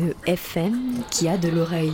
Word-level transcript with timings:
Une 0.00 0.12
FM 0.26 1.02
qui 1.10 1.28
a 1.28 1.36
de 1.36 1.48
l'oreille. 1.48 1.92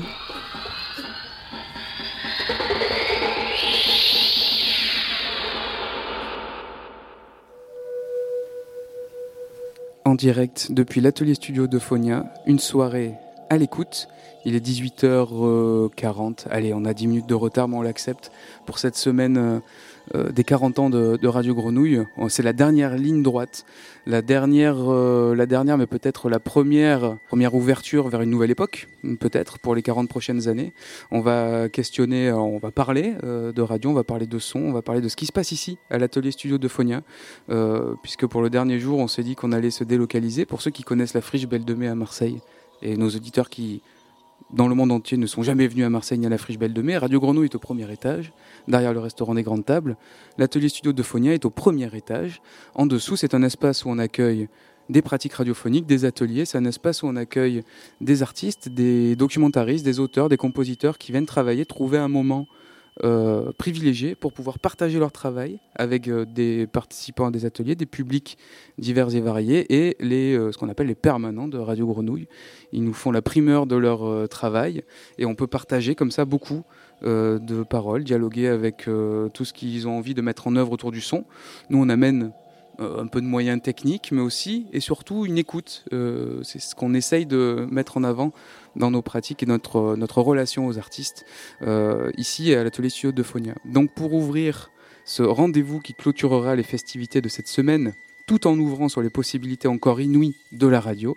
en 10.06 10.14
direct 10.16 10.72
depuis 10.72 11.00
l'atelier 11.00 11.34
studio 11.34 11.66
de 11.68 11.78
Phonia, 11.78 12.34
une 12.46 12.58
soirée 12.58 13.14
à 13.48 13.58
l'écoute. 13.58 14.08
Il 14.44 14.56
est 14.56 14.66
18h40. 14.66 16.48
Allez, 16.50 16.72
on 16.74 16.84
a 16.84 16.94
10 16.94 17.06
minutes 17.06 17.28
de 17.28 17.34
retard, 17.34 17.68
mais 17.68 17.76
on 17.76 17.82
l'accepte 17.82 18.32
pour 18.66 18.78
cette 18.78 18.96
semaine 18.96 19.60
euh, 20.14 20.20
euh, 20.20 20.32
des 20.32 20.44
40 20.44 20.78
ans 20.78 20.90
de, 20.90 21.26
Radio 21.26 21.54
Grenouille. 21.54 22.00
Oh, 22.16 22.28
C'est 22.28 22.42
la 22.42 22.52
dernière 22.52 22.96
ligne 22.96 23.22
droite, 23.22 23.64
la 24.06 24.22
dernière, 24.22 24.76
euh, 24.78 25.34
la 25.34 25.46
dernière, 25.46 25.78
mais 25.78 25.86
peut-être 25.86 26.28
la 26.28 26.40
première, 26.40 27.18
ouverture 27.32 28.08
vers 28.08 28.22
une 28.22 28.30
nouvelle 28.30 28.50
époque, 28.50 28.88
peut-être 29.18 29.58
pour 29.58 29.74
les 29.74 29.82
40 29.82 30.08
prochaines 30.08 30.48
années. 30.48 30.72
On 31.10 31.20
va 31.20 31.68
questionner, 31.68 32.28
euh, 32.28 32.36
on 32.36 32.58
va 32.58 32.70
parler 32.70 33.14
euh, 33.24 33.52
de 33.52 33.62
radio, 33.62 33.90
on 33.90 33.94
va 33.94 34.04
parler 34.04 34.26
de 34.26 34.38
son, 34.38 34.60
on 34.60 34.72
va 34.72 34.82
parler 34.82 35.00
de 35.00 35.08
ce 35.08 35.16
qui 35.16 35.26
se 35.26 35.32
passe 35.32 35.52
ici 35.52 35.78
à 35.90 35.98
l'atelier 35.98 36.30
studio 36.30 36.58
de. 36.58 36.70
Euh, 37.50 37.94
puisque 38.02 38.26
pour 38.26 38.42
le 38.42 38.48
dernier 38.48 38.78
jour, 38.78 38.98
on 39.00 39.08
s'est 39.08 39.22
dit 39.22 39.34
qu'on 39.34 39.52
allait 39.52 39.70
se 39.70 39.84
délocaliser. 39.84 40.46
Pour 40.46 40.62
ceux 40.62 40.70
qui 40.70 40.82
connaissent 40.82 41.14
la 41.14 41.20
friche 41.20 41.46
Belle 41.46 41.64
de 41.64 41.74
Mai 41.74 41.88
à 41.88 41.94
Marseille, 41.94 42.40
et 42.82 42.96
nos 42.96 43.10
auditeurs 43.10 43.50
qui, 43.50 43.82
dans 44.52 44.68
le 44.68 44.74
monde 44.74 44.92
entier, 44.92 45.16
ne 45.16 45.26
sont 45.26 45.42
jamais 45.42 45.68
venus 45.68 45.84
à 45.84 45.90
Marseille 45.90 46.18
ni 46.18 46.26
à 46.26 46.28
la 46.28 46.38
friche 46.38 46.58
Belle 46.58 46.72
de 46.72 46.82
Mai, 46.82 46.98
Radio 46.98 47.20
Grenouille 47.20 47.46
est 47.46 47.54
au 47.54 47.58
premier 47.58 47.90
étage, 47.92 48.32
derrière 48.68 48.92
le 48.92 49.00
restaurant 49.00 49.34
des 49.34 49.42
Grandes 49.42 49.64
Tables. 49.64 49.96
L'atelier 50.38 50.68
studio 50.68 50.92
de 50.92 51.02
Phonia 51.02 51.32
est 51.32 51.44
au 51.44 51.50
premier 51.50 51.88
étage. 51.94 52.42
En 52.74 52.86
dessous, 52.86 53.16
c'est 53.16 53.34
un 53.34 53.42
espace 53.42 53.84
où 53.84 53.90
on 53.90 53.98
accueille 53.98 54.48
des 54.88 55.02
pratiques 55.02 55.34
radiophoniques, 55.34 55.86
des 55.86 56.04
ateliers. 56.04 56.44
C'est 56.44 56.58
un 56.58 56.64
espace 56.64 57.02
où 57.02 57.06
on 57.06 57.16
accueille 57.16 57.62
des 58.00 58.22
artistes, 58.22 58.68
des 58.68 59.14
documentaristes, 59.14 59.84
des 59.84 60.00
auteurs, 60.00 60.28
des 60.28 60.36
compositeurs 60.36 60.98
qui 60.98 61.12
viennent 61.12 61.26
travailler, 61.26 61.64
trouver 61.64 61.98
un 61.98 62.08
moment 62.08 62.46
euh, 63.04 63.52
privilégié 63.56 64.14
pour 64.16 64.32
pouvoir 64.32 64.58
partager 64.58 64.98
leur 64.98 65.12
travail 65.12 65.58
avec 65.76 66.08
euh, 66.08 66.26
des 66.26 66.66
participants 66.66 67.26
à 67.26 67.30
des 67.30 67.46
ateliers, 67.46 67.76
des 67.76 67.86
publics 67.86 68.36
divers 68.78 69.14
et 69.14 69.20
variés 69.20 69.64
et 69.72 69.96
les, 70.00 70.34
euh, 70.34 70.50
ce 70.50 70.58
qu'on 70.58 70.68
appelle 70.68 70.88
les 70.88 70.96
permanents 70.96 71.46
de 71.46 71.56
Radio 71.56 71.86
Grenouille. 71.86 72.26
Ils 72.72 72.82
nous 72.82 72.92
font 72.92 73.12
la 73.12 73.22
primeur 73.22 73.66
de 73.66 73.76
leur 73.76 74.28
travail 74.28 74.82
et 75.18 75.24
on 75.24 75.34
peut 75.34 75.46
partager 75.46 75.94
comme 75.94 76.10
ça 76.10 76.24
beaucoup 76.24 76.62
de 77.02 77.62
paroles, 77.62 78.04
dialoguer 78.04 78.48
avec 78.48 78.88
tout 79.34 79.44
ce 79.44 79.52
qu'ils 79.52 79.88
ont 79.88 79.96
envie 79.96 80.14
de 80.14 80.20
mettre 80.20 80.46
en 80.46 80.54
œuvre 80.54 80.72
autour 80.72 80.92
du 80.92 81.00
son. 81.00 81.24
Nous, 81.70 81.82
on 81.82 81.88
amène 81.88 82.32
un 82.78 83.06
peu 83.06 83.20
de 83.20 83.26
moyens 83.26 83.60
techniques, 83.60 84.12
mais 84.12 84.20
aussi 84.20 84.66
et 84.72 84.80
surtout 84.80 85.26
une 85.26 85.38
écoute. 85.38 85.84
C'est 86.42 86.60
ce 86.60 86.74
qu'on 86.76 86.94
essaye 86.94 87.26
de 87.26 87.66
mettre 87.70 87.96
en 87.96 88.04
avant 88.04 88.32
dans 88.76 88.90
nos 88.90 89.02
pratiques 89.02 89.42
et 89.42 89.46
notre, 89.46 89.96
notre 89.96 90.22
relation 90.22 90.66
aux 90.66 90.78
artistes 90.78 91.26
euh, 91.62 92.10
ici 92.16 92.54
à 92.54 92.64
l'atelier 92.64 92.90
studio 92.90 93.12
de 93.12 93.22
Phonia. 93.22 93.54
Donc 93.64 93.92
pour 93.92 94.14
ouvrir 94.14 94.70
ce 95.04 95.22
rendez-vous 95.22 95.80
qui 95.80 95.94
clôturera 95.94 96.56
les 96.56 96.62
festivités 96.62 97.20
de 97.20 97.28
cette 97.28 97.48
semaine, 97.48 97.94
tout 98.26 98.46
en 98.46 98.58
ouvrant 98.58 98.88
sur 98.88 99.02
les 99.02 99.10
possibilités 99.10 99.68
encore 99.68 100.00
inouïes 100.00 100.36
de 100.52 100.66
la 100.66 100.80
radio, 100.80 101.16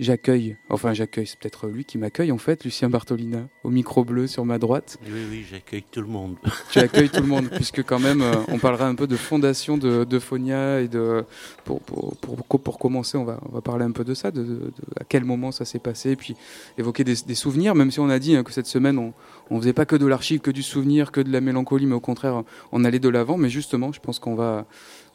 j'accueille, 0.00 0.56
enfin 0.68 0.92
j'accueille, 0.94 1.26
c'est 1.26 1.38
peut-être 1.38 1.66
lui 1.68 1.84
qui 1.84 1.98
m'accueille 1.98 2.32
en 2.32 2.38
fait, 2.38 2.64
Lucien 2.64 2.88
Bartolina, 2.88 3.48
au 3.64 3.70
micro 3.70 4.04
bleu 4.04 4.26
sur 4.26 4.44
ma 4.44 4.58
droite. 4.58 4.98
Oui, 5.06 5.20
oui, 5.30 5.44
j'accueille 5.50 5.84
tout 5.90 6.00
le 6.00 6.06
monde. 6.06 6.36
Tu 6.70 6.78
accueilles 6.78 7.10
tout 7.10 7.20
le 7.20 7.26
monde, 7.26 7.48
puisque 7.50 7.82
quand 7.82 7.98
même, 7.98 8.22
euh, 8.22 8.34
on 8.48 8.58
parlera 8.58 8.86
un 8.86 8.94
peu 8.94 9.06
de 9.06 9.16
fondation 9.16 9.76
de, 9.78 10.04
de 10.04 10.18
Phonia 10.18 10.80
et 10.80 10.88
de 10.88 11.24
pour, 11.64 11.80
pour, 11.80 12.16
pour, 12.16 12.60
pour 12.60 12.78
commencer, 12.78 13.16
on 13.18 13.24
va, 13.24 13.40
on 13.48 13.52
va 13.52 13.60
parler 13.60 13.84
un 13.84 13.90
peu 13.92 14.04
de 14.04 14.14
ça, 14.14 14.30
de, 14.30 14.42
de- 14.42 14.48
de 14.48 14.72
à 15.00 15.04
quel 15.08 15.24
moment 15.24 15.52
ça 15.52 15.64
s'est 15.64 15.78
passé, 15.78 16.10
et 16.12 16.16
puis 16.16 16.36
évoquer 16.78 17.04
des, 17.04 17.14
des 17.26 17.34
souvenirs, 17.34 17.74
même 17.74 17.90
si 17.90 18.00
on 18.00 18.08
a 18.08 18.18
dit 18.18 18.36
hein, 18.36 18.42
que 18.44 18.52
cette 18.52 18.66
semaine, 18.66 18.98
on 18.98 19.12
on 19.50 19.58
faisait 19.60 19.72
pas 19.72 19.86
que 19.86 19.96
de 19.96 20.04
l'archive, 20.06 20.40
que 20.40 20.50
du 20.50 20.62
souvenir, 20.62 21.10
que 21.10 21.22
de 21.22 21.32
la 21.32 21.40
mélancolie, 21.40 21.86
mais 21.86 21.94
au 21.94 22.00
contraire, 22.00 22.42
on 22.70 22.84
allait 22.84 22.98
de 22.98 23.08
l'avant. 23.08 23.38
Mais 23.38 23.48
justement, 23.48 23.92
je 23.92 24.00
pense 24.00 24.18
qu'on 24.18 24.34
va 24.34 24.66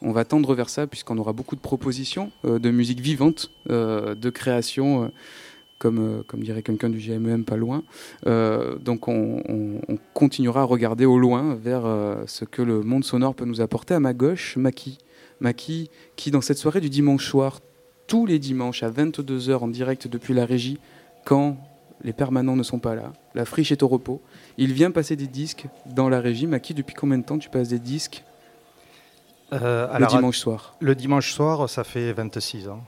on 0.04 0.12
va 0.12 0.24
tendre 0.24 0.54
vers 0.54 0.68
ça, 0.68 0.86
puisqu'on 0.86 1.18
aura 1.18 1.32
beaucoup 1.32 1.56
de 1.56 1.60
propositions 1.60 2.30
euh, 2.44 2.58
de 2.58 2.70
musique 2.70 3.00
vivante, 3.00 3.50
euh, 3.70 4.14
de 4.14 4.30
création. 4.30 5.04
euh, 5.04 5.08
comme, 5.80 6.24
dirait 6.36 6.62
quelqu'un 6.62 6.88
du 6.88 6.96
GMM, 6.98 7.44
pas 7.44 7.56
loin. 7.56 7.82
Donc 8.24 9.06
on, 9.06 9.42
on- 9.46 9.80
on 9.86 9.98
continuera 10.14 10.62
à 10.62 10.64
regarder 10.64 11.04
au 11.04 11.18
loin 11.18 11.56
vers 11.56 11.82
ce 12.26 12.46
que 12.46 12.62
le 12.62 12.80
monde 12.82 13.04
sonore 13.04 13.34
peut 13.34 13.44
nous 13.44 13.60
apporter. 13.60 13.92
À 13.92 14.00
ma 14.00 14.14
gauche, 14.14 14.56
Maki. 14.56 14.96
Maki, 15.40 15.90
qui 16.16 16.30
dans 16.30 16.40
cette 16.40 16.56
soirée 16.56 16.80
du 16.80 16.88
dimanche 16.88 17.26
soir, 17.28 17.60
tous 18.06 18.24
les 18.24 18.38
dimanches 18.38 18.82
à 18.82 18.88
22h 18.90 19.58
en 19.58 19.68
direct 19.68 20.08
depuis 20.08 20.32
la 20.32 20.46
régie, 20.46 20.78
quand 21.26 21.58
les 22.02 22.14
permanents 22.14 22.56
ne 22.56 22.62
sont 22.62 22.78
pas 22.78 22.94
là, 22.94 23.12
la 23.34 23.44
friche 23.44 23.70
est 23.72 23.82
au 23.82 23.88
repos, 23.88 24.22
il 24.56 24.72
vient 24.72 24.90
passer 24.90 25.16
des 25.16 25.26
disques 25.26 25.66
dans 25.94 26.08
la 26.08 26.20
régie. 26.20 26.46
Maki, 26.46 26.72
depuis 26.72 26.94
combien 26.94 27.18
de 27.18 27.24
temps 27.24 27.36
tu 27.38 27.50
passes 27.50 27.68
des 27.68 27.78
disques 27.78 28.24
Euh, 29.62 29.88
à 29.92 29.98
le 29.98 30.06
dimanche 30.06 30.38
soir 30.38 30.74
le 30.80 30.94
dimanche 30.94 31.32
soir, 31.32 31.68
ça 31.68 31.84
fait 31.84 32.12
26 32.12 32.68
ans. 32.68 32.82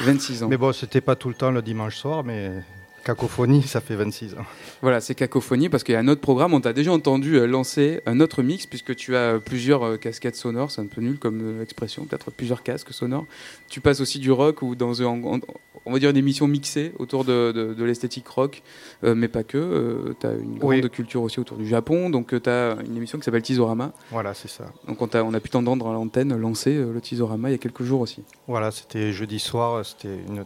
26 0.00 0.42
ans. 0.42 0.48
Mais 0.48 0.56
bon, 0.56 0.72
c'était 0.72 1.00
pas 1.00 1.14
tout 1.14 1.28
le 1.28 1.34
temps 1.34 1.50
le 1.50 1.62
dimanche 1.62 1.96
soir, 1.96 2.24
mais 2.24 2.62
Cacophonie, 3.04 3.62
ça 3.62 3.80
fait 3.80 3.94
26 3.96 4.34
ans. 4.34 4.44
Voilà, 4.82 5.00
c'est 5.00 5.14
Cacophonie 5.14 5.68
parce 5.68 5.84
qu'il 5.84 5.92
y 5.92 5.96
a 5.96 6.00
un 6.00 6.08
autre 6.08 6.20
programme. 6.20 6.54
On 6.54 6.60
t'a 6.60 6.72
déjà 6.72 6.90
entendu 6.92 7.36
euh, 7.36 7.46
lancer 7.46 8.00
un 8.06 8.18
autre 8.20 8.42
mix 8.42 8.66
puisque 8.66 8.96
tu 8.96 9.14
as 9.14 9.34
euh, 9.34 9.38
plusieurs 9.38 9.82
euh, 9.84 9.96
casquettes 9.96 10.36
sonores. 10.36 10.70
C'est 10.70 10.80
un 10.80 10.86
peu 10.86 11.00
nul 11.00 11.18
comme 11.18 11.60
expression, 11.62 12.04
peut-être 12.06 12.30
plusieurs 12.30 12.62
casques 12.62 12.92
sonores. 12.92 13.26
Tu 13.68 13.80
passes 13.80 14.00
aussi 14.00 14.18
du 14.18 14.32
rock 14.32 14.62
ou 14.62 14.74
dans 14.74 15.02
un- 15.02 15.04
en- 15.22 15.40
on 15.86 15.92
va 15.92 15.98
dire 15.98 16.08
une 16.10 16.16
émission 16.16 16.46
mixée 16.48 16.92
autour 16.98 17.24
de, 17.24 17.52
de- 17.52 17.74
de 17.74 17.84
l'esthétique 17.84 18.26
rock, 18.28 18.62
euh, 19.04 19.14
mais 19.14 19.28
pas 19.28 19.42
que. 19.44 20.14
tu 20.18 20.26
as 20.26 20.32
une 20.32 20.58
grande 20.58 20.70
Oui. 20.74 20.90
culture 20.90 21.22
aussi 21.22 21.38
autour 21.40 21.58
du 21.58 21.66
Japon. 21.68 22.08
Donc 22.10 22.28
tu 22.42 22.48
as 22.50 22.76
une 22.86 22.96
émission 22.96 23.18
qui 23.18 23.24
s'appelle 23.24 23.42
Tizorama. 23.42 23.92
Voilà, 24.10 24.32
c'est 24.34 24.48
ça. 24.48 24.64
Donc 24.88 25.02
on, 25.02 25.06
t'a- 25.08 25.22
on 25.24 25.34
a 25.34 25.40
pu 25.40 25.50
t'entendre 25.50 25.88
à 25.88 25.92
l'antenne 25.92 26.34
lancer 26.36 26.74
le 26.74 27.00
Tizorama 27.00 27.50
il 27.50 27.52
y 27.52 27.56
a 27.56 27.58
quelques 27.58 27.82
jours 27.84 28.00
aussi. 28.00 28.22
Voilà, 28.48 28.70
c'était 28.70 29.12
jeudi 29.12 29.38
soir, 29.38 29.84
c'était 29.84 30.16
une 30.28 30.44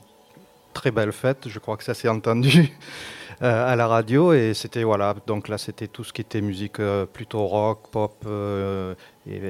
très 0.72 0.90
belle 0.90 1.12
fête. 1.12 1.48
Je 1.48 1.58
crois 1.58 1.76
que 1.76 1.84
ça 1.84 1.94
s'est 1.94 2.08
entendu 2.08 2.70
euh, 3.42 3.72
à 3.72 3.76
la 3.76 3.86
radio. 3.86 4.32
Et 4.32 4.54
c'était, 4.54 4.84
voilà, 4.84 5.14
donc 5.26 5.48
là, 5.48 5.58
c'était 5.58 5.88
tout 5.88 6.04
ce 6.04 6.12
qui 6.12 6.20
était 6.20 6.40
musique 6.40 6.80
euh, 6.80 7.06
plutôt 7.06 7.46
rock, 7.46 7.90
pop, 7.90 8.24
euh, 8.26 8.94
et 9.26 9.40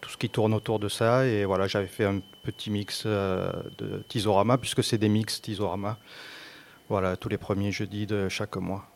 tout 0.00 0.10
ce 0.10 0.16
qui 0.16 0.30
tourne 0.30 0.54
autour 0.54 0.78
de 0.78 0.88
ça. 0.88 1.26
Et 1.26 1.44
voilà, 1.44 1.66
j'avais 1.66 1.86
fait 1.86 2.04
un 2.04 2.20
petit 2.42 2.70
mix 2.70 3.06
de 3.06 4.04
Tizorama, 4.08 4.58
puisque 4.58 4.82
c'est 4.82 4.98
des 4.98 5.08
mix 5.08 5.40
Tizorama. 5.40 5.98
Voilà, 6.88 7.16
tous 7.16 7.28
les 7.28 7.38
premiers 7.38 7.70
jeudis 7.70 8.06
de 8.06 8.28
chaque 8.28 8.56
mois. 8.56 8.86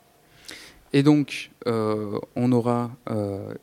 Et 0.94 1.02
donc, 1.02 1.52
on 1.64 2.52
aura 2.52 2.90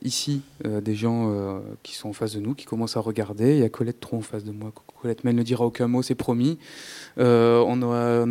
ici 0.02 0.42
des 0.64 0.96
gens 0.96 1.62
qui 1.84 1.96
sont 1.96 2.10
en 2.10 2.14
face 2.14 2.36
de 2.36 2.40
nous, 2.40 2.56
qui 2.56 2.66
commencent 2.66 2.96
à 2.96 3.02
regarder. 3.02 3.56
Il 3.56 3.60
y 3.60 3.64
a 3.64 3.70
Colette 3.70 4.00
Tron 4.00 4.20
en 4.20 4.22
face 4.22 4.46
de 4.46 4.52
moi. 4.52 4.72
Colette 5.02 5.24
ne 5.24 5.44
dira 5.44 5.66
aucun 5.66 5.88
mot, 5.88 6.02
c'est 6.02 6.16
promis. 6.16 6.58
Euh, 7.18 7.64
on, 7.66 7.82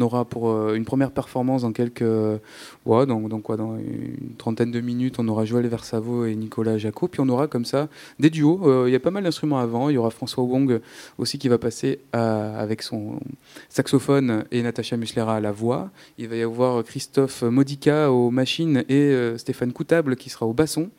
aura, 0.01 0.25
pour 0.25 0.51
euh, 0.51 0.75
une 0.75 0.85
première 0.85 1.11
performance 1.11 1.63
dans 1.63 1.73
quelques. 1.73 2.03
ouais, 2.03 3.07
dans, 3.07 3.21
dans 3.29 3.41
quoi 3.41 3.57
Dans 3.57 3.77
une 3.77 4.35
trentaine 4.37 4.71
de 4.71 4.81
minutes, 4.81 5.17
on 5.19 5.29
aura 5.29 5.45
Joël 5.45 5.67
Versavo 5.67 6.27
et 6.27 6.35
Nicolas 6.35 6.79
Jacot. 6.79 7.09
Puis 7.09 7.21
on 7.21 7.29
aura 7.29 7.47
comme 7.47 7.65
ça 7.65 7.89
des 8.19 8.31
duos. 8.31 8.61
Euh, 8.65 8.85
il 8.89 8.93
y 8.93 8.97
a 8.97 9.01
pas 9.01 9.11
mal 9.11 9.25
d'instruments 9.25 9.59
avant. 9.59 9.89
Il 9.89 9.95
y 9.95 9.99
aura 9.99 10.11
François 10.11 10.45
Wong 10.45 10.81
aussi 11.19 11.39
qui 11.39 11.49
va 11.49 11.59
passer 11.59 12.01
avec 12.13 12.83
son 12.83 13.21
saxophone 13.69 14.45
et 14.51 14.63
Natacha 14.63 14.97
Muslera 14.97 15.37
à 15.37 15.41
la 15.41 15.53
voix. 15.53 15.91
Il 16.19 16.29
va 16.29 16.37
y 16.37 16.43
avoir 16.43 16.85
Christophe 16.85 17.43
Modica 17.43 18.11
aux 18.11 18.31
machines 18.31 18.85
et 18.89 18.95
euh, 18.95 19.39
Stéphane 19.39 19.73
Coutable 19.73 20.17
qui 20.17 20.31
sera 20.31 20.47
au 20.47 20.53
basson. 20.53 20.91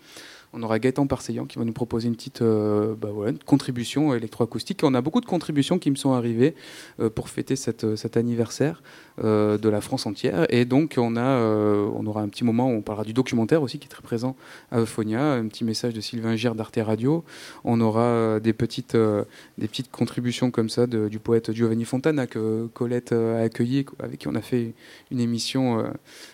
On 0.54 0.63
aura 0.63 0.80
Gaëtan 0.80 1.07
Parseillant 1.07 1.46
qui 1.46 1.60
va 1.60 1.66
nous 1.66 1.74
proposer 1.74 2.07
une 2.07 2.16
petite 2.16 2.42
euh, 2.42 2.96
bah 2.96 3.10
contribution 3.46 4.13
électroacoustique. 4.13 4.81
On 4.84 4.94
a 4.94 5.01
beaucoup 5.01 5.22
de 5.22 5.25
contributions 5.25 5.80
qui 5.80 5.92
me 5.92 5.96
sont 5.96 6.13
arrivées 6.13 6.56
euh, 7.00 7.10
pour 7.10 7.30
fêter 7.30 7.56
cette, 7.56 7.96
cet 7.96 8.18
anniversaire 8.18 8.81
euh, 9.09 9.09
de 9.24 9.69
la 9.69 9.81
France 9.81 10.06
entière. 10.06 10.45
Et 10.50 10.66
donc, 10.66 10.95
on, 10.98 11.16
a, 11.18 11.39
on 11.39 12.06
aura 12.06 12.21
un 12.21 12.30
petit 12.30 12.44
moment 12.44 12.69
où 12.69 12.75
on 12.75 12.81
parlera 12.81 13.04
du 13.04 13.13
documentaire 13.13 13.62
aussi 13.62 13.80
qui 13.80 13.86
est 13.86 13.89
très 13.89 14.01
présent 14.01 14.36
à 14.71 14.80
Euphonia, 14.80 15.33
un 15.33 15.48
petit 15.48 15.63
message 15.63 15.94
de 15.94 16.01
Sylvain 16.01 16.36
Gire 16.36 16.56
d'Arte 16.56 16.80
Radio. 16.81 17.24
On 17.63 17.81
aura 17.81 18.39
des 18.39 18.54
petites, 18.54 18.95
des 18.95 19.68
petites 19.68 19.92
contributions 19.92 20.51
comme 20.51 20.69
ça 20.69 20.88
du 20.88 21.19
poète 21.19 21.51
Giovanni 21.51 21.86
Fontana 21.86 22.27
que 22.27 22.68
Colette 22.74 23.12
a 23.12 23.42
accueilli, 23.42 23.86
avec 24.01 24.19
qui 24.19 24.27
on 24.27 24.36
a 24.36 24.42
fait 24.42 24.74
une 25.12 25.19
émission 25.19 25.83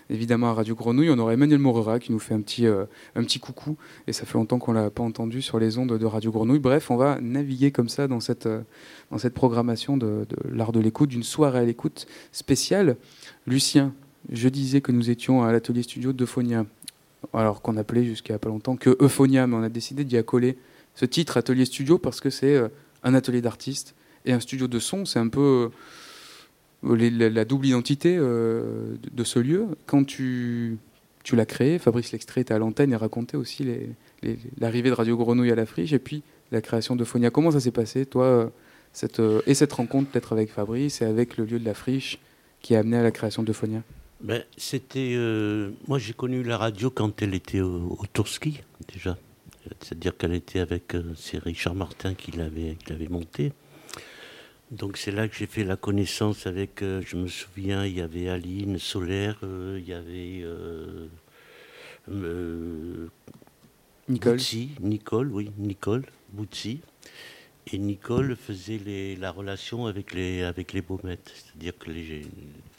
évidemment 0.10 0.50
à 0.50 0.54
Radio 0.54 0.76
Grenouille. 0.76 1.10
On 1.10 1.18
aura 1.20 1.34
Emmanuel 1.34 1.60
Morera 1.60 2.00
qui 2.00 2.12
nous 2.12 2.20
fait 2.20 2.34
un 2.34 2.42
petit, 2.42 2.66
un 2.68 3.24
petit 3.24 3.40
coucou 3.40 3.78
et 4.08 4.14
ça 4.14 4.26
fait 4.26 4.38
longtemps 4.38 4.60
qu'on 4.60 4.74
l'a 4.74 4.90
pas 4.90 5.04
entendu 5.04 5.42
sur 5.42 5.60
les 5.60 5.78
ondes 5.78 5.98
de 5.98 6.06
Radio 6.06 6.32
Grenouille. 6.32 6.60
Bref, 6.60 6.92
on 6.92 6.96
va 6.96 7.20
naviguer 7.22 7.72
comme 7.72 7.90
ça 7.90 8.08
dans 8.08 8.20
cette, 8.20 8.46
euh, 8.46 8.62
dans 9.12 9.18
cette 9.18 9.34
programmation 9.34 9.98
de, 9.98 10.26
l'art 10.52 10.72
de 10.72 10.80
l'écoute, 10.80 11.10
d'une 11.10 11.24
soirée 11.24 11.60
à 11.60 11.64
l'écoute 11.64 12.08
spéciale. 12.32 12.98
Lucien, 13.48 13.94
je 14.32 14.50
disais 14.50 14.82
que 14.82 14.92
nous 14.92 15.10
étions 15.10 15.44
à 15.44 15.52
l'atelier 15.52 15.84
studio 15.84 16.14
d'Euphonia, 16.14 16.66
alors 17.34 17.62
qu'on 17.62 17.78
appelait 17.78 18.06
jusqu'à 18.06 18.40
pas 18.40 18.50
longtemps 18.50 18.76
que 18.76 18.98
Euphonia, 19.02 19.48
mais 19.48 19.56
on 19.56 19.64
a 19.64 19.70
décidé 19.70 20.04
d'y 20.04 20.18
accoler 20.18 20.58
ce 20.96 21.06
titre 21.06 21.38
atelier 21.38 21.66
studio 21.66 21.98
parce 21.98 22.22
que 22.22 22.30
c'est 22.30 22.56
euh, 22.56 22.70
un 23.04 23.14
atelier 23.14 23.42
d'artistes 23.42 23.96
et 24.26 24.34
un 24.34 24.40
studio 24.40 24.68
de 24.68 24.80
son, 24.80 25.06
c'est 25.06 25.20
un 25.20 25.28
peu 25.28 25.70
euh, 26.84 27.30
la, 27.30 27.46
double 27.46 27.68
identité 27.68 28.18
de 28.18 29.24
ce 29.24 29.40
lieu. 29.40 29.68
Quand 29.86 30.04
tu 30.04 30.78
tu 31.26 31.36
l'as 31.36 31.46
créé. 31.46 31.80
Fabrice 31.80 32.12
Lextrait 32.14 32.42
était 32.42 32.54
à 32.54 32.60
l'antenne 32.60 32.94
et 32.94 32.96
racontait 32.96 33.36
aussi 33.36 33.68
l'arrivée 34.60 34.90
de 34.90 34.94
Radio 34.94 35.18
Grenouille 35.18 35.52
à 35.52 35.56
la 35.56 35.66
friche 35.66 35.92
et 35.92 36.00
puis 36.00 36.24
la 36.52 36.62
création 36.62 36.96
de 36.96 37.04
Phonia. 37.04 37.32
Comment 37.32 37.52
ça 37.52 37.60
s'est 37.60 37.72
passé, 37.72 38.06
toi, 38.06 38.52
cette, 38.96 39.20
euh, 39.20 39.42
et 39.46 39.54
cette 39.54 39.74
rencontre 39.74 40.10
peut-être 40.10 40.32
avec 40.32 40.50
Fabrice 40.50 41.02
et 41.02 41.06
avec 41.06 41.36
le 41.38 41.44
lieu 41.44 41.60
de 41.60 41.66
la 41.66 41.74
friche 41.74 42.18
qui 42.62 42.76
a 42.76 42.80
amené 42.80 42.98
à 42.98 43.04
la 43.04 43.12
création 43.12 43.44
de 43.44 43.52
Phonia 43.54 43.84
ben, 44.22 44.44
C'était. 44.58 45.14
Euh, 45.16 45.72
moi, 45.88 46.00
j'ai 46.00 46.14
connu 46.14 46.44
la 46.44 46.58
radio 46.58 46.90
quand 46.90 47.22
elle 47.22 47.36
était 47.36 47.60
au, 47.60 47.98
au 48.00 48.06
Tourski, 48.12 48.62
déjà. 48.92 49.18
C'est-à-dire 49.82 50.16
qu'elle 50.16 50.34
était 50.34 50.60
avec. 50.60 50.96
Euh, 50.96 51.14
c'est 51.16 51.38
Richard 51.38 51.76
Martin 51.76 52.14
qui 52.14 52.32
l'avait 52.32 52.78
monté. 53.10 53.52
Donc 54.72 54.98
c'est 54.98 55.12
là 55.12 55.28
que 55.28 55.36
j'ai 55.36 55.46
fait 55.46 55.64
la 55.64 55.76
connaissance 55.76 56.48
avec, 56.48 56.82
euh, 56.82 57.02
je 57.06 57.18
me 57.18 57.28
souviens, 57.28 57.86
il 57.86 57.98
y 57.98 58.02
avait 58.02 58.30
Aline 58.30 58.80
Solaire, 58.80 59.38
il 59.44 59.88
y 59.88 59.94
avait 59.94 60.44
Nicole. 64.08 64.40
Nicole, 64.80 65.32
oui, 65.32 65.52
Nicole 65.58 66.06
Boutsi. 66.32 66.80
Et 67.72 67.78
Nicole 67.78 68.36
faisait 68.36 68.78
les, 68.78 69.16
la 69.16 69.32
relation 69.32 69.88
avec 69.88 70.14
les, 70.14 70.44
avec 70.44 70.74
les 70.74 70.82
Baumettes. 70.82 71.32
C'est-à-dire 71.34 71.78
que 71.78 71.90
les, 71.90 72.22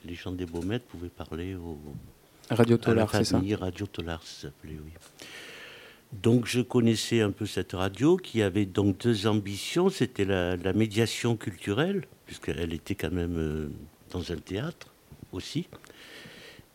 les 0.04 0.14
gens 0.14 0.32
des 0.32 0.46
Baumettes 0.46 0.86
pouvaient 0.86 1.08
parler 1.08 1.54
au, 1.56 1.78
Radio 2.50 2.76
Tolar, 2.76 3.10
c'est 3.10 3.24
ça 3.24 3.40
Radio 3.58 3.86
Tolar, 3.86 4.22
ça 4.22 4.42
s'appelait, 4.42 4.78
oui. 4.84 4.92
Donc 6.12 6.46
je 6.46 6.60
connaissais 6.60 7.20
un 7.20 7.32
peu 7.32 7.46
cette 7.46 7.72
radio 7.72 8.16
qui 8.16 8.40
avait 8.40 8.66
donc 8.66 8.98
deux 8.98 9.26
ambitions. 9.26 9.90
C'était 9.90 10.24
la, 10.24 10.72
médiation 10.72 11.36
culturelle, 11.36 12.04
puisqu'elle 12.24 12.72
était 12.72 12.94
quand 12.94 13.10
même 13.10 13.36
euh, 13.36 13.68
dans 14.12 14.30
un 14.30 14.36
théâtre 14.36 14.92
aussi, 15.32 15.66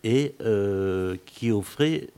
et 0.03 0.35
euh, 0.41 1.15
qui 1.25 1.51
offrait 1.51 2.09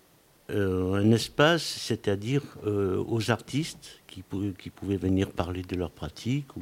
euh, 0.50 0.94
un 0.96 1.12
espace, 1.12 1.64
c'est-à-dire 1.64 2.42
aux 2.66 3.30
artistes 3.30 4.02
qui, 4.14 4.70
pouvaient, 4.70 4.98
venir 4.98 5.32
parler 5.32 5.64
de 5.64 5.76
leur 5.76 5.92
pratique 5.92 6.56
ou, 6.56 6.62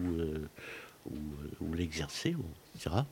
ou, 1.09 1.15
ou 1.61 1.73
l'exercer, 1.73 2.35
etc. 2.75 3.03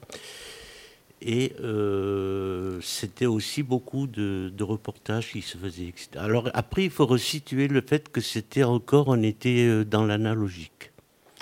Et 1.22 1.54
euh, 1.60 2.80
c'était 2.82 3.26
aussi 3.26 3.62
beaucoup 3.62 4.08
de, 4.08 4.52
reportages 4.62 5.32
qui 5.32 5.42
se 5.42 5.58
faisaient. 5.58 5.94
Alors 6.16 6.50
après, 6.54 6.86
il 6.86 6.90
faut 6.90 7.06
resituer 7.06 7.68
le 7.68 7.82
fait 7.82 8.10
que 8.10 8.22
c'était 8.22 8.64
encore, 8.64 9.10
on 9.10 9.22
était 9.22 9.66
euh, 9.68 9.84
dans 9.84 10.06
l'analogique. 10.06 10.92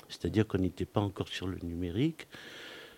C'est-à-dire 0.08 0.46
qu'on 0.46 0.58
n'était 0.58 0.84
pas 0.84 1.00
encore 1.00 1.28
sur 1.28 1.46
le 1.46 1.58
numérique, 1.62 2.26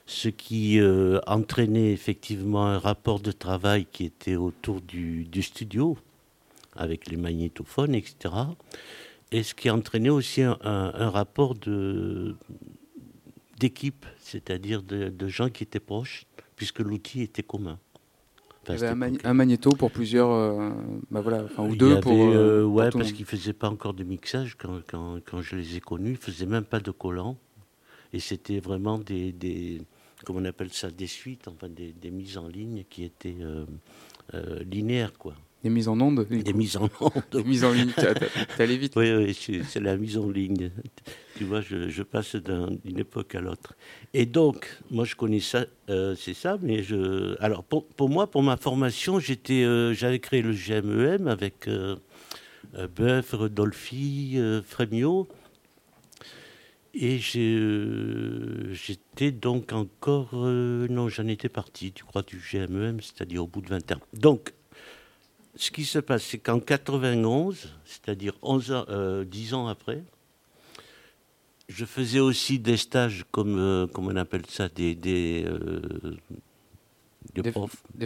ce 0.07 0.29
qui 0.29 0.81
euh, 0.81 1.21
entraînait 1.27 1.93
effectivement 1.93 2.67
un 2.67 2.79
rapport 2.79 3.21
de 3.21 3.33
travail 3.33 3.87
qui 3.93 4.07
était 4.07 4.37
autour 4.37 4.81
du, 4.81 5.29
studio, 5.43 5.99
avec 6.77 7.11
les 7.11 7.17
magnétophones, 7.17 7.95
etc. 7.95 8.35
Et 9.33 9.43
ce 9.43 9.55
qui 9.55 9.71
entraînait 9.71 10.09
aussi 10.09 10.43
un, 10.43 11.11
rapport 11.11 11.55
d'équipe, 13.59 14.07
c'est-à-dire 14.19 14.83
de 14.83 15.29
gens 15.29 15.49
qui 15.51 15.63
étaient 15.63 15.81
proches 15.81 16.27
puisque 16.61 16.81
l'outil 16.81 17.23
était 17.23 17.43
commun. 17.43 17.79
il 18.69 18.75
y 18.75 18.85
avait 18.85 19.25
un, 19.25 19.33
magnéto 19.33 19.71
pour 19.71 19.91
plusieurs, 19.91 20.31
euh, 20.31 20.69
bah 21.11 21.23
voilà, 21.23 21.45
enfin, 21.45 21.67
ou 21.67 21.75
deux 21.75 21.99
pour. 22.01 22.13
Euh, 22.13 22.35
euh, 22.35 22.65
ouais, 22.65 22.91
parce 22.91 23.13
qu'ils 23.13 23.25
ne 23.25 23.31
faisaient 23.31 23.55
pas 23.55 23.71
encore 23.71 23.95
de 23.95 24.05
mixage 24.05 24.59
quand, 24.59 24.83
quand, 24.87 25.21
quand, 25.25 25.41
je 25.41 25.57
les 25.57 25.79
ai 25.79 25.81
connus. 25.81 26.11
Ils 26.11 26.13
ne 26.13 26.19
faisaient 26.19 26.45
même 26.45 26.67
pas 26.67 26.81
de 26.81 26.91
collants. 26.91 27.39
Et 28.13 28.21
c'était 28.21 28.61
vraiment 28.61 28.99
des, 28.99 29.33
des, 29.33 29.81
comment 30.27 30.41
on 30.41 30.45
appelle 30.45 30.71
ça, 30.71 30.91
des 30.91 31.07
suites, 31.07 31.49
enfin 31.49 31.71
des, 31.71 31.93
des 31.93 32.11
mises 32.11 32.37
en 32.37 32.47
ligne 32.47 32.85
qui 32.91 33.05
étaient 33.05 33.39
linéaires, 34.71 35.17
quoi. 35.17 35.35
Des 35.63 35.69
mises 35.69 35.89
en 35.89 36.01
onde 36.01 36.27
Des 36.27 36.55
mises 36.55 36.79
en 36.79 36.89
onde. 37.01 37.23
Des 37.33 37.45
mises 37.45 37.65
en 37.65 37.73
ligne, 37.73 37.93
vite. 38.59 38.97
Oui, 38.97 39.13
oui 39.13 39.63
c'est 39.69 39.81
la 39.81 39.97
mise 39.97 40.17
en 40.17 40.31
ligne. 40.31 40.71
Tu 41.37 41.45
vois, 41.45 41.61
je, 41.61 42.03
passe 42.03 42.37
d'une 42.37 42.99
époque 42.99 43.35
à 43.35 43.41
l'autre. 43.41 43.75
Et 44.15 44.25
donc, 44.25 44.67
moi, 44.91 45.05
je 45.05 45.17
connais 45.17 45.41
ça, 45.41 45.67
euh, 45.91 46.15
c'est 46.17 46.35
ça, 46.35 46.57
mais 46.63 46.83
je. 46.83 47.37
Alors, 47.43 47.65
pour, 47.65 47.87
pour, 47.87 48.09
moi, 48.09 48.31
pour 48.31 48.43
ma 48.43 48.57
formation, 48.57 49.19
j'étais, 49.19 49.65
euh, 49.65 49.93
j'avais 49.93 50.19
créé 50.19 50.41
le 50.41 50.53
GMEM 50.53 51.29
avec 51.29 51.69
euh, 51.69 51.97
euh 52.75 52.89
Boeuf, 52.89 53.33
Rodolphi, 53.33 54.39
Frémio. 54.65 55.29
Et 56.93 57.19
j'étais 57.19 59.31
donc 59.31 59.73
encore. 59.73 60.35
non, 60.35 61.09
j'en 61.09 61.27
étais 61.27 61.51
parti, 61.51 61.93
tu 61.93 62.05
crois, 62.05 62.23
du 62.23 62.39
GMEM, 62.39 63.01
c'est-à-dire 63.01 63.45
au 63.45 63.47
bout 63.47 63.61
de 63.61 63.69
20 63.69 63.93
ans. 63.93 64.01
Donc, 64.15 64.55
ce 65.57 65.71
qui 65.71 65.85
se 65.85 65.99
passe, 65.99 66.25
c'est 66.25 66.39
qu'en 66.39 66.61
91, 66.61 67.69
c'est-à-dire 67.85 68.35
11 68.43 68.73
ans, 68.73 68.87
10 69.25 69.55
ans 69.55 69.67
après, 69.67 70.05
je 71.71 71.85
faisais 71.85 72.19
aussi 72.19 72.59
des 72.59 72.77
stages, 72.77 73.25
comme, 73.31 73.57
euh, 73.59 73.87
on 73.97 74.17
appelle 74.17 74.45
ça, 74.49 74.69
des, 74.69 74.95
des, 74.95 75.45
euh, 75.47 75.81
des, 77.33 77.43
des, 77.43 77.53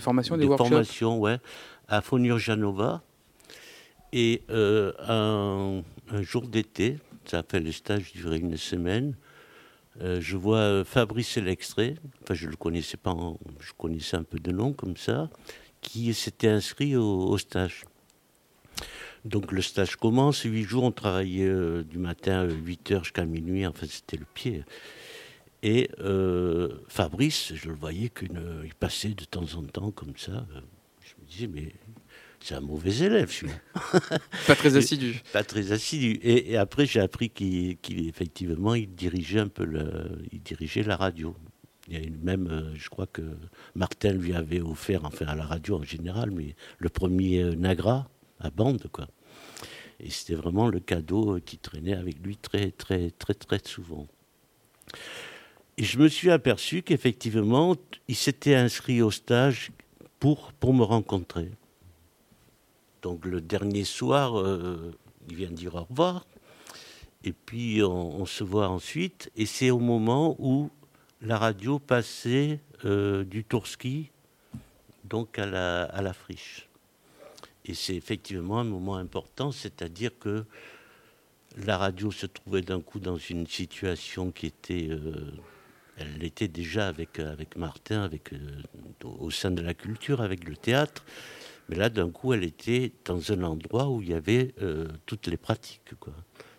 formations, 0.01 0.37
des, 0.37 0.47
des 0.47 0.57
formations, 0.57 1.19
ouais, 1.19 1.39
à 1.89 2.03
Fonurjanova. 2.03 3.03
Et 4.13 4.43
euh, 4.51 4.93
un, 5.09 6.23
jour 6.23 6.47
d'été, 6.47 6.99
ça 7.25 7.39
a 7.39 7.43
fait 7.43 7.59
le 7.59 7.73
stage 7.73 8.13
durait 8.13 8.39
une 8.39 8.57
semaine, 8.57 9.17
je 10.01 10.37
vois 10.37 10.85
Fabrice 10.85 11.37
L'extrait, 11.37 11.97
enfin 12.23 12.35
je 12.35 12.49
le 12.49 12.57
connaissais 12.57 12.97
pas, 12.97 13.17
je 13.61 13.73
connaissais 13.79 14.17
un 14.17 14.25
peu 14.25 14.39
de 14.39 14.51
nom 14.51 14.73
comme 14.73 14.97
ça, 14.97 15.31
qui 15.85 16.13
s'était 16.15 16.49
inscrit 16.49 16.97
au 16.97 17.39
stage. 17.39 17.85
Donc 19.25 19.53
le 19.53 19.63
stage 19.63 19.97
commence, 19.97 20.43
huit 20.43 20.65
jours, 20.65 20.85
on 20.85 20.93
travaillait 20.93 21.49
euh, 21.49 21.83
du 21.83 21.99
matin 21.99 22.45
8 22.45 22.91
euh, 22.91 22.95
heures 22.95 23.05
jusqu'à 23.05 23.25
minuit, 23.25 23.67
enfin 23.67 23.87
c'était 23.89 24.19
le 24.19 24.27
pied. 24.27 24.65
Et 25.63 25.91
euh, 26.01 26.69
Fabrice, 26.89 27.55
je 27.55 27.69
le 27.69 27.75
voyais 27.75 28.11
qu'il 28.11 28.75
passait 28.79 29.15
de 29.15 29.25
temps 29.25 29.47
en 29.55 29.63
temps 29.63 29.91
comme 29.93 30.15
ça. 30.17 30.47
Je 31.01 31.15
me 31.23 31.27
disais, 31.27 31.47
mais 31.47 31.73
c'est 32.39 32.55
un 32.55 32.61
mauvais 32.61 32.95
élève, 32.99 33.31
celui-là. 33.31 33.55
Pas 34.47 34.57
très 34.57 34.77
assidu. 34.77 35.23
Pas 35.33 35.43
très 35.43 35.73
assidu. 35.73 36.21
Et, 36.23 36.59
après, 36.59 36.85
j'ai 36.85 37.01
appris 37.01 37.31
qu'il, 37.31 37.79
effectivement, 38.07 38.75
il 38.75 38.95
dirigeait 38.95 39.41
un 39.41 39.49
peu 39.49 39.65
le, 39.65 40.19
il 40.33 40.43
dirigeait 40.43 40.83
la 40.83 40.97
radio. 40.97 41.35
Il 41.89 41.95
y 41.95 42.07
a 42.07 42.11
même, 42.23 42.73
je 42.75 42.89
crois 42.89 43.07
que 43.07 43.23
Martin 43.75 44.13
lui 44.13 44.35
avait 44.35 44.61
offert, 44.61 45.05
enfin 45.05 45.27
à 45.27 45.35
la 45.35 45.45
radio 45.45 45.77
en 45.77 45.83
général, 45.83 46.31
mais 46.31 46.55
le 46.79 46.89
premier 46.89 47.45
Nagra, 47.57 48.09
à 48.41 48.51
bande, 48.51 48.89
quoi. 48.91 49.07
Et 50.01 50.11
c'était 50.11 50.35
vraiment 50.35 50.69
le 50.69 50.81
cadeau 50.81 51.39
qui 51.45 51.59
traînait 51.59 51.95
avec 51.95 52.19
lui 52.25 52.37
très, 52.37 52.71
très, 52.71 53.11
très, 53.11 53.35
très 53.35 53.61
souvent. 53.65 54.07
Et 55.77 55.85
je 55.85 55.99
me 55.99 56.09
suis 56.09 56.31
aperçu 56.31 56.83
qu'effectivement, 56.83 57.77
il 58.09 58.17
s'était 58.17 58.55
inscrit 58.55 59.03
au 59.03 59.11
stage 59.11 59.73
pour, 60.21 60.53
pour 60.53 60.73
me 60.73 60.85
rencontrer. 60.85 61.51
Donc 63.03 63.27
le 63.27 63.41
dernier 63.41 63.85
soir, 63.85 64.39
euh, 64.39 64.93
il 65.29 65.37
vient 65.37 65.51
dire 65.51 65.75
au 65.75 65.85
revoir. 65.85 66.27
Et 67.25 67.33
puis 67.33 67.83
on, 67.83 68.27
se 68.27 68.45
voit 68.45 68.69
ensuite. 68.69 69.31
Et 69.37 69.47
c'est 69.47 69.71
au 69.71 69.79
moment 69.79 70.37
où 70.39 70.71
la 71.23 71.39
radio 71.39 71.79
passait 71.79 72.61
euh, 72.85 73.25
du 73.25 73.45
Tourski 73.45 74.11
donc 75.05 75.39
à 75.39 75.47
la, 75.47 75.85
à 75.85 76.13
friche. 76.13 76.69
Et 77.65 77.75
c'est 77.75 77.95
effectivement 77.95 78.61
un 78.61 78.65
moment 78.65 78.97
important, 78.97 79.53
c'est-à-dire 79.53 80.11
que 80.19 80.45
la 81.57 81.79
radio 81.79 82.11
se 82.11 82.27
trouvait 82.27 82.63
d'un 82.63 82.81
coup 82.81 83.01
dans 83.01 83.17
une 83.17 83.47
situation 83.47 84.31
qui 84.31 84.47
était... 84.47 84.89
Euh, 84.91 85.33
elle 85.97 86.19
l'était 86.19 86.49
déjà 86.49 86.89
avec, 86.89 87.21
avec 87.21 87.55
Martin, 87.57 88.03
avec, 88.03 88.33
euh, 88.33 88.39
au 89.05 89.31
sein 89.31 89.53
de 89.53 89.63
la 89.63 89.75
culture, 89.75 90.21
avec 90.21 90.45
le 90.49 90.57
théâtre. 90.57 91.05
Mais 91.69 91.77
là, 91.77 91.89
d'un 91.89 92.11
coup, 92.11 92.33
elle 92.33 92.43
était 92.43 92.91
dans 93.05 93.31
un 93.31 93.45
endroit 93.45 93.89
où 93.89 94.03
il 94.03 94.09
y 94.09 94.15
avait 94.15 94.53
toutes 95.07 95.29
les 95.29 95.37
pratiques, 95.37 95.95
quoi. 96.01 96.13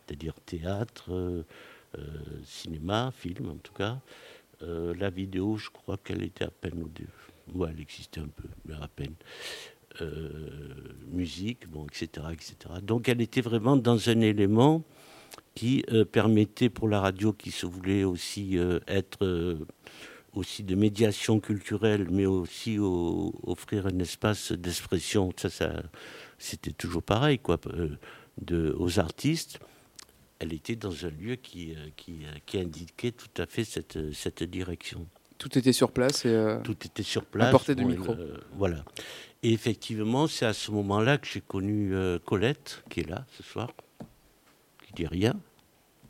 C'est-à-dire 0.08 0.34
théâtre, 0.46 1.44
cinéma, 2.46 3.12
film 3.16 3.50
en 3.50 3.58
tout 3.58 3.74
cas. 3.74 4.00
La 4.62 5.10
vidéo, 5.10 5.58
je 5.58 5.70
crois 5.70 5.98
qu'elle 5.98 6.24
était 6.24 6.46
à 6.46 6.50
peine 6.50 6.84
au 6.84 6.88
début. 6.88 7.10
Ouais, 7.54 7.70
elle 7.72 7.82
existait 7.82 8.22
un 8.22 8.28
peu, 8.28 8.48
mais 8.66 8.76
à 8.76 8.88
peine. 8.88 9.16
Euh, 10.02 10.30
musique, 11.10 11.70
bon, 11.70 11.86
etc., 11.86 12.28
etc. 12.34 12.56
Donc 12.82 13.08
elle 13.08 13.22
était 13.22 13.42
vraiment 13.42 13.78
dans 13.78 14.10
un 14.10 14.20
élément 14.20 14.84
qui 15.54 15.86
euh, 15.92 16.04
permettait 16.04 16.70
pour 16.70 16.90
la 16.90 17.00
radio, 17.00 17.32
qui 17.32 17.52
se 17.52 17.66
voulait 17.66 18.04
aussi 18.04 18.58
euh, 18.58 18.80
être 18.88 19.58
aussi 20.34 20.64
de 20.64 20.76
médiation 20.76 21.40
culturelle, 21.40 22.08
mais 22.12 22.26
aussi 22.26 22.78
offrir 22.78 23.88
un 23.88 24.00
espace 24.00 24.52
d'expression. 24.52 25.32
Ça, 25.38 25.72
c'était 26.38 26.74
toujours 26.74 27.04
pareil, 27.04 27.40
quoi, 27.40 27.58
aux 28.52 29.00
artistes. 29.00 29.60
Elle 30.46 30.54
était 30.54 30.76
dans 30.76 31.06
un 31.06 31.10
lieu 31.10 31.36
qui, 31.36 31.76
qui, 31.98 32.20
qui 32.46 32.60
indiquait 32.60 33.12
tout 33.12 33.42
à 33.42 33.48
fait 33.48 33.64
cette, 33.64 34.14
cette 34.14 34.44
direction. 34.44 35.08
Tout 35.40 35.58
était 35.58 35.74
sur 35.74 35.92
place 35.92 36.26
et 36.26 36.58
tout 36.64 36.78
était 36.86 37.04
sur 37.04 37.26
place. 37.26 37.48
À 37.48 37.52
portée 37.52 37.76
de 37.76 37.84
micro. 37.84 38.16
voilà. 38.54 38.86
Et 39.44 39.52
effectivement, 39.52 40.28
c'est 40.28 40.46
à 40.46 40.54
ce 40.54 40.72
moment-là 40.72 41.18
que 41.18 41.28
j'ai 41.28 41.42
connu 41.42 41.94
euh, 41.94 42.20
Colette, 42.20 42.84
qui 42.90 43.02
est 43.02 43.10
là 43.10 43.26
ce 43.36 43.44
soir, 43.44 43.72
qui 44.86 44.94
dit 44.94 45.08
rien. 45.08 45.36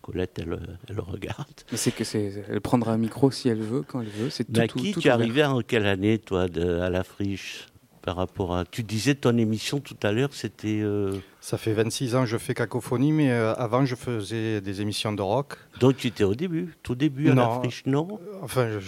Colette, 0.01 0.37
elle, 0.37 0.77
elle 0.87 0.99
regarde. 0.99 1.61
Mais 1.71 1.77
c'est 1.77 1.91
que 1.91 2.03
c'est, 2.03 2.45
elle 2.47 2.61
prendra 2.61 2.93
un 2.93 2.97
micro 2.97 3.31
si 3.31 3.49
elle 3.49 3.61
veut, 3.61 3.81
quand 3.81 4.01
elle 4.01 4.09
veut. 4.09 4.29
C'est 4.29 4.45
tout, 4.45 4.77
qui 4.77 4.93
tu 4.93 5.07
es 5.07 5.11
arrivé 5.11 5.43
en 5.43 5.61
quelle 5.61 5.87
année, 5.87 6.19
toi, 6.19 6.47
de, 6.47 6.79
à 6.79 6.91
la 6.91 7.03
friche? 7.03 7.67
Par 8.05 8.15
rapport 8.17 8.55
à. 8.55 8.65
Tu 8.65 8.83
disais 8.83 9.15
ton 9.15 9.35
émission 9.37 9.79
tout 9.79 9.97
à 10.03 10.11
l'heure, 10.11 10.29
c'était. 10.31 10.79
Euh, 10.81 11.17
Ça 11.41 11.57
fait 11.57 11.73
26 11.73 12.15
ans 12.15 12.21
que 12.21 12.27
je 12.27 12.37
fais 12.37 12.53
cacophonie, 12.53 13.11
mais 13.11 13.31
euh, 13.31 13.53
avant 13.55 13.83
je 13.83 13.95
faisais 13.95 14.61
des 14.61 14.81
émissions 14.81 15.11
de 15.11 15.23
rock. 15.23 15.57
Donc 15.79 15.97
tu 15.97 16.07
étais 16.07 16.23
au 16.23 16.35
début, 16.35 16.77
tout 16.83 16.95
début 16.95 17.31
à 17.31 17.35
la 17.35 17.49
friche, 17.49 17.83
non? 17.87 18.19
Enfin, 18.43 18.79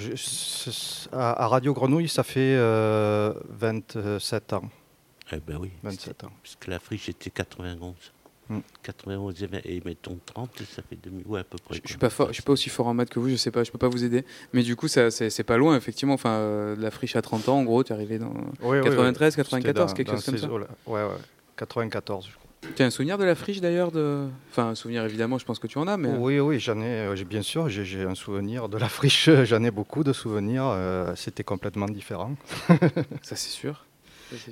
à, 1.11 1.47
Radio 1.47 1.73
Grenouille, 1.73 2.07
ça 2.07 2.23
fait 2.23 2.55
27 2.55 3.95
euh, 3.97 4.55
ans. 4.55 4.69
Eh 5.33 5.37
ben 5.45 5.57
oui. 5.59 5.71
27 5.83 6.23
ans. 6.23 6.31
Parce 6.41 6.55
que 6.55 6.69
la 6.71 6.79
friche 6.79 7.09
était 7.09 7.31
91. 7.31 7.95
91 8.83 9.41
hmm. 9.41 9.47
et 9.65 9.81
mettons 9.85 10.17
30, 10.25 10.63
ça 10.69 10.81
fait 10.87 10.97
demi. 11.01 11.23
Ouais, 11.25 11.41
à 11.41 11.43
peu 11.43 11.57
près. 11.57 11.79
Je, 11.83 11.89
suis 11.89 11.97
pas 11.97 12.09
je 12.09 12.33
suis 12.33 12.43
pas 12.43 12.53
aussi 12.53 12.69
fort 12.69 12.87
en 12.87 12.93
maths 12.93 13.09
que 13.09 13.19
vous, 13.19 13.29
je 13.29 13.35
sais 13.35 13.51
pas, 13.51 13.63
je 13.63 13.71
peux 13.71 13.77
pas 13.77 13.89
vous 13.89 14.03
aider. 14.03 14.23
Mais 14.53 14.63
du 14.63 14.75
coup, 14.75 14.87
c'est 14.87 15.43
pas 15.43 15.57
loin, 15.57 15.75
effectivement. 15.75 16.13
Enfin, 16.13 16.31
euh, 16.31 16.75
la 16.77 16.91
friche 16.91 17.15
à 17.15 17.21
30 17.21 17.49
ans, 17.49 17.57
en 17.57 17.63
gros, 17.63 17.83
tu 17.83 17.91
es 17.91 17.95
arrivé 17.95 18.19
dans 18.19 18.33
93, 18.61 19.35
94, 19.35 19.93
quelque 19.93 20.11
chose 20.11 20.25
comme 20.25 20.37
ça. 20.37 20.49
Ouais, 20.51 20.67
ouais, 20.87 21.07
94, 21.57 22.27
je 22.27 22.35
crois. 22.35 22.47
Tu 22.75 22.83
as 22.83 22.85
un 22.85 22.89
souvenir 22.89 23.17
de 23.17 23.23
la 23.23 23.35
friche 23.35 23.61
d'ailleurs 23.61 23.91
de... 23.91 24.27
Enfin, 24.49 24.69
un 24.69 24.75
souvenir 24.75 25.03
évidemment, 25.03 25.37
je 25.37 25.45
pense 25.45 25.59
que 25.59 25.67
tu 25.67 25.77
en 25.77 25.87
as, 25.87 25.97
mais... 25.97 26.09
Oui, 26.09 26.39
oui, 26.39 26.59
j'en 26.59 26.81
ai, 26.81 27.07
euh, 27.07 27.23
bien 27.23 27.41
sûr, 27.41 27.69
j'ai 27.69 28.03
un 28.03 28.15
souvenir 28.15 28.67
de 28.67 28.77
la 28.77 28.89
friche, 28.89 29.29
j'en 29.43 29.63
ai 29.63 29.71
beaucoup 29.71 30.03
de 30.03 30.11
souvenirs, 30.11 30.65
euh, 30.65 31.13
c'était 31.15 31.43
complètement 31.43 31.85
différent. 31.85 32.35
ça 33.21 33.35
c'est 33.35 33.49
sûr. 33.49 33.86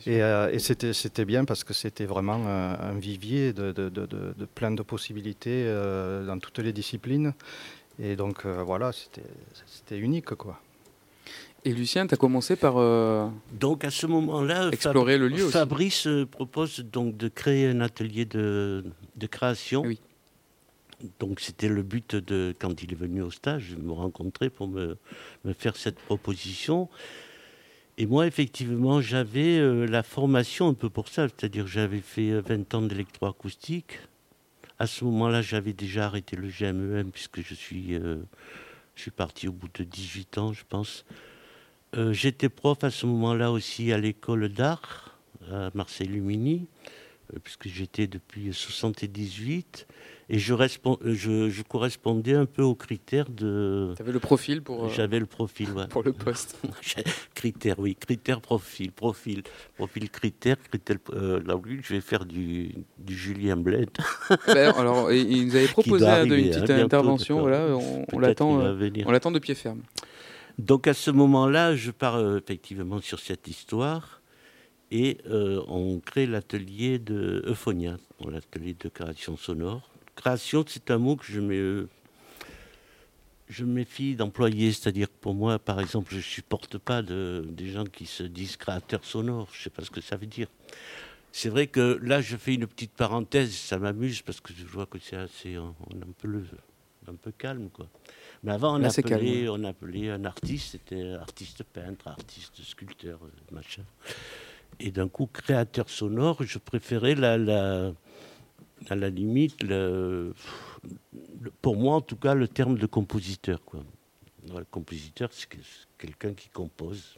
Et, 0.06 0.22
euh, 0.22 0.52
et 0.52 0.60
c'était 0.60 1.26
bien 1.26 1.46
parce 1.46 1.64
que 1.64 1.74
c'était 1.74 2.06
vraiment 2.06 2.42
euh, 2.46 2.76
un, 2.80 2.94
vivier 2.94 3.54
de, 3.54 3.72
de, 3.72 3.90
de, 3.90 4.06
de, 4.06 4.46
plein 4.46 4.72
de 4.72 4.82
possibilités 4.82 5.64
euh, 5.66 6.26
dans 6.26 6.40
toutes 6.40 6.60
les 6.60 6.74
disciplines. 6.74 7.34
Et 8.00 8.16
donc 8.16 8.46
voilà, 8.46 8.92
c'était 8.92 9.98
unique 9.98 10.36
quoi. 10.36 10.60
Et 11.64 11.74
Lucien, 11.74 12.06
tu 12.06 12.14
as 12.14 12.18
commencé 12.18 12.56
par 12.56 12.76
donc 13.54 13.86
à 13.86 13.90
ce 13.90 14.06
moment-là 14.06 14.70
explorer 14.72 15.18
le 15.18 15.30
lieu. 15.30 15.48
Fabrice 15.48 16.08
propose 16.30 16.80
donc 16.82 17.16
de 17.18 17.30
créer 17.30 17.70
un 17.70 17.80
atelier 17.80 18.26
de, 18.26 18.84
de 19.16 19.28
création. 19.28 19.82
Oui. 19.84 20.00
Donc 21.20 21.40
c'était 21.40 21.70
le 21.70 21.84
but 21.84 22.16
de 22.16 22.54
quand 22.60 22.84
il 22.84 22.92
est 22.92 22.98
venu 22.98 23.22
au 23.22 23.32
stage, 23.32 23.76
de 23.78 23.82
me 23.82 23.94
rencontrer 23.94 24.50
pour 24.50 24.68
me, 24.68 24.98
me 25.46 25.54
faire 25.54 25.76
cette 25.76 26.00
proposition. 26.00 26.90
Et 27.98 28.06
moi, 28.08 28.28
effectivement, 28.28 29.00
j'avais 29.00 29.58
euh, 29.58 29.86
la 29.86 30.04
formation 30.04 30.68
un 30.68 30.74
peu 30.74 30.90
pour 30.90 31.08
ça, 31.08 31.30
c'est-à-dire 31.30 31.66
j'avais 31.66 32.02
fait 32.02 32.42
20 32.42 32.52
euh, 32.52 32.78
ans 32.78 32.82
d'électroacoustique. 32.82 34.00
À 34.80 34.86
ce 34.86 35.06
moment-là, 35.06 35.42
j'avais 35.42 35.72
déjà 35.72 36.08
arrêté 36.08 36.36
le 36.36 36.50
GMEM 36.50 37.10
puisque 37.12 37.42
je 37.42 37.54
suis, 37.54 37.96
euh, 37.96 38.18
je 38.96 39.04
suis 39.04 39.12
parti 39.12 39.48
au 39.48 39.54
bout 39.54 39.70
de 39.74 39.86
18 39.86 40.38
ans, 40.38 40.54
je 40.54 40.64
pense. 40.68 41.06
J'étais 42.12 42.50
prof 42.50 42.84
à 42.84 42.92
ce 42.92 43.06
moment-là 43.06 43.54
aussi 43.54 43.94
à 43.94 43.98
l'école 43.98 44.50
d'art 44.50 45.18
à 45.50 45.72
Marseille-Lumini, 45.74 46.68
puisque 47.44 47.68
j'étais 47.68 48.08
depuis 48.08 48.54
78. 48.54 49.88
Et 50.28 50.40
je, 50.40 50.54
euh, 50.56 50.68
je, 51.14 51.50
je, 51.50 51.62
correspondais 51.62 52.34
un 52.34 52.48
peu 52.48 52.64
aux 52.64 52.74
critères 52.74 53.30
de. 53.30 53.94
Tu 53.96 54.02
avais 54.02 54.12
le 54.12 54.20
profil 54.20 54.64
pour. 54.64 54.86
Euh, 54.86 54.90
J'avais 54.90 55.20
le 55.20 55.28
profil, 55.28 55.72
ouais. 55.72 55.88
Pour 55.90 56.02
le 56.02 56.14
poste. 56.14 56.60
critères, 57.36 57.78
oui. 57.78 57.96
Critères, 57.96 58.42
profil. 58.42 58.92
Profil, 58.92 59.44
profil 59.76 60.10
critères. 60.10 60.58
critères 60.60 60.98
euh, 61.14 61.42
là, 61.46 61.56
oui, 61.56 61.80
je 61.84 61.94
vais 61.94 62.02
faire 62.02 62.26
du, 62.26 62.74
du 62.98 63.16
Julien 63.16 63.58
Bled. 63.58 63.90
Ben, 64.48 64.74
alors, 64.78 65.12
il 65.12 65.48
nous 65.48 65.56
avait 65.56 65.68
proposé 65.68 66.06
une 66.06 66.30
petite 66.30 66.70
hein, 66.70 66.84
intervention. 66.84 67.42
Voilà, 67.42 67.68
on, 67.76 68.06
on 68.14 68.20
l'attend 68.20 69.32
de 69.32 69.40
pied 69.40 69.54
ferme. 69.54 69.82
Donc, 70.58 70.88
à 70.88 70.94
ce 70.94 71.12
moment-là, 71.12 71.76
je 71.76 71.92
pars 71.92 72.38
effectivement 72.38 73.02
sur 73.02 73.20
cette 73.20 73.48
histoire 73.48 74.22
et 74.96 75.18
on 75.28 76.00
crée 76.00 76.26
l'atelier 76.26 77.00
de 77.00 77.44
Euphonia, 77.48 77.98
l'atelier 78.26 78.76
de 78.80 78.90
création 78.90 79.38
sonore 79.38 79.90
création, 80.16 80.66
c'est 80.68 80.90
un 80.92 80.98
mot 80.98 81.16
que 81.16 81.26
je 81.26 81.40
me, 81.40 81.88
je 83.48 83.66
méfie 83.66 84.16
d'employer. 84.16 84.72
C'est-à-dire 84.72 85.08
que 85.08 85.18
pour 85.22 85.36
moi, 85.36 85.60
par 85.60 85.80
exemple, 85.80 86.12
je 86.12 86.18
ne 86.18 86.22
supporte 86.22 86.78
pas 86.78 87.02
de, 87.02 87.46
des 87.50 87.70
gens 87.70 87.86
qui 87.86 88.06
se 88.06 88.24
disent 88.24 88.58
créateurs 88.58 89.06
sonores. 89.06 89.50
Je 89.52 89.60
ne 89.60 89.64
sais 89.66 89.70
pas 89.70 89.84
ce 89.84 89.92
que 89.92 90.02
ça 90.02 90.16
veut 90.16 90.26
dire. 90.26 90.48
C'est 91.32 91.50
vrai 91.50 91.68
que 91.68 92.00
là, 92.02 92.22
je 92.22 92.38
fais 92.38 92.56
une 92.56 92.66
petite 92.66 92.94
parenthèse, 92.94 93.54
ça 93.54 93.78
m'amuse 93.78 94.22
parce 94.22 94.40
que 94.40 94.54
je 94.54 94.64
vois 94.66 94.86
que 94.86 94.98
c'est 95.00 95.18
assez 95.18 95.58
on, 95.58 95.76
un, 95.92 96.12
peu 96.18 96.42
un 97.10 97.16
peu 97.16 97.32
calme. 97.38 97.70
Quoi. 97.70 97.90
Mais 98.42 98.54
avant, 98.54 98.80
on, 98.80 98.84
appelait, 98.84 99.50
on 99.50 99.64
appelait 99.66 100.12
un 100.12 100.24
artiste, 100.24 100.72
c'était 100.72 101.12
artiste 101.12 101.64
peintre, 101.64 102.08
artiste 102.08 102.64
sculpteur, 102.64 103.20
machin. 103.52 103.84
Et 104.80 104.92
d'un 104.92 105.08
coup, 105.08 105.28
créateur 105.28 105.90
sonore, 105.90 106.44
je 106.44 106.58
préférais 106.58 107.16
la, 107.16 107.38
la, 107.38 107.94
à 108.90 108.96
la 108.96 109.10
limite, 109.10 109.58
pour 111.62 111.76
moi 111.76 111.96
en 111.96 112.02
tout 112.02 112.18
cas, 112.18 112.34
le 112.34 112.48
terme 112.48 112.78
de 112.78 112.86
compositeur. 112.86 113.64
Quoi. 113.64 113.84
Le 114.54 114.66
compositeur, 114.66 115.30
c'est 115.32 115.48
quelqu'un 115.98 116.34
qui 116.34 116.50
compose. 116.50 117.18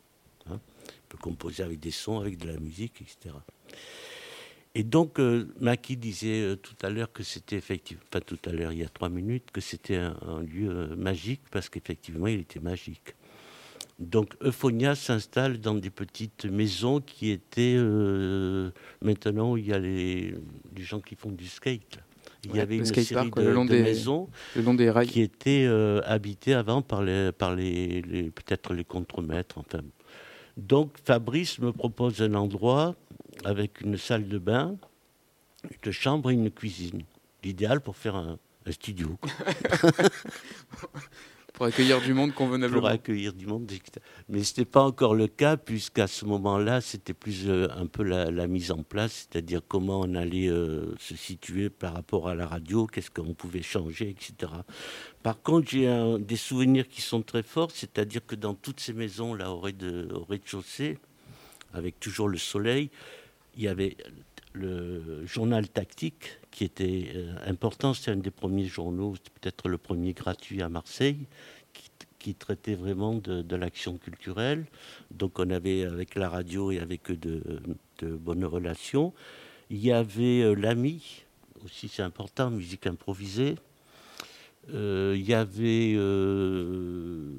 Hein. 0.50 0.60
Il 0.88 1.10
peut 1.10 1.18
composer 1.18 1.64
avec 1.64 1.80
des 1.80 1.92
sons, 1.92 2.20
avec 2.20 2.38
de 2.38 2.48
la 2.48 2.58
musique, 2.58 3.02
etc. 3.02 3.36
Et 4.76 4.84
donc, 4.84 5.20
euh, 5.20 5.48
Maki 5.60 5.98
disait 5.98 6.42
euh, 6.42 6.56
tout 6.56 6.76
à 6.84 6.90
l'heure 6.90 7.12
que 7.12 7.24
c'était 7.24 7.56
effectivement, 7.56 8.04
pas 8.12 8.22
tout 8.22 8.38
à 8.46 8.52
l'heure, 8.52 8.72
il 8.72 8.78
y 8.78 8.84
a 8.84 8.90
trois 8.90 9.10
minutes, 9.10 9.50
que 9.52 9.60
c'était 9.60 9.96
un, 9.96 10.44
lieu 10.44 10.70
euh, 10.70 10.96
magique 10.96 11.42
parce 11.50 11.68
qu'effectivement, 11.68 12.28
il 12.28 12.42
était 12.42 12.60
magique. 12.60 13.16
Donc 14.00 14.36
Euphonia 14.42 14.94
s'installe 14.94 15.60
dans 15.60 15.74
des 15.74 15.90
petites 15.90 16.46
maisons 16.46 17.02
qui 17.02 17.32
étaient 17.32 17.76
euh, 17.78 18.70
maintenant 19.02 19.54
où 19.54 19.58
il 19.58 19.68
y 19.68 19.74
a 19.74 19.80
les, 19.80 20.36
gens 20.78 21.00
qui 21.00 21.16
font 21.16 21.32
du 21.32 21.48
skate. 21.48 21.98
Il 22.46 22.56
y 22.56 22.60
avait 22.60 22.78
une 22.78 22.86
série 22.86 23.32
de, 23.32 23.50
long 23.50 23.66
des, 23.66 23.82
maisons 23.82 24.30
qui 25.08 25.22
étaient 25.22 25.66
euh, 25.66 26.02
habitées 26.06 26.54
avant 26.54 26.84
par 26.84 27.02
les, 27.02 27.32
par 27.32 27.56
les, 27.56 28.32
peut-être 28.36 28.74
les 28.74 28.84
contremaîtres. 28.84 29.58
Enfin. 29.58 29.82
Donc 30.56 30.92
Fabrice 31.04 31.58
me 31.58 31.72
propose 31.72 32.22
un 32.22 32.36
endroit 32.36 32.96
avec 33.44 33.82
une 33.82 33.98
salle 33.98 34.28
de 34.28 34.38
bain, 34.38 34.78
une 35.84 35.92
chambre 35.92 36.30
et 36.30 36.36
une 36.36 36.52
cuisine. 36.52 37.02
L'idéal 37.44 37.82
pour 37.82 37.98
faire 37.98 38.16
un, 38.16 38.38
un 38.68 38.72
studio. 38.72 39.18
Pour 41.58 41.66
accueillir 41.66 42.00
du 42.02 42.14
monde 42.14 42.36
convenablement. 42.36 42.82
Pour 42.82 42.90
accueillir 42.90 43.34
du 43.34 43.48
monde. 43.48 43.68
Mais 44.30 44.44
ce 44.44 44.52
n'était 44.52 44.70
pas 44.70 44.84
encore 44.84 45.16
le 45.16 45.26
cas, 45.26 45.58
puisqu'à 45.58 46.06
ce 46.06 46.24
moment-là, 46.26 46.82
c'était 46.82 47.16
plus 47.16 47.50
euh, 47.50 47.68
un 47.76 47.88
peu 47.88 48.04
la, 48.04 48.46
mise 48.46 48.70
en 48.70 48.84
place, 48.84 49.28
c'est-à-dire 49.28 49.62
comment 49.68 50.02
on 50.02 50.14
allait 50.14 50.50
euh, 50.50 50.94
se 51.00 51.16
situer 51.16 51.72
par 51.72 51.96
rapport 51.96 52.30
à 52.30 52.36
la 52.36 52.46
radio, 52.46 52.86
qu'est-ce 52.86 53.10
qu'on 53.10 53.34
pouvait 53.34 53.64
changer, 53.64 54.08
etc. 54.08 54.52
Par 55.24 55.42
contre, 55.42 55.72
j'ai 55.72 55.90
des 56.20 56.36
souvenirs 56.36 56.88
qui 56.88 57.02
sont 57.02 57.24
très 57.24 57.42
forts, 57.42 57.72
c'est-à-dire 57.72 58.24
que 58.24 58.36
dans 58.36 58.54
toutes 58.54 58.80
ces 58.80 58.94
maisons, 58.94 59.34
là, 59.34 59.52
au 59.52 59.60
rez-de-chaussée, 59.60 61.00
avec 61.74 62.00
toujours 62.00 62.30
le 62.30 62.38
soleil, 62.38 62.92
il 63.56 63.64
y 63.64 63.68
avait 63.68 63.98
le 64.58 65.26
journal 65.26 65.68
tactique, 65.68 66.40
qui 66.52 66.64
était 66.64 67.12
euh, 67.16 67.36
important. 67.46 67.94
C'était 67.94 68.12
un 68.12 68.18
des 68.18 68.32
premiers 68.32 68.66
journaux, 68.66 69.16
peut-être 69.40 69.70
le 69.70 69.78
premier 69.78 70.14
gratuit 70.14 70.62
à 70.62 70.70
Marseille, 70.70 71.26
qui, 72.20 72.36
traitait 72.36 72.76
vraiment 72.76 73.16
de, 73.16 73.56
l'action 73.56 73.98
culturelle. 73.98 74.66
Donc 75.12 75.40
on 75.40 75.50
avait 75.50 75.84
avec 75.84 76.16
la 76.16 76.28
radio 76.28 76.72
et 76.72 76.80
avec 76.80 77.10
eux 77.10 77.16
de, 77.16 77.62
bonnes 78.02 78.44
relations. 78.44 79.14
Il 79.70 79.78
y 79.78 79.94
avait 79.94 80.42
euh, 80.42 80.54
l'AMI, 80.54 81.24
aussi 81.64 81.88
c'est 81.88 82.04
important, 82.04 82.52
musique 82.52 82.86
improvisée. 82.86 83.56
Euh, 84.74 85.16
il 85.16 85.26
y 85.26 85.34
avait 85.34 85.94
le 85.94 87.32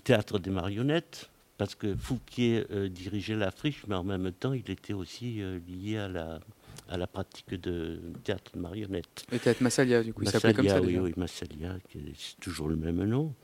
théâtre 0.00 0.38
des 0.38 0.50
marionnettes, 0.50 1.28
parce 1.58 1.74
que 1.74 1.94
Fouquier 1.96 2.64
dirigeait 2.90 3.36
la 3.36 3.50
friche, 3.50 3.82
mais 3.88 3.94
en 3.94 4.04
même 4.04 4.30
temps, 4.32 4.52
il 4.52 4.70
était 4.70 4.92
aussi 4.92 5.40
lié 5.66 5.98
à 5.98 6.08
la, 6.08 6.40
à 6.88 6.96
la 6.96 7.06
pratique 7.06 7.60
de 7.60 8.00
théâtre 8.24 8.52
de 8.54 8.60
marionnettes. 8.60 9.26
Le 9.30 9.38
théâtre 9.38 9.62
Massalia, 9.62 10.02
du 10.02 10.12
coup, 10.12 10.22
il 10.22 10.30
s'appelait 10.30 10.54
comme 10.54 10.68
ça 10.68 10.80
Oui, 10.80 10.98
oui, 10.98 11.12
Massalia, 11.16 11.76
c'est 11.92 12.40
toujours 12.40 12.68
le 12.68 12.76
même 12.76 13.04
nom. 13.04 13.34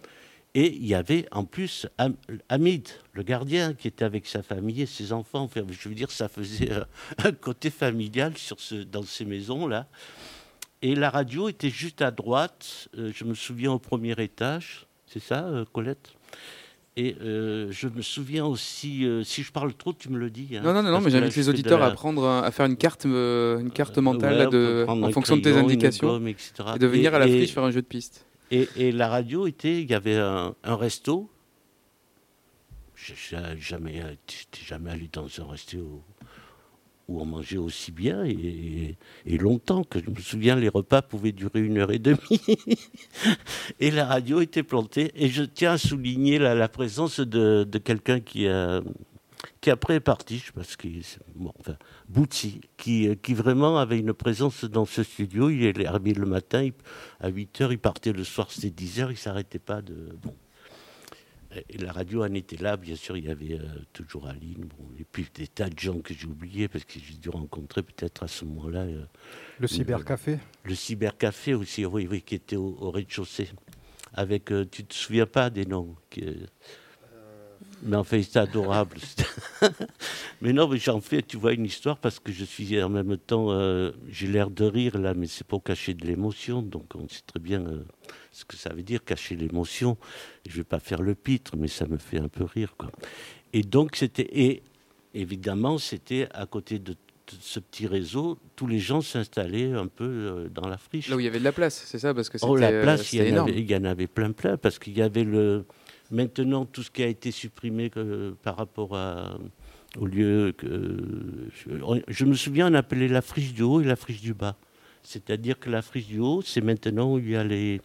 Et 0.55 0.75
il 0.75 0.87
y 0.87 0.95
avait 0.95 1.27
en 1.31 1.45
plus 1.45 1.87
Hamid, 2.51 2.89
le 3.15 3.23
gardien, 3.23 3.73
qui 3.73 3.89
était 3.89 4.05
avec 4.05 4.27
sa 4.27 4.43
famille 4.43 4.83
et 4.83 4.87
ses 4.87 5.13
enfants. 5.13 5.49
je 5.55 5.89
veux 5.89 5.95
dire, 5.95 6.11
ça 6.11 6.29
faisait 6.29 6.71
un 7.25 7.33
côté 7.33 7.71
familial 7.71 8.37
sur 8.37 8.61
ce, 8.61 8.75
dans 8.75 9.03
ces 9.03 9.25
maisons-là. 9.25 9.89
Et 10.83 10.95
la 10.95 11.11
radio 11.11 11.49
était 11.49 11.71
juste 11.71 12.03
à 12.03 12.11
droite. 12.11 12.89
Euh, 12.99 13.13
je 13.15 13.25
me 13.25 13.35
souviens 13.35 13.73
au 13.73 13.79
premier 13.79 14.15
étage. 14.19 14.87
C'est 15.07 15.23
ça, 15.23 15.45
euh, 15.47 15.65
Colette? 15.73 16.13
Et 16.97 17.17
euh, 17.23 17.69
je 17.71 17.89
me 17.89 18.03
souviens 18.03 18.45
aussi, 18.45 19.07
euh, 19.07 19.25
si 19.25 19.43
je 19.43 19.51
parle 19.51 19.73
trop, 19.73 19.93
tu 19.93 20.11
me 20.11 20.19
le 20.19 20.29
dis. 20.29 20.57
Hein, 20.57 20.63
non, 20.63 20.75
non, 20.75 20.83
non, 20.83 21.01
mais 21.01 21.11
j'invite 21.11 21.35
les 21.35 21.49
auditeurs 21.49 21.83
à 21.83 21.91
prendre, 21.93 22.27
à 22.27 22.51
faire 22.51 22.67
une 22.67 22.77
carte, 22.77 23.07
euh, 23.07 23.59
une 23.59 23.71
carte 23.71 23.97
mentale 23.99 24.51
de, 24.51 24.85
en 24.87 25.11
fonction 25.11 25.37
de 25.37 25.43
tes 25.43 25.57
indications, 25.57 26.19
et 26.27 26.79
de 26.79 26.87
venir 26.87 27.15
à 27.15 27.19
la 27.19 27.27
friche 27.27 27.53
faire 27.53 27.65
un 27.65 27.71
jeu 27.71 27.83
de 27.83 27.87
piste. 27.87 28.27
Et, 28.51 28.69
et 28.77 28.93
la 28.93 29.09
radio 29.09 29.47
était, 29.47 29.81
il 29.81 29.91
y 29.91 29.95
avait 29.95 30.17
un, 30.17 30.55
un 30.63 30.77
resto. 30.77 31.31
Jamais, 33.59 34.01
jamais 34.67 34.91
allé 34.91 35.09
dans 35.13 35.27
un 35.41 35.51
resto 35.51 36.05
où 37.13 37.21
on 37.21 37.27
mangeait 37.27 37.59
aussi 37.59 37.93
bien 37.93 38.25
et, 38.25 38.97
longtemps, 39.39 39.85
que 39.85 39.99
je 39.99 40.11
me 40.11 40.21
souviens, 40.21 40.57
les 40.57 40.69
repas 40.69 41.03
pouvaient 41.03 41.33
durer 41.33 41.61
une 41.61 41.79
heure 41.79 41.93
et 41.93 41.99
demie. 41.99 42.19
et 43.81 43.91
la 43.91 44.07
radio 44.07 44.41
était 44.41 44.63
plantée. 44.63 45.13
Et 45.15 45.29
je 45.29 45.43
tiens 45.43 45.73
à 45.73 45.79
souligner 45.79 46.39
la, 46.39 46.69
présence 46.69 47.21
de, 47.21 47.65
quelqu'un 47.79 48.21
qui, 48.21 48.47
qui 49.61 49.71
après 49.71 49.97
est 49.97 50.01
parti, 50.01 50.43
parce 50.55 50.77
que 50.77 50.89
bon, 51.35 51.53
enfin, 51.61 51.77
Bouti, 52.09 52.61
qui, 52.77 53.17
qui 53.23 53.35
vraiment 53.35 53.79
avait 53.79 53.99
une 53.99 54.13
présence 54.13 54.65
dans 54.65 54.87
ce 54.87 55.03
studio. 55.03 55.51
Il 55.51 55.65
est 55.65 55.87
arrivé 55.87 56.15
le 56.15 56.27
matin, 56.27 56.69
à 57.21 57.29
8 57.29 57.61
h 57.61 57.69
il 57.73 57.79
partait 57.79 58.13
le 58.13 58.25
soir, 58.25 58.51
c'était 58.51 58.71
10 58.71 59.01
h 59.01 59.11
il 59.11 59.17
s'arrêtait 59.17 59.59
pas 59.59 59.83
de. 59.83 60.09
Et 61.69 61.79
la 61.79 61.93
radio 61.93 62.25
en 62.25 62.33
était 62.35 62.57
là, 62.57 62.77
bien 62.77 62.97
sûr, 62.97 63.17
il 63.17 63.27
y 63.27 63.31
avait 63.31 63.55
euh, 63.55 63.67
toujours 63.93 64.27
Aline, 64.27 64.65
bon, 64.65 64.89
et 64.99 65.05
puis 65.05 65.27
des 65.35 65.47
tas 65.47 65.69
de 65.69 65.79
gens 65.79 65.99
que 66.01 66.15
j'ai 66.15 66.27
oubliés, 66.27 66.69
parce 66.69 66.85
que 66.85 66.99
j'ai 66.99 67.15
dû 67.15 67.29
rencontrer 67.29 67.83
peut-être 67.83 68.23
à 68.23 68.29
ce 68.29 68.45
moment-là. 68.45 68.81
Euh, 68.81 69.05
le 69.59 69.67
cybercafé 69.67 70.39
Le 70.65 70.75
cybercafé 70.75 71.55
aussi, 71.55 71.85
oui, 71.85 72.07
oui, 72.11 72.23
qui 72.23 72.35
était 72.35 72.57
au, 72.57 72.91
rez-de-chaussée. 72.91 73.51
Avec, 74.15 74.53
euh, 74.53 74.65
tu 74.71 74.85
te 74.85 74.95
souviens 74.95 75.27
pas 75.27 75.51
des 75.51 75.67
noms 75.67 75.97
mais 77.85 77.97
en 77.97 78.05
fait, 78.05 78.23
c'était 78.23 78.39
adorable. 78.39 78.97
mais 80.41 80.53
non, 80.53 80.69
mais 80.69 80.79
j'en 80.79 81.01
fais, 81.01 81.21
tu 81.21 81.37
vois, 81.37 81.53
une 81.53 81.65
histoire 81.65 81.97
parce 81.99 82.21
que 82.21 82.31
je 82.31 82.45
suis 82.45 82.81
en 82.81 82.89
même 82.89 83.17
temps, 83.17 83.49
j'ai 84.09 84.29
l'air 84.29 84.51
de 84.51 84.65
rire 84.65 84.99
là, 84.99 85.15
mais 85.15 85.27
c'est 85.27 85.45
pour 85.45 85.65
cacher 85.65 85.95
de 85.95 86.07
l'émotion. 86.07 86.63
Donc 86.63 86.95
on 86.95 87.09
sait 87.09 87.23
très 87.27 87.41
bien 87.41 87.65
ce 88.33 88.45
que 88.45 88.57
ça 88.57 88.73
veut 88.73 88.83
dire, 88.83 89.05
cacher 89.05 89.37
l'émotion. 89.37 89.97
Je 90.47 90.53
ne 90.53 90.57
vais 90.57 90.65
pas 90.65 90.81
faire 90.81 91.03
le 91.03 91.15
pitre, 91.15 91.57
mais 91.57 91.69
ça 91.69 91.87
me 91.87 91.99
fait 91.99 92.19
un 92.19 92.29
peu 92.29 92.45
rire. 92.45 92.75
Quoi. 92.77 92.91
Et 93.53 93.63
donc, 93.63 93.97
c'était. 93.97 94.29
Et 94.33 94.63
évidemment, 95.15 95.79
c'était 95.79 96.29
à 96.33 96.47
côté 96.47 96.79
de 96.79 96.97
ce 97.41 97.61
petit 97.61 97.87
réseau, 97.87 98.39
tous 98.57 98.67
les 98.67 98.79
gens 98.79 99.01
s'installaient 99.01 99.73
un 99.73 99.87
peu 99.87 100.05
euh, 100.05 100.49
dans 100.49 100.69
la 100.69 100.77
friche. 100.77 101.09
Là 101.09 101.17
où 101.17 101.21
il 101.21 101.25
y 101.25 101.29
avait 101.29 101.39
de 101.39 101.45
la 101.45 101.53
place, 101.53 101.83
c'est 101.87 101.99
ça 101.99 102.13
parce 102.13 102.29
que 102.29 102.39
Oh, 102.43 102.57
la 102.57 102.71
euh, 102.71 102.83
place, 102.83 103.13
il 103.13 103.27
y, 103.27 103.33
en 103.33 103.43
avait, 103.43 103.53
il 103.53 103.71
y 103.71 103.77
en 103.77 103.85
avait 103.85 104.07
plein, 104.07 104.33
plein, 104.33 104.57
parce 104.57 104.79
qu'il 104.79 104.97
y 104.97 105.03
avait 105.03 105.25
le. 105.25 105.65
Maintenant, 106.11 106.67
tout 106.67 106.83
ce 106.83 106.91
qui 106.91 107.03
a 107.03 107.07
été 107.07 107.31
supprimé 107.31 107.91
euh, 107.97 108.33
par 108.43 108.57
rapport 108.57 108.97
à, 108.97 109.39
au 109.99 110.07
lieu 110.07 110.53
que. 110.57 110.99
Je, 112.09 112.25
me 112.25 112.35
souviens, 112.35 112.71
on 112.71 112.75
appelait 112.75 113.09
la 113.09 113.23
friche 113.23 113.55
du 113.55 113.63
haut 113.63 113.81
et 113.81 113.85
la 113.85 113.97
friche 113.97 114.21
du 114.21 114.35
bas. 114.35 114.57
C'est-à-dire 115.03 115.59
que 115.59 115.71
la 115.71 115.83
friche 115.83 116.07
du 116.07 116.21
haut, 116.21 116.43
c'est 116.43 116.61
maintenant 116.61 117.15
où 117.15 117.19
il 117.19 117.31
y 117.31 117.37
a 117.37 117.43
les, 117.43 117.81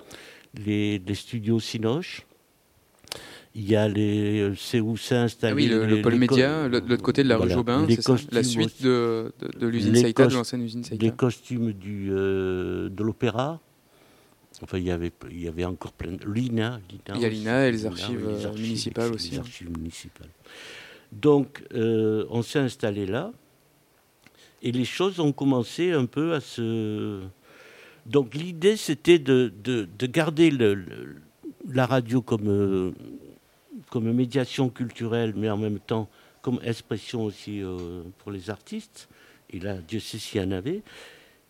les, 0.54 1.02
studios 1.14 1.60
Sinoche. 1.60 2.26
Il 3.56 3.68
y 3.68 3.76
a 3.76 3.88
les, 3.88 4.54
c'est 4.56 4.80
où 4.80 4.98
s'est 4.98 5.16
installé. 5.16 5.52
Ah 5.52 5.56
oui, 5.56 5.88
le, 5.88 6.02
pôle 6.02 6.16
média, 6.16 6.68
l'autre 6.68 7.02
côté 7.02 7.24
de 7.24 7.30
la 7.30 7.38
rue 7.38 7.50
Jobin, 7.50 7.88
la 8.32 8.44
suite 8.44 8.84
de, 8.84 9.34
de, 9.60 9.68
l'usine 9.68 9.96
Saïta, 9.96 10.28
de 10.28 10.34
l'ancienne 10.34 10.62
usine 10.62 10.84
Saïta. 10.84 11.04
Les 11.04 11.12
costumes 11.12 11.74
du, 11.74 12.10
euh, 12.12 12.90
de 12.90 13.04
l'opéra. 13.04 13.60
Enfin, 14.62 14.78
il 14.78 14.86
y 14.86 14.92
avait, 14.92 15.12
il 15.32 15.42
y 15.42 15.48
avait 15.48 15.66
encore 15.66 15.94
plein 15.94 16.12
de. 16.12 16.26
L'INA. 16.26 16.80
Il 17.16 17.22
y 17.22 17.26
a 17.26 17.30
l'INA 17.30 17.68
et 17.68 17.72
les 17.72 17.86
archives, 17.86 18.28
euh, 18.28 18.54
municipales 18.54 19.14
aussi. 19.14 19.32
Les 19.32 19.38
hein. 19.38 19.42
archives 19.42 19.70
municipales. 19.72 20.30
Donc, 21.12 21.64
euh, 21.74 22.26
on 22.30 22.42
s'est 22.42 22.60
installé 22.60 23.06
là. 23.06 23.32
Et 24.62 24.72
les 24.72 24.86
choses 24.86 25.20
ont 25.20 25.32
commencé 25.32 25.92
un 25.92 26.06
peu 26.06 26.34
à 26.34 26.42
se 26.42 27.22
donc 28.08 28.36
l'idée, 28.36 28.78
c'était 28.78 29.20
de, 29.20 29.52
garder 30.04 30.52
la 31.68 31.86
radio 31.86 32.22
comme, 32.22 32.48
euh, 32.48 32.92
comme 33.90 34.12
médiation 34.14 34.70
culturelle, 34.70 35.34
mais 35.36 35.50
en 35.50 35.58
même 35.58 35.80
temps 35.80 36.10
comme 36.42 36.60
expression 36.64 37.26
aussi 37.26 37.62
euh, 37.62 38.04
pour 38.20 38.32
les 38.32 38.50
artistes. 38.50 39.10
Et 39.50 39.60
là, 39.60 39.76
Dieu 39.76 40.00
sait 40.00 40.20
s'il 40.20 40.42
y 40.42 40.44
en 40.44 40.52
avait. 40.52 40.82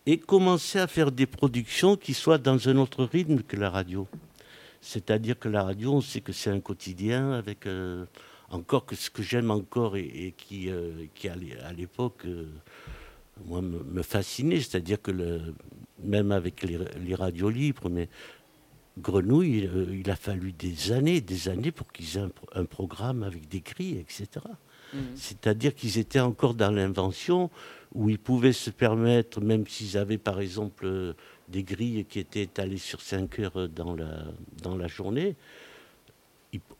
Et 0.06 0.18
commencer 0.18 0.80
à 0.80 0.88
faire 0.88 1.12
des 1.12 1.26
productions 1.26 1.96
qui 1.96 2.14
soient 2.14 2.38
dans 2.38 2.68
un 2.68 2.76
autre 2.78 3.04
rythme 3.04 3.42
que 3.42 3.56
la 3.56 3.70
radio. 3.70 4.08
C'est-à-dire 4.80 5.38
que 5.38 5.48
la 5.48 5.62
radio, 5.62 5.92
on 5.94 6.00
sait 6.00 6.20
que 6.20 6.32
c'est 6.32 6.50
un 6.50 6.60
quotidien 6.60 7.32
avec 7.32 7.66
euh, 7.66 8.04
encore 8.50 8.86
que 8.86 8.96
ce 8.96 9.10
que 9.10 9.22
j'aime 9.22 9.50
encore 9.52 9.96
et, 9.96 10.34
qui, 10.36 10.70
qui 11.14 11.28
à 11.28 11.72
l'époque 11.76 12.24
moi, 13.44 13.60
me, 13.60 14.02
fascinait. 14.02 14.60
C'est-à-dire 14.60 15.00
que 15.00 15.10
le, 15.10 15.54
même 16.02 16.32
avec 16.32 16.62
les, 16.62 17.14
radios 17.14 17.50
libres, 17.50 17.88
mais 17.88 18.08
Grenouille, 18.98 19.66
euh, 19.66 19.86
il, 19.92 20.10
a 20.10 20.16
fallu 20.16 20.52
des 20.52 20.92
années, 20.92 21.20
des 21.20 21.48
années 21.48 21.70
pour 21.70 21.92
qu'ils 21.92 22.16
aient 22.16 22.28
un, 22.54 22.64
programme 22.64 23.22
avec 23.22 23.48
des 23.48 23.60
grilles, 23.60 23.98
etc. 23.98 24.26
Mhm. 24.92 25.00
C'est-à-dire 25.14 25.74
qu'ils 25.74 25.98
étaient 25.98 26.20
encore 26.20 26.54
dans 26.54 26.70
l'invention 26.70 27.50
où 27.94 28.10
ils 28.10 28.18
pouvaient 28.18 28.52
se 28.52 28.70
permettre, 28.70 29.40
même 29.40 29.66
s'ils 29.66 29.96
avaient 29.96 30.18
par 30.18 30.40
exemple 30.40 30.86
euh, 30.86 31.12
des 31.48 31.62
grilles 31.62 32.04
qui 32.04 32.18
étaient 32.18 32.42
étalées 32.42 32.78
sur 32.78 33.00
5 33.00 33.38
heures 33.38 33.68
dans 33.68 33.94
la, 33.94 34.24
dans 34.62 34.76
la 34.76 34.88
journée, 34.88 35.36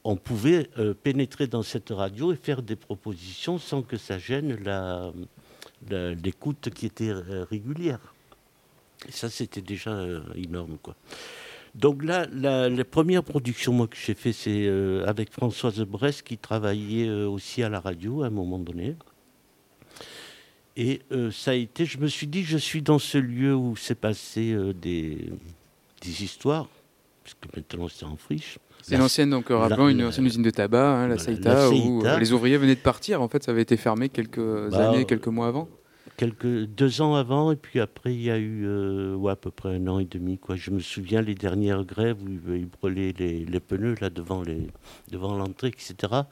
on 0.05 0.17
pouvait 0.17 0.71
euh, 0.79 0.95
pénétrer 0.95 1.47
dans 1.47 1.63
cette 1.63 1.91
radio 1.91 2.33
et 2.33 2.37
faire 2.37 2.63
des 2.63 2.77
propositions 2.77 3.59
sans 3.59 3.83
que 3.83 3.97
ça 3.97 4.19
gêne 4.19 4.57
l'écoute 5.91 6.71
qui 6.71 6.87
était 6.87 7.13
régulière. 7.13 8.15
Et 9.07 9.13
ça, 9.13 9.29
c'était 9.29 9.61
déjà 9.61 9.91
euh, 9.91 10.21
énorme, 10.35 10.79
quoi. 10.83 10.95
Donc 11.75 12.03
là, 12.03 12.27
la, 12.33 12.69
les 12.69 12.85
premières 12.85 13.23
productions 13.23 13.73
moi, 13.73 13.87
que 13.87 13.97
j'ai 13.97 14.15
fait, 14.15 14.33
c'est 14.33 14.67
euh, 14.67 15.07
avec 15.07 15.31
Françoise 15.31 15.81
Brest, 15.81 16.23
qui 16.23 16.39
travaillait 16.39 17.09
euh, 17.09 17.29
aussi 17.29 17.63
à 17.63 17.69
la 17.69 17.79
radio 17.79 18.23
à 18.23 18.27
un 18.27 18.31
moment 18.31 18.59
donné. 18.59 18.97
Et 20.77 21.01
ça 21.33 21.51
a 21.51 21.55
été, 21.55 21.87
je 21.87 21.99
me 21.99 22.07
suis 22.07 22.29
dit, 22.29 22.45
je 22.45 22.57
suis 22.57 22.83
dans 22.83 23.01
ce 23.01 23.19
lieu 23.19 23.53
où 23.53 23.75
s'est 23.75 23.97
passé 23.97 24.57
des, 24.81 25.29
des, 26.01 26.23
histoires, 26.23 26.69
puisque 27.25 27.53
maintenant 27.57 27.89
c'est 27.89 28.05
en 28.05 28.17
friche. 28.17 28.61
C'est 28.83 28.95
une 28.95 29.03
ancienne, 29.03 29.31
donc 29.31 29.49
rappelons, 29.49 29.89
une 29.89 30.05
ancienne 30.05 30.27
usine 30.27 30.43
de 30.43 30.51
tabac, 30.51 30.89
hein, 30.89 31.09
la, 31.09 31.19
Saïta, 31.19 31.69
où 31.71 32.05
les 32.21 32.33
ouvriers 32.33 32.59
venaient 32.59 32.77
de 32.77 32.81
partir. 32.81 33.21
En 33.21 33.27
fait, 33.27 33.43
ça 33.43 33.51
avait 33.51 33.63
été 33.63 33.77
fermé 33.77 34.09
quelques 34.09 34.39
bah, 34.71 34.91
années, 34.91 35.05
quelques 35.05 35.27
mois 35.27 35.49
avant 35.49 35.69
quelques 36.19 36.65
deux 36.67 37.01
ans 37.01 37.15
avant, 37.15 37.53
et 37.53 37.57
puis 37.57 37.81
après 37.81 38.13
il 38.13 38.21
y 38.21 38.31
a 38.31 38.37
eu 38.37 38.67
euh, 38.67 39.27
à 39.29 39.37
peu 39.37 39.51
près 39.51 39.77
un 39.77 39.87
an 39.87 39.99
et 40.01 40.05
demi. 40.05 40.37
Quoi. 40.37 40.57
Je 40.57 40.71
me 40.71 40.81
souviens 40.81 41.23
les 41.23 41.35
dernières 41.35 41.85
grèves 41.85 42.23
où 42.23 42.53
ils 42.55 42.67
brûlaient 42.67 43.15
les, 43.17 43.47
les 43.47 43.61
pneus 43.61 43.95
là 44.01 44.11
devant 44.11 44.43
les 44.43 44.67
devant 45.11 45.35
l'entrée, 45.37 45.69
etc. 45.69 46.23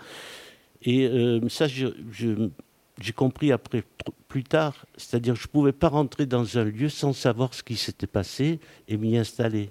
Et 0.82 1.06
euh, 1.06 1.48
ça, 1.48 1.66
j'ai 1.68 3.12
compris 3.14 3.52
après 3.52 3.84
plus 4.28 4.44
tard, 4.44 4.86
c'est-à-dire 4.96 5.36
je 5.36 5.46
pouvais 5.46 5.72
pas 5.72 5.88
rentrer 5.88 6.26
dans 6.26 6.58
un 6.58 6.64
lieu 6.64 6.88
sans 6.88 7.12
savoir 7.12 7.54
ce 7.54 7.62
qui 7.62 7.76
s'était 7.76 8.08
passé 8.08 8.58
et 8.88 8.96
m'y 8.96 9.16
installer. 9.16 9.70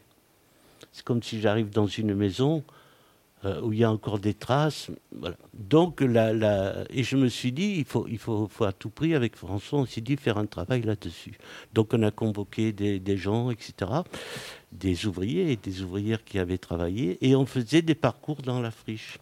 C'est 0.93 1.03
comme 1.03 1.21
si 1.21 1.41
j'arrive 1.41 1.69
dans 1.69 1.87
une 1.87 2.15
maison. 2.15 2.63
Euh, 3.45 3.61
où 3.61 3.71
il 3.73 3.79
y 3.79 3.83
a 3.83 3.91
encore 3.91 4.19
des 4.19 4.33
traces. 4.33 4.89
Voilà. 5.11 5.37
Donc, 5.53 6.01
la, 6.01 6.33
la- 6.33 6.83
et 6.89 7.03
je 7.03 7.15
me 7.15 7.27
suis 7.29 7.51
dit, 7.51 7.75
il 7.77 7.85
faut, 7.85 8.07
il 8.09 8.17
faut, 8.17 8.47
faut 8.49 8.65
à 8.65 8.73
tout 8.73 8.89
prix, 8.89 9.13
avec 9.15 9.35
François, 9.35 9.79
on 9.79 9.85
s'est 9.85 10.01
dit 10.01 10.17
faire 10.17 10.37
un 10.37 10.45
travail 10.45 10.81
là-dessus. 10.81 11.37
Donc, 11.73 11.93
on 11.93 12.01
a 12.03 12.11
convoqué 12.11 12.71
des, 12.71 13.17
gens, 13.17 13.51
etc., 13.51 13.91
des 14.71 15.05
ouvriers 15.05 15.51
et 15.51 15.55
des 15.57 15.81
ouvrières 15.81 16.23
qui 16.23 16.39
avaient 16.39 16.57
travaillé, 16.57 17.17
et 17.21 17.35
on 17.35 17.45
faisait 17.45 17.81
des 17.81 17.95
parcours 17.95 18.41
dans 18.41 18.61
la 18.61 18.71
friche. 18.71 19.17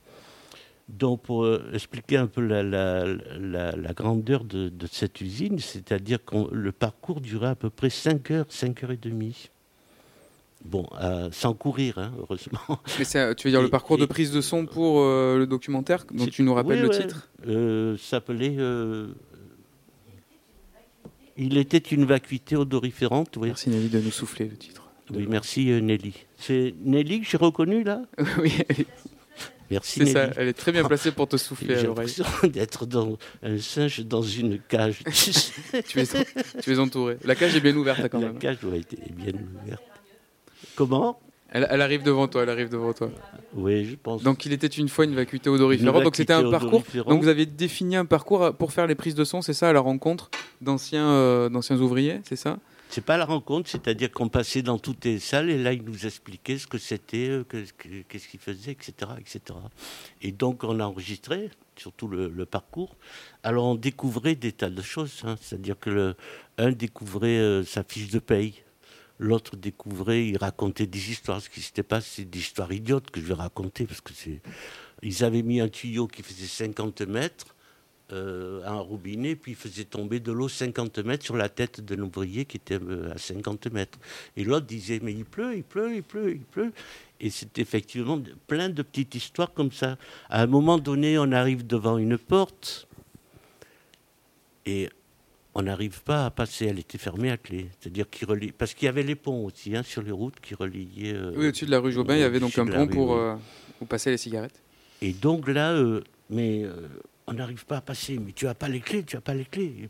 Donc, 0.90 1.22
pour 1.22 1.46
euh, 1.46 1.70
expliquer 1.74 2.18
un 2.18 2.28
peu 2.28 2.42
la, 2.42 2.62
la- 2.62 3.06
la- 3.40 3.72
la 3.76 3.94
grandeur 3.94 4.44
de, 4.44 4.70
de 4.70 4.88
cette 4.88 5.22
usine, 5.22 5.60
c'est-à-dire 5.60 6.24
que 6.24 6.36
le 6.54 6.72
parcours 6.72 7.22
durait 7.22 7.48
à 7.50 7.56
peu 7.56 7.70
près 7.70 7.90
5 7.90 8.32
heures, 8.32 8.46
5 8.50 8.84
heures 8.84 8.92
et 8.92 8.98
demie. 8.98 9.50
Bon, 10.66 10.88
euh, 11.02 11.30
sans 11.32 11.54
courir, 11.54 11.98
hein, 11.98 12.12
heureusement. 12.20 12.60
Mais 12.98 13.06
tu 13.36 13.48
veux 13.48 13.52
dire 13.52 13.62
le 13.62 13.68
Et- 13.68 13.72
parcours 13.72 13.98
de 13.98 14.06
prise 14.06 14.32
de 14.32 14.40
son 14.42 14.66
pour 14.66 15.02
euh, 15.02 15.38
le 15.38 15.46
documentaire 15.46 16.06
dont 16.12 16.26
tu 16.26 16.42
nous 16.44 16.54
rappelles 16.54 16.78
oui, 16.84 16.84
le 16.84 16.90
ouais. 16.90 17.02
titre? 17.02 17.30
Euh, 17.48 17.98
s'appelait 17.98 18.56
euh, 18.58 19.08
Il 21.38 21.58
était 21.58 21.78
une 21.80 22.06
vacuité 22.06 22.56
odoriférante. 22.56 23.36
Oui, 23.38 23.50
Merci 23.50 23.70
Nelly 23.70 23.90
de 23.90 24.00
nous 24.00 24.12
souffler 24.12 24.48
le 24.48 24.56
titre. 24.56 24.84
oui 25.14 25.26
merci 25.30 25.66
Nelly. 25.82 26.14
C'est 26.38 26.74
Nelly 26.84 27.22
que 27.22 27.28
j'ai 27.30 27.38
reconnu 27.38 27.84
là? 27.84 28.02
Oui, 28.40 28.54
Merci 29.72 29.92
c'est 30.00 30.00
Nelly. 30.06 30.14
ça. 30.14 30.30
Elle 30.38 30.48
est 30.50 30.54
très 30.54 30.72
bien 30.72 30.84
placée 30.84 31.12
pour 31.12 31.28
te 31.28 31.36
souffler 31.46 31.76
à 31.76 31.80
J'ai 31.80 31.88
l'oreille. 31.88 32.08
l'impression 32.08 32.48
d'être 32.48 32.86
dans 32.86 33.18
un 33.42 33.58
singe 33.58 34.00
dans 34.06 34.22
une 34.22 34.60
cage. 34.60 35.00
Tu 35.88 36.00
es, 36.00 36.06
tu 36.62 36.72
es 36.74 36.78
entouré. 36.80 37.18
La 37.24 37.34
cage 37.36 37.56
est 37.56 37.60
bien 37.62 37.76
ouverte 37.76 38.08
quand 38.10 38.20
La 38.20 38.28
même. 38.28 38.38
cage 38.40 38.60
doit 38.62 38.76
être 38.78 38.96
bien 39.16 39.34
ouverte. 39.34 39.82
Comment 40.76 41.20
Elle, 41.50 41.68
elle 41.70 41.82
arrive 41.82 42.04
devant 42.04 42.28
toi. 42.28 42.44
Elle 42.44 42.50
arrive 42.50 42.70
devant 42.70 42.94
toi. 42.94 43.12
Oui, 43.56 43.86
je 43.86 43.96
pense. 43.96 44.24
Donc 44.24 44.46
il 44.46 44.54
était 44.54 44.68
une 44.68 44.90
fois 44.90 45.06
une 45.06 45.16
vacuité 45.16 45.50
odoriférante. 45.50 46.04
Donc 46.04 46.16
c'était 46.16 46.34
un 46.34 46.50
parcours. 46.50 46.84
Donc 47.08 47.22
vous 47.22 47.28
avez 47.28 47.46
défini 47.46 47.96
un 47.96 48.06
parcours 48.06 48.54
pour 48.56 48.72
faire 48.74 48.88
les 48.88 48.96
prises 48.96 49.16
de 49.16 49.24
son, 49.24 49.42
c'est 49.42 49.54
ça, 49.54 49.70
à 49.70 49.74
la 49.74 49.80
rencontre 49.80 50.30
d'anciens 50.62 51.08
euh, 51.10 51.50
d'anciens 51.50 51.80
ouvriers, 51.80 52.22
c'est 52.24 52.36
ça? 52.36 52.58
C'est 52.90 53.04
pas 53.04 53.18
la 53.18 53.26
rencontre, 53.26 53.68
c'est-à-dire 53.72 54.12
qu'on 54.12 54.30
passait 54.30 54.62
dans 54.62 54.78
toutes 54.78 55.04
les 55.06 55.18
salles 55.18 55.50
et 55.50 55.58
là, 55.58 55.74
ils 55.74 55.82
nous 55.84 56.06
expliquaient 56.06 56.60
ce 56.60 56.68
que 56.68 56.78
c'était, 56.78 57.28
euh, 57.28 57.44
que- 57.44 57.66
que- 57.76 58.04
qu'est-ce 58.08 58.28
qu'ils 58.28 58.40
faisaient, 58.40 58.72
etc., 58.72 58.94
etc. 59.20 59.40
Et 60.22 60.32
donc, 60.32 60.64
on 60.64 60.80
a 60.80 60.84
enregistré, 60.86 61.50
surtout 61.76 62.08
le, 62.08 62.28
le 62.30 62.46
parcours. 62.46 62.96
Alors, 63.42 63.66
on 63.66 63.74
découvrait 63.74 64.36
des 64.36 64.52
tas 64.52 64.70
de 64.70 64.82
choses, 64.84 65.24
hein. 65.26 65.38
c'est-à-dire 65.42 65.80
que 65.80 65.90
le, 65.90 66.16
un 66.60 66.72
découvrait 66.72 67.30
euh, 67.40 67.64
sa 67.64 67.84
fiche 67.84 68.12
de 68.12 68.20
paye, 68.20 68.62
l'autre 69.20 69.56
découvrait, 69.56 70.28
il 70.28 70.38
racontait 70.38 70.88
des 70.88 71.12
histoires, 71.12 71.42
ce 71.42 71.50
qui 71.50 71.62
s'était 71.62 71.84
passé, 71.84 72.26
des 72.26 72.40
histoires 72.40 72.72
idiotes 72.72 73.10
que 73.12 73.20
je 73.20 73.26
vais 73.26 73.34
raconter 73.34 73.86
parce 73.86 74.02
que 74.02 74.14
c'est. 74.14 74.42
Ils 75.02 75.24
avaient 75.24 75.44
mis 75.44 75.60
un 75.60 75.68
tuyau 75.68 76.08
qui 76.08 76.24
faisait 76.24 76.48
50 76.48 77.02
mètres 77.02 77.54
euh, 78.12 78.62
un 78.66 78.80
robinet, 78.80 79.36
puis 79.36 79.54
il 79.54 79.56
faisait 79.56 79.86
tomber 79.86 80.20
de 80.20 80.32
l'eau 80.32 80.48
50 80.48 81.00
mètres 81.00 81.24
sur 81.24 81.36
la 81.36 81.50
tête 81.50 81.82
d'un 81.82 82.00
ouvrier 82.00 82.46
qui 82.46 82.58
était 82.58 82.78
euh, 82.80 83.12
à 83.14 83.18
50 83.18 83.68
mètres. 83.72 83.98
Et 84.36 84.44
l'autre 84.44 84.68
disait, 84.68 85.00
mais 85.02 85.14
il 85.14 85.26
pleut, 85.26 85.56
il 85.56 85.64
pleut, 85.64 85.96
il 85.96 86.04
pleut, 86.04 86.32
il 86.32 86.44
pleut. 86.44 86.74
Et 87.20 87.30
c'est 87.30 87.58
effectivement 87.60 88.22
plein 88.46 88.70
de 88.70 88.84
petites 88.84 89.16
histoires 89.16 89.54
comme 89.54 89.72
ça. 89.72 89.98
À 90.30 90.44
un 90.44 90.48
moment 90.48 90.78
donné, 90.78 91.18
on 91.18 91.32
arrive 91.32 91.66
devant 91.66 91.98
une 91.98 92.18
porte 92.18 92.88
et 94.66 94.90
on 95.56 95.62
n'arrive 95.62 96.02
pas 96.04 96.26
à 96.26 96.32
passer. 96.32 96.66
Elle 96.66 96.80
était 96.80 96.98
fermée 96.98 97.32
à 97.32 97.38
clé. 97.38 97.68
C'est-à-dire 97.80 98.10
qu'il 98.10 98.28
relie... 98.28 98.52
Parce 98.52 98.74
qu'il 98.74 98.86
y 98.86 98.90
avait 98.90 99.04
les 99.04 99.16
ponts 99.16 99.46
aussi 99.46 99.76
hein, 99.76 99.84
sur 99.84 100.02
les 100.02 100.12
routes 100.12 100.40
qui 100.42 100.56
reliaient... 100.56 101.14
euh, 101.14 101.34
Oui, 101.36 101.48
au-dessus 101.48 101.66
de 101.66 101.72
la 101.72 101.80
rue 101.80 101.92
Jobin, 101.92 102.16
il 102.16 102.22
y 102.22 102.24
avait 102.24 102.40
donc 102.40 102.58
un 102.58 102.66
pont 102.66 102.88
pour 102.88 103.16
euh, 103.16 103.36
passer 103.88 104.10
les 104.12 104.18
cigarettes. 104.18 104.62
Et 105.02 105.12
donc 105.14 105.48
là, 105.48 105.74
euh, 105.74 106.02
mais 106.30 106.64
euh, 106.64 106.88
on 107.28 107.34
n'arrive 107.34 107.66
pas 107.66 107.78
à 107.78 107.82
passer. 107.82 108.18
Mais 108.18 108.32
tu 108.32 108.46
n'as 108.46 108.54
pas 108.54 108.70
les 108.70 108.80
clés, 108.80 109.04
tu 109.04 109.16
n'as 109.16 109.22
pas 109.22 109.34
les 109.34 109.46
clés. 109.46 109.74
Et, 109.84 109.90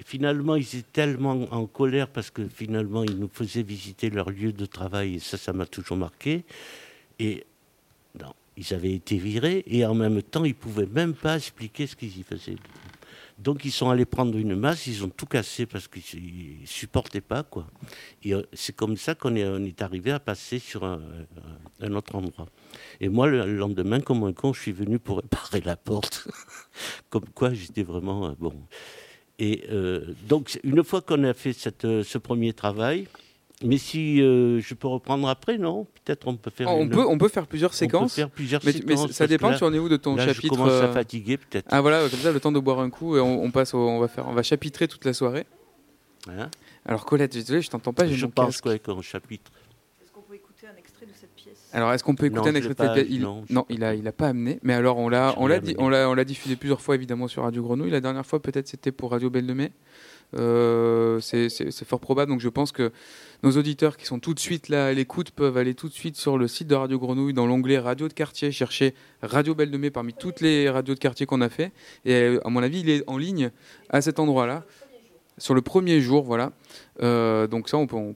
et 0.00 0.02
finalement, 0.04 0.56
ils 0.56 0.62
étaient 0.62 0.84
tellement 0.92 1.46
en 1.52 1.66
colère 1.66 2.08
parce 2.08 2.30
que 2.30 2.48
finalement, 2.48 3.04
ils 3.04 3.18
nous 3.18 3.30
faisaient 3.32 3.62
visiter 3.62 4.10
leur 4.10 4.30
lieu 4.30 4.52
de 4.52 4.66
travail. 4.66 5.16
Et 5.16 5.18
ça, 5.20 5.36
ça 5.36 5.52
m'a 5.52 5.66
toujours 5.66 5.96
marqué. 5.96 6.44
Et 7.18 7.44
non, 8.20 8.32
ils 8.56 8.74
avaient 8.74 8.92
été 8.92 9.16
virés 9.16 9.62
et 9.66 9.86
en 9.86 9.94
même 9.94 10.22
temps, 10.22 10.44
ils 10.44 10.48
ne 10.48 10.54
pouvaient 10.54 10.86
même 10.86 11.14
pas 11.14 11.36
expliquer 11.36 11.86
ce 11.86 11.94
qu'ils 11.94 12.18
y 12.18 12.22
faisaient. 12.22 12.56
Donc 13.38 13.64
ils 13.64 13.70
sont 13.70 13.90
allés 13.90 14.06
prendre 14.06 14.36
une 14.38 14.56
masse, 14.56 14.86
ils 14.86 15.04
ont 15.04 15.10
tout 15.10 15.26
cassé 15.26 15.66
parce 15.66 15.88
qu'ils 15.88 16.60
ne 16.60 16.66
supportaient 16.66 17.20
pas. 17.20 17.42
quoi. 17.42 17.66
Et 18.22 18.34
euh, 18.34 18.42
c'est 18.52 18.74
comme 18.74 18.96
ça 18.96 19.14
qu'on 19.14 19.36
est, 19.36 19.82
arrivé 19.82 20.10
à 20.10 20.18
passer 20.18 20.58
sur 20.58 20.84
un, 20.84 21.00
autre 21.92 22.14
endroit. 22.14 22.46
Et 23.00 23.08
moi, 23.08 23.26
le 23.26 23.56
lendemain, 23.56 24.00
comme 24.00 24.24
un 24.24 24.32
con, 24.32 24.52
je 24.52 24.60
suis 24.62 24.72
venu 24.72 24.98
pour 24.98 25.18
réparer 25.18 25.60
la 25.60 25.76
porte. 25.76 26.28
comme 27.10 27.28
quoi, 27.34 27.52
j'étais 27.52 27.82
vraiment 27.82 28.28
euh, 28.28 28.32
bon. 28.38 28.54
Et 29.38 29.64
euh, 29.70 30.14
donc, 30.26 30.58
une 30.64 30.82
fois 30.82 31.02
qu'on 31.02 31.22
a 31.24 31.34
fait 31.34 31.52
ce 31.52 32.18
premier 32.18 32.54
travail, 32.54 33.06
mais 33.64 33.78
si 33.78 34.20
euh, 34.20 34.60
je 34.60 34.74
peux 34.74 34.86
reprendre 34.88 35.28
après, 35.28 35.56
non? 35.58 35.86
Peut-être 36.04 36.28
on 36.28 36.36
peut 36.36 36.50
faire. 36.50 36.68
On 36.70 36.82
une- 36.82 36.90
peut 36.90 37.04
on 37.06 37.16
peut 37.18 37.28
faire 37.28 37.46
plusieurs 37.46 37.70
on 37.70 37.72
peut 37.72 37.76
séquences. 37.76 38.14
faire 38.14 38.30
plusieurs 38.30 38.60
mais, 38.64 38.72
séquences, 38.72 39.10
ça 39.12 39.26
dépend, 39.26 39.50
là- 39.50 39.58
tu 39.58 39.64
en 39.64 39.72
es 39.72 39.78
où 39.78 39.88
de 39.88 39.96
ton 39.96 40.14
là, 40.16 40.26
je 40.26 40.32
chapitre 40.34 40.54
commence 40.54 40.70
à 40.72 40.84
euh, 40.84 40.92
fatiguer, 40.92 41.36
peut-être. 41.38 41.66
Ah 41.70 41.80
voilà, 41.80 42.00
comme 42.08 42.18
ça, 42.18 42.32
le 42.32 42.40
temps 42.40 42.52
de 42.52 42.58
boire 42.60 42.80
un 42.80 42.90
coup 42.90 43.16
et 43.16 43.20
on, 43.20 43.42
on 43.42 43.50
passe 43.50 43.72
au- 43.74 43.78
on 43.88 43.98
va 44.00 44.08
faire 44.08 44.28
on 44.28 44.32
va 44.32 44.42
chapitrer 44.42 44.88
toute 44.88 45.04
la 45.04 45.12
soirée. 45.12 45.46
Hein? 46.28 46.50
Alors 46.84 47.04
Colette, 47.04 47.32
désolé, 47.32 47.62
je 47.62 47.70
t'entends 47.70 47.92
pas, 47.92 48.06
j'ai 48.06 48.14
je 48.14 48.26
mon 48.26 48.30
pense 48.32 48.60
casque. 48.60 48.62
quoi, 48.82 48.94
qu'on 48.94 49.00
chapitre? 49.02 49.50
Est-ce 50.02 50.12
qu'on 50.12 50.20
peut 50.22 50.34
écouter 50.34 50.66
un 50.72 50.76
extrait 50.78 51.06
de 51.06 51.12
cette 51.18 51.34
pièce? 51.34 51.68
Alors, 51.72 51.92
est-ce 51.92 52.04
qu'on 52.04 52.14
peut 52.14 52.26
écouter 52.26 52.50
Non, 52.50 52.56
un 52.58 52.60
je 52.62 52.68
extrait 52.68 52.74
de 52.74 52.78
cette 52.78 52.86
pas- 52.88 52.94
pièce? 52.94 53.06
il, 53.10 53.20
non, 53.22 53.44
je- 53.48 53.54
non, 53.54 53.64
il 53.68 53.82
a, 53.84 53.94
il 53.94 54.06
a 54.06 54.12
pas 54.12 54.28
amené. 54.28 54.58
Mais 54.62 54.74
alors, 54.74 54.98
on 54.98 55.08
l'a, 55.08 55.30
Je 55.32 55.34
on 55.38 55.46
l'ai 55.46 55.54
l'a, 55.54 55.60
dit- 55.60 55.70
amené. 55.72 55.82
on 55.84 55.88
l'a, 55.88 56.08
on 56.10 56.14
l'a 56.14 56.24
diffusé 56.24 56.56
plusieurs 56.56 56.80
fois 56.80 56.94
évidemment 56.94 57.26
sur 57.28 57.42
Radio 57.44 57.62
Grenouille. 57.62 57.90
La 57.90 58.00
dernière 58.00 58.26
fois, 58.26 58.40
peut-être, 58.40 58.68
c'était 58.68 58.92
pour 58.92 59.10
Radio 59.12 59.30
Belle 59.30 59.46
de 59.46 59.52
Mai. 59.52 59.72
Euh, 60.34 61.20
c'est, 61.20 61.84
fort 61.84 62.00
probable. 62.00 62.32
Donc, 62.32 62.40
je 62.40 62.48
pense 62.48 62.72
que 62.72 62.92
nos 63.42 63.52
auditeurs 63.52 63.96
qui 63.96 64.06
sont 64.06 64.18
tout 64.18 64.34
de 64.34 64.40
suite 64.40 64.68
là 64.68 64.86
à 64.86 64.92
l'écoute 64.92 65.30
peuvent 65.30 65.56
aller 65.56 65.74
tout 65.74 65.88
de 65.88 65.94
suite 65.94 66.16
sur 66.16 66.38
le 66.38 66.48
site 66.48 66.68
de 66.68 66.74
Radio 66.74 66.98
Grenouille 66.98 67.34
dans 67.34 67.46
l'onglet 67.46 67.78
Radio 67.78 68.08
de 68.08 68.12
quartier, 68.12 68.50
chercher 68.50 68.94
Radio 69.22 69.54
Belle 69.54 69.70
de 69.70 69.78
Mai 69.78 69.90
parmi 69.90 70.12
toutes 70.12 70.40
les 70.40 70.68
radios 70.68 70.94
de 70.94 71.00
quartier 71.00 71.26
qu'on 71.26 71.40
a 71.40 71.48
fait. 71.48 71.72
Et 72.04 72.38
à 72.44 72.48
mon 72.48 72.62
avis, 72.62 72.80
il 72.80 72.90
est 72.90 73.04
en 73.06 73.18
ligne 73.18 73.50
à 73.90 74.00
cet 74.00 74.18
endroit-là. 74.18 74.64
Sur 75.38 75.54
le 75.54 75.60
premier 75.60 76.00
jour, 76.00 76.24
voilà. 76.24 76.52
Euh, 77.02 77.46
donc 77.46 77.68
ça, 77.68 77.76
on 77.76 77.86
peut, 77.86 77.96
on 77.96 78.14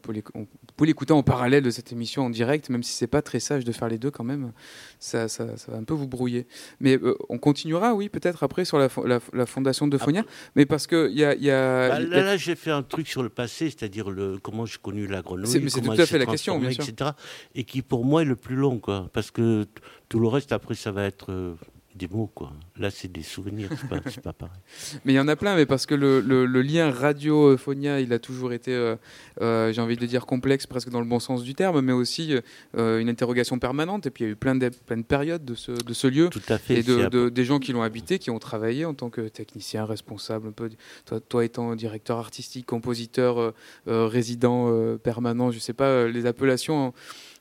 peut 0.80 0.86
l'écouter 0.86 1.12
en 1.12 1.22
parallèle 1.22 1.62
de 1.62 1.70
cette 1.70 1.92
émission 1.92 2.24
en 2.24 2.30
direct, 2.30 2.70
même 2.70 2.82
si 2.82 2.92
c'est 2.92 3.06
pas 3.06 3.20
très 3.20 3.38
sage 3.38 3.64
de 3.64 3.72
faire 3.72 3.88
les 3.88 3.98
deux 3.98 4.10
quand 4.10 4.24
même. 4.24 4.52
Ça, 4.98 5.28
ça, 5.28 5.56
ça 5.58 5.72
va 5.72 5.78
un 5.78 5.84
peu 5.84 5.92
vous 5.94 6.08
brouiller. 6.08 6.46
Mais 6.80 6.96
euh, 6.96 7.14
on 7.28 7.36
continuera, 7.38 7.94
oui, 7.94 8.08
peut-être 8.08 8.42
après 8.42 8.64
sur 8.64 8.78
la, 8.78 8.88
fo- 8.88 9.06
la, 9.06 9.20
la 9.34 9.44
fondation 9.44 9.86
de 9.86 9.98
Phonia. 9.98 10.24
Mais 10.56 10.64
parce 10.64 10.86
que 10.86 11.08
il 11.10 11.18
y 11.18 11.24
a, 11.24 11.34
y 11.34 11.50
a- 11.50 11.88
Bah, 11.90 12.00
là, 12.00 12.36
j'ai 12.38 12.54
fait 12.56 12.70
un 12.70 12.82
truc 12.82 13.06
sur 13.08 13.22
le 13.22 13.28
passé, 13.28 13.66
c'est-à-dire 13.66 14.10
le, 14.10 14.38
comment 14.38 14.64
j'ai 14.64 14.78
connu 14.82 15.06
la 15.06 15.20
grenouille, 15.20 15.46
C'est- 15.46 15.60
tout 15.80 15.90
à 15.92 16.06
fait 16.06 16.18
la 16.18 16.24
question, 16.26 16.54
transformée, 16.54 16.74
bien 16.74 16.84
sûr. 16.84 16.92
etc. 16.94 17.10
Et 17.54 17.64
qui, 17.64 17.82
pour 17.82 18.04
moi, 18.06 18.22
est 18.22 18.24
le 18.24 18.36
plus 18.36 18.56
long, 18.56 18.78
quoi. 18.78 19.10
Parce 19.12 19.30
que 19.30 19.66
tout 20.08 20.18
le 20.18 20.28
reste, 20.28 20.52
après, 20.52 20.74
ça 20.74 20.90
va 20.92 21.04
être 21.04 21.30
euh, 21.30 21.54
des 21.94 22.06
mots, 22.08 22.30
quoi. 22.34 22.52
Là, 22.78 22.90
c'est 22.90 23.10
des 23.10 23.22
souvenirs, 23.22 23.68
c'est 23.76 23.88
pas, 23.88 24.00
pas 24.22 24.32
pareil. 24.32 24.54
Mais 25.04 25.12
il 25.12 25.16
y 25.16 25.20
en 25.20 25.28
a 25.28 25.36
plein, 25.36 25.56
mais 25.56 25.66
parce 25.66 25.86
que 25.86 25.94
le, 25.94 26.20
le- 26.20 26.46
le 26.46 26.62
lien 26.62 26.90
radio-phonia, 26.90 28.00
il 28.00 28.12
a 28.12 28.18
toujours 28.18 28.52
été, 28.52 28.72
euh, 28.72 28.96
euh, 29.40 29.72
j'ai 29.72 29.80
envie 29.80 29.96
de 29.96 30.06
dire, 30.06 30.24
complexe, 30.26 30.66
presque 30.66 30.88
dans 30.90 31.00
le 31.00 31.06
bon 31.06 31.18
sens 31.20 31.42
du 31.42 31.54
terme, 31.54 31.80
mais 31.80 31.92
aussi 31.92 32.36
euh, 32.76 32.98
une 33.00 33.08
interrogation 33.08 33.58
permanente. 33.58 34.06
Et 34.06 34.10
puis 34.10 34.24
il 34.24 34.26
y 34.28 34.30
a 34.30 34.32
eu 34.32 34.36
plein 34.36 34.54
de, 34.54 34.68
plein 34.68 34.96
de 34.98 35.02
périodes 35.02 35.44
de 35.44 35.54
ce, 35.54 35.72
de 35.72 35.92
ce 35.92 36.06
lieu. 36.06 36.28
Tout 36.30 36.40
à 36.48 36.58
fait. 36.58 36.74
Et 36.78 36.82
de, 36.82 37.06
de- 37.08 37.28
des 37.28 37.44
gens 37.44 37.58
qui 37.58 37.72
l'ont 37.72 37.82
habité, 37.82 38.18
qui 38.18 38.30
ont 38.30 38.38
travaillé 38.38 38.84
en 38.84 38.94
tant 38.94 39.10
que 39.10 39.22
technicien 39.22 39.84
responsable, 39.84 40.48
un 40.48 40.52
peu, 40.52 40.70
toi, 41.06 41.20
toi 41.20 41.44
étant 41.44 41.74
directeur 41.74 42.18
artistique, 42.18 42.66
compositeur, 42.66 43.52
résident 43.86 44.96
permanent, 44.98 45.50
je 45.50 45.58
sais 45.58 45.72
pas, 45.72 46.06
les 46.06 46.26
appellations, 46.26 46.86
hein, 46.88 46.92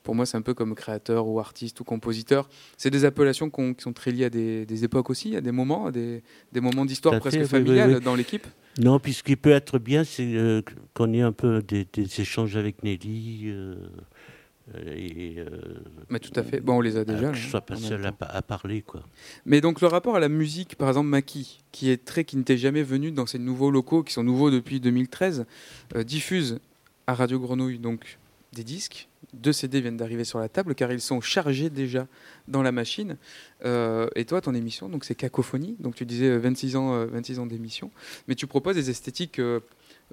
pour 0.03 0.15
moi 0.15 0.25
c'est 0.25 0.37
un 0.37 0.41
peu 0.41 0.53
comme 0.53 0.75
créateur 0.75 1.27
ou 1.27 1.39
artiste 1.39 1.79
ou 1.79 1.83
compositeur. 1.83 2.49
C'est 2.77 2.89
des 2.89 3.05
appellations 3.05 3.49
qui 3.49 3.75
sont 3.79 3.93
très 3.93 4.11
liées 4.11 4.25
à 4.25 4.29
des, 4.29 4.65
des 4.65 4.83
époques 4.83 5.09
aussi, 5.09 5.35
à 5.35 5.41
des 5.41 5.51
moments, 5.51 5.87
à 5.87 5.91
des, 5.91 6.23
des 6.51 6.61
moments 6.61 6.85
d'histoire 6.85 7.19
presque 7.19 7.43
familiale 7.45 7.89
oui, 7.89 7.95
oui. 7.95 8.03
dans 8.03 8.15
l'équipe. 8.15 8.47
Non, 8.79 8.99
puis 8.99 9.13
ce 9.13 9.23
qui 9.23 9.35
peut 9.35 9.51
être 9.51 9.79
bien, 9.79 10.03
c'est 10.03 10.35
euh, 10.35 10.61
qu'on 10.93 11.11
ait 11.13 11.21
un 11.21 11.31
peu 11.31 11.61
des, 11.61 11.85
des 11.91 12.21
échanges 12.21 12.55
avec 12.55 12.83
Nelly. 12.83 13.45
euh, 13.47 13.75
euh, 14.75 14.95
et, 14.95 15.35
euh, 15.39 15.45
Mais 16.09 16.19
tout 16.19 16.37
à 16.37 16.43
fait. 16.43 16.59
Bon, 16.59 16.77
on 16.77 16.81
les 16.81 16.97
a 16.97 17.05
déjà. 17.05 17.31
que 17.31 17.37
je 17.37 17.47
sois 17.47 17.61
pas 17.61 17.75
seul 17.75 18.05
à, 18.05 18.41
parler, 18.41 18.81
quoi. 18.81 19.01
Mais 19.45 19.61
donc 19.61 19.81
le 19.81 19.87
rapport 19.87 20.15
à 20.15 20.19
la 20.19 20.29
musique, 20.29 20.75
par 20.75 20.89
exemple 20.89 21.07
Maki, 21.07 21.61
qui 21.71 21.89
est 21.89 22.03
très, 22.05 22.23
qui 22.23 22.37
n'était 22.37 22.57
jamais 22.57 22.83
venu 22.83 23.11
dans 23.11 23.25
ces 23.25 23.39
nouveaux 23.39 23.71
locaux, 23.71 24.03
qui 24.03 24.13
sont 24.13 24.23
nouveaux 24.23 24.51
depuis 24.51 24.79
2013, 24.79 25.45
euh, 25.95 26.03
diffuse 26.03 26.59
à 27.07 27.13
Radio 27.13 27.39
Grenouille 27.39 27.79
donc 27.79 28.19
des 28.53 28.63
disques. 28.63 29.08
Deux 29.33 29.53
CD 29.53 29.81
viennent 29.81 29.97
d'arriver 29.97 30.23
sur 30.23 30.39
la 30.39 30.49
table 30.49 30.75
car 30.75 30.91
ils 30.91 31.01
sont 31.01 31.21
chargés 31.21 31.69
déjà 31.69 32.07
dans 32.47 32.63
la 32.63 32.71
machine. 32.71 33.17
Euh, 33.65 34.07
et 34.15 34.25
toi, 34.25 34.41
ton 34.41 34.53
émission, 34.55 34.89
donc 34.89 35.05
c'est 35.05 35.15
Cacophonie. 35.15 35.75
Donc 35.79 35.95
tu 35.95 36.05
disais 36.05 36.27
euh, 36.29 36.37
26 36.39 36.75
ans, 36.77 36.93
euh, 36.95 37.05
26 37.05 37.39
ans 37.39 37.45
d'émission, 37.45 37.91
mais 38.27 38.35
tu 38.35 38.47
proposes 38.47 38.75
des 38.75 38.89
esthétiques 38.89 39.39
euh, 39.39 39.59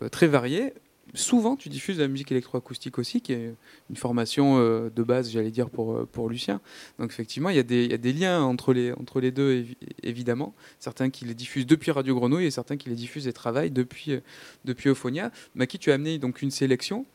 euh, 0.02 0.08
très 0.08 0.26
variées. 0.26 0.74
souvent, 1.14 1.54
tu 1.56 1.68
diffuses 1.68 1.96
de 1.98 2.02
la 2.02 2.08
musique 2.08 2.30
électroacoustique 2.32 2.98
aussi, 2.98 3.20
qui 3.20 3.32
est 3.32 3.54
une 3.88 3.96
formation 3.96 4.58
euh, 4.58 4.90
de 4.94 5.02
base, 5.04 5.30
j'allais 5.30 5.52
dire, 5.52 5.70
pour, 5.70 5.94
euh, 5.94 6.08
pour 6.10 6.28
Lucien. 6.28 6.60
Donc 6.98 7.10
effectivement, 7.10 7.48
il 7.48 7.56
y, 7.56 7.60
a 7.60 7.62
des, 7.62 8.12
liens 8.12 8.42
entre 8.42 8.72
les, 8.74 8.92
entre 8.92 9.20
les 9.20 9.30
deux, 9.30 9.62
évi- 9.62 9.76
évidemment. 10.02 10.52
Certains 10.80 11.08
qui 11.10 11.24
les 11.24 11.34
diffusent 11.34 11.66
depuis 11.66 11.92
Radio 11.92 12.14
Grenouille 12.16 12.46
et 12.46 12.50
certains 12.50 12.76
qui 12.76 12.88
les 12.88 12.96
diffusent 12.96 13.28
et 13.28 13.32
travaillent 13.32 13.70
depuis, 13.70 14.12
euh, 14.12 14.20
depuis 14.64 14.90
Euphonia. 14.90 15.30
Maki, 15.54 15.78
tu 15.78 15.90
as 15.92 15.94
amené 15.94 16.18
donc 16.18 16.42
une 16.42 16.50
sélection. 16.50 17.06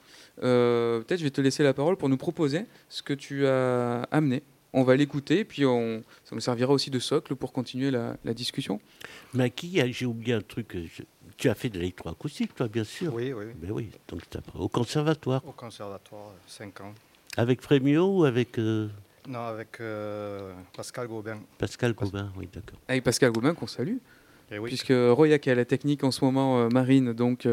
Euh, 0.44 1.00
Peut-être 1.02 1.20
je 1.20 1.24
vais 1.26 1.32
te 1.32 1.42
laisser 1.42 1.64
la 1.64 1.74
parole 1.74 1.98
pour 1.98 2.10
nous 2.10 2.18
proposer 2.18 2.66
ce 2.90 3.02
que 3.04 3.14
tu 3.14 3.46
as 3.48 4.04
amené. 4.12 4.44
On 4.74 4.84
va 4.84 4.96
l'écouter, 4.96 5.44
puis 5.44 5.66
on, 5.66 6.02
ça 6.24 6.34
nous 6.34 6.40
servira 6.42 6.72
aussi 6.72 6.90
de 6.90 7.00
socle 7.00 7.36
pour 7.36 7.52
continuer 7.52 7.92
la, 7.92 8.16
la 8.24 8.34
discussion. 8.34 8.80
Maki, 9.34 9.82
ah, 9.82 9.88
j'ai 9.90 10.06
oublié 10.06 10.34
un 10.34 10.42
truc. 10.42 10.76
euh, 10.76 10.86
je- 10.94 11.04
Tu 11.38 11.50
as 11.50 11.56
fait 11.56 11.70
de 11.70 11.78
l'électroacoustique, 11.80 12.56
toi, 12.56 12.68
bien 12.70 12.84
sûr. 12.86 13.14
Oui, 13.14 13.34
oui. 13.34 13.46
Ben 13.56 13.72
oui, 13.72 13.90
donc 14.08 14.22
au 14.56 14.70
conservatoire. 14.70 15.46
Au 15.46 15.52
conservatoire, 15.52 16.34
5 16.48 16.80
ans. 16.82 16.94
Avec 17.36 17.62
Frémio 17.62 18.20
ou 18.20 18.24
avec 18.26 18.58
euh, 18.60 18.88
Non, 19.28 19.40
avec 19.46 19.80
euh, 19.82 20.54
Pascal 20.76 21.08
Gobin. 21.08 21.40
Pascal 21.58 21.94
Gobin 21.94 22.32
Oui, 22.38 22.48
d'accord. 22.54 22.80
Avec 22.88 23.04
Pascal 23.04 23.32
Goubin, 23.32 23.54
qu'on 23.54 23.68
salue. 23.68 23.98
Et 24.52 24.60
oui, 24.60 24.70
puisque 24.70 24.94
Roya 24.94 25.40
qui 25.40 25.50
est 25.50 25.54
à 25.54 25.56
la 25.56 25.66
technique 25.66 26.04
en 26.04 26.12
ce 26.12 26.24
moment, 26.24 26.60
euh, 26.60 26.70
Marine, 26.70 27.12
donc 27.14 27.46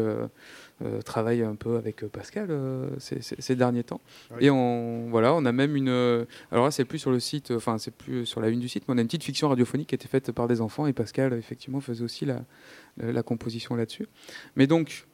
travaille 1.03 1.43
un 1.43 1.55
peu 1.55 1.75
avec 1.77 2.03
euh, 2.03 2.07
Pascal 2.07 2.47
euh, 2.49 2.89
ces, 2.99 3.21
ces- 3.21 3.35
ces 3.39 3.55
derniers 3.55 3.83
temps. 3.83 4.01
Oui. 4.31 4.45
Et 4.45 4.49
on, 4.49 5.09
voilà, 5.09 5.33
on 5.33 5.43
a 5.45 5.51
même 5.51 5.75
une. 5.75 5.89
euh, 5.89 6.25
alors 6.51 6.65
là, 6.65 6.71
c'est 6.71 6.85
plus 6.85 6.99
sur 6.99 7.11
le 7.11 7.19
site, 7.19 7.51
enfin, 7.51 7.77
c'est 7.77 7.91
plus 7.93 8.25
sur 8.25 8.39
la 8.41 8.49
une 8.49 8.59
du 8.59 8.69
site, 8.69 8.85
mais 8.87 8.93
on 8.93 8.97
a 8.97 9.01
une 9.01 9.07
petite 9.07 9.23
fiction 9.23 9.49
radiophonique 9.49 9.89
qui 9.89 9.95
a 9.95 9.97
été 9.97 10.07
faite 10.07 10.31
par 10.31 10.47
des 10.47 10.61
enfants 10.61 10.87
et 10.87 10.93
Pascal, 10.93 11.33
effectivement, 11.33 11.81
faisait 11.81 12.03
aussi 12.03 12.25
la, 12.25 12.43
la, 12.97 13.11
la 13.11 13.23
composition 13.23 13.75
là-dessus. 13.75 14.07
Mais 14.55 14.67
donc. 14.67 15.05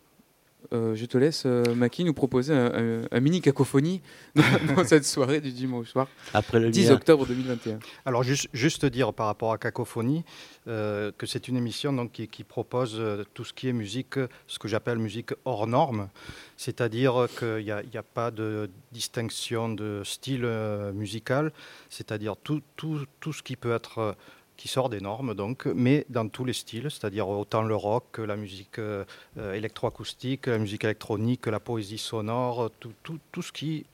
Euh, 0.73 0.95
je 0.95 1.05
te 1.05 1.17
laisse, 1.17 1.43
euh, 1.45 1.63
Maki, 1.75 2.03
nous 2.03 2.13
proposer 2.13 2.53
un, 2.53 2.73
un- 2.73 3.01
un 3.11 3.19
mini 3.19 3.41
cacophonie 3.41 4.01
dans, 4.35 4.43
cette 4.85 5.05
soirée 5.05 5.41
du 5.41 5.51
dimanche 5.51 5.89
soir, 5.89 6.07
Après 6.33 6.59
le 6.59 6.69
10 6.69 6.87
mien, 6.89 6.93
octobre 6.95 7.25
2021. 7.25 7.79
Alors 8.05 8.23
juste, 8.23 8.47
juste 8.53 8.85
dire 8.85 9.13
par 9.13 9.27
rapport 9.27 9.51
à 9.51 9.57
Cacophonie 9.57 10.23
euh, 10.67 11.11
que 11.17 11.25
c'est 11.25 11.47
une 11.47 11.57
émission 11.57 11.93
donc, 11.93 12.11
qui, 12.11 12.27
qui 12.27 12.43
propose 12.43 12.95
euh, 12.99 13.23
tout 13.33 13.43
ce 13.45 13.53
qui 13.53 13.67
est 13.67 13.73
musique, 13.73 14.15
ce 14.47 14.59
que 14.59 14.67
j'appelle 14.67 14.97
musique 14.97 15.31
hors 15.45 15.67
norme, 15.67 16.09
c'est-à-dire 16.57 17.27
qu'il 17.37 17.63
n'y 17.63 17.71
a, 17.71 17.81
il 17.83 17.93
y 17.93 17.97
a 17.97 18.03
pas 18.03 18.31
de 18.31 18.69
distinction 18.91 19.69
de 19.69 20.01
style 20.03 20.45
musical, 20.93 21.51
c'est-à-dire 21.89 22.35
tout, 22.37 22.61
tout, 22.75 23.05
tout 23.19 23.33
ce 23.33 23.43
qui 23.43 23.55
peut 23.55 23.73
être 23.73 23.99
euh, 23.99 24.13
qui 24.57 24.67
sort 24.67 24.89
des 24.89 25.01
normes, 25.01 25.33
donc, 25.33 25.65
mais 25.65 26.05
dans 26.09 26.27
tous 26.27 26.45
les 26.45 26.53
styles, 26.53 26.89
c'est-à-dire 26.89 27.27
autant 27.27 27.63
le 27.63 27.75
rock 27.75 28.17
la 28.17 28.35
musique 28.35 28.79
euh, 28.79 29.05
euh, 29.37 29.53
électroacoustique, 29.53 30.47
la 30.47 30.57
musique 30.57 30.83
électronique, 30.83 31.47
la 31.47 31.59
poésie 31.59 31.97
sonore, 31.97 32.71
tout, 32.79 32.93
tout, 33.03 33.19
tout 33.31 33.41
ce 33.41 33.51
qui 33.51 33.85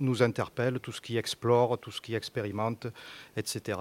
nous 0.00 0.22
interpelle, 0.22 0.78
tout 0.80 0.92
ce 0.92 1.00
qui 1.00 1.16
explore, 1.16 1.78
tout 1.78 1.90
ce 1.90 2.00
qui 2.00 2.14
expérimente, 2.14 2.86
etc. 3.36 3.80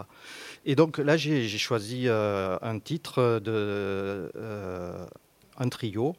Et 0.65 0.75
donc 0.75 0.97
là, 0.97 1.17
j'ai 1.17 1.47
choisi 1.57 2.07
euh, 2.07 2.57
un 2.61 2.79
titre 2.79 3.39
de 3.43 4.31
un 5.57 5.69
trio. 5.69 6.15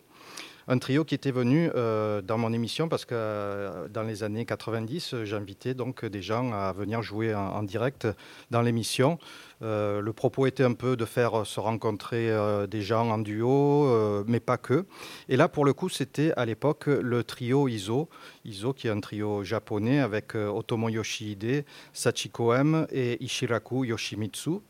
Un 0.69 0.79
trio 0.79 1.05
qui 1.05 1.15
était 1.15 1.31
venu 1.31 1.71
euh, 1.77 2.21
dans 2.23 2.39
mon 2.39 2.53
émission 2.53 2.89
parce 2.89 3.05
que 3.05 3.15
euh, 3.15 3.87
dans 3.89 4.03
les 4.03 4.25
années 4.25 4.45
90, 4.45 5.15
euh, 5.15 5.25
j'invitais 5.25 5.75
donc 5.75 6.05
des 6.05 6.23
gens 6.23 6.53
à 6.53 6.73
venir 6.73 7.03
jouer 7.03 7.37
en, 7.37 7.63
direct 7.63 8.09
dans 8.51 8.63
l'émission. 8.63 9.19
Le 9.61 10.11
propos 10.11 10.47
était 10.47 10.65
un 10.65 10.75
peu 10.75 10.97
de 10.97 11.05
faire 11.05 11.47
se 11.47 11.61
rencontrer 11.61 12.31
des 12.69 12.83
gens 12.83 13.09
en 13.09 13.19
duo, 13.19 14.25
mais 14.27 14.39
pas 14.39 14.59
que. 14.59 14.85
Et 15.29 15.37
là, 15.37 15.49
pour 15.49 15.65
le 15.65 15.73
coup, 15.73 15.89
c'était 15.89 16.33
à 16.37 16.45
l'époque 16.45 16.87
le 16.87 17.25
trio 17.25 17.67
ISO. 17.67 18.09
ISO, 18.45 18.75
qui 18.75 18.89
est 18.89 18.91
un 18.91 19.01
trio 19.01 19.43
japonais 19.45 20.01
avec 20.01 20.35
Otomo 20.35 20.91
Yoshihide, 20.91 21.65
Sachiko 21.95 22.53
M 22.53 22.87
et 22.93 23.23
Ishiraku 23.25 23.87
Yoshimitsu. 23.87 24.61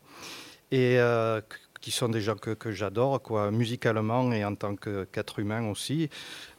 Qui 1.87 1.93
sont 1.93 2.09
des 2.09 2.19
gens 2.19 2.35
que, 2.35 2.49
que 2.49 2.69
j'adore, 2.69 3.21
quoi, 3.21 3.49
musicalement 3.49 4.33
et 4.33 4.43
en 4.43 4.55
tant 4.55 4.75
qu'être 4.75 5.39
humain 5.39 5.69
aussi. 5.69 6.09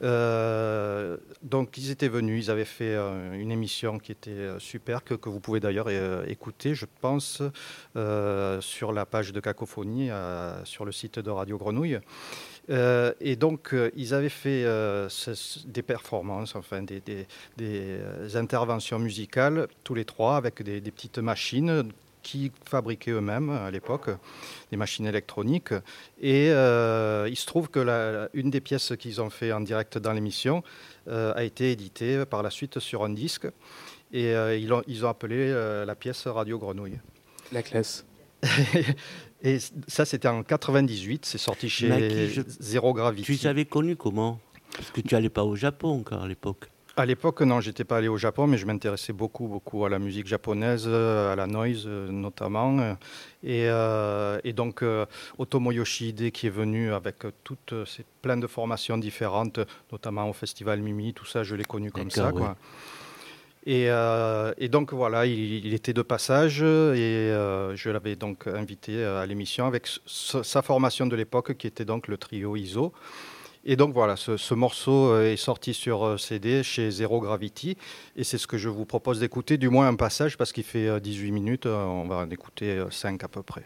Euh, 0.01 1.19
donc 1.43 1.77
ils 1.77 1.91
étaient 1.91 2.09
venus, 2.09 2.47
ils 2.47 2.51
avaient 2.51 2.65
fait 2.65 2.95
euh, 2.95 3.35
une 3.35 3.53
émission 3.53 3.99
qui 3.99 4.13
était 4.13 4.31
euh, 4.31 4.59
super, 4.59 5.05
que, 5.05 5.13
que 5.13 5.29
vous 5.29 5.39
pouvez 5.39 5.61
d'ailleurs 5.61 5.91
écouter, 6.27 6.75
je 6.75 6.87
pense, 7.03 7.43
sur 8.61 8.93
la 8.95 9.05
page 9.05 9.35
de 9.35 9.41
Cacophonie, 9.41 10.09
sur 10.65 10.87
le 10.87 10.93
site 10.93 11.19
de 11.19 11.29
Radio 11.31 11.59
Grenouille. 11.59 11.99
Et 13.21 13.37
donc, 13.37 13.75
ils 13.97 14.15
avaient 14.15 14.31
fait 14.31 14.65
des 15.67 15.83
performances, 15.83 16.57
enfin 16.57 16.83
des, 16.83 17.03
des- 17.59 18.37
interventions 18.37 18.99
musicales, 18.99 19.69
tous 19.85 19.95
les 19.95 20.07
trois, 20.07 20.37
avec 20.39 20.63
des 20.63 20.91
petites 20.91 21.19
machines 21.19 21.93
qui 22.29 22.53
fabriquaient 22.65 23.13
eux-mêmes 23.13 23.49
à 23.51 23.71
l'époque, 23.71 24.11
des 24.71 24.77
machines 24.77 25.07
électroniques. 25.07 25.73
Et 26.21 26.51
euh, 26.51 27.27
il 27.31 27.37
se 27.37 27.47
trouve 27.47 27.69
que 27.71 27.81
la- 27.81 28.29
une 28.35 28.51
des 28.51 28.61
pièces 28.61 28.93
qu'ils 28.99 29.21
ont 29.21 29.31
fait 29.31 29.51
en 29.53 29.61
direct 29.61 29.97
dans 29.99 30.13
l'émission 30.13 30.63
euh, 31.09 31.33
a 31.35 31.43
été 31.45 31.73
éditée 31.73 32.25
par 32.27 32.43
la 32.43 32.51
suite 32.51 32.79
sur 32.81 33.03
un 33.05 33.11
disque. 33.11 33.47
Et 34.13 34.35
euh, 34.35 34.57
ils, 34.57 34.71
ont, 34.73 34.83
ils 34.87 35.07
ont 35.07 35.09
appelé 35.09 35.53
la 35.87 35.95
pièce 35.95 36.27
Radio 36.27 36.59
Grenouille. 36.59 36.99
La 37.53 37.63
classe. 37.63 38.05
Et 39.43 39.59
ça, 39.87 40.05
c'était 40.05 40.29
en 40.29 40.43
98, 40.43 41.25
c'est 41.25 41.39
sorti 41.39 41.69
chez 41.71 41.89
Zero 42.61 42.93
Gravity. 42.93 43.25
tu 43.25 43.33
les 43.33 43.47
avais 43.47 43.65
connus 43.65 43.97
comment? 43.97 44.41
Parce 44.73 44.91
que 44.91 45.01
tu 45.01 45.15
n'allais 45.15 45.31
pas 45.31 45.45
au 45.45 45.55
Japon 45.57 46.01
encore 46.01 46.23
à 46.25 46.29
l'époque. 46.29 46.69
À 46.99 47.07
l'époque, 47.07 47.43
non, 47.43 47.61
j'étais 47.61 47.85
pas 47.85 47.99
allé 47.99 48.09
au 48.09 48.17
Japon, 48.17 48.49
mais 48.49 48.59
je 48.59 48.67
m'intéressais 48.67 49.13
beaucoup, 49.13 49.47
beaucoup 49.47 49.85
à 49.85 49.89
la 49.89 50.01
musique 50.01 50.27
japonaise, 50.27 50.83
euh, 50.89 51.33
à 51.33 51.37
la 51.37 51.47
noise 51.47 51.85
euh, 51.87 52.11
notamment. 52.11 52.77
euh, 52.81 52.95
Et, 53.45 53.67
euh, 53.69 54.41
et 54.43 54.53
donc, 54.53 54.83
euh, 54.83 55.07
Otomo 55.39 55.71
Yoshihide 55.71 56.33
qui 56.33 56.49
est 56.49 56.51
venu 56.51 56.93
avec 56.93 57.19
toutes 57.45 57.73
ces 57.87 58.05
plein 58.21 58.37
de 58.37 58.49
formations 58.49 58.99
différentes, 58.99 59.61
notamment 59.93 60.29
au 60.29 60.33
Festival 60.33 60.81
Mimi, 60.81 61.15
tout 61.15 61.25
ça, 61.25 61.45
je 61.45 61.55
l'ai 61.55 61.63
connu 61.65 61.93
comme 61.93 62.11
ça. 62.11 62.33
Et, 63.65 63.87
euh, 63.91 64.53
et 64.59 64.69
donc 64.69 64.93
voilà, 64.93 65.25
il, 65.27 65.65
il 65.67 65.75
était 65.75 65.93
de 65.93 66.03
passage 66.03 66.63
et 66.63 67.31
je 67.77 67.91
l'avais 67.91 68.17
donc 68.17 68.49
invité 68.49 69.05
à 69.05 69.25
l'émission 69.25 69.67
avec 69.67 69.87
sa 70.07 70.63
formation 70.63 71.07
de 71.07 71.15
l'époque 71.15 71.57
qui 71.57 71.69
était 71.69 71.85
donc 71.85 72.09
le 72.09 72.17
trio 72.17 72.57
ISO. 72.57 72.93
Et 73.71 73.77
donc 73.77 73.93
voilà, 73.93 74.17
ce, 74.17 74.39
ce 74.39 74.55
morceau 74.55 75.13
euh, 75.13 75.31
est 75.31 75.37
sorti 75.37 75.75
sur 75.75 76.03
euh, 76.03 76.17
CD 76.17 76.63
chez 76.63 76.91
Zero 76.91 77.21
Gravity 77.21 77.77
et 78.17 78.25
c'est 78.25 78.39
ce 78.39 78.47
que 78.47 78.57
je 78.57 78.71
vous 78.71 78.87
propose 78.87 79.21
d'écouter, 79.21 79.59
du 79.59 79.69
moins 79.69 79.89
un 79.89 79.95
passage 79.95 80.39
parce 80.39 80.53
qu'il 80.53 80.65
fait 80.65 80.89
euh, 80.89 81.01
18 81.01 81.33
minutes, 81.33 81.67
euh, 81.67 81.85
on 81.85 82.09
va 82.09 82.17
en 82.17 82.31
écouter 82.31 82.83
5 82.91 83.23
à 83.23 83.29
peu 83.29 83.43
près. 83.43 83.65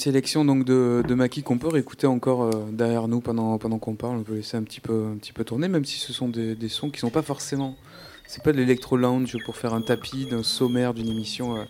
Sélection 0.00 0.44
donc 0.44 0.64
de, 0.64 1.02
de 1.06 1.14
maquis 1.14 1.42
qu'on 1.42 1.58
peut 1.58 1.68
réécouter 1.68 2.06
encore 2.06 2.42
euh, 2.42 2.50
derrière 2.72 3.06
nous 3.06 3.20
pendant, 3.20 3.56
pendant 3.58 3.78
qu'on 3.78 3.94
parle. 3.94 4.16
On 4.18 4.22
peut 4.22 4.34
laisser 4.34 4.56
un 4.56 4.62
petit 4.62 4.80
peu, 4.80 5.06
un 5.12 5.16
petit 5.16 5.32
peu 5.32 5.44
tourner, 5.44 5.68
même 5.68 5.84
si 5.84 5.98
ce 5.98 6.12
sont 6.12 6.28
des, 6.28 6.54
des 6.56 6.68
sons 6.68 6.90
qui 6.90 6.98
sont 6.98 7.10
pas 7.10 7.22
forcément. 7.22 7.76
C'est 8.26 8.42
pas 8.44 8.52
de 8.52 8.58
l'électro 8.58 8.96
lounge 8.96 9.36
pour 9.44 9.56
faire 9.56 9.74
un 9.74 9.80
tapis 9.82 10.26
d'un 10.26 10.44
sommaire 10.44 10.94
d'une 10.94 11.08
émission 11.08 11.56
euh, 11.56 11.64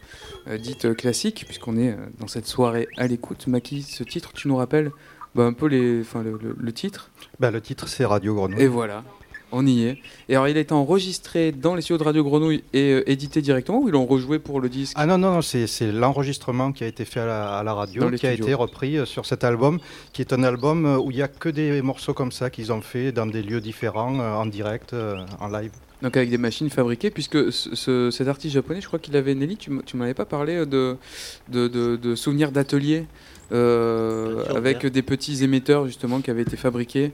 euh, 0.48 0.58
dite 0.58 0.94
classique, 0.94 1.44
puisqu'on 1.46 1.78
est 1.78 1.96
dans 2.18 2.26
cette 2.28 2.46
soirée 2.46 2.86
à 2.98 3.06
l'écoute. 3.06 3.46
Maki, 3.46 3.82
ce 3.82 4.04
titre, 4.04 4.32
tu 4.34 4.46
nous 4.48 4.56
rappelles 4.56 4.90
bah, 5.34 5.44
un 5.44 5.54
peu 5.54 5.66
les, 5.66 6.00
enfin, 6.00 6.22
le, 6.22 6.32
le- 6.42 6.54
le 6.58 6.72
titre? 6.72 7.10
Bah, 7.38 7.50
le 7.50 7.60
titre, 7.62 7.88
c'est 7.88 8.04
Radio 8.04 8.34
Grenouille. 8.34 8.60
Et 8.62 8.66
voilà, 8.66 9.04
on 9.52 9.66
y 9.66 9.84
est. 9.84 9.98
Et 10.28 10.34
alors, 10.36 10.48
il 10.48 10.56
a 10.56 10.60
été 10.60 10.72
enregistré 10.72 11.52
dans 11.52 11.74
les 11.74 11.82
studios 11.82 11.98
de 11.98 12.04
Radio 12.04 12.22
Grenouille 12.24 12.62
et 12.72 12.92
euh, 12.92 13.10
édité 13.10 13.42
directement, 13.42 13.80
ou 13.80 13.88
ils 13.88 13.92
l'ont 13.92 14.06
rejoué 14.06 14.38
pour 14.38 14.60
le 14.60 14.68
disque 14.68 14.94
Ah 14.96 15.06
non, 15.06 15.18
non, 15.18 15.32
non 15.34 15.42
c'est 15.42 15.66
l'enregistrement 15.92 16.72
qui 16.72 16.84
a 16.84 16.86
été 16.86 17.04
fait 17.04 17.20
à 17.20 17.26
la, 17.26 17.58
à 17.58 17.62
la 17.62 17.72
Dans 17.72 17.76
radio, 17.78 18.10
qui 18.12 18.26
a 18.26 18.32
été 18.32 18.54
repris 18.54 18.98
euh, 18.98 19.04
sur 19.04 19.26
cet 19.26 19.44
album, 19.44 19.78
qui 20.12 20.22
est 20.22 20.32
un 20.32 20.42
album 20.42 20.86
euh, 20.86 20.98
où 20.98 21.10
il 21.10 21.16
n'y 21.16 21.22
a 21.22 21.28
que 21.28 21.48
des 21.48 21.82
morceaux 21.82 22.14
comme 22.14 22.32
ça 22.32 22.50
qu'ils 22.50 22.72
ont 22.72 22.80
fait 22.82 23.12
dans 23.12 23.26
des 23.26 23.42
lieux 23.42 23.60
différents, 23.60 24.18
euh, 24.20 24.34
en 24.34 24.46
direct, 24.46 24.94
en 25.40 25.48
live. 25.48 25.72
Donc 26.02 26.16
avec 26.16 26.30
des 26.30 26.38
machines 26.38 26.70
fabriquées, 26.70 27.10
puisque 27.10 27.52
ce- 27.52 27.74
ce- 27.74 28.10
cet 28.10 28.26
artiste 28.26 28.54
japonais, 28.54 28.80
je 28.80 28.86
crois 28.86 28.98
qu'il 28.98 29.14
avait, 29.16 29.34
Nelly, 29.34 29.56
tu 29.58 29.70
tu 29.84 29.96
m'avais 29.98 30.14
pas 30.14 30.24
parlé 30.24 30.64
de, 30.64 30.96
de, 31.50 31.68
de- 31.68 31.96
de 31.96 32.14
souvenirs 32.14 32.50
euh, 33.52 34.44
sûr, 34.44 34.56
avec 34.56 34.86
des 34.86 35.02
petits 35.02 35.42
émetteurs 35.44 35.86
justement 35.86 36.20
qui 36.20 36.30
avaient 36.30 36.42
été 36.42 36.56
fabriqués. 36.56 37.12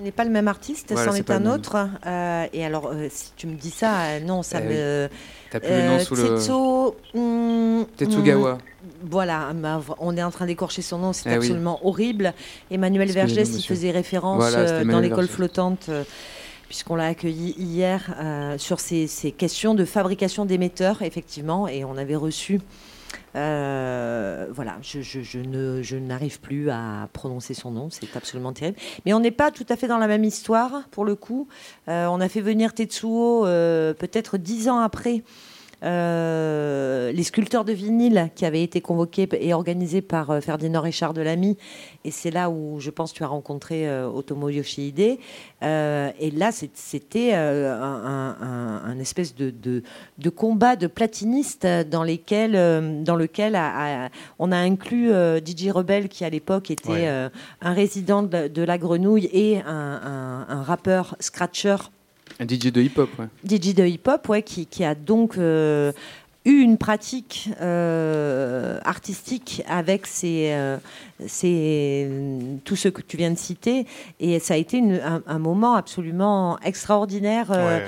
Ce 0.00 0.04
n'est 0.06 0.12
pas 0.12 0.24
le 0.24 0.30
même 0.30 0.48
artiste, 0.48 0.92
Voilà, 0.92 1.10
c'en 1.12 1.14
est 1.18 1.30
un 1.30 1.40
le 1.40 1.50
autre. 1.50 1.76
Euh, 2.06 2.46
et 2.54 2.64
alors, 2.64 2.86
euh, 2.90 3.08
si 3.10 3.32
tu 3.36 3.46
me 3.46 3.54
dis 3.54 3.70
ça, 3.70 4.00
euh, 4.04 4.20
non, 4.20 4.42
ça 4.42 4.60
Eh 4.64 4.66
me. 4.66 5.08
T'as 5.50 5.60
plus 5.60 5.68
le 5.68 5.82
nom 5.88 5.98
sous 5.98 6.14
le 6.14 6.36
Tetsuo, 6.36 6.96
hum, 7.14 7.86
Tetsugawa. 7.98 8.52
hum, 8.52 8.58
voilà, 9.02 9.52
on 9.98 10.16
est 10.16 10.22
en 10.22 10.30
train 10.30 10.46
d'écorcher 10.46 10.80
son 10.80 10.96
nom, 10.96 11.12
c'est 11.12 11.28
Eh 11.28 11.32
oui. 11.32 11.36
absolument 11.36 11.86
horrible. 11.86 12.32
Emmanuel 12.70 13.10
Vergès, 13.10 13.40
monsieur. 13.52 13.74
faisait 13.74 13.90
référence 13.90 14.38
Voilà, 14.38 14.84
dans 14.84 15.00
l'école 15.00 15.28
flottante, 15.28 15.90
puisqu'on 16.68 16.94
l'a 16.96 17.08
accueilli 17.08 17.54
hier, 17.58 18.14
euh, 18.22 18.56
sur 18.56 18.80
ces, 18.80 19.06
ces 19.06 19.32
questions 19.32 19.74
de 19.74 19.84
fabrication 19.84 20.46
d'émetteurs, 20.46 21.02
effectivement, 21.02 21.68
et 21.68 21.84
on 21.84 21.98
avait 21.98 22.16
reçu. 22.16 22.58
Euh, 23.36 24.46
voilà, 24.50 24.76
je, 24.82 25.96
n'arrive 25.96 26.40
plus 26.40 26.70
à 26.70 27.08
prononcer 27.12 27.54
son 27.54 27.70
nom, 27.70 27.88
c'est 27.90 28.16
absolument 28.16 28.52
terrible. 28.52 28.78
Mais 29.06 29.12
on 29.12 29.20
n'est 29.20 29.30
pas 29.30 29.50
tout 29.50 29.66
à 29.68 29.76
fait 29.76 29.88
dans 29.88 29.98
la 29.98 30.08
même 30.08 30.24
histoire, 30.24 30.82
pour 30.90 31.04
le 31.04 31.14
coup. 31.14 31.48
Euh, 31.88 32.06
on 32.06 32.20
a 32.20 32.28
fait 32.28 32.40
venir 32.40 32.74
Tetsuo 32.74 33.46
euh, 33.46 33.94
peut-être 33.94 34.36
dix 34.36 34.68
ans 34.68 34.80
après 34.80 35.22
euh, 35.82 37.12
les 37.12 37.22
sculpteurs 37.22 37.64
de 37.64 37.72
vinyle 37.72 38.30
qui 38.34 38.44
avaient 38.44 38.62
été 38.62 38.80
convoqués 38.80 39.28
et 39.40 39.54
organisés 39.54 40.02
par 40.02 40.30
euh, 40.30 40.40
Ferdinand 40.40 40.80
Richard 40.80 41.14
Delamy. 41.14 41.56
Et 42.04 42.10
c'est 42.10 42.30
là 42.30 42.50
où 42.50 42.80
je 42.80 42.90
pense 42.90 43.12
tu 43.12 43.22
as 43.24 43.26
rencontré 43.26 43.88
euh, 43.88 44.08
Otomo 44.08 44.48
Yoshihide. 44.48 45.18
Et 45.62 46.30
là, 46.32 46.50
c'était 46.74 47.34
un, 47.34 48.36
un- 48.40 48.82
un 48.84 48.98
espèce 48.98 49.34
de, 49.34 49.50
de- 49.50 49.82
de 50.18 50.30
combat 50.30 50.76
de 50.76 50.86
platinistes 50.86 51.66
dans, 51.90 52.02
lesquels, 52.02 53.02
dans 53.04 53.16
lequel 53.16 53.54
a- 53.56 54.04
a- 54.06 54.08
on 54.38 54.52
a 54.52 54.56
inclus 54.56 55.10
DJ 55.44 55.68
Rebel 55.70 56.08
qui 56.08 56.24
à 56.24 56.30
l'époque 56.30 56.70
était 56.70 56.90
Ouais. 56.90 57.28
un 57.60 57.72
résident 57.72 58.22
de, 58.22 58.48
de 58.48 58.62
la 58.62 58.78
Grenouille 58.78 59.28
et 59.32 59.60
un 59.66 60.62
rappeur 60.62 61.16
scratcher 61.20 61.76
Un 62.38 62.46
DJ 62.46 62.72
de 62.72 62.80
hip-hop, 62.82 63.10
ouais. 63.18 63.26
DJ 63.44 63.74
de 63.74 63.84
hip-hop, 63.84 64.28
ouais, 64.28 64.42
qui, 64.42 64.66
qui 64.66 64.84
a 64.84 64.94
donc 64.94 65.36
euh, 65.36 65.92
eu 66.46 66.60
une 66.60 66.78
pratique 66.78 67.50
euh, 67.60 68.78
artistique 68.84 69.62
avec 69.68 70.06
ces, 70.06 70.50
euh, 70.52 70.76
ces- 71.26 72.08
tous 72.64 72.76
ceux 72.76 72.90
que 72.90 73.02
tu 73.02 73.16
viens 73.16 73.30
de 73.30 73.38
citer. 73.38 73.86
Et 74.20 74.38
ça 74.38 74.54
a 74.54 74.56
été 74.56 74.78
une- 74.78 75.00
un, 75.04 75.22
un 75.26 75.38
moment 75.38 75.74
absolument 75.74 76.58
extraordinaire. 76.60 77.50
euh, 77.50 77.78
Ouais. 77.80 77.86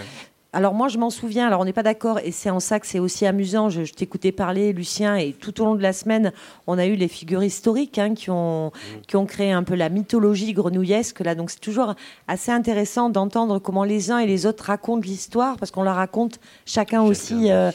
Alors 0.54 0.74
moi, 0.74 0.88
je 0.88 0.98
m'en 0.98 1.08
souviens, 1.08 1.46
alors 1.46 1.60
on 1.60 1.64
n'est 1.64 1.72
pas 1.72 1.82
d'accord, 1.82 2.18
et 2.22 2.30
c'est 2.30 2.50
en 2.50 2.60
ça 2.60 2.78
que 2.78 2.86
c'est 2.86 2.98
aussi 2.98 3.24
amusant, 3.24 3.70
je, 3.70 3.84
je 3.84 3.94
t'écoutais 3.94 4.32
parler, 4.32 4.74
Lucien, 4.74 5.16
et 5.16 5.32
tout 5.32 5.62
au 5.62 5.64
long 5.64 5.74
de 5.74 5.82
la 5.82 5.94
semaine, 5.94 6.30
on 6.66 6.76
a 6.76 6.84
eu 6.84 6.94
les 6.94 7.08
figures 7.08 7.42
historiques 7.42 7.98
hein, 7.98 8.12
qui, 8.14 8.28
ont, 8.30 8.70
qui 9.06 9.16
ont 9.16 9.24
créé 9.24 9.50
un 9.50 9.62
peu 9.62 9.74
la 9.74 9.88
mythologie 9.88 10.52
grenouillesque, 10.52 11.20
là, 11.20 11.34
donc 11.34 11.50
c'est 11.50 11.60
toujours 11.60 11.94
assez 12.28 12.52
intéressant 12.52 13.08
d'entendre 13.08 13.58
comment 13.60 13.84
les 13.84 14.10
uns 14.10 14.18
et 14.18 14.26
les 14.26 14.44
autres 14.44 14.64
racontent 14.64 15.00
l'histoire, 15.00 15.56
parce 15.56 15.70
qu'on 15.70 15.84
la 15.84 15.94
raconte 15.94 16.38
chacun, 16.66 17.00
aussi 17.00 17.50
euh, 17.50 17.70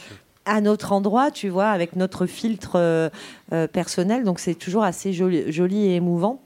à 0.45 0.61
notre 0.61 0.91
endroit, 0.91 1.31
tu 1.31 1.49
vois, 1.49 1.69
avec 1.69 1.95
notre 1.95 2.27
filtre 2.27 2.73
euh, 2.75 3.09
euh, 3.53 3.67
personnel, 3.67 4.23
donc 4.23 4.39
c'est 4.39 4.55
toujours 4.55 4.83
assez 4.83 5.13
joli, 5.13 5.51
joli 5.51 5.87
et 5.87 5.95
émouvant. 5.95 6.43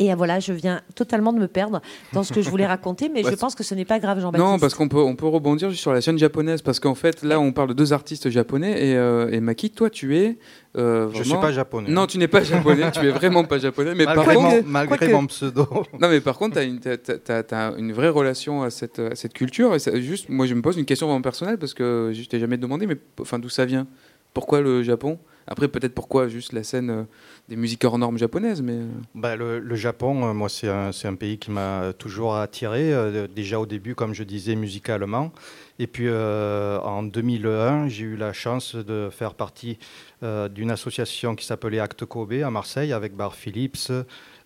Et 0.00 0.12
euh, 0.12 0.16
voilà, 0.16 0.40
je 0.40 0.52
viens 0.52 0.80
totalement 0.96 1.32
de 1.32 1.38
me 1.38 1.46
perdre 1.46 1.80
dans 2.12 2.24
ce 2.24 2.32
que 2.32 2.42
je 2.42 2.50
voulais 2.50 2.66
raconter, 2.76 3.08
mais 3.08 3.24
Ouais, 3.24 3.30
je 3.30 3.36
pense 3.36 3.54
que 3.54 3.62
ce 3.62 3.74
n'est 3.76 3.84
pas 3.84 4.00
grave, 4.00 4.18
Jean-Baptiste. 4.20 4.50
Non, 4.50 4.58
parce 4.58 4.74
qu'on 4.74 4.88
peut, 4.88 4.98
on 4.98 5.14
peut 5.14 5.26
rebondir 5.28 5.70
juste 5.70 5.82
sur 5.82 5.92
la 5.92 6.00
scène 6.00 6.18
japonaise, 6.18 6.62
parce 6.62 6.80
qu'en 6.80 6.96
fait, 6.96 7.22
là, 7.22 7.38
on 7.38 7.52
parle 7.52 7.68
de 7.68 7.74
deux 7.74 7.92
artistes 7.92 8.28
japonais, 8.28 8.88
et, 8.88 8.96
euh, 8.96 9.30
et 9.30 9.38
Maki, 9.38 9.70
toi, 9.70 9.90
tu 9.90 10.16
es... 10.16 10.36
euh, 10.76 11.08
Je 11.12 11.18
ne 11.20 11.24
suis 11.24 11.34
pas 11.36 11.52
japonais. 11.52 11.90
Non, 11.90 12.06
tu 12.06 12.18
n'es 12.18 12.26
pas 12.26 12.42
japonais, 12.42 12.90
tu 12.90 13.06
es 13.06 13.10
vraiment 13.10 13.44
pas 13.44 13.58
japonais, 13.58 13.94
mais 13.94 14.04
malgré 14.04 14.34
par 14.34 14.42
mon, 14.42 14.50
contre... 14.50 14.66
malgré 14.68 15.08
mon 15.12 15.26
pseudo. 15.26 15.66
Non, 16.00 16.08
mais 16.08 16.20
par 16.20 16.38
contre, 16.38 16.54
tu 16.54 16.58
as, 16.58 16.64
une, 16.64 16.80
t'as- 16.80 16.96
t'as- 16.98 17.42
t'as 17.44 17.76
une 17.76 17.92
vraie 17.92 18.08
relation 18.08 18.62
à 18.64 18.70
cette, 18.70 18.98
à 18.98 19.14
cette 19.14 19.32
culture. 19.32 19.74
Et 19.76 19.78
ça- 19.78 19.98
juste, 20.00 20.28
moi, 20.28 20.46
je 20.46 20.54
me 20.54 20.62
pose 20.62 20.76
une 20.76 20.86
question 20.86 21.06
vraiment 21.06 21.22
personnelle 21.22 21.56
parce 21.58 21.72
que 21.72 22.10
je 22.12 22.24
t'ai 22.24 22.40
jamais 22.40 22.56
demandé, 22.56 22.86
mais 22.88 22.96
enfin, 23.20 23.38
d'où 23.38 23.48
ça 23.48 23.64
vient? 23.64 23.86
Pourquoi 24.32 24.60
le 24.60 24.82
Japon? 24.82 25.18
Après, 25.46 25.68
peut-être 25.68 25.94
pourquoi 25.94 26.28
juste 26.28 26.52
la 26.52 26.64
scène 26.64 27.06
des 27.48 27.56
musiques 27.56 27.84
hors 27.84 27.98
normes 27.98 28.18
japonaises, 28.18 28.62
mais... 28.62 28.78
Bah, 29.14 29.36
le, 29.36 29.74
Japon, 29.74 30.32
moi, 30.34 30.48
c'est 30.48 30.68
un, 30.68 30.90
un, 31.04 31.14
pays 31.14 31.38
qui 31.38 31.50
m'a 31.50 31.92
toujours 31.98 32.36
attiré, 32.36 32.92
déjà 33.34 33.60
au 33.60 33.66
début, 33.66 33.94
comme 33.94 34.14
je 34.14 34.22
disais, 34.22 34.54
musicalement. 34.54 35.32
Et 35.78 35.86
puis 35.86 36.08
en 36.10 37.02
2001, 37.02 37.88
j'ai 37.88 38.04
eu 38.04 38.16
la 38.16 38.32
chance 38.32 38.74
de 38.74 39.08
faire 39.10 39.34
partie 39.34 39.78
d'une 40.22 40.70
association 40.70 41.34
qui 41.34 41.44
s'appelait 41.44 41.80
Acte 41.80 42.04
Kobe 42.04 42.32
à 42.32 42.50
Marseille 42.50 42.92
avec 42.92 43.14
Bar 43.14 43.34
Phillips, 43.34 43.92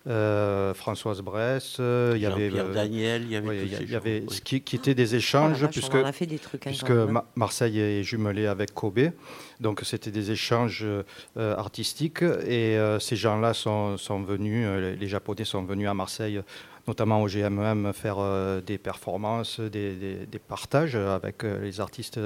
euh, 0.09 0.73
Françoise 0.73 1.21
Bress, 1.21 1.77
euh, 1.79 2.13
il 2.15 2.21
y 2.21 2.25
avait 2.25 2.49
Pierre 2.49 2.71
Daniel, 2.71 3.21
il 3.23 3.31
y 3.31 3.35
avait, 3.35 3.65
il 3.65 3.91
y 3.91 3.95
avait 3.95 4.23
ce 4.27 4.41
qui, 4.41 4.59
qui 4.59 4.75
étaient 4.75 4.95
des 4.95 5.13
échanges 5.13 5.67
puisque, 5.67 5.97
puisque 6.61 6.91
Marseille 7.35 7.79
est 7.79 8.01
jumelé 8.01 8.47
avec 8.47 8.73
Kobe, 8.73 9.11
donc 9.59 9.81
c'était 9.83 10.09
des 10.09 10.31
échanges 10.31 10.83
euh, 10.83 11.03
artistiques 11.55 12.23
et 12.23 12.79
ces 12.99 13.15
gens-là 13.15 13.53
sont, 13.53 13.97
sont, 13.97 14.23
venus, 14.23 14.67
les 14.99 15.07
Japonais 15.07 15.45
sont 15.45 15.63
venus 15.63 15.87
à 15.87 15.93
Marseille 15.93 16.41
notamment 16.87 17.21
au 17.21 17.27
GMM, 17.27 17.93
faire 17.93 18.17
des 18.65 18.79
performances, 18.79 19.59
des, 19.59 20.25
des, 20.25 20.39
partages 20.39 20.95
avec 20.95 21.43
les 21.43 21.79
artistes 21.81 22.19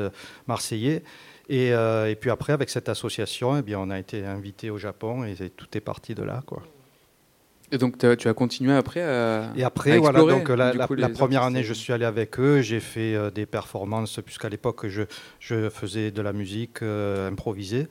marseillais. 0.47 1.03
Et, 1.49 1.71
et, 1.71 2.15
puis 2.17 2.29
après, 2.29 2.53
avec 2.53 2.69
cette 2.69 2.88
association, 2.88 3.57
eh 3.57 3.61
bien, 3.61 3.79
on 3.79 3.89
a 3.89 3.99
été 3.99 4.25
invité 4.25 4.69
au 4.69 4.77
Japon 4.77 5.25
et 5.25 5.49
tout 5.49 5.67
est 5.73 5.81
parti 5.81 6.15
de 6.15 6.23
là. 6.23 6.43
Quoi. 6.45 6.63
Et 7.74 7.80
donc 7.80 7.97
tu 7.97 8.28
as 8.28 8.34
continué 8.36 8.71
après 8.71 9.01
à 9.01 9.51
Et 9.55 9.63
après, 9.63 9.97
voilà, 9.97 10.19
donc 10.19 10.47
la, 10.49 10.74
la, 10.74 11.09
première 11.09 11.41
année, 11.41 11.63
je 11.63 11.74
suis 11.74 11.91
allé 11.91 12.05
avec 12.05 12.39
eux, 12.39 12.61
j'ai 12.61 12.80
fait 12.80 13.15
euh, 13.15 13.32
des 13.32 13.47
performances, 13.47 14.19
puisqu'à 14.24 14.47
l'époque, 14.47 14.86
je, 14.86 15.01
je, 15.39 15.71
faisais 15.71 16.11
de 16.11 16.21
la 16.21 16.34
musique 16.34 16.84
euh, 16.84 17.28
improvisée. 17.30 17.88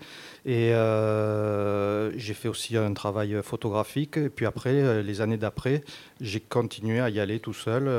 Et 0.47 0.73
euh, 0.73 2.17
j'ai 2.17 2.35
fait 2.35 2.47
aussi 2.47 2.77
un 2.77 2.95
travail 2.95 3.37
photographique. 3.43 4.19
Et 4.19 4.29
puis 4.29 4.47
après, 4.47 5.03
les 5.03 5.21
années 5.21 5.37
d'après, 5.37 5.83
j'ai 6.21 6.39
continué 6.39 7.01
à 7.01 7.11
y 7.11 7.19
aller 7.19 7.41
tout 7.41 7.53
seul, 7.53 7.91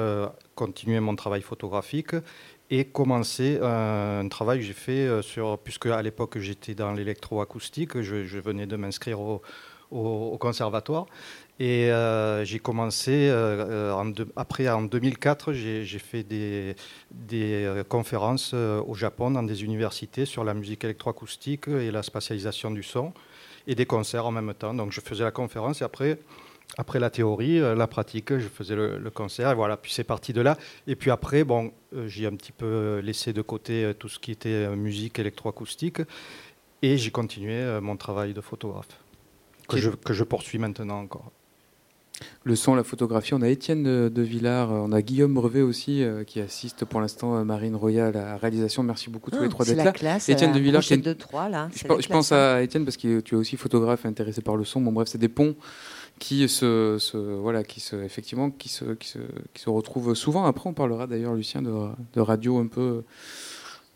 continuer 0.56 1.02
mon 1.02 1.18
travail 1.18 1.42
photographique 1.42 2.16
et 2.70 2.86
commencer 2.86 3.60
un, 3.62 4.26
travail 4.30 4.60
que 4.60 4.66
j'ai 4.66 4.72
fait 4.72 5.22
sur, 5.22 5.60
puisque 5.60 5.88
à 5.88 6.02
l'époque, 6.02 6.38
j'étais 6.40 6.76
dans 6.76 6.94
l'électroacoustique, 6.94 8.02
je, 8.02 8.24
je 8.24 8.40
venais 8.40 8.68
de 8.68 8.78
m'inscrire 8.78 9.20
au, 9.20 9.42
au, 9.94 10.38
conservatoire. 10.38 11.06
Et 11.60 11.92
euh, 11.92 12.44
j'ai 12.44 12.58
commencé, 12.58 13.30
euh, 13.30 13.94
en 13.94 14.12
après 14.36 14.68
en 14.70 14.82
2004, 14.82 15.54
j'ai 15.54 16.00
fait 16.00 16.24
des, 16.24 16.76
des 17.12 17.64
euh, 17.64 17.84
conférences 17.84 18.54
au 18.54 18.96
Japon 18.96 19.30
dans 19.32 19.44
des 19.44 19.64
universités 19.64 20.26
sur 20.26 20.44
la 20.44 20.56
musique 20.56 20.84
électroacoustique 20.84 21.68
et 21.68 21.92
la 21.92 22.02
spatialisation 22.02 22.72
du 22.72 22.82
son, 22.82 23.14
et 23.68 23.76
des 23.76 23.86
concerts 23.86 24.26
en 24.26 24.32
même 24.32 24.54
temps. 24.56 24.74
Donc 24.74 24.92
je 24.92 25.00
faisais 25.00 25.24
la 25.24 25.30
conférence 25.30 25.82
et 25.82 25.84
après, 25.84 26.18
après 26.80 27.00
la 27.00 27.12
théorie, 27.12 27.60
la 27.60 27.88
pratique, 27.88 28.36
je 28.40 28.48
faisais 28.48 28.76
le, 28.76 29.12
concert. 29.12 29.52
Et 29.52 29.56
voilà, 29.56 29.78
puis 29.78 29.92
c'est 29.92 30.04
parti 30.04 30.34
de 30.34 30.42
là. 30.42 30.58
Et 30.88 30.96
puis 30.96 31.12
après, 31.12 31.44
bon, 31.44 31.72
j'ai 32.08 32.26
un 32.26 32.36
petit 32.36 32.52
peu 32.52 33.00
laissé 33.04 33.32
de 33.32 33.44
côté 33.44 33.94
tout 34.00 34.10
ce 34.10 34.18
qui 34.18 34.32
était 34.32 34.76
musique 34.76 35.20
électroacoustique 35.20 36.02
et 36.82 36.98
j'ai 36.98 37.12
continué 37.12 37.80
mon 37.80 37.96
travail 37.96 38.34
de 38.34 38.42
photographe 38.42 39.00
que, 39.68 39.78
je, 39.78 39.92
que 39.92 40.14
je 40.14 40.24
poursuis 40.24 40.58
maintenant 40.58 41.00
encore 41.00 41.32
le 42.44 42.56
son, 42.56 42.76
la 42.76 42.84
photographie. 42.84 43.34
On 43.34 43.42
a 43.42 43.50
Étienne 43.50 43.84
de, 43.84 44.22
Villard, 44.22 44.72
on 44.72 44.92
a 44.92 45.02
Guillaume 45.02 45.34
Brevet 45.34 45.62
aussi 45.62 46.04
euh, 46.04 46.24
qui 46.24 46.40
assiste 46.40 46.86
pour 46.86 47.02
l'instant 47.02 47.36
à 47.36 47.44
Marine 47.44 47.76
Royale 47.76 48.18
à 48.18 48.26
la 48.26 48.38
réalisation. 48.38 48.84
Merci 48.84 49.10
beaucoup 49.10 49.32
tous 49.32 49.40
les 49.40 49.46
ah, 49.46 49.50
trois 49.50 49.66
d'être 49.66 49.84
là. 49.84 49.92
Classe, 49.92 50.30
Étienne 50.30 50.52
de 50.52 50.60
Villard, 50.60 50.82
qui 50.82 50.98
de 50.98 51.16
là. 51.50 51.70
Je, 51.74 52.08
pense 52.08 52.32
à 52.32 52.62
Étienne 52.62 52.86
parce 52.86 52.98
que 52.98 53.20
tu 53.20 53.36
es 53.36 53.38
aussi 53.38 53.58
photographe 53.58 54.06
intéressé 54.06 54.42
par 54.42 54.56
le 54.56 54.66
son. 54.66 54.82
Bon 54.82 54.92
bref, 54.92 55.08
c'est 55.08 55.18
des 55.18 55.30
ponts 55.30 55.56
qui 56.20 56.48
se, 56.48 56.98
voilà 57.42 57.64
qui 57.64 57.80
se 57.80 57.96
effectivement 57.96 58.52
qui 58.52 58.70
se, 58.70 58.86
qui 58.94 59.08
se 59.08 59.20
qui 59.54 59.62
se 59.62 59.70
retrouvent 59.70 60.14
souvent. 60.14 60.46
Après, 60.46 60.70
on 60.70 60.74
parlera 60.74 61.08
d'ailleurs 61.08 61.34
Lucien 61.34 61.62
de, 61.62 61.72
de 62.14 62.22
radio 62.22 62.60
un 62.60 62.68
peu 62.68 63.04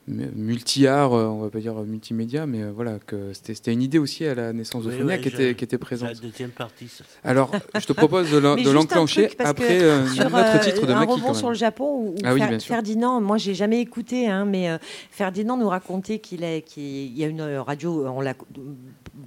multi-art, 0.07 1.13
euh, 1.13 1.25
on 1.25 1.41
va 1.41 1.49
pas 1.49 1.59
dire 1.59 1.73
multimédia, 1.73 2.45
mais 2.45 2.63
euh, 2.63 2.71
voilà, 2.73 2.97
que 3.05 3.33
c'était 3.33 3.73
une 3.73 3.81
idée 3.81 3.99
aussi 3.99 4.25
à 4.25 4.35
la 4.35 4.53
naissance 4.53 4.85
de 4.85 4.91
Fonia 4.91 5.17
qui, 5.17 5.27
était, 5.27 5.53
qui 5.55 5.63
était 5.63 5.77
présente. 5.77 6.09
La 6.09 6.15
deuxième 6.15 6.51
partie. 6.51 6.89
Alors, 7.23 7.51
je 7.77 7.85
te 7.85 7.93
propose 7.93 8.31
de 8.31 8.37
l'enclencher 8.71 9.29
après 9.39 9.81
euh, 9.81 10.03
notre 10.03 10.59
titre 10.61 10.85
de 10.85 10.93
Un 10.93 11.01
rebond 11.01 11.33
sur 11.33 11.49
le 11.49 11.55
Japon, 11.55 12.13
où, 12.13 12.15
ah 12.23 12.33
Ferdinand, 12.59 13.19
moi 13.21 13.37
j'ai 13.37 13.53
jamais 13.53 13.81
écouté, 13.81 14.27
hein, 14.27 14.45
mais 14.45 14.77
Ferdinand 15.11 15.57
nous 15.57 15.69
racontait 15.69 16.19
qu'il 16.19 16.41
y 16.41 17.23
a 17.23 17.27
une 17.27 17.41
radio, 17.41 18.07
on 18.07 18.21
l'a 18.21 18.33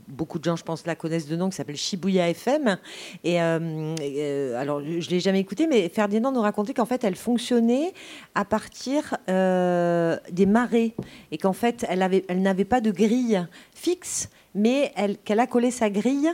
beaucoup 0.08 0.38
de 0.38 0.44
gens, 0.44 0.56
je 0.56 0.64
pense, 0.64 0.86
la 0.86 0.94
connaissent 0.94 1.28
de 1.28 1.36
nom, 1.36 1.50
qui 1.50 1.56
s'appelle 1.56 1.76
Shibuya 1.76 2.28
FM. 2.30 2.76
Et 3.24 3.40
euh, 3.40 3.94
euh, 4.00 4.60
alors, 4.60 4.80
je 4.80 5.10
l'ai 5.10 5.20
jamais 5.20 5.40
écouté, 5.40 5.66
mais 5.66 5.88
Ferdinand 5.88 6.32
nous 6.32 6.40
racontait 6.40 6.74
qu'en 6.74 6.84
fait, 6.84 7.04
elle 7.04 7.16
fonctionnait 7.16 7.92
à 8.34 8.44
partir 8.44 9.16
euh, 9.28 10.16
des 10.30 10.46
marées 10.46 10.69
et 10.74 11.38
qu'en 11.38 11.52
fait, 11.52 11.86
elle 11.88 11.98
n'avait 11.98 12.24
elle 12.28 12.64
pas 12.64 12.80
de 12.80 12.90
grille 12.90 13.46
fixe, 13.74 14.28
mais 14.54 14.92
qu'elle 15.24 15.40
a 15.40 15.46
collé 15.46 15.70
sa 15.70 15.90
grille 15.90 16.30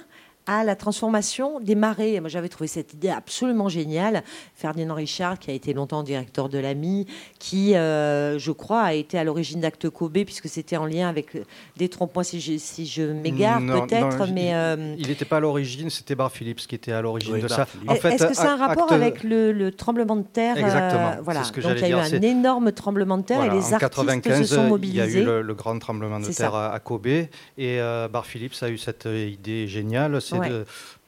à 0.46 0.64
la 0.64 0.76
transformation 0.76 1.60
des 1.60 1.74
marées. 1.74 2.20
Moi, 2.20 2.28
j'avais 2.28 2.48
trouvé 2.48 2.68
cette 2.68 2.94
idée 2.94 3.08
absolument 3.08 3.68
géniale. 3.68 4.22
Ferdinand 4.54 4.94
Richard, 4.94 5.38
qui 5.38 5.50
a 5.50 5.54
été 5.54 5.72
longtemps 5.74 6.02
directeur 6.02 6.48
de 6.48 6.58
l'AMI, 6.58 7.06
qui, 7.38 7.74
euh, 7.74 8.38
je 8.38 8.52
crois, 8.52 8.82
a 8.82 8.94
été 8.94 9.18
à 9.18 9.24
l'origine 9.24 9.60
d'Acte 9.60 9.88
Kobe, 9.90 10.24
puisque 10.24 10.48
c'était 10.48 10.76
en 10.76 10.86
lien 10.86 11.08
avec 11.08 11.36
des 11.76 11.88
trompe-moi 11.88 12.22
si 12.24 12.40
je, 12.40 12.58
si 12.58 12.86
je 12.86 13.02
m'égare 13.02 13.60
peut-être. 13.60 14.26
mais 14.32 14.54
euh, 14.54 14.94
Il 14.98 15.08
n'était 15.08 15.24
pas 15.24 15.38
à 15.38 15.40
l'origine, 15.40 15.90
c'était 15.90 16.14
Bar 16.14 16.30
Phillips 16.30 16.66
qui 16.66 16.74
était 16.74 16.92
à 16.92 17.02
l'origine 17.02 17.40
de 17.40 17.48
ça. 17.48 17.66
En 17.88 17.94
fait, 17.96 18.14
Est-ce 18.14 18.26
que 18.26 18.34
c'est 18.34 18.46
un 18.46 18.56
rapport 18.56 18.92
avec 18.92 19.22
le, 19.24 19.70
tremblement 19.70 20.16
de 20.16 20.22
terre 20.22 20.56
Exactement. 20.56 21.08
Euh, 21.08 21.22
voilà. 21.22 21.42
Donc 21.42 21.56
il 21.56 21.80
y 21.80 21.84
a 21.84 21.88
eu 21.88 21.92
un 21.92 22.22
énorme 22.22 22.72
tremblement 22.72 23.18
de 23.18 23.24
terre 23.24 23.44
et 23.44 23.50
les 23.50 23.74
artistes 23.74 24.44
se 24.44 24.54
sont 24.54 24.68
mobilisés. 24.68 25.04
Il 25.04 25.12
y 25.12 25.16
a 25.16 25.20
eu 25.20 25.42
le, 25.42 25.54
grand 25.54 25.78
tremblement 25.78 26.20
de 26.20 26.26
terre 26.26 26.54
à, 26.54 26.78
Kobe 26.78 27.06
et 27.06 27.78
Bar 28.12 28.26
Phillips 28.26 28.62
a 28.62 28.68
eu 28.68 28.78
cette 28.78 29.06
idée 29.06 29.66
géniale 29.66 30.20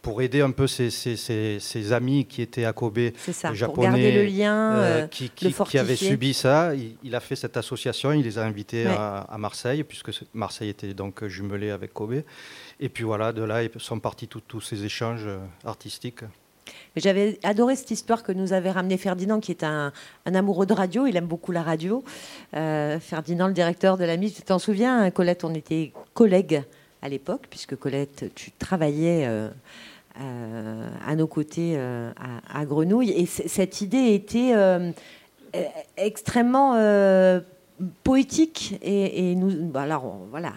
pour 0.03 0.22
aider 0.22 0.41
un 0.41 0.53
peu 0.53 0.66
ses, 0.66 1.93
amis 1.93 2.24
qui 2.24 2.43
étaient 2.43 2.64
à 2.64 2.72
Kobe, 2.72 3.11
japonais, 3.53 4.12
le 4.12 4.24
lien, 4.24 4.76
euh, 4.76 5.07
qui, 5.07 5.31
qui, 5.31 5.79
avaient 5.79 5.97
subi 5.97 6.35
ça. 6.35 6.72
Il, 7.03 7.14
a 7.14 7.20
fait 7.20 7.37
cette 7.37 7.57
association, 7.57 8.12
il 8.12 8.22
les 8.22 8.39
a 8.39 8.45
invités 8.45 8.87
à, 8.87 9.37
Marseille, 9.39 9.85
puisque 9.85 10.11
Marseille 10.35 10.70
était 10.70 10.95
donc 10.95 11.26
jumelé 11.26 11.70
avec 11.70 11.93
Kobe. 11.93 12.22
Et 12.81 12.89
puis 12.89 13.05
voilà, 13.05 13.33
de 13.33 13.43
là 13.43 13.62
sont 13.79 13.99
partis 13.99 14.29
tous 14.29 14.61
ces 14.61 14.85
échanges 14.85 15.26
euh, 15.26 15.39
artistiques. 15.64 16.22
J'avais 16.97 17.39
adoré 17.43 17.76
cette 17.76 17.91
histoire 17.91 18.22
que 18.22 18.33
nous 18.33 18.53
avait 18.53 18.70
ramené 18.70 18.97
Ferdinand, 18.97 19.41
qui 19.41 19.51
est 19.51 19.64
un, 19.64 19.93
amoureux 20.24 20.66
de 20.66 20.74
radio. 20.74 21.07
Il 21.07 21.16
aime 21.16 21.26
beaucoup 21.26 21.53
la 21.53 21.62
radio. 21.62 22.05
Euh, 22.55 22.99
Ferdinand, 23.01 23.49
le 23.49 23.53
directeur 23.53 23.97
de 23.97 24.05
la 24.05 24.16
mise, 24.16 24.35
tu 24.35 24.43
t'en 24.43 24.59
souviens, 24.59 25.11
Colette, 25.11 25.45
on 25.45 25.55
était 25.55 25.93
collègues 26.14 26.62
à 27.03 27.09
l'époque, 27.09 27.46
puisque 27.49 27.76
Colette, 27.76 28.26
tu 28.34 28.51
travaillais 28.53 29.26
euh, 29.26 29.49
euh, 30.20 30.88
à 31.07 31.14
nos 31.16 31.26
côtés 31.26 31.74
euh, 31.76 32.11
à, 32.53 32.64
Grenouille. 32.64 33.11
Et 33.11 33.26
cette 33.26 33.80
idée 33.80 34.14
était 34.14 34.53
extrêmement 35.96 36.74
poétique 38.03 38.79
et, 38.83 39.35
nous 39.35 39.66
bah, 39.66 39.83
alors 39.83 40.18
voilà 40.31 40.53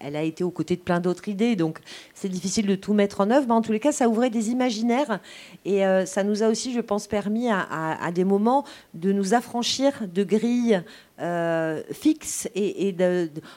elle 0.00 0.16
a, 0.16 0.22
été 0.22 0.44
aux 0.44 0.50
côtés 0.50 0.76
de 0.76 0.80
plein 0.80 1.00
d'autres 1.00 1.28
idées 1.28 1.56
donc 1.56 1.80
c'est 2.14 2.28
difficile 2.28 2.66
de 2.66 2.74
tout 2.74 2.92
mettre 2.92 3.20
en 3.20 3.30
œuvre 3.30 3.46
mais 3.48 3.54
en 3.54 3.62
tous 3.62 3.72
les 3.72 3.80
cas 3.80 3.92
ça 3.92 4.08
ouvrait 4.08 4.30
des 4.30 4.50
imaginaires 4.50 5.20
et 5.64 5.82
ça 6.06 6.22
nous 6.22 6.42
a 6.42 6.48
aussi 6.48 6.72
je 6.72 6.80
pense 6.80 7.06
permis 7.06 7.48
à, 7.50 8.10
des 8.12 8.24
moments 8.24 8.64
de 8.94 9.12
nous 9.12 9.34
affranchir 9.34 10.06
de 10.12 10.22
grilles 10.22 10.82
euh, 11.20 11.82
fixe 11.92 12.48
et, 12.54 12.96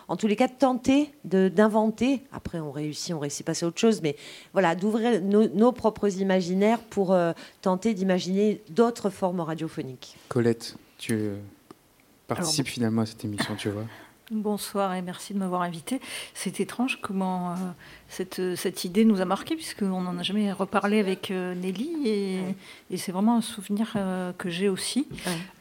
en 0.10 0.18
tous 0.18 0.28
les 0.28 0.36
cas 0.36 0.48
de 0.48 0.54
tenter 0.54 1.14
d'inventer. 1.24 2.22
Après, 2.34 2.60
on 2.60 2.72
réussit, 2.72 3.16
on 3.16 3.20
réussit 3.20 3.46
pas 3.46 3.54
à 3.64 3.66
autre 3.66 3.80
chose, 3.80 4.02
mais 4.02 4.18
voilà, 4.52 4.76
d'ouvrir 4.76 5.22
nos, 5.22 5.72
propres 5.72 6.20
imaginaires 6.20 6.80
pour 6.80 7.14
euh, 7.14 7.32
tenter 7.62 7.94
d'imaginer 7.94 8.62
d'autres 8.70 9.10
formes 9.10 9.40
radiophoniques. 9.40 10.18
Colette, 10.28 10.76
tu 10.98 11.30
euh, 12.32 12.36
participes 12.36 12.68
finalement 12.68 13.02
à 13.02 13.06
cette 13.06 13.24
émission, 13.26 13.56
tu 13.56 13.70
vois. 13.70 13.86
Bonsoir 14.32 14.96
et 14.96 15.02
merci 15.02 15.34
de 15.34 15.40
m'avoir 15.40 15.64
invité. 15.64 16.00
C'est 16.34 16.62
étrange 16.62 17.00
comment 17.02 17.52
euh, 17.52 17.56
cette, 18.08 18.56
cette, 18.56 18.86
idée 18.86 19.04
nous 19.04 19.20
a 19.20 19.26
marqué 19.26 19.56
puisqu'on 19.56 20.02
n'en 20.02 20.18
a 20.18 20.24
jamais 20.24 20.52
reparlé 20.54 21.00
avec 21.00 21.30
euh, 21.30 21.54
Nelly 21.54 22.08
et, 22.08 22.40
et 22.90 22.98
c'est 22.98 23.12
vraiment 23.12 23.36
un 23.36 23.42
souvenir 23.42 23.94
euh, 23.98 24.32
que 24.32 24.50
j'ai 24.50 24.70
aussi. 24.70 25.08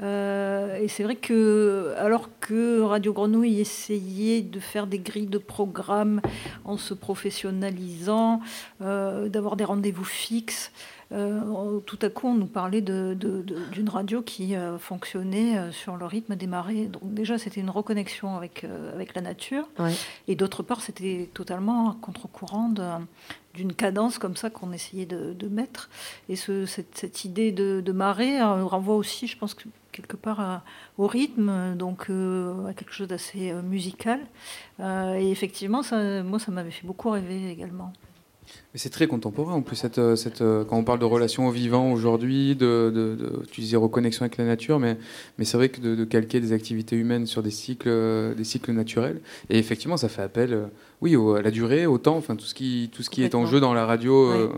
et 0.01 0.87
c'est 0.89 1.03
vrai 1.03 1.17
que 1.17 1.93
alors 1.99 2.29
que 2.39 2.83
Radio 2.83 3.13
Grenouille 3.13 3.61
essayait 3.61 4.43
de 4.43 4.61
faire 4.61 4.87
des 4.87 5.01
grilles 5.01 5.27
de 5.27 5.39
programmes 5.39 6.21
en 6.65 6.77
se 6.77 6.95
professionnalisant, 6.95 8.41
d'avoir 8.81 9.57
des 9.57 9.65
rendez-vous 9.65 10.05
fixes, 10.05 10.73
euh, 11.13 11.79
tout 11.81 11.99
à 12.03 12.09
coup, 12.09 12.29
on 12.29 12.35
nous 12.35 12.47
parlait 12.47 12.81
d'une 12.81 13.89
radio 13.89 14.23
qui 14.23 14.55
euh, 14.57 14.79
fonctionnait 14.79 15.59
euh, 15.59 15.71
sur 15.73 15.97
le 15.97 16.07
rythme 16.07 16.37
des 16.37 16.47
marées. 16.47 16.87
Donc 16.87 17.03
déjà, 17.15 17.39
c'était 17.39 17.61
une 17.61 17.71
reconnexion 17.71 18.37
avec 18.37 18.65
euh, 18.65 19.05
la 19.15 19.21
nature. 19.21 19.69
Ouais. 19.79 19.93
Et 20.29 20.35
d'autre 20.37 20.63
part, 20.63 20.81
c'était 20.81 21.29
totalement 21.35 21.91
à 21.91 21.97
contre-courant 22.01 22.69
de- 22.69 22.83
d'une 23.55 23.75
cadence 23.75 24.19
comme 24.19 24.37
ça 24.37 24.49
qu'on 24.49 24.73
essayait 24.73 25.05
de, 25.07 25.35
de 25.35 25.49
mettre. 25.49 25.91
Et 26.31 26.37
ce- 26.37 26.65
cette, 26.67 26.97
cette 26.97 27.25
idée 27.25 27.53
de, 27.53 27.81
de 27.81 27.93
marée 27.93 28.41
euh, 28.41 28.65
renvoie 28.65 28.97
aussi, 28.97 29.27
je 29.27 29.37
pense, 29.37 29.53
que 29.55 29.65
quelque 29.93 30.17
part 30.17 30.41
à- 30.41 30.63
au 30.97 31.07
rythme, 31.07 31.75
donc 31.77 32.07
euh, 32.09 32.67
à 32.67 32.73
quelque 32.73 32.93
chose 32.95 33.09
d'assez 33.09 33.53
musical. 33.63 34.21
Euh, 34.81 35.15
et 35.15 35.31
effectivement, 35.31 35.83
ça, 35.83 36.23
moi, 36.23 36.39
ça 36.39 36.51
m'avait 36.51 36.71
fait 36.71 36.87
beaucoup 36.87 37.11
rêver 37.11 37.51
également. 37.51 37.93
Mais 38.75 38.79
c'est 38.79 38.89
très 38.91 39.07
contemporain 39.07 39.53
en 39.53 39.61
plus, 39.61 39.77
cette, 39.77 39.99
euh, 39.99 40.17
cette, 40.17 40.41
euh, 40.41 40.65
quand 40.65 40.79
on 40.79 40.85
parle 40.85 40.99
de 40.99 41.05
relations 41.05 41.47
au 41.47 41.51
vivant 41.51 41.93
aujourd'hui, 41.93 42.57
de, 42.57 42.91
de- 42.95 43.15
de- 43.17 43.43
tu 43.51 43.61
disais 43.61 43.77
reconnexion 43.77 44.23
avec 44.23 44.39
la 44.39 44.45
nature, 44.47 44.79
mais, 44.79 44.97
mais 45.39 45.45
c'est 45.45 45.59
vrai 45.59 45.69
que 45.69 45.79
de, 45.81 45.95
de 45.95 46.05
calquer 46.05 46.41
des 46.41 46.53
activités 46.55 46.97
humaines 46.97 47.27
sur 47.27 47.43
des 47.43 47.51
cycles, 47.51 47.89
euh, 47.91 48.35
des 48.35 48.45
cycles 48.45 48.73
naturels, 48.73 49.21
et 49.51 49.59
effectivement 49.59 49.99
ça 49.99 50.09
fait 50.09 50.23
appel 50.23 50.59
oui, 51.03 51.17
au- 51.17 51.35
à 51.35 51.43
la 51.43 51.51
durée, 51.51 51.85
au 51.85 51.99
temps, 51.99 52.17
enfin 52.17 52.35
tout 52.35 52.47
ce 52.47 52.55
qui, 52.55 52.89
tout 52.95 53.03
ce 53.03 53.11
qui 53.11 53.23
est 53.25 53.35
en 53.35 53.45
jeu 53.45 53.61
dans 53.61 53.75
la 53.75 53.85
radio 53.85 54.31
euh, 54.31 54.49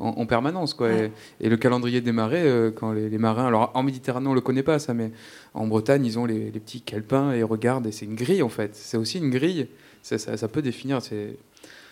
en, 0.00 0.08
en 0.08 0.26
permanence. 0.26 0.74
Quoi. 0.74 0.90
Et, 0.92 1.12
et 1.40 1.48
le 1.48 1.56
calendrier 1.56 2.00
des 2.00 2.12
marées, 2.12 2.42
euh, 2.42 2.70
quand 2.72 2.90
les, 2.92 3.08
les 3.08 3.18
marins, 3.18 3.46
alors 3.46 3.70
en 3.74 3.82
Méditerranée 3.84 4.26
on 4.26 4.34
le 4.34 4.40
connaît 4.40 4.62
pas 4.64 4.78
ça, 4.80 4.94
mais 4.94 5.12
en 5.54 5.66
Bretagne 5.68 6.04
ils 6.04 6.18
ont 6.18 6.24
les, 6.26 6.50
les 6.50 6.60
petits 6.60 6.80
calepins 6.80 7.32
et 7.34 7.38
ils 7.40 7.44
regardent, 7.44 7.86
et 7.86 7.92
c'est 7.92 8.06
une 8.06 8.16
grille 8.16 8.42
en 8.42 8.48
fait, 8.48 8.70
c'est 8.74 8.96
aussi 8.96 9.18
une 9.18 9.30
grille, 9.30 9.68
ça, 10.02 10.18
ça, 10.18 10.36
ça 10.36 10.48
peut 10.48 10.62
définir, 10.62 11.02
c'est 11.02 11.36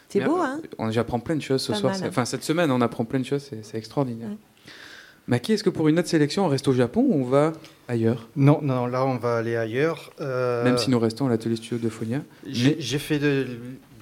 C'est 0.08 0.20
beau, 0.20 0.36
hein 0.38 0.60
on- 0.78 0.90
J'apprends 0.90 1.20
plein 1.20 1.36
de 1.36 1.42
choses 1.42 1.62
ce 1.62 1.72
Pas 1.72 1.78
soir. 1.78 1.94
Enfin, 2.06 2.24
cette 2.24 2.42
semaine, 2.44 2.70
on 2.70 2.80
apprend 2.80 3.04
plein 3.04 3.20
de 3.20 3.24
choses. 3.24 3.50
C'est 3.62 3.76
extraordinaire. 3.78 4.28
Ouais. 4.30 4.36
Maki, 5.26 5.52
est-ce 5.52 5.62
que 5.64 5.68
pour 5.70 5.88
une 5.88 5.98
autre 5.98 6.08
sélection, 6.08 6.46
on 6.46 6.48
reste 6.48 6.66
au 6.68 6.72
Japon 6.72 7.04
ou 7.06 7.20
on 7.20 7.24
va 7.24 7.52
ailleurs? 7.86 8.28
Non, 8.34 8.60
non, 8.62 8.86
là 8.86 9.04
on 9.04 9.16
va 9.18 9.36
aller 9.36 9.56
ailleurs. 9.56 10.10
Euh, 10.22 10.64
Même 10.64 10.78
si 10.78 10.88
nous 10.90 10.98
restons 10.98 11.26
à 11.26 11.28
l'atelier 11.28 11.56
studio 11.56 11.76
de 11.76 11.90
Phonia. 11.90 12.22
J'ai 12.46 12.76
Mais- 12.76 12.98
fait 12.98 13.18
de- 13.18 13.46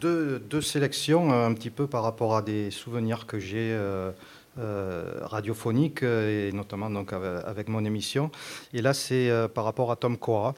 deux, 0.01 0.39
deux 0.39 0.61
sélections 0.61 1.33
euh, 1.33 1.47
un 1.49 1.53
petit 1.55 1.71
peu 1.71 1.89
par 1.89 2.05
rapport 2.05 2.37
à 2.37 2.43
des 2.43 2.71
souvenirs 2.71 3.27
que 3.27 3.41
j'ai 3.41 3.73
euh, 3.73 4.13
euh, 4.59 5.19
radiophoniques 5.23 6.05
euh, 6.05 6.49
et 6.49 6.53
notamment 6.53 6.91
donc 6.91 7.13
avec, 7.13 7.45
avec 7.45 7.69
mon 7.69 7.85
émission. 7.85 8.31
Et 8.73 8.81
là, 8.81 8.95
c'est 8.95 9.29
euh, 9.29 9.49
par 9.49 9.65
rapport 9.65 9.91
à 9.91 9.97
Tom 9.97 10.17
Cora. 10.17 10.55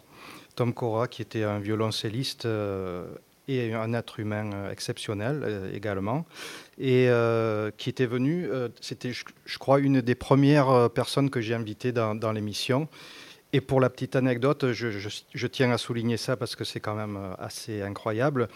Tom 0.54 0.74
Cora, 0.74 1.08
qui 1.08 1.22
était 1.22 1.44
un 1.44 1.60
violoncelliste 1.60 2.44
euh, 2.44 3.06
et 3.48 3.72
un 3.72 3.94
être 3.94 4.20
humain 4.20 4.52
euh, 4.52 4.70
exceptionnel 4.70 5.42
euh, 5.42 5.72
également, 5.74 6.26
et 6.78 7.06
euh, 7.08 7.70
qui 7.76 7.90
était 7.90 8.06
venu, 8.06 8.48
c'était, 8.80 9.12
je, 9.12 9.58
crois, 9.58 9.80
une 9.80 10.00
des 10.00 10.14
premières 10.14 10.90
personnes 10.90 11.30
que 11.30 11.40
j'ai 11.40 11.54
invitées 11.54 11.92
dans, 11.92 12.32
l'émission. 12.32 12.88
Et 13.52 13.60
pour 13.60 13.80
la 13.80 13.88
petite 13.90 14.14
anecdote, 14.14 14.72
je, 14.72 15.46
tiens 15.46 15.72
à 15.72 15.78
souligner 15.78 16.18
ça 16.18 16.36
parce 16.36 16.54
que 16.54 16.64
c'est 16.64 16.80
quand 16.80 16.94
même 16.94 17.18
assez 17.38 17.82
incroyable. 17.82 18.48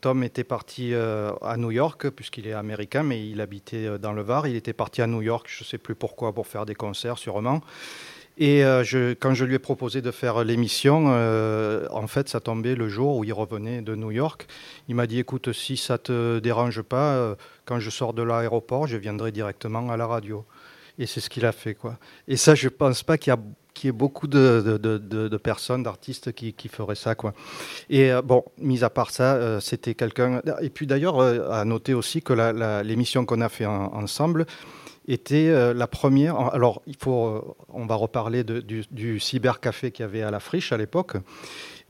Tom 0.00 0.22
était 0.22 0.44
parti 0.44 0.94
à 0.94 1.56
New 1.58 1.70
York, 1.70 2.08
puisqu'il 2.10 2.46
est 2.46 2.52
américain, 2.52 3.02
mais 3.02 3.28
il 3.28 3.40
habitait 3.40 3.98
dans 3.98 4.12
le 4.12 4.22
Var. 4.22 4.46
Il 4.46 4.56
était 4.56 4.72
parti 4.72 5.02
à 5.02 5.06
New 5.06 5.20
York, 5.20 5.46
je 5.50 5.64
ne 5.64 5.66
sais 5.66 5.78
plus 5.78 5.96
pourquoi, 5.96 6.32
pour 6.32 6.46
faire 6.46 6.64
des 6.64 6.76
concerts 6.76 7.18
sûrement. 7.18 7.60
Et 8.36 8.64
euh, 8.64 9.14
quand 9.20 9.34
je 9.34 9.44
lui 9.44 9.54
ai 9.54 9.58
proposé 9.58 10.02
de 10.02 10.10
faire 10.10 10.42
l'émission, 10.42 11.06
euh, 11.08 11.86
en 11.92 12.06
fait, 12.08 12.28
ça 12.28 12.40
tombait 12.40 12.74
le 12.74 12.88
jour 12.88 13.18
où 13.18 13.24
il 13.24 13.32
revenait 13.32 13.80
de 13.80 13.94
New 13.94 14.10
York. 14.10 14.46
Il 14.88 14.96
m'a 14.96 15.06
dit, 15.06 15.20
écoute, 15.20 15.52
si 15.52 15.76
ça 15.76 15.98
te 15.98 16.40
dérange 16.40 16.82
pas, 16.82 17.14
euh, 17.14 17.34
quand 17.64 17.78
je 17.78 17.90
sors 17.90 18.12
de 18.12 18.22
l'aéroport, 18.22 18.88
je 18.88 18.96
viendrai 18.96 19.30
directement 19.30 19.88
à 19.90 19.96
la 19.96 20.06
radio. 20.06 20.44
Et 20.98 21.06
c'est 21.06 21.20
ce 21.20 21.30
qu'il 21.30 21.46
a 21.46 21.52
fait, 21.52 21.74
quoi. 21.74 21.96
Et 22.26 22.36
ça, 22.36 22.54
je 22.54 22.68
pense 22.68 23.02
pas 23.04 23.18
qu'il 23.18 23.32
y 23.84 23.88
ait 23.88 23.92
beaucoup 23.92 24.26
de, 24.26 25.36
personnes, 25.42 25.84
d'artistes 25.84 26.32
qui, 26.32 26.68
feraient 26.68 26.94
ça, 26.96 27.14
quoi. 27.14 27.34
Et 27.90 28.12
bon, 28.24 28.44
mis 28.58 28.84
à 28.84 28.90
part 28.90 29.10
ça, 29.10 29.60
c'était 29.60 29.94
quelqu'un. 29.94 30.40
Et 30.60 30.70
puis 30.70 30.86
d'ailleurs, 30.86 31.20
à 31.20 31.64
noter 31.64 31.94
aussi 31.94 32.22
que 32.22 32.32
l'émission 32.82 33.26
qu'on 33.26 33.40
a 33.40 33.48
fait 33.48 33.66
en- 33.66 33.92
ensemble 33.92 34.46
était 35.06 35.48
euh, 35.48 35.74
la 35.74 35.86
première. 35.86 36.36
Alors, 36.54 36.82
euh, 37.06 37.40
on 37.68 37.86
va 37.86 37.94
reparler 37.94 38.44
du, 38.44 39.20
cybercafé 39.20 39.90
qu'il 39.90 40.04
y 40.04 40.08
avait 40.08 40.22
à 40.22 40.30
la 40.30 40.40
friche 40.40 40.72
à 40.72 40.76
l'époque. 40.76 41.16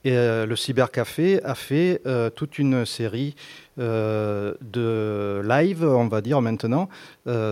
Et 0.05 0.13
euh, 0.13 0.45
le 0.45 0.57
cybercafé 0.57 1.43
a 1.45 1.55
fait 1.55 2.03
toute 2.35 2.59
une 2.59 2.85
série 2.85 3.35
de 3.77 5.43
live, 5.45 5.85
on 5.85 6.09
va 6.09 6.21
dire 6.21 6.41
maintenant, 6.41 6.89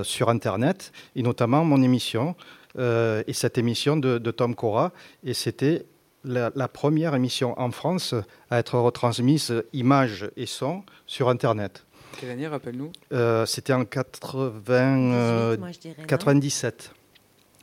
sur 0.03 0.29
Internet, 0.29 0.93
et 1.17 1.23
notamment 1.23 1.65
mon 1.65 1.83
émission. 1.83 2.35
et 2.79 3.33
cette 3.33 3.59
émission 3.59 3.97
de, 3.97 4.31
Tom 4.31 4.55
Cora. 4.55 4.93
Et 5.25 5.35
c'était 5.35 5.87
la, 6.25 6.53
la 6.55 6.69
première 6.69 7.15
émission 7.15 7.59
en 7.59 7.71
France 7.71 8.15
à 8.51 8.59
être 8.59 8.79
retransmise 8.79 9.65
image 9.73 10.31
et 10.37 10.47
son 10.47 10.83
sur 11.07 11.29
Internet. 11.29 11.85
Quelle 12.21 12.31
année, 12.31 12.47
rappelle-nous 12.49 12.93
Euh, 13.13 13.47
c'était 13.47 13.73
en 13.73 13.85
80, 13.85 15.13
euh, 15.13 15.51
18, 15.57 15.61
moi, 15.61 15.71
je 15.73 15.79
dirais, 15.79 15.95
non 15.99 16.07
97. 16.07 16.93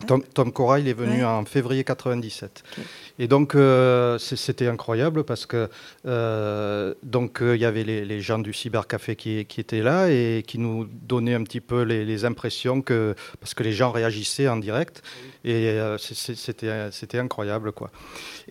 Tom, 0.07 0.23
Tom 0.33 0.53
Cora, 0.53 0.79
il 0.79 0.87
est 0.87 0.93
venu 0.93 1.17
Ouais. 1.17 1.23
en 1.25 1.43
février 1.43 1.83
97. 1.83 2.63
Ok. 2.77 2.83
Et 3.19 3.27
donc, 3.27 3.53
euh, 3.53 4.17
c'était 4.17 4.67
incroyable 4.67 5.25
parce 5.25 5.45
que 5.45 5.69
euh, 6.05 6.93
donc 7.03 7.41
euh, 7.41 7.57
il 7.57 7.61
y 7.61 7.65
avait 7.65 7.83
les, 7.83 8.05
les 8.05 8.21
gens 8.21 8.39
du 8.39 8.53
cybercafé 8.53 9.17
qui, 9.17 9.43
qui 9.45 9.59
étaient 9.59 9.81
là 9.81 10.07
et 10.09 10.41
qui 10.47 10.57
nous 10.57 10.85
donnaient 10.85 11.33
un 11.33 11.43
petit 11.43 11.59
peu 11.59 11.81
les, 11.81 12.05
les 12.05 12.23
impressions 12.23 12.81
que 12.81 13.13
parce 13.41 13.53
que 13.53 13.61
les 13.61 13.73
gens 13.73 13.91
réagissaient 13.91 14.47
en 14.47 14.55
direct 14.55 15.03
et 15.43 15.67
euh, 15.71 15.97
c'était 15.97 17.19
incroyable 17.19 17.73
quoi. 17.73 17.91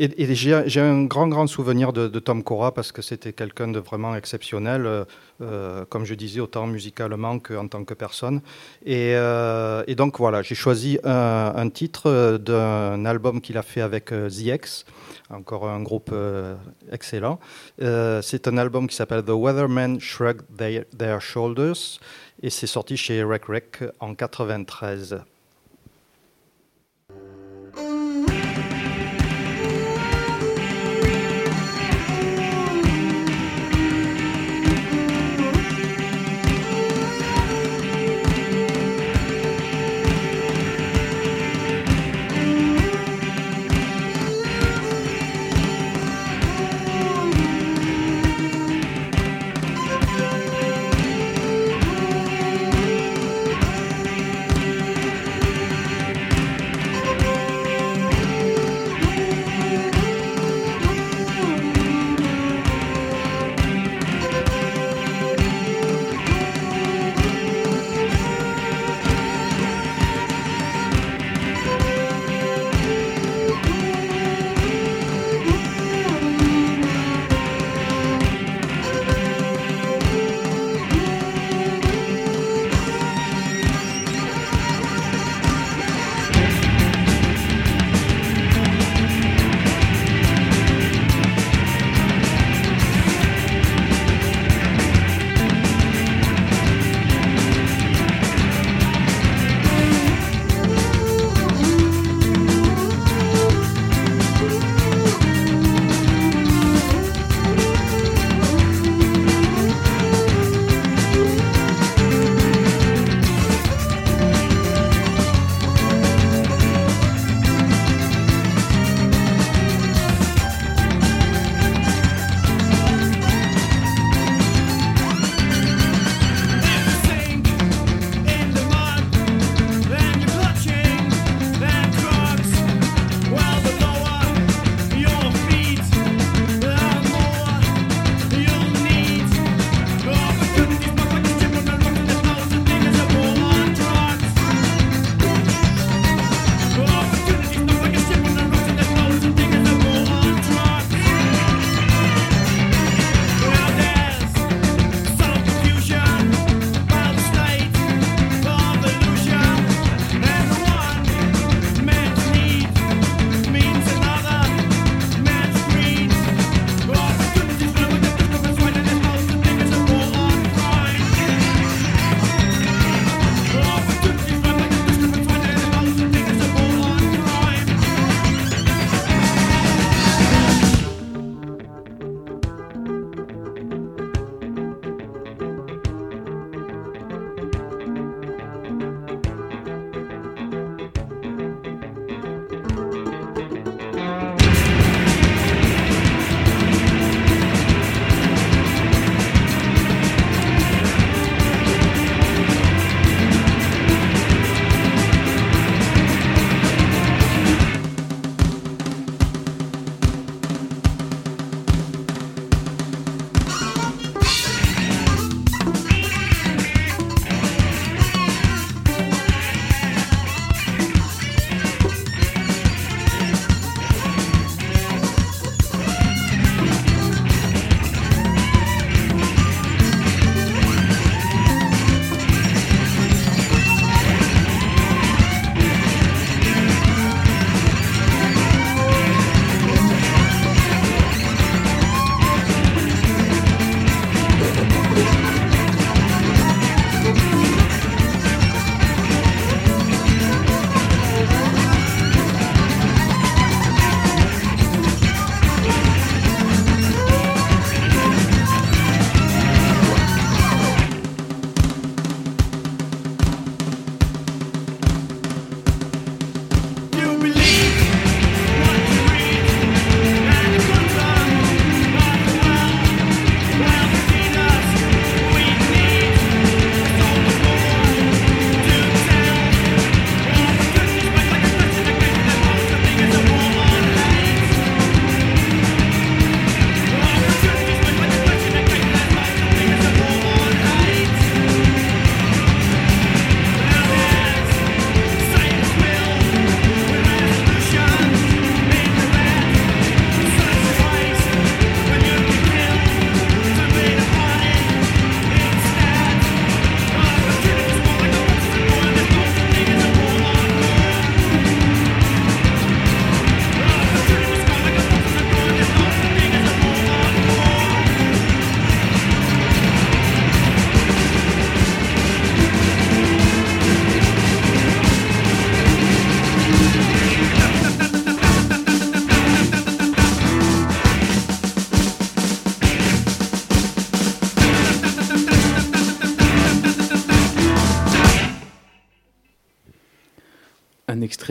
Et, 0.00 0.32
j'ai 0.36 0.80
un 0.80 1.04
grand 1.06 1.26
grand 1.26 1.48
souvenir 1.48 1.92
de, 1.92 2.18
Tom 2.20 2.44
Cora 2.44 2.72
parce 2.72 2.92
que 2.92 3.02
c'était 3.02 3.32
quelqu'un 3.32 3.66
de 3.66 3.80
vraiment 3.80 4.14
exceptionnel, 4.14 4.86
euh, 4.86 5.04
euh, 5.42 5.84
comme 5.86 6.04
je 6.04 6.14
disais 6.14 6.38
autant 6.38 6.68
musicalement 6.68 7.40
qu'en 7.40 7.66
tant 7.66 7.82
que 7.84 7.94
personne. 7.94 8.40
Et, 8.86 9.14
euh, 9.16 9.84
donc 9.96 10.18
voilà, 10.18 10.42
j'ai 10.42 10.54
choisi 10.54 11.00
un, 11.02 11.68
titre 11.70 12.38
d'un 12.38 13.04
album 13.06 13.40
qu'il 13.40 13.58
a 13.58 13.62
fait 13.62 13.80
avec 13.80 14.12
euh, 14.12 14.30
The 14.30 14.54
X, 14.62 14.84
encore 15.30 15.68
un 15.68 15.82
groupe 15.82 16.14
excellent. 16.92 17.40
C'est 17.80 18.46
un 18.46 18.56
album 18.56 18.86
qui 18.86 18.94
s'appelle 18.94 19.24
The 19.24 19.30
Weathermen 19.30 19.98
Shrug 19.98 20.42
Their, 20.56 20.84
Their 20.96 21.20
Shoulders 21.20 21.98
et 22.40 22.50
c'est 22.50 22.68
sorti 22.68 22.96
chez 22.96 23.24
Rec 23.24 23.46
Rec 23.46 23.82
en 23.98 24.14
93. 24.14 25.18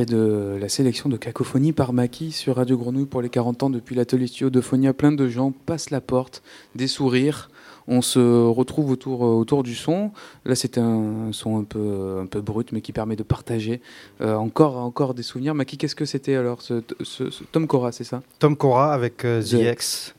De 0.07 0.57
la 0.59 0.69
sélection 0.69 1.09
de 1.09 1.17
Cacophonie 1.17 1.73
par 1.73 1.93
Maki 1.93 2.31
sur 2.31 2.55
Radio 2.55 2.77
Grenouille 2.77 3.05
pour 3.05 3.21
les 3.21 3.29
40 3.29 3.63
ans 3.63 3.69
depuis 3.69 3.93
l'atelier 3.95 4.27
studio 4.27 4.49
de 4.49 4.61
Phonia. 4.61 4.93
Plein 4.93 5.11
de 5.11 5.27
gens 5.27 5.51
passent 5.65 5.89
la 5.89 6.01
porte, 6.01 6.41
des 6.75 6.87
sourires. 6.87 7.49
On 7.89 8.01
se 8.01 8.19
retrouve 8.47 8.89
autour, 8.91 9.21
autour 9.21 9.63
du 9.63 9.73
son. 9.75 10.11
Là, 10.45 10.55
c'est 10.55 10.77
un 10.77 11.29
son 11.31 11.57
un 11.59 11.63
peu, 11.63 12.19
un 12.21 12.25
peu 12.25 12.41
brut, 12.41 12.71
mais 12.73 12.81
qui 12.81 12.91
permet 12.91 13.15
de 13.15 13.23
partager 13.23 13.81
euh, 14.21 14.35
encore, 14.35 14.77
encore 14.77 15.13
des 15.13 15.23
souvenirs. 15.23 15.55
Maki, 15.55 15.77
qu'est-ce 15.77 15.95
que 15.95 16.03
c'était 16.05 16.35
alors 16.35 16.61
ce, 16.61 16.81
ce- 17.03 17.29
ce- 17.29 17.43
Tom 17.51 17.65
Cora, 17.67 17.91
c'est 17.91 18.03
ça? 18.03 18.23
Tom 18.39 18.57
Cora 18.57 18.93
avec 18.93 19.23
euh, 19.23 19.41
The 19.41 19.49
The 19.51 19.71
X. 19.73 20.15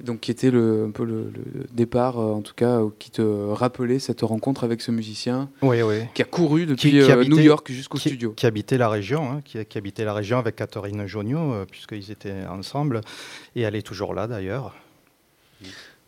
Donc, 0.00 0.20
qui 0.20 0.30
était 0.32 0.50
le, 0.50 0.86
un 0.86 0.90
peu 0.90 1.04
le, 1.04 1.30
le 1.54 1.64
départ, 1.72 2.18
euh, 2.18 2.32
en 2.32 2.40
tout 2.40 2.54
cas, 2.54 2.80
euh, 2.80 2.88
qui 2.98 3.10
te 3.12 3.22
rappelait 3.22 4.00
cette 4.00 4.22
rencontre 4.22 4.64
avec 4.64 4.80
ce 4.82 4.90
musicien 4.90 5.48
Oui, 5.62 5.80
oui. 5.82 6.00
qui 6.14 6.22
a 6.22 6.24
couru 6.24 6.66
depuis 6.66 6.90
Qui- 6.90 6.96
qui 6.96 7.00
euh, 7.02 7.12
habitait- 7.12 7.30
New 7.30 7.38
York 7.40 7.70
jusqu'au 7.70 7.98
qui, 7.98 8.08
studio. 8.08 8.32
qui 8.32 8.46
habitait 8.46 8.78
la 8.78 8.88
région, 8.88 9.30
hein, 9.30 9.40
qui, 9.44 9.58
habitait 9.78 10.04
la 10.04 10.12
région 10.14 10.38
avec 10.38 10.56
Catherine 10.56 11.06
Jonio, 11.06 11.64
puisqu'ils 11.70 12.10
étaient 12.10 12.44
ensemble. 12.50 13.00
Et 13.54 13.60
elle 13.62 13.76
est 13.76 13.82
toujours 13.82 14.12
là 14.14 14.26
d'ailleurs. 14.26 14.74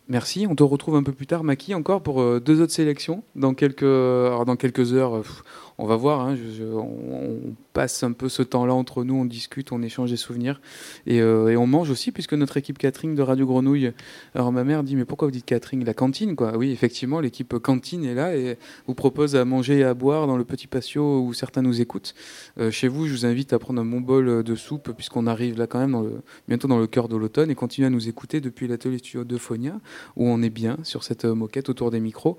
Merci. 0.09 0.47
On 0.51 0.55
te 0.55 0.63
retrouve 0.63 0.97
un 0.97 1.03
peu 1.03 1.13
plus 1.13 1.27
tard, 1.27 1.45
Maki, 1.45 1.75
encore 1.75 2.03
pour 2.03 2.41
deux 2.41 2.61
autres 2.61 2.73
sélections. 2.73 3.23
Dans 3.37 3.55
quelques, 3.55 3.83
alors, 3.85 4.45
dans 4.45 4.57
quelques 4.57 4.93
heures, 4.93 5.23
pff, 5.23 5.43
on 5.79 5.87
va 5.87 5.97
voir. 5.97 6.21
hein, 6.21 6.37
on, 6.61 7.55
passe 7.73 8.05
un 8.05 8.13
peu 8.13 8.29
ce 8.29 8.43
temps-là 8.43 8.73
entre 8.73 9.03
nous, 9.03 9.17
on 9.17 9.25
discute, 9.25 9.73
on 9.73 9.83
échange 9.83 10.11
des 10.11 10.17
souvenirs. 10.17 10.61
Et, 11.07 11.21
euh, 11.21 11.57
on 11.59 11.67
mange 11.67 11.91
aussi, 11.91 12.13
puisque 12.13 12.33
notre 12.33 12.57
équipe 12.57 12.79
catering 12.79 13.17
de 13.17 13.23
Radio 13.23 13.47
Grenouille. 13.47 13.93
Alors 14.35 14.53
ma 14.53 14.63
mère 14.63 14.85
dit 14.85 14.95
Mais 14.95 15.05
pourquoi 15.05 15.27
vous 15.27 15.33
dites 15.33 15.45
catering 15.45 15.85
La 15.85 15.93
cantine, 15.93 16.37
quoi? 16.37 16.57
Oui, 16.57 16.71
effectivement, 16.71 17.19
l'équipe 17.21 17.59
cantine 17.59 18.05
est 18.05 18.15
là 18.15 18.37
et 18.37 18.59
vous 18.87 18.95
propose 18.95 19.35
à 19.35 19.45
manger 19.45 19.79
et 19.79 19.85
à 19.85 19.93
boire 19.93 20.29
dans 20.29 20.37
le 20.37 20.45
petit 20.45 20.69
patio 20.69 21.21
où 21.21 21.33
certains 21.33 21.63
nous 21.63 21.81
écoutent. 21.81 22.15
Euh, 22.59 22.71
chez 22.71 22.87
vous, 22.87 23.09
je 23.09 23.13
vous 23.13 23.27
invite 23.27 23.53
à 23.53 23.59
prendre 23.59 23.81
un 23.81 23.85
bon 23.85 24.01
bol 24.01 24.45
de 24.45 24.55
soupe, 24.55 24.93
puisqu'on 24.93 25.27
arrive 25.27 25.59
là 25.59 25.67
quand 25.67 25.81
même 25.81 26.21
bientôt 26.47 26.69
dans 26.69 26.79
le 26.79 26.87
cœur 26.87 27.09
de 27.09 27.17
l'automne 27.17 27.51
et 27.51 27.57
continuer 27.57 27.89
à 27.89 27.91
nous 27.91 28.09
écouter 28.09 28.41
depuis 28.41 28.69
l'atelier 28.69 28.99
studio 28.99 29.25
de 29.25 29.37
Phonia 29.37 29.81
où 30.17 30.29
on 30.29 30.43
est 30.43 30.51
bien 30.51 30.77
sur 30.85 31.03
cette 31.03 31.25
moquette 31.25 31.69
autour 31.69 31.91
des 31.91 32.01
micros. 32.01 32.39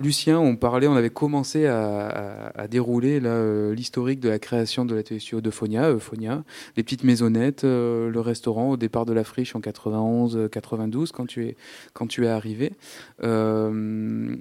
Lucien, 0.00 0.38
on 0.38 0.56
parlait, 0.56 0.86
on 0.86 0.94
avait 0.94 1.10
commencé 1.10 1.66
à, 1.66 2.08
à- 2.08 2.60
à 2.62 2.68
dérouler 2.68 3.20
euh, 3.22 3.74
l'historique 3.74 4.18
de 4.20 4.30
la 4.30 4.38
création 4.38 4.86
de 4.86 4.94
l'atelier 4.94 5.20
studio 5.20 5.42
de 5.42 5.50
euh, 5.50 5.98
Phonia, 5.98 6.42
les 6.76 6.82
petites 6.82 7.04
maisonnettes, 7.04 7.64
euh, 7.64 8.08
le 8.08 8.20
restaurant 8.20 8.70
au 8.70 8.76
départ 8.78 9.04
de 9.04 9.12
la 9.12 9.24
friche 9.24 9.54
en 9.54 9.60
91-92 9.60 11.10
quand 11.12 11.26
tu 11.26 11.44
es 11.46 11.56
quand 11.92 12.06
tu 12.06 12.24
es 12.24 12.28
arrivé. 12.28 12.72
Euh, 13.22 14.34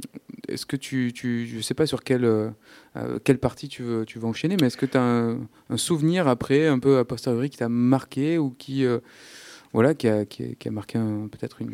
est-ce 0.47 0.65
que 0.65 0.77
tu, 0.77 1.11
tu, 1.13 1.45
je 1.47 1.59
sais 1.61 1.73
pas 1.73 1.85
sur 1.85 2.03
quelle 2.03 2.23
euh, 2.25 2.49
euh, 2.95 3.19
quelle 3.21 3.37
partie 3.39 3.67
tu 3.67 3.83
veux 3.83 4.05
tu 4.05 4.17
veux 4.17 4.25
enchaîner, 4.27 4.55
mais 4.61 4.67
est-ce 4.67 4.77
que 4.77 4.85
tu 4.85 4.97
as 4.97 5.01
un, 5.03 5.39
un 5.69 5.77
souvenir 5.77 6.27
après, 6.29 6.67
un 6.67 6.79
peu 6.79 6.97
a 6.99 7.05
posteriori, 7.05 7.49
qui 7.49 7.57
t'a 7.57 7.67
marqué 7.69 8.37
ou 8.37 8.51
qui 8.51 8.85
euh, 8.85 8.99
voilà, 9.73 9.93
qui 9.93 10.07
a, 10.07 10.25
qui 10.25 10.43
a, 10.43 10.47
qui 10.57 10.67
a 10.67 10.71
marqué 10.71 10.97
un- 10.97 11.27
peut-être 11.27 11.61
une, 11.61 11.71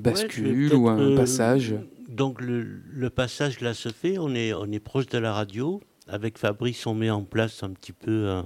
bascule 0.00 0.74
ou 0.74 0.88
un 0.88 0.98
euh, 1.12 1.16
passage? 1.16 1.76
Donc 2.08 2.40
le, 2.40 2.62
le 2.62 3.10
passage 3.10 3.60
là 3.60 3.74
se 3.74 3.90
fait, 3.90 4.18
on 4.18 4.34
est, 4.34 4.52
on 4.54 4.72
est 4.72 4.80
proche 4.80 5.06
de 5.06 5.18
la 5.18 5.32
radio. 5.32 5.80
Avec 6.06 6.38
Fabrice, 6.38 6.86
on 6.86 6.94
met 6.94 7.10
en 7.10 7.22
place 7.22 7.62
un 7.62 7.70
petit 7.70 7.92
peu 7.92 8.28
euh, 8.28 8.42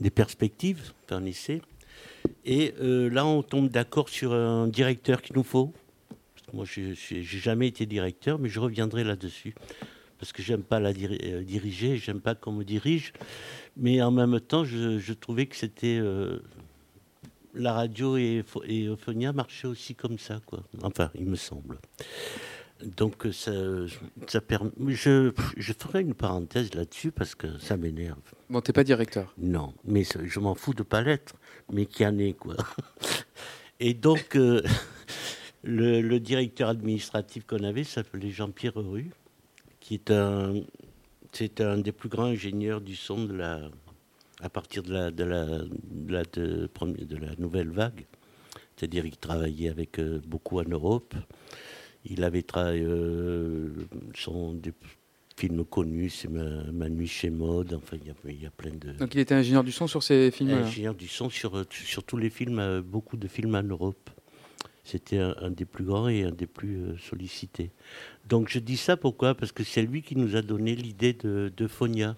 des 0.00 0.10
perspectives, 0.10 0.92
un 1.08 1.24
essai. 1.24 1.62
Et 2.44 2.74
euh, 2.80 3.08
là, 3.08 3.24
on 3.24 3.42
tombe 3.42 3.70
d'accord 3.70 4.10
sur 4.10 4.34
un 4.34 4.68
directeur 4.68 5.22
qu'il 5.22 5.34
nous 5.36 5.42
faut. 5.42 5.72
Moi, 6.52 6.66
je 6.66 6.80
n'ai 7.14 7.22
jamais 7.22 7.68
été 7.68 7.86
directeur, 7.86 8.38
mais 8.38 8.50
je 8.50 8.60
reviendrai 8.60 9.02
là-dessus. 9.02 9.54
Parce 10.18 10.32
que 10.32 10.42
j'aime 10.42 10.62
pas 10.62 10.78
la 10.78 10.92
diri- 10.92 11.20
euh, 11.24 11.42
diriger, 11.42 11.96
j'aime 11.96 12.20
pas 12.20 12.34
qu'on 12.34 12.52
me 12.52 12.64
dirige. 12.64 13.14
Mais 13.78 14.02
en 14.02 14.10
même 14.10 14.38
temps, 14.40 14.64
je, 14.64 15.12
trouvais 15.14 15.46
que 15.46 15.56
c'était... 15.56 16.02
la 17.54 17.72
radio 17.72 18.18
et, 18.18 18.44
et 18.66 18.86
Euphonia 18.86 19.32
marchaient 19.32 19.68
aussi 19.68 19.94
comme 19.94 20.18
ça, 20.18 20.40
quoi. 20.44 20.64
Enfin, 20.82 21.10
il 21.14 21.26
me 21.26 21.36
semble. 21.36 21.78
Donc, 22.84 23.26
euh, 23.26 23.32
ça, 23.32 23.52
ça 24.28 24.40
permet. 24.40 24.70
Je, 24.88 25.32
je 25.56 25.72
ferai 25.72 26.02
une 26.02 26.14
parenthèse 26.14 26.74
là-dessus 26.74 27.10
parce 27.10 27.34
que 27.34 27.58
ça 27.58 27.76
m'énerve. 27.76 28.18
Bon, 28.50 28.60
t'es 28.60 28.72
pas 28.72 28.84
directeur. 28.84 29.34
Non, 29.38 29.74
mais 29.84 30.04
je 30.04 30.38
m'en 30.40 30.54
fous 30.54 30.74
de 30.74 30.82
pas 30.84 31.02
l'être, 31.02 31.34
mais 31.72 31.86
qui 31.86 32.06
en 32.06 32.16
est, 32.18 32.34
quoi. 32.34 32.54
Et 33.80 33.94
donc, 33.94 34.36
euh, 34.36 34.62
le, 35.64 36.00
le 36.00 36.20
directeur 36.20 36.68
administratif 36.68 37.44
qu'on 37.46 37.64
avait 37.64 37.84
s'appelait 37.84 38.30
Jean-Pierre 38.30 38.74
Rue, 38.76 39.10
qui 39.80 39.94
est 39.94 40.10
un, 40.10 40.54
c'est 41.32 41.60
un 41.60 41.78
des 41.78 41.92
plus 41.92 42.08
grands 42.08 42.26
ingénieurs 42.26 42.80
du 42.80 42.94
son 42.96 43.24
de 43.24 43.34
la, 43.34 43.70
à 44.40 44.48
partir 44.48 44.82
de 44.84 44.92
la, 44.92 45.10
de 45.10 45.24
la, 45.24 45.44
de 45.46 46.12
la, 46.12 46.22
de 46.24 46.68
premi- 46.72 47.04
de 47.06 47.16
la 47.16 47.34
nouvelle 47.38 47.70
vague. 47.70 48.04
C'est-à-dire 48.76 49.02
qu'il 49.02 49.16
travaillait 49.16 49.68
avec 49.70 49.98
euh, 49.98 50.20
beaucoup 50.24 50.60
en 50.60 50.64
Europe. 50.64 51.14
Il 52.10 52.24
avait 52.24 52.42
travaillé 52.42 52.82
euh, 52.84 53.68
son, 54.14 54.54
des 54.54 54.72
films 55.36 55.64
connus, 55.64 56.10
c'est 56.10 56.28
ma, 56.28 56.64
Ma 56.72 56.88
nuit 56.88 57.06
chez 57.06 57.30
Mode. 57.30 57.74
Enfin, 57.74 57.96
il 58.00 58.08
y 58.08 58.10
a, 58.10 58.14
il 58.28 58.42
y 58.42 58.46
a 58.46 58.50
plein 58.50 58.72
de 58.72 58.92
Donc 58.92 59.14
il 59.14 59.20
était 59.20 59.34
ingénieur 59.34 59.62
du 59.64 59.72
son 59.72 59.86
sur 59.86 60.02
ces 60.02 60.30
films-là. 60.30 60.58
ingénieur 60.66 60.94
du 60.94 61.08
son 61.08 61.30
sur, 61.30 61.64
sur 61.70 62.02
tous 62.04 62.16
les 62.16 62.30
films, 62.30 62.58
euh, 62.58 62.82
beaucoup 62.82 63.16
de 63.16 63.28
films 63.28 63.54
en 63.54 63.62
Europe. 63.62 64.10
C'était 64.84 65.18
un, 65.18 65.36
un 65.42 65.50
des 65.50 65.66
plus 65.66 65.84
grands 65.84 66.08
et 66.08 66.22
un 66.24 66.30
des 66.32 66.46
plus 66.46 66.76
euh, 66.78 66.96
sollicités. 66.98 67.70
Donc 68.26 68.48
je 68.48 68.58
dis 68.58 68.78
ça 68.78 68.96
pourquoi? 68.96 69.34
Parce 69.34 69.52
que 69.52 69.62
c'est 69.62 69.82
lui 69.82 70.02
qui 70.02 70.16
nous 70.16 70.34
a 70.34 70.42
donné 70.42 70.74
l'idée 70.74 71.12
de, 71.12 71.52
de 71.54 71.66
Phonia. 71.66 72.16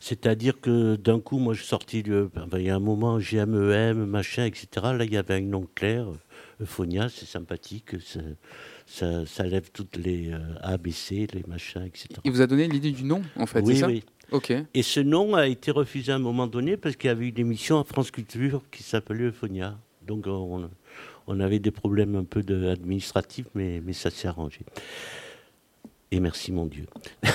C'est-à-dire 0.00 0.60
que 0.60 0.96
d'un 0.96 1.20
coup, 1.20 1.38
moi 1.38 1.52
je 1.52 1.62
sortis, 1.62 2.02
enfin, 2.36 2.58
il 2.58 2.64
y 2.64 2.70
a 2.70 2.76
un 2.76 2.80
moment, 2.80 3.18
GMEM, 3.18 4.06
machin, 4.06 4.46
etc. 4.46 4.66
Là, 4.82 5.04
il 5.04 5.12
y 5.12 5.18
avait 5.18 5.34
un 5.34 5.42
nom 5.42 5.68
clair, 5.74 6.08
euh, 6.08 6.64
Phonia, 6.64 7.08
c'est 7.10 7.26
sympathique, 7.26 8.00
ça, 8.00 8.20
ça, 8.86 9.26
ça 9.26 9.44
lève 9.44 9.70
toutes 9.70 9.96
les 9.96 10.30
euh, 10.32 10.38
ABC, 10.62 11.28
les 11.34 11.44
machins, 11.46 11.84
etc. 11.84 12.08
Il 12.24 12.32
vous 12.32 12.40
a 12.40 12.46
donné 12.46 12.66
l'idée 12.66 12.92
du 12.92 13.04
nom, 13.04 13.20
en 13.36 13.44
fait, 13.44 13.60
oui, 13.60 13.74
c'est 13.74 13.80
ça 13.80 13.86
oui. 13.88 14.02
Ok. 14.32 14.52
Et 14.72 14.82
ce 14.82 15.00
nom 15.00 15.34
a 15.34 15.46
été 15.48 15.70
refusé 15.70 16.12
à 16.12 16.14
un 16.14 16.20
moment 16.20 16.46
donné 16.46 16.76
parce 16.76 16.96
qu'il 16.96 17.08
y 17.08 17.10
avait 17.10 17.28
une 17.28 17.38
émission 17.38 17.78
à 17.78 17.84
France 17.84 18.10
Culture 18.10 18.62
qui 18.70 18.82
s'appelait 18.82 19.24
Euphonia. 19.24 19.76
Donc 20.06 20.26
on, 20.28 20.70
on 21.26 21.40
avait 21.40 21.58
des 21.58 21.72
problèmes 21.72 22.14
un 22.16 22.24
peu 22.24 22.42
de, 22.42 22.68
administratifs, 22.68 23.46
mais, 23.54 23.82
mais 23.84 23.92
ça 23.92 24.08
s'est 24.10 24.28
arrangé. 24.28 24.60
Et 26.10 26.20
merci 26.20 26.52
mon 26.52 26.66
Dieu. 26.66 26.86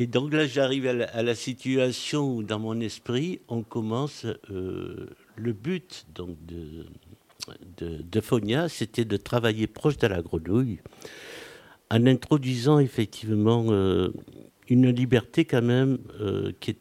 Et 0.00 0.06
donc 0.06 0.32
là, 0.32 0.46
j'arrive 0.46 0.86
à, 0.86 1.22
la- 1.22 1.34
situation 1.34 2.36
où, 2.36 2.42
dans 2.42 2.58
mon 2.60 2.80
esprit, 2.80 3.40
on 3.48 3.62
commence. 3.62 4.26
euh, 4.50 5.08
le 5.36 5.52
but 5.52 6.06
donc 6.14 6.36
de, 6.46 6.84
de, 8.02 8.20
Phonia, 8.20 8.68
c'était 8.68 9.04
de 9.04 9.16
travailler 9.16 9.66
proche 9.66 9.96
de 9.96 10.06
la 10.06 10.20
grenouille, 10.20 10.80
en 11.90 12.06
introduisant 12.06 12.78
effectivement 12.78 13.66
euh, 13.70 14.12
une 14.68 14.90
liberté 14.90 15.44
quand 15.44 15.62
même 15.62 15.98
euh, 16.20 16.52
qui 16.60 16.76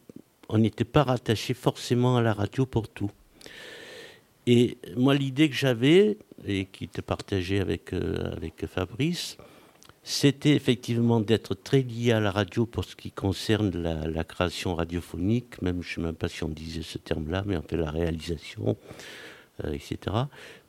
on 0.49 0.57
n'était 0.57 0.85
pas 0.85 1.03
rattaché 1.03 1.53
forcément 1.53 2.17
à 2.17 2.21
la 2.21 2.33
radio 2.33 2.65
pour 2.65 2.87
tout. 2.87 3.11
Et 4.45 4.77
moi, 4.95 5.13
l'idée 5.13 5.49
que 5.49 5.55
j'avais, 5.55 6.17
et 6.45 6.65
qui 6.65 6.85
était 6.85 7.01
partagée 7.01 7.59
avec, 7.59 7.91
euh, 7.91 8.31
avec 8.33 8.65
Fabrice, 8.65 9.37
c'était 10.09 10.55
effectivement 10.55 11.19
d'être 11.19 11.53
très 11.53 11.81
lié 11.81 12.13
à 12.13 12.21
la 12.21 12.31
radio 12.31 12.65
pour 12.65 12.85
ce 12.85 12.95
qui 12.95 13.11
concerne 13.11 13.71
la, 13.71 14.23
création 14.23 14.73
radiophonique, 14.73 15.61
même 15.61 15.83
je 15.83 15.89
ne 15.89 15.95
sais 15.95 16.01
même 16.01 16.15
pas 16.15 16.29
si 16.29 16.45
on 16.45 16.47
disait 16.47 16.81
ce 16.81 16.97
terme-là, 16.97 17.43
mais 17.45 17.57
en 17.57 17.61
fait 17.61 17.75
la 17.75 17.91
réalisation, 17.91 18.77
euh, 19.65 19.73
etc. 19.73 20.15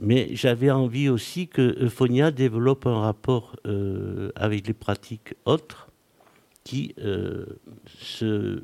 Mais 0.01 0.27
j'avais 0.33 0.73
envie 0.73 1.09
aussi 1.09 1.47
que 1.47 1.77
Euphonia 1.85 2.33
développe 2.33 2.85
un 2.89 3.01
rapport 3.01 3.55
euh, 3.65 4.33
avec 4.35 4.67
les 4.67 4.75
pratiques 4.75 5.35
autres 5.45 5.87
qui 6.65 6.97
euh, 6.99 7.47
se, 7.97 8.61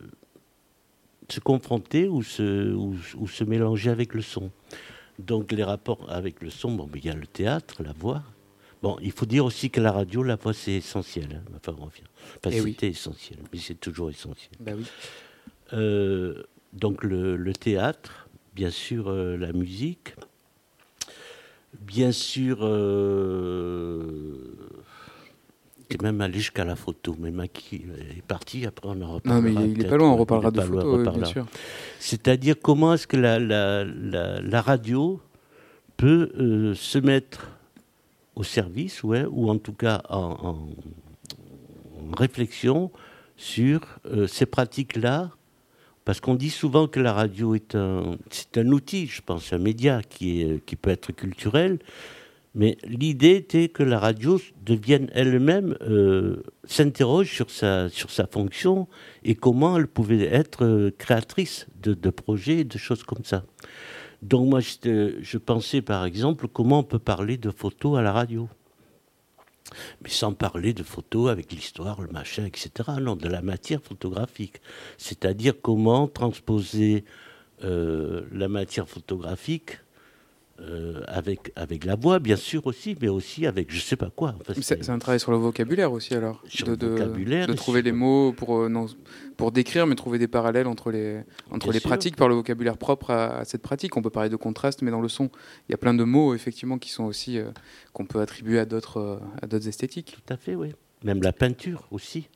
confrontaient 1.44 2.08
ou 2.08 2.24
se, 2.24 2.72
ou 2.72 3.28
se 3.28 3.44
mélangeaient 3.44 3.92
avec 3.92 4.12
le 4.12 4.22
son. 4.22 4.50
Donc 5.20 5.52
les 5.52 5.62
rapports 5.62 6.04
avec 6.10 6.42
le 6.42 6.50
son, 6.50 6.72
bon, 6.72 6.88
ben, 6.88 6.98
il 7.00 7.06
y 7.06 7.10
a 7.10 7.14
le 7.14 7.28
théâtre, 7.28 7.80
la 7.84 7.92
voix. 7.92 8.24
Bon, 8.84 8.96
il 9.02 9.12
faut 9.12 9.26
dire 9.26 9.44
aussi 9.44 9.70
que 9.70 9.80
la 9.80 9.90
radio, 9.92 10.22
la 10.22 10.36
voix, 10.36 10.52
c'est 10.52 10.72
essentiel. 10.74 11.28
hein. 11.40 11.52
Enfin, 11.56 11.74
on 11.80 11.86
revient. 11.86 12.02
Eh 12.50 12.60
oui. 12.60 12.72
c'était 12.72 12.88
essentiel, 12.90 13.38
mais 13.52 13.58
c'est 13.58 13.80
toujours 13.80 14.10
essentiel. 14.10 14.50
Bah 14.60 14.72
oui. 14.76 14.84
Euh, 15.72 16.42
donc 16.72 17.02
le, 17.02 17.36
le 17.36 17.52
théâtre, 17.54 18.28
bien 18.54 18.70
sûr 18.70 19.08
euh, 19.08 19.36
la 19.38 19.52
musique, 19.52 20.14
bien 21.80 22.12
sûr. 22.12 22.58
Euh, 22.62 24.22
T'es 25.88 25.98
même 26.02 26.20
allé 26.22 26.38
jusqu'à 26.38 26.64
la 26.64 26.76
photo, 26.76 27.14
mais 27.20 27.30
Maki 27.30 27.84
est 28.16 28.22
parti, 28.22 28.64
après 28.66 28.88
on 28.88 29.00
en 29.02 29.14
reparlera. 29.14 29.40
Non, 29.40 29.42
mais 29.42 29.52
il 29.52 29.58
est- 29.58 29.64
il 29.64 29.70
est 29.72 29.74
peut-être, 29.76 29.90
pas 29.90 29.96
loin, 29.98 30.10
on 30.10 30.16
reparlera 30.16 30.50
de 30.50 30.56
pas 30.60 30.66
loin, 30.66 31.12
bien 31.12 31.24
sûr. 31.26 31.46
C'est-à-dire 32.00 32.56
comment 32.60 32.94
est-ce 32.94 33.06
que 33.06 33.16
la, 33.18 33.38
la, 33.38 33.84
la, 33.84 34.40
la 34.40 34.60
radio 34.62 35.20
peut 35.98 36.30
euh, 36.38 36.74
se 36.74 36.98
mettre 36.98 37.50
au 38.36 38.42
service, 38.42 39.02
ouais, 39.02 39.24
ou 39.24 39.50
en 39.50 39.58
tout 39.58 39.72
cas 39.72 40.02
en, 40.08 40.68
réflexion 42.16 42.90
sur 43.36 43.80
euh, 44.06 44.26
ces 44.26 44.46
pratiques-là, 44.46 45.30
parce 46.04 46.20
qu'on 46.20 46.34
dit 46.34 46.50
souvent 46.50 46.86
que 46.86 47.00
la 47.00 47.12
radio 47.12 47.54
est 47.54 47.74
un, 47.74 48.18
outil, 48.66 49.06
je 49.06 49.22
pense, 49.22 49.52
un 49.52 49.58
média 49.58 50.02
qui, 50.02 50.60
qui 50.66 50.76
peut 50.76 50.90
être 50.90 51.12
culturel, 51.12 51.78
mais 52.54 52.76
l'idée 52.84 53.34
était 53.34 53.68
que 53.68 53.82
la 53.82 53.98
radio 53.98 54.40
devienne 54.64 55.10
elle-même, 55.12 55.76
euh, 55.82 56.42
s'interroge 56.64 57.32
sur 57.32 57.50
sa, 57.50 57.88
sur 57.88 58.10
sa 58.10 58.26
fonction 58.26 58.86
et 59.24 59.34
comment 59.34 59.76
elle 59.76 59.88
pouvait 59.88 60.24
être 60.24 60.64
euh, 60.64 60.90
créatrice 60.96 61.66
de, 61.82 61.94
de 61.94 62.10
projets, 62.10 62.62
de 62.62 62.78
choses 62.78 63.02
comme 63.02 63.24
ça. 63.24 63.44
Donc 64.24 64.48
moi, 64.48 64.60
je, 64.60 65.18
je 65.20 65.38
pensais 65.38 65.82
par 65.82 66.04
exemple 66.04 66.48
comment 66.48 66.80
on 66.80 66.82
peut 66.82 66.98
parler 66.98 67.36
de 67.36 67.50
photos 67.50 67.98
à 67.98 68.02
la 68.02 68.12
radio 68.12 68.48
mais 70.02 70.10
sans 70.10 70.32
parler 70.32 70.72
de 70.72 70.82
photos 70.82 71.30
avec 71.30 71.52
l'histoire, 71.52 72.00
le 72.00 72.08
machin, 72.08 72.44
etc. 72.44 72.70
Non, 73.00 73.16
de 73.16 73.28
la 73.28 73.42
matière 73.42 73.82
photographique. 73.82 74.60
C'est-à-dire 74.98 75.54
comment 75.60 76.06
transposer 76.06 77.04
euh, 77.62 78.22
la 78.32 78.48
matière 78.48 78.88
photographique 78.88 79.78
euh, 80.60 81.02
avec, 81.08 81.50
avec 81.56 81.84
la 81.84 81.96
voix, 81.96 82.20
bien 82.20 82.36
sûr 82.36 82.66
aussi, 82.66 82.96
mais 83.00 83.08
aussi 83.08 83.46
avec 83.46 83.72
je 83.72 83.80
sais 83.80 83.96
pas 83.96 84.10
quoi. 84.10 84.36
Enfin, 84.40 84.54
c'est 84.60 84.88
un 84.88 84.98
travail 84.98 85.18
sur 85.18 85.32
le 85.32 85.36
vocabulaire 85.36 85.90
aussi, 85.90 86.14
alors. 86.14 86.42
Sur 86.46 86.76
de, 86.76 86.86
le 86.86 86.92
vocabulaire. 86.92 87.46
De, 87.46 87.52
de 87.52 87.56
trouver 87.56 87.82
les 87.82 87.90
mots 87.92 88.32
pour, 88.32 88.58
euh, 88.58 88.68
non, 88.68 88.86
pour 89.36 89.50
décrire, 89.50 89.86
mais 89.86 89.96
trouver 89.96 90.18
des 90.18 90.28
parallèles 90.28 90.68
entre 90.68 90.92
les, 90.92 91.22
entre 91.50 91.72
les 91.72 91.80
pratiques 91.80 92.16
par 92.16 92.28
le 92.28 92.36
vocabulaire 92.36 92.78
propre 92.78 93.10
à, 93.10 93.38
à, 93.38 93.44
cette 93.44 93.62
pratique. 93.62 93.96
On 93.96 94.02
peut 94.02 94.10
parler 94.10 94.28
de 94.28 94.36
contraste, 94.36 94.82
mais 94.82 94.92
dans 94.92 95.00
le 95.00 95.08
son, 95.08 95.28
il 95.68 95.72
y 95.72 95.74
a 95.74 95.78
plein 95.78 95.94
de 95.94 96.04
mots, 96.04 96.34
effectivement, 96.34 96.78
qui 96.78 96.90
sont 96.90 97.04
aussi. 97.04 97.38
Euh, 97.38 97.50
qu'on 97.92 98.04
peut 98.04 98.20
attribuer 98.20 98.58
à 98.58 98.66
d'autres 98.66 99.20
d'autres 99.48 99.68
esthétiques. 99.68 100.16
Tout 100.16 100.32
à 100.32 100.36
fait, 100.36 100.54
oui. 100.54 100.72
Même 101.04 101.22
la 101.22 101.32
peinture 101.32 101.86
aussi. 101.90 102.28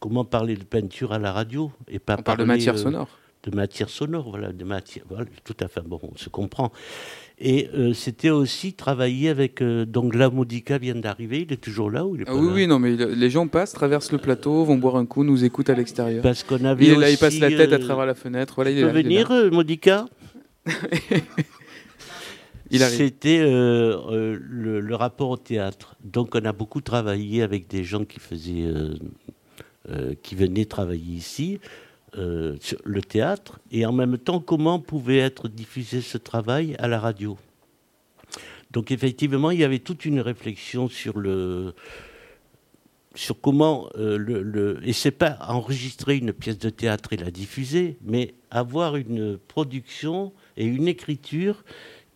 Comment 0.00 0.24
parler 0.24 0.56
de 0.56 0.64
peinture 0.64 1.12
à 1.12 1.18
la 1.18 1.32
radio 1.32 1.70
et 1.88 1.98
pas 1.98 2.16
On 2.18 2.22
parle 2.22 2.38
de 2.38 2.44
matière 2.44 2.76
sonore. 2.76 3.08
De 3.44 3.54
matière 3.56 3.88
sonore, 3.88 4.30
voilà, 4.30 4.52
de 4.52 4.64
matière, 4.64 5.04
voilà, 5.08 5.26
tout 5.44 5.56
à 5.60 5.66
fait. 5.66 5.80
Bon, 5.80 5.98
on 6.02 6.16
se 6.16 6.28
comprend. 6.28 6.70
Et 7.40 7.68
euh, 7.74 7.92
c'était 7.92 8.30
aussi 8.30 8.72
travailler 8.74 9.30
avec. 9.30 9.60
Euh, 9.60 9.84
donc 9.84 10.14
la 10.14 10.30
Modica 10.30 10.78
vient 10.78 10.94
d'arriver, 10.94 11.44
il 11.48 11.52
est 11.52 11.56
toujours 11.56 11.90
là 11.90 12.06
ou 12.06 12.14
il 12.14 12.22
est 12.22 12.24
ah 12.28 12.32
pas 12.32 12.38
Oui, 12.38 12.46
là? 12.46 12.52
oui, 12.54 12.66
non, 12.68 12.78
mais 12.78 12.94
les 12.94 13.30
gens 13.30 13.48
passent, 13.48 13.72
traversent 13.72 14.12
le 14.12 14.18
plateau, 14.18 14.64
vont 14.64 14.76
boire 14.76 14.94
un 14.94 15.06
coup, 15.06 15.24
nous 15.24 15.44
écoutent 15.44 15.70
à 15.70 15.74
l'extérieur. 15.74 16.22
Parce 16.22 16.44
qu'on 16.44 16.64
avait. 16.64 16.84
Il 16.84 16.90
est 16.90 16.92
aussi, 16.92 17.00
là, 17.00 17.10
il 17.10 17.18
passe 17.18 17.38
la 17.40 17.48
tête 17.48 17.72
à 17.72 17.76
euh, 17.76 17.78
travers 17.78 18.06
la 18.06 18.14
fenêtre. 18.14 18.54
Voilà, 18.54 18.70
il 18.70 18.78
est 18.78 18.82
là, 18.82 18.90
il 18.92 18.98
est 18.98 19.02
venir, 19.02 19.28
là. 19.30 19.50
Modica? 19.50 20.06
Il 22.72 22.82
arrive. 22.82 22.96
C'était 22.96 23.40
euh, 23.40 23.98
euh, 24.10 24.38
le, 24.40 24.80
le 24.80 24.94
rapport 24.94 25.28
au 25.28 25.36
théâtre. 25.36 25.94
Donc 26.02 26.34
on 26.34 26.44
a 26.44 26.52
beaucoup 26.52 26.80
travaillé 26.80 27.42
avec 27.42 27.68
des 27.68 27.84
gens 27.84 28.04
qui 28.04 28.18
faisaient, 28.18 28.72
euh, 29.90 30.14
qui 30.22 30.34
venaient 30.34 30.64
travailler 30.64 31.14
ici, 31.14 31.60
euh, 32.18 32.56
le 32.84 33.00
théâtre, 33.00 33.58
et 33.70 33.86
en 33.86 33.92
même 33.92 34.18
temps 34.18 34.40
comment 34.40 34.78
pouvait 34.78 35.18
être 35.18 35.48
diffusé 35.48 36.02
ce 36.02 36.18
travail 36.18 36.76
à 36.78 36.86
la 36.86 37.00
radio. 37.00 37.38
Donc 38.70 38.90
effectivement, 38.90 39.50
il 39.50 39.60
y 39.60 39.64
avait 39.64 39.78
toute 39.78 40.04
une 40.04 40.20
réflexion 40.20 40.88
sur 40.88 41.18
le 41.18 41.74
sur 43.14 43.40
comment 43.40 43.88
euh, 43.96 44.16
le, 44.16 44.42
le 44.42 44.80
et 44.86 44.92
c'est 44.92 45.10
pas 45.10 45.38
enregistrer 45.48 46.16
une 46.16 46.32
pièce 46.32 46.58
de 46.58 46.70
théâtre 46.70 47.12
et 47.12 47.16
la 47.16 47.30
diffuser, 47.30 47.98
mais 48.02 48.34
avoir 48.50 48.96
une 48.96 49.38
production 49.38 50.32
et 50.56 50.64
une 50.64 50.88
écriture 50.88 51.64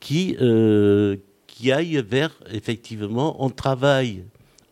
qui 0.01 0.37
euh, 0.41 1.17
qui 1.47 1.73
aille 1.73 2.03
vers 2.07 2.35
effectivement 2.51 3.43
on 3.43 3.51
travaille, 3.51 4.25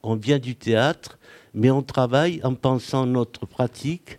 on 0.02 0.16
vient 0.16 0.38
du 0.38 0.56
théâtre, 0.56 1.18
mais 1.54 1.70
on 1.70 1.82
travaille 1.82 2.40
en 2.44 2.54
pensant 2.54 3.06
notre 3.06 3.46
pratique 3.46 4.18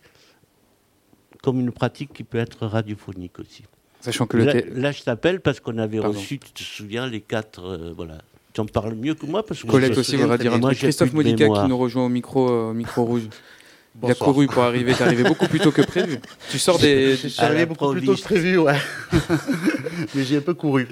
comme 1.45 1.59
une 1.59 1.71
pratique 1.71 2.11
qui 2.11 2.23
peut 2.23 2.39
être 2.39 2.65
radiophonique 2.65 3.37
aussi. 3.39 3.63
Sachant 4.01 4.25
que 4.25 4.35
le 4.37 4.45
Là, 4.45 4.53
thé- 4.53 4.65
là, 4.73 4.91
je 4.91 5.03
t'appelle 5.03 5.39
parce 5.41 5.59
qu'on 5.59 5.77
avait 5.77 5.99
Pardon. 5.99 6.17
reçu, 6.17 6.39
tu 6.39 6.51
te 6.51 6.63
souviens, 6.63 7.07
les 7.07 7.21
quatre. 7.21 7.63
euh, 7.63 7.93
voilà. 7.95 8.17
Tu 8.53 8.61
en 8.61 8.65
parles 8.65 8.95
mieux 8.95 9.13
que 9.13 9.25
moi 9.27 9.45
parce 9.45 9.61
que 9.61 9.67
Colette 9.67 9.93
je- 9.93 9.99
aussi 9.99 10.15
voudra 10.15 10.37
dire 10.39 10.53
un 10.53 10.59
truc. 10.59 10.77
Christophe 10.77 11.09
plus 11.11 11.23
de 11.23 11.29
Modica 11.29 11.47
qui 11.47 11.69
nous 11.69 11.77
rejoint 11.77 12.05
au 12.05 12.09
micro, 12.09 12.49
euh, 12.49 12.69
au 12.71 12.73
micro 12.73 13.03
rouge. 13.03 13.23
Il 14.03 14.11
a 14.11 14.15
couru 14.15 14.47
pour 14.47 14.63
arriver, 14.63 14.93
t'es 14.93 15.03
arrivé 15.03 15.23
beaucoup 15.23 15.47
plus 15.47 15.59
tôt 15.59 15.71
que 15.71 15.81
prévu. 15.83 16.19
Tu 16.49 16.57
sors 16.59 16.77
des. 16.79 17.15
Je 17.21 17.27
suis 17.29 17.41
À 17.41 17.45
arrivé 17.45 17.65
beaucoup 17.65 17.91
plus 17.91 18.05
tôt 18.05 18.15
que 18.15 18.21
prévu, 18.21 18.57
ouais. 18.57 18.77
Mais 20.15 20.23
j'ai 20.23 20.37
un 20.37 20.41
peu 20.41 20.53
couru. 20.53 20.87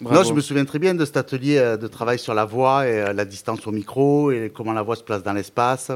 Bravo. 0.00 0.16
Non, 0.22 0.28
je 0.28 0.34
me 0.34 0.40
souviens 0.42 0.64
très 0.66 0.78
bien 0.78 0.94
de 0.94 1.04
cet 1.06 1.16
atelier 1.16 1.56
euh, 1.56 1.76
de 1.78 1.86
travail 1.86 2.18
sur 2.18 2.34
la 2.34 2.44
voix 2.44 2.86
et 2.86 3.00
euh, 3.00 3.12
la 3.14 3.24
distance 3.24 3.66
au 3.66 3.72
micro 3.72 4.30
et 4.30 4.52
comment 4.54 4.74
la 4.74 4.82
voix 4.82 4.96
se 4.96 5.02
place 5.02 5.22
dans 5.22 5.32
l'espace. 5.32 5.90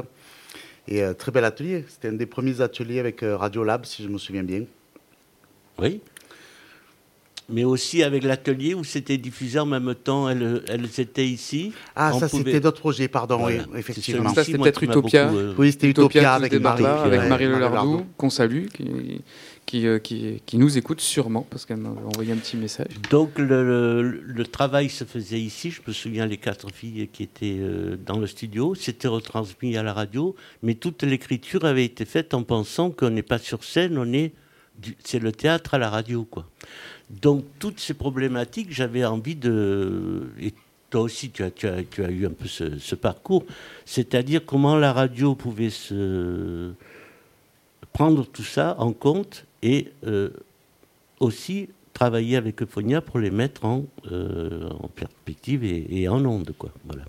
Et 0.87 1.03
euh, 1.03 1.13
très 1.13 1.31
bel 1.31 1.45
atelier. 1.45 1.85
C'était 1.87 2.07
un 2.09 2.13
des 2.13 2.25
premiers 2.25 2.61
ateliers 2.61 2.99
avec 2.99 3.23
euh, 3.23 3.37
Radiolab, 3.37 3.85
si 3.85 4.03
je 4.03 4.07
me 4.09 4.17
souviens 4.17 4.43
bien. 4.43 4.63
Oui. 5.79 6.01
Mais 7.49 7.65
aussi 7.65 8.01
avec 8.01 8.23
l'atelier 8.23 8.73
où 8.73 8.83
c'était 8.85 9.17
diffusé 9.17 9.59
en 9.59 9.65
même 9.65 9.93
temps, 9.95 10.29
elles, 10.29 10.63
elles 10.69 10.87
étaient 10.99 11.27
ici. 11.27 11.73
Ah, 11.95 12.13
ça, 12.13 12.29
pouvait- 12.29 12.43
c'était 12.45 12.59
d'autres 12.61 12.79
projets, 12.79 13.09
pardon, 13.09 13.37
Voilà. 13.39 13.63
oui, 13.73 13.79
effectivement. 13.79 14.33
Ça, 14.33 14.43
c'était 14.45 14.57
peut-être 14.57 14.83
Utopia. 14.83 15.25
beaucoup, 15.25 15.37
euh, 15.37 15.53
Oui, 15.57 15.71
c'était 15.71 15.89
Utopia, 15.89 16.33
avec 16.33 16.53
Marie. 16.53 16.85
avec 16.85 17.27
Marie 17.27 17.47
Marie 17.47 17.59
Lelardou, 17.59 18.05
qu'on 18.15 18.29
salue, 18.29 18.67
qui, 18.67 19.21
qui, 19.71 19.87
euh, 19.87 19.99
qui, 19.99 20.57
nous 20.57 20.77
écoute 20.77 20.99
sûrement, 20.99 21.47
parce 21.49 21.65
qu'elle 21.65 21.77
m'a 21.77 21.91
envoyé 21.91 22.33
un 22.33 22.35
petit 22.35 22.57
message. 22.57 22.89
Donc 23.09 23.39
le, 23.39 24.43
travail 24.43 24.89
se 24.89 25.05
faisait 25.05 25.39
ici. 25.39 25.71
Je 25.71 25.81
me 25.87 25.93
souviens 25.93 26.25
les 26.25 26.35
quatre 26.35 26.69
filles 26.73 27.07
qui 27.13 27.23
étaient 27.23 27.57
euh, 27.57 27.95
dans 28.05 28.19
le 28.19 28.27
studio. 28.27 28.75
C'était 28.75 29.07
retransmis 29.07 29.77
à 29.77 29.83
la 29.83 29.93
radio, 29.93 30.35
mais 30.61 30.73
toute 30.75 31.03
l'écriture 31.03 31.63
avait 31.63 31.85
été 31.85 32.03
faite 32.03 32.33
en 32.33 32.43
pensant 32.43 32.91
qu'on 32.91 33.11
n'est 33.11 33.21
pas 33.21 33.37
sur 33.37 33.63
scène, 33.63 33.97
on 33.97 34.11
est 34.11 34.33
c'est 35.03 35.19
le 35.19 35.31
théâtre 35.31 35.75
à 35.75 35.77
la 35.77 35.89
radio, 35.89 36.25
quoi. 36.25 36.45
Donc 37.09 37.45
toutes 37.59 37.79
ces 37.79 37.93
problématiques, 37.93 38.73
j'avais 38.73 39.05
envie 39.05 39.35
de 39.35 40.31
et 40.41 40.53
toi 40.89 41.01
aussi 41.01 41.29
tu 41.29 41.43
as 41.43 42.09
eu 42.09 42.25
un 42.25 42.31
peu 42.31 42.47
ce, 42.47 42.77
ce 42.77 42.95
parcours, 42.95 43.45
c'est-à-dire 43.85 44.45
comment 44.45 44.75
la 44.75 44.91
radio 44.91 45.35
pouvait 45.35 45.69
se 45.69 46.73
prendre 47.93 48.25
tout 48.25 48.43
ça 48.43 48.75
en 48.79 48.91
compte 48.91 49.45
et 49.61 49.91
euh, 50.05 50.29
aussi 51.19 51.69
travailler 51.93 52.37
avec 52.37 52.61
Euphonia 52.61 53.01
pour 53.01 53.19
les 53.19 53.31
mettre 53.31 53.65
en, 53.65 53.85
euh, 54.11 54.69
perspective 54.95 55.63
et, 55.63 56.07
en 56.07 56.25
onde. 56.25 56.53
Quoi. 56.57 56.71
Voilà. 56.85 57.03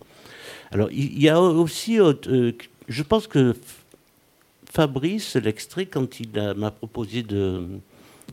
Alors, 0.70 0.90
il 0.90 1.20
y 1.20 1.28
a 1.28 1.40
aussi, 1.40 2.00
euh, 2.00 2.52
je 2.88 3.02
pense 3.02 3.26
que 3.26 3.54
Fabrice, 4.70 5.36
l'extrait, 5.36 5.86
quand 5.86 6.20
il 6.20 6.30
m'a 6.56 6.70
proposé 6.70 7.22
de, 7.22 7.66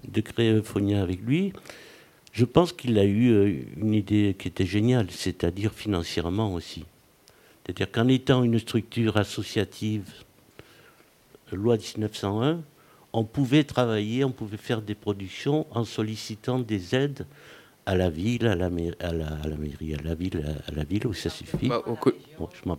de 0.07 0.21
créer 0.21 0.53
Euphonia 0.53 1.01
avec 1.01 1.21
lui, 1.21 1.53
je 2.31 2.45
pense 2.45 2.71
qu'il 2.71 2.97
a 2.97 3.05
eu 3.05 3.65
une 3.77 3.93
idée 3.93 4.35
qui 4.37 4.47
était 4.47 4.65
géniale, 4.65 5.07
c'est-à-dire 5.11 5.73
financièrement 5.73 6.53
aussi. 6.53 6.85
C'est-à-dire 7.63 7.91
qu'en 7.91 8.07
étant 8.07 8.43
une 8.43 8.59
structure 8.59 9.17
associative, 9.17 10.09
loi 11.51 11.77
1901, 11.77 12.61
on 13.13 13.23
pouvait 13.23 13.63
travailler, 13.63 14.23
on 14.23 14.31
pouvait 14.31 14.57
faire 14.57 14.81
des 14.81 14.95
productions 14.95 15.65
en 15.71 15.83
sollicitant 15.83 16.59
des 16.59 16.95
aides 16.95 17.25
à 17.85 17.95
la 17.95 18.09
ville, 18.11 18.45
à 18.45 18.55
la, 18.55 18.69
mai- 18.69 18.91
à 18.99 19.11
la, 19.11 19.27
à 19.43 19.47
la 19.47 19.55
mairie, 19.55 19.95
à 19.95 20.03
la 20.03 20.13
ville, 20.13 20.45
à, 20.67 20.71
la 20.75 20.83
ville 20.83 21.07
où 21.07 21.13
ça 21.13 21.29
suffit. 21.31 21.67
Bah, 21.69 21.81
Bon, 21.85 22.47
je 22.53 22.69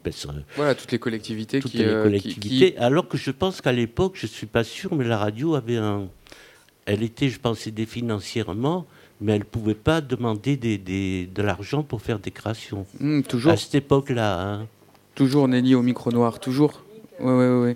voilà, 0.56 0.74
toutes 0.76 0.92
les 0.92 1.00
collectivités 1.00 1.58
Toutes 1.58 1.72
qui, 1.72 1.78
les 1.78 1.84
euh, 1.86 2.02
collectivités. 2.04 2.72
qui- 2.74 2.78
Alors 2.78 3.08
que 3.08 3.16
je 3.18 3.32
pense 3.32 3.60
qu'à 3.60 3.72
l'époque, 3.72 4.12
je 4.14 4.26
ne 4.26 4.30
suis 4.30 4.46
pas 4.46 4.62
sûr, 4.62 4.94
mais 4.94 5.04
la 5.04 5.18
radio 5.18 5.54
avait 5.56 5.78
un. 5.78 6.06
Elle 6.86 7.02
était, 7.02 7.28
je 7.28 7.40
pense, 7.40 7.66
aidée 7.66 7.86
financièrement, 7.86 8.86
mais 9.20 9.32
elle 9.32 9.40
ne 9.40 9.44
pouvait 9.44 9.74
pas 9.74 10.00
demander 10.00 10.56
des, 10.56 10.78
des- 10.78 11.26
de 11.26 11.42
l'argent 11.42 11.82
pour 11.82 12.02
faire 12.02 12.20
des 12.20 12.30
créations. 12.30 12.86
Hmm, 13.00 13.22
toujours, 13.22 13.52
À 13.52 13.56
cette 13.56 13.74
époque-là. 13.74 14.40
hein. 14.40 14.66
toujours 15.16 15.48
Nelly 15.48 15.74
au 15.74 15.82
micro 15.82 16.12
noir, 16.12 16.38
toujours. 16.38 16.84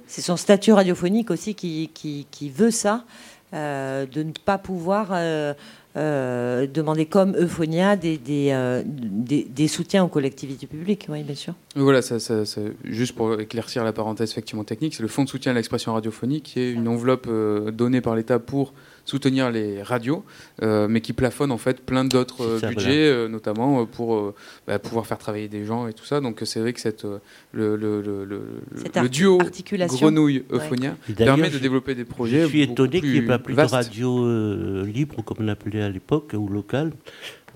C'est 0.06 0.22
son 0.22 0.36
statut 0.36 0.72
radiophonique 0.72 1.30
aussi 1.30 1.54
qui, 1.54 1.90
qui, 1.94 2.26
qui 2.30 2.50
veut 2.50 2.70
ça, 2.70 3.04
euh, 3.52 4.06
de 4.06 4.22
ne 4.22 4.32
pas 4.44 4.58
pouvoir 4.58 5.08
euh, 5.12 5.54
euh, 5.96 6.66
demander 6.66 7.06
comme 7.06 7.36
Euphonia 7.36 7.94
des, 7.96 8.18
des, 8.18 8.82
des, 8.84 9.44
des 9.44 9.68
soutiens 9.68 10.02
aux 10.04 10.08
collectivités 10.08 10.66
publiques, 10.66 11.06
oui, 11.08 11.22
bien 11.22 11.34
sûr. 11.36 11.54
Voilà, 11.76 12.02
ça, 12.02 12.18
ça- 12.18 12.44
ça- 12.44 12.60
juste 12.84 13.14
pour 13.14 13.38
éclaircir 13.40 13.84
la 13.84 13.92
parenthèse 13.92 14.30
effectivement 14.32 14.64
technique, 14.64 14.94
c'est 14.94 15.02
le 15.02 15.08
Fonds 15.08 15.24
de 15.24 15.28
soutien 15.28 15.52
à 15.52 15.54
l'expression 15.54 15.94
radiophonique 15.94 16.44
qui 16.44 16.60
est 16.60 16.72
une 16.72 16.88
enveloppe 16.88 17.28
donnée 17.72 18.00
par 18.00 18.16
l'État 18.16 18.38
pour 18.40 18.72
soutenir 19.04 19.50
les 19.50 19.82
radios, 19.82 20.24
euh, 20.62 20.88
mais 20.88 21.00
qui 21.00 21.12
plafonne 21.12 21.50
en 21.52 21.58
fait 21.58 21.80
plein 21.80 22.04
d'autres 22.04 22.42
euh, 22.42 22.68
budgets, 22.68 23.06
euh, 23.08 23.28
notamment 23.28 23.82
euh, 23.82 23.84
pour 23.84 24.14
euh, 24.16 24.34
bah, 24.66 24.78
pouvoir 24.78 25.06
faire 25.06 25.18
travailler 25.18 25.48
des 25.48 25.64
gens 25.64 25.86
et 25.88 25.92
tout 25.92 26.04
ça. 26.04 26.20
Donc 26.20 26.40
c'est 26.44 26.60
vrai 26.60 26.72
que 26.72 26.80
cette, 26.80 27.04
euh, 27.04 27.18
le, 27.52 27.76
le, 27.76 28.00
le, 28.02 28.24
le- 28.24 28.42
Cette 28.76 28.94
le 28.96 29.02
ar- 29.02 29.08
duo 29.08 29.40
articulation. 29.40 29.96
Grenouille-Euphonia 30.06 30.96
permet 31.16 31.50
de 31.50 31.58
développer 31.58 31.94
des 31.94 32.04
projets. 32.04 32.42
Je 32.42 32.46
suis 32.48 32.62
étonné 32.62 33.00
qu'il 33.00 33.10
n'y 33.12 33.18
ait 33.18 33.22
pas 33.22 33.38
plus 33.38 33.54
de 33.54 33.60
radio 33.60 34.24
euh, 34.24 34.84
libre, 34.86 35.22
comme 35.22 35.36
on 35.40 35.48
appelait 35.48 35.82
à 35.82 35.90
l'époque, 35.90 36.32
ou 36.34 36.48
locale, 36.48 36.92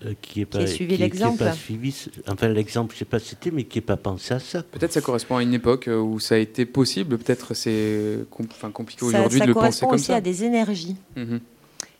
euh, 0.04 0.14
qui 0.22 0.40
est 0.42 0.46
pas 0.46 0.66
suivi 0.66 0.94
qui 0.96 1.00
l'exemple. 1.02 1.44
suivi 1.54 1.92
ce- 1.92 2.10
enfin 2.28 2.48
l'exemple 2.48 2.94
je 2.94 3.00
sais 3.00 3.04
pas 3.04 3.18
c'était 3.18 3.50
mais 3.50 3.64
qui 3.64 3.78
n'est 3.78 3.82
pas 3.84 3.96
pensé 3.96 4.34
à 4.34 4.38
ça 4.38 4.62
Peut-être 4.62 4.92
ça 4.92 5.00
correspond 5.00 5.36
à 5.36 5.42
une 5.42 5.54
époque 5.54 5.88
euh, 5.88 5.98
où 5.98 6.20
ça 6.20 6.36
a 6.36 6.38
été 6.38 6.66
possible. 6.66 7.18
Peut-être 7.18 7.54
c'est 7.54 8.18
com- 8.30 8.46
enfin, 8.50 8.70
compliqué 8.70 9.00
Ça, 9.00 9.18
aujourd'hui 9.20 9.38
ça 9.38 9.44
de 9.44 9.48
le 9.48 9.54
penser 9.54 9.60
correspond 9.64 9.86
comme 9.88 9.94
aussi 9.96 10.04
ça. 10.06 10.16
à 10.16 10.20
des 10.20 10.44
énergies 10.44 10.96
Mhm. 11.16 11.40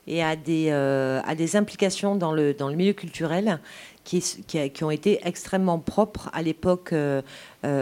et 0.07 0.23
à 0.23 0.37
des, 0.37 0.69
euh, 0.71 1.21
à 1.27 1.35
des 1.35 1.57
implications 1.57 2.15
dans 2.17 2.33
le, 2.33 2.55
dans 2.55 2.69
le 2.69 2.77
milieu 2.77 2.93
culturel 2.95 3.59
qui, 4.05 4.25
qui, 4.47 4.85
ont 4.85 4.91
été 4.91 5.21
extrêmement 5.25 5.79
propres 5.79 6.31
à 6.33 6.41
l'époque 6.41 6.95
euh, 6.95 7.21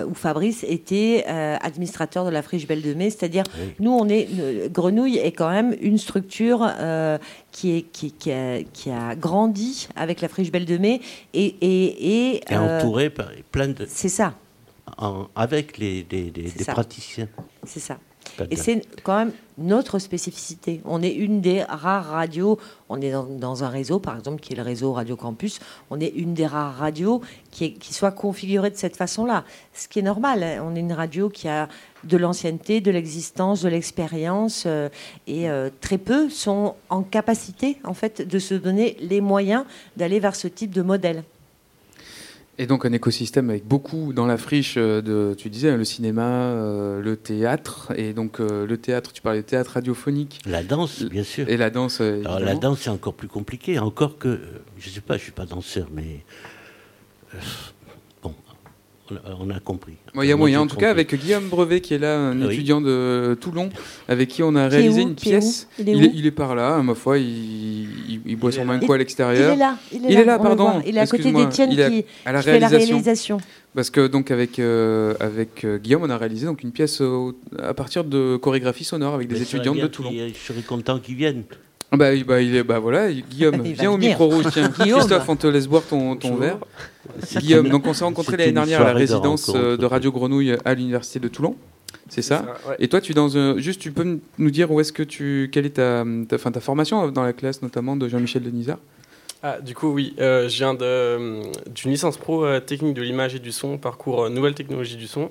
où 0.07 0.15
Fabrice 0.15 0.65
était 0.69 1.25
euh, 1.29 1.57
administrateur 1.61 2.25
de 2.25 2.31
la 2.31 2.43
Friche 2.43 2.67
Belle 2.67 2.83
de 2.83 2.95
Mai. 2.95 3.11
C'est-à-dire, 3.11 3.45
Oui. 3.61 3.75
nous, 3.79 3.93
on 3.93 4.09
est, 4.09 4.27
Grenouille 4.73 5.19
est 5.19 5.31
quand 5.31 5.51
même 5.51 5.77
une 5.81 5.99
structure 5.99 6.67
euh, 6.81 7.19
qui, 7.57 7.77
est, 7.79 7.83
qui, 7.91 8.13
qui 8.13 8.31
a, 8.33 8.63
qui 8.63 8.91
a 8.91 9.15
grandi 9.15 9.89
avec 9.97 10.21
la 10.21 10.29
Friche 10.29 10.53
Belle 10.53 10.67
de 10.67 10.77
Mai 10.77 11.01
et. 11.33 11.55
et, 12.35 12.41
euh, 12.53 12.79
entouré 12.81 13.09
par 13.09 13.29
plein 13.51 13.69
de 13.69 13.87
c'est 13.89 14.11
ça, 14.11 14.35
en- 14.99 15.27
avec 15.35 15.79
les, 15.79 16.03
des 16.03 16.49
ça. 16.49 16.73
praticiens 16.73 17.29
c'est 17.65 17.81
ça. 17.81 17.97
Et 18.51 18.57
c'est 18.57 18.83
quand 19.05 19.17
même 19.17 19.33
notre 19.57 19.99
spécificité. 20.01 20.83
On 20.85 21.01
est 21.01 21.13
une 21.15 21.41
des 21.41 21.63
rares 21.63 22.07
radios, 22.07 22.59
on 22.89 23.01
est 23.01 23.13
dans, 23.13 23.25
dans 23.25 23.63
un 23.65 23.69
réseau, 23.69 23.99
par 24.01 24.19
exemple, 24.19 24.41
qui 24.43 24.53
est 24.53 24.57
le 24.57 24.63
réseau 24.63 24.93
Radio 24.93 25.15
Campus, 25.17 25.61
on 25.91 26.01
est 26.01 26.09
une 26.09 26.35
des 26.35 26.45
rares 26.47 26.75
radios 26.77 27.23
qui, 27.53 27.65
est- 27.67 27.73
qui 27.73 27.95
soit 27.95 28.11
configurée 28.11 28.71
de 28.71 28.77
cette 28.77 28.97
façon-là. 28.97 29.45
Ce 29.73 29.87
qui 29.89 30.01
est 30.01 30.03
normal, 30.03 30.43
hein. 30.43 30.63
on 30.67 30.75
est 30.75 30.81
une 30.81 30.93
radio 30.93 31.29
qui 31.31 31.47
a 31.49 31.69
de 32.07 32.17
l'ancienneté, 32.17 32.81
de 32.81 32.91
l'existence, 32.91 33.63
de 33.63 33.69
l'expérience, 33.69 34.65
euh, 34.67 34.89
et 35.27 35.51
euh, 35.51 35.71
très 35.81 35.99
peu 35.99 36.31
sont 36.31 36.75
en 36.89 37.03
capacité, 37.03 37.79
en 37.85 37.95
fait, 37.95 38.27
de 38.27 38.39
se 38.39 38.55
donner 38.55 38.97
les 39.01 39.21
moyens 39.21 39.65
d'aller 39.97 40.21
vers 40.21 40.37
ce 40.37 40.49
type 40.49 40.73
de 40.73 40.83
modèle. 40.83 41.23
Et 42.59 42.67
donc 42.67 42.87
un 42.87 42.93
écosystème 42.93 43.51
avec 43.51 43.67
beaucoup 43.67 44.15
dans 44.15 44.27
la 44.27 44.39
friche 44.39 44.77
euh, 44.79 45.03
de, 45.03 45.35
tu 45.35 45.51
disais, 45.51 45.77
le 45.77 45.85
cinéma, 45.85 46.23
euh, 46.23 47.03
le 47.03 47.17
théâtre, 47.17 47.93
et 47.97 48.15
donc 48.15 48.41
euh, 48.41 48.67
le 48.67 48.79
théâtre, 48.79 49.13
tu 49.13 49.21
parlais 49.21 49.43
de 49.43 49.47
théâtre 49.47 49.73
radiophonique, 49.73 50.41
la 50.47 50.63
danse 50.63 51.03
bien 51.03 51.23
sûr 51.23 51.47
et 51.51 51.59
la 51.59 51.69
danse. 51.69 52.01
Alors 52.01 52.41
la 52.41 52.55
danse 52.55 52.81
c'est 52.83 52.91
encore 52.91 53.13
plus 53.13 53.29
compliqué, 53.29 53.79
encore 53.79 54.17
que, 54.17 54.41
je 54.79 54.89
sais 54.89 55.03
pas, 55.03 55.19
je 55.19 55.23
suis 55.25 55.33
pas 55.33 55.45
danseur, 55.45 55.89
mais 55.93 56.25
euh, 57.35 57.39
on 59.41 59.51
a, 59.51 59.61
compris. 59.61 59.95
Il 60.15 60.25
y 60.25 60.33
a 60.33 60.37
moyen, 60.37 60.61
en 60.61 60.67
tout 60.67 60.77
cas, 60.77 60.91
avec 60.91 61.15
Guillaume 61.15 61.49
Brevet, 61.49 61.81
qui 61.81 61.95
est 61.95 61.99
là, 61.99 62.19
un 62.19 62.41
oui. 62.41 62.55
étudiant 62.55 62.81
de 62.81 63.37
Toulon, 63.41 63.69
avec 64.09 64.29
qui 64.29 64.43
on 64.43 64.55
a 64.55 64.69
réalisé 64.69 65.03
où 65.03 65.09
une 65.09 65.15
pièce. 65.15 65.69
Il 65.79 65.89
est 65.89 65.93
il, 65.93 65.99
où 65.99 66.05
est, 66.05 66.11
il 66.15 66.27
est 66.27 66.31
par 66.31 66.55
là, 66.55 66.83
ma 66.83 66.95
foi, 66.95 67.19
il, 67.19 67.25
il, 67.27 68.21
il 68.27 68.37
boit 68.37 68.51
Il 68.51 68.55
est 68.55 68.57
sûrement 68.57 68.73
là. 68.73 68.79
un 68.79 68.87
coup 68.87 68.93
à 68.93 68.97
Il 68.97 68.99
l'extérieur. 69.01 69.53
est 69.53 69.57
là, 69.57 69.77
il 69.93 70.05
est 70.07 70.13
Il 70.13 70.25
là, 70.25 70.37
est 70.37 70.43
pardon. 70.43 70.83
Il 70.87 70.97
est 70.97 71.01
à 71.01 71.07
côté 71.07 71.33
d'Étienne 71.33 71.71
Il 71.73 71.77
qui, 71.79 72.03
qui 72.03 72.43
fait 72.43 72.61
la 72.61 72.69
réalisation. 72.69 73.39
Parce 73.75 73.91
que 73.91 74.07
donc 74.07 74.31
avec 74.31 74.59
euh, 74.59 75.15
avec 75.21 75.65
euh, 75.65 75.77
Guillaume, 75.79 76.03
on 76.05 76.11
a 76.11 76.17
réalisé 76.17 76.47
donc 76.47 76.63
une 76.63 76.73
pièce 76.73 77.03
à 77.63 77.75
partir 77.75 78.05
de 78.05 78.37
chorégraphie 78.37 78.85
sonore 78.85 79.15
avec 79.15 79.29
des 79.29 79.43
étudiants 79.43 79.75
de 79.75 79.87
Toulon. 79.87 80.11
Je 80.13 80.33
serais 80.35 80.63
content 80.63 80.99
qu'ils 80.99 81.17
viennent. 81.17 81.43
Ah 81.93 81.97
Bah, 81.97 82.11
bah, 82.27 82.41
il 82.41 82.57
est, 82.57 82.63
bah 82.65 82.79
voilà, 82.79 83.13
Guillaume, 83.13 83.63
Il 83.65 83.73
viens 83.75 83.91
au 83.91 83.95
venir. 83.97 84.11
micro 84.11 84.27
rouge, 84.27 84.47
tiens. 84.53 84.69
Christophe, 84.79 85.29
on 85.29 85.37
te 85.37 85.47
laisse 85.47 85.67
boire 85.69 85.83
ton, 85.85 86.17
verre. 86.37 86.59
Guillaume, 87.39 87.69
donc 87.69 87.87
on 87.87 87.93
s'est 87.95 88.05
rencontrés 88.05 88.37
l'année 88.37 88.53
dernière 88.53 88.81
à 88.81 88.85
la 88.87 88.93
de 88.95 88.99
résidence 88.99 89.51
euh, 89.55 89.77
de 89.77 89.87
Radio 89.87 90.11
Grenouille 90.13 90.57
à 90.65 90.75
l'université 90.75 91.21
de 91.21 91.29
Toulon. 91.29 91.57
C'est 92.09 92.23
ça 92.23 92.45
ouais. 92.69 92.77
Et 92.81 92.89
toi, 92.89 93.01
tu 93.01 93.13
es 93.13 93.15
dans 93.15 93.37
un... 93.37 93.59
juste, 93.59 93.81
tu 93.81 93.91
peux 93.93 94.19
nous 94.39 94.51
dire 94.51 94.71
où 94.71 94.81
est-ce 94.81 94.93
que 94.93 95.03
tu, 95.03 95.49
quelle 95.53 95.67
est 95.67 95.71
ta, 95.71 96.05
ta, 96.29 96.37
enfin, 96.37 96.53
ta 96.53 96.61
formation 96.61 97.09
dans 97.11 97.23
la 97.25 97.33
classe 97.33 97.63
notamment 97.63 97.97
de 97.97 98.09
Jean-Michel 98.09 98.43
Denisard 98.43 98.79
Ah, 99.43 99.59
du 99.61 99.75
coup, 99.75 99.89
oui, 99.93 100.15
euh, 100.21 100.49
je 100.49 100.57
viens 100.57 100.75
de- 100.75 101.43
d'une 101.71 101.91
licence 101.91 102.17
pro 102.17 102.45
euh, 102.45 102.61
technique 102.61 102.95
de 102.95 103.03
l'image 103.03 103.35
et 103.35 103.39
du 103.41 103.51
son, 103.53 103.77
parcours 103.79 104.25
euh, 104.25 104.29
nouvelles 104.29 104.55
technologies 104.55 104.97
du 104.97 105.07
son, 105.09 105.31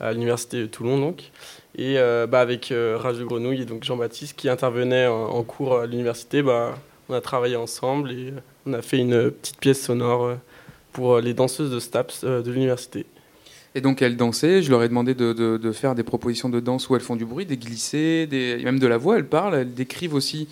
à 0.00 0.12
l'université 0.12 0.58
de 0.62 0.66
Toulon, 0.66 0.98
donc. 0.98 1.30
Et 1.76 1.98
euh, 1.98 2.26
bah, 2.26 2.40
avec 2.40 2.70
euh, 2.70 2.96
Radio 2.96 3.26
Grenouille 3.26 3.62
et 3.62 3.64
donc 3.64 3.84
Jean-Baptiste 3.84 4.36
qui 4.36 4.48
intervenait 4.48 5.06
en, 5.06 5.42
cours 5.42 5.78
à 5.78 5.86
l'université, 5.86 6.42
bah, 6.42 6.78
on 7.08 7.14
a 7.14 7.20
travaillé 7.20 7.56
ensemble 7.56 8.12
et 8.12 8.32
on 8.66 8.72
a 8.74 8.82
fait 8.82 8.98
une 8.98 9.30
petite 9.30 9.58
pièce 9.58 9.82
sonore 9.82 10.24
euh, 10.24 10.34
pour 10.92 11.18
les 11.18 11.34
danseuses 11.34 11.72
de 11.72 11.80
STAPS 11.80 12.24
de 12.24 12.50
l'université. 12.52 13.06
Et 13.74 13.80
donc 13.80 14.02
elles 14.02 14.16
dansaient, 14.16 14.62
je 14.62 14.70
leur 14.70 14.84
ai 14.84 14.88
demandé 14.88 15.14
de, 15.14 15.72
faire 15.72 15.96
des 15.96 16.04
propositions 16.04 16.48
de 16.48 16.60
danse 16.60 16.88
où 16.88 16.94
elles 16.94 17.02
font 17.02 17.16
du 17.16 17.24
bruit, 17.24 17.44
des 17.44 17.56
glissés, 17.56 18.28
même 18.62 18.78
de 18.78 18.86
la 18.86 18.96
voix, 18.96 19.16
elles 19.16 19.26
parlent, 19.26 19.56
elles 19.56 19.74
décrivent 19.74 20.14
aussi 20.14 20.46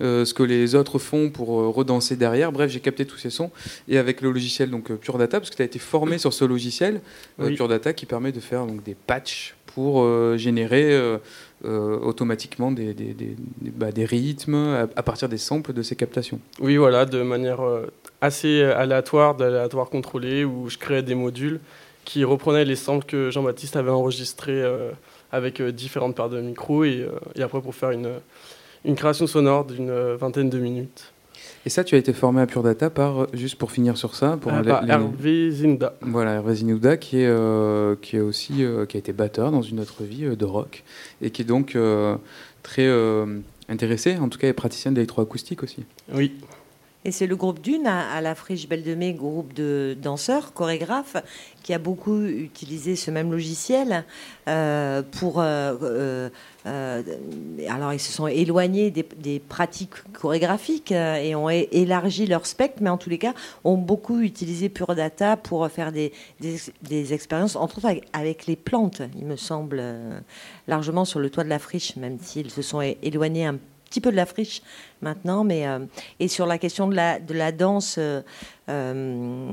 ce 0.00 0.32
que 0.34 0.42
les 0.42 0.74
autres 0.74 0.98
font 0.98 1.30
pour 1.30 1.60
euh, 1.60 1.68
redanser 1.68 2.16
derrière. 2.16 2.52
Bref, 2.52 2.70
j'ai 2.70 2.80
capté 2.80 3.04
tous 3.04 3.18
ces 3.18 3.30
sons. 3.30 3.50
Et 3.88 3.98
avec 3.98 4.20
le 4.20 4.30
logiciel 4.30 4.70
donc 4.70 4.90
euh, 4.90 4.96
Pure 4.96 5.18
Data, 5.18 5.40
parce 5.40 5.50
que 5.50 5.56
tu 5.56 5.62
as 5.62 5.64
été 5.66 5.78
formé 5.78 6.18
sur 6.18 6.32
ce 6.32 6.44
logiciel, 6.44 7.00
euh, 7.40 7.46
Oui. 7.48 7.54
Pure 7.56 7.68
Data, 7.68 7.92
qui 7.92 8.06
permet 8.06 8.32
de 8.32 8.40
faire 8.40 8.66
donc, 8.66 8.82
des 8.82 8.94
patchs 8.94 9.54
pour 9.66 10.02
euh, 10.02 10.36
générer 10.36 10.92
euh, 10.92 11.18
euh, 11.64 11.98
automatiquement 11.98 12.72
des, 12.72 12.94
des, 12.94 13.14
bah, 13.60 13.92
des 13.92 14.04
rythmes 14.04 14.54
à, 14.54 14.88
à 14.96 15.02
partir 15.02 15.28
des 15.28 15.38
samples 15.38 15.72
de 15.72 15.82
ces 15.82 15.96
captations. 15.96 16.40
Oui, 16.60 16.76
voilà, 16.76 17.04
de 17.04 17.22
manière 17.22 17.60
euh, 17.60 17.86
assez 18.20 18.62
aléatoire, 18.62 19.34
d'aléatoire 19.34 19.88
contrôlé, 19.90 20.44
où 20.44 20.68
je 20.68 20.78
créais 20.78 21.02
des 21.02 21.14
modules 21.14 21.60
qui 22.04 22.24
reprenaient 22.24 22.64
les 22.64 22.76
samples 22.76 23.04
que 23.04 23.30
Jean-Baptiste 23.30 23.76
avait 23.76 23.90
enregistrés 23.90 24.62
euh, 24.62 24.90
avec 25.30 25.60
euh, 25.60 25.70
différentes 25.70 26.16
paires 26.16 26.30
de 26.30 26.40
micros, 26.40 26.84
et, 26.84 27.00
euh, 27.02 27.10
et 27.34 27.42
après 27.42 27.60
pour 27.60 27.74
faire 27.74 27.90
une, 27.90 28.08
une 28.88 28.96
création 28.96 29.26
sonore 29.28 29.66
d'une 29.66 29.90
euh, 29.90 30.16
vingtaine 30.16 30.48
de 30.50 30.58
minutes. 30.58 31.12
Et 31.66 31.70
ça, 31.70 31.84
tu 31.84 31.94
as 31.94 31.98
été 31.98 32.12
formé 32.14 32.40
à 32.40 32.46
Pure 32.46 32.62
Data 32.62 32.88
par, 32.88 33.22
euh, 33.22 33.26
juste 33.34 33.56
pour 33.56 33.70
finir 33.70 33.96
sur 33.98 34.14
ça, 34.16 34.38
pour 34.40 34.50
Ah, 34.52 34.62
les- 34.62 34.70
Hervé. 34.70 34.88
Voilà, 36.00 36.32
Hervé 36.34 36.54
Zinouda, 36.54 36.96
qui 36.96 37.20
est, 37.20 37.26
euh, 37.26 37.94
qui 38.00 38.16
est 38.16 38.20
aussi 38.20 38.64
euh, 38.64 38.86
qui 38.86 38.96
a 38.96 39.00
été 39.00 39.12
batteur 39.12 39.52
dans 39.52 39.62
une 39.62 39.78
autre 39.78 40.02
vie 40.04 40.24
euh, 40.24 40.36
de 40.36 40.44
rock 40.46 40.82
et 41.20 41.30
qui 41.30 41.42
est 41.42 41.44
donc 41.44 41.76
très 42.62 42.88
intéressé, 43.68 44.16
en 44.16 44.28
tout 44.30 44.38
cas, 44.38 44.48
est 44.48 44.52
praticien 44.54 44.90
d'électroacoustique 44.92 45.62
aussi. 45.62 45.84
Oui, 46.14 46.32
Et 47.08 47.10
c'est 47.10 47.26
le 47.26 47.36
groupe 47.36 47.62
Dune 47.62 47.86
à, 47.86 48.20
la 48.20 48.34
Friche 48.34 48.68
Belle 48.68 48.82
de 48.82 48.94
Mai, 48.94 49.14
groupe 49.14 49.54
de 49.54 49.96
danseurs, 49.98 50.52
chorégraphes, 50.52 51.16
qui 51.62 51.72
a 51.72 51.78
beaucoup 51.78 52.22
utilisé 52.22 52.96
ce 52.96 53.10
même 53.10 53.30
logiciel 53.30 54.04
euh, 54.46 55.00
pour. 55.00 55.40
euh, 55.40 56.28
euh, 56.66 57.02
alors, 57.66 57.94
ils 57.94 57.98
se 57.98 58.12
sont 58.12 58.26
éloignés 58.26 58.90
des, 58.90 59.38
pratiques 59.38 59.94
chorégraphiques 60.12 60.92
et 60.92 61.34
ont 61.34 61.48
élargi 61.48 62.26
leur 62.26 62.44
spectre, 62.44 62.82
mais 62.82 62.90
en 62.90 62.98
tous 62.98 63.08
les 63.08 63.16
cas, 63.16 63.32
ont 63.64 63.78
beaucoup 63.78 64.20
utilisé 64.20 64.68
Pure 64.68 64.94
Data 64.94 65.38
pour 65.38 65.66
faire 65.70 65.92
des, 65.92 66.12
expériences, 67.14 67.56
entre 67.56 67.78
autres 67.78 67.86
avec, 67.86 68.04
avec 68.12 68.46
les 68.46 68.56
plantes, 68.56 69.00
il 69.18 69.24
me 69.24 69.36
semble, 69.36 69.82
largement 70.66 71.06
sur 71.06 71.20
le 71.20 71.30
toit 71.30 71.44
de 71.44 71.48
la 71.48 71.58
friche, 71.58 71.96
même 71.96 72.18
s'ils 72.20 72.50
se 72.50 72.60
sont 72.60 72.82
éloignés 72.82 73.46
un 73.46 73.56
petit 73.88 74.00
peu 74.00 74.10
de 74.10 74.16
la 74.16 74.26
friche 74.26 74.62
maintenant, 75.02 75.44
mais 75.44 75.66
euh, 75.66 75.80
et 76.20 76.28
sur 76.28 76.46
la 76.46 76.58
question 76.58 76.88
de 76.88 76.94
la, 76.94 77.18
de 77.18 77.34
la 77.34 77.52
danse, 77.52 77.96
euh, 77.98 78.22
euh, 78.68 79.50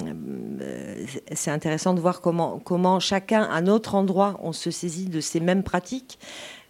c'est 1.33 1.51
intéressant 1.51 1.93
de 1.93 1.99
voir 2.01 2.21
comment, 2.21 2.59
comment 2.63 2.99
chacun, 2.99 3.43
à 3.43 3.61
notre 3.61 3.95
endroit, 3.95 4.37
on 4.41 4.51
se 4.51 4.71
saisit 4.71 5.05
de 5.05 5.21
ces 5.21 5.39
mêmes 5.39 5.63
pratiques. 5.63 6.19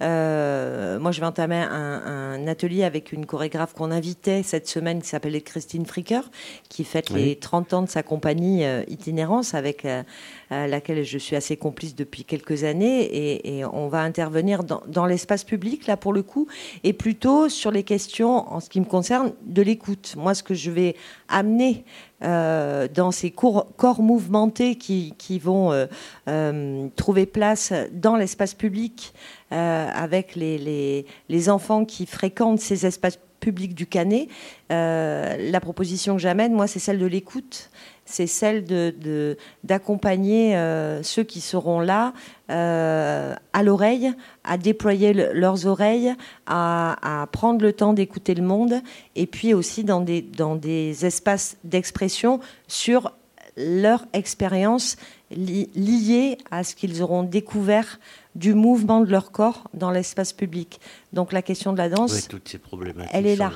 Euh, 0.01 0.99
moi, 0.99 1.11
je 1.11 1.21
vais 1.21 1.25
entamer 1.25 1.55
un, 1.55 1.71
un 1.71 2.47
atelier 2.47 2.83
avec 2.83 3.13
une 3.13 3.25
chorégraphe 3.25 3.73
qu'on 3.73 3.91
invitait 3.91 4.43
cette 4.43 4.67
semaine 4.67 5.01
qui 5.01 5.07
s'appelait 5.07 5.41
Christine 5.41 5.85
Fricker, 5.85 6.21
qui 6.69 6.83
fête 6.83 7.09
Oui. 7.11 7.23
les 7.23 7.35
30 7.37 7.73
ans 7.73 7.81
de 7.81 7.89
sa 7.89 8.03
compagnie 8.03 8.65
euh, 8.65 8.83
Itinérance, 8.89 9.53
avec 9.53 9.85
euh, 9.85 10.03
laquelle 10.51 11.03
je 11.03 11.17
suis 11.17 11.35
assez 11.37 11.55
complice 11.55 11.95
depuis 11.95 12.25
quelques 12.25 12.65
années. 12.65 13.03
Et, 13.03 13.57
et 13.57 13.65
on 13.65 13.87
va 13.87 14.01
intervenir 14.01 14.63
dans, 14.63 14.81
dans 14.87 15.05
l'espace 15.05 15.45
public, 15.45 15.87
là, 15.87 15.95
pour 15.97 16.11
le 16.13 16.23
coup, 16.23 16.47
et 16.83 16.91
plutôt 16.93 17.47
sur 17.49 17.71
les 17.71 17.83
questions, 17.83 18.53
en 18.53 18.59
ce 18.65 18.69
qui 18.69 18.79
me 18.79 18.85
concerne, 18.85 19.31
de 19.43 19.61
l'écoute. 19.61 20.15
Moi, 20.17 20.33
ce 20.33 20.41
que 20.41 20.55
je 20.55 20.71
vais 20.71 20.95
amener 21.29 21.85
euh, 22.23 22.87
dans 22.93 23.11
ces 23.11 23.29
corps 23.29 24.01
mouvementés 24.01 24.75
qui, 24.75 25.39
vont 25.39 25.71
euh, 25.71 25.85
euh, 26.27 26.87
trouver 26.95 27.27
place 27.27 27.71
dans 27.91 28.15
l'espace 28.15 28.55
public 28.55 29.13
avec 29.51 30.35
les, 30.35 31.05
les, 31.29 31.49
enfants 31.49 31.85
qui 31.85 32.05
fréquentent 32.05 32.59
ces 32.59 32.85
espaces 32.85 33.19
publics 33.39 33.73
du 33.75 33.85
Canet. 33.85 34.27
La 34.69 35.59
proposition 35.61 36.15
que 36.15 36.21
j'amène, 36.21 36.51
moi, 36.51 36.67
c'est 36.67 36.79
celle 36.79 36.99
de 36.99 37.05
l'écoute. 37.05 37.69
C'est 38.07 38.27
celle 38.27 38.65
de- 38.65 38.93
de- 39.01 39.35
d'accompagner 39.63 40.55
euh, 40.55 41.01
ceux 41.01 41.23
qui 41.23 41.41
seront 41.41 41.79
là 41.79 42.13
euh, 42.51 43.33
à 43.53 43.63
l'oreille, 43.63 44.11
à 44.43 44.57
déployer 44.57 45.13
le- 45.13 45.33
leurs 45.33 45.65
oreilles, 45.65 46.13
à, 46.45 47.21
à 47.23 47.25
prendre 47.27 47.61
le 47.63 47.73
temps 47.73 47.93
d'écouter 47.93 48.35
le 48.35 48.43
monde, 48.43 48.75
et 49.15 49.25
puis 49.25 49.53
aussi 49.55 49.83
dans 49.83 50.01
des, 50.01 50.21
dans 50.21 50.55
des 50.55 51.05
espaces 51.05 51.57
d'expression 51.63 52.39
sur 52.67 53.11
leur 53.57 54.05
expérience 54.13 54.97
li- 55.31 55.69
liée 55.75 56.37
à 56.51 56.63
ce 56.63 56.75
qu'ils 56.75 57.01
auront 57.01 57.23
découvert 57.23 57.99
du 58.35 58.53
mouvement 58.53 58.99
de 58.99 59.09
leur 59.09 59.31
corps 59.31 59.63
dans 59.73 59.89
l'espace 59.91 60.33
public. 60.33 60.79
Donc 61.13 61.31
la 61.33 61.41
question 61.41 61.71
de 61.73 61.77
la 61.79 61.89
danse, 61.89 62.13
Oui, 62.13 62.21
toutes 62.29 62.49
ces 62.49 62.57
problématiques. 62.59 63.11
elle 63.13 63.25
est 63.25 63.35
là. 63.37 63.51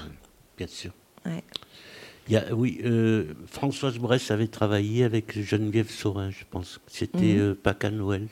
Bien 0.57 0.67
sûr. 0.67 0.91
Ouais. 1.25 1.43
Il 2.29 2.33
y 2.33 2.37
a, 2.37 2.53
oui, 2.53 2.79
euh, 2.85 3.33
Françoise 3.47 3.97
Bresse 3.97 4.29
avait 4.29 4.47
travaillé 4.47 5.03
avec 5.03 5.41
Geneviève 5.41 5.89
Saurin, 5.89 6.29
je 6.29 6.43
pense. 6.47 6.79
C'était 6.85 7.37
euh, 7.39 7.55
Pâques 7.55 7.85
à 7.85 7.89
Noël. 7.89 8.27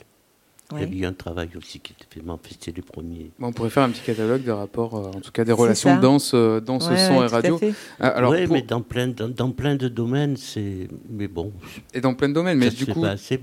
Il 0.73 0.79
y 0.81 0.83
avait 0.83 0.97
eu 0.97 1.05
un 1.05 1.13
travail 1.13 1.47
aussi 1.57 1.79
qui 1.79 1.93
était 1.93 2.05
fait, 2.13 2.21
mais 2.25 2.31
en 2.31 2.37
fait, 2.37 2.49
c'était 2.59 2.73
les 2.75 2.81
premiers. 2.81 3.31
Bon, 3.39 3.47
on 3.47 3.51
pourrait 3.53 3.69
faire 3.69 3.83
un 3.83 3.89
petit 3.89 4.01
catalogue 4.01 4.43
de 4.43 4.51
rapports, 4.51 4.95
euh, 4.95 5.07
en 5.15 5.21
tout 5.21 5.31
cas 5.31 5.45
des 5.45 5.51
C'est 5.53 5.57
relations 5.61 5.89
ça. 5.91 5.97
danse, 5.97 6.31
euh, 6.33 6.59
danse, 6.59 6.89
Ouais, 6.89 6.97
son 6.97 7.19
ouais, 7.19 7.25
et 7.25 7.29
radio. 7.29 7.59
Ah, 8.01 8.09
alors, 8.09 8.33
pour- 8.35 8.53
mais 8.53 8.61
dans 8.63 8.81
plein, 8.81 9.07
dans, 9.07 9.29
dans 9.29 9.51
plein 9.51 9.75
de 9.75 9.87
domaines, 9.87 10.35
c'est. 10.35 10.89
Mais 11.09 11.29
bon, 11.29 11.53
Et 11.93 12.01
dans 12.01 12.13
plein 12.15 12.27
de 12.27 12.33
domaines, 12.33 12.57
mais 12.57 12.69
du 12.69 12.85
coup, 12.85 12.99
pas 13.01 13.11
assez, 13.11 13.39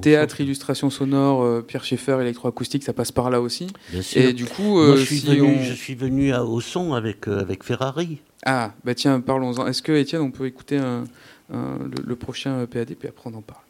théâtre, 0.00 0.36
sens. 0.36 0.40
illustration 0.40 0.88
sonore, 0.90 1.42
euh, 1.42 1.62
Pierre 1.62 1.84
Schaeffer, 1.84 2.18
électroacoustique, 2.20 2.84
ça 2.84 2.92
passe 2.92 3.10
par 3.10 3.28
là 3.30 3.40
aussi. 3.40 3.66
Bien 3.90 4.02
sûr. 4.02 4.22
Et 4.22 4.32
du 4.32 4.44
coup, 4.44 4.62
Moi, 4.74 4.82
euh, 4.90 4.96
je 4.96 5.04
suis 5.04 5.18
si 5.18 5.26
venu, 5.26 5.42
on- 5.42 5.62
je 5.64 5.72
suis 5.72 5.94
venu 5.96 6.32
à- 6.32 6.44
au 6.44 6.60
son 6.60 6.92
avec, 6.94 7.26
euh, 7.26 7.40
avec 7.40 7.64
Ferrari. 7.64 8.18
Ah, 8.46 8.72
bah 8.84 8.94
tiens, 8.94 9.20
parlons-en. 9.20 9.66
Est-ce 9.66 9.82
que, 9.82 9.90
Étienne, 9.90 10.22
on 10.22 10.30
peut 10.30 10.46
écouter 10.46 10.76
un- 10.78 11.04
un- 11.52 11.78
le, 11.78 12.04
le 12.06 12.14
prochain 12.16 12.64
PAD, 12.66 12.94
puis 12.94 13.08
après 13.08 13.28
on 13.30 13.34
en 13.36 13.42
parle 13.42 13.62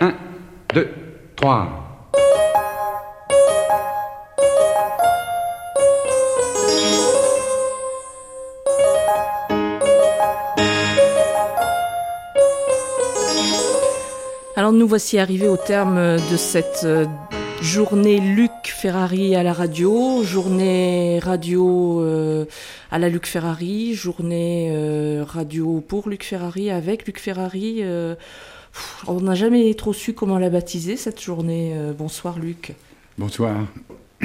1, 0.00 0.14
2, 0.74 0.88
3. 1.36 1.86
Alors 14.54 14.72
nous 14.72 14.86
voici 14.86 15.18
arrivés 15.18 15.48
au 15.48 15.56
terme 15.56 16.16
de 16.30 16.36
cette 16.36 16.82
euh, 16.84 17.06
journée 17.62 18.20
Luc 18.20 18.50
Ferrari 18.64 19.34
à 19.34 19.42
la 19.42 19.52
radio, 19.54 20.22
journée 20.22 21.20
radio 21.22 22.02
euh, 22.02 22.44
à 22.90 22.98
la 22.98 23.08
Luc 23.08 23.26
Ferrari, 23.26 23.94
journée 23.94 24.70
euh, 24.72 25.24
radio 25.26 25.82
pour 25.86 26.08
Luc 26.10 26.24
Ferrari 26.24 26.70
avec 26.70 27.06
Luc 27.06 27.18
Ferrari. 27.18 27.82
On 29.06 29.20
n'a 29.20 29.34
jamais 29.34 29.72
trop 29.74 29.92
su 29.92 30.14
comment 30.14 30.38
la 30.38 30.50
baptiser 30.50 30.96
cette 30.96 31.20
journée. 31.22 31.72
Euh, 31.74 31.92
bonsoir 31.92 32.38
Luc. 32.38 32.74
Bonsoir. 33.18 33.56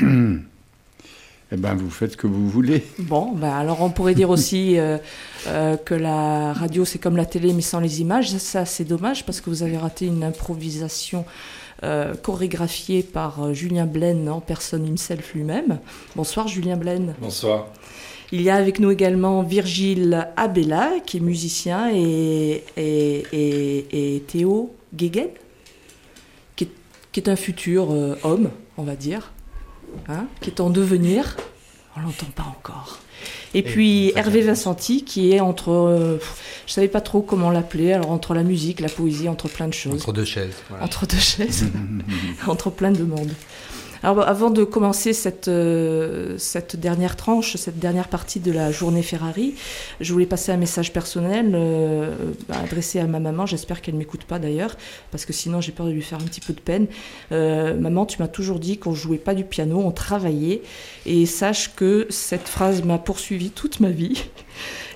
eh 1.51 1.57
ben, 1.57 1.75
vous 1.75 1.89
faites 1.89 2.13
ce 2.13 2.17
que 2.17 2.27
vous 2.27 2.49
voulez. 2.49 2.83
Bon, 2.99 3.33
bah 3.33 3.57
alors 3.57 3.81
on 3.81 3.89
pourrait 3.89 4.15
dire 4.15 4.29
aussi 4.29 4.77
euh, 4.77 4.97
euh, 5.47 5.75
que 5.77 5.93
la 5.93 6.53
radio 6.53 6.85
c'est 6.85 6.99
comme 6.99 7.17
la 7.17 7.25
télé 7.25 7.53
mais 7.53 7.61
sans 7.61 7.79
les 7.79 8.01
images. 8.01 8.35
Ça 8.37 8.65
c'est 8.65 8.85
dommage 8.85 9.25
parce 9.25 9.41
que 9.41 9.49
vous 9.49 9.63
avez 9.63 9.77
raté 9.77 10.05
une 10.05 10.23
improvisation 10.23 11.25
euh, 11.83 12.13
chorégraphiée 12.15 13.03
par 13.03 13.53
Julien 13.53 13.85
Blaine 13.85 14.29
en 14.29 14.39
personne 14.39 14.87
himself 14.87 15.33
lui-même. 15.33 15.79
Bonsoir 16.15 16.47
Julien 16.47 16.77
Blaine. 16.77 17.15
Bonsoir. 17.19 17.67
Il 18.31 18.41
y 18.41 18.49
a 18.49 18.55
avec 18.55 18.79
nous 18.79 18.91
également 18.91 19.43
Virgile 19.43 20.27
Abella 20.37 20.91
qui 21.05 21.17
est 21.17 21.21
musicien 21.21 21.89
et, 21.93 22.63
et, 22.77 23.23
et- 23.33 24.15
et 24.15 24.19
Théo 24.21 24.73
Guéguen 24.93 25.27
qui 26.55 26.63
est, 26.65 26.69
qui 27.11 27.19
est 27.19 27.29
un 27.29 27.35
futur 27.35 27.91
euh, 27.91 28.15
homme, 28.23 28.49
on 28.77 28.83
va 28.83 28.95
dire, 28.95 29.31
hein, 30.07 30.25
qui 30.41 30.49
est 30.49 30.61
en 30.61 30.69
devenir. 30.69 31.35
On 31.97 31.99
l'entend 32.01 32.27
pas 32.33 32.43
encore. 32.57 32.99
Et 33.53 33.63
puis 33.63 34.13
Hervé 34.15 34.39
Vincenti 34.41 35.03
qui 35.03 35.33
est 35.33 35.41
entre, 35.41 35.71
euh, 35.71 36.17
je 36.65 36.71
savais 36.71 36.87
pas 36.87 37.01
trop 37.01 37.21
comment 37.21 37.51
l'appeler, 37.51 37.91
alors 37.91 38.09
entre 38.11 38.33
la 38.33 38.43
musique, 38.43 38.79
la 38.79 38.87
poésie, 38.87 39.27
entre 39.27 39.49
plein 39.49 39.67
de 39.67 39.73
choses. 39.73 39.95
Entre 39.95 40.13
deux 40.13 40.23
chaises. 40.23 40.55
voilà. 40.69 40.85
Entre 40.85 41.05
deux 41.05 41.17
chaises, 41.19 41.65
entre 42.47 42.69
plein 42.69 42.91
de 42.91 43.03
monde. 43.03 43.31
Alors 44.03 44.15
bah, 44.15 44.23
avant 44.23 44.49
de 44.49 44.63
commencer 44.63 45.13
cette, 45.13 45.47
euh, 45.47 46.35
cette 46.39 46.75
dernière 46.75 47.15
tranche, 47.15 47.55
cette 47.55 47.77
dernière 47.77 48.07
partie 48.07 48.39
de 48.39 48.51
la 48.51 48.71
journée 48.71 49.03
Ferrari, 49.03 49.53
je 49.99 50.11
voulais 50.11 50.25
passer 50.25 50.51
un 50.51 50.57
message 50.57 50.91
personnel 50.91 51.51
euh, 51.53 52.15
bah, 52.49 52.55
adressé 52.63 52.99
à 52.99 53.05
ma 53.05 53.19
maman. 53.19 53.45
J'espère 53.45 53.81
qu'elle 53.81 53.93
ne 53.93 53.99
m'écoute 53.99 54.23
pas 54.23 54.39
d'ailleurs, 54.39 54.75
parce 55.11 55.25
que 55.25 55.33
sinon 55.33 55.61
j'ai 55.61 55.71
peur 55.71 55.85
de 55.85 55.91
lui 55.91 56.01
faire 56.01 56.17
un 56.19 56.25
petit 56.25 56.41
peu 56.41 56.53
de 56.53 56.59
peine. 56.59 56.87
Euh, 57.31 57.79
maman, 57.79 58.07
tu 58.07 58.19
m'as 58.19 58.27
toujours 58.27 58.59
dit 58.59 58.79
qu'on 58.79 58.95
jouait 58.95 59.17
pas 59.17 59.35
du 59.35 59.43
piano, 59.43 59.79
on 59.79 59.91
travaillait. 59.91 60.63
Et 61.05 61.27
sache 61.27 61.75
que 61.75 62.07
cette 62.09 62.47
phrase 62.47 62.83
m'a 62.83 62.97
poursuivi 62.97 63.51
toute 63.51 63.79
ma 63.81 63.89
vie. 63.89 64.23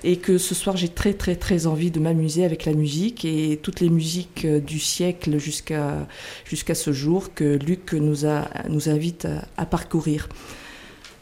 Et 0.08 0.18
que 0.18 0.38
ce 0.38 0.54
soir, 0.54 0.76
j'ai 0.76 0.88
très 0.88 1.14
très 1.14 1.34
très 1.34 1.66
envie 1.66 1.90
de 1.90 1.98
m'amuser 1.98 2.44
avec 2.44 2.64
la 2.64 2.74
musique 2.74 3.24
et 3.24 3.58
toutes 3.60 3.80
les 3.80 3.88
musiques 3.90 4.44
euh, 4.44 4.60
du 4.60 4.78
siècle 4.78 5.38
jusqu'à 5.38 6.06
jusqu'à 6.44 6.76
ce 6.76 6.92
jour 6.92 7.34
que 7.34 7.58
Luc 7.66 7.92
nous, 7.92 8.24
a, 8.24 8.48
nous 8.68 8.88
invite 8.88 9.26
à, 9.56 9.66
parcourir. 9.66 10.28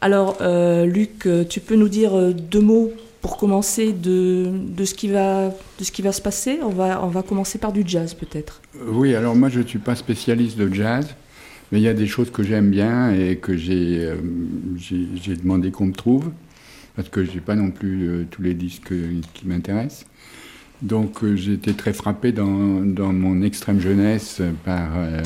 Alors, 0.02 0.36
euh, 0.42 0.84
Luc, 0.84 1.26
tu 1.48 1.60
peux 1.60 1.76
nous 1.76 1.88
dire 1.88 2.14
euh, 2.14 2.32
deux 2.34 2.60
mots 2.60 2.92
pour 3.22 3.38
commencer 3.38 3.94
de, 3.94 4.50
de, 4.52 4.84
ce 4.84 4.92
qui 4.92 5.08
va, 5.08 5.48
de 5.48 5.84
ce 5.84 5.90
qui 5.90 6.02
va 6.02 6.12
se 6.12 6.20
passer? 6.20 6.58
On 6.62 6.68
va, 6.68 7.02
on 7.02 7.08
va 7.08 7.22
commencer 7.22 7.56
par 7.56 7.72
du 7.72 7.84
jazz 7.86 8.12
peut-être. 8.12 8.60
Oui, 8.86 9.14
alors 9.14 9.34
moi 9.34 9.48
je 9.48 9.60
ne 9.60 9.66
suis 9.66 9.78
pas 9.78 9.94
spécialiste 9.94 10.58
de 10.58 10.70
jazz, 10.70 11.06
mais 11.72 11.78
il 11.80 11.84
y 11.84 11.88
a 11.88 11.94
des 11.94 12.06
choses 12.06 12.30
que 12.30 12.42
j'aime 12.42 12.68
bien 12.68 13.14
et 13.14 13.36
que 13.36 13.56
j'ai 13.56 14.04
euh, 14.04 14.16
demandé 15.42 15.70
qu'on 15.70 15.86
me 15.86 15.94
trouve, 15.94 16.30
parce 16.96 17.08
que 17.08 17.24
je 17.24 17.32
n'ai 17.32 17.40
pas 17.40 17.54
non 17.54 17.70
plus 17.70 18.08
euh, 18.08 18.26
tous 18.30 18.42
les 18.42 18.54
disques 18.54 18.92
qui 19.34 19.46
m'intéressent. 19.46 20.06
Donc 20.82 21.22
euh, 21.22 21.36
j'ai 21.36 21.54
été 21.54 21.74
très 21.74 21.92
frappé 21.92 22.32
dans, 22.32 22.84
dans 22.84 23.12
mon 23.12 23.42
extrême 23.42 23.80
jeunesse 23.80 24.42
par, 24.64 24.90
euh, 24.96 25.22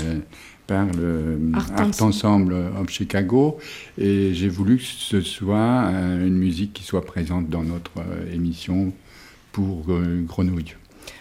par 0.66 0.86
le 0.92 1.38
Art 1.54 1.72
Art, 1.76 2.02
Ensemble. 2.02 2.54
Of 2.80 2.90
Chicago 2.90 3.58
et 3.96 4.34
j'ai 4.34 4.48
voulu 4.48 4.76
que 4.76 4.84
ce 4.84 5.20
soit 5.20 5.90
euh, 5.90 6.26
une 6.26 6.36
musique 6.36 6.74
qui 6.74 6.84
soit 6.84 7.04
présente 7.04 7.48
dans 7.48 7.62
notre 7.62 7.98
euh, 7.98 8.32
émission 8.32 8.92
pour 9.50 9.86
euh, 9.88 10.22
Grenouille. 10.22 10.76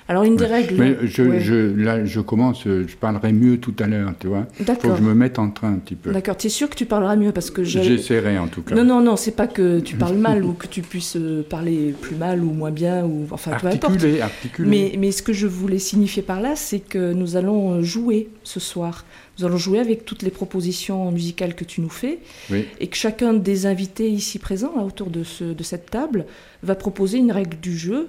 Alors, 0.09 0.23
une 0.23 0.37
des 0.37 0.45
règles. 0.45 0.75
Mais 0.77 0.95
je, 1.03 1.21
Ouais. 1.23 1.39
je, 1.41 1.53
là, 1.75 2.05
je 2.05 2.19
commence, 2.21 2.65
euh, 2.65 2.85
je 2.87 2.95
parlerai 2.95 3.33
mieux 3.33 3.57
tout 3.59 3.73
à 3.79 3.87
l'heure, 3.87 4.13
tu 4.19 4.27
vois. 4.27 4.47
Faut 4.53 4.63
D'accord. 4.63 4.91
que 4.91 4.97
je 4.97 5.03
me 5.03 5.13
mette 5.13 5.37
en 5.37 5.49
train 5.49 5.73
un 5.73 5.77
petit 5.79 5.95
peu. 5.95 6.11
D'accord, 6.11 6.37
tu 6.37 6.47
es 6.47 6.49
sûr 6.49 6.69
que 6.69 6.75
tu 6.75 6.85
parleras 6.85 7.15
mieux 7.17 7.33
parce 7.33 7.51
que 7.51 7.63
je... 7.65 7.81
J'essaierai 7.81 8.37
en 8.37 8.47
tout 8.47 8.61
cas. 8.61 8.73
Non, 8.75 8.85
non, 8.85 9.01
non, 9.01 9.17
c'est 9.17 9.35
pas 9.35 9.47
que 9.47 9.79
tu 9.81 9.95
parles 9.97 10.15
mal 10.17 10.45
ou 10.45 10.53
que 10.53 10.67
tu 10.67 10.81
puisses 10.81 11.17
euh, 11.17 11.43
parler 11.47 11.93
plus 11.99 12.15
mal 12.15 12.41
ou 12.43 12.51
moins 12.53 12.71
bien 12.71 13.03
ou 13.05 13.25
enfin 13.31 13.51
peu 13.59 13.67
importe. 13.67 14.05
Articuler. 14.21 14.69
Mais, 14.69 14.93
mais 14.97 15.11
ce 15.11 15.21
que 15.21 15.33
je 15.33 15.45
voulais 15.47 15.79
signifier 15.79 16.21
par 16.23 16.39
là, 16.39 16.55
c'est 16.55 16.79
que 16.79 17.11
nous 17.11 17.35
allons 17.35 17.73
euh, 17.73 17.81
jouer 17.81 18.29
ce 18.43 18.59
soir. 18.61 19.03
Nous 19.39 19.45
allons 19.45 19.57
jouer 19.57 19.79
avec 19.79 20.05
toutes 20.05 20.23
les 20.23 20.31
propositions 20.31 21.11
musicales 21.11 21.53
que 21.53 21.63
tu 21.65 21.81
nous 21.81 21.89
fais 21.89 22.19
Oui. 22.49 22.65
et 22.79 22.87
que 22.87 22.95
chacun 22.97 23.33
des 23.33 23.65
invités 23.65 24.09
ici 24.09 24.39
présents, 24.39 24.73
là, 24.75 24.83
autour 24.83 25.09
de, 25.09 25.23
ce- 25.23 25.43
de 25.53 25.63
cette 25.63 25.91
table, 25.91 26.25
va 26.63 26.73
proposer 26.75 27.17
une 27.19 27.31
règle 27.31 27.57
du 27.61 27.77
jeu 27.77 28.07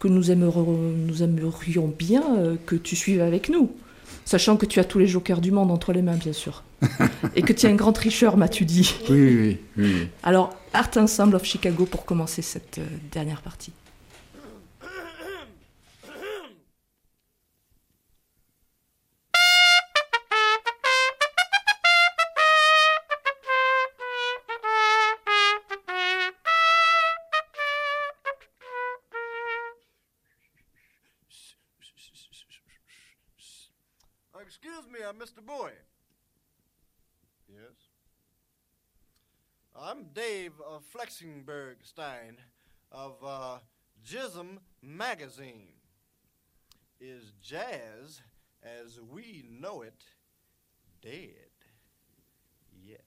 que 0.00 0.08
nous 0.08 0.32
aimerions, 0.32 0.78
nous 1.06 1.22
aimerions 1.22 1.94
bien 1.96 2.24
euh, 2.36 2.56
que 2.66 2.74
tu 2.74 2.96
suives 2.96 3.20
avec 3.20 3.48
nous. 3.48 3.70
Sachant 4.24 4.56
que 4.56 4.66
tu 4.66 4.80
as 4.80 4.84
tous 4.84 4.98
les 4.98 5.06
jokers 5.06 5.40
du 5.40 5.52
monde 5.52 5.70
entre 5.70 5.92
les 5.92 6.02
mains, 6.02 6.16
bien 6.16 6.32
sûr. 6.32 6.64
et 7.36 7.42
que 7.42 7.52
tu 7.52 7.66
es 7.66 7.68
un 7.68 7.74
grand 7.74 7.92
tricheur, 7.92 8.36
m'as-tu 8.36 8.64
dit. 8.64 8.94
Oui, 9.10 9.20
oui, 9.20 9.58
oui, 9.76 9.84
oui. 9.84 10.08
Alors, 10.22 10.50
Art 10.72 10.90
Ensemble 10.96 11.36
of 11.36 11.44
Chicago 11.44 11.84
pour 11.84 12.04
commencer 12.04 12.42
cette 12.42 12.78
euh, 12.78 12.86
dernière 13.12 13.42
partie. 13.42 13.72
Excuse 35.10 35.34
me, 35.34 35.40
uh, 35.40 35.42
Mr. 35.42 35.46
Bowie. 35.46 35.72
Yes. 37.48 37.88
I'm 39.76 40.06
Dave 40.12 40.52
uh, 40.60 40.78
Flexingbergstein 40.94 42.36
of 42.92 43.16
uh, 43.24 43.58
Jism 44.04 44.58
Magazine. 44.82 45.68
Is 47.00 47.32
jazz, 47.42 48.20
as 48.62 49.00
we 49.00 49.44
know 49.48 49.82
it, 49.82 50.04
dead 51.00 51.30
yet? 52.84 53.04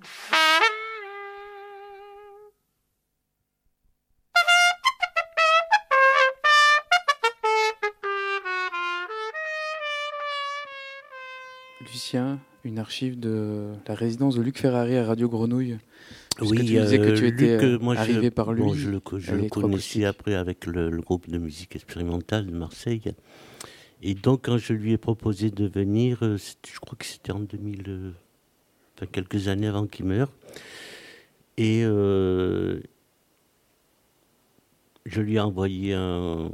Lucien, 11.92 12.38
une 12.64 12.78
archive 12.78 13.18
de 13.18 13.72
la 13.86 13.94
résidence 13.94 14.34
de 14.36 14.42
Luc 14.42 14.58
Ferrari 14.58 14.96
à 14.96 15.06
Radio 15.06 15.28
Grenouille. 15.28 15.78
Oui, 16.40 16.58
tu 16.58 16.64
disais 16.64 16.98
que 16.98 17.04
euh, 17.08 17.14
tu 17.16 17.26
étais 17.26 17.52
Luc, 17.56 17.62
euh, 17.64 17.78
moi, 17.80 17.94
je- 17.94 18.00
arrivé 18.00 18.30
par 18.30 18.52
lui. 18.52 18.62
bon, 18.62 18.74
je 18.74 18.90
le, 18.90 19.00
je 19.18 19.48
connaissais 19.48 20.04
après 20.04 20.34
avec 20.34 20.66
le, 20.66 20.90
le 20.90 21.00
groupe 21.02 21.28
de 21.28 21.38
musique 21.38 21.74
expérimentale 21.74 22.46
de 22.46 22.52
Marseille. 22.56 23.02
Et 24.02 24.14
donc, 24.14 24.44
quand 24.44 24.58
je 24.58 24.72
lui 24.74 24.92
ai 24.92 24.98
proposé 24.98 25.50
de 25.50 25.66
venir, 25.66 26.18
euh, 26.22 26.36
je 26.72 26.78
crois 26.78 26.96
que 26.96 27.04
c'était 27.06 27.32
en 27.32 27.40
2000, 27.40 27.82
euh, 27.88 28.10
enfin, 28.96 29.06
quelques 29.10 29.48
années 29.48 29.66
avant 29.66 29.86
qu'il 29.86 30.04
meure. 30.04 30.30
Et 31.56 31.82
euh, 31.84 32.80
je 35.06 35.20
lui 35.20 35.34
ai 35.36 35.40
envoyé 35.40 35.94
un- 35.94 36.52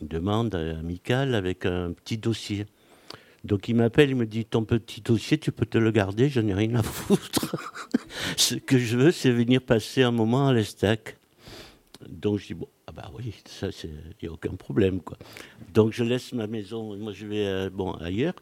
une 0.00 0.06
demande 0.08 0.54
amicale 0.54 1.34
avec 1.34 1.66
un 1.66 1.92
petit 1.92 2.18
dossier. 2.18 2.66
Donc 3.44 3.68
il 3.68 3.74
m'appelle, 3.74 4.10
il 4.10 4.16
me 4.16 4.26
dit 4.26 4.44
ton 4.44 4.64
petit 4.64 5.00
dossier, 5.00 5.38
tu 5.38 5.50
peux 5.50 5.66
te 5.66 5.78
le 5.78 5.90
garder, 5.90 6.28
je 6.28 6.40
n'ai 6.40 6.54
rien 6.54 6.76
à 6.76 6.82
foutre. 6.82 7.56
Ce 8.36 8.54
que 8.54 8.78
je 8.78 8.96
veux, 8.96 9.10
c'est 9.10 9.32
venir 9.32 9.60
passer 9.60 10.02
un 10.02 10.12
moment 10.12 10.46
à 10.48 10.52
l'Estac. 10.52 11.18
Donc 12.08 12.38
je 12.38 12.48
dis 12.48 12.54
bon, 12.54 12.68
ah 12.86 12.92
bah 12.92 13.10
oui, 13.16 13.34
ça 13.46 13.68
il 13.84 13.90
n'y 14.22 14.28
a 14.28 14.32
aucun 14.32 14.54
problème 14.54 15.00
quoi. 15.00 15.16
Donc 15.72 15.92
je 15.92 16.04
laisse 16.04 16.32
ma 16.32 16.46
maison, 16.46 16.96
moi 16.96 17.12
je 17.12 17.26
vais 17.26 17.46
euh, 17.46 17.70
bon 17.70 17.92
ailleurs, 17.94 18.34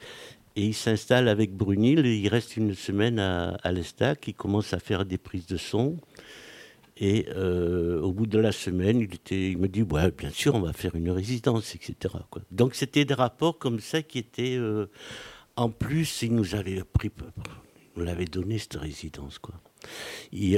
et 0.56 0.64
il 0.64 0.74
s'installe 0.74 1.28
avec 1.28 1.54
Brunil. 1.54 2.06
il 2.06 2.28
reste 2.28 2.56
une 2.56 2.74
semaine 2.74 3.18
à 3.18 3.72
l'Estac, 3.72 4.28
il 4.28 4.34
commence 4.34 4.72
à 4.72 4.78
faire 4.78 5.04
des 5.04 5.18
prises 5.18 5.46
de 5.46 5.56
son. 5.56 5.96
Et 7.00 7.26
euh, 7.34 7.98
au 8.02 8.12
bout 8.12 8.26
de 8.26 8.38
la 8.38 8.52
semaine, 8.52 9.08
il, 9.30 9.58
me 9.58 9.68
dit, 9.68 9.82
ouais, 9.82 10.10
bien 10.10 10.28
sûr, 10.30 10.54
on 10.54 10.60
va 10.60 10.74
faire 10.74 10.94
une 10.94 11.10
résidence, 11.10 11.74
etc. 11.74 12.14
Donc 12.50 12.74
c'était 12.74 13.06
des 13.06 13.14
rapports 13.14 13.58
comme 13.58 13.80
ça 13.80 14.02
qui 14.02 14.18
étaient... 14.18 14.56
euh, 14.56 14.86
en 15.56 15.70
plus, 15.70 16.22
il 16.22 16.34
nous 16.34 16.54
avait 16.54 16.82
pris... 16.84 17.10
On 17.96 18.02
l'avait 18.02 18.26
donné, 18.26 18.58
cette 18.58 18.76
résidence. 18.76 19.40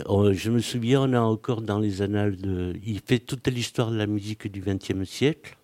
On- 0.06 0.32
je 0.32 0.50
me 0.50 0.58
souviens, 0.58 1.02
on 1.02 1.12
a 1.12 1.20
encore 1.20 1.62
dans 1.62 1.78
les 1.78 2.02
annales 2.02 2.36
de... 2.36 2.74
Il 2.84 3.00
fait 3.00 3.20
toute 3.20 3.46
l'histoire 3.46 3.90
de 3.92 3.96
la 3.96 4.06
musique 4.08 4.50
du 4.50 4.60
XXe 4.60 5.08
siècle. 5.08 5.56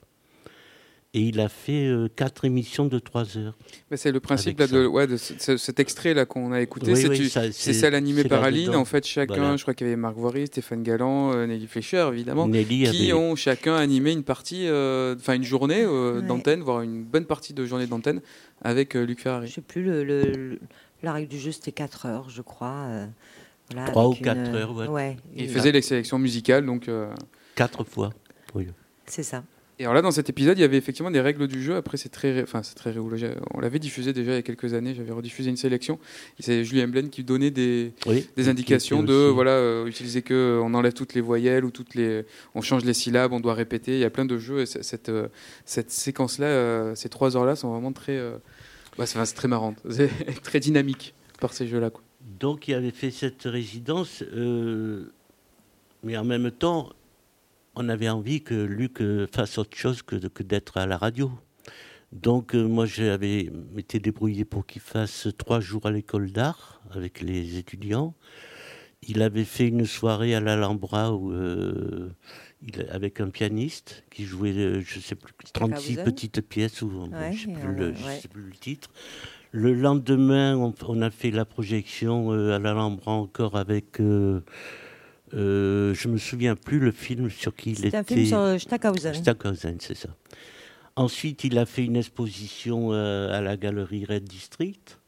Et 1.19 1.23
il 1.23 1.41
a 1.41 1.49
fait 1.49 1.87
euh, 1.87 2.07
quatre 2.15 2.45
émissions 2.45 2.87
de 2.87 2.99
trois 3.01 3.37
heures. 3.37 3.57
Mais 3.91 3.97
c'est 3.97 4.13
le 4.13 4.21
principe 4.21 4.61
là, 4.61 4.69
de, 4.69 4.87
ouais, 4.87 5.07
ce- 5.17 5.57
cet 5.57 5.81
extrait 5.81 6.15
là 6.15 6.27
qu'on 6.27 6.53
a 6.53 6.61
écouté. 6.61 6.93
Oui, 6.93 7.01
c'est 7.01 7.09
oui, 7.09 7.17
tu- 7.17 7.29
ça, 7.29 7.43
c'est 7.45 7.53
c'est- 7.53 7.73
celle 7.73 7.95
animée 7.97 8.23
c'est 8.23 8.29
par 8.29 8.45
Aline. 8.45 8.77
En 8.77 8.85
fait, 8.85 9.05
chacun, 9.05 9.35
Voilà. 9.35 9.57
je 9.57 9.63
crois 9.63 9.75
qu'il 9.75 9.87
y 9.89 9.91
avait 9.91 9.97
Marc 9.97 10.15
Voiry, 10.17 10.47
Stéphane 10.47 10.85
Galland, 10.85 11.33
euh, 11.35 11.47
Nelly 11.47 11.67
Fleischer, 11.67 12.09
évidemment, 12.13 12.47
Nelly 12.47 12.85
qui 12.91 13.11
avait- 13.11 13.13
ont 13.15 13.35
chacun 13.35 13.75
animé 13.75 14.13
une 14.13 14.23
partie, 14.23 14.69
euh, 14.69 15.17
enfin 15.19 15.35
une 15.35 15.43
journée 15.43 15.83
euh, 15.83 16.21
Ouais. 16.21 16.27
d'antenne, 16.27 16.61
voire 16.61 16.83
une 16.83 17.03
bonne 17.03 17.25
partie 17.27 17.53
de 17.53 17.67
journée 17.67 17.87
d'antenne 17.89 18.21
avec 18.63 18.95
euh, 18.95 19.05
Luc 19.05 19.21
Ferrari. 19.21 19.49
Je 19.49 19.55
sais 19.55 19.61
plus, 19.61 19.83
le, 19.83 20.05
le- 20.05 20.23
le- 20.31 20.61
la 21.03 21.13
règle 21.13 21.29
du 21.29 21.39
jeu, 21.39 21.51
c'était 21.51 21.73
4 21.73 22.07
heures, 22.07 22.31
je 22.31 22.43
crois. 22.43 22.85
euh, 22.89 23.07
voilà, 23.73 23.89
Trois 23.91 24.05
avec 24.07 24.21
ou 24.21 24.23
quatre 24.23 24.39
une- 24.39 24.55
heures, 24.55 24.91
ouais. 24.93 25.17
Il 25.35 25.45
une- 25.47 25.51
faisait 25.51 25.73
les 25.73 25.83
sélections 25.83 26.19
musicales, 26.21 26.65
donc. 26.65 26.89
euh, 26.89 27.13
Quatre 27.57 27.83
fois. 27.83 28.11
Oui. 28.55 28.69
C'est 29.07 29.25
ça. 29.25 29.43
Et 29.81 29.85
alors 29.85 29.95
là, 29.95 30.03
dans 30.03 30.11
cet 30.11 30.29
épisode, 30.29 30.59
il 30.59 30.63
y 30.63 30.65
avait 30.65 30.77
effectivement 30.77 31.11
des 31.11 31.21
règles 31.21 31.47
du 31.47 31.63
jeu. 31.63 31.77
Après, 31.77 31.97
c'est 31.97 32.09
très, 32.09 32.43
enfin, 32.43 32.65
c'est 32.65 32.75
très 32.75 32.93
On 32.99 33.61
l'avait 33.61 33.79
diffusé 33.79 34.13
déjà 34.13 34.33
il 34.33 34.35
y 34.35 34.39
a 34.39 34.43
quelques 34.43 34.75
années. 34.75 34.93
J'avais 34.93 35.13
rediffusé 35.13 35.51
une 35.51 35.57
sélection. 35.57 36.01
C'est 36.41 36.65
Julien 36.65 36.89
Blaine 36.89 37.11
qui 37.11 37.23
donnait 37.23 37.53
des, 37.53 37.93
Oui, 38.07 38.27
des 38.37 38.43
qui 38.45 38.49
indications 38.51 39.05
de 39.05 39.13
aussi- 39.13 39.35
voilà, 39.35 39.53
euh, 39.53 39.87
utiliser 39.87 40.23
que 40.23 40.61
on 40.63 40.75
enlève 40.75 40.95
toutes 40.95 41.15
les 41.15 41.21
voyelles 41.21 41.65
ou 41.65 41.71
toutes 41.71 41.95
les, 41.95 42.25
on 42.57 42.61
change 42.61 42.85
les 42.85 42.95
syllabes, 42.95 43.33
on 43.33 43.39
doit 43.41 43.55
répéter. 43.55 43.93
Il 43.93 44.01
y 44.01 44.05
a 44.05 44.11
plein 44.11 44.25
de 44.25 44.37
jeux. 44.37 44.63
Et 44.63 44.67
cette, 44.67 45.11
euh, 45.11 45.29
cette 45.65 45.93
séquence-là, 45.93 46.47
euh, 46.47 46.95
ces 46.97 47.09
trois 47.09 47.37
heures-là, 47.37 47.55
sont 47.55 47.71
vraiment 47.73 47.93
très, 47.93 48.17
euh, 48.17 48.37
bah, 48.99 49.07
c'est, 49.07 49.23
très 49.35 49.49
marrant, 49.49 49.77
c'est 49.91 50.11
très 50.43 50.59
dynamique 50.59 51.15
par 51.41 51.53
ces 51.53 51.69
jeux-là. 51.69 51.91
Donc 52.41 52.67
il 52.67 52.75
avait 52.75 52.91
fait 52.91 53.13
cette 53.13 53.45
résidence, 53.45 54.25
euh, 54.35 55.05
mais 56.03 56.17
en 56.17 56.25
même 56.25 56.51
temps, 56.51 56.91
on 57.79 57.89
avait 57.89 58.09
envie 58.09 58.43
que 58.43 58.55
Luc 58.55 59.01
euh, 59.01 59.27
fasse 59.33 59.57
autre 59.59 59.77
chose 59.77 60.03
que, 60.03 60.17
que 60.17 60.43
d'être 60.43 60.77
à 60.77 60.87
la 60.87 60.99
radio. 60.99 61.31
Donc 62.13 62.55
euh, 62.55 62.67
moi 62.67 62.87
j'avais 62.87 63.51
m'étais 63.75 64.01
débrouillé 64.01 64.45
pour 64.45 64.67
qu'il 64.67 64.81
fasse 64.81 65.29
trois 65.37 65.61
jours 65.61 65.87
à 65.87 65.91
l'école 65.91 66.33
d'art 66.33 66.81
avec 66.91 67.21
les 67.21 67.57
étudiants. 67.59 68.15
Il 69.03 69.23
avait 69.23 69.45
fait 69.45 69.69
une 69.69 69.85
soirée 69.87 70.35
à 70.35 70.41
l'Alhambra 70.41 71.15
où, 71.15 71.31
euh, 71.33 72.09
il- 72.67 72.87
avec 72.91 73.21
un 73.21 73.29
pianiste 73.31 74.03
qui 74.11 74.25
jouait, 74.25 74.53
euh, 74.57 74.81
je 74.85 74.99
sais 74.99 75.15
plus, 75.15 75.33
36 75.53 75.93
Stockhausen 75.93 76.05
petites 76.05 76.41
pièces 76.41 76.83
ou 76.83 76.89
Ouais, 77.13 77.33
je 77.33 77.47
sais 77.47 77.53
plus 77.53 77.75
le- 77.75 77.95
je 77.95 78.05
ouais. 78.05 78.19
sais 78.21 78.29
plus 78.29 78.43
le 78.43 78.53
titre. 78.53 78.91
Le 79.53 79.73
lendemain, 79.73 80.57
on, 80.57 80.75
on 80.89 81.01
a 81.03 81.11
fait 81.11 81.31
la 81.31 81.45
projection 81.45 82.33
à 82.33 82.59
l'Alhambra 82.59 83.13
encore 83.13 83.57
avec. 83.57 84.01
Euh, 85.35 85.91
euh, 85.91 85.95
je 85.95 86.09
me 86.09 86.19
souviens 86.19 86.57
plus 86.57 86.79
le 86.79 86.91
film 86.93 87.31
sur 87.31 87.55
qui 87.55 87.71
il 87.71 87.79
était. 87.79 87.85
C'était 87.87 87.97
un 87.97 88.05
film 88.05 88.27
sur 88.27 88.39
euh, 88.41 88.59
Stockhausen. 88.59 89.15
Stockhausen, 89.15 89.77
c'est 89.81 89.95
ça. 89.97 90.09
Ensuite, 90.97 91.45
il 91.45 91.57
a 91.59 91.67
fait 91.67 91.85
une 91.85 91.97
exposition 91.97 92.93
euh, 92.93 93.33
à 93.33 93.41
la 93.41 93.57
galerie 93.57 94.05
Red 94.05 94.25
District. 94.25 94.99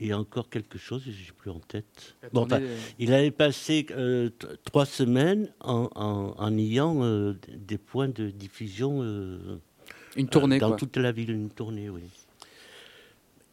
Et 0.00 0.14
encore 0.14 0.48
quelque 0.48 0.78
chose, 0.78 1.02
je 1.04 1.10
n'ai 1.10 1.32
plus 1.36 1.50
en 1.50 1.58
tête. 1.58 2.14
Bon, 2.32 2.46
de- 2.46 2.60
il 3.00 3.12
avait 3.12 3.32
passé 3.32 3.84
euh, 3.90 4.30
trois 4.64 4.86
semaines 4.86 5.48
en, 5.60 5.88
en- 5.96 6.34
en 6.38 6.56
ayant 6.58 7.02
euh, 7.02 7.34
des 7.48 7.78
points 7.78 8.06
de 8.08 8.30
diffusion. 8.30 9.00
euh, 9.02 9.58
Une 10.14 10.28
tournée, 10.28 10.56
euh, 10.56 10.60
Dans 10.60 10.68
quoi. 10.68 10.76
toute 10.76 10.96
la 10.98 11.10
ville, 11.10 11.30
une 11.32 11.50
tournée, 11.50 11.90
oui. 11.90 12.02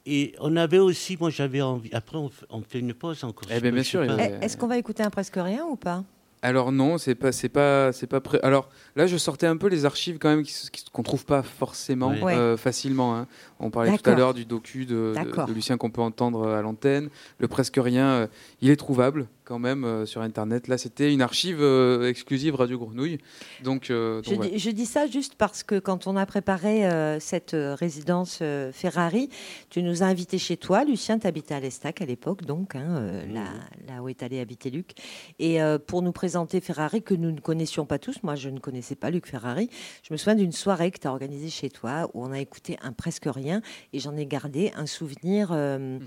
Et 0.05 0.35
on 0.39 0.55
avait 0.55 0.77
aussi, 0.79 1.17
moi 1.19 1.29
j'avais 1.29 1.61
envie. 1.61 1.89
Après, 1.93 2.17
on, 2.17 2.29
fait- 2.29 2.45
on 2.49 2.61
fait 2.61 2.79
une 2.79 2.93
pause 2.93 3.23
encore. 3.23 3.49
Eh 3.51 3.59
ben, 3.59 3.73
bien 3.73 3.83
sûr, 3.83 4.05
pas. 4.05 4.17
Eh, 4.19 4.45
Est-ce 4.45 4.55
qu'on 4.57 4.67
va 4.67 4.77
écouter 4.77 5.01
un 5.03 5.09
presque 5.09 5.35
rien 5.35 5.65
ou 5.65 5.75
pas? 5.75 6.03
Alors 6.41 6.71
non, 6.71 6.99
c'est 6.99 7.15
pas, 7.15 7.31
c'est 7.31 7.49
pas, 7.49 7.91
c'est 7.91 8.05
pas 8.05 8.21
prêt. 8.21 8.39
Alors 8.43 8.69
là, 8.95 9.07
je 9.07 9.17
sortais 9.17 9.47
un 9.47 9.57
peu 9.57 9.67
les 9.67 9.83
archives 9.85 10.19
quand 10.19 10.29
même 10.29 10.43
qu'on 10.91 11.01
trouve 11.01 11.25
pas 11.25 11.41
forcément. 11.41 12.09
Ouais. 12.09 12.35
euh, 12.35 12.55
facilement. 12.55 13.15
hein. 13.17 13.27
On 13.59 13.69
parlait 13.71 13.97
tout 13.97 14.09
à 14.09 14.15
l'heure 14.15 14.33
du 14.33 14.45
docu 14.45 14.85
de, 14.85 14.95
de- 14.95 15.13
D'accord. 15.15 15.47
de 15.47 15.53
Lucien 15.53 15.77
qu'on 15.77 15.89
peut 15.89 16.01
entendre 16.01 16.47
à 16.49 16.61
l'antenne. 16.61 17.09
Le 17.39 17.47
presque 17.47 17.77
rien, 17.77 18.07
euh, 18.07 18.27
il 18.61 18.69
est 18.69 18.75
trouvable 18.75 19.27
quand 19.45 19.59
même 19.59 19.83
euh, 19.85 20.05
sur 20.07 20.21
internet. 20.21 20.67
Là, 20.67 20.77
c'était 20.77 21.13
une 21.13 21.21
archive 21.21 21.59
euh, 21.61 22.09
exclusive 22.09 22.55
Radio 22.55 22.79
Grenouille. 22.79 23.19
Donc, 23.63 23.91
euh, 23.91 24.21
donc 24.23 24.43
je, 24.43 24.49
dis, 24.49 24.59
je 24.59 24.69
dis 24.71 24.85
ça 24.87 25.05
juste 25.07 25.35
parce 25.35 25.61
que 25.63 25.77
quand 25.79 26.07
on 26.07 26.17
a 26.17 26.25
préparé 26.25 26.85
euh, 26.87 27.19
cette 27.19 27.53
euh, 27.53 27.75
résidence 27.75 28.39
euh, 28.41 28.71
Ferrari, 28.73 29.29
tu 29.69 29.83
nous 29.83 30.01
as 30.03 30.07
invités 30.07 30.39
chez 30.39 30.57
toi. 30.57 30.83
Lucien, 30.83 31.19
tu 31.19 31.27
habitais 31.27 31.53
à 31.53 31.59
l'Estac 31.59 32.01
à 32.01 32.05
l'époque, 32.05 32.43
donc, 32.43 32.75
hein, 32.75 32.83
euh, 32.97 33.25
là, 33.31 33.45
là 33.87 34.01
où 34.01 34.09
est 34.09 34.23
allé 34.23 34.39
habiter 34.39 34.69
Luc. 34.71 34.91
Et 35.39 35.61
euh, 35.61 35.77
pour 35.77 36.01
nous 36.01 36.11
présenter 36.11 36.59
Ferrari, 36.59 37.03
que 37.03 37.13
nous 37.13 37.31
ne 37.31 37.39
connaissions 37.39 37.85
pas 37.85 37.99
tous, 37.99 38.21
moi 38.23 38.33
je 38.35 38.49
ne 38.49 38.59
connaissais 38.59 38.95
pas 38.95 39.11
Luc 39.11 39.27
Ferrari, 39.27 39.69
je 40.01 40.11
me 40.11 40.17
souviens 40.17 40.35
d'une 40.35 40.51
soirée 40.51 40.89
que 40.91 40.99
tu 40.99 41.07
as 41.07 41.11
organisée 41.11 41.49
chez 41.51 41.69
toi 41.69 42.09
où 42.15 42.23
on 42.25 42.31
a 42.31 42.39
écouté 42.39 42.77
un 42.81 42.91
presque 42.91 43.25
rien 43.27 43.44
et 43.93 43.99
j'en 43.99 44.15
ai 44.17 44.25
gardé 44.25 44.71
un 44.75 44.85
souvenir. 44.85 45.49
euh, 45.51 45.99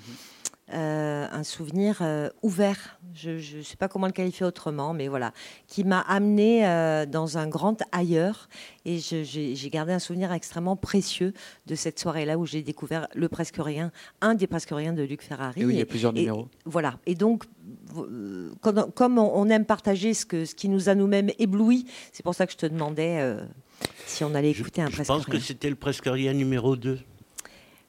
euh, 0.75 1.27
un 1.33 1.45
souvenir 1.45 2.01
euh, 2.03 2.29
ouvert, 2.43 3.01
je 3.15 3.57
ne 3.57 3.63
sais 3.63 3.77
pas 3.79 3.89
comment 3.89 4.05
le 4.07 4.13
qualifier 4.13 4.45
autrement, 4.45 4.93
mais 4.93 5.09
voilà, 5.09 5.33
qui 5.67 5.83
m'a 5.83 6.01
amené 6.01 6.67
euh, 6.69 7.07
dans 7.07 7.39
un 7.39 7.49
grand 7.49 7.83
ailleurs. 7.91 8.51
Et 8.85 8.99
je- 8.99 9.23
j'ai 9.23 9.71
gardé 9.71 9.93
un 9.95 9.99
souvenir 9.99 10.31
extrêmement 10.31 10.77
précieux 10.77 11.33
de 11.65 11.75
cette 11.75 11.99
soirée-là 11.99 12.37
où 12.37 12.45
j'ai 12.45 12.61
découvert 12.61 13.09
le 13.15 13.31
presque 13.31 13.57
rien, 13.59 13.91
un 14.21 14.35
des 14.35 14.47
presque 14.47 14.69
rien 14.73 14.93
de 14.93 15.03
Luc 15.03 15.23
Ferrari. 15.23 15.63
Et 15.63 15.65
oui, 15.65 15.73
il 15.73 15.79
y 15.79 15.83
a 15.83 15.87
plusieurs 15.87 16.13
et- 16.15 16.21
numéros. 16.21 16.49
Voilà. 16.67 16.99
Et 17.07 17.15
donc, 17.15 17.45
quand- 18.61 18.91
comme 18.95 19.17
on, 19.19 19.49
aime 19.49 19.65
partager 19.65 20.13
ce, 20.13 20.27
que, 20.27 20.45
ce 20.45 20.55
qui 20.55 20.69
nous 20.69 20.91
a 20.91 20.95
nous-mêmes 20.95 21.31
ébloui, 21.39 21.87
c'est 22.13 22.23
pour 22.23 22.35
ça 22.35 22.47
que 22.47 22.53
je 22.53 22.59
te 22.59 22.67
demandais 22.67 23.17
euh, 23.21 23.41
si 24.07 24.23
on 24.23 24.35
allait 24.35 24.51
écouter 24.51 24.83
un 24.83 24.89
Je 24.89 24.93
presque 24.97 25.09
pense 25.09 25.25
rien. 25.25 25.35
que 25.35 25.41
c'était 25.43 25.71
le 25.71 25.77
presque 25.77 26.05
rien 26.07 26.35
numéro 26.35 26.77
2. 26.77 26.99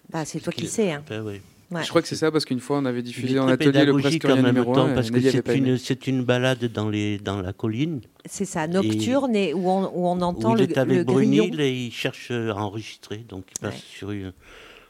Bah, 0.10 0.26
c'est 0.26 0.40
toi 0.40 0.54
qui 0.54 0.68
sais. 0.68 0.92
Hein. 0.92 1.04
Oui. 1.10 1.42
Ouais. 1.72 1.84
Je 1.84 1.90
crois 1.90 2.02
que 2.02 2.08
c'est 2.08 2.16
ça 2.16 2.32
parce 2.32 2.46
qu'une 2.46 2.60
fois 2.60 2.80
on 2.80 2.86
avait 2.86 2.98
Il 2.98 3.02
est 3.02 3.04
diffusé 3.04 3.38
en 3.38 3.48
atelier 3.48 3.68
le 3.68 3.72
pédagogique 3.74 4.24
presque 4.24 4.34
rien 4.34 4.42
en 4.42 4.44
même 4.44 4.56
numéro 4.56 4.74
temps 4.74 4.88
1. 4.88 4.96
parce 4.96 5.12
que 5.12 5.22
c'est 5.22 5.56
une, 5.56 5.78
c'est 5.78 6.08
une 6.08 6.24
balade 6.24 6.66
dans, 6.66 6.90
les, 6.90 7.20
dans 7.20 7.42
la 7.42 7.54
colline. 7.54 8.02
C'est 8.26 8.46
ça, 8.46 8.68
nocturne 8.68 9.36
et, 9.36 9.54
où, 9.54 9.70
on, 9.70 9.84
où 9.84 10.08
on 10.08 10.20
entend 10.22 10.54
où 10.54 10.56
le, 10.56 10.64
il 10.64 10.72
est 10.72 10.78
avec 10.80 10.98
le 10.98 11.04
grillon. 11.04 11.44
Brunil 11.44 11.62
et 11.62 11.72
il 11.72 11.92
cherche 11.92 12.32
à 12.32 12.56
enregistrer. 12.56 13.18
Donc 13.18 13.46
il 13.52 13.60
passe 13.60 13.84
sur 13.84 14.10
une... 14.10 14.34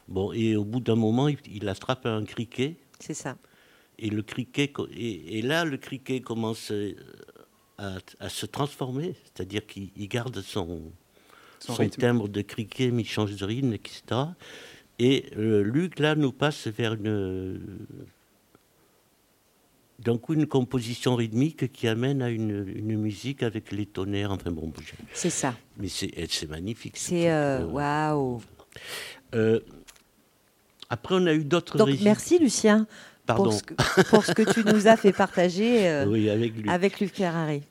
Bon, 0.08 0.32
et 0.32 0.56
au 0.56 0.64
bout 0.64 0.80
d'un 0.80 0.96
moment, 0.96 1.28
il, 1.28 1.38
il 1.54 1.68
attrape 1.68 2.06
un 2.06 2.24
criquet. 2.24 2.78
C'est 3.00 3.14
ça. 3.14 3.36
Et, 4.00 4.10
le 4.10 4.22
criquet, 4.22 4.72
et, 4.96 5.40
et 5.40 5.42
là, 5.42 5.66
le 5.66 5.76
criquet 5.76 6.22
commence 6.22 6.72
euh, 6.72 6.96
à, 7.78 7.98
à 8.22 8.30
se 8.30 8.46
transformer. 8.46 9.16
C'est-à-dire 9.26 9.68
qu'il 9.68 9.90
il 9.98 10.08
garde 10.08 10.42
son, 10.42 10.82
Son 11.60 11.76
son, 11.76 11.90
timbre 11.90 12.30
de 12.30 12.42
criquet, 12.42 12.90
mais 12.90 13.02
il 13.02 13.08
change 13.10 13.36
de 13.36 13.44
rythme, 13.46 13.74
etc. 13.74 14.02
Et 15.00 15.26
euh, 15.38 15.64
Luc, 15.64 16.00
là, 16.00 16.16
nous 16.16 16.32
passe 16.32 16.68
vers 16.68 16.94
une. 16.94 17.60
D'un 20.00 20.18
coup, 20.18 20.34
une 20.34 20.46
composition 20.48 21.16
rythmique 21.16 21.72
qui 21.74 21.88
amène 21.88 22.22
à 22.22 22.30
une, 22.30 22.66
une 22.74 22.98
musique 22.98 23.44
avec 23.44 23.72
les 23.74 23.86
tonnerres. 23.86 24.32
Enfin 24.32 24.52
bon, 24.52 24.72
C'est 25.14 25.30
ça. 25.30 25.54
mais 25.78 25.90
c'est 25.90 26.10
c'est 26.30 26.50
magnifique. 26.50 26.96
ce 26.98 27.10
C'est 27.10 27.30
euh, 27.30 27.66
waouh. 27.66 28.42
euh, 29.36 29.60
après, 30.90 31.16
on 31.16 31.26
a 31.28 31.34
eu 31.34 31.44
d'autres 31.44 31.78
Donc 31.78 31.90
merci 32.02 32.40
Lucien 32.40 32.88
Pardon. 33.26 33.44
pour 33.44 33.54
ce, 33.54 33.64
que, 33.64 33.74
pour 34.10 34.26
ce 34.26 34.32
que 34.32 34.54
tu 34.54 34.64
nous 34.64 34.88
as 34.88 34.96
fait 34.96 35.12
partager 35.12 35.88
euh, 35.90 36.06
Oui, 36.10 36.30
avec 36.30 36.56
Luc. 36.56 36.68
avec 36.70 37.00
Luc 37.02 37.14
Ferrari. 37.14 37.62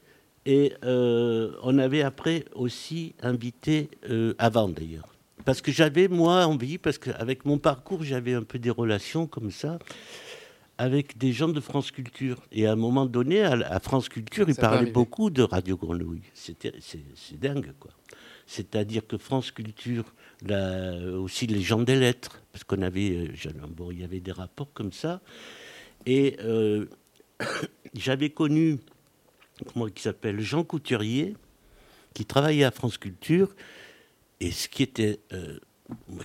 Et 0.44 0.74
euh, 0.84 1.52
on 1.62 1.78
avait 1.78 2.02
après 2.02 2.44
aussi 2.54 3.14
invité, 3.22 3.88
euh, 4.10 4.34
avant 4.38 4.68
d'ailleurs, 4.68 5.08
parce 5.48 5.62
que 5.62 5.72
j'avais 5.72 6.08
moi 6.08 6.44
envie, 6.44 6.76
parce 6.76 6.98
qu'avec 6.98 7.46
mon 7.46 7.56
parcours, 7.56 8.02
j'avais 8.02 8.34
un 8.34 8.42
peu 8.42 8.58
des 8.58 8.68
relations 8.68 9.26
comme 9.26 9.50
ça, 9.50 9.78
avec 10.76 11.16
des 11.16 11.32
gens 11.32 11.48
de 11.48 11.58
France 11.58 11.90
Culture. 11.90 12.36
Et 12.52 12.66
à 12.66 12.72
un 12.72 12.76
moment 12.76 13.06
donné, 13.06 13.42
à, 13.42 13.80
France 13.80 14.10
Culture, 14.10 14.46
ils 14.46 14.54
parlaient 14.54 14.76
arriver. 14.76 14.92
beaucoup 14.92 15.30
de 15.30 15.42
Radio 15.42 15.78
Grenouille. 15.78 16.20
C'était, 16.34 16.74
c'est, 16.80 17.02
c'est 17.14 17.40
dingue, 17.40 17.72
quoi. 17.80 17.92
C'est-à-dire 18.44 19.06
que 19.06 19.16
France 19.16 19.50
Culture, 19.50 20.04
aussi 21.16 21.46
les 21.46 21.62
gens 21.62 21.80
des 21.80 21.96
lettres, 21.96 22.42
parce 22.52 22.64
qu'on 22.64 22.82
avait, 22.82 23.12
euh, 23.12 23.52
bon, 23.70 23.90
il 23.90 24.00
y 24.00 24.04
avait 24.04 24.20
des 24.20 24.32
rapports 24.32 24.74
comme 24.74 24.92
ça. 24.92 25.22
Et 26.04 26.36
euh, 26.44 26.84
j'avais 27.94 28.28
connu, 28.28 28.80
comment 29.72 29.88
il 29.88 29.98
s'appelle, 29.98 30.40
Jean 30.40 30.62
Couturier, 30.62 31.36
qui 32.12 32.26
travaillait 32.26 32.64
à 32.64 32.70
France 32.70 32.98
Culture, 32.98 33.54
et 34.40 34.50
ce 34.50 34.68
qui 34.68 34.82
était, 34.82 35.20
euh, 35.32 35.58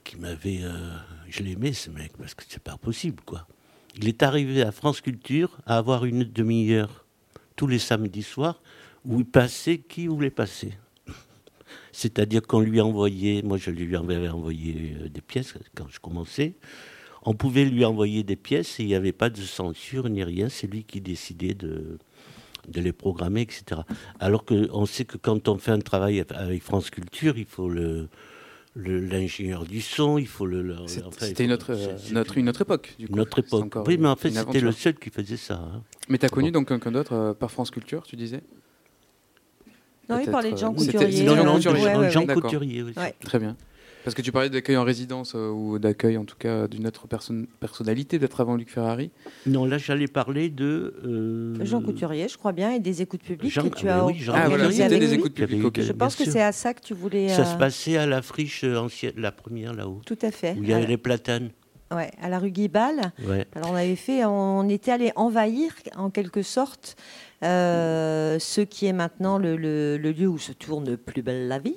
qui 0.03 0.17
m'avait, 0.17 0.59
euh, 0.61 0.97
je 1.29 1.43
l'aimais 1.43 1.73
ce 1.73 1.89
mec, 1.89 2.13
parce 2.17 2.33
que 2.33 2.43
c'est 2.47 2.61
pas 2.61 2.77
possible, 2.77 3.21
quoi. 3.25 3.47
Il 3.95 4.07
est 4.07 4.23
arrivé 4.23 4.61
à 4.61 4.71
France 4.71 5.01
Culture 5.01 5.57
à 5.65 5.77
avoir 5.77 6.05
une 6.05 6.23
demi-heure 6.23 7.05
tous 7.55 7.67
les 7.67 7.79
samedis 7.79 8.23
soirs 8.23 8.61
où 9.05 9.19
il 9.19 9.25
passait 9.25 9.77
qui 9.77 10.07
voulait 10.07 10.31
passer. 10.31 10.73
C'est-à-dire 11.91 12.41
qu'on 12.41 12.61
lui 12.61 12.81
envoyait, 12.81 13.43
moi 13.43 13.57
je 13.57 13.69
lui 13.69 13.95
avais 13.95 14.29
envoyé 14.29 14.95
euh, 14.99 15.09
des 15.09 15.21
pièces 15.21 15.53
quand 15.75 15.87
je 15.89 15.99
commençais, 15.99 16.55
on 17.25 17.33
pouvait 17.33 17.65
lui 17.65 17.85
envoyer 17.85 18.23
des 18.23 18.35
pièces 18.35 18.79
et 18.79 18.83
il 18.83 18.87
n'y 18.87 18.95
avait 18.95 19.13
pas 19.13 19.29
de 19.29 19.41
censure 19.41 20.09
ni 20.09 20.23
rien, 20.23 20.49
c'est 20.49 20.67
lui 20.67 20.83
qui 20.83 20.99
décidait 20.99 21.53
de, 21.53 21.99
de 22.67 22.81
les 22.81 22.93
programmer, 22.93 23.41
etc. 23.41 23.81
Alors 24.19 24.45
qu'on 24.45 24.85
sait 24.85 25.05
que 25.05 25.17
quand 25.17 25.47
on 25.47 25.57
fait 25.57 25.71
un 25.71 25.79
travail 25.79 26.23
avec 26.33 26.63
France 26.63 26.89
Culture, 26.89 27.37
il 27.37 27.45
faut 27.45 27.69
le 27.69 28.07
l'ingénieur 28.75 29.65
du 29.65 29.81
son, 29.81 30.17
il 30.17 30.25
faut 30.27 30.47
le... 30.47 30.73
enfin, 30.79 30.87
C'était 30.87 31.47
euh, 31.47 31.97
c'est 31.99 32.11
notre, 32.11 32.37
une 32.39 32.49
autre 32.49 32.61
époque. 32.61 32.95
Du 32.97 33.07
coup. 33.07 33.15
Notre 33.15 33.39
époque. 33.39 33.65
encore 33.65 33.87
Oui, 33.87 33.97
mais 33.99 34.07
en 34.07 34.15
fait, 34.15 34.31
c'était 34.31 34.61
le 34.61 34.71
seul 34.71 34.95
qui 34.95 35.11
faisait 35.11 35.37
ça. 35.37 35.55
hein. 35.55 35.83
Mais 36.09 36.17
tu 36.17 36.25
as 36.25 36.29
connu 36.29 36.51
Bon. 36.51 36.59
donc 36.59 36.69
quelqu'un 36.69 36.91
d'autre 36.91 37.13
euh, 37.13 37.33
par 37.35 37.51
France 37.51 37.69
Culture, 37.69 38.03
tu 38.03 38.15
disais? 38.15 38.41
Non, 40.09 40.19
il 40.19 40.29
parlait 40.29 40.51
de 40.51 40.57
Jean 40.57 40.73
euh, 40.73 40.75
Couturier. 40.75 41.11
c'était 41.11 41.25
Jean 41.25 41.37
euh, 41.37 41.53
Couturier. 41.53 41.85
ouais, 41.85 41.95
ouais, 41.97 42.09
Jean 42.11 42.25
ouais. 42.25 42.33
Couturier 42.33 42.81
aussi. 42.81 42.97
Ouais. 42.97 43.15
Très 43.23 43.39
bien. 43.39 43.55
Parce 44.03 44.15
que 44.15 44.21
tu 44.21 44.31
parlais 44.31 44.49
d'accueil 44.49 44.75
en 44.77 44.83
résidence 44.83 45.33
euh, 45.35 45.49
ou 45.49 45.79
d'accueil 45.79 46.17
en 46.17 46.25
tout 46.25 46.35
cas 46.37 46.67
d'une 46.67 46.85
autre 46.87 47.07
personne, 47.07 47.47
personnalité, 47.59 48.19
peut-être 48.19 48.41
avant 48.41 48.55
Luc 48.55 48.69
Ferrari. 48.69 49.11
Non, 49.45 49.65
là, 49.65 49.77
j'allais 49.77 50.07
parler 50.07 50.49
de... 50.49 50.93
euh, 51.05 51.55
Jean 51.65 51.81
Couturier, 51.81 52.27
je 52.27 52.37
crois 52.37 52.51
bien, 52.51 52.71
et 52.71 52.79
des 52.79 53.01
écoutes 53.01 53.23
publiques 53.23 53.51
Jean- 53.53 53.69
que 53.69 53.75
tu 53.77 53.87
ah, 53.87 53.95
as 53.95 53.99
bah 53.99 54.05
oui, 54.07 54.15
Jean 54.19 54.33
Ah 54.35 54.49
voilà, 54.49 54.69
c'était 54.71 54.83
avec 54.83 54.99
des 54.99 55.07
lui. 55.07 55.15
écoutes 55.15 55.33
publiques. 55.33 55.51
Il 55.51 55.57
y 55.57 55.59
avait 55.61 55.67
ok. 55.67 55.77
eu 55.77 55.81
Je 55.83 55.93
Bien 55.93 55.97
pense 56.05 56.15
que 56.15 56.25
c'est 56.25 56.41
à 56.41 56.51
ça 56.51 56.73
que 56.73 56.81
tu 56.81 56.93
voulais. 56.93 57.29
Ça 57.29 57.41
euh, 57.41 57.45
se 57.45 57.55
passait 57.57 57.97
à 57.97 58.05
la 58.05 58.21
friche 58.21 58.63
ancienne, 58.65 59.13
la 59.17 59.31
première 59.31 59.73
là-haut, 59.73 60.01
Tout 60.05 60.19
à 60.21 60.31
fait. 60.31 60.53
où 60.57 60.63
il 60.63 60.69
y 60.69 60.73
avait 60.73 60.85
les 60.87 60.97
platanes. 60.97 61.51
ouais, 61.93 62.11
à 62.21 62.27
la 62.27 62.39
rue 62.39 62.51
Guibal. 62.51 63.13
Ouais. 63.25 63.45
Alors 63.55 63.71
on 63.71 63.75
avait 63.75 63.95
fait, 63.95 64.25
on 64.25 64.67
était 64.67 64.91
allé 64.91 65.11
envahir 65.15 65.71
en 65.95 66.09
quelque 66.09 66.41
sorte 66.41 66.97
euh, 67.43 68.37
ce 68.39 68.61
qui 68.61 68.85
est 68.85 68.93
maintenant 68.93 69.37
le, 69.37 69.55
le- 69.57 69.97
le 69.97 70.11
lieu 70.11 70.27
où 70.27 70.37
se 70.37 70.51
tourne 70.53 70.97
Plus 70.97 71.21
belle 71.21 71.47
la 71.47 71.59
vie. 71.59 71.75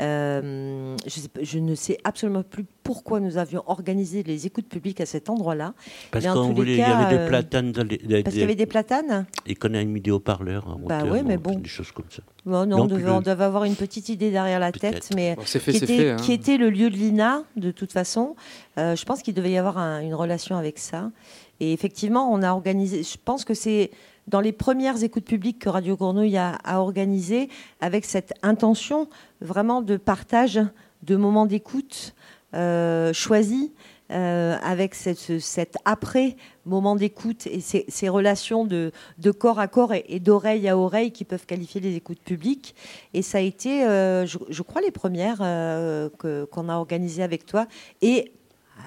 Euh, 0.00 0.94
je, 1.06 1.10
sais 1.10 1.28
pas- 1.28 1.40
je 1.42 1.58
ne 1.58 1.74
sais 1.74 1.96
absolument 2.04 2.42
plus 2.42 2.66
pourquoi 2.82 3.18
nous 3.18 3.38
avions 3.38 3.62
organisé 3.66 4.22
les 4.22 4.46
écoutes 4.46 4.68
publiques 4.68 5.00
à 5.00 5.06
cet 5.06 5.30
endroit-là. 5.30 5.72
Parce 6.10 6.24
Mais 6.24 6.30
en 6.30 6.34
qu'on 6.34 6.40
tous 6.42 6.48
les 6.48 6.54
voulait, 6.54 6.72
il 6.74 6.78
y 6.78 6.82
avait 6.82 7.18
des 7.18 7.26
platanes 7.26 7.72
dans 7.72 7.82
les, 7.82 7.96
des- 7.98 8.22
Parce 8.22 8.34
qu'il 8.34 8.40
y 8.42 8.44
avait 8.44 8.54
des 8.54 8.66
platanes? 8.66 9.26
et 9.46 9.54
qu'on 9.54 9.72
a 9.74 9.82
mis 9.84 10.00
des 10.00 10.10
haut-parleurs 10.10 10.78
Bah 10.86 11.04
ouais, 11.04 11.22
mais 11.22 11.38
bon, 11.38 11.58
des 11.58 11.68
choses 11.68 11.92
comme 11.92 12.10
ça. 12.10 12.22
Bon, 12.44 12.66
non, 12.66 12.76
Non, 12.76 12.82
on, 12.82 12.86
devait, 12.86 13.02
le- 13.04 13.12
on 13.12 13.20
devait 13.22 13.44
avoir 13.44 13.64
une 13.64 13.74
petite 13.74 14.08
idée 14.10 14.30
derrière 14.30 14.60
la 14.60 14.70
tête, 14.70 15.08
mais 15.14 15.34
Bon, 15.34 15.42
c'est 15.46 15.58
fait, 15.58 15.72
qui, 15.72 15.78
c'est 15.78 15.84
était, 15.84 15.96
fait. 15.96 16.10
hein. 16.10 16.16
qui 16.16 16.32
était 16.32 16.58
le 16.58 16.68
lieu 16.70 16.90
de 16.90 16.96
l'INA, 16.96 17.42
de 17.56 17.70
toute 17.70 17.92
façon. 17.92 18.36
Euh, 18.78 18.94
je 18.96 19.04
pense 19.04 19.22
qu'il 19.22 19.34
devait 19.34 19.50
y 19.52 19.58
avoir 19.58 19.78
un- 19.78 20.00
une 20.00 20.14
relation 20.14 20.56
avec 20.56 20.78
ça. 20.78 21.10
Et 21.58 21.72
effectivement, 21.72 22.30
on 22.32 22.42
a 22.42 22.52
organisé, 22.52 23.02
je 23.02 23.16
pense 23.24 23.44
que 23.46 23.54
c'est 23.54 23.90
dans 24.28 24.40
les 24.40 24.52
premières 24.52 25.02
écoutes 25.02 25.24
publiques 25.24 25.60
que 25.60 25.68
Radio 25.68 25.96
Grenouille 25.96 26.36
a, 26.36 26.56
a 26.64 26.80
organisées, 26.80 27.48
avec 27.80 28.04
cette 28.04 28.32
intention 28.42 29.08
vraiment 29.40 29.82
de 29.82 29.96
partage 29.96 30.60
de 31.02 31.16
moments 31.16 31.46
d'écoute 31.46 32.14
euh, 32.54 33.12
choisis. 33.12 33.70
euh, 34.12 34.56
avec 34.62 34.94
cette, 34.94 35.18
ce- 35.18 35.40
cet 35.40 35.78
après 35.84 36.36
moment 36.64 36.94
d'écoute 36.94 37.48
et 37.48 37.60
ces, 37.60 37.84
ces 37.88 38.08
relations 38.08 38.64
de, 38.64 38.92
de 39.18 39.30
corps 39.32 39.58
à 39.58 39.66
corps 39.66 39.92
et, 39.94 40.04
et 40.08 40.20
d'oreille 40.20 40.68
à 40.68 40.78
oreille 40.78 41.10
qui 41.10 41.24
peuvent 41.24 41.44
qualifier 41.44 41.80
les 41.80 41.96
écoutes 41.96 42.20
publiques. 42.20 42.76
Et 43.14 43.22
ça 43.22 43.38
a 43.38 43.40
été, 43.40 43.84
euh, 43.84 44.24
je, 44.24 44.38
je 44.48 44.62
crois, 44.62 44.80
les 44.80 44.92
premières 44.92 45.38
euh, 45.40 46.08
que- 46.20 46.44
qu'on 46.44 46.68
a 46.68 46.76
organisées 46.76 47.24
avec 47.24 47.46
toi 47.46 47.66
et 48.00 48.30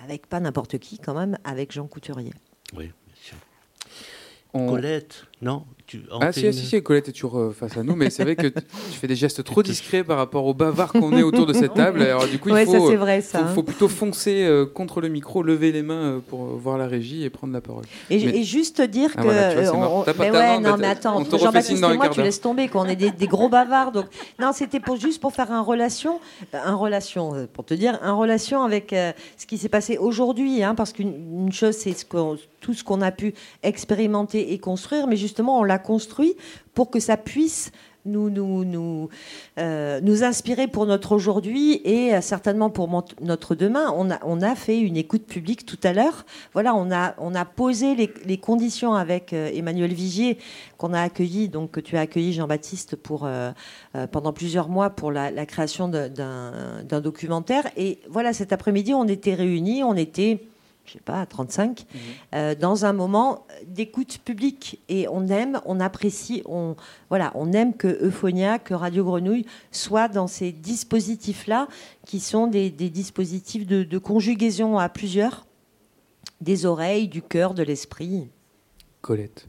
avec 0.05 0.25
pas 0.27 0.39
n'importe 0.39 0.77
qui 0.77 0.99
quand 0.99 1.13
même, 1.13 1.37
avec 1.43 1.73
Jean 1.73 1.87
Couturier. 1.87 2.31
Oui, 2.77 2.85
bien 2.85 3.15
sûr. 3.21 3.35
On- 4.53 4.67
Colette, 4.69 5.25
non 5.41 5.63
tu, 5.87 6.03
Ah 6.21 6.31
si, 6.31 6.45
une- 6.45 6.53
si, 6.53 6.67
si, 6.67 6.83
Colette 6.83 7.09
est 7.09 7.13
toujours 7.13 7.39
euh, 7.39 7.51
face 7.51 7.75
à 7.75 7.81
nous, 7.81 7.95
mais 7.95 8.11
c'est 8.11 8.21
vrai 8.23 8.35
que 8.35 8.45
tu 8.45 8.53
tu 8.91 8.99
fais 8.99 9.07
des 9.07 9.15
gestes 9.15 9.43
trop 9.43 9.63
discrets 9.63 10.03
par 10.03 10.17
rapport 10.17 10.45
au 10.45 10.53
bavard 10.53 10.91
qu'on 10.93 11.17
est 11.17 11.23
autour 11.23 11.47
de 11.47 11.53
cette 11.53 11.73
table. 11.73 12.03
Alors 12.03 12.27
du 12.27 12.37
coup, 12.37 12.49
il 12.49 12.53
Ouais, 12.53 12.65
faut, 12.65 12.91
ça 12.91 12.95
vrai 12.95 13.21
ça. 13.21 13.39
faut, 13.39 13.45
hein. 13.45 13.47
faut 13.55 13.63
plutôt 13.63 13.87
foncer 13.87 14.43
euh, 14.43 14.67
contre 14.67 15.01
le 15.01 15.07
micro, 15.07 15.41
lever 15.41 15.71
les 15.71 15.81
mains 15.81 15.95
euh, 15.95 16.19
pour 16.19 16.41
voir 16.43 16.77
la 16.77 16.85
régie 16.85 17.23
et 17.23 17.31
prendre 17.31 17.53
la 17.53 17.61
parole. 17.61 17.85
Et, 18.11 18.23
Mais- 18.23 18.37
et 18.37 18.43
juste 18.43 18.81
dire 18.81 19.09
Ah, 19.15 19.21
que. 19.21 19.23
voilà, 19.23 19.71
vois, 19.71 19.89
on- 20.01 20.03
pas- 20.03 20.13
mais 20.19 20.29
ouais, 20.29 20.59
non, 20.59 20.77
mais 20.77 20.85
attends, 20.87 21.23
Jean-Baptiste 21.23 21.83
et 21.83 21.95
moi, 21.97 22.09
tu 22.09 22.21
laisses 22.21 22.41
tomber, 22.41 22.67
qu'on 22.67 22.85
est 22.85 22.95
des, 22.95 23.09
des 23.09 23.27
gros 23.27 23.49
bavards. 23.49 23.91
Donc, 23.91 24.05
non, 24.39 24.51
c'était 24.53 24.79
pour, 24.79 24.97
juste 24.97 25.19
pour 25.19 25.33
faire 25.33 25.51
un 25.51 25.61
relation, 25.61 26.19
un 26.53 26.75
relation, 26.75 27.47
pour 27.53 27.65
te 27.65 27.73
dire, 27.73 27.97
un 28.03 28.13
relation 28.13 28.61
avec 28.61 28.93
euh, 28.93 29.11
ce 29.39 29.47
qui 29.47 29.57
s'est 29.57 29.69
passé 29.69 29.97
aujourd'hui. 29.97 30.61
hein, 30.61 30.75
parce 30.75 30.93
qu'une 30.93 31.15
une 31.47 31.51
chose, 31.51 31.75
c'est 31.75 31.93
ce 31.93 32.05
tout 32.61 32.73
ce 32.73 32.83
qu'on 32.83 33.01
a 33.01 33.11
pu 33.11 33.33
expérimenter 33.63 34.51
et 34.53 34.59
construire, 34.59 35.07
mais 35.07 35.15
justement, 35.29 35.59
on 35.59 35.63
l'a 35.63 35.79
construit 35.79 36.35
pour 36.73 36.89
que 36.89 36.99
ça 36.99 37.17
puisse 37.17 37.71
nous, 38.05 38.29
nous, 38.29 38.65
nous, 38.65 39.09
euh, 39.57 39.99
nous 40.01 40.23
inspirer 40.23 40.67
pour 40.67 40.85
notre 40.85 41.11
aujourd'hui 41.11 41.81
et 41.83 42.15
euh, 42.15 42.21
certainement 42.21 42.69
pour 42.69 42.89
notre 43.21 43.55
demain. 43.55 43.93
On 43.95 44.09
a, 44.09 44.19
on 44.25 44.41
a 44.41 44.55
fait 44.55 44.79
une 44.79 44.97
écoute 44.97 45.25
publique 45.25 45.65
tout 45.65 45.77
à 45.83 45.93
l'heure. 45.93 46.25
Voilà, 46.53 46.75
on 46.75 46.91
a, 46.91 47.13
on 47.19 47.35
a 47.35 47.45
posé 47.45 47.95
les, 47.95 48.11
les 48.25 48.37
conditions 48.37 48.93
avec 48.93 49.33
euh, 49.33 49.51
Emmanuel 49.53 49.93
Vigier 49.93 50.37
qu'on 50.77 50.93
a 50.93 51.01
accueilli, 51.01 51.49
donc 51.49 51.71
que 51.71 51.79
tu 51.79 51.97
as 51.97 52.01
accueilli 52.01 52.33
Jean-Baptiste 52.33 52.95
pour 52.95 53.27
pendant 54.11 54.31
plusieurs 54.31 54.69
mois 54.69 54.89
pour 54.89 55.11
la, 55.11 55.45
création 55.45 55.89
d'un 55.89 57.01
documentaire. 57.01 57.69
Et 57.75 57.99
voilà, 58.09 58.31
cet 58.31 58.53
après-midi, 58.53 58.93
on 58.93 59.05
était 59.05 59.33
réunis, 59.33 59.83
on 59.83 59.95
était 59.95 60.47
je 60.89 60.93
sais 60.93 61.03
pas, 61.03 61.21
à 61.21 61.25
35, 61.25 61.85
euh, 62.33 62.55
dans 62.55 62.85
un 62.85 62.93
moment 62.93 63.45
d'écoute 63.67 64.17
publique. 64.25 64.79
Et 64.89 65.07
on 65.07 65.27
aime, 65.27 65.61
on 65.65 65.79
apprécie, 65.79 66.41
on, 66.45 66.75
voilà, 67.09 67.31
on 67.35 67.51
aime 67.53 67.75
que 67.75 67.87
Euphonia, 68.03 68.57
que 68.59 68.73
Radio 68.73 69.03
Grenouille 69.03 69.45
soient 69.71 70.07
dans 70.07 70.27
ces 70.27 70.51
dispositifs-là, 70.51 71.67
qui 72.05 72.19
sont 72.19 72.47
des, 72.47 72.69
des 72.71 72.89
dispositifs 72.89 73.67
de, 73.67 73.83
de 73.83 73.97
conjugaison 73.97 74.77
à 74.79 74.89
plusieurs, 74.89 75.45
des 76.41 76.65
oreilles, 76.65 77.07
du 77.07 77.21
cœur, 77.21 77.53
de 77.53 77.63
l'esprit. 77.63 78.27
Colette. 79.01 79.47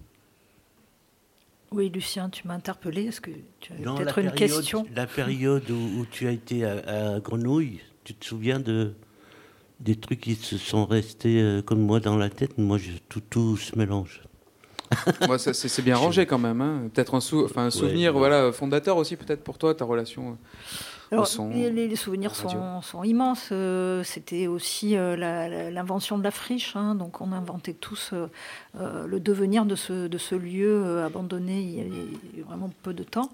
Oui, 1.73 1.89
Lucien, 1.89 2.29
tu 2.31 2.47
m'as 2.49 2.55
interpellé. 2.55 3.05
Est-ce 3.05 3.21
que 3.21 3.31
tu 3.61 3.73
as 3.73 3.77
peut-être 3.77 4.19
une 4.19 4.31
période- 4.33 4.35
question? 4.35 4.87
La 4.95 5.07
période 5.07 5.71
où, 5.71 6.01
où 6.01 6.07
tu 6.11 6.27
as 6.27 6.33
été 6.33 6.65
à, 6.65 7.15
à 7.15 7.21
Grenouille, 7.21 7.81
tu 8.03 8.13
te 8.15 8.25
souviens 8.25 8.59
de 8.59 8.93
des 9.81 9.97
trucs 9.97 10.21
qui 10.21 10.35
se 10.35 10.59
sont 10.59 10.85
restés 10.87 11.41
euh, 11.41 11.63
comme 11.63 11.81
moi 11.81 12.01
dans 12.01 12.17
la 12.17 12.29
tête 12.31 12.59
Moi, 12.59 12.79
je, 12.79 12.91
tout, 13.09 13.21
tout 13.21 13.57
se 13.57 13.77
mélange. 13.79 14.23
Moi, 15.29 15.39
ça, 15.39 15.55
c'est 15.55 15.83
bien 15.83 15.97
rangé 15.97 16.27
quand 16.27 16.39
même. 16.39 16.61
hein. 16.61 16.89
Peut-être 16.93 17.15
un, 17.15 17.21
sou- 17.21 17.45
enfin, 17.45 17.67
un 17.67 17.71
souvenir 17.71 18.13
ouais. 18.13 18.19
voilà, 18.19 18.51
fondateur 18.51 18.97
aussi, 18.97 19.15
peut-être 19.17 19.45
pour 19.45 19.57
toi, 19.57 19.73
ta 19.73 19.85
relation. 19.85 20.31
euh, 20.33 20.35
Alors, 21.13 21.29
son, 21.29 21.51
les, 21.51 21.71
les 21.71 21.95
souvenirs 21.95 22.35
sont, 22.35 22.83
sont 22.83 23.05
immenses. 23.05 23.51
Euh, 23.53 24.03
C'était 24.03 24.49
aussi 24.49 24.97
euh, 24.97 25.15
l'invention 25.71 26.19
de 26.19 26.25
la 26.25 26.33
friche. 26.33 26.75
hein. 26.75 26.97
donc, 26.97 27.21
on 27.21 27.31
inventait 27.31 27.73
tous 27.75 28.11
euh, 28.13 29.07
le 29.07 29.21
devenir 29.21 29.65
de 29.65 29.77
ce, 29.77 30.09
de 30.09 30.19
ce 30.19 30.35
lieu 30.35 31.03
abandonné 31.05 31.61
il 31.61 32.39
y 32.39 32.43
a 32.43 32.45
vraiment 32.47 32.71
peu 32.83 32.93
de 32.93 33.05
temps. 33.05 33.31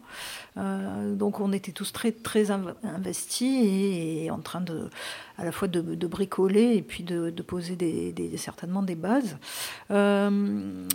Euh, 0.59 1.15
donc, 1.15 1.41
on 1.41 1.53
était 1.55 1.73
tous 1.73 1.91
très, 1.91 2.13
très 2.13 2.51
inv- 2.51 2.75
investis 2.83 3.65
et, 3.65 4.25
et 4.27 4.31
en 4.31 4.41
train 4.41 4.61
de, 4.61 4.91
à 5.39 5.45
la 5.45 5.53
fois 5.53 5.69
de, 5.69 5.81
de 5.81 6.07
bricoler 6.07 6.75
et 6.77 6.83
puis 6.83 7.05
de, 7.05 7.31
de 7.31 7.43
poser 7.43 7.77
certainement 8.37 8.83
des 8.83 8.95
bases. 8.95 9.37
Euh, 9.91 10.87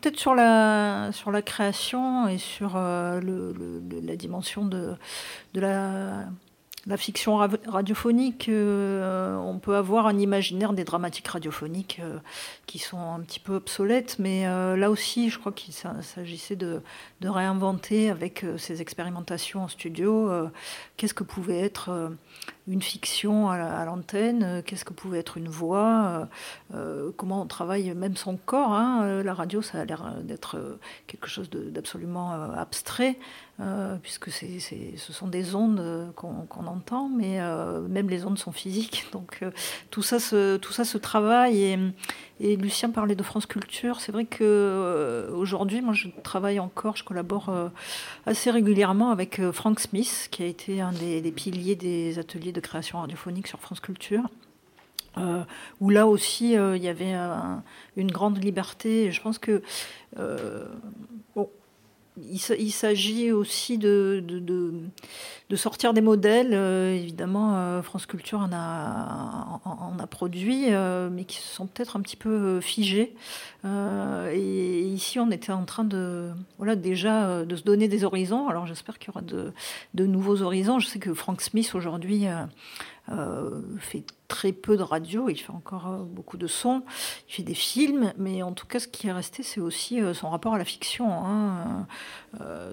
peut-être 0.00 0.18
sur 0.18 0.34
la, 0.34 1.10
création 1.44 2.28
et 2.28 2.38
sur 2.38 2.74
euh, 2.76 3.20
la 4.02 4.16
dimension 4.16 4.64
de, 4.64 4.94
de 5.54 5.60
la 5.60 6.96
fiction 6.96 7.36
radiophonique, 7.36 8.48
euh, 8.48 9.36
on 9.36 9.58
peut 9.58 9.76
avoir 9.76 10.06
un 10.06 10.18
imaginaire 10.18 10.74
des 10.74 10.84
dramatiques 10.84 11.28
radiophoniques 11.28 12.00
euh, 12.02 12.18
qui 12.66 12.78
sont 12.78 13.00
un 13.00 13.20
petit 13.20 13.40
peu 13.40 13.54
obsolètes, 13.54 14.16
mais 14.18 14.44
là 14.44 14.90
aussi, 14.90 15.30
je 15.30 15.38
crois 15.38 15.52
qu'il 15.52 15.74
s'agissait 15.74 16.56
de, 16.56 16.82
réinventer 17.22 18.10
avec 18.10 18.44
ces 18.58 18.82
expérimentations 18.82 19.62
en 19.62 19.68
studio 19.68 20.30
qu'est-ce 20.96 21.14
que 21.14 21.24
pouvait 21.24 21.60
être 21.60 22.12
une 22.66 22.82
fiction 22.82 23.50
à 23.50 23.84
l'antenne, 23.84 24.62
qu'est-ce 24.64 24.84
que 24.84 24.92
pouvait 24.92 25.18
être 25.18 25.36
une 25.36 25.48
voix, 25.48 26.28
comment 27.16 27.42
on 27.42 27.46
travaille 27.46 27.92
même 27.94 28.16
son 28.16 28.36
corps. 28.36 28.72
Hein. 28.72 29.22
La 29.22 29.34
radio, 29.34 29.60
ça 29.60 29.80
a 29.80 29.84
l'air 29.84 30.14
d'être 30.22 30.78
quelque 31.06 31.28
chose 31.28 31.50
d'absolument 31.50 32.32
abstrait. 32.52 33.18
Euh, 33.60 33.98
puisque 34.02 34.30
ce 34.30 35.12
sont 35.12 35.28
des 35.28 35.54
ondes 35.54 35.78
euh, 35.78 36.10
qu'on, 36.16 36.66
entend, 36.66 37.08
mais 37.08 37.40
euh, 37.40 37.82
même 37.82 38.10
les 38.10 38.24
ondes 38.24 38.36
sont 38.36 38.50
physiques. 38.50 39.06
Donc 39.12 39.44
tout, 39.90 40.02
ça 40.02 40.18
se, 40.18 40.56
tout 40.56 40.72
ça 40.72 40.84
se 40.84 40.98
travaille. 40.98 41.78
Et, 42.40 42.56
Lucien 42.56 42.90
parlait 42.90 43.14
de 43.14 43.22
France 43.22 43.46
Culture. 43.46 44.00
C'est 44.00 44.12
vrai 44.12 44.24
que 44.24 45.30
aujourd'hui, 45.34 45.80
moi, 45.80 45.94
je 45.94 46.08
travaille 46.22 46.60
encore, 46.60 46.96
je 46.96 47.04
collabore 47.04 47.52
assez 48.26 48.50
régulièrement 48.50 49.10
avec 49.10 49.40
Frank 49.52 49.80
Smith, 49.80 50.28
qui 50.30 50.42
a 50.42 50.46
été 50.46 50.80
un 50.80 50.92
des, 50.92 51.32
piliers 51.32 51.76
des 51.76 52.18
ateliers 52.18 52.52
de 52.52 52.60
création 52.60 53.00
radiophonique 53.00 53.46
sur 53.46 53.60
France 53.60 53.80
Culture. 53.80 54.24
où 55.80 55.90
là 55.90 56.06
aussi 56.06 56.54
il 56.54 56.82
y 56.82 56.88
avait 56.88 57.14
une 57.96 58.10
grande 58.10 58.42
liberté. 58.42 59.12
Je 59.12 59.20
pense 59.20 59.38
que 59.38 59.62
bon, 60.16 61.48
il, 62.16 62.70
s'agit 62.70 63.32
aussi 63.32 63.76
de, 63.76 64.22
sortir 65.56 65.94
des 65.94 66.00
modèles. 66.00 66.50
Euh, 66.52 66.94
évidemment, 66.94 67.56
euh, 67.56 67.82
France 67.82 68.06
Culture 68.06 68.38
en 68.40 68.50
a, 68.52 70.06
produit, 70.10 70.66
euh, 70.68 71.08
mais 71.10 71.24
qui 71.24 71.38
sont 71.38 71.66
peut-être 71.66 71.96
un 71.96 72.00
petit 72.00 72.16
peu 72.16 72.60
figés. 72.60 73.14
et 73.64 74.80
ici, 74.82 75.18
on 75.18 75.30
était 75.30 75.52
en 75.52 75.64
train 75.64 75.84
de, 75.84 76.30
voilà, 76.58 76.76
déjà 76.76 77.44
de 77.44 77.56
se 77.56 77.62
donner 77.62 77.88
des 77.88 78.04
horizons. 78.04 78.48
Alors, 78.48 78.66
j'espère 78.66 78.98
qu'il 78.98 79.08
y 79.08 79.10
aura 79.10 79.22
de, 79.22 80.06
nouveaux 80.06 80.42
horizons. 80.42 80.78
Je 80.78 80.86
sais 80.86 80.98
que 80.98 81.14
Frank 81.14 81.40
Smith 81.40 81.72
aujourd'hui 81.74 82.26
euh, 83.10 83.60
fait 83.78 84.02
très 84.28 84.52
peu 84.52 84.78
de 84.78 84.82
radio, 84.82 85.28
il 85.28 85.36
fait 85.36 85.52
encore 85.52 85.88
euh, 85.88 85.98
beaucoup 85.98 86.38
de 86.38 86.46
sons, 86.46 86.82
il 87.28 87.34
fait 87.34 87.42
des 87.42 87.54
films, 87.54 88.14
mais 88.16 88.42
en 88.42 88.52
tout 88.52 88.66
cas, 88.66 88.80
ce 88.80 88.88
qui 88.88 89.08
est 89.08 89.12
resté, 89.12 89.42
c'est 89.42 89.60
aussi 89.60 90.00
euh, 90.00 90.14
son 90.14 90.30
rapport 90.30 90.54
à 90.54 90.58
la 90.58 90.64
fiction. 90.64 91.12
Hein. 91.12 91.86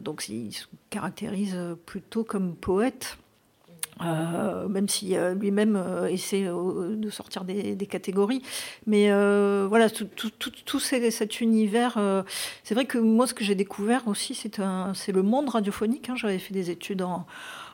donc, 0.01 0.29
il 0.29 0.53
se 0.53 0.67
caractérise 0.89 1.57
plutôt 1.85 2.23
comme 2.23 2.55
poète. 2.55 3.17
même 3.99 4.87
si 4.87 5.15
lui-même 5.35 5.77
essaie 6.09 6.45
de 6.45 7.09
sortir 7.09 7.43
des, 7.43 7.87
catégories. 7.87 8.41
Mais 8.87 9.11
voilà, 9.67 9.89
tout, 9.89 10.79
cet 10.79 11.41
univers, 11.41 12.23
c'est 12.63 12.73
vrai 12.73 12.85
que 12.85 12.97
moi, 12.97 13.27
ce 13.27 13.33
que 13.33 13.43
j'ai 13.43 13.55
découvert 13.55 14.07
aussi, 14.07 14.33
c'est 14.33 15.11
le 15.11 15.21
monde 15.23 15.49
radiophonique. 15.49 16.09
Hein. 16.09 16.15
J'avais 16.15 16.39
fait 16.39 16.53
des 16.53 16.71
études 16.71 17.03
en, 17.03 17.27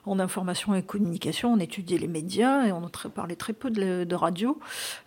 en 0.08 0.20
information 0.20 0.74
et 0.74 0.82
communication, 0.82 1.54
on 1.54 1.60
étudiait 1.60 1.98
les 1.98 2.08
médias 2.08 2.66
et 2.66 2.72
on 2.72 2.90
parlait 3.14 3.36
très 3.36 3.54
peu 3.54 3.70
de, 3.70 4.16
radio. 4.16 4.60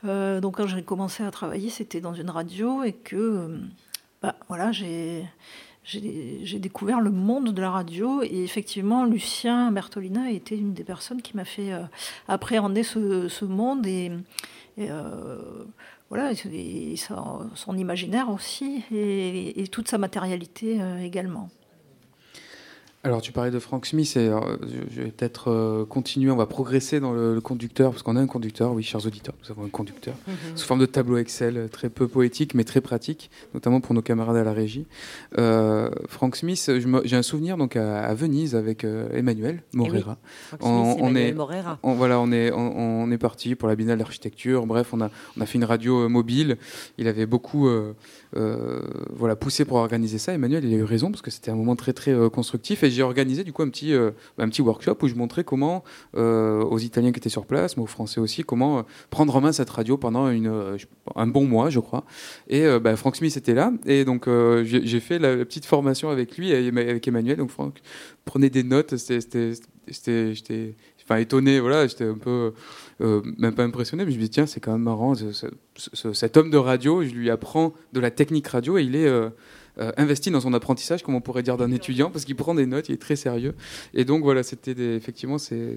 Euh, 0.05 0.40
donc 0.40 0.59
quand 0.59 0.66
j'ai 0.66 0.82
commencé 0.82 1.22
à 1.22 1.31
travailler, 1.31 1.70
c'était 1.70 2.01
dans 2.01 2.14
une 2.14 2.31
radio 2.31 2.85
et 2.85 2.93
que 2.93 3.16
euh, 3.16 3.59
bah, 4.22 4.36
voilà, 4.48 4.70
j'ai 4.72 5.28
découvert 6.59 7.01
le 7.01 7.10
monde 7.10 7.52
de 7.52 7.60
la 7.60 7.70
radio 7.70 8.22
et 8.22 8.44
effectivement 8.44 9.05
Lucien 9.05 9.72
Bertolina 9.72 10.31
été 10.31 10.56
une 10.56 10.74
des 10.74 10.85
personnes 10.85 11.22
qui 11.22 11.36
m'a 11.36 11.44
fait 11.44 11.72
euh, 11.72 11.82
appréhender 12.28 12.82
ce, 12.82 13.44
monde 13.44 13.86
et, 13.86 14.12
voilà 16.09 16.32
son 16.35 17.77
imaginaire 17.77 18.31
aussi 18.31 18.85
et 18.90 19.66
toute 19.70 19.89
sa 19.89 19.98
matérialité 19.98 20.81
également. 21.02 21.51
Alors 23.02 23.22
tu 23.22 23.32
parlais 23.32 23.51
de 23.51 23.59
Frank 23.59 23.86
Smith 23.86 24.14
et 24.18 24.28
euh, 24.28 24.40
je 24.90 25.01
vais 25.01 25.10
peut-être 25.10 25.51
euh, 25.51 25.86
continuer, 25.86 26.31
on 26.31 26.36
va 26.36 26.44
progresser 26.44 27.01
dans 27.01 27.14
le, 27.14 27.40
conducteur 27.40 27.93
parce 27.93 28.02
qu'on 28.02 28.14
a 28.14 28.20
un 28.20 28.27
conducteur, 28.27 28.74
oui 28.74 28.82
chers 28.82 29.06
auditeurs, 29.06 29.35
nous 29.43 29.51
avons 29.51 29.64
un 29.64 29.70
conducteur 29.70 30.14
mhm. 30.28 30.55
sous 30.55 30.66
forme 30.66 30.81
de 30.81 30.86
tableau 30.86 31.16
Excel, 31.16 31.56
euh, 31.56 31.68
très 31.68 31.89
peu 31.89 32.09
poétique 32.09 32.52
mais 32.52 32.62
très 32.62 32.82
pratique, 32.82 33.31
notamment 33.55 33.81
pour 33.81 33.94
nos 33.94 34.02
camarades 34.02 34.36
à 34.36 34.44
la 34.44 34.52
régie. 34.52 34.86
Frank 36.09 36.36
Smith, 36.36 36.70
j'ai 37.05 37.16
un 37.16 37.22
souvenir 37.22 37.56
donc 37.56 37.77
à, 37.77 38.12
Venise 38.12 38.55
avec 38.55 38.85
Emmanuel 38.85 39.62
Morera. 39.72 40.18
on, 40.60 41.14
est, 41.14 41.32
Morera. 41.32 41.78
voilà, 41.82 42.20
on 42.20 42.31
est 42.32 42.52
on, 42.52 43.10
est 43.10 43.18
parti 43.18 43.55
pour 43.55 43.68
la 43.68 43.77
Biennale 43.77 43.98
d'architecture. 43.98 44.66
Bref, 44.66 44.93
on 44.93 45.01
a 45.01 45.10
on 45.39 45.40
a 45.40 45.47
fait 45.47 45.56
une 45.56 45.64
radio 45.64 46.09
mobile. 46.09 46.59
Il 46.98 47.09
avait 47.09 47.27
beaucoup 47.27 47.68
voilà 48.32 49.36
poussé 49.36 49.65
pour 49.65 49.78
organiser 49.78 50.19
ça. 50.19 50.32
Emmanuel, 50.32 50.65
il 50.65 50.74
a 50.74 50.77
eu 50.77 50.85
raison 50.85 51.11
parce 51.11 51.23
que 51.23 51.31
c'était 51.31 51.51
un 51.51 51.57
moment 51.57 51.77
très 51.77 51.93
très 51.93 52.15
constructif 52.31 52.85
j'ai 52.90 53.02
organisé 53.02 53.44
du 53.44 53.52
coup 53.52 53.62
un 53.62 53.69
petit, 53.69 53.94
euh, 53.94 54.11
un 54.39 54.48
petit 54.48 54.62
workshop 54.62 54.97
où 55.02 55.09
je 55.09 55.15
montrais 55.15 55.44
comment, 55.44 55.85
euh, 56.16 56.62
aux 56.62 56.78
Italiens 56.78 57.12
qui 57.12 57.19
étaient 57.19 57.28
sur 57.28 57.47
place, 57.47 57.77
mais 57.77 57.82
aux 57.82 57.86
Français 57.86 58.20
aussi, 58.20 58.43
comment 58.43 58.78
euh, 58.78 58.82
prendre 59.11 59.35
en 59.35 59.40
main 59.40 59.52
cette 59.52 59.70
radio 59.70 59.97
pendant 59.97 60.28
une, 60.28 60.77
un 61.15 61.27
bon 61.27 61.47
mois, 61.47 61.70
je 61.70 61.81
crois. 61.81 62.05
Et 62.48 62.66
bah, 62.81 62.97
Frank 62.97 63.16
Smith 63.16 63.36
était 63.36 63.55
là, 63.55 63.73
et 63.86 64.05
donc 64.05 64.28
j'ai 64.65 65.01
fait 65.01 65.19
la, 65.19 65.36
petite 65.44 65.65
formation 65.65 66.11
avec 66.11 66.36
lui, 66.36 66.52
avec 66.52 67.07
Emmanuel. 67.07 67.36
Donc 67.36 67.51
Franck 67.51 67.81
prenait 68.24 68.51
des 68.51 68.62
notes, 68.62 68.97
c'était 68.97 69.52
j'étais 69.89 70.74
enfin 71.11 71.20
étonné 71.20 71.59
voilà 71.59 71.87
j'étais 71.87 72.05
un 72.05 72.19
peu 72.19 72.53
même 73.01 73.55
pas 73.55 73.65
impressionné 73.65 74.05
mais 74.05 74.12
je 74.12 74.16
me 74.16 74.23
dis 74.23 74.31
tiens 74.31 74.47
c'est 74.47 74.61
quand 74.61 74.73
même 74.73 74.82
marrant 74.82 75.15
cet 75.74 76.37
homme 76.37 76.51
de 76.51 76.57
radio 76.57 77.03
je 77.03 77.11
lui 77.11 77.31
apprends 77.31 77.74
de 77.93 78.01
la 78.01 78.11
technique 78.11 78.47
radio 78.47 78.78
et 78.78 78.85
il 78.85 78.95
est 78.95 79.09
euh, 79.79 79.93
investi 79.97 80.31
dans 80.31 80.41
son 80.41 80.53
apprentissage, 80.53 81.03
comme 81.03 81.15
on 81.15 81.21
pourrait 81.21 81.43
dire 81.43 81.57
d'un 81.57 81.71
étudiant, 81.71 82.11
parce 82.11 82.25
qu'il 82.25 82.37
prend 82.37 82.55
des 82.55 82.67
notes, 82.67 82.89
il 82.89 82.95
est 82.95 82.99
très 83.01 83.17
sérieux. 83.17 83.55
Et 83.95 84.05
donc 84.05 84.23
voilà, 84.23 84.43
c'était 84.43 84.73
effectivement 84.73 85.39
c'est 85.39 85.77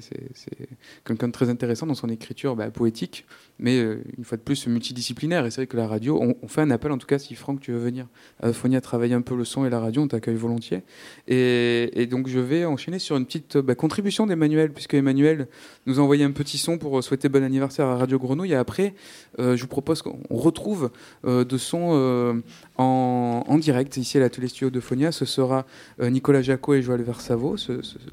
quelqu'un 1.06 1.28
de 1.28 1.32
très 1.32 1.50
intéressant 1.50 1.86
dans 1.86 1.94
son 1.94 2.10
écriture 2.10 2.56
bah, 2.56 2.70
poétique, 2.72 3.26
mais 3.60 3.80
euh, 3.80 4.04
une 4.18 4.24
fois 4.24 4.38
de 4.38 4.42
plus 4.42 4.68
multidisciplinaire. 4.68 5.46
Et 5.46 5.52
c'est 5.52 5.62
vrai 5.62 5.68
que 5.68 5.78
la 5.78 5.88
radio, 5.88 6.20
on, 6.22 6.48
fait 6.48 6.62
un 6.62 6.72
appel 6.72 6.92
en 6.92 6.98
tout 6.98 7.08
cas 7.08 7.20
si 7.20 7.36
Franck 7.36 7.62
tu 7.62 7.72
veux 7.72 7.80
venir 7.80 8.08
à 8.42 8.54
Phonia 8.54 8.82
travailler 8.82 9.14
un 9.14 9.22
peu 9.22 9.36
le 9.36 9.46
son 9.46 9.66
et 9.66 9.70
la 9.70 9.80
radio, 9.80 10.02
on 10.04 10.08
t'accueille 10.08 10.36
volontiers. 10.36 10.82
Et, 11.28 12.08
donc 12.10 12.28
je 12.28 12.40
vais 12.40 12.66
enchaîner 12.66 13.00
sur 13.00 13.16
une 13.16 13.26
petite 13.26 13.58
bah, 13.58 13.76
contribution 13.76 14.28
d'Emmanuel, 14.28 14.72
puisque 14.72 14.94
Emmanuel 14.94 15.48
nous 15.86 16.00
a 16.00 16.04
envoyé 16.04 16.24
un 16.24 16.32
petit 16.32 16.58
son 16.58 16.78
pour 16.78 17.04
souhaiter 17.04 17.30
bon 17.30 17.44
anniversaire 17.44 17.88
à 17.88 17.98
Radio 17.98 18.20
Grenouille. 18.20 18.52
Et 18.52 18.56
après, 18.56 18.94
euh, 19.40 19.56
je 19.56 19.62
vous 19.62 19.68
propose 19.68 20.02
qu'on 20.02 20.20
retrouve 20.30 20.92
de 21.24 21.58
son 21.58 22.42
en, 22.78 23.58
direct 23.58 23.98
ici 23.98 24.18
à 24.18 24.22
l'atelier 24.22 24.48
studio 24.48 24.70
de 24.70 24.80
Phonia. 24.80 25.12
Ce 25.12 25.26
sera 25.26 25.66
euh, 26.02 26.10
Nicolas 26.10 26.42
Jacot 26.42 26.74
et 26.74 26.82
Joël 26.82 27.02
Versavo. 27.04 27.56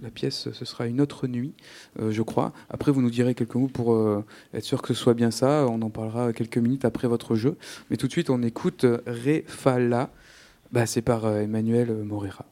la 0.02 0.10
pièce, 0.10 0.48
ce 0.52 0.64
sera 0.64 0.86
une 0.86 1.00
autre 1.00 1.26
nuit, 1.26 1.54
euh, 2.00 2.10
je 2.10 2.22
crois. 2.22 2.52
Après, 2.68 2.92
vous 2.92 3.02
nous 3.02 3.10
direz 3.10 3.34
quelques 3.34 3.54
mots 3.54 3.68
pour 3.68 3.94
euh, 3.94 4.24
être 4.54 4.64
sûr 4.64 4.82
que 4.82 4.88
ce 4.88 4.94
soit 4.94 5.14
bien 5.14 5.30
ça. 5.30 5.66
On 5.68 5.80
en 5.82 5.90
parlera 5.90 6.32
quelques 6.32 6.58
minutes 6.58 6.84
après 6.84 7.08
votre 7.08 7.34
jeu. 7.34 7.56
Mais 7.90 7.96
tout 7.96 8.06
de 8.06 8.12
suite, 8.12 8.30
on 8.30 8.42
écoute 8.42 8.84
Refala. 9.06 10.10
Bah, 10.72 10.86
C'est 10.86 11.02
par 11.02 11.26
Emmanuel 11.28 11.92
Morera. 12.04 12.46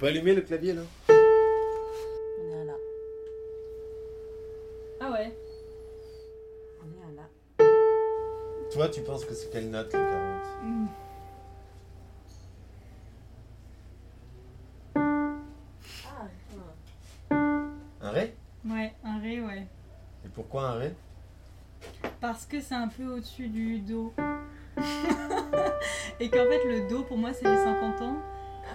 Peut 0.00 0.06
allumer 0.06 0.34
le 0.34 0.40
clavier 0.40 0.72
là 0.72 0.80
On 1.10 1.12
est 1.12 2.64
là. 2.64 2.72
Ah 4.98 5.10
ouais 5.12 5.36
On 6.80 6.86
est 6.88 7.16
là. 7.16 7.28
Toi, 8.72 8.88
tu 8.88 9.02
penses 9.02 9.26
que 9.26 9.34
c'est 9.34 9.50
quelle 9.50 9.68
note 9.68 9.92
le 9.92 9.98
40 9.98 10.40
Mm. 10.62 10.86
Un 18.02 18.10
ré? 18.10 18.34
Ouais, 18.66 18.92
un 19.04 19.18
ré, 19.20 19.40
ouais. 19.40 19.66
Et 20.24 20.28
pourquoi 20.34 20.70
un 20.70 20.74
ré? 20.78 20.94
Parce 22.20 22.46
que 22.46 22.60
c'est 22.60 22.74
un 22.74 22.88
peu 22.88 23.04
au-dessus 23.04 23.48
du 23.48 23.78
do. 23.80 24.12
et 26.20 26.28
qu'en 26.30 26.44
fait, 26.46 26.64
le 26.64 26.88
do, 26.88 27.02
pour 27.02 27.18
moi, 27.18 27.32
c'est 27.34 27.44
les 27.48 27.56
50 27.56 28.00
ans. 28.02 28.16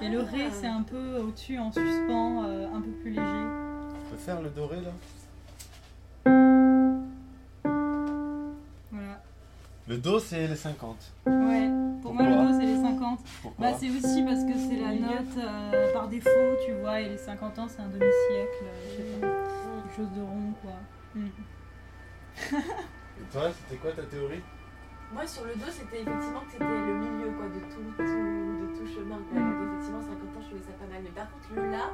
Et 0.02 0.10
le 0.10 0.20
ré, 0.20 0.50
c'est 0.52 0.68
un 0.68 0.82
peu 0.84 1.18
au-dessus, 1.20 1.58
en 1.58 1.72
suspens, 1.72 2.44
euh, 2.46 2.68
un 2.74 2.82
peu 2.82 2.92
plus 3.02 3.12
léger. 3.12 3.22
Tu 3.22 4.12
peux 4.12 4.18
faire 4.18 4.42
le 4.42 4.50
doré 4.50 4.78
là 4.82 4.92
Voilà. 8.92 9.22
Le 9.88 9.98
do, 9.98 10.20
c'est 10.20 10.48
les 10.48 10.56
50. 10.56 10.98
Ouais, 11.26 11.70
pour 12.02 12.14
moi, 12.14 12.24
le 12.24 12.48
do, 12.48 12.60
c'est 12.60 12.66
les 12.66 12.82
50. 12.82 13.20
Pourquoi 13.42 13.72
Bah, 13.72 13.78
c'est 13.80 13.90
aussi 13.90 14.24
parce 14.24 14.44
que 14.44 14.54
c'est 14.58 14.78
la 14.78 14.94
note 14.94 15.38
euh, 15.38 15.94
par 15.94 16.08
défaut, 16.10 16.30
tu 16.66 16.74
vois, 16.74 17.00
et 17.00 17.10
les 17.10 17.18
50 17.18 17.60
ans, 17.60 17.68
c'est 17.68 17.82
un 17.82 17.88
demi-siècle, 17.88 18.64
euh, 18.64 18.90
je 18.92 18.98
sais 18.98 19.20
pas, 19.22 19.28
quelque 19.28 19.96
chose 19.96 20.12
de 20.16 20.22
rond, 20.22 20.54
quoi. 20.62 20.74
Mm. 21.16 21.28
Et 23.22 23.32
toi, 23.32 23.50
c'était 23.52 23.78
quoi 23.78 23.92
ta 23.92 24.04
théorie? 24.04 24.42
Moi, 25.14 25.26
sur 25.28 25.46
le 25.46 25.56
dos, 25.56 25.70
c'était 25.72 26.02
effectivement 26.02 26.42
que 26.42 26.52
c'était 26.52 26.64
le 26.66 26.94
milieu 27.00 27.32
quoi, 27.38 27.48
de, 27.48 27.60
tout, 27.74 27.92
tout- 27.98 28.04
de 28.04 28.78
tout 28.78 28.88
chemin. 28.88 29.18
Quoi. 29.30 29.40
Donc, 29.40 29.68
effectivement, 29.70 30.02
50 30.02 30.14
ans, 30.14 30.42
je 30.42 30.46
trouvais 30.48 30.62
ça 30.64 30.72
pas 30.80 30.88
mal. 30.92 31.02
Mais 31.04 31.10
par 31.12 31.32
contre, 31.32 31.54
le 31.56 31.72
là, 31.72 31.90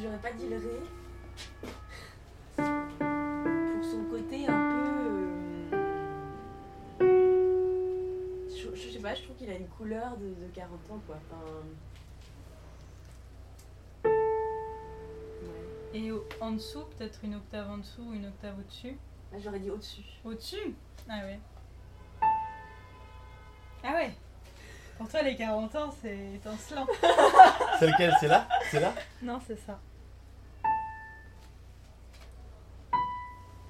j'aurais 0.00 0.18
pas 0.18 0.32
dit 0.32 0.48
le 0.48 0.56
ré. 0.56 0.80
Pour 2.56 3.84
son 3.84 4.04
côté 4.10 4.46
un 4.48 4.70
peu. 4.70 5.74
euh, 7.02 8.48
Je, 8.48 8.74
je 8.74 8.88
sais 8.90 8.98
pas, 9.00 9.14
je 9.14 9.22
trouve 9.24 9.36
qu'il 9.36 9.50
a 9.50 9.56
une 9.56 9.68
couleur 9.68 10.16
de, 10.16 10.26
de 10.28 10.48
40 10.54 10.72
ans, 10.90 11.00
quoi. 11.06 11.16
Enfin, 11.30 11.42
Et 15.92 16.10
en 16.40 16.52
dessous, 16.52 16.84
peut-être 16.98 17.20
une 17.22 17.36
octave 17.36 17.70
en 17.70 17.78
dessous 17.78 18.02
ou 18.02 18.12
une 18.14 18.26
octave 18.26 18.58
au-dessus? 18.58 18.96
Là, 19.32 19.38
j'aurais 19.38 19.60
dit 19.60 19.70
au-dessus. 19.70 20.02
Au-dessus? 20.24 20.74
Ah 21.08 21.20
ouais. 21.24 21.38
Ah 23.94 23.98
ouais 23.98 24.10
Pour 24.98 25.08
toi, 25.08 25.22
les 25.22 25.36
40 25.36 25.76
ans, 25.76 25.94
c'est 26.02 26.34
étincelant. 26.34 26.86
C'est 27.78 27.86
lequel? 27.86 28.12
C'est 28.18 28.26
là? 28.26 28.48
C'est 28.70 28.80
là? 28.80 28.92
Non, 29.22 29.40
c'est 29.46 29.58
ça. 29.58 29.78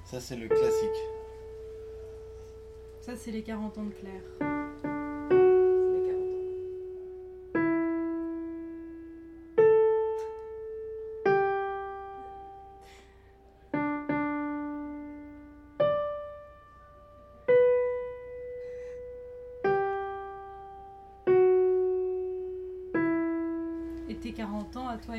Ça, 0.03 0.19
c'est 0.19 0.35
le 0.35 0.47
classique. 0.47 0.89
Ça, 3.01 3.15
c'est 3.15 3.31
les 3.31 3.43
40 3.43 3.77
ans 3.77 3.83
de 3.83 3.93
Claire. 3.93 4.64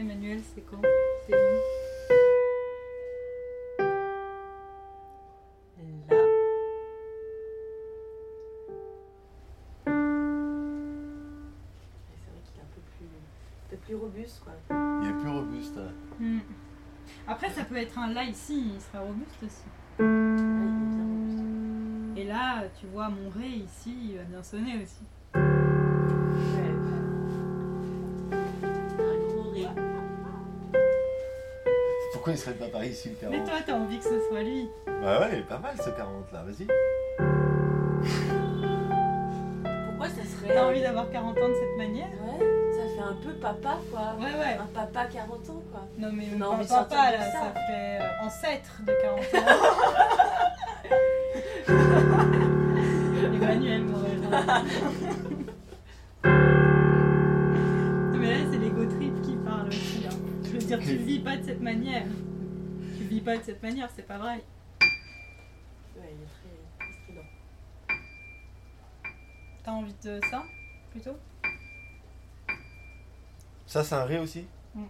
Emmanuel, 0.06 0.40
c'est 0.54 0.60
quand 0.60 0.80
C'est 1.26 1.34
où 1.34 1.36
Là. 6.08 6.16
C'est 12.14 12.30
vrai 12.30 12.40
qu'il 12.44 12.58
est 12.58 12.62
un 12.62 12.70
peu 12.74 12.80
plus, 12.96 13.06
un 13.06 13.70
peu 13.70 13.76
plus 13.76 13.94
robuste, 13.96 14.40
quoi. 14.44 14.52
Il 15.02 15.08
est 15.08 15.20
plus 15.20 15.30
robuste. 15.30 15.76
hein. 15.78 15.92
Hmm. 16.20 16.38
Après, 17.28 17.50
ça 17.50 17.64
peut 17.64 17.76
être 17.76 17.98
un 17.98 18.12
là 18.12 18.24
ici, 18.24 18.72
il 18.74 18.80
sera 18.80 19.00
robuste 19.00 19.42
aussi. 19.42 19.64
Et 22.16 22.24
là, 22.24 22.64
tu 22.80 22.86
vois, 22.86 23.08
mon 23.08 23.28
ré 23.30 23.48
ici, 23.48 23.94
il 24.10 24.16
va 24.18 24.24
bien 24.24 24.42
sonner 24.42 24.82
aussi. 24.82 25.04
Pourquoi 25.32 26.85
il 32.36 32.38
serait 32.38 32.54
pas 32.54 32.66
par 32.68 32.84
ici 32.84 33.08
le 33.08 33.14
40 33.16 33.34
Mais 33.34 33.44
toi, 33.44 33.54
t'as 33.66 33.72
envie 33.72 33.96
que 33.98 34.04
ce 34.04 34.20
soit 34.28 34.42
lui. 34.42 34.68
Bah 34.86 35.20
ouais, 35.20 35.28
il 35.32 35.38
est 35.38 35.42
pas 35.48 35.58
mal 35.58 35.74
ce 35.82 35.88
40 35.90 36.32
là, 36.32 36.42
vas-y. 36.44 36.66
Pourquoi 39.88 40.08
ça 40.08 40.22
serait. 40.24 40.54
T'as 40.54 40.66
envie 40.66 40.82
d'avoir 40.82 41.10
40 41.10 41.38
ans 41.38 41.48
de 41.48 41.54
cette 41.54 41.76
manière? 41.78 42.08
Ouais, 42.08 42.38
ça 42.72 42.82
fait 42.94 43.00
un 43.08 43.14
peu 43.24 43.32
papa, 43.40 43.78
quoi. 43.90 44.16
Ouais, 44.18 44.34
ouais. 44.38 44.58
Un 44.60 44.66
papa 44.74 45.06
40 45.10 45.30
ans, 45.50 45.62
quoi. 45.72 45.80
Non, 45.98 46.10
mais 46.12 46.24
On 46.36 46.40
a 46.42 46.44
pas 46.44 46.50
envie 46.50 46.64
de 46.64 46.68
papa, 46.68 47.06
de 47.12 47.16
là, 47.16 47.20
ça. 47.24 47.40
ça 47.40 47.52
fait 47.66 47.98
euh, 48.02 48.26
ancêtre 48.26 48.72
de 48.86 48.92
40 49.00 49.20
ans. 49.34 49.46
Emmanuel 53.34 53.82
Non, 53.86 53.98
mais 58.18 58.30
là, 58.30 58.36
c'est 58.52 58.58
l'ego 58.58 58.84
trip 58.84 59.20
qui 59.22 59.36
parle 59.36 59.68
aussi. 59.68 60.04
hein. 60.06 60.10
Je 60.44 60.50
veux 60.50 60.58
dire, 60.58 60.78
tu 60.78 60.96
vis 60.96 61.18
pas 61.18 61.36
de 61.36 61.44
cette 61.44 61.60
manière. 61.62 62.04
Tu 63.06 63.14
vis 63.14 63.20
pas 63.20 63.36
de 63.36 63.42
cette 63.44 63.62
manière, 63.62 63.88
c'est 63.94 64.02
pas 64.02 64.18
vrai. 64.18 64.42
Ouais, 64.80 66.10
il 66.12 66.22
est 66.22 66.26
très 66.26 66.92
strident. 66.92 67.22
T'as 69.62 69.70
envie 69.70 69.94
de 70.02 70.20
ça, 70.28 70.42
plutôt? 70.90 71.16
Ça, 73.64 73.84
c'est 73.84 73.94
un 73.94 74.04
ré 74.04 74.18
aussi? 74.18 74.48
Mm. 74.74 74.86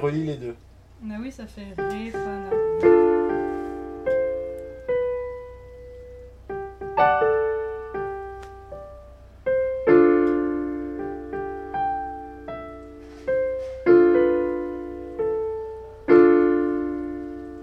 Relie 0.00 0.24
les 0.24 0.36
deux. 0.36 0.56
Ah 1.08 1.16
oui, 1.20 1.30
ça 1.30 1.46
fait 1.46 1.74
Ré, 1.76 2.10
Fa, 2.10 2.18
La. 2.18 2.50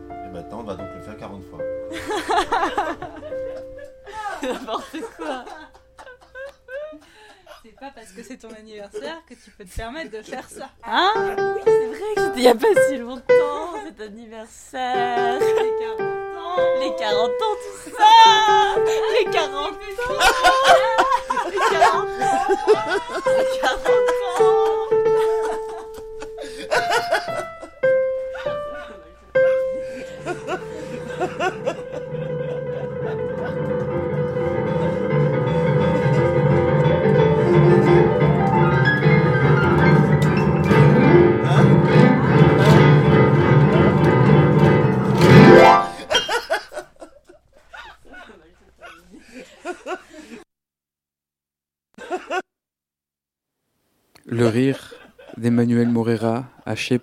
Et 0.10 0.30
maintenant, 0.32 0.60
on 0.60 0.64
va 0.64 0.76
donc 0.76 0.88
le 0.96 1.02
faire 1.02 1.18
40 1.18 1.44
fois. 1.44 1.60
N'importe 4.44 4.98
quoi. 5.18 5.46
C'est 7.64 7.76
pas 7.80 7.92
parce 7.94 8.12
que 8.12 8.24
c'est 8.24 8.38
ton 8.38 8.52
anniversaire 8.54 9.22
que 9.28 9.34
tu 9.34 9.52
peux 9.52 9.66
te 9.66 9.76
permettre 9.76 10.12
de 10.12 10.22
faire 10.22 10.50
ça. 10.50 10.70
Hein 10.86 11.12
Oui, 11.38 11.62
c'est 12.52 12.58
vrai 12.58 12.74
que 12.74 12.82
c'était 12.82 12.96
il 12.96 13.00
y 13.00 13.02
a 13.02 13.06
pas 13.06 13.07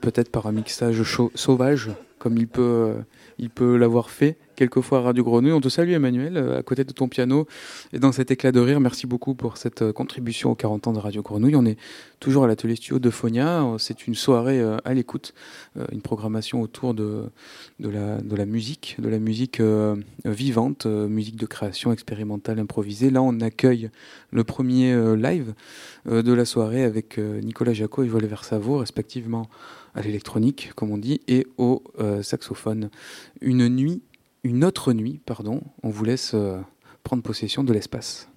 Peut-être 0.00 0.30
par 0.30 0.46
un 0.46 0.52
mixage 0.52 1.02
sauvage, 1.34 1.90
comme 2.18 2.38
il 2.38 2.48
peut, 2.48 2.62
euh, 2.62 2.94
il 3.44 3.50
peut 3.50 3.76
l'avoir 3.76 4.08
fait 4.08 4.38
quelquefois 4.56 4.98
à 4.98 5.02
Radio 5.02 5.22
Grenouille. 5.22 5.52
On 5.52 5.60
te 5.60 5.68
salue 5.68 5.90
Emmanuel, 5.90 6.38
euh, 6.38 6.58
à 6.58 6.62
côté 6.62 6.82
de 6.84 6.92
ton 6.92 7.08
piano 7.08 7.46
et 7.92 7.98
dans 7.98 8.10
cet 8.10 8.30
éclat 8.30 8.52
de 8.52 8.60
rire. 8.60 8.80
Merci 8.80 9.06
beaucoup 9.06 9.34
pour 9.34 9.58
cette 9.58 9.82
euh, 9.82 9.92
contribution 9.92 10.52
aux 10.52 10.54
40 10.54 10.86
ans 10.86 10.92
de 10.94 10.98
Radio 10.98 11.20
Grenouille. 11.20 11.56
On 11.56 11.66
est 11.66 11.76
toujours 12.20 12.44
à 12.44 12.46
l'atelier 12.46 12.76
studio 12.76 12.98
de 12.98 13.10
Fonia. 13.10 13.66
C'est 13.76 14.06
une 14.06 14.14
soirée 14.14 14.62
à 14.84 14.94
l'écoute, 14.94 15.34
une 15.92 16.00
programmation 16.00 16.62
autour 16.62 16.94
de, 16.94 17.24
la, 17.80 18.46
musique, 18.46 18.96
de 18.98 19.10
la 19.10 19.18
musique 19.18 19.60
vivante, 20.24 20.86
musique 20.86 21.36
de 21.36 21.44
création 21.44 21.92
expérimentale 21.92 22.58
improvisée. 22.60 23.10
Là, 23.10 23.20
on 23.20 23.40
accueille 23.40 23.90
le 24.30 24.42
premier 24.42 24.96
live 25.16 25.52
de 26.06 26.32
la 26.32 26.46
soirée 26.46 26.84
avec 26.84 27.18
Nicolas 27.18 27.74
Jacot 27.74 28.04
et 28.04 28.08
Volé 28.08 28.26
Versavo, 28.26 28.78
respectivement 28.78 29.50
à 29.94 30.02
l'électronique, 30.02 30.72
comme 30.74 30.90
on 30.90 30.98
dit, 30.98 31.20
et 31.28 31.46
au 31.56 31.82
saxophone. 32.22 32.90
Une 33.40 33.68
nuit 33.68 34.02
une 34.44 34.62
autre 34.62 34.92
nuit, 34.92 35.20
pardon, 35.24 35.62
on 35.82 35.88
vous 35.88 36.04
laisse 36.04 36.32
euh, 36.34 36.60
prendre 37.02 37.22
possession 37.22 37.64
de 37.64 37.72
l'espace. 37.72 38.28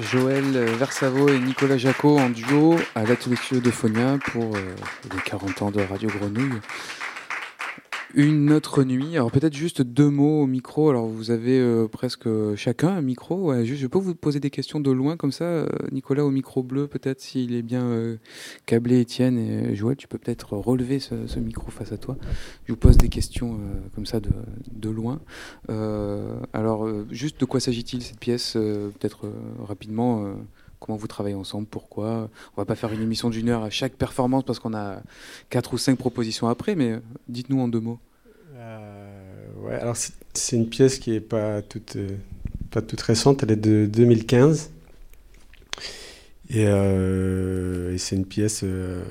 Joël 0.00 0.44
Versavo 0.78 1.28
et 1.28 1.38
Nicolas 1.38 1.76
Jacot 1.76 2.18
en 2.18 2.30
duo 2.30 2.76
à 2.94 3.04
l'atelier 3.04 3.36
de 3.52 3.70
Phonia 3.70 4.18
pour 4.32 4.56
euh, 4.56 4.74
les 5.12 5.20
40 5.24 5.62
ans 5.62 5.70
de 5.70 5.82
Radio 5.82 6.08
Grenouille. 6.08 6.60
Une 8.16 8.52
autre 8.52 8.84
nuit. 8.84 9.16
Alors 9.16 9.32
peut-être 9.32 9.54
juste 9.56 9.82
deux 9.82 10.08
mots 10.08 10.42
au 10.42 10.46
micro. 10.46 10.88
Alors 10.88 11.08
vous 11.08 11.32
avez 11.32 11.58
euh, 11.58 11.88
presque 11.88 12.28
chacun 12.54 12.90
un 12.90 13.00
micro. 13.00 13.52
Juste, 13.64 13.82
je 13.82 13.88
peux 13.88 13.98
vous 13.98 14.14
poser 14.14 14.38
des 14.38 14.50
questions 14.50 14.78
de 14.78 14.92
loin 14.92 15.16
comme 15.16 15.32
ça. 15.32 15.44
Euh, 15.44 15.66
Nicolas 15.90 16.24
au 16.24 16.30
micro 16.30 16.62
bleu, 16.62 16.86
peut-être 16.86 17.20
s'il 17.20 17.56
est 17.56 17.62
bien 17.62 17.82
euh, 17.82 18.16
câblé. 18.66 19.00
Étienne 19.00 19.36
et 19.36 19.74
Joël, 19.74 19.96
tu 19.96 20.06
peux 20.06 20.18
peut-être 20.18 20.52
relever 20.56 21.00
ce, 21.00 21.40
micro 21.40 21.72
face 21.72 21.90
à 21.90 21.98
toi. 21.98 22.16
Je 22.66 22.72
vous 22.72 22.78
pose 22.78 22.96
des 22.96 23.08
questions 23.08 23.58
comme 23.96 24.06
ça 24.06 24.20
de, 24.20 24.88
loin. 24.88 25.20
Alors 26.52 26.88
juste 27.10 27.40
de 27.40 27.44
quoi 27.44 27.58
s'agit-il 27.58 28.02
cette 28.02 28.20
pièce 28.20 28.52
Peut-être 28.52 29.28
rapidement. 29.58 30.36
Euh, 30.84 30.86
Comment 30.86 30.96
vous 30.98 31.06
travaillez 31.06 31.34
ensemble 31.34 31.66
Pourquoi 31.66 32.28
On 32.56 32.60
va 32.60 32.64
pas 32.64 32.74
faire 32.74 32.92
une 32.92 33.02
émission 33.02 33.30
d'une 33.30 33.48
heure 33.48 33.62
à 33.62 33.70
chaque 33.70 33.94
performance 33.94 34.44
parce 34.44 34.58
qu'on 34.58 34.74
a 34.74 35.02
quatre 35.50 35.72
ou 35.74 35.78
cinq 35.78 35.96
propositions 35.98 36.48
après, 36.48 36.74
mais 36.74 36.92
euh, 36.92 36.98
dites-nous 37.28 37.60
en 37.60 37.68
deux 37.68 37.80
mots. 37.80 37.98
Ouais, 39.62 39.74
alors 39.74 39.96
c'est- 39.96 40.56
une 40.56 40.68
pièce 40.68 40.98
qui 40.98 41.14
est 41.14 41.20
pas 41.20 41.62
toute, 41.62 41.96
euh, 41.96 42.16
pas 42.70 42.82
toute 42.82 43.00
récente, 43.00 43.42
elle 43.42 43.52
est 43.52 43.56
de 43.56 43.86
2015. 43.86 44.70
Et, 46.50 46.66
euh, 46.66 47.96
c'est 47.96 48.16
une 48.16 48.26
pièce, 48.26 48.60
euh, 48.64 49.02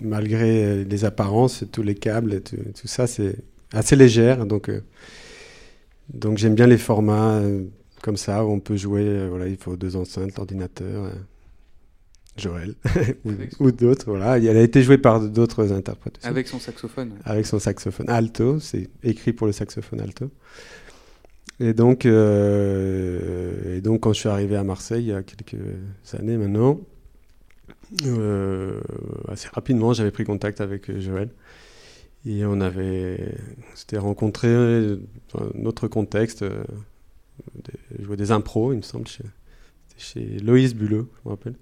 malgré 0.00 0.84
les 0.84 1.04
apparences, 1.04 1.64
tous 1.70 1.82
les 1.82 1.94
câbles, 1.94 2.34
et 2.34 2.40
tout, 2.40 2.56
tout 2.80 2.88
ça, 2.88 3.06
c'est 3.06 3.36
assez 3.72 3.94
légère. 3.94 4.46
Donc, 4.46 4.68
euh, 4.68 4.80
donc 6.12 6.38
j'aime 6.38 6.54
bien 6.56 6.66
les 6.66 6.78
formats 6.78 7.36
euh, 7.36 7.64
comme 8.02 8.16
ça, 8.16 8.44
où 8.44 8.50
on 8.50 8.60
peut 8.60 8.76
jouer, 8.76 9.06
euh, 9.06 9.28
voilà, 9.28 9.48
il 9.48 9.56
faut 9.56 9.76
deux 9.76 9.96
enceintes, 9.96 10.36
l'ordinateur, 10.36 11.04
euh, 11.04 11.10
Joël, 12.36 12.74
ou, 13.60 13.70
d'autres. 13.72 14.06
Voilà. 14.06 14.38
Elle 14.38 14.56
a 14.56 14.62
été 14.62 14.82
jouée 14.82 14.98
par 14.98 15.20
d'autres 15.20 15.72
interprètes 15.72 16.18
aussi. 16.18 16.26
Avec 16.26 16.48
son 16.48 16.58
saxophone, 16.58 17.10
ouais. 17.10 17.18
Avec 17.24 17.46
son 17.46 17.58
saxophone 17.58 18.08
alto, 18.08 18.60
c'est 18.60 18.88
écrit 19.02 19.32
pour 19.32 19.46
le 19.46 19.52
saxophone 19.52 20.00
alto. 20.00 20.30
Et 21.60 21.74
donc, 21.74 22.06
euh, 22.06 23.76
et 23.76 23.80
donc, 23.80 24.00
quand 24.00 24.12
je 24.12 24.20
suis 24.20 24.28
arrivé 24.28 24.56
à 24.56 24.62
Marseille 24.62 25.04
il 25.04 25.08
y 25.08 25.12
a 25.12 25.22
quelques 25.22 26.14
années 26.14 26.36
maintenant, 26.36 26.80
euh, 28.06 28.80
assez 29.28 29.48
rapidement, 29.48 29.92
j'avais 29.92 30.12
pris 30.12 30.24
contact 30.24 30.60
avec 30.60 30.96
Joël. 31.00 31.30
Et 32.26 32.44
on 32.44 32.60
avait, 32.60 33.34
s'était 33.74 33.98
rencontrés 33.98 34.98
dans 35.32 35.40
un 35.40 35.64
autre 35.64 35.88
contexte, 35.88 36.44
des, 37.54 38.04
jouer 38.04 38.16
des 38.16 38.30
impros, 38.30 38.72
il 38.72 38.76
me 38.78 38.82
semble, 38.82 39.06
chez, 39.96 40.38
Loïs 40.40 40.74
Bulot, 40.74 41.08
je 41.24 41.28
me 41.28 41.30
rappelle, 41.34 41.54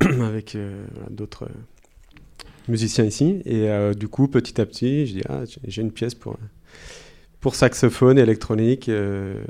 avec 0.22 0.54
euh, 0.54 0.84
d'autres 1.10 1.48
musiciens 2.68 3.04
ici. 3.04 3.42
Et 3.44 3.68
euh, 3.68 3.94
du 3.94 4.08
coup, 4.08 4.28
petit 4.28 4.60
à 4.60 4.66
petit, 4.66 5.06
je 5.06 5.12
dis 5.14 5.22
ah, 5.28 5.42
j'ai- 5.66 5.82
une 5.82 5.92
pièce 5.92 6.14
pour 6.14 6.36
pour 7.40 7.56
saxophone 7.56 8.18
électronique. 8.18 8.88
euh, 8.88 9.42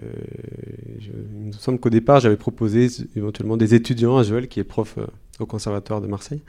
il 1.00 1.46
me 1.48 1.52
semble 1.52 1.78
qu'au 1.78 1.90
départ, 1.90 2.20
j'avais 2.20 2.36
proposé 2.38 2.88
éventuellement 3.16 3.58
des 3.58 3.74
étudiants 3.74 4.16
à 4.16 4.22
Joël, 4.22 4.48
qui 4.48 4.60
est 4.60 4.64
prof 4.64 4.94
euh, 4.98 5.06
au 5.40 5.46
conservatoire 5.46 6.00
de 6.00 6.06
Marseille. 6.06 6.40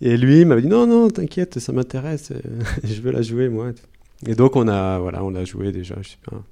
Et 0.00 0.16
lui 0.16 0.44
m'avait 0.44 0.62
dit 0.62 0.68
non, 0.68 0.86
non, 0.86 1.10
t'inquiète, 1.10 1.58
ça 1.58 1.72
m'intéresse, 1.72 2.32
euh, 2.32 2.40
je 2.84 3.00
veux 3.02 3.10
la 3.12 3.22
jouer 3.22 3.48
moi. 3.50 3.72
Et 4.26 4.34
donc 4.34 4.56
on 4.56 4.68
a, 4.68 4.98
voilà, 4.98 5.22
on 5.22 5.30
l'a 5.30 5.44
joué 5.44 5.70
déjà, 5.70 5.96
je 6.00 6.10
sais 6.10 6.16
pas, 6.24 6.42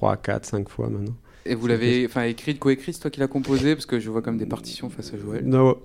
3, 0.00 0.16
4, 0.16 0.46
5 0.46 0.68
fois 0.70 0.88
maintenant. 0.88 1.14
Et 1.44 1.54
vous 1.54 1.66
l'avez 1.66 2.06
enfin 2.06 2.22
écrite, 2.22 2.58
coécrite, 2.58 2.94
c'est 2.94 3.02
toi 3.02 3.10
qui 3.10 3.20
l'as 3.20 3.28
composée 3.28 3.74
Parce 3.74 3.84
que 3.84 4.00
je 4.00 4.08
vois 4.08 4.22
comme 4.22 4.38
des 4.38 4.46
partitions 4.46 4.88
face 4.88 5.12
à 5.12 5.18
Joël. 5.18 5.44
Non, 5.44 5.76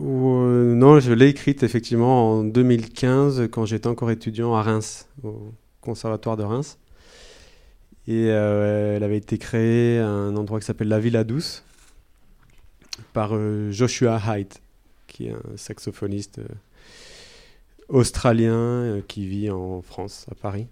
euh, 0.00 0.74
non 0.76 1.00
je 1.00 1.12
l'ai 1.12 1.28
écrite 1.28 1.64
effectivement 1.64 2.38
en 2.38 2.44
2015 2.44 3.48
quand 3.50 3.64
j'étais 3.64 3.88
encore 3.88 4.12
étudiant 4.12 4.54
à 4.54 4.62
Reims, 4.62 5.08
au 5.24 5.52
conservatoire 5.80 6.36
de 6.36 6.44
Reims. 6.44 6.78
Et 8.06 8.26
euh, 8.28 8.94
elle 8.94 9.02
avait 9.02 9.16
été 9.16 9.36
créée 9.36 9.98
à 9.98 10.06
un 10.06 10.36
endroit 10.36 10.60
qui 10.60 10.66
s'appelle 10.66 10.86
la 10.86 11.00
Villa 11.00 11.24
Douce 11.24 11.64
par 13.12 13.30
euh, 13.34 13.72
Joshua 13.72 14.20
Hyde, 14.28 14.54
qui 15.08 15.26
est 15.26 15.32
un 15.32 15.56
saxophoniste 15.56 16.40
australien 17.88 19.00
qui 19.08 19.26
vit 19.26 19.50
en 19.50 19.82
France, 19.82 20.26
à 20.30 20.36
Paris. 20.36 20.68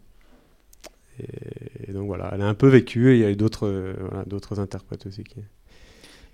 Et, 1.19 1.93
donc 1.93 2.07
voilà, 2.07 2.31
elle 2.32 2.43
a 2.43 2.49
un 2.49 2.55
peu 2.55 2.69
vécu 2.69 3.11
et 3.11 3.15
il 3.15 3.20
y 3.20 3.24
a 3.24 3.31
eu 3.31 3.36
d'autres 3.36 3.66
euh, 3.66 3.95
voilà, 4.11 4.24
interprètes 4.59 5.07
aussi 5.07 5.24
qui, 5.24 5.41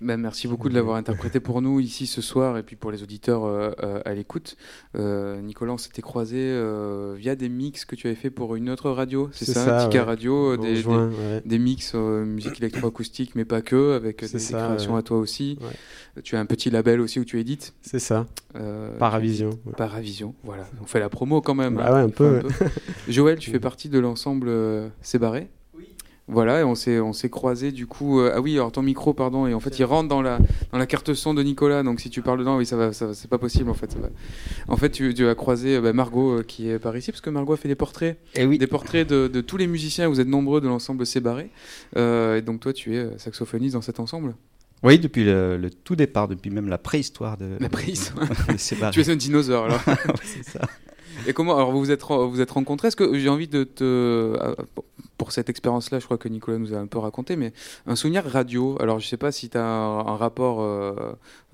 Ben, 0.01 0.19
merci 0.19 0.47
beaucoup 0.47 0.67
de 0.67 0.73
l'avoir 0.73 0.97
interprété 0.97 1.39
pour 1.39 1.61
nous 1.61 1.79
ici 1.79 2.07
ce 2.07 2.21
soir 2.21 2.57
et 2.57 2.63
puis 2.63 2.75
pour 2.75 2.91
les 2.91 3.03
auditeurs 3.03 3.45
euh, 3.45 3.71
euh, 3.83 4.01
à 4.03 4.15
l'écoute. 4.15 4.57
Euh, 4.97 5.39
Nicolas, 5.41 5.73
on 5.73 5.77
s'était 5.77 6.01
croisé 6.01 6.59
via 7.15 7.35
des 7.35 7.49
mix 7.49 7.85
que 7.85 7.95
tu 7.95 8.07
avais 8.07 8.15
fait 8.15 8.31
pour 8.31 8.55
une 8.55 8.69
autre 8.71 8.89
radio, 8.89 9.29
c'est 9.31 9.45
ça, 9.45 9.63
ça, 9.65 9.85
Tika 9.85 9.99
ouais. 9.99 10.05
Radio, 10.05 10.57
des, 10.57 10.75
juin, 10.75 11.07
des, 11.07 11.15
ouais. 11.15 11.41
des 11.45 11.59
mix 11.59 11.93
musique 11.93 12.59
électroacoustique, 12.59 13.35
mais 13.35 13.45
pas 13.45 13.61
que, 13.61 13.95
avec 13.95 14.21
des, 14.21 14.39
créations 14.39 14.93
ouais. 14.93 14.99
à 14.99 15.03
toi 15.03 15.17
aussi. 15.17 15.59
Tu 16.23 16.35
as 16.35 16.39
un 16.39 16.45
petit 16.45 16.71
label 16.71 16.99
aussi 16.99 17.19
où 17.19 17.25
tu 17.25 17.39
édites. 17.39 17.75
C'est 17.81 17.99
ça. 17.99 18.25
Paravision. 18.97 19.51
Paravision, 19.77 20.33
voilà. 20.43 20.67
On 20.81 20.85
fait 20.85 20.99
la 20.99 21.09
promo 21.09 21.41
quand 21.41 21.55
même. 21.55 21.75
Bah 21.75 21.87
hein. 21.87 21.93
ouais, 21.93 22.01
un 22.01 22.09
peu. 22.09 22.41
Joël, 23.07 23.37
tu 23.37 23.51
fais 23.51 23.59
partie 23.59 23.89
de 23.89 23.99
l'ensemble 23.99 24.51
C'est 25.01 25.19
barré 25.19 25.49
voilà, 26.27 26.61
et 26.61 26.63
on 26.63 26.75
s'est 26.75 26.99
on 26.99 27.11
s'est 27.13 27.29
croisé 27.29 27.71
du 27.71 27.87
coup. 27.87 28.19
euh, 28.21 28.31
ah 28.35 28.39
oui, 28.39 28.53
alors 28.53 28.71
ton 28.71 28.81
micro, 28.81 29.13
pardon, 29.13 29.47
et 29.47 29.53
en 29.53 29.59
fait 29.59 29.77
il 29.79 29.83
rentre 29.83 30.07
dans 30.07 30.21
la 30.21 30.39
dans 30.71 30.77
la 30.77 30.85
carte 30.85 31.13
son 31.13 31.33
de 31.33 31.43
Nicolas. 31.43 31.83
Donc 31.83 31.99
si 31.99 32.09
tu 32.09 32.21
parles 32.21 32.39
dedans, 32.39 32.57
oui, 32.57 32.65
ça 32.65 32.77
va, 32.77 32.93
ça 32.93 33.07
va- 33.07 33.13
c'est 33.13 33.29
pas 33.29 33.37
possible 33.37 33.69
en 33.69 33.73
fait. 33.73 33.91
ça 33.91 33.99
va. 33.99 34.09
En 34.69 34.77
fait, 34.77 34.89
tu, 34.91 35.13
tu 35.13 35.27
as 35.27 35.35
croisé 35.35 35.75
euh, 35.75 35.81
bah, 35.81 35.91
Margot 35.93 36.39
euh, 36.39 36.43
qui 36.43 36.69
est 36.69 36.79
par 36.79 36.95
ici, 36.95 37.11
parce 37.11 37.21
que 37.21 37.29
Margot 37.29 37.53
a 37.53 37.57
fait 37.57 37.67
des 37.67 37.75
portraits, 37.75 38.17
des 38.35 38.67
portraits 38.67 39.07
de, 39.07 39.27
de 39.27 39.41
tous 39.41 39.57
les 39.57 39.67
musiciens. 39.67 40.07
Vous 40.07 40.19
êtes 40.21 40.27
nombreux 40.27 40.61
de 40.61 40.67
l'ensemble 40.67 41.05
C'est 41.05 41.19
barré. 41.21 41.49
Euh, 41.97 42.37
et 42.37 42.41
donc 42.41 42.61
toi, 42.61 42.71
tu 42.71 42.95
es 42.95 43.07
saxophoniste 43.17 43.73
dans 43.73 43.81
cet 43.81 43.99
ensemble. 43.99 44.35
Oui, 44.83 44.97
depuis 44.97 45.23
le, 45.25 45.57
le 45.57 45.69
tout 45.69 45.95
départ, 45.95 46.27
depuis 46.27 46.49
même 46.49 46.67
la 46.69 46.77
préhistoire 46.79 47.37
de. 47.37 47.57
La 47.59 47.69
préhistoire. 47.69 48.27
tu 48.91 49.01
es 49.01 49.09
un 49.09 49.15
dinosaure 49.15 49.65
alors. 49.65 49.81
C'est 50.23 50.43
ça. 50.43 50.61
Et 51.27 51.33
comment 51.33 51.55
alors 51.55 51.71
vous 51.71 51.79
vous 51.79 51.91
êtes 51.91 52.03
vous 52.03 52.41
êtes 52.41 52.51
rencontrés? 52.51 52.87
Est-ce 52.89 52.95
que 52.95 53.17
j'ai 53.17 53.29
envie 53.29 53.47
de 53.47 53.63
te 53.63 53.83
euh, 53.83 54.55
pour 55.17 55.31
cette 55.31 55.49
expérience-là, 55.49 55.99
je 55.99 56.05
crois 56.05 56.17
que 56.17 56.27
Nicolas 56.27 56.57
nous 56.57 56.73
a 56.73 56.77
un 56.77 56.87
peu 56.87 56.97
raconté, 56.97 57.35
mais 57.35 57.53
un 57.85 57.95
souvenir 57.95 58.25
radio. 58.25 58.75
Alors 58.81 58.99
je 58.99 59.07
sais 59.07 59.17
pas 59.17 59.31
si 59.31 59.49
tu 59.49 59.57
as 59.57 59.63
un, 59.63 59.99
un 59.99 60.15
rapport 60.15 60.61
euh, 60.61 60.93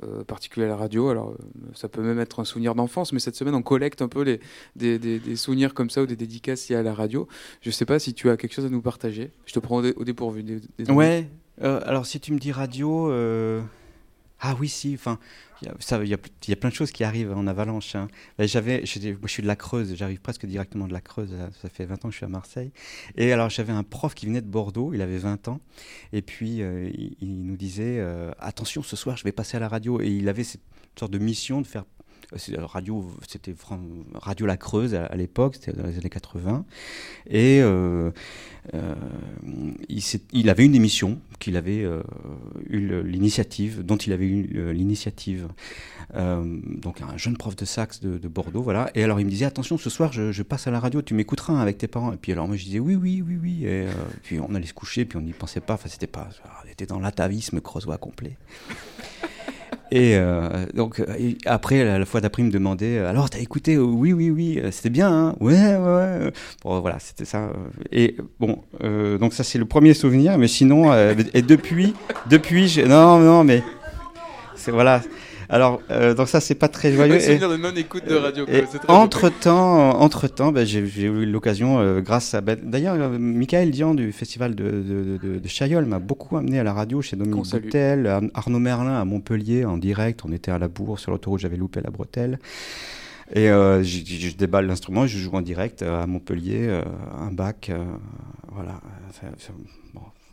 euh, 0.03 0.23
particulier 0.23 0.65
à 0.65 0.69
la 0.69 0.77
radio. 0.77 1.09
Alors 1.09 1.33
ça 1.73 1.89
peut 1.89 2.01
même 2.01 2.19
être 2.19 2.39
un 2.39 2.45
souvenir 2.45 2.75
d'enfance, 2.75 3.11
mais 3.11 3.19
cette 3.19 3.35
semaine 3.35 3.55
on 3.55 3.61
collecte 3.61 4.01
un 4.01 4.07
peu 4.07 4.21
les 4.21 4.39
des, 4.75 4.99
des- 4.99 5.19
des 5.19 5.35
souvenirs 5.35 5.73
comme 5.73 5.89
ça 5.89 6.01
ou 6.01 6.05
des 6.05 6.15
dédicaces 6.15 6.69
liées 6.69 6.77
à 6.77 6.83
la 6.83 6.93
radio. 6.93 7.27
Je 7.61 7.69
sais 7.71 7.85
pas 7.85 7.99
si 7.99 8.13
tu 8.13 8.29
as 8.29 8.37
quelque 8.37 8.53
chose 8.53 8.65
à 8.65 8.69
nous 8.69 8.81
partager. 8.81 9.31
Je 9.45 9.53
te 9.53 9.59
prends 9.59 9.77
au, 9.77 9.81
dé- 9.81 9.93
au 9.97 10.03
dépourvu. 10.05 10.43
dé- 10.43 10.61
désolé. 10.77 10.97
Ouais, 10.97 11.27
euh, 11.61 11.81
alors 11.85 12.05
si 12.05 12.19
tu 12.21 12.31
me 12.31 12.39
dis 12.39 12.51
radio, 12.53 13.11
ah 14.39 14.55
oui, 14.59 14.69
si, 14.69 14.93
enfin, 14.93 15.17
il 15.61 15.67
y 16.07 16.53
a- 16.53 16.55
plein 16.55 16.69
de 16.69 16.73
choses 16.73 16.91
qui 16.91 17.03
arrivent 17.03 17.31
en 17.31 17.47
avalanche. 17.47 17.95
hein. 17.95 18.07
Ben, 18.37 18.47
J'avais, 18.47 18.85
je 18.85 19.17
suis 19.27 19.41
de 19.43 19.47
la 19.47 19.55
Creuse, 19.55 19.95
j'arrive 19.95 20.19
presque 20.21 20.45
directement 20.45 20.87
de 20.87 20.93
la 20.93 21.01
Creuse, 21.01 21.29
ça- 21.31 21.49
ça 21.61 21.69
fait 21.69 21.85
20 21.85 21.95
ans 22.05 22.09
que 22.09 22.11
je 22.13 22.17
suis 22.17 22.25
à 22.25 22.29
Marseille. 22.29 22.71
Et 23.15 23.31
alors 23.33 23.49
j'avais 23.49 23.73
un 23.73 23.83
prof 23.83 24.13
qui 24.15 24.25
venait 24.25 24.41
de 24.41 24.47
Bordeaux, 24.47 24.93
il 24.93 25.01
avait 25.01 25.17
20 25.17 25.47
ans, 25.47 25.59
et 26.13 26.21
puis 26.21 26.61
euh, 26.61 26.89
il, 27.19 27.43
nous 27.45 27.55
disait, 27.57 27.97
euh, 27.99 28.31
attention, 28.39 28.83
ce 28.83 28.95
soir 28.95 29.17
je 29.17 29.23
vais 29.23 29.31
passer 29.31 29.57
à 29.57 29.59
la 29.59 29.67
radio, 29.67 30.01
et 30.01 30.07
il 30.07 30.29
avait 30.29 30.43
cette 30.43 30.61
sorte 30.97 31.11
de 31.11 31.17
mission 31.19 31.61
de 31.61 31.67
faire 31.67 31.83
euh, 31.83 31.96
radio, 32.33 33.09
c'était 33.27 33.55
Radio 34.15 34.45
La 34.45 34.57
Creuse 34.57 34.95
à, 34.95 35.15
l'époque, 35.15 35.55
c'était 35.55 35.71
dans 35.71 35.87
les 35.87 35.97
années 35.97 36.09
80. 36.09 36.65
Et 37.29 37.61
euh, 37.61 38.11
euh, 38.73 38.95
il, 40.33 40.49
avait 40.49 40.65
une 40.65 40.75
émission 40.75 41.19
qu'il 41.39 41.55
avait 41.55 41.83
euh, 41.83 42.03
eu 42.69 43.03
l'initiative, 43.03 43.85
dont 43.85 43.95
il 43.95 44.11
avait 44.11 44.27
eu 44.27 44.73
l'initiative. 44.73 45.47
Donc 46.13 47.01
un 47.01 47.17
jeune 47.17 47.37
prof 47.37 47.55
de 47.55 47.65
sax 47.65 48.01
de, 48.01 48.17
de 48.17 48.27
Bordeaux, 48.27 48.61
voilà. 48.61 48.89
Et 48.95 49.03
alors 49.03 49.19
il 49.19 49.25
me 49.25 49.29
disait 49.29 49.45
attention, 49.45 49.77
ce 49.77 49.89
soir 49.89 50.11
je, 50.11 50.41
passe 50.41 50.67
à 50.67 50.71
la 50.71 50.79
radio, 50.79 51.01
tu 51.01 51.13
m'écouteras 51.13 51.53
hein, 51.53 51.59
avec 51.59 51.77
tes 51.77 51.87
parents. 51.87 52.11
Et 52.11 52.17
puis 52.17 52.31
alors 52.33 52.47
moi 52.47 52.57
je 52.57 52.65
disais 52.65 52.79
oui, 52.79 52.95
oui, 52.95 53.23
oui, 53.25 53.37
oui. 53.41 53.65
Et 53.65 53.87
puis 54.23 54.39
on 54.39 54.53
allait 54.53 54.67
se 54.67 54.73
coucher, 54.73 55.05
puis 55.05 55.17
on 55.17 55.21
n'y 55.21 55.33
pensait 55.33 55.61
pas. 55.61 55.75
Enfin 55.75 55.87
c'était 55.89 56.07
pas, 56.07 56.29
on 56.65 56.69
était 56.69 56.85
dans 56.85 56.99
l'atavisme 56.99 57.61
creusois 57.61 57.97
complet. 57.97 58.37
Et 59.91 60.15
euh, 60.15 60.65
donc, 60.73 61.01
après, 61.45 61.83
la, 61.83 62.05
fois 62.05 62.21
d'après, 62.21 62.41
il 62.41 62.45
me 62.45 62.51
demandait 62.51 62.97
euh, 62.97 63.09
Alors, 63.09 63.29
t'as 63.29 63.39
écouté 63.39 63.75
euh, 63.75 63.83
Oui, 63.83 64.13
oui, 64.13 64.29
oui, 64.29 64.59
euh, 64.59 64.71
c'était 64.71 64.89
bien, 64.89 65.11
hein 65.11 65.35
Ouais, 65.39 65.53
ouais, 65.53 65.77
ouais. 65.77 66.31
Bon, 66.63 66.79
voilà, 66.81 66.99
c'était 66.99 67.25
ça. 67.25 67.49
Et 67.91 68.17
bon, 68.39 68.63
euh, 68.83 69.17
donc, 69.17 69.33
ça, 69.33 69.43
c'est 69.43 69.57
le 69.57 69.65
premier 69.65 69.93
souvenir, 69.93 70.37
mais 70.37 70.47
sinon, 70.47 70.91
euh, 70.91 71.13
et 71.33 71.41
depuis, 71.41 71.93
depuis, 72.29 72.81
non, 72.87 73.19
non, 73.19 73.43
mais 73.43 73.63
C'est 74.55 74.71
voilà. 74.71 75.01
Alors, 75.49 75.81
euh, 75.91 76.13
donc 76.13 76.27
ça, 76.27 76.41
c'est 76.41 76.55
pas 76.55 76.67
très 76.67 76.91
joyeux. 76.91 77.19
Souvenir 77.21 77.49
de 77.49 77.55
non-écoute 77.57 78.05
de 78.07 78.15
radio. 78.15 78.45
C'est 78.47 78.79
très 78.79 78.91
entre 78.93 79.29
temps, 79.29 79.99
entre 80.01 80.27
temps, 80.27 80.51
ben, 80.51 80.65
j'ai 80.65 80.79
eu 81.05 81.25
l'occasion, 81.25 81.79
euh, 81.79 82.01
grâce 82.01 82.33
à. 82.33 82.41
ben, 82.41 82.57
D'ailleurs, 82.61 82.95
euh, 82.95 83.17
Michael 83.17 83.71
Dian 83.71 83.93
du 83.93 84.11
festival 84.11 84.55
de, 84.55 84.63
de, 84.65 85.17
de- 85.23 85.39
de 85.39 85.47
Chaillol 85.47 85.85
m'a 85.85 85.99
beaucoup 85.99 86.35
amené 86.35 86.59
à 86.59 86.63
la 86.63 86.73
radio 86.73 87.01
chez 87.01 87.15
Dominique. 87.15 87.45
Boutel, 87.67 88.07
Ar- 88.07 88.21
Arnaud 88.33 88.59
Merlin 88.59 88.99
à 88.99 89.05
Montpellier 89.05 89.63
en 89.63 89.77
direct. 89.77 90.21
On 90.25 90.31
était 90.33 90.51
à 90.51 90.57
la 90.59 90.67
bourre 90.67 90.99
sur 90.99 91.11
l'autoroute, 91.11 91.39
j'avais 91.39 91.57
loupé 91.57 91.79
la 91.81 91.91
bretelle. 91.91 92.39
Et 93.33 93.49
euh, 93.49 93.83
je, 93.83 94.35
déballe 94.37 94.67
l'instrument 94.67 95.05
je 95.05 95.17
joue 95.17 95.31
en 95.33 95.41
direct 95.41 95.81
à 95.81 96.07
Montpellier, 96.07 96.67
euh, 96.69 96.81
un 97.19 97.31
bac. 97.31 97.69
euh, 97.69 97.83
voilà. 98.53 98.79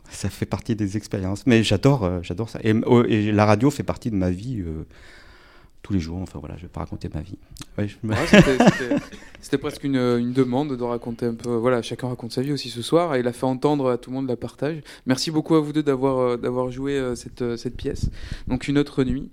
Ça, 0.09 0.29
fait 0.29 0.45
partie 0.45 0.75
des 0.75 0.97
expériences. 0.97 1.45
Mais 1.45 1.63
j'adore 1.63 2.03
euh, 2.03 2.19
j'adore 2.21 2.49
ça. 2.49 2.59
Et, 2.63 2.73
oh, 2.85 3.03
et 3.03 3.31
la 3.31 3.45
radio 3.45 3.69
fait 3.71 3.83
partie 3.83 4.11
de 4.11 4.15
ma 4.15 4.31
vie 4.31 4.61
euh, 4.61 4.85
tous 5.81 5.93
les 5.93 5.99
jours. 5.99 6.19
Enfin 6.21 6.39
voilà, 6.39 6.57
je 6.57 6.63
vais 6.63 6.67
pas 6.67 6.81
raconter 6.81 7.09
ma 7.13 7.21
vie. 7.21 7.37
Ouais, 7.77 7.87
je 7.87 7.95
C'était 9.45 9.59
presque 9.59 9.83
une, 9.83 10.33
demande 10.33 10.75
de 10.75 10.83
raconter 10.83 11.27
un 11.27 11.35
peu. 11.35 11.53
Voilà, 11.53 11.83
chacun 11.83 12.07
raconte 12.07 12.31
sa 12.31 12.41
vie 12.41 12.51
aussi 12.51 12.71
ce 12.71 12.81
soir 12.81 13.13
et 13.13 13.19
il 13.19 13.27
a 13.27 13.31
fait 13.31 13.45
entendre 13.45 13.91
à 13.91 13.99
tout 13.99 14.09
le 14.09 14.15
monde 14.15 14.27
la 14.27 14.35
partage. 14.35 14.81
Merci 15.05 15.29
beaucoup 15.29 15.53
à 15.53 15.59
vous 15.59 15.71
deux 15.71 15.83
d'avoir 15.83 16.17
euh, 16.17 16.35
d'avoir 16.35 16.71
joué 16.71 16.93
euh, 16.93 17.13
cette, 17.13 17.43
euh, 17.43 17.55
cette 17.55 17.77
pièce. 17.77 18.09
Donc 18.47 18.67
une 18.67 18.79
autre 18.79 19.03
nuit. 19.03 19.29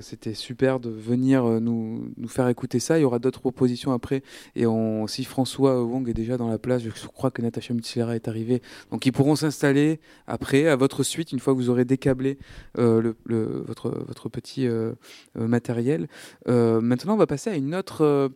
C'était 0.00 0.32
super 0.32 0.80
de 0.80 0.88
venir 0.88 1.44
nous, 1.60 2.12
nous 2.16 2.28
faire 2.28 2.48
écouter 2.48 2.78
ça. 2.78 2.98
Il 2.98 3.02
y 3.02 3.04
aura 3.04 3.18
d'autres 3.18 3.40
propositions 3.40 3.92
après. 3.92 4.22
Et 4.54 4.64
si 5.06 5.24
François 5.24 5.82
Wong 5.82 6.08
est 6.08 6.14
déjà 6.14 6.36
dans 6.36 6.48
la 6.48 6.58
place, 6.58 6.82
je 6.82 7.06
crois 7.08 7.30
que 7.30 7.42
Natacha 7.42 7.74
Mutsilera 7.74 8.14
est 8.14 8.28
arrivée. 8.28 8.62
Donc 8.90 9.04
ils 9.04 9.12
pourront 9.12 9.34
s'installer 9.34 9.98
après, 10.26 10.68
à 10.68 10.76
votre 10.76 11.02
suite, 11.02 11.32
une 11.32 11.40
fois 11.40 11.52
que 11.52 11.58
vous 11.58 11.68
aurez 11.68 11.84
décablé 11.84 12.38
votre, 12.76 13.90
votre 14.06 14.28
petit 14.28 14.68
matériel. 15.34 16.06
Maintenant, 16.46 17.14
on 17.14 17.18
va 17.18 17.26
passer 17.26 17.50
à 17.50 17.56
une 17.56 17.74
autre. 17.74 18.30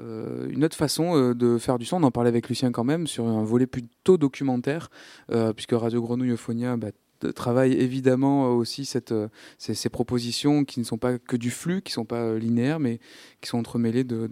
Euh, 0.00 0.48
une 0.50 0.64
autre 0.64 0.76
façon 0.76 1.16
euh, 1.16 1.34
de 1.34 1.58
faire 1.58 1.78
du 1.78 1.84
son, 1.84 1.96
on 1.98 2.02
en 2.02 2.10
parlait 2.10 2.28
avec 2.28 2.48
Lucien 2.48 2.72
quand 2.72 2.84
même, 2.84 3.06
sur 3.06 3.26
un 3.26 3.44
volet 3.44 3.66
plutôt 3.66 4.18
documentaire, 4.18 4.90
euh, 5.30 5.52
puisque 5.52 5.72
Radio 5.72 6.02
Grenouille 6.02 6.32
Euphonia 6.32 6.76
bah, 6.76 6.88
travaille 7.34 7.72
évidemment 7.72 8.50
aussi 8.50 8.84
ces, 8.84 9.88
propositions 9.88 10.66
qui 10.66 10.80
ne 10.80 10.84
sont 10.84 10.98
pas 10.98 11.18
que 11.18 11.36
du 11.36 11.50
flux, 11.50 11.80
qui 11.80 11.92
ne 11.92 11.94
sont 11.94 12.04
pas 12.04 12.34
linéaires, 12.34 12.78
mais 12.78 13.00
qui 13.40 13.48
sont 13.48 13.56
entremêlées 13.56 14.04
de, 14.04 14.28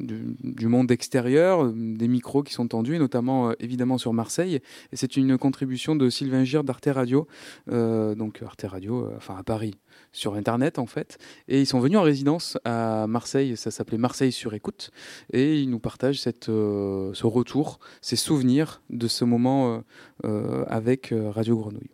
du, 0.00 0.66
monde 0.66 0.90
extérieur, 0.90 1.72
des 1.72 2.08
micros 2.08 2.42
qui 2.42 2.52
sont 2.52 2.66
tendus, 2.66 2.96
et 2.96 2.98
notamment 2.98 3.52
évidemment 3.60 3.96
sur 3.96 4.12
Marseille. 4.12 4.56
Et 4.90 4.96
c'est 4.96 5.16
une 5.16 5.38
contribution 5.38 5.94
de 5.94 6.10
Sylvain 6.10 6.42
Gire 6.42 6.64
d'Arte 6.64 6.88
Radio, 6.92 7.28
donc 7.68 8.42
Arte 8.42 8.66
Radio, 8.68 9.08
enfin 9.16 9.36
à 9.36 9.44
Paris, 9.44 9.76
sur 10.12 10.34
Internet 10.34 10.78
en 10.78 10.86
fait. 10.86 11.18
Et 11.48 11.60
ils 11.60 11.66
sont 11.66 11.80
venus 11.80 11.98
en 11.98 12.02
résidence 12.02 12.58
à 12.64 13.06
Marseille, 13.06 13.56
ça 13.56 13.70
s'appelait 13.70 13.98
Marseille 13.98 14.32
sur 14.32 14.54
écoute, 14.54 14.90
et 15.32 15.60
ils 15.60 15.70
nous 15.70 15.80
partagent 15.80 16.22
euh, 16.48 17.10
ce 17.14 17.26
retour, 17.26 17.80
ces 18.00 18.16
souvenirs 18.16 18.82
de 18.90 19.08
ce 19.08 19.24
moment 19.24 19.74
euh, 19.74 19.80
euh, 20.24 20.64
avec 20.68 21.14
Radio 21.30 21.56
Grenouille. 21.56 21.90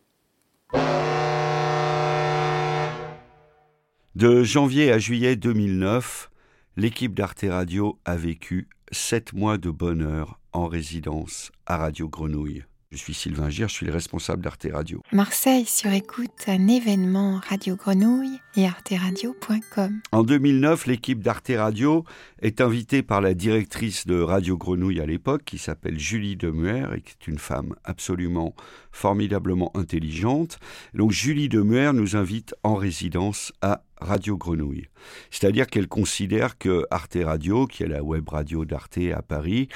De 4.15 4.43
janvier 4.43 4.91
à 4.91 4.99
juillet 4.99 5.37
2009, 5.37 6.31
l'équipe 6.77 7.15
d'Arte 7.15 7.45
Radio 7.49 7.99
a 8.05 8.17
vécu 8.17 8.69
sept 8.91 9.33
mois 9.33 9.59
de 9.59 9.71
bonheur 9.71 10.41
en 10.53 10.67
résidence 10.67 11.53
à 11.67 11.77
Radio 11.77 12.09
Grenouille. 12.09 12.65
Je 12.91 12.97
suis 12.97 13.13
Sylvain 13.13 13.51
Gire, 13.51 13.69
je 13.69 13.75
suis 13.75 13.85
le 13.85 13.93
responsable 13.93 14.43
d'Arte 14.43 14.67
Radio. 14.73 15.03
Marseille 15.13 15.67
sur 15.67 15.93
écoute, 15.93 16.31
un 16.47 16.69
événement 16.69 17.39
Radio 17.47 17.77
Grenouille 17.77 18.41
et 18.57 18.65
arteradio.com. 18.65 20.01
En 20.11 20.23
2009, 20.23 20.87
l'équipe 20.87 21.23
d'Arte 21.23 21.53
Radio 21.55 22.07
est 22.41 22.63
invitée 22.63 23.03
par 23.03 23.21
la 23.21 23.35
directrice 23.35 24.07
de 24.07 24.19
Radio 24.19 24.57
Grenouille 24.57 25.01
à 25.01 25.07
l'époque, 25.07 25.43
qui 25.45 25.59
s'appelle 25.59 25.99
Julie 25.99 26.37
Demuer, 26.37 26.87
et 26.97 27.03
qui 27.03 27.13
est 27.13 27.27
une 27.27 27.39
femme 27.39 27.75
absolument 27.85 28.55
formidablement 28.91 29.71
intelligente. 29.77 30.59
Donc 30.95 31.11
Julie 31.11 31.51
Demuer 31.51 31.93
nous 31.93 32.17
invite 32.17 32.55
en 32.63 32.75
résidence 32.75 33.53
à 33.61 33.83
Radio 34.01 34.37
Grenouille. 34.37 34.89
C'est-à-dire 35.31 35.67
qu'elle 35.67 35.89
considère 35.89 36.59
que 36.59 36.85
Arte 36.91 37.19
Radio, 37.23 37.67
qui 37.67 37.83
est 37.83 37.89
la 37.89 38.03
web 38.03 38.29
radio 38.29 38.65
d'Arte 38.65 38.99
à 39.15 39.23
Paris, 39.23 39.69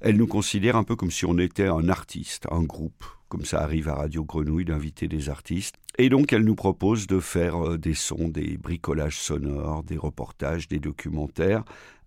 elle 0.00 0.16
nous 0.16 0.26
considère 0.26 0.76
un 0.76 0.84
peu 0.84 0.96
comme 0.96 1.10
si 1.10 1.24
on 1.24 1.38
était 1.38 1.68
un 1.68 1.88
artiste, 1.88 2.46
un 2.50 2.62
groupe, 2.62 3.04
comme 3.28 3.44
ça 3.44 3.62
arrive 3.62 3.88
à 3.88 3.94
Radio 3.94 4.24
Grenouille 4.24 4.64
d'inviter 4.64 5.08
des 5.08 5.28
artistes. 5.28 5.76
Et 5.98 6.08
donc 6.08 6.32
elle 6.32 6.44
nous 6.44 6.54
propose 6.54 7.06
de 7.06 7.20
faire 7.20 7.66
euh, 7.66 7.78
des 7.78 7.94
sons, 7.94 8.28
des 8.28 8.56
bricolages 8.56 9.18
sonores, 9.18 9.82
des 9.82 9.98
reportages, 9.98 10.68
des 10.68 10.78
documentaires 10.78 11.64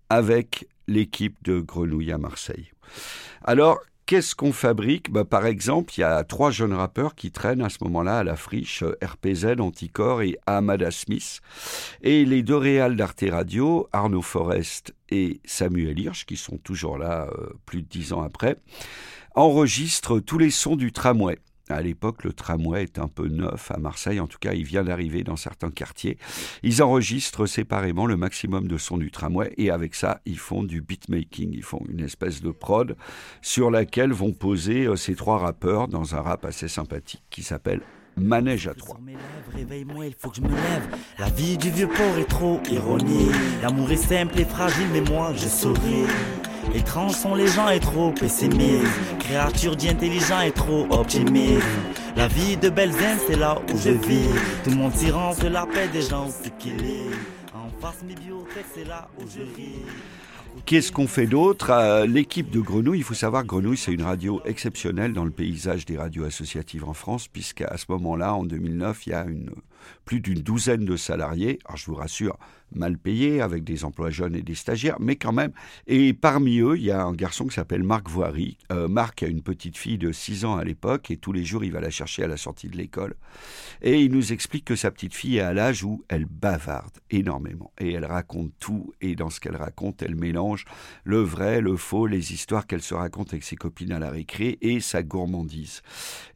avec 0.08 0.68
l'équipe 0.88 1.36
de 1.42 1.60
Grenouille 1.60 2.12
à 2.12 2.18
Marseille. 2.18 2.70
Alors, 3.42 3.80
Qu'est-ce 4.06 4.36
qu'on 4.36 4.52
fabrique? 4.52 5.10
Bah, 5.10 5.24
Par 5.24 5.46
exemple, 5.46 5.94
il 5.96 6.02
y 6.02 6.04
a 6.04 6.22
trois 6.22 6.52
jeunes 6.52 6.72
rappeurs 6.72 7.16
qui 7.16 7.32
traînent 7.32 7.60
à 7.60 7.68
ce 7.68 7.78
moment-là 7.82 8.18
à 8.18 8.24
la 8.24 8.36
friche, 8.36 8.84
euh, 8.84 8.96
RPZ, 9.02 9.58
Anticor 9.58 10.22
et 10.22 10.38
Amada 10.46 10.92
Smith. 10.92 11.40
Et 12.02 12.24
les 12.24 12.44
deux 12.44 12.56
réals 12.56 12.94
d'Arte 12.94 13.24
Radio, 13.28 13.88
Arnaud 13.92 14.22
Forest 14.22 14.94
et 15.08 15.40
Samuel 15.44 15.98
Hirsch, 15.98 16.24
qui 16.24 16.36
sont 16.36 16.56
toujours 16.58 16.98
là 16.98 17.28
euh, 17.36 17.48
plus 17.66 17.82
de 17.82 17.88
dix 17.88 18.12
ans 18.12 18.22
après, 18.22 18.58
enregistrent 19.34 20.20
tous 20.20 20.38
les 20.38 20.50
sons 20.50 20.76
du 20.76 20.92
tramway. 20.92 21.40
À 21.68 21.82
l'époque, 21.82 22.22
le 22.22 22.32
tramway 22.32 22.84
est 22.84 22.98
un 22.98 23.08
peu 23.08 23.26
neuf 23.26 23.72
à 23.72 23.78
Marseille, 23.78 24.20
en 24.20 24.28
tout 24.28 24.38
cas, 24.38 24.52
il 24.52 24.64
vient 24.64 24.84
d'arriver 24.84 25.24
dans 25.24 25.34
certains 25.34 25.70
quartiers. 25.70 26.16
Ils 26.62 26.82
enregistrent 26.82 27.46
séparément 27.46 28.06
le 28.06 28.16
maximum 28.16 28.68
de 28.68 28.78
sons 28.78 28.98
du 28.98 29.10
tramway 29.10 29.52
et 29.56 29.70
avec 29.70 29.94
ça, 29.94 30.20
ils 30.26 30.38
font 30.38 30.62
du 30.62 30.80
beatmaking, 30.80 31.52
ils 31.52 31.64
font 31.64 31.82
une 31.88 32.00
espèce 32.00 32.40
de 32.40 32.50
prod 32.50 32.96
sur 33.42 33.70
laquelle 33.70 34.12
vont 34.12 34.32
poser 34.32 34.86
euh, 34.86 34.96
ces 34.96 35.16
trois 35.16 35.38
rappeurs 35.38 35.88
dans 35.88 36.14
un 36.14 36.20
rap 36.20 36.44
assez 36.44 36.68
sympathique 36.68 37.24
qui 37.30 37.42
s'appelle 37.42 37.80
Manège 38.16 38.68
à 38.68 38.74
trois. 38.74 38.98
Il 39.58 40.14
faut 40.18 40.30
que 40.30 40.36
je 40.36 40.40
me 40.40 40.48
lève. 40.48 40.88
La 41.18 41.28
vie 41.28 41.58
du 41.58 41.70
vieux 41.70 41.88
port 41.88 42.16
est 42.18 42.28
trop. 42.28 42.60
L'amour 43.62 43.90
est 43.90 43.96
simple 43.96 44.40
et 44.40 44.44
fragile, 44.44 44.86
mais 44.92 45.02
moi 45.02 45.32
je 45.34 45.46
souris. 45.46 46.06
Étranges 46.74 47.12
sont 47.12 47.34
les 47.34 47.48
gens 47.48 47.68
et 47.68 47.80
trop 47.80 48.10
pessimistes. 48.12 48.86
Créature 49.18 49.76
d'intelligent 49.76 50.40
et 50.40 50.52
trop 50.52 50.86
optimiste. 50.90 51.62
La 52.16 52.28
vie 52.28 52.56
de 52.56 52.68
Belzen, 52.68 53.18
c'est 53.26 53.36
là 53.36 53.60
où 53.72 53.76
je 53.78 53.90
vis. 53.90 54.28
Tout 54.64 54.70
mon 54.70 54.90
tyran, 54.90 55.32
c'est 55.32 55.50
la 55.50 55.66
paix 55.66 55.88
des 55.92 56.02
gens 56.02 56.26
aussi 56.28 56.50
qu'il 56.58 56.84
est. 56.84 57.10
En 57.54 57.70
face, 57.80 58.02
mes 58.06 58.14
c'est 58.74 58.84
là 58.84 59.08
où 59.18 59.22
je 59.28 59.40
ris. 59.40 59.82
Qu'est-ce 60.64 60.90
qu'on 60.90 61.06
fait 61.06 61.26
d'autre? 61.26 61.70
Euh, 61.70 62.06
L'équipe 62.06 62.50
de 62.50 62.60
Grenouille, 62.60 62.98
il 62.98 63.04
faut 63.04 63.14
savoir 63.14 63.42
que 63.42 63.48
Grenouille, 63.48 63.76
c'est 63.76 63.92
une 63.92 64.02
radio 64.02 64.40
exceptionnelle 64.46 65.12
dans 65.12 65.24
le 65.24 65.30
paysage 65.30 65.84
des 65.84 65.98
radios 65.98 66.24
associatives 66.24 66.84
en 66.84 66.94
France, 66.94 67.28
puisqu'à 67.28 67.76
ce 67.76 67.84
moment-là, 67.90 68.34
en 68.34 68.44
2009, 68.44 69.06
il 69.06 69.10
y 69.10 69.12
a 69.12 69.24
une, 69.24 69.50
plus 70.06 70.20
d'une 70.20 70.40
douzaine 70.40 70.86
de 70.86 70.96
salariés. 70.96 71.58
Alors, 71.66 71.76
je 71.76 71.86
vous 71.86 71.96
rassure, 71.96 72.38
mal 72.74 72.96
payés, 72.96 73.40
avec 73.40 73.64
des 73.64 73.84
emplois 73.84 74.10
jeunes 74.10 74.36
et 74.36 74.42
des 74.42 74.54
stagiaires, 74.54 74.96
mais 75.00 75.16
quand 75.16 75.32
même. 75.32 75.52
Et 75.86 76.14
parmi 76.14 76.60
eux, 76.60 76.76
il 76.76 76.84
y 76.84 76.90
a 76.92 77.02
un 77.02 77.12
garçon 77.12 77.46
qui 77.46 77.54
s'appelle 77.54 77.82
Marc 77.82 78.08
Voiry. 78.08 78.56
Euh, 78.72 78.88
Marc 78.88 79.24
a 79.24 79.26
une 79.26 79.42
petite 79.42 79.76
fille 79.76 79.98
de 79.98 80.12
6 80.12 80.44
ans 80.44 80.56
à 80.56 80.64
l'époque, 80.64 81.10
et 81.10 81.16
tous 81.16 81.32
les 81.32 81.44
jours, 81.44 81.64
il 81.64 81.72
va 81.72 81.80
la 81.80 81.90
chercher 81.90 82.22
à 82.22 82.28
la 82.28 82.36
sortie 82.36 82.68
de 82.68 82.76
l'école. 82.76 83.14
Et 83.82 84.00
il 84.00 84.12
nous 84.12 84.32
explique 84.32 84.64
que 84.64 84.76
sa 84.76 84.92
petite 84.92 85.14
fille 85.14 85.38
est 85.38 85.40
à 85.40 85.52
l'âge 85.52 85.82
où 85.82 86.04
elle 86.08 86.24
bavarde 86.24 86.98
énormément. 87.10 87.72
Et 87.78 87.92
elle 87.92 88.06
raconte 88.06 88.52
tout, 88.60 88.92
et 89.00 89.16
dans 89.16 89.30
ce 89.30 89.40
qu'elle 89.40 89.56
raconte, 89.56 90.02
elle 90.02 90.14
mélange 90.14 90.66
le 91.02 91.18
vrai, 91.18 91.60
le 91.60 91.76
faux, 91.76 92.06
les 92.06 92.32
histoires 92.32 92.68
qu'elle 92.68 92.82
se 92.82 92.94
raconte 92.94 93.32
avec 93.32 93.42
ses 93.42 93.56
copines 93.56 93.92
à 93.92 93.98
la 93.98 94.10
récré, 94.10 94.56
et 94.60 94.78
sa 94.78 95.02
gourmandise. 95.02 95.82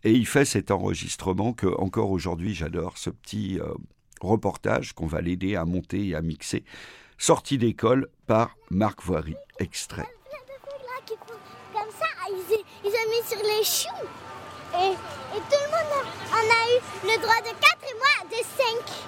Et 0.02 0.12
il 0.12 0.26
fait 0.26 0.44
cet 0.44 0.72
enregistrement 0.72 1.52
que, 1.52 1.68
encore 1.80 2.10
aujourd'hui, 2.10 2.52
j'adore, 2.52 2.98
ce 2.98 3.10
petit 3.10 3.60
euh, 3.61 3.74
reportage 4.20 4.93
qu'on 4.93 5.07
va 5.07 5.20
l'aider 5.20 5.57
à 5.57 5.65
monter 5.65 6.09
et 6.09 6.15
à 6.15 6.23
mixer, 6.23 6.65
sorti 7.19 7.59
d'école 7.59 8.09
par 8.27 8.57
Marc 8.70 9.03
Voiry, 9.03 9.37
extrait. 9.59 10.09
Comme 11.73 11.91
ça, 11.99 12.07
ils, 12.28 12.65
ils 12.85 12.91
ont 12.91 13.11
mis 13.11 13.27
sur 13.27 13.39
les 13.39 13.65
choux. 13.65 14.07
Et, 14.73 14.95
tout 15.35 15.59
le 15.65 15.70
monde 15.70 15.91
on 16.32 16.37
a 16.37 16.62
eu 16.70 16.78
le 17.03 17.20
droit 17.20 17.41
de 17.41 17.49
4 17.49 17.57
et 17.82 17.97
moi 17.99 18.16
de 18.31 18.37
5. 18.37 19.01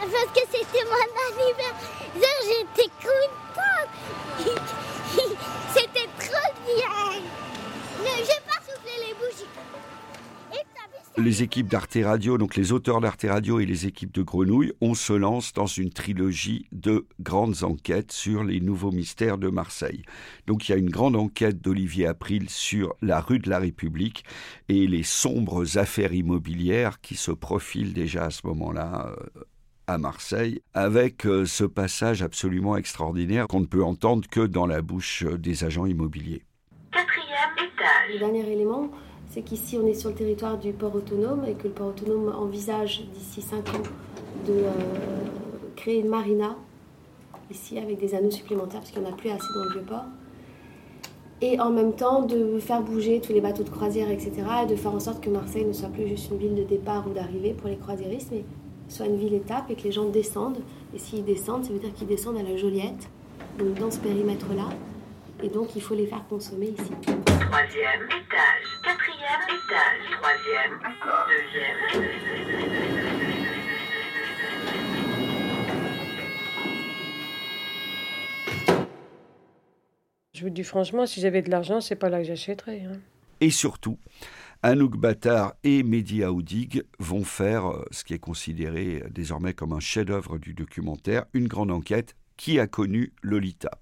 Parce 0.00 0.24
que 0.32 0.40
c'était 0.50 0.84
mon 0.84 1.06
anniversaire, 1.30 2.38
j'étais 2.42 2.90
contente. 3.00 3.92
c'était 5.72 6.08
trop 6.18 6.52
bien. 6.66 7.20
Ne, 8.00 8.10
je 8.18 8.26
vais 8.26 8.44
pas 8.46 8.60
souffler 8.66 9.06
les 9.06 9.14
bougies. 9.14 9.48
Les 11.18 11.42
équipes 11.42 11.68
d'Arte 11.68 11.98
Radio, 12.02 12.38
donc 12.38 12.56
les 12.56 12.72
auteurs 12.72 13.02
d'Arte 13.02 13.26
Radio 13.28 13.60
et 13.60 13.66
les 13.66 13.86
équipes 13.86 14.14
de 14.14 14.22
Grenouille, 14.22 14.72
on 14.80 14.94
se 14.94 15.12
lance 15.12 15.52
dans 15.52 15.66
une 15.66 15.90
trilogie 15.90 16.66
de 16.72 17.06
grandes 17.20 17.64
enquêtes 17.64 18.12
sur 18.12 18.44
les 18.44 18.60
nouveaux 18.60 18.92
mystères 18.92 19.36
de 19.36 19.48
Marseille. 19.48 20.04
Donc 20.46 20.66
il 20.66 20.72
y 20.72 20.74
a 20.74 20.78
une 20.78 20.88
grande 20.88 21.14
enquête 21.14 21.60
d'Olivier 21.60 22.06
April 22.06 22.48
sur 22.48 22.94
la 23.02 23.20
rue 23.20 23.40
de 23.40 23.50
la 23.50 23.58
République 23.58 24.24
et 24.70 24.86
les 24.86 25.02
sombres 25.02 25.76
affaires 25.76 26.14
immobilières 26.14 26.98
qui 27.02 27.14
se 27.14 27.30
profilent 27.30 27.92
déjà 27.92 28.24
à 28.24 28.30
ce 28.30 28.46
moment-là 28.46 29.14
euh, 29.14 29.44
à 29.88 29.98
Marseille, 29.98 30.62
avec 30.72 31.26
euh, 31.26 31.44
ce 31.44 31.64
passage 31.64 32.22
absolument 32.22 32.74
extraordinaire 32.78 33.48
qu'on 33.48 33.60
ne 33.60 33.66
peut 33.66 33.84
entendre 33.84 34.26
que 34.30 34.46
dans 34.46 34.66
la 34.66 34.80
bouche 34.80 35.24
des 35.24 35.64
agents 35.64 35.84
immobiliers. 35.86 36.42
Le 38.12 38.18
dernier 38.18 38.50
élément, 38.50 38.90
c'est 39.32 39.40
qu'ici 39.40 39.78
on 39.82 39.86
est 39.86 39.94
sur 39.94 40.10
le 40.10 40.14
territoire 40.14 40.58
du 40.58 40.72
port 40.72 40.94
autonome 40.94 41.44
et 41.48 41.54
que 41.54 41.64
le 41.64 41.70
port 41.70 41.88
autonome 41.88 42.34
envisage 42.36 43.06
d'ici 43.14 43.40
5 43.40 43.66
ans 43.70 43.82
de 44.46 44.52
euh, 44.52 44.70
créer 45.74 46.00
une 46.00 46.08
marina 46.08 46.54
ici 47.50 47.78
avec 47.78 47.98
des 47.98 48.14
anneaux 48.14 48.30
supplémentaires 48.30 48.80
parce 48.80 48.90
qu'il 48.90 49.00
n'y 49.00 49.08
en 49.08 49.12
a 49.12 49.16
plus 49.16 49.30
assez 49.30 49.46
dans 49.54 49.64
le 49.64 49.70
vieux 49.72 49.86
port. 49.88 50.04
Et 51.40 51.58
en 51.58 51.70
même 51.70 51.94
temps 51.94 52.22
de 52.22 52.58
faire 52.58 52.82
bouger 52.82 53.20
tous 53.20 53.32
les 53.32 53.40
bateaux 53.40 53.64
de 53.64 53.70
croisière, 53.70 54.10
etc. 54.10 54.32
et 54.64 54.66
de 54.66 54.76
faire 54.76 54.94
en 54.94 55.00
sorte 55.00 55.22
que 55.22 55.30
Marseille 55.30 55.64
ne 55.64 55.72
soit 55.72 55.88
plus 55.88 56.06
juste 56.06 56.30
une 56.30 56.36
ville 56.36 56.54
de 56.54 56.64
départ 56.64 57.08
ou 57.08 57.14
d'arrivée 57.14 57.54
pour 57.54 57.68
les 57.68 57.76
croisiéristes, 57.76 58.28
mais 58.30 58.44
soit 58.88 59.06
une 59.06 59.16
ville 59.16 59.34
étape 59.34 59.70
et 59.70 59.74
que 59.74 59.84
les 59.84 59.92
gens 59.92 60.08
descendent. 60.10 60.58
Et 60.94 60.98
s'ils 60.98 61.24
descendent, 61.24 61.64
ça 61.64 61.72
veut 61.72 61.78
dire 61.78 61.92
qu'ils 61.94 62.06
descendent 62.06 62.36
à 62.36 62.42
la 62.42 62.56
Joliette, 62.56 63.08
donc 63.58 63.74
dans 63.78 63.90
ce 63.90 63.98
périmètre-là. 63.98 64.68
Et 65.42 65.48
donc 65.48 65.74
il 65.74 65.82
faut 65.82 65.94
les 65.94 66.06
faire 66.06 66.24
consommer 66.28 66.66
ici. 66.68 66.92
Troisième 67.04 68.04
étage, 68.04 68.66
quatrième 68.84 69.42
étage, 69.48 70.00
troisième, 70.20 70.78
deuxième. 71.28 72.72
Je 80.34 80.44
vous 80.44 80.50
dis 80.50 80.64
franchement, 80.64 81.06
si 81.06 81.20
j'avais 81.20 81.42
de 81.42 81.50
l'argent, 81.50 81.80
c'est 81.80 81.96
pas 81.96 82.08
là 82.08 82.18
que 82.18 82.24
j'achèterais. 82.24 82.82
hein. 82.82 82.98
Et 83.40 83.50
surtout, 83.50 83.98
Anouk 84.62 84.96
Battard 84.96 85.54
et 85.64 85.82
Mehdi 85.82 86.22
Aoudig 86.22 86.82
vont 87.00 87.24
faire 87.24 87.66
euh, 87.66 87.84
ce 87.90 88.04
qui 88.04 88.14
est 88.14 88.18
considéré 88.20 89.02
désormais 89.10 89.52
comme 89.52 89.72
un 89.72 89.80
chef-d'œuvre 89.80 90.38
du 90.38 90.54
documentaire, 90.54 91.24
une 91.34 91.48
grande 91.48 91.72
enquête 91.72 92.14
qui 92.36 92.60
a 92.60 92.66
connu 92.66 93.12
Lolita? 93.22 93.72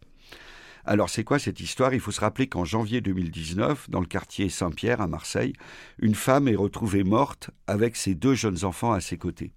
Alors 0.85 1.11
c'est 1.11 1.25
quoi 1.25 1.39
cette 1.39 1.61
histoire? 1.61 1.95
Il 1.95 2.01
faut 2.01 2.11
se 2.11 2.21
rappeler 2.21 2.49
qu'en 2.49 2.65
janvier 2.65 3.01
2019, 3.01 3.91
dans 3.91 4.01
le 4.01 4.07
quartier 4.07 4.49
Saint-Pierre 4.49 5.01
à 5.01 5.07
Marseille, 5.07 5.53
une 5.99 6.15
femme 6.15 6.49
est 6.49 6.57
retrouvée 6.57 7.05
morte 7.05 7.51
avec 7.67 7.97
ses 7.97 8.15
deux 8.15 8.35
jeunes 8.35 8.65
enfants 8.65 8.93
à 8.93 9.01
ses 9.01 9.19
côtés. 9.19 9.53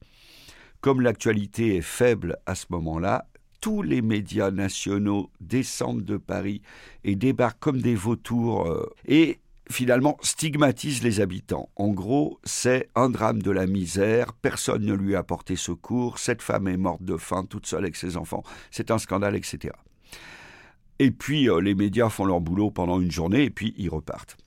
Comme 0.82 1.02
l'actualité 1.02 1.78
est 1.78 1.82
faible 1.82 2.38
à 2.45 2.56
ce 2.56 2.66
moment-là, 2.70 3.28
tous 3.62 3.82
les 3.82 4.02
médias 4.02 4.52
nationaux 4.52 5.32
descendent 5.40 6.04
de 6.04 6.18
Paris 6.18 6.62
et 7.06 7.16
débarquent 7.16 7.62
comme 7.62 7.82
des 7.82 7.95
vautours 7.95 8.68
euh, 8.68 8.94
et 9.08 9.40
finalement 9.72 10.18
stigmatisent 10.22 11.04
les 11.04 11.22
habitants. 11.22 11.70
En 11.78 11.88
gros, 11.90 12.40
c'est 12.44 12.90
un 12.95 13.10
drame 13.10 13.41
de 13.41 13.52
la 13.52 13.66
misère, 13.66 14.34
personne 14.34 14.86
ne 14.86 14.94
lui 14.94 15.16
a 15.16 15.20
apporté 15.20 15.56
secours, 15.56 16.20
cette 16.20 16.41
femme 16.41 16.68
est 16.68 16.76
morte 16.76 17.04
de 17.04 17.16
faim 17.16 17.45
toute 17.50 17.66
seule 17.66 17.84
avec 17.84 17.95
ses 17.95 18.18
enfants, 18.18 18.44
c'est 18.72 18.91
un 18.91 18.98
scandale, 18.98 19.38
etc. 19.38 19.74
Et 20.99 21.11
puis 21.11 21.49
euh, 21.49 21.60
les 21.60 21.76
médias 21.76 22.10
font 22.10 22.26
leur 22.26 22.41
boulot 22.41 22.72
pendant 22.72 22.99
une 22.99 23.11
journée 23.11 23.44
et 23.44 23.49
puis 23.49 23.74
ils 23.78 23.90
repartent. 23.90 24.38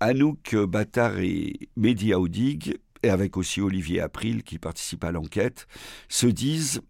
Anouk 0.00 0.54
Battard 0.54 1.18
et 1.18 1.68
Mehdi 1.76 2.12
Aoudig, 2.12 2.78
et 3.02 3.10
avec 3.10 3.36
aussi 3.36 3.60
Olivier 3.60 4.00
April 4.00 4.42
qui 4.42 4.58
participe 4.58 5.02
à 5.04 5.12
l'enquête, 5.12 5.66
se 6.08 6.26
disent 6.26 6.82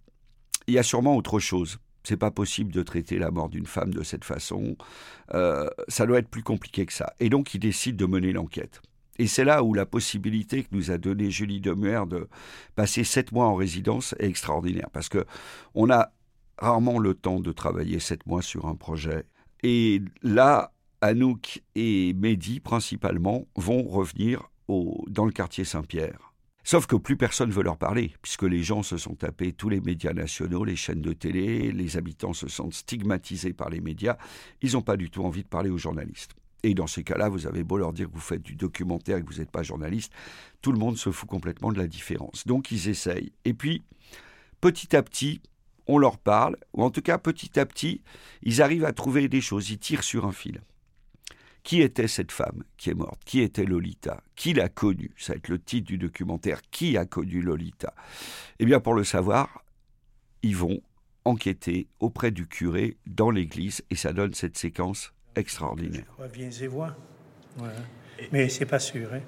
il 0.67 0.75
y 0.75 0.79
a 0.79 0.83
sûrement 0.83 1.17
autre 1.17 1.41
chose. 1.41 1.79
C'est 2.05 2.17
pas 2.17 2.31
possible 2.31 2.73
de 2.73 2.83
traiter 2.83 3.19
la 3.19 3.31
mort 3.31 3.49
d'une 3.49 3.67
femme 3.67 3.93
de 3.93 4.03
cette 4.03 4.25
façon. 4.25 4.77
Euh, 5.35 5.69
ça 5.89 6.07
doit 6.07 6.19
être 6.19 6.29
plus 6.29 6.43
compliqué 6.43 6.87
que 6.87 6.93
ça. 6.93 7.13
Et 7.21 7.29
donc, 7.29 7.55
ils 7.55 7.59
décident 7.59 7.97
de 7.97 8.11
mener 8.11 8.33
l'enquête. 8.33 8.81
Et 9.19 9.27
c'est 9.27 9.45
là 9.45 9.63
où 9.65 9.75
la 9.75 9.85
possibilité 9.85 10.63
que 10.63 10.69
nous 10.73 10.91
a 10.91 10.99
donnée 10.99 11.31
Julie 11.31 11.61
Demuer 11.61 12.05
de 12.09 12.29
passer 12.77 13.03
sept 13.03 13.33
mois 13.33 13.47
en 13.47 13.57
résidence 13.57 14.15
est 14.19 14.29
extraordinaire. 14.29 14.89
Parce 14.93 15.09
que 15.09 15.25
on 15.75 15.91
a 15.91 16.13
rarement 16.59 16.99
le 16.99 17.15
temps 17.15 17.41
de 17.41 17.53
travailler 17.53 18.01
sept 18.01 18.27
mois 18.27 18.43
sur 18.43 18.67
un 18.67 18.75
projet. 18.75 19.25
Et 19.63 20.03
là, 20.23 20.73
Anouk 21.01 21.63
et 21.75 22.15
Mehdi, 22.15 22.61
principalement, 22.61 23.47
vont 23.57 23.83
revenir 23.83 24.51
au, 24.67 25.05
dans 25.09 25.25
le 25.25 25.33
quartier 25.33 25.65
Saint-Pierre. 25.65 26.33
Sauf 26.65 26.87
que 26.87 26.97
plus 26.97 27.17
personne 27.17 27.51
veut 27.51 27.63
leur 27.63 27.79
parler, 27.79 28.13
puisque 28.21 28.43
les 28.43 28.63
gens 28.63 28.83
se 28.83 28.99
sont 28.99 29.15
tapés 29.15 29.53
tous 29.53 29.71
les 29.71 29.81
médias 29.81 30.13
nationaux, 30.13 30.65
les 30.65 30.77
chaînes 30.77 31.01
de 31.01 31.15
télé, 31.15 31.73
les 31.73 31.97
habitants 31.97 32.35
se 32.35 32.47
sentent 32.47 32.75
stigmatisés 32.75 33.55
par 33.55 33.71
les 33.71 33.81
médias, 33.81 34.19
ils 34.61 34.73
n'ont 34.73 34.83
pas 34.83 34.99
du 34.99 35.09
tout 35.09 35.25
envie 35.25 35.45
de 35.45 35.49
parler 35.49 35.71
aux 35.71 35.79
journalistes. 35.79 36.33
Et 36.63 36.75
dans 36.75 36.87
ces 36.87 37.05
cas-là, 37.05 37.29
vous 37.29 37.47
avez 37.47 37.65
beau 37.65 37.79
leur 37.79 37.93
dire 37.93 38.09
que 38.09 38.15
vous 38.15 38.21
faites 38.21 38.43
du 38.43 38.55
documentaire 38.55 39.17
et 39.17 39.23
que 39.23 39.33
vous 39.33 39.39
n'êtes 39.39 39.51
pas 39.51 39.63
journaliste, 39.63 40.13
tout 40.61 40.73
le 40.73 40.79
monde 40.79 40.99
se 40.99 41.11
fout 41.11 41.29
complètement 41.29 41.73
de 41.73 41.79
la 41.79 41.87
différence. 41.87 42.47
Donc 42.47 42.71
ils 42.71 42.89
essayent. 42.89 43.33
Et 43.45 43.55
puis, 43.55 43.83
petit 44.61 44.95
à 44.95 45.03
petit, 45.03 45.41
on 45.89 45.99
leur 45.99 46.19
parle, 46.19 46.57
ou 46.75 46.85
en 46.85 46.91
tout 46.91 47.03
cas 47.03 47.19
petit 47.19 47.59
à 47.59 47.67
petit, 47.67 48.03
ils 48.43 48.63
arrivent 48.63 48.85
à 48.85 48.93
trouver 48.93 49.29
des 49.29 49.41
choses, 49.41 49.71
ils 49.71 49.79
tirent 49.79 50.05
sur 50.05 50.27
un 50.27 50.33
fil. 50.33 50.61
Qui 51.65 51.83
était 51.83 52.09
cette 52.09 52.33
femme 52.33 52.63
qui 52.77 52.91
est 52.91 52.95
morte? 52.95 53.21
Qui 53.25 53.41
était 53.41 53.65
Lolita? 53.65 54.23
Qui 54.37 54.55
l'a 54.55 54.69
connue? 54.69 55.11
Ça 55.19 55.33
va 55.33 55.39
être 55.39 55.49
le 55.49 55.59
titre 55.59 55.89
du 55.89 55.99
documentaire. 55.99 56.63
Qui 56.71 56.97
a 56.97 57.05
connu 57.05 57.43
Lolita? 57.43 57.93
Eh 58.59 58.65
bien, 58.65 58.81
pour 58.81 58.95
le 58.95 59.05
savoir, 59.05 59.65
ils 60.43 60.57
vont 60.57 60.81
enquêter 61.25 61.89
auprès 62.01 62.31
du 62.31 62.47
curé 62.47 62.97
dans 63.07 63.31
l'église 63.31 63.83
et 63.91 63.97
ça 63.97 64.15
donne 64.15 64.33
cette 64.33 64.57
séquence 64.57 65.13
extraordinaire. 65.37 66.07
Viens 66.33 66.51
et 66.51 66.67
vois. 66.69 66.97
Mais 68.33 68.49
c'est 68.49 68.65
pas 68.65 68.79
sûr. 68.79 69.13
hein. 69.13 69.21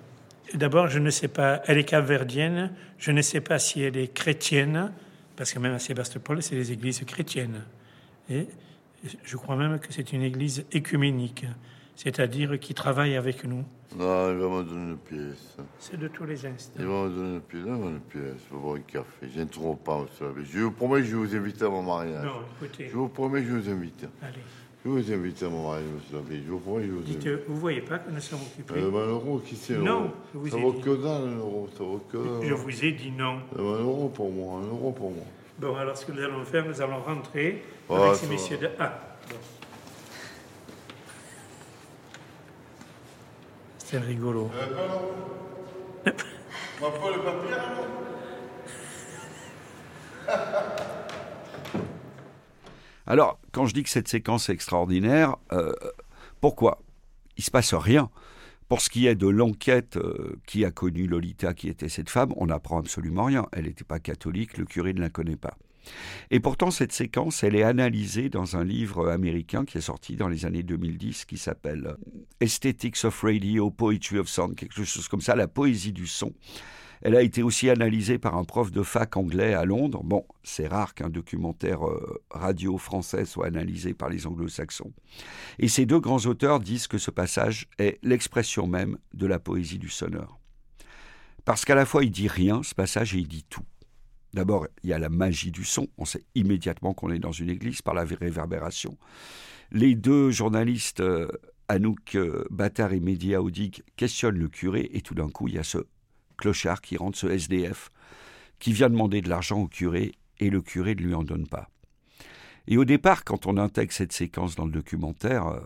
D'abord, 0.54 0.88
je 0.88 0.98
ne 0.98 1.10
sais 1.10 1.28
pas, 1.28 1.60
elle 1.66 1.78
est 1.78 1.84
capverdienne, 1.84 2.72
je 2.96 3.10
ne 3.12 3.22
sais 3.22 3.40
pas 3.40 3.58
si 3.58 3.82
elle 3.82 3.96
est 3.98 4.14
chrétienne, 4.14 4.92
parce 5.40 5.54
que 5.54 5.58
même 5.58 5.72
à 5.72 5.78
Sébastopol, 5.78 6.42
c'est 6.42 6.54
des 6.54 6.70
églises 6.70 7.02
chrétiennes. 7.06 7.62
Et 8.28 8.46
je 9.24 9.36
crois 9.38 9.56
même 9.56 9.78
que 9.78 9.90
c'est 9.90 10.12
une 10.12 10.20
église 10.20 10.66
écuménique, 10.70 11.46
c'est-à-dire 11.96 12.60
qui 12.60 12.74
travaille 12.74 13.16
avec 13.16 13.44
nous. 13.44 13.64
Non, 13.96 14.30
il 14.32 14.36
va 14.36 14.48
me 14.50 14.64
donner 14.64 14.90
une 14.90 14.98
pièce. 14.98 15.56
C'est 15.78 15.98
de 15.98 16.08
tous 16.08 16.26
les 16.26 16.44
instants. 16.44 16.78
Il 16.78 16.84
va 16.84 17.04
me 17.04 17.08
donner 17.08 17.34
une 17.36 17.40
pièce, 17.40 17.64
une 17.64 18.00
pièce, 18.00 18.34
je 18.50 18.54
vais 18.54 18.60
boire 18.60 18.76
un 18.76 18.80
café. 18.80 19.30
J'ai 19.34 19.46
trop 19.46 19.76
pas, 19.76 19.96
vous 19.96 20.08
savez. 20.18 20.44
Je 20.44 20.58
vous 20.58 20.72
promets 20.72 21.00
que 21.00 21.06
je 21.06 21.16
vous 21.16 21.34
inviter 21.34 21.64
à 21.64 21.70
mon 21.70 21.84
mariage. 21.84 22.22
Non, 22.22 22.42
écoutez. 22.60 22.88
Je 22.90 22.94
vous 22.94 23.08
promets 23.08 23.40
que 23.40 23.48
je 23.48 23.54
vous 23.54 23.70
invite. 23.70 24.06
Allez. 24.20 24.42
Je 24.84 24.88
vous 24.88 25.12
invite 25.12 25.42
à 25.42 25.48
mon 25.50 25.68
mariage, 25.70 25.86
monsieur 25.94 26.16
l'abbé. 26.16 26.42
Je 26.46 26.50
vous 26.50 26.58
promets 26.58 26.84
je 26.86 26.90
vous 26.90 26.98
invite. 27.00 27.18
Dites, 27.18 27.28
vous 27.48 27.56
voyez 27.56 27.82
pas 27.82 27.98
que 27.98 28.10
nous 28.10 28.20
sommes 28.20 28.38
occupés 28.40 28.74
Euh, 28.80 28.90
ben, 28.90 29.06
l'euro, 29.06 29.38
qui 29.40 29.54
c'est 29.56 29.74
l'euro 29.74 29.84
Non, 29.86 30.12
je 30.32 30.38
vous 30.38 30.48
Ça 30.48 30.56
ai 30.56 30.62
vaut 30.62 30.72
dit. 30.72 30.80
que 30.80 30.90
dalle, 31.02 31.22
un 31.28 31.36
euro. 31.38 31.68
Ça 31.76 31.84
vaut 31.84 32.00
que 32.10 32.16
dalle. 32.16 32.48
Je 32.48 32.54
vous 32.54 32.84
ai 32.84 32.92
dit 32.92 33.10
non. 33.10 33.40
Eh 33.52 33.56
ben, 33.58 33.64
un 33.64 33.80
euro 33.82 34.08
pour 34.08 34.30
moi, 34.32 34.60
un 34.60 34.66
euro 34.68 34.90
pour 34.92 35.10
moi. 35.10 35.24
Bon, 35.58 35.76
alors 35.76 35.96
ce 35.98 36.06
que 36.06 36.12
nous 36.12 36.22
allons 36.22 36.44
faire, 36.46 36.64
nous 36.66 36.80
allons 36.80 37.02
rentrer 37.02 37.62
Ah, 37.90 37.94
avec 37.96 38.08
ça 38.14 38.20
ces 38.20 38.26
va. 38.26 38.32
messieurs 38.32 38.56
de... 38.56 38.70
Ah, 38.78 38.98
bon. 39.28 39.36
C'est 43.78 43.98
rigolo. 43.98 44.50
Euh, 44.54 44.66
pardon 44.74 45.02
On 46.80 46.84
va 46.84 46.90
pas 46.98 47.10
le 47.16 47.22
papier, 47.22 47.52
alors 47.54 47.86
Alors, 53.10 53.40
quand 53.50 53.66
je 53.66 53.74
dis 53.74 53.82
que 53.82 53.88
cette 53.88 54.06
séquence 54.06 54.48
est 54.48 54.52
extraordinaire, 54.52 55.34
euh, 55.50 55.72
pourquoi? 56.40 56.80
Il 57.36 57.42
se 57.42 57.50
passe 57.50 57.74
rien. 57.74 58.08
Pour 58.68 58.80
ce 58.80 58.88
qui 58.88 59.08
est 59.08 59.16
de 59.16 59.26
l'enquête 59.26 59.96
euh, 59.96 60.38
qui 60.46 60.64
a 60.64 60.70
connu 60.70 61.08
Lolita, 61.08 61.52
qui 61.52 61.68
était 61.68 61.88
cette 61.88 62.08
femme, 62.08 62.32
on 62.36 62.46
n'apprend 62.46 62.78
absolument 62.78 63.24
rien. 63.24 63.48
Elle 63.50 63.64
n'était 63.64 63.82
pas 63.82 63.98
catholique, 63.98 64.58
le 64.58 64.64
curé 64.64 64.92
ne 64.92 65.00
la 65.00 65.10
connaît 65.10 65.34
pas. 65.34 65.58
Et 66.30 66.38
pourtant, 66.38 66.70
cette 66.70 66.92
séquence, 66.92 67.42
elle 67.42 67.56
est 67.56 67.64
analysée 67.64 68.28
dans 68.28 68.56
un 68.56 68.62
livre 68.62 69.08
américain 69.08 69.64
qui 69.64 69.78
est 69.78 69.80
sorti 69.80 70.14
dans 70.14 70.28
les 70.28 70.46
années 70.46 70.62
2010, 70.62 71.24
qui 71.24 71.36
s'appelle 71.36 71.96
Aesthetics 72.38 73.04
of 73.04 73.20
Radio, 73.22 73.72
Poetry 73.72 74.18
of 74.18 74.28
Sound, 74.28 74.54
quelque 74.54 74.84
chose 74.84 75.08
comme 75.08 75.20
ça, 75.20 75.34
la 75.34 75.48
poésie 75.48 75.92
du 75.92 76.06
son. 76.06 76.32
Elle 77.02 77.16
a 77.16 77.22
été 77.22 77.42
aussi 77.42 77.70
analysée 77.70 78.18
par 78.18 78.36
un 78.36 78.44
prof 78.44 78.70
de 78.70 78.82
fac 78.82 79.16
anglais 79.16 79.54
à 79.54 79.64
Londres. 79.64 80.02
Bon, 80.04 80.26
c'est 80.42 80.66
rare 80.66 80.94
qu'un 80.94 81.08
documentaire 81.08 81.86
euh, 81.86 82.22
radio 82.30 82.76
français 82.76 83.24
soit 83.24 83.46
analysé 83.46 83.94
par 83.94 84.10
les 84.10 84.26
anglo-saxons. 84.26 84.92
Et 85.58 85.68
ces 85.68 85.86
deux 85.86 86.00
grands 86.00 86.26
auteurs 86.26 86.60
disent 86.60 86.88
que 86.88 86.98
ce 86.98 87.10
passage 87.10 87.68
est 87.78 87.98
l'expression 88.02 88.66
même 88.66 88.98
de 89.14 89.26
la 89.26 89.38
poésie 89.38 89.78
du 89.78 89.88
sonore. 89.88 90.38
Parce 91.44 91.64
qu'à 91.64 91.74
la 91.74 91.86
fois 91.86 92.04
il 92.04 92.10
dit 92.10 92.28
rien, 92.28 92.62
ce 92.62 92.74
passage, 92.74 93.14
et 93.14 93.18
il 93.18 93.28
dit 93.28 93.46
tout. 93.48 93.64
D'abord, 94.34 94.68
il 94.84 94.90
y 94.90 94.92
a 94.92 94.98
la 94.98 95.08
magie 95.08 95.50
du 95.50 95.64
son. 95.64 95.88
On 95.98 96.04
sait 96.04 96.24
immédiatement 96.34 96.94
qu'on 96.94 97.10
est 97.10 97.18
dans 97.18 97.32
une 97.32 97.50
église 97.50 97.82
par 97.82 97.94
la 97.94 98.04
réverbération. 98.04 98.96
Les 99.72 99.94
deux 99.94 100.30
journalistes, 100.30 101.00
euh, 101.00 101.28
Anouk 101.68 102.14
euh, 102.14 102.44
Battard 102.50 102.92
et 102.92 103.00
Mehdi 103.00 103.34
Aoudig, 103.34 103.82
questionnent 103.96 104.38
le 104.38 104.48
curé 104.48 104.88
et 104.92 105.00
tout 105.00 105.14
d'un 105.14 105.30
coup, 105.30 105.48
il 105.48 105.54
y 105.54 105.58
a 105.58 105.64
ce 105.64 105.78
clochard 106.40 106.80
qui 106.80 106.96
rentre 106.96 107.18
ce 107.18 107.28
SDF, 107.28 107.90
qui 108.58 108.72
vient 108.72 108.90
demander 108.90 109.20
de 109.20 109.28
l'argent 109.28 109.60
au 109.60 109.68
curé 109.68 110.12
et 110.38 110.50
le 110.50 110.60
curé 110.60 110.94
ne 110.94 111.02
lui 111.02 111.14
en 111.14 111.22
donne 111.22 111.46
pas. 111.46 111.68
Et 112.66 112.76
au 112.76 112.84
départ, 112.84 113.24
quand 113.24 113.46
on 113.46 113.56
intègre 113.56 113.92
cette 113.92 114.12
séquence 114.12 114.56
dans 114.56 114.64
le 114.64 114.72
documentaire, 114.72 115.46
euh, 115.46 115.60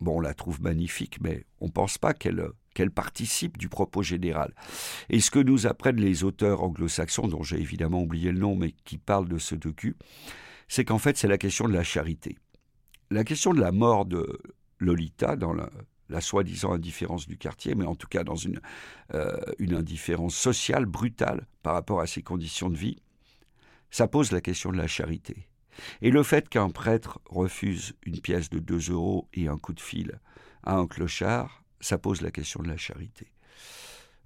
bon, 0.00 0.18
on 0.18 0.20
la 0.20 0.34
trouve 0.34 0.62
magnifique, 0.62 1.18
mais 1.20 1.44
on 1.60 1.66
ne 1.66 1.72
pense 1.72 1.98
pas 1.98 2.14
qu'elle 2.14 2.48
qu'elle 2.74 2.90
participe 2.90 3.56
du 3.56 3.68
propos 3.68 4.02
général. 4.02 4.52
Et 5.08 5.20
ce 5.20 5.30
que 5.30 5.38
nous 5.38 5.68
apprennent 5.68 6.00
les 6.00 6.24
auteurs 6.24 6.62
anglo-saxons, 6.62 7.28
dont 7.28 7.44
j'ai 7.44 7.60
évidemment 7.60 8.02
oublié 8.02 8.32
le 8.32 8.40
nom, 8.40 8.56
mais 8.56 8.72
qui 8.84 8.98
parlent 8.98 9.28
de 9.28 9.38
ce 9.38 9.54
docu, 9.54 9.96
c'est 10.66 10.84
qu'en 10.84 10.98
fait, 10.98 11.16
c'est 11.16 11.28
la 11.28 11.38
question 11.38 11.68
de 11.68 11.72
la 11.72 11.84
charité. 11.84 12.36
La 13.10 13.22
question 13.22 13.54
de 13.54 13.60
la 13.60 13.70
mort 13.70 14.06
de 14.06 14.40
Lolita 14.80 15.36
dans 15.36 15.52
la, 15.52 15.70
la 16.08 16.20
soi-disant 16.20 16.72
indifférence 16.72 17.26
du 17.26 17.36
quartier, 17.36 17.74
mais 17.74 17.84
en 17.84 17.94
tout 17.94 18.08
cas 18.08 18.24
dans 18.24 18.36
une, 18.36 18.60
euh, 19.14 19.36
une 19.58 19.74
indifférence 19.74 20.36
sociale 20.36 20.86
brutale 20.86 21.46
par 21.62 21.74
rapport 21.74 22.00
à 22.00 22.06
ses 22.06 22.22
conditions 22.22 22.70
de 22.70 22.76
vie, 22.76 22.98
ça 23.90 24.08
pose 24.08 24.32
la 24.32 24.40
question 24.40 24.72
de 24.72 24.76
la 24.76 24.86
charité. 24.86 25.48
Et 26.02 26.10
le 26.10 26.22
fait 26.22 26.48
qu'un 26.48 26.70
prêtre 26.70 27.20
refuse 27.26 27.94
une 28.04 28.20
pièce 28.20 28.50
de 28.50 28.58
2 28.58 28.90
euros 28.90 29.28
et 29.34 29.48
un 29.48 29.58
coup 29.58 29.72
de 29.72 29.80
fil 29.80 30.18
à 30.62 30.76
un 30.76 30.86
clochard, 30.86 31.64
ça 31.80 31.98
pose 31.98 32.20
la 32.22 32.30
question 32.30 32.62
de 32.62 32.68
la 32.68 32.76
charité. 32.76 33.28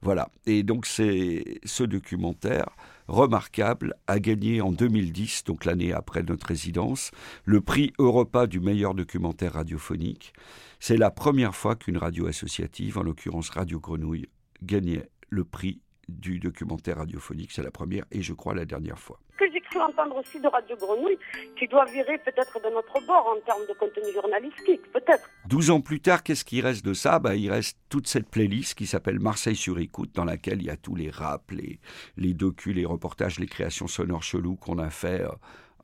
Voilà. 0.01 0.31
Et 0.47 0.63
donc 0.63 0.87
c'est 0.87 1.61
ce 1.65 1.83
documentaire 1.83 2.69
remarquable 3.09 3.95
a 4.07 4.21
gagné 4.21 4.61
en 4.61 4.71
2010, 4.71 5.45
donc 5.45 5.65
l'année 5.65 5.93
après 5.93 6.23
notre 6.23 6.47
résidence, 6.47 7.11
le 7.45 7.61
prix 7.61 7.93
Europa 7.99 8.47
du 8.47 8.61
meilleur 8.61 8.95
documentaire 8.95 9.55
radiophonique. 9.55 10.33
C'est 10.81 10.97
la 10.97 11.11
première 11.11 11.55
fois 11.55 11.77
qu'une 11.77 11.99
radio 11.99 12.27
associative, 12.27 12.99
en 12.99 13.03
l'occurrence 13.03 13.51
Radio 13.51 13.81
Grenouille, 13.81 14.29
gagnait 14.63 15.09
le 15.29 15.45
prix 15.45 15.81
du 16.09 16.39
documentaire 16.39 16.99
radiophonique. 16.99 17.53
C'est 17.53 17.63
la 17.63 17.71
première 17.71 18.05
et 18.11 18.23
je 18.23 18.33
crois 18.33 18.55
la 18.55 18.65
dernière 18.65 18.99
fois. 18.99 19.21
Que 19.39 19.45
j'ai 19.53 19.61
cru 19.61 19.81
entendre 19.81 20.17
aussi 20.17 20.41
de 20.41 20.49
Radio 20.49 20.77
Grenouille, 20.77 21.19
qui 21.57 21.69
doit 21.69 21.85
virer 21.85 22.19
peut-être 22.19 22.59
de 22.61 22.71
notre 22.75 23.07
bord 23.07 23.37
en 23.37 23.41
termes 23.45 23.67
de 23.69 23.75
contenu 23.75 24.13
journalistique, 24.13 24.81
peut-être. 24.93 25.29
Douze 25.47 25.71
ans 25.71 25.81
plus 25.81 26.01
tard, 26.01 26.23
qu'est-ce 26.23 26.45
qui 26.45 26.61
reste 26.61 26.85
de 26.85 26.95
ça? 26.95 27.19
Bah, 27.19 27.37
Il 27.37 27.51
reste 27.51 27.79
toute 27.89 28.09
cette 28.09 28.29
playlist 28.29 28.75
qui 28.75 28.87
s'appelle 28.87 29.21
Marseille 29.21 29.57
sur 29.57 29.79
écoute, 29.79 30.11
dans 30.15 30.25
laquelle 30.25 30.61
il 30.61 30.67
y 30.67 30.71
a 30.71 30.77
tous 30.77 30.97
les 30.97 31.11
raps, 31.11 31.53
les, 31.53 31.79
les 32.17 32.35
docus, 32.35 32.75
les 32.75 32.85
reportages, 32.87 33.39
les 33.39 33.47
créations 33.47 33.87
sonores 33.87 34.25
cheloues 34.25 34.57
qu'on 34.57 34.79
a 34.79 34.91
fait 34.91 35.23
euh, 35.23 35.29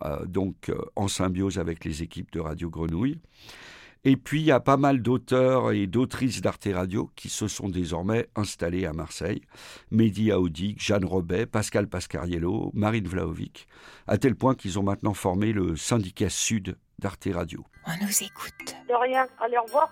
euh, 0.04 0.24
donc 0.24 0.68
euh, 0.68 0.78
en 0.96 1.06
symbiose 1.06 1.58
avec 1.58 1.84
les 1.84 2.02
équipes 2.02 2.32
de 2.32 2.40
Radio 2.40 2.70
Grenouille. 2.70 3.20
Et 4.06 4.16
puis, 4.16 4.40
il 4.40 4.47
y 4.47 4.52
a 4.52 4.60
pas 4.60 4.76
mal 4.76 5.01
d'auteurs 5.01 5.72
et 5.72 5.86
d'autrices 5.86 6.43
d'Arte 6.43 6.68
Radio 6.72 7.10
qui 7.16 7.31
se 7.31 7.48
sont 7.48 7.68
désormais 7.68 8.28
installés 8.36 8.85
à 8.85 8.93
Marseille. 8.93 9.40
Mehdi 9.90 10.31
Aoudik, 10.31 10.81
Jeanne 10.81 11.06
Robet, 11.06 11.47
Pascal 11.47 11.89
Pascariello, 11.89 12.70
Marine 12.74 13.09
Vlaovic, 13.09 13.66
à 14.06 14.18
tel 14.18 14.35
point 14.35 14.55
qu'ils 14.55 14.78
ont 14.78 14.82
maintenant 14.82 15.14
formé 15.14 15.52
le 15.52 15.76
syndicat 15.76 16.28
sud 16.28 16.76
d'Arte 16.98 17.28
Radio. 17.32 17.64
On 17.86 18.05
nous 18.05 18.22
écoute. 18.22 18.76
De 18.89 18.94
rien. 18.94 19.26
Allez, 19.40 19.56
au 19.59 19.64
revoir. 19.64 19.90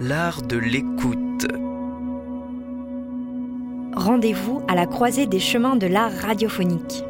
L'art 0.00 0.42
de 0.42 0.56
l'écoute. 0.56 1.69
Rendez-vous 3.94 4.62
à 4.68 4.74
la 4.74 4.86
croisée 4.86 5.26
des 5.26 5.40
chemins 5.40 5.74
de 5.74 5.86
l'art 5.86 6.12
radiophonique. 6.12 7.04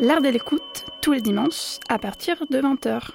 L'art 0.00 0.22
de 0.22 0.28
l'écoute, 0.28 0.86
tous 1.00 1.12
les 1.12 1.20
dimanches, 1.20 1.78
à 1.88 1.98
partir 1.98 2.46
de 2.50 2.58
20h. 2.58 3.10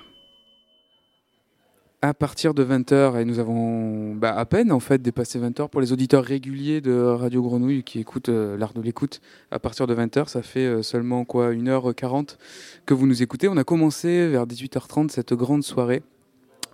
À 2.01 2.13
partir 2.13 2.53
de 2.53 2.63
20h, 2.63 3.19
et 3.19 3.25
nous 3.25 3.39
avons 3.39 4.13
bah, 4.13 4.37
à 4.37 4.45
peine 4.45 4.71
en 4.71 4.79
fait 4.79 5.01
dépassé 5.01 5.39
20h 5.39 5.69
pour 5.69 5.81
les 5.81 5.91
auditeurs 5.91 6.23
réguliers 6.23 6.81
de 6.81 6.93
Radio 6.93 7.41
Grenouille 7.41 7.83
qui 7.83 7.99
écoutent 7.99 8.29
euh, 8.29 8.57
l'art 8.57 8.73
de 8.73 8.81
l'écoute. 8.81 9.21
À 9.49 9.59
partir 9.59 9.87
de 9.87 9.95
20h, 9.95 10.27
ça 10.27 10.41
fait 10.41 10.65
euh, 10.65 10.83
seulement 10.83 11.25
quoi 11.25 11.51
1h40 11.51 12.37
que 12.85 12.93
vous 12.93 13.07
nous 13.07 13.23
écoutez. 13.23 13.47
On 13.47 13.57
a 13.57 13.63
commencé 13.63 14.27
vers 14.27 14.45
18h30 14.45 15.09
cette 15.09 15.33
grande 15.33 15.63
soirée 15.63 16.03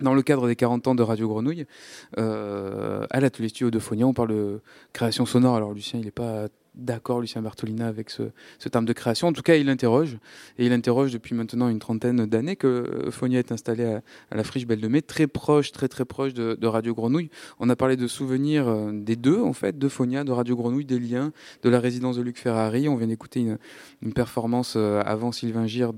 dans 0.02 0.14
le 0.14 0.22
cadre 0.22 0.48
des 0.48 0.56
40 0.56 0.88
ans 0.88 0.94
de 0.94 1.02
Radio 1.02 1.28
Grenouille, 1.28 1.66
euh, 2.18 3.06
à 3.10 3.20
l'atelier 3.20 3.48
studio 3.48 3.70
de 3.70 3.78
Fonia, 3.78 4.06
on 4.06 4.12
parle 4.12 4.30
de 4.30 4.60
création 4.92 5.26
sonore. 5.26 5.56
Alors 5.56 5.72
Lucien, 5.72 6.00
il 6.00 6.04
n'est 6.04 6.10
pas 6.10 6.48
d'accord, 6.74 7.20
Lucien 7.20 7.42
Bartolina, 7.42 7.86
avec 7.86 8.10
ce, 8.10 8.22
terme 8.70 8.84
de 8.84 8.92
création. 8.92 9.28
En 9.28 9.32
tout 9.32 9.42
cas, 9.42 9.56
il 9.56 9.68
interroge, 9.68 10.18
et 10.58 10.66
il 10.66 10.72
interroge 10.72 11.12
depuis 11.12 11.34
maintenant 11.34 11.68
une 11.68 11.78
trentaine 11.78 12.26
d'années 12.26 12.56
que 12.56 13.08
Fonia 13.10 13.38
est 13.38 13.52
installé 13.52 13.84
à, 13.84 14.02
la 14.34 14.44
friche 14.44 14.66
Belle 14.66 14.80
de 14.80 14.88
Mai, 14.88 15.02
très 15.02 15.26
proche, 15.26 15.72
très 15.72 15.88
très 15.88 16.04
proche 16.04 16.34
de, 16.34 16.66
Radio 16.66 16.94
Grenouille. 16.94 17.30
On 17.58 17.68
a 17.68 17.76
parlé 17.76 17.96
de 17.96 18.06
souvenirs 18.06 18.66
euh, 18.66 18.92
des 18.92 19.16
deux, 19.16 19.40
en 19.40 19.52
fait, 19.52 19.78
de 19.78 19.88
Fonia, 19.88 20.24
de 20.24 20.32
Radio 20.32 20.56
Grenouille, 20.56 20.86
des 20.86 20.98
liens, 20.98 21.32
de 21.62 21.68
la 21.68 21.80
résidence 21.80 22.16
de 22.16 22.22
Luc 22.22 22.38
Ferrari. 22.38 22.88
On 22.88 22.96
vient 22.96 23.08
d'écouter 23.08 23.40
une, 24.00 24.12
performance 24.12 24.74
euh, 24.76 25.02
avant 25.04 25.32
Sylvain 25.32 25.66
Gire 25.66 25.92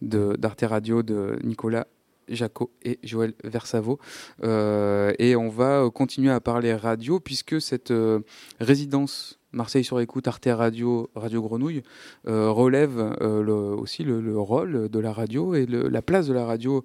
d'Arte 0.00 0.64
Radio 0.66 1.02
de 1.02 1.38
Nicolas 1.42 1.86
Jaco 2.28 2.70
et 2.82 2.98
Joël 3.02 3.34
Versavo. 3.44 3.98
Euh, 4.42 5.12
et 5.18 5.36
on 5.36 5.48
va 5.48 5.88
continuer 5.92 6.30
à 6.30 6.40
parler 6.40 6.74
radio 6.74 7.20
puisque 7.20 7.60
cette 7.60 7.90
euh, 7.90 8.20
résidence 8.60 9.38
Marseille 9.54 9.84
sur 9.84 10.00
écoute, 10.00 10.28
Arte 10.28 10.48
Radio, 10.50 11.10
Radio 11.14 11.42
Grenouille, 11.42 11.82
euh, 12.28 12.50
relève 12.50 13.16
le, 13.20 13.52
aussi 13.52 14.04
le, 14.04 14.20
le, 14.20 14.38
rôle 14.38 14.88
de 14.88 14.98
la 14.98 15.12
radio 15.12 15.54
et 15.54 15.66
la 15.66 16.02
place 16.02 16.26
de 16.26 16.32
la 16.32 16.44
radio 16.44 16.84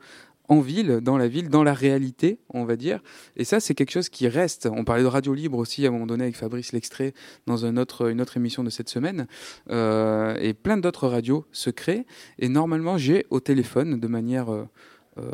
en 0.50 0.60
ville, 0.60 1.00
dans 1.02 1.18
la 1.18 1.28
ville, 1.28 1.50
dans 1.50 1.64
la 1.64 1.74
réalité, 1.74 2.40
on 2.50 2.66
va 2.66 2.76
dire. 2.76 3.02
Et 3.38 3.44
ça, 3.44 3.60
c'est 3.60 3.76
quelque 3.76 3.92
chose 3.92 4.10
qui 4.10 4.28
reste. 4.28 4.68
On 4.72 4.84
parlait 4.84 5.04
de 5.04 5.08
radio 5.08 5.34
libre 5.34 5.60
aussi 5.60 5.86
à 5.86 5.90
un 5.90 5.92
moment 5.92 6.08
donné 6.08 6.24
avec 6.24 6.36
Fabrice 6.36 6.74
L'extrait 6.74 7.14
dans 7.46 7.66
une 7.66 7.80
autre 7.80 8.12
émission 8.36 8.64
de 8.64 8.72
cette 8.72 8.90
semaine. 8.90 9.28
Euh, 9.70 10.36
et 10.42 10.56
plein 10.56 10.78
d'autres 10.78 11.08
radios 11.08 11.46
se 11.52 11.70
créent. 11.70 12.06
Et 12.40 12.50
normalement, 12.50 12.98
j'ai 12.98 13.28
au 13.30 13.40
téléphone, 13.40 14.00
de 14.00 14.08
manière 14.08 14.52
euh, 14.52 14.66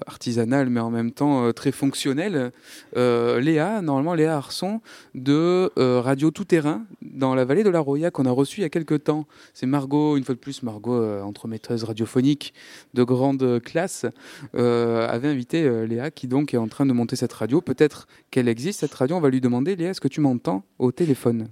artisanale, 0.07 0.69
mais 0.69 0.79
en 0.79 0.89
même 0.89 1.11
temps 1.11 1.45
euh, 1.45 1.51
très 1.51 1.71
fonctionnelle, 1.71 2.51
euh, 2.97 3.39
Léa, 3.39 3.81
normalement 3.81 4.13
Léa 4.13 4.37
Arson, 4.37 4.81
de 5.13 5.71
euh, 5.77 6.01
Radio 6.01 6.31
Tout 6.31 6.45
Terrain, 6.45 6.85
dans 7.01 7.35
la 7.35 7.45
vallée 7.45 7.63
de 7.63 7.69
la 7.69 7.79
Roya, 7.79 8.11
qu'on 8.11 8.25
a 8.25 8.31
reçu 8.31 8.61
il 8.61 8.63
y 8.63 8.65
a 8.65 8.69
quelques 8.69 9.03
temps. 9.03 9.25
C'est 9.53 9.65
Margot, 9.65 10.17
une 10.17 10.23
fois 10.23 10.35
de 10.35 10.39
plus, 10.39 10.63
Margot, 10.63 11.03
entremetteuse 11.21 11.83
radiophonique 11.83 12.53
de 12.93 13.03
grande 13.03 13.61
classe, 13.63 14.05
avait 14.53 15.27
invité 15.27 15.85
Léa, 15.87 16.11
qui 16.11 16.27
donc 16.27 16.53
est 16.53 16.57
en 16.57 16.67
train 16.67 16.85
de 16.85 16.93
monter 16.93 17.15
cette 17.15 17.33
radio. 17.33 17.61
Peut-être 17.61 18.07
qu'elle 18.31 18.47
existe, 18.47 18.81
cette 18.81 18.93
radio. 18.93 19.15
On 19.15 19.21
va 19.21 19.29
lui 19.29 19.41
demander, 19.41 19.75
Léa, 19.75 19.91
est-ce 19.91 20.01
que 20.01 20.07
tu 20.07 20.21
m'entends 20.21 20.63
au 20.79 20.91
téléphone? 20.91 21.49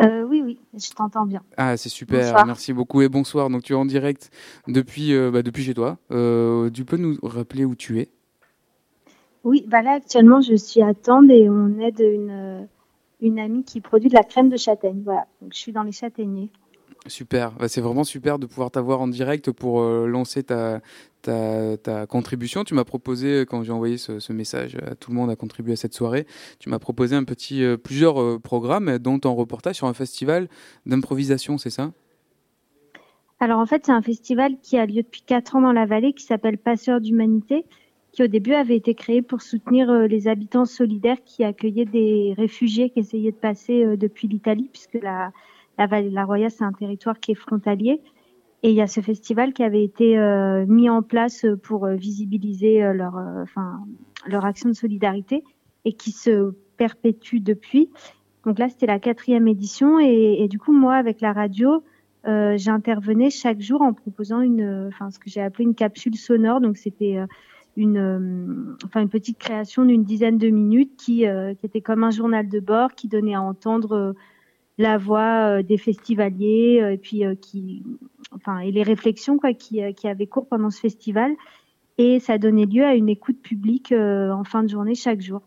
Euh, 0.00 0.22
oui, 0.22 0.42
oui, 0.44 0.60
je 0.74 0.90
t'entends 0.90 1.26
bien. 1.26 1.42
Ah, 1.56 1.76
c'est 1.76 1.88
super, 1.88 2.20
bonsoir. 2.20 2.46
merci 2.46 2.72
beaucoup 2.72 3.02
et 3.02 3.08
bonsoir. 3.08 3.50
Donc 3.50 3.62
tu 3.62 3.72
es 3.72 3.76
en 3.76 3.84
direct 3.84 4.30
depuis, 4.68 5.12
euh, 5.12 5.30
bah, 5.30 5.42
depuis 5.42 5.64
chez 5.64 5.74
toi. 5.74 5.98
Euh, 6.10 6.70
tu 6.70 6.84
peux 6.84 6.96
nous 6.96 7.18
rappeler 7.22 7.64
où 7.64 7.74
tu 7.74 7.98
es? 8.00 8.08
Oui, 9.44 9.64
bah 9.66 9.82
là 9.82 9.92
actuellement 9.92 10.40
je 10.40 10.54
suis 10.54 10.82
à 10.82 10.94
Tende 10.94 11.30
et 11.30 11.48
on 11.48 11.78
aide 11.78 12.00
une, 12.00 12.68
une 13.20 13.38
amie 13.38 13.64
qui 13.64 13.80
produit 13.80 14.08
de 14.08 14.14
la 14.14 14.22
crème 14.22 14.50
de 14.50 14.56
châtaigne. 14.56 15.02
Voilà, 15.04 15.26
donc 15.40 15.52
je 15.52 15.58
suis 15.58 15.72
dans 15.72 15.84
les 15.84 15.92
châtaigniers. 15.92 16.50
Super, 17.08 17.52
bah, 17.52 17.68
c'est 17.68 17.80
vraiment 17.80 18.04
super 18.04 18.38
de 18.38 18.46
pouvoir 18.46 18.70
t'avoir 18.70 19.00
en 19.00 19.08
direct 19.08 19.50
pour 19.50 19.80
euh, 19.80 20.06
lancer 20.06 20.42
ta, 20.42 20.80
contribution. 22.08 22.64
Tu 22.64 22.74
m'as 22.74 22.84
proposé, 22.84 23.44
quand 23.48 23.62
j'ai 23.62 23.72
envoyé 23.72 23.98
ce, 23.98 24.32
message 24.32 24.76
à 24.86 24.94
tout 24.94 25.10
le 25.10 25.16
monde 25.16 25.30
à 25.30 25.36
contribuer 25.36 25.72
à 25.72 25.76
cette 25.76 25.94
soirée, 25.94 26.26
tu 26.58 26.68
m'as 26.68 26.78
proposé 26.78 27.16
un 27.16 27.24
petit, 27.24 27.64
euh, 27.64 27.76
plusieurs 27.76 28.20
euh, 28.20 28.38
programmes, 28.38 28.98
dont 28.98 29.20
un 29.24 29.30
reportage 29.30 29.76
sur 29.76 29.86
un 29.86 29.94
festival 29.94 30.48
d'improvisation, 30.86 31.58
c'est 31.58 31.70
ça? 31.70 31.92
Alors 33.40 33.60
en 33.60 33.66
fait, 33.66 33.86
c'est 33.86 33.92
un 33.92 34.02
festival 34.02 34.56
qui 34.62 34.78
a 34.78 34.86
lieu 34.86 35.02
depuis 35.02 35.22
4 35.22 35.56
ans 35.56 35.60
dans 35.60 35.72
la 35.72 35.86
vallée 35.86 36.12
qui 36.12 36.24
s'appelle 36.24 36.58
Passeurs 36.58 37.00
d'humanité, 37.00 37.64
qui 38.12 38.22
au 38.22 38.26
début 38.26 38.54
avait 38.54 38.76
été 38.76 38.94
créé 38.94 39.22
pour 39.22 39.42
soutenir 39.42 39.90
euh, 39.90 40.06
les 40.06 40.28
habitants 40.28 40.64
solidaires 40.64 41.22
qui 41.24 41.44
accueillaient 41.44 41.84
des 41.84 42.34
réfugiés 42.36 42.90
qui 42.90 43.00
essayaient 43.00 43.32
de 43.32 43.36
passer 43.36 43.84
euh, 43.84 43.96
depuis 43.96 44.26
l'Italie, 44.28 44.68
puisque 44.72 44.98
la 45.00 45.32
la 45.78 45.86
vallée 45.86 46.10
de 46.10 46.14
la 46.14 46.24
Roya, 46.24 46.50
c'est 46.50 46.64
un 46.64 46.72
territoire 46.72 47.20
qui 47.20 47.32
est 47.32 47.36
frontalier. 47.36 48.02
Et 48.64 48.70
il 48.70 48.74
y 48.74 48.80
a 48.80 48.88
ce 48.88 49.00
festival 49.00 49.52
qui 49.52 49.62
avait 49.62 49.84
été 49.84 50.18
euh, 50.18 50.66
mis 50.66 50.90
en 50.90 51.02
place 51.02 51.46
pour 51.62 51.86
euh, 51.86 51.94
visibiliser 51.94 52.82
euh, 52.82 52.92
leur, 52.92 54.44
action 54.44 54.68
de 54.68 54.74
solidarité 54.74 55.44
et 55.84 55.92
qui 55.92 56.10
se 56.10 56.52
perpétue 56.76 57.38
depuis. 57.38 57.88
Donc 58.44 58.58
là, 58.58 58.68
c'était 58.68 58.86
la 58.86 58.98
quatrième 58.98 59.46
édition. 59.46 60.00
Et, 60.00 60.48
du 60.48 60.58
coup, 60.58 60.72
moi, 60.72 60.96
avec 60.96 61.20
la 61.20 61.32
radio, 61.32 61.82
j'intervenais 62.24 63.30
chaque 63.30 63.60
jour 63.60 63.80
en 63.80 63.92
proposant 63.92 64.40
une, 64.40 64.90
ce 65.10 65.18
que 65.18 65.30
j'ai 65.30 65.40
appelé 65.40 65.64
une 65.64 65.74
capsule 65.74 66.16
sonore. 66.16 66.60
Donc 66.60 66.76
c'était 66.76 67.18
une, 67.76 68.76
petite 69.10 69.38
création 69.38 69.84
d'une 69.84 70.04
dizaine 70.04 70.38
de 70.38 70.48
minutes 70.48 70.92
qui 70.96 71.24
était 71.24 71.80
comme 71.80 72.04
un 72.04 72.10
journal 72.10 72.48
de 72.48 72.60
bord 72.60 72.94
qui 72.94 73.08
donnait 73.08 73.34
à 73.34 73.42
entendre 73.42 74.14
la 74.78 74.96
voix 74.96 75.62
des 75.62 75.76
festivaliers 75.76 76.80
et 76.92 76.96
puis 76.96 77.22
qui, 77.40 77.82
enfin 78.32 78.60
et 78.60 78.70
les 78.70 78.82
réflexions 78.82 79.36
quoi 79.38 79.52
qui, 79.52 79.80
qui 79.94 80.08
avaient 80.08 80.26
cours 80.26 80.46
pendant 80.46 80.70
ce 80.70 80.80
festival 80.80 81.32
et 81.98 82.20
ça 82.20 82.38
donnait 82.38 82.66
lieu 82.66 82.84
à 82.84 82.94
une 82.94 83.08
écoute 83.08 83.40
publique 83.42 83.92
en 83.92 84.44
fin 84.44 84.62
de 84.62 84.68
journée 84.68 84.94
chaque 84.94 85.20
jour. 85.20 85.42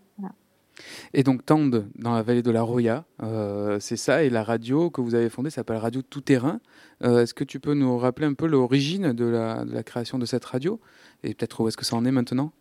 Et 1.13 1.23
donc 1.23 1.45
Tende, 1.45 1.87
dans 1.95 2.13
la 2.13 2.21
vallée 2.23 2.41
de 2.41 2.51
la 2.51 2.61
Roya, 2.61 3.05
euh, 3.21 3.79
c'est 3.79 3.97
ça, 3.97 4.23
et 4.23 4.29
la 4.29 4.43
radio 4.43 4.89
que 4.89 5.01
vous 5.01 5.15
avez 5.15 5.29
fondée 5.29 5.49
s'appelle 5.49 5.77
Radio 5.77 6.01
Tout 6.01 6.21
Terrain. 6.21 6.59
Euh, 7.03 7.21
est-ce 7.21 7.33
que 7.33 7.43
tu 7.43 7.59
peux 7.59 7.73
nous 7.73 7.97
rappeler 7.97 8.27
un 8.27 8.33
peu 8.33 8.47
l'origine 8.47 9.13
de 9.13 9.25
la, 9.25 9.83
création 9.83 10.19
de 10.19 10.25
cette 10.25 10.45
radio, 10.45 10.79
et 11.23 11.33
peut-être 11.33 11.61
où 11.61 11.67
est-ce 11.67 11.77
que 11.77 11.85
ça 11.85 11.95
en 11.95 12.05
est 12.05 12.11
maintenant? 12.11 12.51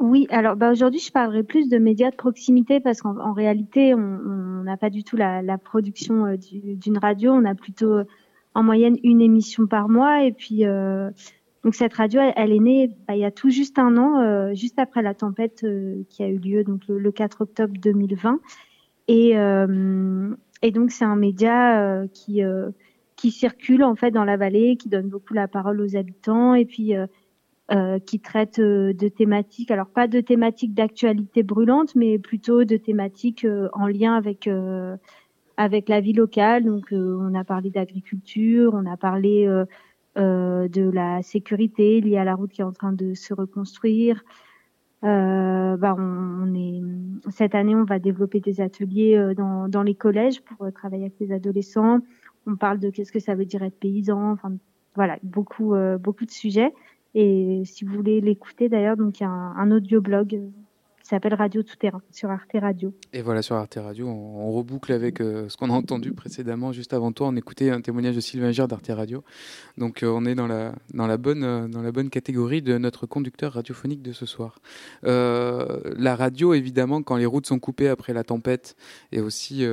Oui, 0.00 0.26
alors 0.30 0.56
bah, 0.56 0.72
aujourd'hui, 0.72 1.00
je 1.00 1.12
parlerai 1.12 1.42
plus 1.42 1.68
de 1.68 1.78
médias 1.78 2.10
de 2.10 2.16
proximité 2.16 2.80
parce 2.80 3.00
qu'en 3.02 3.32
réalité, 3.32 3.94
on 3.94 4.62
n'a 4.64 4.76
pas 4.76 4.90
du 4.90 5.04
tout 5.04 5.16
la, 5.16 5.58
production 5.58 6.26
euh, 6.26 6.36
d'une 6.36 6.98
radio. 6.98 7.32
On 7.32 7.44
a 7.44 7.54
plutôt 7.54 8.00
en 8.54 8.62
moyenne 8.62 8.96
une 9.04 9.20
émission 9.20 9.66
par 9.66 9.88
mois. 9.88 10.24
Et 10.24 10.32
puis, 10.32 10.64
donc 11.64 11.74
cette 11.74 11.94
radio, 11.94 12.20
elle, 12.36 12.52
est 12.52 12.58
née 12.58 12.90
bah, 13.06 13.14
il 13.14 13.20
y 13.20 13.24
a 13.24 13.30
tout 13.30 13.50
juste 13.50 13.78
un 13.78 13.96
an, 13.98 14.20
euh, 14.20 14.54
juste 14.54 14.78
après 14.78 15.02
la 15.02 15.14
tempête 15.14 15.62
euh, 15.64 16.02
qui 16.08 16.22
a 16.22 16.28
eu 16.28 16.38
lieu 16.38 16.64
donc 16.64 16.82
le, 16.88 17.12
4 17.12 17.42
octobre 17.42 17.74
2020. 17.78 18.40
Et, 19.08 19.38
euh, 19.38 20.34
et 20.62 20.70
donc 20.70 20.90
c'est 20.90 21.04
un 21.04 21.16
média 21.16 22.06
qui 22.12 22.42
qui 23.16 23.30
circule 23.30 23.84
en 23.84 23.96
fait 23.96 24.10
dans 24.12 24.24
la 24.24 24.36
vallée, 24.38 24.76
qui 24.76 24.88
donne 24.88 25.08
beaucoup 25.08 25.34
la 25.34 25.48
parole 25.48 25.80
aux 25.80 25.96
habitants 25.96 26.54
et 26.54 26.64
puis 26.64 26.94
qui 28.06 28.18
traite 28.18 28.58
de 28.60 29.08
thématiques, 29.08 29.70
alors 29.70 29.86
pas 29.86 30.08
de 30.08 30.20
thématiques 30.20 30.74
d'actualité 30.74 31.44
brûlante, 31.44 31.94
mais 31.94 32.18
plutôt 32.18 32.64
de 32.64 32.76
thématiques 32.76 33.46
en 33.72 33.86
lien 33.86 34.14
avec 34.14 34.48
avec 35.56 35.88
la 35.88 36.00
vie 36.00 36.12
locale. 36.12 36.64
Donc 36.64 36.88
on 36.90 37.32
a 37.34 37.44
parlé 37.44 37.70
d'agriculture, 37.70 38.72
on 38.74 38.86
a 38.86 38.96
parlé 38.96 39.46
euh, 40.18 40.66
de 40.66 40.90
la 40.90 41.22
sécurité 41.22 42.00
liée 42.00 42.16
à 42.16 42.24
la 42.24 42.34
route 42.34 42.50
qui 42.50 42.62
est 42.62 42.64
en 42.64 42.72
train 42.72 42.92
de 42.92 43.14
se 43.14 43.32
reconstruire. 43.32 44.24
Euh, 45.04 45.76
bah 45.76 45.94
on, 45.96 46.52
est 46.54 46.82
cette 47.30 47.54
année, 47.54 47.76
on 47.76 47.84
va 47.84 48.00
développer 48.00 48.40
des 48.40 48.60
ateliers 48.60 49.16
euh, 49.16 49.34
dans, 49.34 49.68
dans 49.68 49.84
les 49.84 49.94
collèges 49.94 50.42
pour 50.42 50.66
euh, 50.66 50.72
travailler 50.72 51.04
avec 51.04 51.20
les 51.20 51.32
adolescents. 51.32 52.00
On 52.46 52.56
parle 52.56 52.80
de 52.80 52.90
qu'est-ce 52.90 53.12
que 53.12 53.20
ça 53.20 53.36
veut 53.36 53.44
dire 53.44 53.62
être 53.62 53.78
paysan. 53.78 54.32
Enfin, 54.32 54.52
voilà, 54.96 55.16
beaucoup 55.22 55.74
beaucoup 56.00 56.26
de 56.26 56.32
sujets. 56.32 56.74
Et 57.14 57.62
si 57.64 57.84
vous 57.84 57.94
voulez 57.94 58.20
l'écouter, 58.20 58.68
d'ailleurs, 58.68 58.96
donc 58.96 59.20
il 59.20 59.24
y 59.24 59.26
a 59.26 59.30
un, 59.30 59.56
un 59.56 59.70
audio 59.70 60.00
blog 60.00 60.50
s'appelle 61.10 61.34
Radio 61.34 61.64
Tout 61.64 61.74
Terrain 61.74 62.00
sur 62.12 62.30
Arte 62.30 62.52
Radio. 62.54 62.94
Et 63.12 63.20
voilà, 63.20 63.42
sur 63.42 63.56
Arte 63.56 63.78
Radio, 63.82 64.06
on, 64.06 64.52
reboucle 64.52 64.92
avec 64.92 65.20
euh, 65.20 65.48
ce 65.48 65.56
qu'on 65.56 65.68
a 65.68 65.72
entendu 65.72 66.12
précédemment, 66.12 66.70
juste 66.70 66.92
avant 66.92 67.10
toi. 67.10 67.26
On 67.28 67.36
écoutait 67.36 67.70
un 67.70 67.80
témoignage 67.80 68.14
de 68.14 68.20
Sylvain 68.20 68.52
Gère 68.52 68.68
d'Arte 68.68 68.92
Radio. 68.94 69.24
Donc 69.76 70.04
euh, 70.04 70.06
on 70.06 70.24
est 70.24 70.36
dans 70.36 70.46
la, 70.46 70.72
dans, 70.94 71.08
la 71.08 71.16
bonne, 71.16 71.42
euh, 71.42 71.66
dans 71.66 71.82
la 71.82 71.90
bonne 71.90 72.10
catégorie 72.10 72.62
de 72.62 72.78
notre 72.78 73.06
conducteur 73.06 73.54
radiophonique 73.54 74.02
de 74.02 74.12
ce 74.12 74.24
soir. 74.24 74.60
la 75.02 76.16
radio, 76.16 76.54
évidemment, 76.54 77.02
quand 77.02 77.16
les 77.16 77.26
routes 77.26 77.46
sont 77.46 77.58
coupées 77.58 77.88
après 77.88 78.12
la 78.12 78.22
tempête, 78.22 78.76
et 79.10 79.20
aussi 79.20 79.64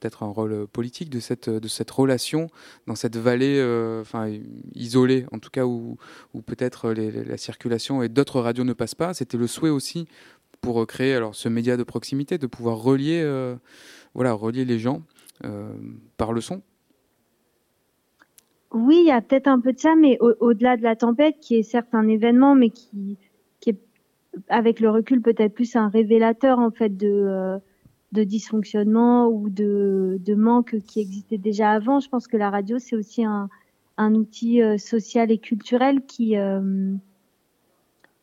peut-être 0.00 0.22
un 0.22 0.28
rôle 0.28 0.68
politique 0.68 1.10
de 1.10 1.18
cette, 1.18 1.50
de 1.50 1.68
cette 1.68 1.90
relation 1.90 2.48
dans 2.86 2.94
cette 2.94 3.16
vallée 3.16 3.60
enfin 4.00 4.30
isolée, 4.74 5.26
en 5.32 5.38
tout 5.38 5.50
cas 5.50 5.64
où, 5.64 5.96
où 6.32 6.42
peut-être 6.42 6.92
la 6.92 7.36
circulation 7.36 8.02
et 8.02 8.08
d'autres 8.08 8.40
radios 8.40 8.64
ne 8.64 8.72
passent 8.72 8.94
pas. 8.94 9.14
C'était 9.14 9.36
le 9.36 9.46
souhait 9.46 9.70
aussi 9.70 10.06
pour 10.60 10.86
créer 10.86 11.14
alors 11.14 11.34
ce 11.34 11.48
média 11.48 11.76
de 11.76 11.82
proximité, 11.82 12.38
de 12.38 12.46
pouvoir 12.46 12.78
relier, 12.78 13.20
euh, 13.22 13.56
voilà, 14.14 14.32
relier 14.32 14.64
les 14.64 14.78
gens 14.78 15.02
euh, 15.44 15.72
par 16.16 16.32
le 16.32 16.40
son. 16.40 16.62
Oui, 18.72 18.98
il 19.00 19.06
y 19.06 19.10
a 19.10 19.20
peut-être 19.20 19.48
un 19.48 19.58
peu 19.58 19.72
de 19.72 19.80
ça, 19.80 19.96
mais 19.96 20.16
au-delà 20.20 20.76
de 20.76 20.82
la 20.82 20.94
tempête, 20.94 21.36
qui 21.40 21.56
est 21.56 21.62
certes 21.64 21.88
un 21.92 22.06
événement, 22.06 22.54
mais 22.54 22.70
qui, 22.70 23.18
est 23.66 23.76
avec 24.48 24.78
le 24.78 24.90
recul 24.90 25.20
peut-être 25.20 25.54
plus 25.54 25.74
un 25.74 25.88
révélateur 25.88 26.60
en 26.60 26.70
fait 26.70 26.96
de, 26.96 27.08
euh, 27.08 27.58
dysfonctionnement 28.12 29.26
ou 29.26 29.50
de, 29.50 30.34
manque 30.36 30.78
qui 30.86 31.00
existait 31.00 31.38
déjà 31.38 31.72
avant. 31.72 31.98
Je 31.98 32.08
pense 32.08 32.28
que 32.28 32.36
la 32.36 32.50
radio 32.50 32.78
c'est 32.78 32.94
aussi 32.94 33.24
un 33.24 33.48
outil 34.14 34.60
social 34.78 35.32
et 35.32 35.38
culturel 35.38 36.02
qui 36.06 36.36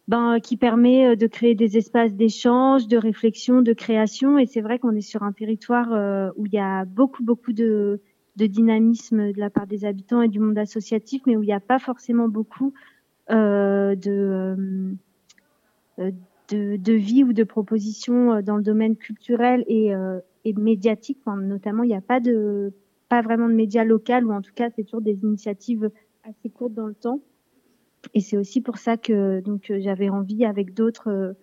ben, 0.08 0.40
qui 0.40 0.56
permet 0.56 1.10
euh, 1.10 1.16
de 1.16 1.28
créer 1.28 1.54
des 1.54 1.78
espaces 1.78 2.14
d'échange, 2.14 2.88
de 2.88 2.98
réflexion, 2.98 3.62
de 3.62 3.74
création. 3.74 4.38
Et 4.38 4.46
c'est 4.46 4.62
vrai 4.62 4.80
qu'on 4.80 4.96
est 4.96 5.02
sur 5.02 5.24
un 5.24 5.34
territoire 5.34 5.92
euh, 5.92 6.30
où 6.38 6.46
il 6.46 6.54
y 6.54 6.60
a 6.60 6.86
beaucoup, 6.86 7.24
beaucoup 7.24 7.52
de, 7.52 8.00
dynamisme 8.36 9.34
de 9.34 9.40
la 9.40 9.50
part 9.50 9.68
des 9.68 9.84
habitants 9.84 10.22
et 10.22 10.30
du 10.30 10.40
monde 10.40 10.58
associatif, 10.58 11.24
mais 11.26 11.36
où 11.36 11.44
il 11.44 11.48
n'y 11.48 11.54
a 11.54 11.60
pas 11.60 11.80
forcément 11.80 12.30
beaucoup 12.30 12.74
euh, 13.32 13.96
de, 13.96 14.96
euh, 16.00 16.12
vie 16.52 17.24
ou 17.24 17.34
de 17.34 17.44
propositions 17.44 18.42
dans 18.42 18.56
le 18.56 18.64
domaine 18.64 18.96
culturel 18.96 19.66
et, 19.68 19.92
médiatique. 20.56 21.18
Notamment, 21.26 21.84
il 21.84 21.88
n'y 21.88 21.96
a 21.96 22.02
pas 22.02 22.22
de 22.22 22.72
pas 23.10 23.22
vraiment 23.22 23.48
de 23.48 23.54
médias 23.54 23.84
locaux, 23.84 24.22
ou 24.24 24.32
en 24.32 24.42
tout 24.42 24.54
cas, 24.54 24.70
c'est 24.76 24.84
toujours 24.84 25.02
des 25.02 25.20
initiatives 25.24 25.90
assez 26.24 26.50
courtes 26.50 26.74
dans 26.74 26.88
le 26.88 26.94
temps. 26.94 27.22
Et 28.14 28.22
c'est 28.22 28.38
aussi 28.38 28.62
pour 28.62 28.78
ça 28.78 28.98
que 28.98 29.42
donc 29.42 29.72
euh, 29.72 29.80
j'avais 29.82 30.10
envie 30.10 30.46
avec 30.46 30.74
d'autres 30.74 31.10
euh, 31.10 31.34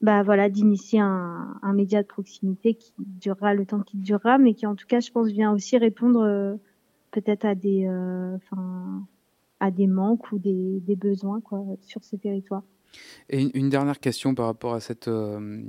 bah 0.00 0.22
voilà 0.22 0.48
d'initier 0.50 1.00
un, 1.00 1.58
un, 1.62 1.72
média 1.72 2.02
de 2.02 2.06
proximité 2.06 2.74
qui 2.74 2.92
durera 2.98 3.54
le 3.54 3.64
temps 3.66 3.80
qu'il 3.80 4.00
durera, 4.00 4.38
mais 4.38 4.54
qui 4.54 4.66
en 4.66 4.74
tout 4.74 4.86
cas 4.86 5.00
je 5.00 5.10
pense 5.10 5.28
vient 5.28 5.52
aussi 5.52 5.78
répondre 5.78 6.20
euh, 6.22 6.54
peut-être 7.10 7.44
à 7.44 7.54
des 7.54 7.88
enfin 8.36 9.06
à 9.60 9.70
des 9.70 9.86
manques 9.86 10.30
ou 10.32 10.38
des, 10.38 10.80
des 10.80 10.96
besoins 10.96 11.40
quoi 11.40 11.64
sur 11.80 12.04
ce 12.04 12.16
territoire. 12.16 12.62
Et 13.30 13.50
une 13.56 13.70
dernière 13.70 14.00
question 14.00 14.34
par 14.34 14.46
rapport 14.46 14.74
à 14.74 14.80
cette 14.80 15.08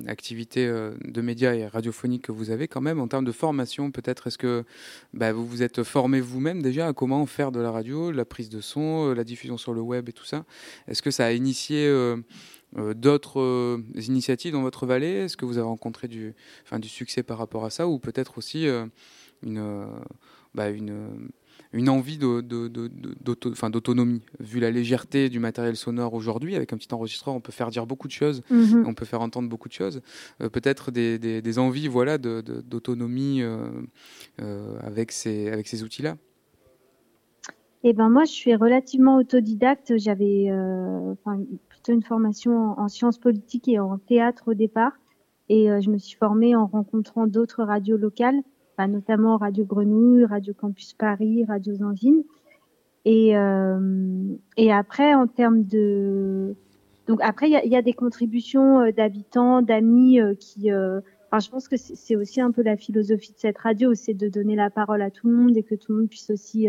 activité 0.08 0.68
de 0.68 1.22
médias 1.22 1.54
et 1.54 1.68
radiophonique 1.68 2.24
que 2.24 2.32
vous 2.32 2.50
avez 2.50 2.68
quand 2.68 2.82
même 2.82 3.00
en 3.00 3.08
termes 3.08 3.24
de 3.24 3.32
formation, 3.32 3.92
peut-être 3.92 4.28
est-ce 4.28 4.38
que 4.38 4.66
bah, 5.14 5.32
vous 5.32 5.46
vous 5.46 5.64
êtes 5.64 5.84
formé 5.84 6.20
vous-même 6.20 6.62
déjà 6.62 6.88
à 6.88 6.94
comment 6.94 7.26
faire 7.26 7.52
de 7.52 7.62
la 7.62 7.72
radio, 7.72 8.12
la 8.12 8.26
prise 8.26 8.50
de 8.50 8.60
son, 8.60 9.14
la 9.14 9.24
diffusion 9.24 9.58
sur 9.58 9.74
le 9.74 9.82
web 9.82 10.10
et 10.10 10.14
tout 10.14 10.26
ça? 10.26 10.44
Est-ce 10.88 11.02
que 11.02 11.12
ça 11.12 11.26
a 11.26 11.32
initié 11.32 11.90
d'autres 12.76 13.80
initiatives 13.96 14.52
dans 14.52 14.62
votre 14.62 14.86
vallée? 14.86 15.24
Est-ce 15.24 15.38
que 15.38 15.46
vous 15.46 15.58
avez 15.58 15.68
rencontré 15.68 16.10
du, 16.10 16.34
enfin, 16.64 16.80
du 16.80 16.90
succès 16.90 17.24
par 17.24 17.38
rapport 17.38 17.64
à 17.64 17.70
ça? 17.70 17.88
Ou 17.88 18.00
peut-être 18.00 18.38
aussi 18.38 18.68
une, 19.44 19.88
bah, 20.54 20.70
une 20.70 21.30
une 21.76 21.90
envie 21.90 22.18
d'autonomie. 22.18 24.22
Vu 24.40 24.62
la 24.62 24.72
légèreté 24.72 25.30
du 25.30 25.40
matériel 25.40 25.76
sonore 25.76 26.14
aujourd'hui, 26.14 26.56
avec 26.56 26.72
un 26.72 26.78
petit 26.78 26.94
enregistreur, 26.94 27.36
on 27.36 27.42
peut 27.42 27.52
faire 27.52 27.70
dire 27.70 27.86
beaucoup 27.86 28.08
de 28.08 28.14
choses, 28.14 28.44
mhm. 28.50 28.86
on 28.88 28.94
peut 28.94 29.04
faire 29.04 29.20
entendre 29.22 29.50
beaucoup 29.50 29.68
de 29.68 29.74
choses. 29.74 30.02
Euh, 30.42 30.48
peut-être 30.50 30.92
des, 30.92 31.60
envies 31.60 31.90
voilà, 31.90 32.18
d'autonomie 32.18 33.42
euh, 33.42 33.68
euh, 34.42 34.78
avec 34.82 35.12
ces, 35.12 35.50
avec 35.50 35.68
ces 35.68 35.84
outils-là. 35.84 36.16
Eh 37.84 37.92
ben 37.94 38.10
moi, 38.10 38.24
je 38.24 38.32
suis 38.32 38.56
relativement 38.56 39.18
autodidacte. 39.18 39.98
J'avais 39.98 40.50
plutôt 41.68 41.92
une 41.92 42.04
formation 42.04 42.80
en, 42.80 42.88
sciences 42.88 43.20
politiques 43.20 43.68
et 43.68 43.80
en 43.80 43.98
théâtre 43.98 44.44
au 44.48 44.54
départ, 44.54 44.94
et 45.50 45.68
je 45.82 45.90
me 45.92 45.98
suis 45.98 46.18
formée 46.18 46.56
en 46.56 46.66
rencontrant 46.66 47.28
d'autres 47.28 47.64
radios 47.64 47.98
locales 47.98 48.42
notamment 48.78 49.38
Radio 49.38 49.66
Grenouille, 49.66 50.26
Radio 50.26 50.54
Campus 50.54 50.94
Paris, 50.94 51.46
Radio 51.46 51.76
Zangine. 51.76 52.24
Et, 53.06 53.38
euh, 53.38 54.36
et 54.58 54.72
après, 54.72 55.14
en 55.14 55.28
termes 55.28 55.64
de... 55.64 56.56
Donc 57.08 57.20
après, 57.22 57.48
il 57.48 57.54
y 57.54 57.56
a, 57.56 57.66
y 57.66 57.76
a, 57.76 57.84
des 57.84 57.94
contributions 57.94 58.82
euh, 58.82 58.92
d'habitants, 58.92 59.62
d'amis 59.62 60.20
euh, 60.20 60.34
qui... 60.34 60.72
Euh, 60.72 61.02
enfin, 61.28 61.40
je 61.40 61.50
pense 61.50 61.68
que 61.68 61.78
c'est 61.78 62.16
aussi 62.16 62.42
un 62.42 62.52
peu 62.52 62.64
la 62.64 62.78
philosophie 62.78 63.32
de 63.32 63.38
cette 63.38 63.60
radio, 63.60 63.94
c'est 63.94 64.16
de 64.16 64.28
donner 64.28 64.56
la 64.56 64.72
parole 64.72 65.04
à 65.04 65.12
tout 65.12 65.28
le 65.28 65.36
monde 65.36 65.56
et 65.56 65.64
que 65.64 65.76
tout 65.76 65.94
le 65.94 66.00
monde 66.00 66.10
puisse 66.10 66.30
aussi... 66.30 66.68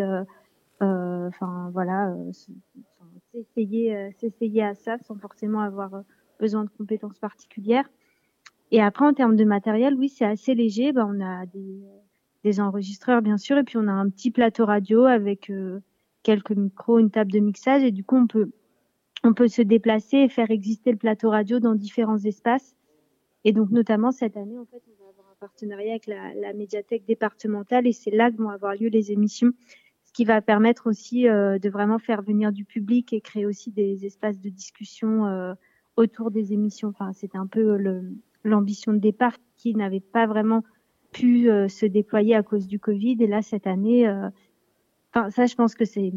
Enfin, 0.78 1.70
voilà, 1.72 2.14
s'essayer 3.32 4.12
s'essayer 4.18 4.62
à 4.62 4.74
ça 4.74 4.98
sans 5.06 5.16
forcément 5.16 5.60
avoir 5.60 6.02
besoin 6.38 6.64
de 6.64 6.70
compétences 6.76 7.18
particulières. 7.18 7.88
Et 8.72 8.80
après, 8.80 9.05
en 9.05 9.12
termes 9.12 9.36
de 9.36 9.44
matériel, 9.44 9.94
oui, 9.94 10.09
c'est 10.09 10.24
assez 10.24 10.55
léger. 10.55 10.93
Ben, 10.93 11.06
on 11.09 11.24
a 11.24 11.47
des, 11.47 11.80
des, 12.44 12.60
enregistreurs, 12.60 13.22
bien 13.22 13.38
sûr, 13.38 13.59
et 13.59 13.62
puis 13.62 13.76
on 13.76 13.86
a 13.86 13.93
un 13.93 14.09
petit 14.09 14.30
plateau 14.30 14.66
radio 14.66 15.05
avec 15.05 15.51
euh, 15.51 15.80
quelques 16.22 16.52
micros, 16.52 16.98
une 16.98 17.10
table 17.10 17.30
de 17.30 17.38
mixage, 17.38 17.84
et 17.84 17.93
du 17.93 18.02
coup, 18.02 18.16
on 18.16 18.26
peut, 18.26 18.51
on 19.22 19.34
peut 19.34 19.48
se 19.48 19.62
déplacer 19.62 20.18
et 20.18 20.28
faire 20.28 20.51
exister 20.51 20.90
le 20.90 20.98
plateau 20.98 21.30
radio 21.30 21.60
dans 21.60 21.74
différents 21.74 22.18
espaces. 22.18 22.74
Et 23.44 23.52
donc, 23.52 23.70
notamment 23.70 24.10
cette 24.10 24.36
année, 24.36 24.59
en 24.59 24.64
fait, 24.64 24.82
on 24.88 25.05
va 25.05 25.10
avoir 25.10 25.28
un 25.30 25.36
partenariat 25.38 25.93
avec 25.93 26.09
la, 26.09 26.34
la 26.34 26.52
médiathèque 26.52 27.05
départementale, 27.06 27.86
et 27.86 27.93
c'est 27.93 28.10
là 28.10 28.32
que 28.32 28.36
vont 28.36 28.51
avoir 28.51 28.74
lieu 28.74 28.88
les 28.88 29.12
émissions, 29.12 29.52
ce 30.02 30.12
qui 30.12 30.24
va 30.24 30.40
permettre 30.40 30.88
aussi 30.88 31.28
euh, 31.28 31.60
de 31.60 31.70
vraiment 31.70 32.01
faire 32.01 32.22
venir 32.22 32.51
du 32.51 32.64
public 32.64 33.12
et 33.12 33.20
créer 33.20 33.47
aussi 33.47 33.70
des 33.70 34.05
espaces 34.06 34.40
de 34.40 34.48
discussion. 34.48 35.26
Euh, 35.26 35.55
autour 35.97 36.30
des 36.30 36.52
émissions. 36.52 36.88
Enfin, 36.88 37.12
c'était 37.12 37.38
un 37.38 37.47
peu 37.47 37.76
l'ambition 38.44 38.92
de 38.92 38.98
départ 38.98 39.36
qui 39.56 39.74
n'avait 39.74 40.00
pas 40.00 40.26
vraiment 40.26 40.62
pu 41.12 41.48
se 41.68 41.86
déployer 41.86 42.34
à 42.34 42.42
cause 42.42 42.66
du 42.66 42.78
Covid. 42.78 43.16
Et 43.20 43.26
là, 43.26 43.42
cette 43.42 43.66
année, 43.66 44.06
Enfin, 45.14 45.30
ça, 45.30 45.46
je 45.46 45.54
pense 45.54 45.74
que 45.74 45.86
c'est 45.86 46.12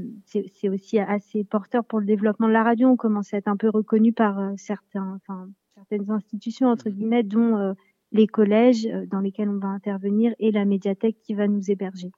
aussi 0.70 1.00
assez 1.00 1.46
porteur 1.46 1.86
pour 1.86 2.02
le 2.02 2.06
développement 2.06 2.48
de 2.48 2.54
la 2.54 2.64
radio. 2.64 2.90
On 2.90 2.98
commence 2.98 3.34
à 3.34 3.38
être 3.38 3.48
un 3.48 3.56
peu 3.56 3.70
reconnu 3.70 4.12
par 4.12 4.52
certains, 4.58 5.16
enfin, 5.16 5.48
certaines 5.76 6.12
institutions 6.12 6.68
entre 6.68 6.90
guillemets, 6.90 7.24
dont 7.24 7.76
les 8.12 8.28
collèges 8.28 8.90
dans 9.08 9.22
lesquels 9.22 9.50
on 9.50 9.60
va 9.60 9.70
intervenir 9.70 10.34
et 10.40 10.52
la 10.52 10.66
médiathèque 10.66 11.18
qui 11.22 11.34
va 11.34 11.48
nous 11.48 11.72
héberger 11.72 12.12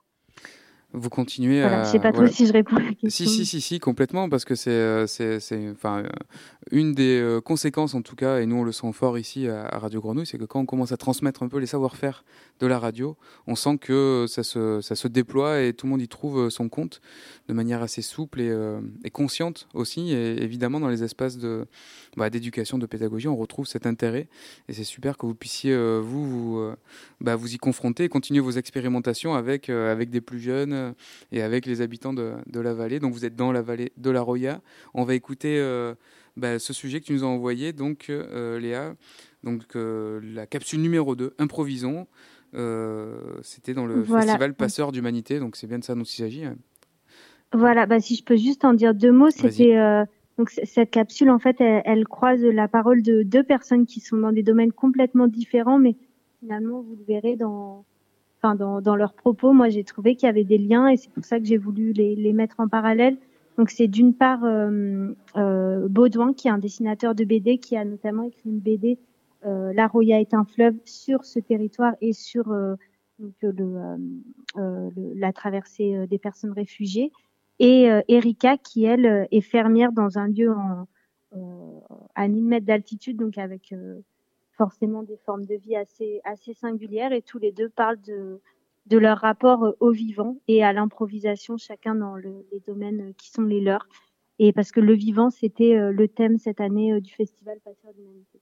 vous 0.92 1.08
continuez 1.08 1.62
à. 1.62 1.84
Je 1.84 1.90
sais 1.90 1.98
pas 1.98 2.12
trop 2.12 2.26
si 2.26 2.46
je 2.46 2.52
réponds 2.52 2.76
à 2.76 2.82
la 2.82 2.94
question. 2.94 3.08
Si, 3.08 3.26
si, 3.26 3.46
si, 3.46 3.60
si 3.60 3.78
complètement, 3.78 4.28
parce 4.28 4.44
que 4.44 4.54
c'est, 4.54 4.70
euh, 4.70 5.06
c'est, 5.06 5.40
c'est, 5.40 5.70
enfin, 5.70 6.00
euh, 6.00 6.08
une 6.70 6.92
des 6.92 7.20
euh, 7.20 7.40
conséquences, 7.40 7.94
en 7.94 8.02
tout 8.02 8.16
cas, 8.16 8.40
et 8.40 8.46
nous 8.46 8.56
on 8.56 8.64
le 8.64 8.72
sent 8.72 8.92
fort 8.92 9.18
ici 9.18 9.48
à, 9.48 9.78
Radio 9.78 10.00
Grenouille, 10.00 10.26
c'est 10.26 10.38
que 10.38 10.44
quand 10.44 10.60
on 10.60 10.66
commence 10.66 10.92
à 10.92 10.96
transmettre 10.96 11.42
un 11.42 11.48
peu 11.48 11.58
les 11.58 11.66
savoir-faire 11.66 12.24
de 12.62 12.66
la 12.68 12.78
radio, 12.78 13.16
on 13.48 13.56
sent 13.56 13.78
que 13.78 14.26
ça 14.28 14.44
se, 14.44 15.08
déploie 15.08 15.62
et 15.62 15.72
tout 15.72 15.86
le 15.86 15.90
monde 15.90 16.00
y 16.00 16.06
trouve 16.06 16.48
son 16.48 16.68
compte 16.68 17.00
de 17.48 17.54
manière 17.54 17.82
assez 17.82 18.02
souple 18.02 18.40
et, 18.40 18.56
et 19.04 19.10
consciente 19.10 19.66
aussi. 19.74 20.12
Et 20.12 20.42
évidemment, 20.42 20.78
dans 20.78 20.88
les 20.88 21.02
espaces 21.02 21.38
bah, 22.16 22.30
d'éducation, 22.30 22.78
de 22.78 22.86
pédagogie, 22.86 23.26
on 23.26 23.36
retrouve 23.36 23.66
cet 23.66 23.84
intérêt. 23.84 24.28
Et 24.68 24.74
c'est 24.74 24.84
super 24.84 25.18
que 25.18 25.26
vous 25.26 25.34
puissiez, 25.34 25.76
vous, 26.00 26.24
vous, 26.24 26.72
bah, 27.20 27.34
vous 27.34 27.52
y 27.52 27.58
confronter 27.58 28.04
et 28.04 28.08
continuer 28.08 28.40
vos 28.40 28.52
expérimentations 28.52 29.34
avec, 29.34 29.68
des 29.68 30.20
plus 30.20 30.38
jeunes 30.38 30.94
et 31.32 31.42
avec 31.42 31.66
les 31.66 31.80
habitants 31.80 32.12
de, 32.12 32.60
la 32.60 32.74
vallée. 32.74 33.00
Donc 33.00 33.12
vous 33.12 33.24
êtes 33.24 33.36
dans 33.36 33.50
la 33.50 33.62
vallée 33.62 33.92
de 33.96 34.10
la 34.10 34.20
Roya. 34.20 34.60
On 34.94 35.04
va 35.04 35.14
écouter 35.14 35.58
euh, 35.58 35.94
bah, 36.36 36.58
ce 36.58 36.72
sujet 36.72 37.00
que 37.00 37.06
tu 37.06 37.12
nous 37.12 37.24
as 37.24 37.26
envoyé, 37.26 37.72
donc 37.72 38.06
euh, 38.08 38.58
Léa. 38.58 38.94
Donc 39.42 39.62
euh, 39.76 40.20
la 40.22 40.46
capsule 40.46 40.80
numéro 40.80 41.16
2, 41.16 41.34
Improvisons. 41.38 42.06
C'était 43.42 43.74
dans 43.74 43.86
le 43.86 44.04
festival 44.04 44.54
Passeur 44.54 44.92
d'Humanité, 44.92 45.38
donc 45.38 45.56
c'est 45.56 45.66
bien 45.66 45.78
de 45.78 45.84
ça 45.84 45.94
dont 45.94 46.02
il 46.02 46.16
s'agit. 46.16 46.44
Voilà, 47.52 47.86
bah, 47.86 48.00
si 48.00 48.16
je 48.16 48.24
peux 48.24 48.36
juste 48.36 48.64
en 48.64 48.72
dire 48.72 48.94
deux 48.94 49.12
mots, 49.12 49.30
c'était 49.30 49.76
donc 50.38 50.50
cette 50.50 50.90
capsule 50.90 51.30
en 51.30 51.38
fait, 51.38 51.56
elle, 51.60 52.06
croise 52.08 52.42
la 52.42 52.68
parole 52.68 53.02
de 53.02 53.22
deux 53.22 53.42
personnes 53.42 53.86
qui 53.86 54.00
sont 54.00 54.16
dans 54.16 54.32
des 54.32 54.42
domaines 54.42 54.72
complètement 54.72 55.28
différents, 55.28 55.78
mais 55.78 55.96
finalement 56.40 56.80
vous 56.80 56.96
le 56.96 57.04
verrez 57.04 57.36
dans 57.36 57.84
enfin 58.38 58.54
dans, 58.54 58.80
dans 58.80 58.96
leurs 58.96 59.12
propos, 59.12 59.52
moi 59.52 59.68
j'ai 59.68 59.84
trouvé 59.84 60.16
qu'il 60.16 60.26
y 60.26 60.30
avait 60.30 60.44
des 60.44 60.58
liens 60.58 60.88
et 60.88 60.96
c'est 60.96 61.12
pour 61.12 61.24
ça 61.24 61.38
que 61.38 61.46
j'ai 61.46 61.58
voulu 61.58 61.92
les, 61.92 62.16
les, 62.16 62.32
mettre 62.32 62.56
en 62.58 62.68
parallèle. 62.68 63.16
Donc 63.58 63.70
c'est 63.70 63.86
d'une 63.86 64.14
part 64.14 64.42
euh, 64.44 65.12
euh, 65.36 65.86
Baudouin 65.88 66.32
qui 66.32 66.48
est 66.48 66.50
un 66.50 66.58
dessinateur 66.58 67.14
de 67.14 67.24
BD 67.24 67.58
qui 67.58 67.76
a 67.76 67.84
notamment 67.84 68.24
écrit 68.24 68.48
une 68.48 68.58
BD 68.58 68.92
euh, 68.92 68.96
La 69.44 69.86
Roya 69.86 70.20
est 70.20 70.34
un 70.34 70.44
fleuve 70.44 70.76
sur 70.84 71.24
ce 71.24 71.38
territoire 71.38 71.94
et 72.00 72.12
sur 72.12 72.50
euh, 72.52 72.76
donc, 73.18 73.34
le, 73.42 73.50
euh, 73.50 74.90
le, 74.96 75.14
la 75.14 75.32
traversée 75.32 76.06
des 76.06 76.18
personnes 76.18 76.52
réfugiées. 76.52 77.12
Et 77.58 77.88
Erika 78.08 78.56
qui 78.56 78.84
elle 78.84 79.28
est 79.30 79.40
fermière 79.40 79.92
dans 79.92 80.18
un 80.18 80.26
lieu 80.26 80.52
en, 80.52 80.86
à 82.14 82.26
1000 82.26 82.44
mètres 82.44 82.66
d'altitude, 82.66 83.16
donc 83.18 83.38
avec 83.38 83.72
forcément 84.56 85.02
des 85.02 85.16
formes 85.16 85.44
de 85.44 85.54
vie 85.54 85.76
assez, 85.76 86.20
assez 86.24 86.54
singulières 86.54 87.12
et 87.12 87.22
tous 87.22 87.38
les 87.38 87.52
deux 87.52 87.68
parlent 87.68 88.00
de, 88.00 88.40
de 88.86 88.98
leur 88.98 89.18
rapport 89.18 89.64
euh, 89.64 89.72
au 89.80 89.90
vivant 89.90 90.36
et 90.48 90.62
à 90.64 90.72
l'improvisation, 90.72 91.56
chacun 91.56 91.94
dans 91.94 92.16
le, 92.16 92.46
les 92.52 92.60
domaines 92.60 93.10
euh, 93.10 93.12
qui 93.16 93.30
sont 93.30 93.42
les 93.42 93.60
leurs. 93.60 93.86
Et 94.38 94.52
parce 94.52 94.72
que 94.72 94.80
le 94.80 94.94
vivant, 94.94 95.30
c'était 95.30 95.76
euh, 95.76 95.92
le 95.92 96.08
thème 96.08 96.38
cette 96.38 96.60
année 96.60 97.00
du 97.00 97.12
festival 97.12 97.58
Passeur 97.64 97.92
d'Humanité. 97.94 98.40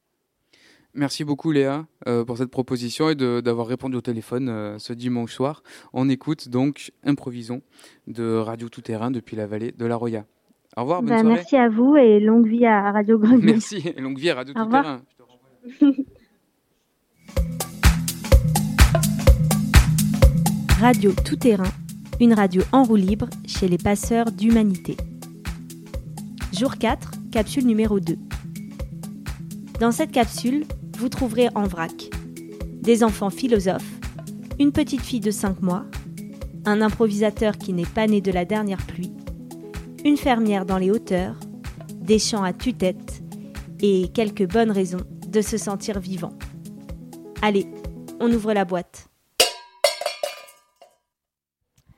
Merci 0.95 1.25
beaucoup 1.25 1.53
Léa 1.53 1.87
pour 2.27 2.37
cette 2.39 2.51
proposition 2.51 3.11
et 3.11 3.15
d'avoir 3.15 3.67
répondu 3.67 3.97
au 3.97 4.01
téléphone 4.01 4.77
ce 4.79 4.93
dimanche 4.93 5.33
soir. 5.33 5.63
On 5.93 6.09
écoute 6.09 6.49
donc 6.49 6.91
Improvisons 7.05 7.63
de 8.09 8.37
Radio 8.37 8.69
Tout 8.69 8.81
Terrain 8.81 9.11
depuis 9.11 9.37
la 9.37 9.47
vallée 9.47 9.73
de 9.73 9.87
la 9.87 9.97
Roya. 9.97 10.25
Au 10.77 10.83
revoir, 10.83 11.03
bonne 11.03 11.11
bah, 11.11 11.21
soirée. 11.21 11.35
Merci 11.35 11.57
à 11.57 11.69
vous 11.69 11.97
et 11.97 12.21
longue 12.21 12.47
vie 12.47 12.65
à 12.65 12.93
Radio 12.93 13.19
Grenouille. 13.19 13.43
Merci 13.45 13.83
et 13.97 14.01
longue 14.01 14.19
vie 14.19 14.31
à 14.31 14.37
Radio 14.37 14.55
Tout 14.55 14.67
Terrain. 14.67 15.03
Radio 20.81 21.13
Tout 21.27 21.37
Terrain, 21.37 21.71
une 22.21 22.33
radio 22.33 22.63
en 22.73 22.85
roue 22.85 22.97
libre 22.97 23.29
chez 23.47 23.69
les 23.69 23.77
passeurs 23.77 24.33
d'humanité. 24.33 24.97
Jour 26.57 26.79
4, 26.79 27.11
capsule 27.31 27.67
numéro 27.67 28.01
2. 28.01 28.17
Dans 29.79 29.93
cette 29.93 30.11
capsule, 30.11 30.65
vous 31.01 31.09
trouverez 31.09 31.49
en 31.55 31.63
vrac 31.63 32.11
des 32.83 33.03
enfants 33.03 33.31
philosophes, 33.31 33.91
une 34.59 34.71
petite 34.71 35.01
fille 35.01 35.21
de 35.21 35.31
5 35.31 35.63
mois, 35.63 35.87
un 36.67 36.83
improvisateur 36.83 37.57
qui 37.57 37.73
n'est 37.73 37.87
pas 37.87 38.07
né 38.07 38.21
de 38.21 38.31
la 38.31 38.45
dernière 38.45 38.85
pluie, 38.87 39.11
une 40.05 40.19
fermière 40.19 40.67
dans 40.67 40.77
les 40.77 40.91
hauteurs, 40.91 41.37
des 41.95 42.19
chants 42.19 42.43
à 42.43 42.53
tue-tête 42.53 43.23
et 43.81 44.09
quelques 44.13 44.47
bonnes 44.47 44.71
raisons 44.71 45.01
de 45.27 45.41
se 45.41 45.57
sentir 45.57 46.01
vivant. 46.01 46.35
Allez, 47.41 47.67
on 48.21 48.31
ouvre 48.31 48.53
la 48.53 48.67
boîte. 48.67 49.09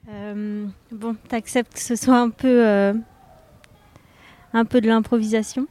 Euh, 0.09 0.67
bon, 0.93 1.17
t'acceptes 1.29 1.75
que 1.75 1.81
ce 1.81 1.97
soit 1.97 2.19
un 2.19 2.31
peu, 2.31 2.65
euh, 2.65 2.95
un 4.53 4.65
peu 4.65 4.81
de 4.81 4.87
l'improvisation? 4.87 5.67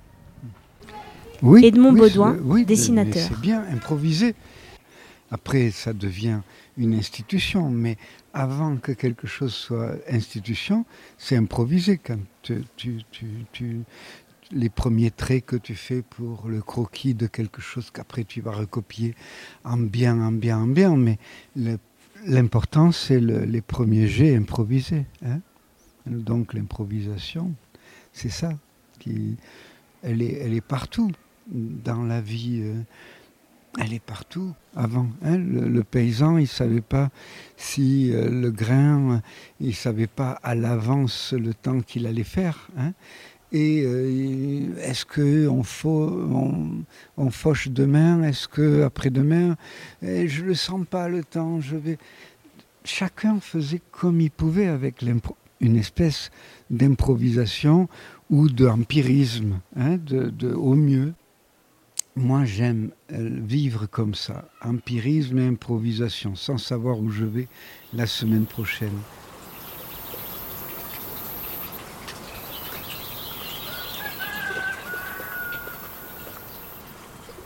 Oui. 1.42 1.66
Edmond 1.66 1.94
oui, 1.94 2.00
Baudouin, 2.02 2.38
oui, 2.44 2.66
dessinateur. 2.66 3.28
C'est 3.28 3.40
bien, 3.40 3.64
improviser. 3.72 4.36
Après, 5.32 5.72
ça 5.72 5.94
devient 5.94 6.42
une 6.78 6.94
institution, 6.94 7.70
mais 7.70 7.98
avant 8.34 8.78
que 8.78 8.92
quelque 8.92 9.28
chose 9.28 9.54
soit 9.54 9.96
institution, 10.10 10.86
c'est 11.18 11.36
improviser 11.36 11.98
quand 11.98 12.20
tu, 12.42 12.64
tu, 12.76 13.02
tu, 13.52 13.82
les 14.52 14.70
premiers 14.70 15.12
traits 15.12 15.46
que 15.46 15.56
tu 15.56 15.76
fais 15.76 16.02
pour 16.02 16.48
le 16.48 16.62
croquis 16.62 17.14
de 17.14 17.28
quelque 17.28 17.62
chose 17.62 17.92
qu'après 17.92 18.26
tu 18.26 18.42
vas 18.42 18.52
recopier 18.52 19.16
en 19.64 19.78
bien, 19.78 20.22
en 20.22 20.34
bien, 20.34 20.60
en 20.60 20.68
bien. 20.68 20.96
Mais 20.98 21.18
l'important, 22.26 22.92
c'est 22.92 23.20
les 23.22 23.62
premiers 23.62 24.08
jets 24.08 24.36
improvisés. 24.36 25.06
Hein. 25.26 25.40
Donc 26.06 26.54
l'improvisation, 26.54 27.54
c'est 28.12 28.30
ça. 28.30 28.52
Qui, 29.00 29.38
elle, 30.04 30.22
est, 30.22 30.34
elle 30.34 30.54
est 30.54 30.62
partout 30.62 31.12
dans 31.52 32.04
la 32.04 32.22
vie. 32.22 32.62
Euh, 32.64 32.82
elle 33.80 33.94
est 33.94 34.04
partout 34.04 34.54
avant. 34.76 35.08
Hein. 35.24 35.38
Le, 35.38 35.84
paysan, 35.84 36.38
il 36.38 36.48
savait 36.48 36.82
pas 36.82 37.10
si 37.56 38.12
euh, 38.12 38.30
le 38.30 38.52
grain, 38.52 39.22
il 39.62 39.74
savait 39.76 40.08
pas 40.08 40.32
à 40.44 40.56
l'avance 40.56 41.34
le 41.34 41.54
temps 41.54 41.80
qu'il 41.80 42.06
allait 42.06 42.24
faire. 42.26 42.68
Hein. 42.78 42.92
Et 43.54 43.84
euh, 43.86 44.76
est-ce 44.82 45.06
que 45.06 45.48
on, 45.48 45.64
on, 47.18 47.30
fauche 47.32 47.68
demain? 47.70 48.24
Est-ce 48.24 48.48
que 48.48 48.84
après-demain? 48.84 49.58
Eh, 50.02 50.28
Je 50.28 50.44
le 50.44 50.54
sens 50.54 50.86
pas 50.90 51.10
le 51.10 51.24
temps. 51.24 51.60
Je 51.60 51.76
vais. 51.76 51.98
Chacun 52.84 53.40
faisait 53.40 53.82
comme 53.92 54.22
il 54.22 54.32
pouvait 54.32 54.68
avec 54.68 55.04
une 55.60 55.76
espèce 55.76 56.32
d'improvisation 56.70 57.90
ou 58.30 58.50
d'empirisme, 58.50 59.60
hein, 59.76 59.98
de, 59.98 60.54
au 60.54 60.74
mieux. 60.76 61.14
Moi, 62.18 62.44
j'aime 62.44 62.92
euh, 63.14 63.30
vivre 63.42 63.86
comme 63.86 64.16
ça, 64.16 64.50
empirisme 64.62 65.38
et 65.40 65.48
improvisation, 65.48 66.36
sans 66.36 66.58
savoir 66.58 67.00
où 67.00 67.10
je 67.10 67.24
vais 67.24 67.48
la 67.94 68.06
semaine 68.06 68.46
prochaine. 68.46 68.98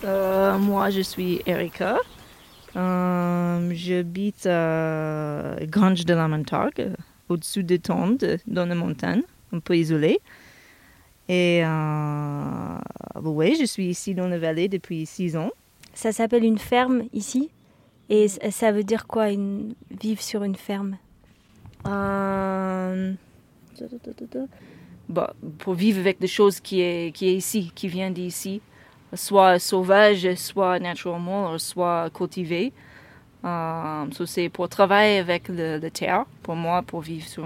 Euh, 0.03 0.57
moi, 0.57 0.89
je 0.89 1.01
suis 1.01 1.41
Erika. 1.45 1.97
Euh, 2.75 3.71
J'habite 3.71 4.47
à 4.47 5.57
Grange 5.67 6.05
de 6.05 6.13
la 6.15 6.27
Montague, 6.27 6.91
au-dessus 7.29 7.63
de 7.63 7.77
Tende, 7.77 8.39
dans 8.47 8.65
la 8.65 8.75
montagne, 8.75 9.21
un 9.53 9.59
peu 9.59 9.77
isolé. 9.77 10.19
Et 11.27 11.61
euh, 11.63 12.77
oui, 13.23 13.57
je 13.59 13.65
suis 13.65 13.87
ici 13.87 14.13
dans 14.13 14.27
la 14.27 14.37
vallée 14.37 14.67
depuis 14.67 15.05
six 15.05 15.35
ans. 15.35 15.51
Ça 15.93 16.11
s'appelle 16.11 16.43
une 16.43 16.59
ferme 16.59 17.03
ici? 17.13 17.49
Et 18.09 18.27
ça 18.27 18.71
veut 18.71 18.83
dire 18.83 19.07
quoi, 19.07 19.29
une... 19.29 19.73
vivre 19.89 20.21
sur 20.21 20.43
une 20.43 20.55
ferme? 20.55 20.97
Euh... 21.87 23.13
Bah, 25.09 25.33
pour 25.59 25.73
vivre 25.73 25.99
avec 25.99 26.19
des 26.19 26.27
choses 26.27 26.59
qui 26.59 26.81
est, 26.81 27.15
qui 27.15 27.27
est 27.27 27.35
ici, 27.35 27.71
qui 27.73 27.87
vient 27.87 28.11
d'ici 28.11 28.61
soit 29.15 29.59
sauvage, 29.59 30.33
soit 30.35 30.79
naturellement, 30.79 31.57
soit 31.57 32.09
cultivé. 32.13 32.73
Euh, 33.43 34.05
c'est 34.25 34.49
pour 34.49 34.69
travailler 34.69 35.19
avec 35.19 35.47
le, 35.49 35.87
terre. 35.89 36.25
Pour 36.43 36.55
moi, 36.55 36.81
pour 36.81 37.01
vivre 37.01 37.27
sur, 37.27 37.45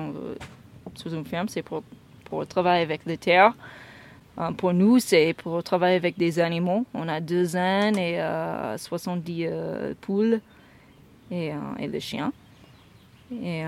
sur 0.95 1.13
une 1.13 1.25
ferme, 1.25 1.49
c'est 1.49 1.61
pour, 1.61 1.83
pour 2.29 2.45
travailler 2.47 2.83
avec 2.83 3.01
la 3.05 3.17
terre. 3.17 3.53
Euh, 4.37 4.51
pour 4.51 4.73
nous, 4.73 4.99
c'est 4.99 5.33
pour 5.33 5.63
travailler 5.63 5.95
avec 5.95 6.17
des 6.17 6.39
animaux. 6.39 6.85
On 6.93 7.07
a 7.07 7.19
deux 7.19 7.55
ânes 7.55 7.97
et 7.97 8.21
70 8.77 9.47
poules 10.01 10.41
et, 11.31 11.51
et 11.79 11.87
le 11.87 11.99
chien. 11.99 12.31
Et 13.31 13.63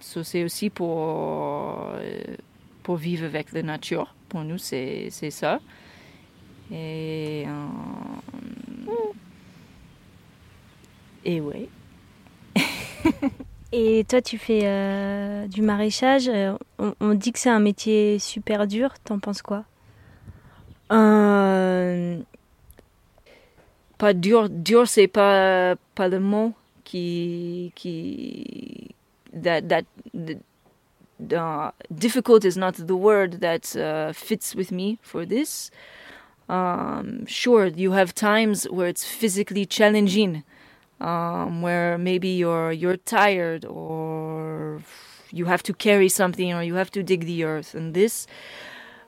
c'est 0.00 0.44
aussi 0.44 0.70
pour, 0.70 1.90
pour 2.82 2.96
vivre 2.96 3.26
avec 3.26 3.52
la 3.52 3.62
nature. 3.62 4.14
Pour 4.28 4.42
nous, 4.42 4.58
c'est 4.58 5.10
ça. 5.10 5.60
Et, 6.72 7.44
et 11.24 11.40
oui. 11.40 11.68
Et 13.78 14.06
toi, 14.08 14.22
tu 14.22 14.38
fais 14.38 14.60
euh, 14.64 15.46
du 15.48 15.60
maraîchage. 15.60 16.30
Euh, 16.30 16.56
on, 16.78 17.12
dit 17.12 17.30
que 17.30 17.38
c'est 17.38 17.50
un 17.50 17.60
métier 17.60 18.18
super 18.18 18.66
dur. 18.66 18.94
T'en 19.04 19.18
penses 19.18 19.42
quoi? 19.42 19.64
Euh, 20.92 22.18
Pas 23.98 24.14
dur. 24.14 24.48
Dur, 24.48 24.88
c'est 24.88 25.08
pas 25.08 25.74
pas 25.94 26.08
le 26.08 26.20
mot 26.20 26.54
qui 26.84 27.72
qui 27.74 28.94
that 29.34 29.60
that. 29.68 29.84
uh, 31.34 31.70
difficult 31.94 32.46
is 32.46 32.56
not 32.56 32.74
the 32.78 32.96
word 32.96 33.40
that 33.40 33.76
uh, 33.76 34.14
fits 34.14 34.54
with 34.54 34.72
me 34.72 34.98
for 35.02 35.26
this. 35.26 35.70
Um, 36.48 37.26
sure, 37.26 37.66
you 37.66 37.92
have 37.92 38.14
times 38.14 38.66
where 38.70 38.88
it's 38.88 39.04
physically 39.04 39.66
challenging 39.66 40.44
um, 41.00 41.62
where 41.62 41.98
maybe 41.98 42.28
you're 42.28 42.72
you're 42.72 42.96
tired 42.96 43.64
or 43.64 44.80
you 45.32 45.46
have 45.46 45.62
to 45.62 45.72
carry 45.72 46.08
something 46.08 46.54
or 46.54 46.62
you 46.62 46.74
have 46.74 46.90
to 46.90 47.02
dig 47.02 47.26
the 47.26 47.44
earth 47.44 47.74
and 47.74 47.92
this. 47.92 48.26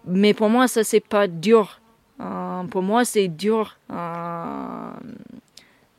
Mais 0.04 0.34
pour 0.34 0.48
moi, 0.48 0.68
ça 0.68 0.84
c'est 0.84 1.00
pas 1.00 1.26
dur. 1.26 1.80
Euh, 2.20 2.64
pour 2.64 2.82
moi, 2.82 3.04
c'est 3.04 3.28
dur 3.28 3.76
euh, 3.90 4.90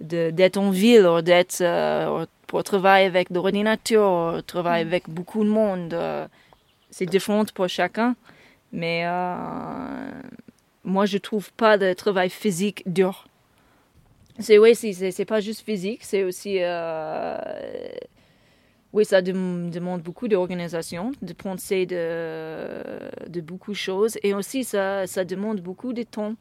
d'être 0.01 0.57
en 0.57 0.69
ville 0.71 1.05
ou 1.07 1.21
d'être 1.21 1.61
euh, 1.61 2.25
pour 2.47 2.63
travailler 2.63 3.05
avec 3.05 3.29
l'ordinateur, 3.29 4.43
travailler 4.43 4.85
avec 4.85 5.09
beaucoup 5.09 5.43
de 5.43 5.49
monde. 5.49 5.93
Euh, 5.93 6.27
c'est 6.89 7.05
différent 7.05 7.45
pour 7.53 7.69
chacun, 7.69 8.15
mais 8.71 9.03
euh, 9.05 10.11
moi 10.83 11.05
je 11.05 11.17
trouve 11.19 11.51
pas 11.53 11.77
de 11.77 11.93
travail 11.93 12.29
physique 12.29 12.81
dur. 12.85 13.28
C'est 14.39 14.57
oui, 14.57 14.73
c'est 14.75 15.25
pas 15.25 15.41
juste 15.41 15.65
physique, 15.65 16.01
c'est 16.03 16.23
aussi 16.23 16.57
euh, 16.59 17.37
oui, 18.93 19.03
ça 19.05 19.21
demande 19.21 20.01
beaucoup 20.01 20.27
d'organisation, 20.27 21.11
de 21.21 21.33
penser 21.33 21.85
de, 21.85 22.81
de 23.27 23.41
beaucoup 23.41 23.71
de 23.71 23.77
choses 23.77 24.17
et 24.23 24.33
aussi 24.33 24.63
ça, 24.63 25.05
ça 25.07 25.25
demande 25.25 25.59
beaucoup 25.59 25.93
de 25.93 26.03
temps 26.03 26.35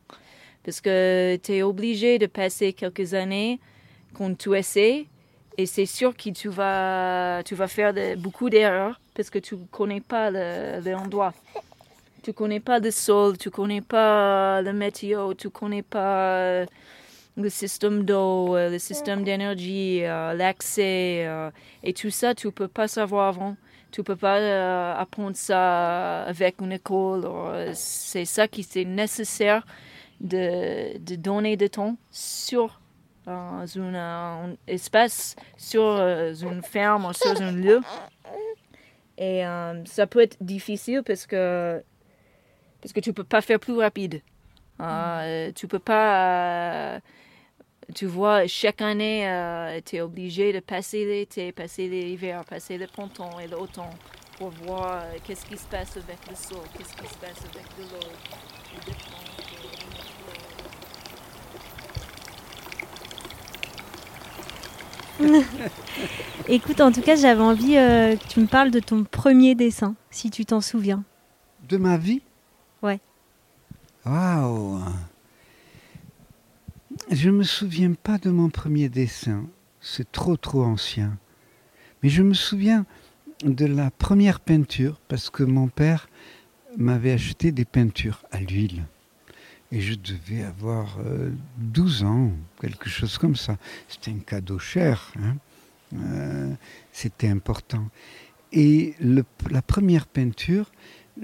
parce 0.65 0.81
que 0.81 1.37
tu 1.43 1.53
es 1.53 1.63
obligé 1.63 2.19
de 2.19 2.27
passer 2.27 2.73
quelques 2.73 3.15
années 3.15 3.59
quand 4.15 4.37
tu 4.39 4.57
essaies 4.57 5.07
et 5.57 5.67
c'est 5.67 5.87
sûr 5.87 6.17
que 6.17 6.31
tu 6.31 6.49
vas, 6.49 7.43
tu 7.45 7.57
vas 7.57 7.67
faire 7.67 7.93
beaucoup 8.17 8.49
d'erreurs 8.49 9.01
parce 9.15 9.29
que 9.29 9.41
tu 9.41 9.57
connais 9.73 10.01
pas 10.01 10.31
l'endroit. 10.31 11.35
tu 12.23 12.31
ne 12.31 12.35
connais 12.35 12.61
pas 12.61 12.79
le 12.79 12.93
sol, 12.93 13.37
tu 13.37 13.51
connais 13.51 13.81
pas 13.81 14.63
le 14.63 14.73
météo, 14.73 15.35
tu 15.35 15.51
connais 15.51 15.83
pas 15.83 16.65
le 17.39 17.49
système 17.49 18.05
d'eau, 18.05 18.57
euh, 18.57 18.69
le 18.69 18.79
système 18.79 19.23
d'énergie, 19.23 20.05
euh, 20.05 20.35
l'accès 20.35 21.25
euh, 21.27 21.51
et 21.85 21.93
tout 21.95 22.11
ça, 22.11 22.35
tu 22.35 22.51
peux 22.51 22.69
pas 22.69 22.89
savoir 22.89 23.29
avant. 23.29 23.57
Tu 23.91 24.03
peux 24.03 24.17
pas 24.17 24.99
apprendre 24.99 25.35
ça 25.35 26.25
avec 26.25 26.61
une 26.61 26.73
école. 26.73 27.27
C'est 27.73 28.27
ça 28.27 28.47
qui 28.47 28.61
est 28.61 28.85
nécessaire 28.85 29.65
de, 30.21 30.99
de 30.99 31.15
donner 31.15 31.57
du 31.57 31.71
temps 31.71 31.97
sur 32.11 32.83
un, 33.27 33.65
espace, 34.67 35.37
sur 35.57 35.83
une 35.83 36.63
ferme 36.63 37.07
ou 37.07 37.15
sur 37.15 37.41
un 37.41 37.53
lieu. 37.53 37.81
Et 39.17 39.43
ça 39.87 40.07
peut 40.07 40.21
être 40.21 40.37
difficile 40.43 41.03
parce 41.03 41.25
que 41.25 41.83
parce 42.83 42.93
que 42.93 43.01
tu 43.01 43.15
peux 43.15 43.25
pas 43.25 43.41
faire 43.41 43.59
plus 43.59 43.79
rapide. 43.79 44.21
Tu 45.55 45.67
peux 45.67 45.79
pas 45.79 47.01
tu 47.95 48.07
vois, 48.07 48.47
chaque 48.47 48.83
année, 48.83 49.27
euh, 49.29 49.81
tu 49.85 49.97
es 49.97 50.01
obligé 50.01 50.53
de 50.53 50.61
passer 50.61 51.05
l'été, 51.07 51.53
passer 51.53 51.89
l'hiver, 51.89 52.45
passer 52.45 52.77
le 52.77 52.87
printemps 52.87 53.39
et 53.41 53.47
l'automne 53.49 53.85
pour 54.39 54.51
voir 54.51 55.03
euh, 55.03 55.17
qu'est-ce 55.25 55.47
qui 55.47 55.57
se 55.57 55.67
passe 55.67 55.97
avec 55.97 56.19
le 56.29 56.37
sol, 56.37 56.59
qu'est-ce 56.77 56.95
qui 56.95 57.09
se 57.09 57.19
passe 57.19 57.45
avec 57.51 57.65
l'eau. 57.79 57.99
Écoute, 66.49 66.81
en 66.81 66.93
tout 66.93 67.03
cas, 67.03 67.17
j'avais 67.17 67.43
envie 67.43 67.77
euh, 67.77 68.17
que 68.17 68.29
tu 68.29 68.41
me 68.41 68.47
parles 68.47 68.71
de 68.71 68.81
ton 68.81 69.05
premier 69.05 69.55
dessin, 69.55 69.95
si 70.11 70.31
tu 70.31 70.45
t'en 70.45 70.61
souviens. 70.61 71.03
De 71.69 71.77
ma 71.77 71.97
vie? 71.97 72.23
Ouais. 72.83 73.01
Waouh 74.07 74.81
je 77.11 77.31
ne 77.31 77.39
me 77.39 77.43
souviens 77.43 77.93
pas 77.95 78.19
de 78.19 78.31
mon 78.31 78.51
premier 78.51 78.89
dessin, 78.89 79.47
c'est 79.81 80.11
trop 80.13 80.37
trop 80.37 80.63
ancien. 80.63 81.19
Mais 82.03 82.09
je 82.09 82.23
me 82.23 82.35
souviens 82.35 82.85
de 83.45 83.65
la 83.65 83.91
première 83.91 84.41
peinture 84.41 85.01
parce 85.09 85.31
que 85.31 85.43
mon 85.43 85.69
père 85.69 86.09
m'avait 86.77 87.13
acheté 87.13 87.51
des 87.51 87.65
peintures 87.65 88.25
à 88.31 88.41
l'huile. 88.41 88.85
Et 89.73 89.81
je 89.81 89.95
devais 89.95 90.43
avoir 90.43 90.99
12 91.59 92.03
euh, 92.03 92.07
ans, 92.07 92.33
quelque 92.61 92.89
chose 92.89 93.19
comme 93.19 93.37
ça. 93.37 93.59
C'était 93.89 94.11
un 94.11 94.21
cadeau 94.21 94.59
cher. 94.59 95.13
Hein. 95.21 95.37
Euh, 95.95 96.53
c'était 96.93 97.29
important. 97.29 97.89
Et 98.53 98.95
la 99.01 99.63
première 99.63 100.07
peinture, 100.07 100.71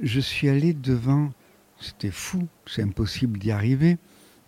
je 0.03 0.21
suis 0.21 0.49
allé 0.49 0.75
devant, 0.75 1.33
c'était 1.81 2.11
fou, 2.11 2.49
c'est 2.67 2.83
impossible 2.83 3.39
d'y 3.39 3.51
arriver, 3.51 3.97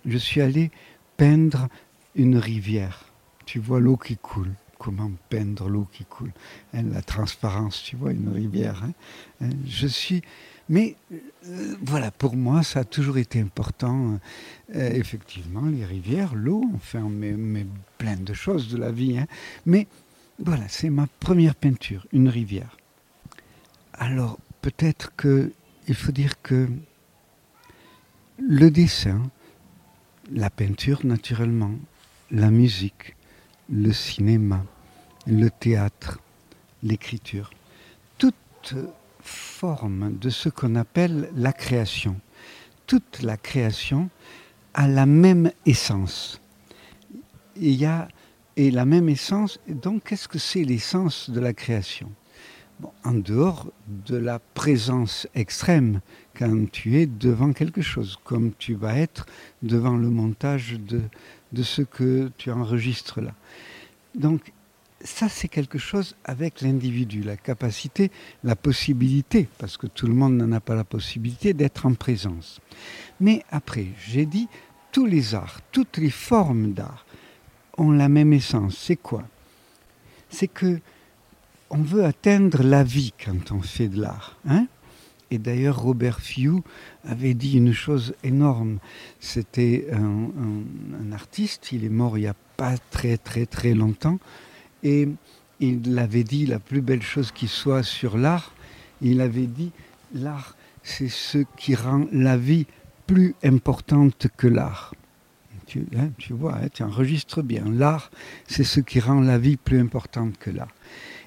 je 0.05 0.19
suis 0.19 0.41
allé 0.43 0.71
peindre 1.17 1.69
une 2.15 2.37
rivière. 2.39 3.05
Tu 3.45 3.59
vois 3.59 3.81
l'eau 3.81 3.97
qui 3.97 4.17
coule. 4.17 4.53
Comment 4.79 5.11
peindre 5.31 5.69
l'eau 5.69 5.89
qui 5.91 6.05
coule 6.05 6.33
hein, 6.75 6.83
La 6.93 7.03
transparence, 7.03 7.83
tu 7.83 7.97
vois, 7.97 8.13
une 8.13 8.29
rivière. 8.29 8.83
Hein. 8.85 8.93
Hein, 9.41 9.51
je 9.67 9.87
suis. 9.87 10.23
Mais 10.69 10.97
euh, 11.13 11.77
voilà, 11.81 12.11
pour 12.11 12.37
moi, 12.37 12.63
ça 12.63 12.81
a 12.81 12.85
toujours 12.85 13.19
été 13.19 13.41
important. 13.41 14.19
Euh, 14.75 14.91
effectivement, 14.93 15.67
les 15.67 15.85
rivières, 15.85 16.35
l'eau, 16.35 16.65
enfin, 16.75 17.09
mais, 17.09 17.33
mais, 17.33 17.67
plein 17.99 18.17
de 18.17 18.35
choses 18.35 18.69
de 18.69 18.77
la 18.77 18.91
vie. 18.91 19.19
Mais 19.65 19.87
voilà, 20.39 20.65
c'est 20.69 20.91
ma 20.91 21.07
première 21.21 21.55
peinture, 21.55 22.07
une 22.13 22.29
rivière. 22.29 22.77
Alors, 23.95 24.39
peut-être 24.61 25.15
que 25.17 25.53
il 25.89 25.95
faut 25.95 26.13
dire 26.13 26.43
que 26.43 26.69
le 28.39 28.71
dessin, 28.71 29.31
la 30.31 30.51
peinture 30.51 31.05
naturellement, 31.05 31.75
la 32.31 32.51
musique, 32.51 33.17
le 33.71 33.93
cinéma, 33.93 34.65
le 35.27 35.51
théâtre, 35.51 36.21
l'écriture, 36.83 37.51
toute 38.19 38.75
forme 39.21 40.17
de 40.19 40.31
ce 40.31 40.49
qu'on 40.49 40.75
appelle 40.77 41.31
la 41.35 41.53
création. 41.53 42.17
Toute 42.87 43.23
la 43.23 43.37
création 43.37 44.09
a 44.75 44.87
la 44.87 45.07
même 45.07 45.51
essence. 45.65 46.41
Il 47.57 47.75
y 47.75 47.87
a 47.87 48.09
et 48.57 48.71
la 48.71 48.85
même 48.85 49.09
essence. 49.09 49.61
Donc, 49.69 50.05
qu'est-ce 50.05 50.29
que 50.29 50.39
c'est 50.39 50.65
l'essence 50.65 51.31
de 51.31 51.41
la 51.41 51.53
création? 51.53 52.11
En 53.05 53.15
dehors 53.15 53.73
de 54.07 54.17
la 54.17 54.39
présence 54.39 55.27
extrême 55.35 56.01
quand 56.35 56.71
tu 56.71 56.99
es 56.99 57.07
devant 57.07 57.53
quelque 57.53 57.81
chose, 57.81 58.19
comme 58.23 58.53
tu 58.59 58.75
vas 58.75 58.99
être 58.99 59.27
devant 59.63 59.97
le 59.97 60.11
montage 60.11 60.79
de, 60.87 61.01
de 61.53 61.63
ce 61.63 61.81
que 61.81 62.31
tu 62.37 62.51
enregistres 62.51 63.23
là. 63.23 63.33
Donc 64.15 64.53
ça, 65.03 65.29
c'est 65.29 65.49
quelque 65.49 65.79
chose 65.79 66.17
avec 66.25 66.61
l'individu, 66.61 67.23
la 67.23 67.37
capacité, 67.37 68.11
la 68.45 68.57
possibilité, 68.57 69.49
parce 69.59 69.77
que 69.77 69.87
tout 69.87 70.07
le 70.07 70.15
monde 70.15 70.37
n'en 70.37 70.53
a 70.53 70.61
pas 70.61 70.75
la 70.75 70.85
possibilité 70.85 71.55
d'être 71.55 71.87
en 71.87 71.95
présence. 71.95 72.61
Mais 73.21 73.45
après, 73.51 73.87
j'ai 74.07 74.27
dit, 74.27 74.49
tous 74.93 75.07
les 75.07 75.35
arts, 75.35 75.61
toutes 75.73 75.99
les 75.99 76.11
formes 76.11 76.73
d'art 76.73 77.07
ont 77.79 77.91
la 77.91 78.09
même 78.09 78.33
essence. 78.33 78.77
C'est 78.79 78.97
quoi? 78.97 79.25
C'est 80.31 80.49
que 80.49 80.81
on 81.71 81.83
veut 81.83 82.05
atteindre 82.05 82.63
la 82.63 82.83
vie 82.83 83.13
quand 83.23 83.53
on 83.53 83.61
fait 83.61 83.89
de 83.89 84.01
l'art. 84.01 84.37
Hein 84.49 84.67
et 85.31 85.39
d'ailleurs, 85.39 85.81
Robert 85.81 86.21
Few 86.21 86.63
avait 87.05 87.35
dit 87.35 87.57
une 87.57 87.73
chose 87.73 88.15
énorme. 88.23 88.79
C'était 89.19 89.89
un, 89.93 91.13
artiste, 91.13 91.73
il 91.73 91.85
est 91.85 91.91
mort 91.91 92.17
il 92.17 92.23
n'y 92.23 92.27
a 92.29 92.37
pas 92.57 92.77
très 92.91 93.17
très 93.17 93.47
très 93.47 93.75
longtemps, 93.75 94.19
et 94.83 95.09
il 95.61 95.99
avait 95.99 96.25
dit 96.25 96.47
la 96.47 96.59
plus 96.59 96.81
belle 96.81 97.03
chose 97.03 97.33
qui 97.33 97.49
soit 97.49 97.83
sur 97.83 98.17
l'art. 98.17 98.53
Il 99.03 99.21
avait 99.21 99.47
dit 99.47 99.73
l'art, 100.15 100.57
c'est 100.83 101.09
ce 101.09 101.39
qui 101.57 101.75
rend 101.75 102.07
la 102.13 102.37
vie 102.37 102.67
plus 103.07 103.35
importante 103.43 104.29
que 104.37 104.47
l'art. 104.47 104.95
Tu, 105.67 105.85
hein, 105.97 106.11
vois, 106.31 106.55
hein, 106.55 106.69
tu 106.73 106.85
enregistres 106.85 107.43
bien. 107.43 107.65
L'art, 107.69 108.13
c'est 108.47 108.63
ce 108.63 108.79
qui 108.79 109.01
rend 109.01 109.21
la 109.21 109.39
vie 109.39 109.57
plus 109.57 109.81
importante 109.81 110.39
que 110.39 110.51
l'art. 110.51 110.73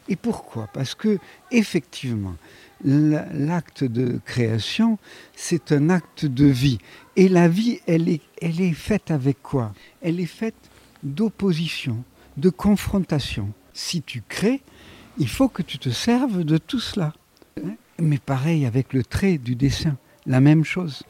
Et 0.09 0.15
pourquoi? 0.15 0.67
Parce 0.73 0.95
que, 0.95 1.19
effectivement, 1.51 2.35
l'acte 2.83 3.83
de 3.83 4.19
création, 4.25 4.97
c'est 5.35 5.71
un 5.71 5.89
acte 5.89 6.25
de 6.25 6.45
vie. 6.45 6.79
Et 7.15 7.29
la 7.29 7.47
vie, 7.47 7.79
elle 7.87 8.09
est, 8.09 8.73
faite 8.73 9.11
avec 9.11 9.41
quoi? 9.41 9.73
Elle 10.01 10.19
est 10.19 10.25
faite 10.25 10.55
d'opposition, 11.03 12.03
de 12.37 12.49
confrontation. 12.49 13.49
Si 13.73 14.01
tu 14.01 14.23
crées, 14.27 14.61
il 15.19 15.27
faut 15.27 15.47
que 15.47 15.61
tu 15.61 15.77
te 15.77 15.89
serves 15.89 16.43
de 16.43 16.57
tout 16.57 16.79
cela. 16.79 17.13
Mais 17.99 18.17
pareil 18.17 18.65
avec 18.65 18.93
le 18.93 19.03
trait 19.03 19.37
du 19.37 19.55
dessin, 19.55 19.95
la 20.25 20.39
même 20.39 20.63
chose. 20.63 21.03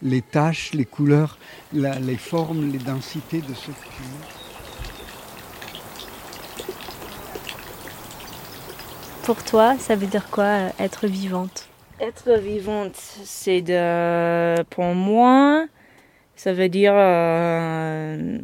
Les 0.00 0.22
taches, 0.22 0.72
les 0.72 0.86
couleurs, 0.86 1.38
les 1.72 2.16
formes, 2.16 2.70
les 2.70 2.78
densités 2.78 3.42
de 3.42 3.52
ce 3.54 3.66
que 3.66 3.86
tu 3.96 4.45
Pour 9.26 9.42
toi, 9.42 9.74
ça 9.80 9.96
veut 9.96 10.06
dire 10.06 10.30
quoi 10.30 10.44
euh, 10.44 10.68
être 10.78 11.08
vivante? 11.08 11.66
Être 12.00 12.38
vivante, 12.38 12.94
c'est 12.94 13.60
de. 13.60 14.62
Pour 14.70 14.84
moi, 14.94 15.66
ça 16.36 16.52
veut 16.52 16.68
dire. 16.68 16.92
Euh, 16.94 18.38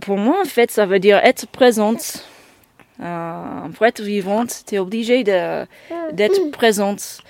pour 0.00 0.16
moi, 0.16 0.40
en 0.40 0.44
fait, 0.44 0.72
ça 0.72 0.86
veut 0.86 0.98
dire 0.98 1.18
être 1.18 1.46
présente. 1.46 2.26
Euh, 3.00 3.68
pour 3.68 3.86
être 3.86 4.02
vivante, 4.02 4.64
tu 4.66 4.74
es 4.74 4.78
obligée 4.80 5.22
d'être 5.22 6.50
présente. 6.50 7.20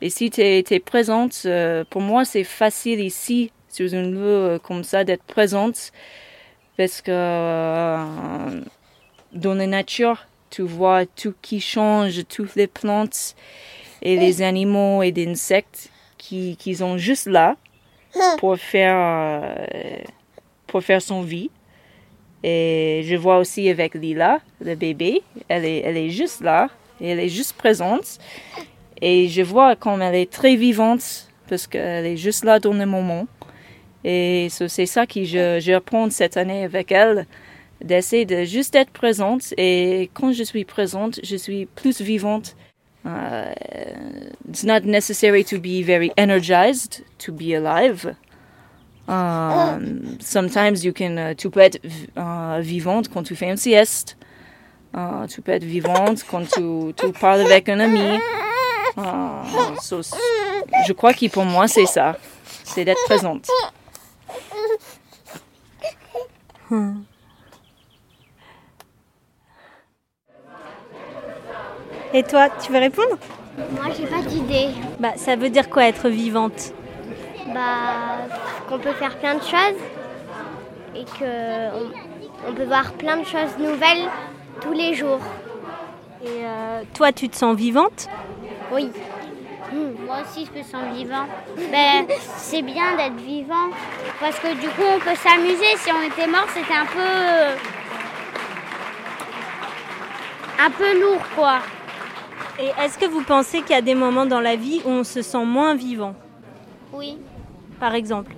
Et 0.00 0.08
si 0.08 0.30
tu 0.30 0.40
es, 0.40 0.80
présente, 0.80 1.42
euh, 1.44 1.84
pour 1.90 2.00
moi, 2.00 2.24
c'est 2.24 2.44
facile 2.44 3.00
ici, 3.00 3.52
sur 3.68 3.92
une 3.92 4.14
lieu 4.14 4.58
comme 4.62 4.84
ça, 4.84 5.04
d'être 5.04 5.24
présente. 5.24 5.92
Parce 6.78 7.02
que 7.02 7.12
dans 9.32 9.54
la 9.54 9.66
nature, 9.66 10.26
tu 10.50 10.62
vois 10.62 11.06
tout 11.06 11.34
qui 11.42 11.60
change, 11.60 12.26
toutes 12.28 12.54
les 12.56 12.66
plantes 12.66 13.34
et 14.02 14.16
les 14.16 14.42
animaux 14.42 15.02
et 15.02 15.10
les 15.10 15.28
insectes 15.28 15.90
qui, 16.16 16.56
qui 16.56 16.74
sont 16.74 16.98
juste 16.98 17.26
là 17.26 17.56
pour 18.38 18.56
faire, 18.56 19.66
pour 20.66 20.82
faire 20.82 21.02
son 21.02 21.22
vie. 21.22 21.50
Et 22.42 23.02
je 23.04 23.16
vois 23.16 23.38
aussi 23.38 23.68
avec 23.68 23.94
Lila, 23.94 24.40
le 24.60 24.74
bébé, 24.76 25.22
elle 25.48 25.64
est, 25.64 25.80
elle 25.80 25.96
est 25.96 26.10
juste 26.10 26.40
là, 26.40 26.68
et 27.00 27.08
elle 27.08 27.18
est 27.18 27.28
juste 27.28 27.54
présente. 27.54 28.18
Et 29.00 29.28
je 29.28 29.42
vois 29.42 29.74
comme 29.76 30.02
elle 30.02 30.14
est 30.14 30.30
très 30.30 30.54
vivante, 30.54 31.28
parce 31.48 31.66
qu'elle 31.66 32.06
est 32.06 32.16
juste 32.16 32.44
là 32.44 32.60
dans 32.60 32.72
le 32.72 32.86
moment. 32.86 33.26
Et 34.04 34.48
c'est 34.50 34.86
ça 34.86 35.06
que 35.06 35.24
je, 35.24 35.58
je 35.60 35.72
apprends 35.72 36.08
cette 36.10 36.36
année 36.36 36.62
avec 36.62 36.92
elle, 36.92 37.26
d'essayer 37.82 38.24
de 38.24 38.44
juste 38.44 38.74
être 38.74 38.90
présente. 38.90 39.54
Et 39.56 40.10
quand 40.14 40.32
je 40.32 40.42
suis 40.42 40.64
présente, 40.64 41.20
je 41.22 41.36
suis 41.36 41.66
plus 41.66 42.00
vivante. 42.00 42.56
Uh, 43.04 43.54
it's 44.48 44.64
not 44.64 44.84
necessary 44.84 45.44
to 45.44 45.58
be 45.58 45.82
very 45.82 46.12
energized 46.16 47.04
to 47.18 47.32
be 47.32 47.54
alive. 47.54 48.14
Um, 49.06 50.18
sometimes 50.20 50.84
you 50.84 50.92
can, 50.92 51.16
uh, 51.16 51.34
tu 51.34 51.48
peux 51.48 51.60
être 51.60 51.78
uh, 52.16 52.60
vivante 52.60 53.08
quand 53.08 53.22
tu 53.22 53.34
fais 53.34 53.48
une 53.48 53.56
sieste. 53.56 54.16
Uh, 54.94 55.26
tu 55.28 55.40
peux 55.40 55.52
être 55.52 55.64
vivante 55.64 56.24
quand 56.30 56.44
tu, 56.46 56.92
tu 56.94 57.12
parles 57.12 57.40
avec 57.40 57.68
un 57.68 57.80
ami. 57.80 58.18
Uh, 58.96 60.02
je 60.86 60.92
crois 60.92 61.14
que 61.14 61.28
pour 61.28 61.44
moi, 61.44 61.68
c'est 61.68 61.86
ça. 61.86 62.18
C'est 62.64 62.84
d'être 62.84 63.02
présente. 63.06 63.48
Hmm. 66.68 67.02
Et 72.14 72.22
toi, 72.22 72.48
tu 72.48 72.72
veux 72.72 72.78
répondre? 72.78 73.18
Moi, 73.72 73.92
j'ai 73.96 74.06
pas 74.06 74.22
d'idée. 74.22 74.68
Bah, 74.98 75.12
ça 75.16 75.36
veut 75.36 75.50
dire 75.50 75.68
quoi 75.68 75.84
être 75.84 76.08
vivante? 76.08 76.72
Bah, 77.48 78.26
qu'on 78.68 78.78
peut 78.78 78.92
faire 78.92 79.16
plein 79.16 79.34
de 79.34 79.42
choses 79.42 79.80
et 80.94 81.04
qu'on 81.18 82.48
on 82.48 82.54
peut 82.54 82.64
voir 82.64 82.92
plein 82.92 83.18
de 83.18 83.24
choses 83.24 83.58
nouvelles 83.58 84.08
tous 84.60 84.72
les 84.72 84.94
jours. 84.94 85.20
Et 86.24 86.28
euh, 86.28 86.82
toi, 86.94 87.12
tu 87.12 87.28
te 87.28 87.36
sens 87.36 87.54
vivante? 87.56 88.08
Oui. 88.72 88.90
Hmm, 89.70 90.06
moi 90.06 90.18
aussi, 90.22 90.46
je 90.46 90.58
me 90.58 90.64
sens 90.64 90.94
vivant. 90.94 91.26
Ben, 91.70 92.06
c'est 92.36 92.62
bien 92.62 92.96
d'être 92.96 93.16
vivant 93.16 93.68
parce 94.18 94.38
que 94.38 94.54
du 94.54 94.68
coup, 94.68 94.82
on 94.94 94.98
peut 94.98 95.16
s'amuser. 95.16 95.76
Si 95.76 95.90
on 95.92 96.02
était 96.02 96.26
mort, 96.26 96.46
c'était 96.54 96.74
un 96.74 96.86
peu. 96.86 97.58
un 100.60 100.70
peu 100.70 101.00
lourd, 101.00 101.22
quoi. 101.36 101.58
Et 102.60 102.70
est-ce 102.80 102.98
que 102.98 103.06
vous 103.06 103.22
pensez 103.22 103.62
qu'il 103.62 103.70
y 103.70 103.78
a 103.78 103.82
des 103.82 103.94
moments 103.94 104.26
dans 104.26 104.40
la 104.40 104.56
vie 104.56 104.80
où 104.84 104.88
on 104.88 105.04
se 105.04 105.22
sent 105.22 105.44
moins 105.44 105.74
vivant 105.74 106.14
Oui 106.92 107.18
par 107.78 107.94
exemple 107.94 108.34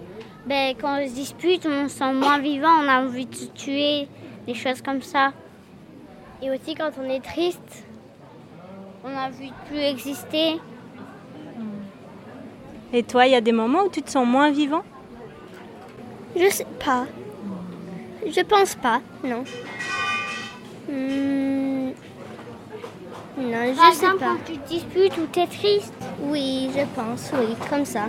ben, 0.47 0.75
Quand 0.81 1.01
on 1.01 1.09
se 1.09 1.15
dispute, 1.15 1.67
on 1.67 1.89
se 1.89 1.97
sent 1.97 2.13
moins 2.13 2.39
vivant, 2.39 2.69
on 2.83 2.89
a 2.89 3.01
envie 3.01 3.27
de 3.27 3.35
se 3.35 3.47
tuer, 3.47 4.09
des 4.47 4.55
choses 4.55 4.83
comme 4.83 5.03
ça. 5.03 5.33
Et 6.43 6.51
aussi 6.51 6.75
quand 6.75 6.91
on 7.01 7.09
est 7.09 7.25
triste, 7.25 7.85
on 9.05 9.09
a 9.09 9.29
envie 9.29 9.49
de 9.49 9.69
plus 9.69 9.79
exister. 9.79 10.61
Et 12.93 13.03
toi, 13.05 13.27
il 13.27 13.33
y 13.33 13.37
a 13.37 13.41
des 13.41 13.53
moments 13.53 13.85
où 13.85 13.89
tu 13.89 14.03
te 14.03 14.11
sens 14.11 14.27
moins 14.27 14.51
vivant 14.51 14.83
Je 16.37 16.51
sais 16.51 16.67
pas. 16.85 17.07
Je 18.27 18.41
pense 18.43 18.75
pas, 18.75 19.01
non. 19.25 19.45
Hmm. 20.89 21.40
Non, 23.41 23.75
je 23.75 23.97
sais 23.97 24.07
pas. 24.07 24.13
quand 24.21 24.37
tu 24.45 24.59
te 24.59 24.69
disputes 24.69 25.17
ou 25.19 25.27
tu 25.33 25.41
es 25.41 25.47
triste 25.47 25.95
Oui, 26.23 26.71
je 26.77 26.85
pense, 26.95 27.31
oui, 27.39 27.55
comme 27.69 27.85
ça. 27.85 28.05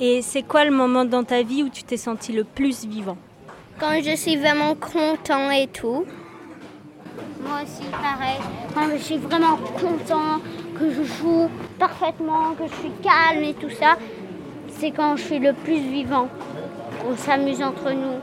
Et 0.00 0.20
c'est 0.20 0.42
quoi 0.42 0.64
le 0.64 0.72
moment 0.72 1.04
dans 1.04 1.22
ta 1.22 1.42
vie 1.42 1.62
où 1.62 1.68
tu 1.68 1.84
t'es 1.84 1.96
senti 1.96 2.32
le 2.32 2.44
plus 2.44 2.84
vivant? 2.84 3.16
Quand 3.78 4.00
je 4.02 4.16
suis 4.16 4.36
vraiment 4.36 4.74
content 4.74 5.50
et 5.50 5.68
tout. 5.68 6.04
Moi 7.40 7.60
aussi, 7.62 7.88
pareil. 7.90 8.38
Quand 8.74 8.88
je 8.90 9.02
suis 9.02 9.18
vraiment 9.18 9.56
content, 9.56 10.40
que 10.78 10.90
je 10.90 11.02
joue 11.04 11.48
parfaitement, 11.78 12.54
que 12.54 12.64
je 12.66 12.74
suis 12.80 12.92
calme 13.02 13.44
et 13.44 13.54
tout 13.54 13.70
ça, 13.70 13.96
c'est 14.68 14.90
quand 14.90 15.16
je 15.16 15.22
suis 15.22 15.38
le 15.38 15.52
plus 15.52 15.78
vivant. 15.78 16.28
On 17.08 17.16
s'amuse 17.16 17.62
entre 17.62 17.92
nous. 17.92 18.18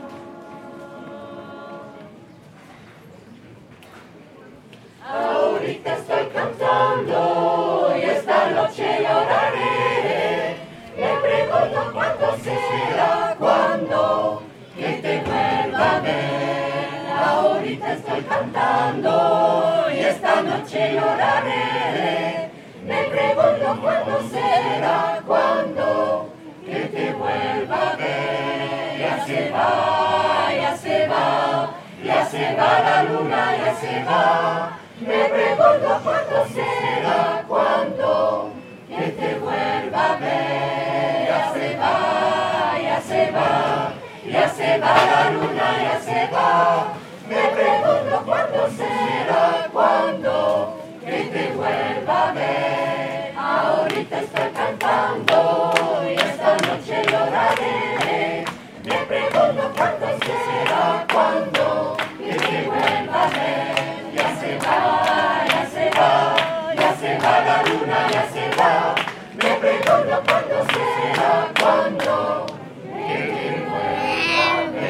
Cuánto 11.92 12.36
será 12.42 13.36
cuando 13.38 14.42
que 14.76 14.92
te 15.02 15.20
vuelva 15.20 15.96
a 15.96 16.00
ver. 16.00 17.12
Ahorita 17.24 17.92
estoy 17.92 18.22
cantando 18.22 19.86
y 19.92 19.98
esta 19.98 20.42
noche 20.42 20.94
lloraré. 20.94 22.50
Me 22.86 23.04
pregunto 23.04 23.78
cuándo 23.82 24.20
será 24.30 25.22
cuando 25.26 26.32
que 26.64 26.80
te 26.80 27.12
vuelva 27.12 27.90
a 27.90 27.96
ver. 27.96 28.98
Ya 28.98 29.24
se 29.26 29.50
va, 29.50 30.54
ya 30.54 30.76
se 30.76 31.08
va, 31.08 31.70
ya 32.04 32.24
se 32.26 32.54
va 32.54 32.80
la 32.80 33.02
luna, 33.04 33.56
ya 33.56 33.74
se 33.74 34.04
va. 34.04 34.78
Me 35.00 35.24
pregunto 35.30 36.00
cuándo 36.04 36.46
será 36.52 37.42
cuando 37.48 38.52
que 38.86 39.02
te 39.12 39.34
vuelva 39.38 40.12
a 40.12 40.16
ver. 40.18 41.26
Ya 41.26 41.52
se 41.54 41.76
va, 41.78 42.78
ya 42.82 43.00
se 43.00 43.30
va, 43.30 43.92
ya 44.30 44.48
se 44.50 44.78
va 44.78 44.94
la 45.06 45.30
luna, 45.30 45.82
ya 45.82 46.00
se 46.00 46.28
va. 46.30 46.92
Me 47.26 47.48
pregunto 47.48 48.22
cuándo 48.26 48.68
será, 48.76 49.68
cuándo 49.72 50.76
que 51.02 51.22
te 51.32 51.52
vuelva 51.54 52.28
a 52.28 52.32
ver. 52.32 53.34
Ahorita 53.38 54.20
estoy 54.20 54.50
cantando 54.52 56.02
y 56.04 56.12
esta 56.12 56.56
noche 56.58 57.02
lloraré. 57.10 58.44
Me 58.84 58.96
pregunto 59.06 59.72
cuándo 59.74 60.06
será, 60.26 61.06
cuándo 61.10 61.96
que 62.18 62.34
te 62.34 62.66
vuelva 62.68 63.24
a 63.24 63.28
ver. 63.30 63.79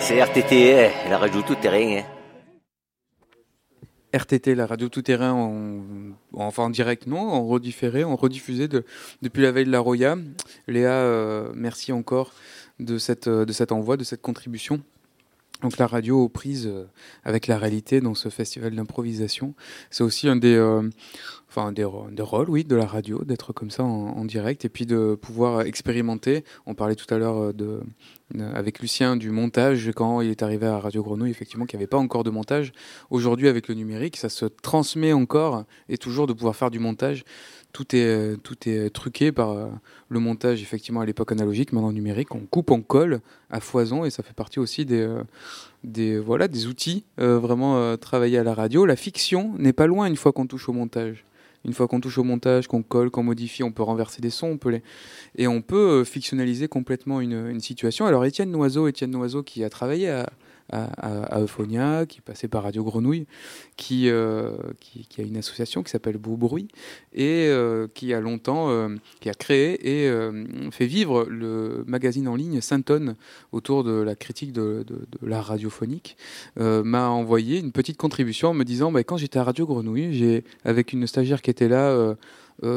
C'est 0.01 0.21
RTT, 0.21 0.91
la 1.09 1.19
radio 1.19 1.43
tout 1.43 1.55
terrain. 1.55 1.99
Hein. 1.99 2.05
RTT, 4.13 4.55
la 4.57 4.67
radio 4.67 4.89
tout-terrain, 4.89 5.33
en, 5.33 5.83
enfin 6.33 6.65
en 6.65 6.71
direct, 6.71 7.07
non, 7.07 7.21
en 7.21 7.47
redifféré, 7.47 8.03
en 8.03 8.17
rediffusé 8.17 8.67
de, 8.67 8.85
depuis 9.23 9.43
la 9.43 9.53
veille 9.53 9.67
de 9.67 9.71
la 9.71 9.79
Roya. 9.79 10.17
Léa, 10.67 11.45
merci 11.55 11.93
encore 11.93 12.33
de, 12.81 12.99
cette, 12.99 13.29
de 13.29 13.53
cet 13.53 13.71
envoi, 13.71 13.97
de 13.97 14.05
cette 14.05 14.23
contribution. 14.23 14.83
Donc 15.63 15.77
la 15.77 15.87
radio 15.87 16.23
aux 16.23 16.29
prises 16.29 16.67
euh, 16.67 16.87
avec 17.23 17.47
la 17.47 17.59
réalité 17.59 18.01
dans 18.01 18.15
ce 18.15 18.31
festival 18.31 18.75
d'improvisation, 18.75 19.55
c'est 19.91 20.03
aussi 20.03 20.27
un 20.29 20.37
des, 20.37 20.55
euh, 20.55 20.89
enfin 21.51 21.73
des, 21.73 21.87
des, 22.13 22.23
rôles, 22.23 22.49
oui, 22.49 22.65
de 22.65 22.77
la 22.77 22.87
radio, 22.87 23.25
d'être 23.25 23.53
comme 23.53 23.71
ça 23.71 23.83
en, 23.83 24.25
direct 24.25 24.65
et 24.65 24.69
puis 24.69 24.87
de 24.87 25.19
pouvoir 25.21 25.63
expérimenter. 25.63 26.45
On 26.67 26.75
parlait 26.75 26.95
tout 26.95 27.13
à 27.13 27.19
l'heure 27.19 27.37
euh, 27.37 27.53
de 27.53 27.81
avec 28.55 28.79
Lucien 28.79 29.17
du 29.17 29.31
montage 29.31 29.91
quand 29.97 30.21
il 30.21 30.31
est 30.31 30.45
arrivé 30.45 30.65
à 30.65 30.79
Radio 30.79 31.03
Grenouille, 31.03 31.33
effectivement, 31.33 31.67
qu'il 31.67 31.79
n'y 31.79 31.83
avait 31.83 31.89
pas 31.89 31.99
encore 31.99 32.23
de 32.23 32.31
montage. 32.31 32.71
Aujourd'hui, 33.11 33.49
avec 33.49 33.67
le 33.67 33.75
numérique, 33.75 34.17
ça 34.17 34.29
se 34.29 34.47
transmet 34.47 35.13
encore 35.13 35.65
et 35.89 35.99
toujours 35.99 36.29
de 36.29 36.33
pouvoir 36.33 36.55
faire 36.55 36.71
du 36.71 36.79
montage 36.79 37.25
tout 37.73 37.95
est, 37.95 38.37
tout 38.43 38.57
est 38.69 38.91
truqué 38.91 39.33
par 39.33 39.51
euh, 39.51 39.67
le 40.09 40.21
montage, 40.21 40.63
effectivement, 40.63 41.01
à 41.01 41.07
l'époque 41.07 41.33
analogique, 41.33 41.73
maintenant 41.73 41.93
numérique. 41.93 42.35
On 42.35 42.41
coupe, 42.41 42.71
on 42.71 42.83
colle 42.83 43.21
à 43.51 43.61
foison 43.61 44.05
et 44.05 44.11
ça 44.11 44.23
fait 44.23 44.35
partie 44.35 44.59
aussi 44.59 44.85
des, 44.85 45.01
euh, 45.01 45.23
des, 45.85 46.19
voilà, 46.19 46.49
des 46.49 46.67
outils 46.67 47.05
euh, 47.21 47.39
vraiment 47.39 47.97
travaillés 47.97 48.39
à 48.39 48.45
la 48.45 48.55
radio. 48.55 48.87
La 48.87 48.97
fiction 48.97 49.55
n'est 49.59 49.73
pas 49.73 49.87
loin 49.87 50.07
une 50.07 50.17
fois 50.17 50.33
qu'on 50.33 50.47
touche 50.47 50.69
au 50.69 50.73
montage. 50.73 51.25
Une 51.65 51.75
fois 51.75 51.89
qu'on 51.89 52.01
touche 52.01 52.19
au 52.19 52.25
montage, 52.25 52.69
qu'on 52.69 52.83
colle, 52.83 53.11
qu'on 53.11 53.23
modifie, 53.23 53.63
on 53.63 53.73
peut 53.73 53.83
renverser 53.83 54.23
des 54.23 54.31
sons, 54.31 54.47
on 54.49 54.57
peut 54.57 54.71
les... 54.71 54.83
et 55.37 55.47
on 55.47 55.61
peut 55.61 56.05
fictionnaliser 56.05 56.69
complètement 56.69 57.21
une, 57.21 57.49
une 57.49 57.61
situation. 57.61 58.07
Alors 58.07 58.25
Étienne 58.25 58.51
Noiseau, 58.51 58.89
Étienne 58.89 59.11
Noiseau 59.11 59.43
qui 59.43 59.63
a 59.63 59.69
travaillé 59.69 60.09
à, 60.09 60.31
à, 60.73 61.41
Euphonia, 61.41 62.07
qui 62.07 62.21
passait 62.21 62.49
par 62.49 62.63
Radio 62.63 62.85
Grenouille, 62.85 63.27
qui, 63.77 64.09
euh, 64.09 64.53
qui, 64.81 65.21
a 65.21 65.25
une 65.25 65.37
association 65.37 65.83
qui 65.83 65.91
s'appelle 65.91 66.19
Beau 66.19 66.37
Bruit 66.37 66.69
et 67.13 67.47
euh, 67.49 67.89
qui 67.93 68.15
a 68.15 68.21
longtemps, 68.21 68.71
euh, 68.71 68.89
qui 69.21 69.29
a 69.29 69.35
créé 69.35 70.05
et 70.05 70.11
fait 70.71 70.87
vivre 70.87 71.27
le 71.29 71.85
magazine 71.87 72.29
en 72.29 72.37
ligne 72.37 72.61
Saint-Tonne 72.61 73.17
autour 73.53 73.85
de 73.85 73.93
la 73.93 74.15
critique 74.15 74.53
de, 74.53 74.85
l'art 75.23 75.47
radiophonique, 75.47 76.17
m'a 76.57 77.09
envoyé 77.09 77.59
une 77.59 77.73
petite 77.73 77.97
contribution 77.97 78.51
en 78.51 78.55
me 78.55 78.65
disant 78.65 78.93
bah, 78.93 79.05
quand 79.05 79.17
j'étais 79.17 79.39
à 79.39 79.45
Radio 79.45 79.67
Grenouille, 79.67 80.15
j'ai 80.15 80.45
avec 80.65 80.93
une 80.93 81.07
stagiaire 81.07 81.43
qui 81.43 81.51
était 81.51 81.69
là. 81.69 82.17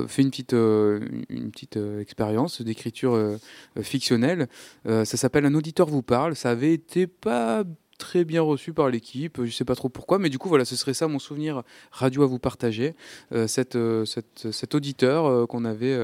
fait 0.08 0.22
une 0.22 0.30
petite, 0.30 0.54
une 0.54 1.52
petite 1.52 1.78
expérience 2.00 2.62
d'écriture 2.62 3.38
fictionnelle. 3.82 4.48
ça 4.86 5.06
s'appelle 5.06 5.46
Un 5.46 5.56
auditeur 5.56 5.88
vous 5.88 6.04
parle. 6.04 6.36
Ça 6.36 6.52
avait 6.52 6.74
été 6.74 7.08
pas 7.08 7.64
très 8.04 8.26
bien 8.26 8.42
reçu 8.42 8.74
par 8.74 8.90
l'équipe. 8.90 9.42
Je 9.46 9.50
sais 9.50 9.64
pas 9.64 9.76
trop 9.76 9.88
pourquoi, 9.88 10.20
mais 10.20 10.28
du 10.28 10.38
coup, 10.38 10.50
voilà, 10.50 10.66
ce 10.66 10.76
serait 10.76 10.94
ça 10.94 11.08
mon 11.08 11.20
souvenir 11.20 11.64
radio 11.90 12.24
à 12.24 12.26
vous 12.26 12.38
partager. 12.38 12.96
Euh, 13.32 13.48
euh, 13.76 14.06
cet 14.06 14.76
auditeur 14.76 15.26
euh, 15.26 15.46
qu'on 15.46 15.64
avait 15.64 15.98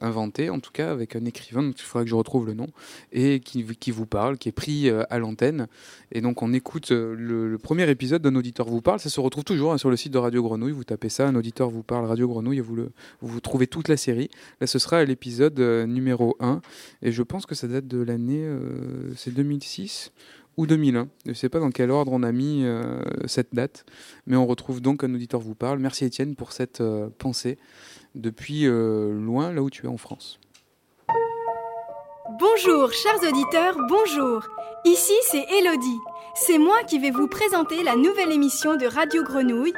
inventé, 0.00 0.48
en 0.48 0.60
tout 0.60 0.70
cas 0.72 0.90
avec 0.90 1.14
un 1.14 1.26
écrivain, 1.26 1.62
donc 1.62 1.78
il 1.78 1.82
faudrait 1.82 2.04
que 2.04 2.10
je 2.10 2.14
retrouve 2.14 2.46
le 2.46 2.54
nom, 2.54 2.68
et 3.12 3.40
qui, 3.40 3.90
vous 3.90 4.06
parle, 4.06 4.38
qui 4.38 4.48
est 4.48 4.52
pris 4.52 4.88
à 4.88 5.18
l'antenne. 5.18 5.66
Et 6.10 6.22
donc, 6.22 6.40
on 6.40 6.54
écoute 6.54 6.90
le, 6.90 7.58
premier 7.62 7.88
épisode 7.90 8.22
d'un 8.22 8.34
auditeur 8.34 8.66
vous 8.66 8.80
parle. 8.80 8.98
Ça 8.98 9.10
se 9.10 9.20
retrouve 9.20 9.44
toujours 9.44 9.74
hein, 9.74 9.78
sur 9.78 9.90
le 9.90 9.96
site 9.96 10.12
de 10.12 10.18
Radio 10.18 10.42
Grenouille. 10.42 10.72
Vous 10.72 10.84
tapez 10.84 11.10
ça, 11.10 11.28
un 11.28 11.34
auditeur 11.34 11.68
vous 11.68 11.82
parle, 11.82 12.06
Radio 12.06 12.28
Grenouille, 12.28 12.58
et 12.58 12.62
vous, 12.62 12.78
vous 13.20 13.40
trouvez 13.40 13.66
toute 13.66 13.88
la 13.88 13.98
série. 13.98 14.30
Là, 14.62 14.66
ce 14.66 14.78
sera 14.78 15.04
l'épisode 15.04 15.60
numéro 15.60 16.34
1. 16.40 16.62
Et 17.02 17.12
je 17.12 17.22
pense 17.22 17.44
que 17.44 17.54
ça 17.54 17.68
date 17.68 17.86
de 17.86 17.98
l'année, 17.98 18.48
c'est 19.16 19.34
2006 19.34 20.12
ou 20.56 20.66
2001. 20.66 21.08
Je 21.24 21.30
ne 21.30 21.34
sais 21.34 21.48
pas 21.48 21.60
dans 21.60 21.70
quel 21.70 21.90
ordre 21.90 22.12
on 22.12 22.22
a 22.22 22.32
mis 22.32 22.64
euh, 22.64 23.00
cette 23.26 23.54
date, 23.54 23.84
mais 24.26 24.36
on 24.36 24.46
retrouve 24.46 24.80
donc 24.80 25.04
un 25.04 25.14
auditeur 25.14 25.40
vous 25.40 25.54
parle. 25.54 25.78
Merci 25.78 26.04
Étienne 26.04 26.36
pour 26.36 26.52
cette 26.52 26.80
euh, 26.80 27.08
pensée 27.18 27.58
depuis 28.14 28.66
euh, 28.66 29.12
loin, 29.12 29.52
là 29.52 29.62
où 29.62 29.70
tu 29.70 29.86
es 29.86 29.88
en 29.88 29.96
France. 29.96 30.38
Bonjour 32.38 32.92
chers 32.92 33.28
auditeurs, 33.28 33.76
bonjour. 33.88 34.46
Ici 34.84 35.14
c'est 35.30 35.44
Elodie. 35.58 35.98
C'est 36.34 36.58
moi 36.58 36.82
qui 36.86 36.98
vais 36.98 37.10
vous 37.10 37.28
présenter 37.28 37.82
la 37.82 37.96
nouvelle 37.96 38.32
émission 38.32 38.76
de 38.76 38.86
Radio 38.86 39.22
Grenouille. 39.22 39.74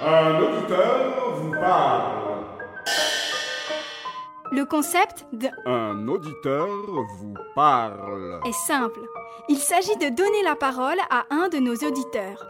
Un 0.00 0.38
auditeur 0.38 1.34
vous 1.36 1.50
parle. 1.50 2.29
Le 4.52 4.64
concept 4.64 5.26
de 5.32 5.48
Un 5.64 6.08
auditeur 6.08 6.66
vous 7.20 7.34
parle 7.54 8.40
est 8.44 8.66
simple. 8.66 8.98
Il 9.48 9.58
s'agit 9.58 9.96
de 9.96 10.08
donner 10.08 10.42
la 10.42 10.56
parole 10.56 10.98
à 11.08 11.24
un 11.30 11.48
de 11.48 11.58
nos 11.58 11.76
auditeurs. 11.76 12.44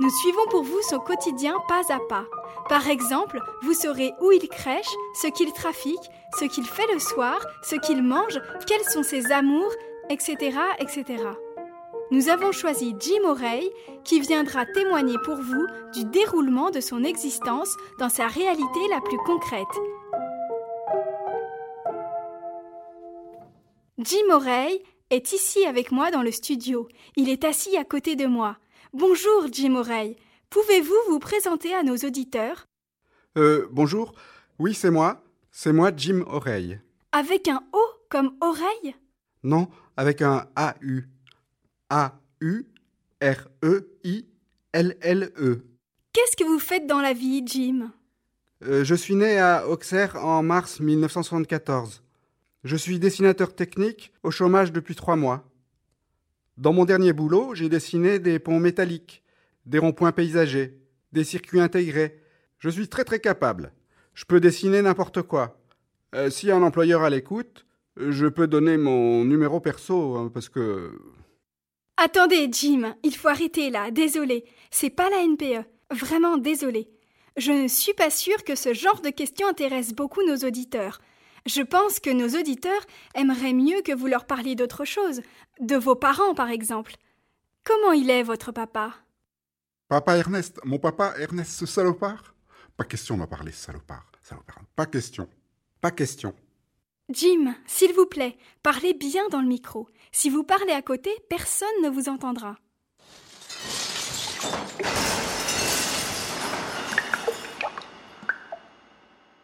Nous 0.00 0.08
suivons 0.08 0.46
pour 0.50 0.62
vous 0.62 0.80
son 0.88 0.98
quotidien 0.98 1.54
pas 1.68 1.82
à 1.92 1.98
pas. 2.08 2.24
Par 2.70 2.88
exemple, 2.88 3.38
vous 3.62 3.74
saurez 3.74 4.14
où 4.22 4.32
il 4.32 4.48
crèche, 4.48 4.94
ce 5.20 5.26
qu'il 5.26 5.52
trafique, 5.52 6.10
ce 6.38 6.46
qu'il 6.46 6.64
fait 6.64 6.90
le 6.90 6.98
soir, 6.98 7.38
ce 7.62 7.76
qu'il 7.76 8.02
mange, 8.02 8.40
quels 8.66 8.84
sont 8.84 9.02
ses 9.02 9.30
amours, 9.30 9.72
etc., 10.08 10.56
etc. 10.78 11.04
Nous 12.10 12.30
avons 12.30 12.52
choisi 12.52 12.94
Jim 12.98 13.28
O'Reilly 13.28 13.70
qui 14.04 14.20
viendra 14.20 14.64
témoigner 14.64 15.16
pour 15.22 15.36
vous 15.36 15.66
du 15.92 16.04
déroulement 16.06 16.70
de 16.70 16.80
son 16.80 17.04
existence 17.04 17.76
dans 17.98 18.08
sa 18.08 18.26
réalité 18.26 18.80
la 18.90 19.02
plus 19.02 19.18
concrète 19.18 19.66
Jim 23.98 24.30
O'Reilly 24.30 24.82
est 25.10 25.32
ici 25.32 25.64
avec 25.64 25.90
moi 25.92 26.10
dans 26.10 26.22
le 26.22 26.30
studio. 26.30 26.88
Il 27.16 27.28
est 27.28 27.44
assis 27.44 27.76
à 27.76 27.84
côté 27.84 28.16
de 28.16 28.26
moi. 28.26 28.56
Bonjour 28.92 29.46
Jim 29.52 29.74
O'Reilly. 29.76 30.16
Pouvez-vous 30.50 30.94
vous 31.08 31.18
présenter 31.18 31.74
à 31.74 31.82
nos 31.82 31.96
auditeurs? 31.96 32.66
Euh, 33.38 33.66
bonjour. 33.70 34.14
Oui, 34.58 34.74
c'est 34.74 34.90
moi. 34.90 35.22
C'est 35.50 35.72
moi 35.72 35.90
Jim 35.96 36.24
O'Reilly. 36.26 36.76
Avec 37.12 37.48
un 37.48 37.62
O 37.72 37.80
comme 38.10 38.36
oreille 38.40 38.94
Non, 39.42 39.68
avec 39.96 40.20
un 40.22 40.46
A-U. 40.56 41.04
A-U-R-E-I-L-L-E. 41.88 42.64
Qu'est-ce 46.12 46.36
que 46.36 46.44
vous 46.44 46.58
faites 46.58 46.86
dans 46.86 47.00
la 47.00 47.12
vie, 47.12 47.42
Jim? 47.46 47.90
Euh, 48.64 48.84
Je 48.84 48.94
suis 48.94 49.14
né 49.14 49.38
à 49.38 49.68
Auxerre 49.68 50.16
en 50.24 50.42
mars 50.42 50.80
1974. 50.80 52.02
Je 52.66 52.74
suis 52.74 52.98
dessinateur 52.98 53.54
technique 53.54 54.12
au 54.24 54.32
chômage 54.32 54.72
depuis 54.72 54.96
trois 54.96 55.14
mois. 55.14 55.48
Dans 56.56 56.72
mon 56.72 56.84
dernier 56.84 57.12
boulot, 57.12 57.54
j'ai 57.54 57.68
dessiné 57.68 58.18
des 58.18 58.40
ponts 58.40 58.58
métalliques, 58.58 59.22
des 59.66 59.78
ronds-points 59.78 60.10
paysagers, 60.10 60.76
des 61.12 61.22
circuits 61.22 61.60
intégrés. 61.60 62.20
Je 62.58 62.68
suis 62.68 62.88
très 62.88 63.04
très 63.04 63.20
capable. 63.20 63.72
Je 64.14 64.24
peux 64.24 64.40
dessiner 64.40 64.82
n'importe 64.82 65.22
quoi. 65.22 65.60
Euh, 66.16 66.28
si 66.28 66.50
un 66.50 66.60
employeur 66.60 67.04
à 67.04 67.10
l'écoute, 67.10 67.66
je 67.96 68.26
peux 68.26 68.48
donner 68.48 68.78
mon 68.78 69.24
numéro 69.24 69.60
perso, 69.60 70.16
hein, 70.16 70.28
parce 70.34 70.48
que... 70.48 70.90
Attendez, 71.96 72.48
Jim, 72.50 72.96
il 73.04 73.14
faut 73.14 73.28
arrêter 73.28 73.70
là, 73.70 73.92
désolé. 73.92 74.44
C'est 74.72 74.90
pas 74.90 75.08
la 75.08 75.22
NPE. 75.24 75.64
Vraiment 75.92 76.36
désolé. 76.36 76.90
Je 77.36 77.52
ne 77.52 77.68
suis 77.68 77.94
pas 77.94 78.10
sûre 78.10 78.42
que 78.42 78.56
ce 78.56 78.74
genre 78.74 79.02
de 79.02 79.10
questions 79.10 79.46
intéresse 79.46 79.94
beaucoup 79.94 80.26
nos 80.26 80.38
auditeurs. 80.38 81.00
Je 81.46 81.62
pense 81.62 82.00
que 82.00 82.10
nos 82.10 82.28
auditeurs 82.38 82.84
aimeraient 83.14 83.52
mieux 83.52 83.80
que 83.82 83.94
vous 83.94 84.08
leur 84.08 84.26
parliez 84.26 84.56
d'autre 84.56 84.84
chose, 84.84 85.22
de 85.60 85.76
vos 85.76 85.94
parents 85.94 86.34
par 86.34 86.50
exemple. 86.50 86.96
Comment 87.62 87.92
il 87.92 88.10
est, 88.10 88.24
votre 88.24 88.50
papa? 88.50 88.94
Papa 89.88 90.16
Ernest, 90.16 90.58
mon 90.64 90.78
papa 90.78 91.14
Ernest 91.18 91.52
ce 91.52 91.66
salopard? 91.66 92.34
Pas 92.76 92.84
question 92.84 93.16
d'en 93.16 93.28
parler, 93.28 93.52
salopard, 93.52 94.10
salopard. 94.22 94.60
Pas 94.74 94.86
question, 94.86 95.28
pas 95.80 95.92
question. 95.92 96.34
Jim, 97.10 97.54
s'il 97.66 97.92
vous 97.92 98.06
plaît, 98.06 98.36
parlez 98.64 98.92
bien 98.92 99.28
dans 99.28 99.40
le 99.40 99.46
micro. 99.46 99.88
Si 100.10 100.28
vous 100.28 100.42
parlez 100.42 100.72
à 100.72 100.82
côté, 100.82 101.10
personne 101.30 101.68
ne 101.84 101.88
vous 101.88 102.08
entendra. 102.08 102.56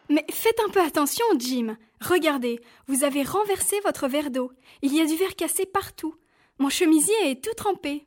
Mais 0.09 0.25
faites 0.29 0.59
un 0.65 0.69
peu 0.69 0.81
attention, 0.81 1.25
Jim. 1.37 1.77
Regardez, 2.01 2.59
vous 2.87 3.03
avez 3.03 3.23
renversé 3.23 3.77
votre 3.83 4.07
verre 4.07 4.31
d'eau. 4.31 4.51
Il 4.81 4.93
y 4.95 5.01
a 5.01 5.05
du 5.05 5.15
verre 5.15 5.35
cassé 5.35 5.65
partout. 5.65 6.15
Mon 6.59 6.69
chemisier 6.69 7.13
est 7.25 7.43
tout 7.43 7.53
trempé. 7.55 8.05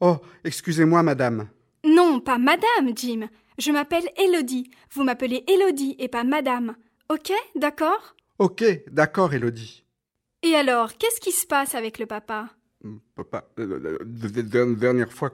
Oh, 0.00 0.16
excusez-moi, 0.44 1.02
madame. 1.02 1.48
Non, 1.84 2.20
pas 2.20 2.38
madame, 2.38 2.96
Jim. 2.96 3.28
Je 3.58 3.72
m'appelle 3.72 4.08
Elodie. 4.16 4.70
Vous 4.92 5.04
m'appelez 5.04 5.44
Elodie 5.48 5.96
et 5.98 6.08
pas 6.08 6.24
madame. 6.24 6.76
Ok, 7.08 7.32
d'accord? 7.54 8.14
Ok, 8.38 8.64
d'accord, 8.90 9.34
Elodie. 9.34 9.84
Et 10.42 10.54
alors, 10.54 10.96
qu'est-ce 10.96 11.20
qui 11.20 11.32
se 11.32 11.46
passe 11.46 11.74
avec 11.74 11.98
le 11.98 12.06
papa? 12.06 12.50
Papa, 13.16 13.48
la 13.56 14.66
dernière 14.74 15.12
fois 15.12 15.30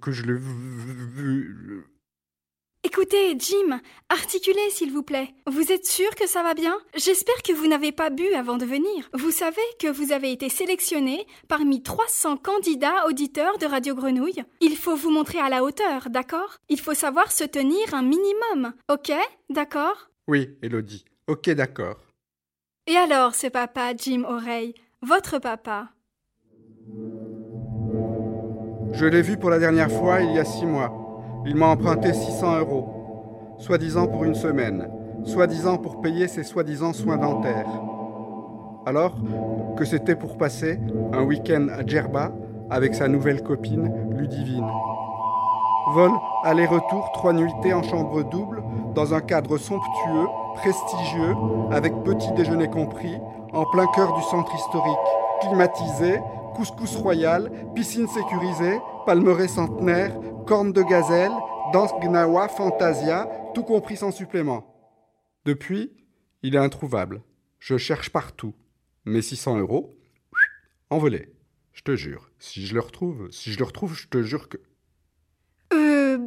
que, 0.00 0.12
je 0.12 0.24
l'ai 0.24 0.34
vu. 0.34 1.84
Écoutez, 3.00 3.38
Jim, 3.38 3.80
articulez 4.08 4.70
s'il 4.70 4.90
vous 4.90 5.04
plaît. 5.04 5.28
Vous 5.46 5.70
êtes 5.70 5.86
sûr 5.86 6.12
que 6.16 6.26
ça 6.26 6.42
va 6.42 6.54
bien? 6.54 6.76
J'espère 6.96 7.40
que 7.44 7.52
vous 7.52 7.68
n'avez 7.68 7.92
pas 7.92 8.10
bu 8.10 8.26
avant 8.34 8.56
de 8.56 8.64
venir. 8.64 9.08
Vous 9.14 9.30
savez 9.30 9.62
que 9.78 9.86
vous 9.86 10.10
avez 10.10 10.32
été 10.32 10.48
sélectionné 10.48 11.24
parmi 11.46 11.80
300 11.80 12.38
candidats 12.38 13.06
auditeurs 13.06 13.56
de 13.58 13.66
Radio 13.66 13.94
Grenouille. 13.94 14.42
Il 14.60 14.76
faut 14.76 14.96
vous 14.96 15.10
montrer 15.10 15.38
à 15.38 15.48
la 15.48 15.62
hauteur, 15.62 16.10
d'accord? 16.10 16.56
Il 16.68 16.80
faut 16.80 16.94
savoir 16.94 17.30
se 17.30 17.44
tenir 17.44 17.94
un 17.94 18.02
minimum. 18.02 18.72
Ok? 18.90 19.12
D'accord? 19.48 20.10
Oui, 20.26 20.56
Elodie. 20.60 21.04
Ok, 21.28 21.50
d'accord. 21.50 21.98
Et 22.88 22.96
alors, 22.96 23.36
ce 23.36 23.46
papa, 23.46 23.94
Jim 23.96 24.24
Oreille, 24.26 24.74
votre 25.02 25.38
papa? 25.38 25.90
Je 28.92 29.06
l'ai 29.06 29.22
vu 29.22 29.38
pour 29.38 29.50
la 29.50 29.60
dernière 29.60 29.92
fois 29.92 30.20
il 30.20 30.34
y 30.34 30.40
a 30.40 30.44
six 30.44 30.66
mois. 30.66 31.07
Il 31.46 31.54
m'a 31.54 31.66
emprunté 31.66 32.12
600 32.12 32.58
euros, 32.58 33.54
soi-disant 33.58 34.06
pour 34.06 34.24
une 34.24 34.34
semaine, 34.34 34.88
soi-disant 35.24 35.78
pour 35.78 36.00
payer 36.00 36.28
ses 36.28 36.42
soi-disant 36.44 36.92
soins 36.92 37.16
dentaires. 37.16 37.68
Alors 38.86 39.14
que 39.76 39.84
c'était 39.84 40.16
pour 40.16 40.36
passer 40.36 40.78
un 41.12 41.22
week-end 41.22 41.66
à 41.70 41.86
Djerba 41.86 42.32
avec 42.70 42.94
sa 42.94 43.08
nouvelle 43.08 43.42
copine, 43.42 43.92
Ludivine. 44.16 44.68
Vol 45.94 46.10
aller-retour, 46.44 47.10
trois 47.14 47.32
nuitées 47.32 47.72
en 47.72 47.82
chambre 47.82 48.22
double, 48.24 48.62
dans 48.94 49.14
un 49.14 49.20
cadre 49.20 49.56
somptueux, 49.58 50.26
prestigieux, 50.56 51.34
avec 51.70 51.94
petit 52.04 52.30
déjeuner 52.32 52.68
compris, 52.68 53.16
en 53.52 53.64
plein 53.64 53.86
cœur 53.94 54.12
du 54.14 54.22
centre 54.22 54.54
historique, 54.54 54.96
climatisé, 55.40 56.18
couscous 56.54 56.96
royal, 56.96 57.50
piscine 57.74 58.08
sécurisée, 58.08 58.78
palmeraie 59.06 59.48
centenaire, 59.48 60.18
cornes 60.46 60.72
de 60.72 60.82
gazelle, 60.82 61.32
danse 61.72 61.92
gnawa, 62.00 62.48
fantasia, 62.48 63.28
tout 63.54 63.62
compris 63.62 63.96
sans 63.96 64.10
supplément. 64.10 64.74
Depuis, 65.44 65.92
il 66.42 66.54
est 66.54 66.58
introuvable. 66.58 67.22
Je 67.58 67.76
cherche 67.76 68.10
partout. 68.10 68.54
Mes 69.04 69.22
600 69.22 69.58
euros, 69.58 69.96
envolés. 70.90 71.34
Je 71.72 71.82
te 71.82 71.96
jure. 71.96 72.30
Si 72.38 72.66
je 72.66 72.74
le 72.74 72.80
retrouve, 72.80 73.30
si 73.30 73.52
je 73.52 73.58
le 73.58 73.64
retrouve, 73.64 73.94
je 73.94 74.08
te 74.08 74.22
jure 74.22 74.48
que. 74.48 74.58
Euh. 75.72 76.18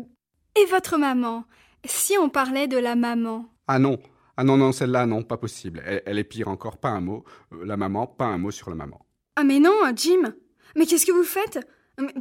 Et 0.56 0.66
votre 0.66 0.98
maman? 0.98 1.44
Si 1.86 2.18
on 2.18 2.30
parlait 2.30 2.68
de 2.68 2.78
la 2.78 2.96
maman? 2.96 3.46
Ah 3.68 3.80
non. 3.80 4.00
Ah 4.42 4.44
non, 4.44 4.58
non, 4.58 4.72
celle-là, 4.72 5.06
non, 5.06 5.22
pas 5.22 5.38
possible. 5.38 5.84
Elle, 6.04 6.18
est 6.18 6.24
pire 6.24 6.48
encore, 6.48 6.78
pas 6.78 6.90
un 6.90 7.00
mot. 7.00 7.24
Euh, 7.54 7.64
la 7.64 7.78
maman, 7.78 8.08
pas 8.08 8.26
un 8.26 8.40
mot 8.40 8.50
sur 8.50 8.72
la 8.72 8.76
maman. 8.76 9.06
Ah 9.36 9.44
mais 9.44 9.60
non, 9.60 9.72
Jim 9.96 10.34
Mais 10.76 10.88
qu'est-ce 10.88 11.06
que 11.06 11.12
vous 11.12 11.24
faites? 11.24 11.60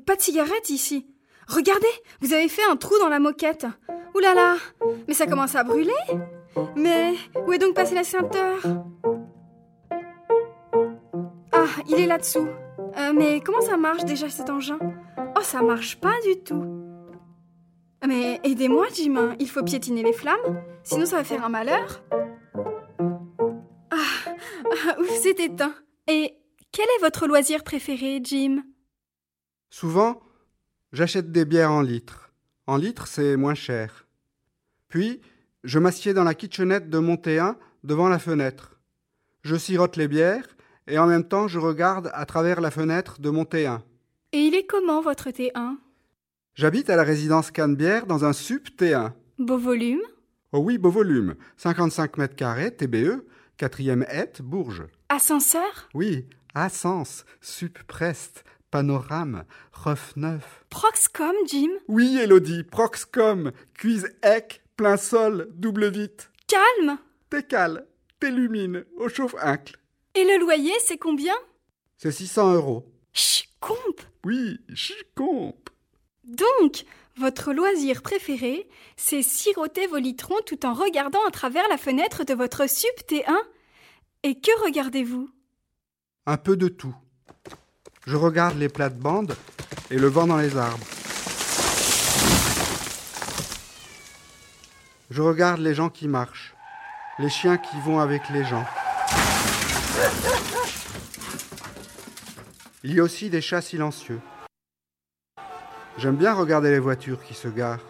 Pas 0.05 0.17
de 0.17 0.21
cigarette 0.21 0.69
ici. 0.69 1.07
Regardez, 1.49 1.89
vous 2.21 2.35
avez 2.35 2.49
fait 2.51 2.61
un 2.71 2.77
trou 2.77 2.93
dans 3.01 3.09
la 3.09 3.21
moquette. 3.21 3.67
Ouh 4.15 4.19
là 4.19 4.35
là 4.35 4.57
Mais 5.09 5.15
ça 5.15 5.27
commence 5.27 5.55
à 5.55 5.65
brûler 5.65 5.95
Mais 6.77 7.15
où 7.47 7.55
est 7.55 7.59
donc 7.59 7.75
passé 7.75 7.95
l'extincteur 7.95 8.59
Ah, 11.53 11.69
il 11.89 12.01
est 12.01 12.07
là-dessous. 12.07 12.49
Euh, 12.99 13.15
mais 13.15 13.41
comment 13.41 13.63
ça 13.63 13.79
marche 13.79 14.05
déjà 14.05 14.29
cet 14.29 14.51
engin? 14.51 14.79
Oh, 15.17 15.43
ça 15.43 15.63
marche 15.63 15.99
pas 15.99 16.21
du 16.27 16.39
tout. 16.43 16.90
Mais 18.07 18.41
aidez-moi, 18.45 18.87
Jim. 18.95 19.35
Il 19.39 19.49
faut 19.49 19.63
piétiner 19.63 20.03
les 20.03 20.13
flammes, 20.13 20.63
sinon 20.83 21.07
ça 21.07 21.17
va 21.17 21.25
faire 21.25 21.45
un 21.45 21.49
malheur. 21.49 22.03
Ah, 23.91 23.97
ah 24.87 25.01
ouf, 25.01 25.11
c'est 25.23 25.39
éteint. 25.41 25.75
Et 26.07 26.35
quel 26.73 26.87
est 26.87 27.03
votre 27.03 27.27
loisir 27.27 27.63
préféré, 27.63 28.21
Jim? 28.23 28.63
Souvent, 29.69 30.21
j'achète 30.93 31.31
des 31.31 31.45
bières 31.45 31.73
en 31.73 31.83
litres. 31.83 32.33
En 32.67 32.77
litres, 32.77 33.07
c'est 33.07 33.37
moins 33.37 33.55
cher. 33.55 34.07
Puis, 34.89 35.21
je 35.63 35.79
m'assieds 35.79 36.15
dans 36.15 36.25
la 36.25 36.35
kitchenette 36.35 36.89
de 36.89 36.99
mon 36.99 37.15
T1 37.15 37.57
devant 37.85 38.09
la 38.09 38.19
fenêtre. 38.19 38.81
Je 39.43 39.57
sirote 39.57 39.97
les 39.97 40.09
bières 40.09 40.49
et 40.87 40.99
en 40.99 41.07
même 41.07 41.25
temps 41.25 41.49
je 41.49 41.59
regarde 41.59 42.11
à 42.13 42.27
travers 42.27 42.61
la 42.61 42.71
fenêtre 42.71 43.21
de 43.21 43.31
mon 43.31 43.45
T1. 43.45 43.81
Et 44.33 44.39
il 44.39 44.55
est 44.55 44.67
comment 44.67 45.01
votre 45.01 45.31
T1 45.31 45.77
J'habite 46.61 46.91
à 46.91 46.97
la 46.97 47.05
résidence 47.05 47.51
Canebière 47.51 48.05
dans 48.05 48.27
un 48.27 48.35
sup 48.35 48.69
T1. 48.79 49.13
Beau 49.39 49.57
volume? 49.57 50.03
Oh 50.53 50.59
oui, 50.59 50.77
beau 50.77 50.91
volume. 50.91 51.37
55 51.57 52.19
mètres 52.19 52.37
carrés, 52.37 52.77
TBE, 52.77 53.25
quatrième 53.57 54.05
hête, 54.11 54.43
Bourges. 54.43 54.85
Ascenseur? 55.09 55.89
Oui, 55.95 56.27
Assens, 56.55 57.25
sup 57.41 57.83
Prest, 57.85 58.45
Panorame, 58.71 59.45
Ref 59.73 60.13
9. 60.17 60.67
Proxcom, 60.69 61.33
Jim? 61.47 61.71
Oui, 61.89 62.19
Elodie, 62.21 62.65
Proxcom, 62.65 63.53
cuise 63.73 64.15
ec, 64.23 64.61
plein 64.77 64.99
sol, 64.99 65.49
double 65.55 65.89
vite. 65.91 66.31
Calme 66.47 66.99
T'es 67.31 67.43
cal, 67.43 67.87
t'illumines, 68.21 68.85
au 68.99 69.09
chauffe 69.09 69.35
incle. 69.41 69.79
Et 70.15 70.25
le 70.25 70.39
loyer, 70.39 70.75
c'est 70.85 70.99
combien? 70.99 71.37
C'est 71.97 72.13
600 72.13 72.53
euros. 72.53 72.93
Chut, 73.15 73.49
compe 73.61 74.03
Oui, 74.27 74.61
chut, 74.75 75.07
compe. 75.15 75.70
Donc, 76.31 76.85
votre 77.17 77.53
loisir 77.53 78.03
préféré, 78.03 78.69
c'est 78.97 79.23
siroter 79.23 79.89
vos 79.89 79.99
litrons 79.99 80.39
tout 80.47 80.65
en 80.65 80.75
regardant 80.75 81.25
à 81.27 81.31
travers 81.33 81.69
la 81.69 81.77
fenêtre 81.77 82.25
de 82.25 82.35
votre 82.35 82.69
sup 82.69 82.89
T1 83.09 83.37
Et 84.23 84.37
que 84.37 84.65
regardez-vous? 84.65 85.29
Un 86.27 86.37
peu 86.37 86.57
de 86.57 86.69
tout. 86.69 86.95
Je 88.07 88.17
regarde 88.17 88.57
les 88.59 88.69
plates-bandes 88.69 89.37
et 89.91 89.99
le 89.99 90.07
vent 90.07 90.29
dans 90.29 90.37
les 90.37 90.57
arbres. 90.57 90.87
Je 95.11 95.23
regarde 95.23 95.61
les 95.61 95.75
gens 95.75 95.91
qui 95.91 96.07
marchent, 96.07 96.55
les 97.19 97.29
chiens 97.29 97.59
qui 97.59 97.81
vont 97.81 97.99
avec 97.99 98.29
les 98.31 98.45
gens. 98.45 98.65
Il 102.85 102.95
y 102.95 103.01
a 103.01 103.03
aussi 103.03 103.31
des 103.31 103.41
chats 103.41 103.61
silencieux. 103.61 104.21
J'aime 105.99 106.17
bien 106.17 106.33
regarder 106.33 106.71
les 106.71 106.79
voitures 106.79 107.23
qui 107.23 107.35
se 107.35 107.49
garent 107.49 107.85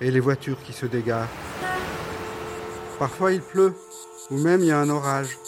et 0.00 0.10
les 0.10 0.20
voitures 0.20 0.62
qui 0.62 0.72
se 0.72 0.86
dégarent. 0.86 1.28
Parfois 2.98 3.32
il 3.32 3.40
pleut, 3.40 3.74
ou 4.30 4.38
même 4.38 4.60
il 4.60 4.66
y 4.66 4.70
a 4.70 4.78
un 4.78 4.88
orage. 4.88 5.38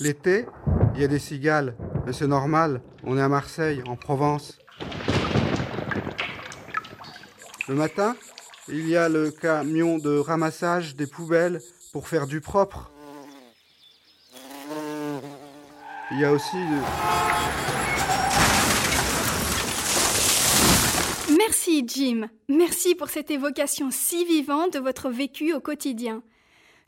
L'été, 0.00 0.46
il 0.94 1.00
y 1.00 1.04
a 1.04 1.08
des 1.08 1.18
cigales, 1.18 1.76
mais 2.06 2.12
c'est 2.12 2.26
normal, 2.26 2.80
on 3.04 3.18
est 3.18 3.22
à 3.22 3.28
Marseille, 3.28 3.82
en 3.86 3.96
Provence. 3.96 4.58
Le 7.68 7.74
matin, 7.74 8.16
il 8.68 8.88
y 8.88 8.96
a 8.96 9.08
le 9.08 9.30
camion 9.30 9.98
de 9.98 10.18
ramassage 10.18 10.96
des 10.96 11.06
poubelles 11.06 11.60
pour 11.92 12.08
faire 12.08 12.26
du 12.26 12.40
propre. 12.40 12.90
Il 16.12 16.18
y 16.18 16.24
a 16.24 16.32
aussi... 16.32 16.56
Merci 21.50 21.82
Jim, 21.84 22.28
merci 22.48 22.94
pour 22.94 23.08
cette 23.08 23.28
évocation 23.28 23.88
si 23.90 24.24
vivante 24.24 24.74
de 24.74 24.78
votre 24.78 25.10
vécu 25.10 25.52
au 25.52 25.58
quotidien. 25.58 26.22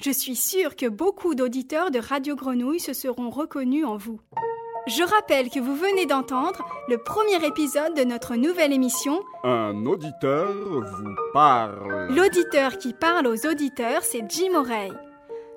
Je 0.01 0.13
suis 0.13 0.37
sûre 0.37 0.77
que 0.77 0.87
beaucoup 0.87 1.35
d'auditeurs 1.35 1.91
de 1.91 1.99
Radio 1.99 2.37
Grenouille 2.37 2.79
se 2.79 2.93
seront 2.93 3.29
reconnus 3.29 3.85
en 3.85 3.97
vous. 3.97 4.21
Je 4.87 5.03
rappelle 5.03 5.51
que 5.51 5.59
vous 5.59 5.75
venez 5.75 6.07
d'entendre 6.07 6.65
le 6.89 6.97
premier 6.99 7.45
épisode 7.45 7.97
de 7.97 8.05
notre 8.05 8.37
nouvelle 8.37 8.73
émission 8.73 9.25
Un 9.43 9.85
auditeur 9.85 10.55
vous 10.55 11.17
parle. 11.33 12.15
L'auditeur 12.15 12.79
qui 12.79 12.93
parle 12.93 13.27
aux 13.27 13.45
auditeurs, 13.45 14.05
c'est 14.05 14.23
Jim 14.31 14.55
Oreille. 14.55 14.93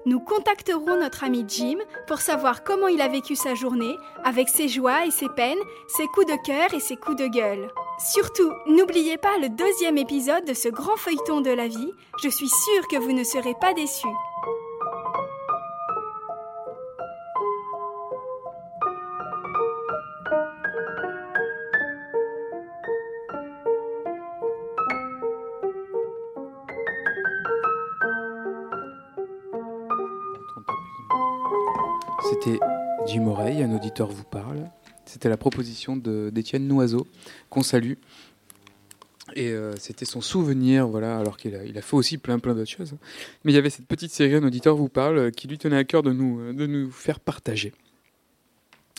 Nous 0.07 0.19
contacterons 0.19 0.99
notre 0.99 1.23
ami 1.23 1.45
Jim 1.47 1.77
pour 2.05 2.19
savoir 2.19 2.63
comment 2.63 2.87
il 2.87 3.01
a 3.01 3.07
vécu 3.07 3.35
sa 3.35 3.55
journée, 3.55 3.97
avec 4.23 4.49
ses 4.49 4.67
joies 4.67 5.07
et 5.07 5.11
ses 5.11 5.29
peines, 5.29 5.57
ses 5.87 6.05
coups 6.05 6.27
de 6.27 6.45
cœur 6.45 6.71
et 6.75 6.79
ses 6.79 6.95
coups 6.95 7.17
de 7.17 7.25
gueule. 7.25 7.71
Surtout, 7.97 8.51
n'oubliez 8.67 9.17
pas 9.17 9.39
le 9.39 9.49
deuxième 9.49 9.97
épisode 9.97 10.45
de 10.45 10.53
ce 10.53 10.69
grand 10.69 10.95
feuilleton 10.95 11.41
de 11.41 11.49
la 11.49 11.67
vie. 11.67 11.91
Je 12.21 12.29
suis 12.29 12.49
sûre 12.49 12.87
que 12.87 12.97
vous 12.97 13.13
ne 13.13 13.23
serez 13.23 13.55
pas 13.59 13.73
déçus. 13.73 14.05
C'était 32.45 32.59
Jim 33.07 33.25
Oreille, 33.25 33.63
un 33.63 33.75
auditeur 33.75 34.07
vous 34.07 34.23
parle. 34.23 34.69
C'était 35.05 35.29
la 35.29 35.37
proposition 35.37 35.95
d'Étienne 35.95 36.67
Noiseau, 36.67 37.07
qu'on 37.49 37.63
salue. 37.63 37.93
Et 39.35 39.49
euh, 39.49 39.73
c'était 39.79 40.05
son 40.05 40.21
souvenir, 40.21 40.87
voilà, 40.87 41.17
alors 41.17 41.37
qu'il 41.37 41.55
a, 41.55 41.81
fait 41.81 41.95
aussi 41.95 42.19
plein 42.19 42.37
plein 42.37 42.53
d'autres 42.53 42.69
choses. 42.69 42.93
Mais 43.43 43.51
il 43.51 43.55
y 43.55 43.57
avait 43.57 43.71
cette 43.71 43.87
petite 43.87 44.11
série 44.11 44.35
Un 44.35 44.43
auditeur 44.43 44.75
vous 44.75 44.89
parle 44.89 45.31
qui 45.31 45.47
lui 45.47 45.57
tenait 45.57 45.77
à 45.77 45.83
cœur 45.85 46.03
de 46.03 46.11
nous, 46.11 46.53
de 46.53 46.67
nous 46.67 46.91
faire 46.91 47.19
partager. 47.19 47.73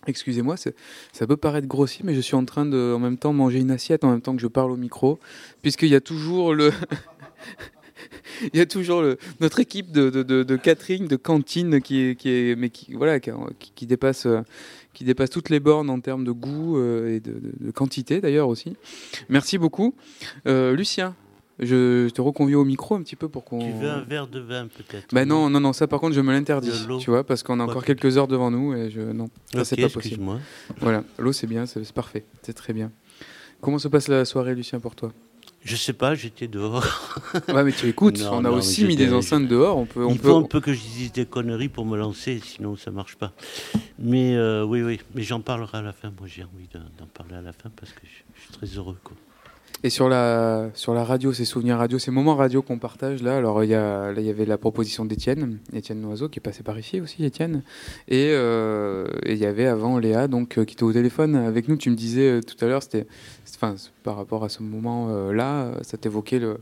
Excusez-moi, 0.09 0.57
ça 0.57 1.27
peut 1.29 1.37
paraître 1.37 1.69
grossier, 1.69 2.01
mais 2.05 2.15
je 2.15 2.21
suis 2.21 2.35
en 2.35 2.45
train 2.45 2.67
de, 2.67 2.95
en 2.97 2.99
même 2.99 3.17
temps, 3.17 3.33
manger 3.33 3.61
une 3.61 3.71
assiette 3.71 4.03
en 4.03 4.11
même 4.11 4.23
temps 4.23 4.35
que 4.35 4.43
je 4.43 4.49
parle 4.49 4.73
au 4.73 4.77
micro, 4.77 5.21
puisqu'il 5.63 5.89
y 5.89 5.95
a 5.95 6.01
toujours 6.01 6.53
le, 6.53 6.73
il 8.53 8.57
y 8.59 8.61
a 8.61 8.67
toujours 8.67 9.03
le, 9.03 9.19
notre 9.41 9.61
équipe 9.61 9.91
de, 9.93 10.11
de, 10.11 10.23
de, 10.23 10.43
de 10.43 10.57
catering, 10.57 11.09
de 11.09 11.17
cantine 11.17 11.81
qui 11.81 12.01
est, 12.03 12.15
qui 12.17 12.29
est, 12.31 12.57
mais 12.57 12.71
qui, 12.71 12.95
voilà, 12.95 13.21
qui, 13.21 13.87
dépasse, 13.87 14.27
euh, 14.27 14.41
qui 14.95 15.05
dépasse 15.05 15.31
toutes 15.31 15.51
les 15.51 15.61
bornes 15.61 15.91
en 15.91 16.01
termes 16.01 16.25
de 16.25 16.33
goût 16.33 16.79
euh, 16.79 17.15
et 17.17 17.21
de, 17.21 17.71
quantité 17.73 18.21
d'ailleurs 18.21 18.49
aussi. 18.49 18.77
Merci 19.29 19.59
beaucoup, 19.59 19.95
Euh, 20.47 20.75
Lucien. 20.75 21.15
Je 21.59 22.11
te 22.11 22.21
reconvie 22.21 22.55
au 22.55 22.67
micro 22.67 22.97
un 22.97 23.03
petit 23.03 23.17
peu 23.17 23.31
pour 23.31 23.43
qu'on. 23.43 23.61
Tu 23.61 23.73
veux 23.73 23.89
un 23.89 24.03
verre 24.03 24.27
de 24.27 24.41
vin 24.41 24.67
peut-être? 24.67 25.07
Bah 25.15 25.25
non, 25.25 25.49
non, 25.49 25.59
non, 25.59 25.73
ça 25.73 25.87
par 25.87 26.01
contre 26.01 26.15
je 26.15 26.21
me 26.21 26.31
l'interdis, 26.31 26.71
tu 27.01 27.09
vois, 27.09 27.25
parce 27.25 27.43
qu'on 27.43 27.61
a 27.61 27.65
encore 27.65 27.81
que- 27.81 27.95
quelques 27.95 28.19
heures 28.19 28.29
devant 28.29 28.51
nous 28.51 28.75
et 28.75 28.91
je 28.91 29.01
non, 29.01 29.31
ça 29.55 29.65
c'est 29.65 29.77
pas 29.81 29.89
possible. 29.89 30.23
Voilà, 30.83 31.03
l'eau 31.19 31.33
c'est 31.33 31.47
bien, 31.47 31.65
c'est 31.65 31.91
parfait, 31.95 32.27
c'est 32.43 32.53
très 32.53 32.75
bien. 32.75 32.93
Comment 33.63 33.79
se 33.79 33.89
passe 33.89 34.09
la 34.09 34.27
soirée, 34.27 34.55
Lucien, 34.55 34.81
pour 34.81 34.95
toi? 34.95 35.15
Je 35.67 35.75
sais 35.75 35.93
pas, 35.93 36.15
j'étais 36.15 36.47
dehors. 36.47 36.85
Ouais, 37.49 37.65
mais 37.65 37.73
tu 37.73 37.89
écoutes, 37.89 38.21
Non, 38.21 38.31
on 38.35 38.39
a 38.39 38.51
non, 38.51 38.55
aussi 38.55 38.85
mis 38.85 38.95
des 38.95 39.13
enceintes 39.13 39.49
dehors, 39.49 39.77
on 39.77 39.85
peut, 39.85 40.05
on 40.05 40.13
Il 40.13 40.19
peut. 40.19 40.29
faut 40.29 40.37
un 40.37 40.43
peu 40.45 40.61
que 40.61 40.73
je 40.73 40.79
dise 40.81 41.13
des 41.13 41.27
conneries 41.27 41.69
pour 41.69 41.85
me 41.85 41.97
lancer, 41.99 42.41
sinon 42.43 42.77
ça 42.77 42.91
marche 42.93 43.17
pas. 43.17 43.33
Mais 43.99 44.37
euh, 44.37 44.65
oui, 44.65 44.83
oui, 44.83 45.01
mais 45.15 45.23
j'en 45.23 45.41
parlerai 45.41 45.79
à 45.79 45.83
la 45.83 45.93
fin. 45.93 46.13
Moi, 46.19 46.29
j'ai 46.29 46.45
envie 46.45 46.69
d'en 46.73 47.07
parler 47.07 47.35
à 47.35 47.43
la 47.43 47.53
fin 47.53 47.71
parce 47.75 47.93
que 47.93 48.01
je, 48.05 48.23
je 48.37 48.41
suis 48.43 48.53
très 48.53 48.67
heureux. 48.79 48.97
Quoi. 49.03 49.17
Et 49.83 49.91
sur 49.91 50.09
la, 50.09 50.71
sur 50.75 50.95
la 50.95 51.05
radio, 51.05 51.33
ces 51.35 51.45
souvenirs 51.45 51.77
radio, 51.77 51.99
ces 51.99 52.11
moments 52.11 52.35
radio 52.35 52.63
qu'on 52.63 52.79
partage 52.79 53.23
là, 53.23 53.37
alors 53.37 53.63
il 53.63 53.71
y, 53.71 53.75
a, 53.75 54.11
là, 54.11 54.21
il 54.21 54.27
y 54.27 54.31
avait 54.31 54.47
la 54.47 54.57
proposition 54.57 55.05
d'Étienne, 55.05 55.59
Étienne 55.75 56.01
Noiseau 56.01 56.29
qui 56.31 56.39
est 56.39 56.41
passé 56.41 56.63
par 56.63 56.79
ici 56.79 57.01
aussi, 57.01 57.25
Étienne. 57.25 57.63
Et 58.09 58.31
euh, 58.33 59.07
il 59.27 59.37
y 59.37 59.45
avait 59.45 59.67
avant 59.67 59.99
Léa, 59.99 60.29
donc, 60.29 60.57
euh, 60.57 60.65
qui 60.65 60.73
était 60.75 60.83
au 60.83 60.93
téléphone 60.93 61.37
avec 61.37 61.69
nous. 61.69 61.77
Tu 61.77 61.91
me 61.91 61.95
disais 61.95 62.41
tout 62.41 62.57
à 62.65 62.69
l'heure, 62.69 62.83
c'était, 62.83 63.07
enfin, 63.57 63.75
par 64.03 64.17
rapport 64.17 64.45
à 64.45 64.49
ce 64.49 64.63
moment-là, 64.63 65.73
ça 65.83 65.97
t'évoquait 65.97 66.39
le, 66.39 66.59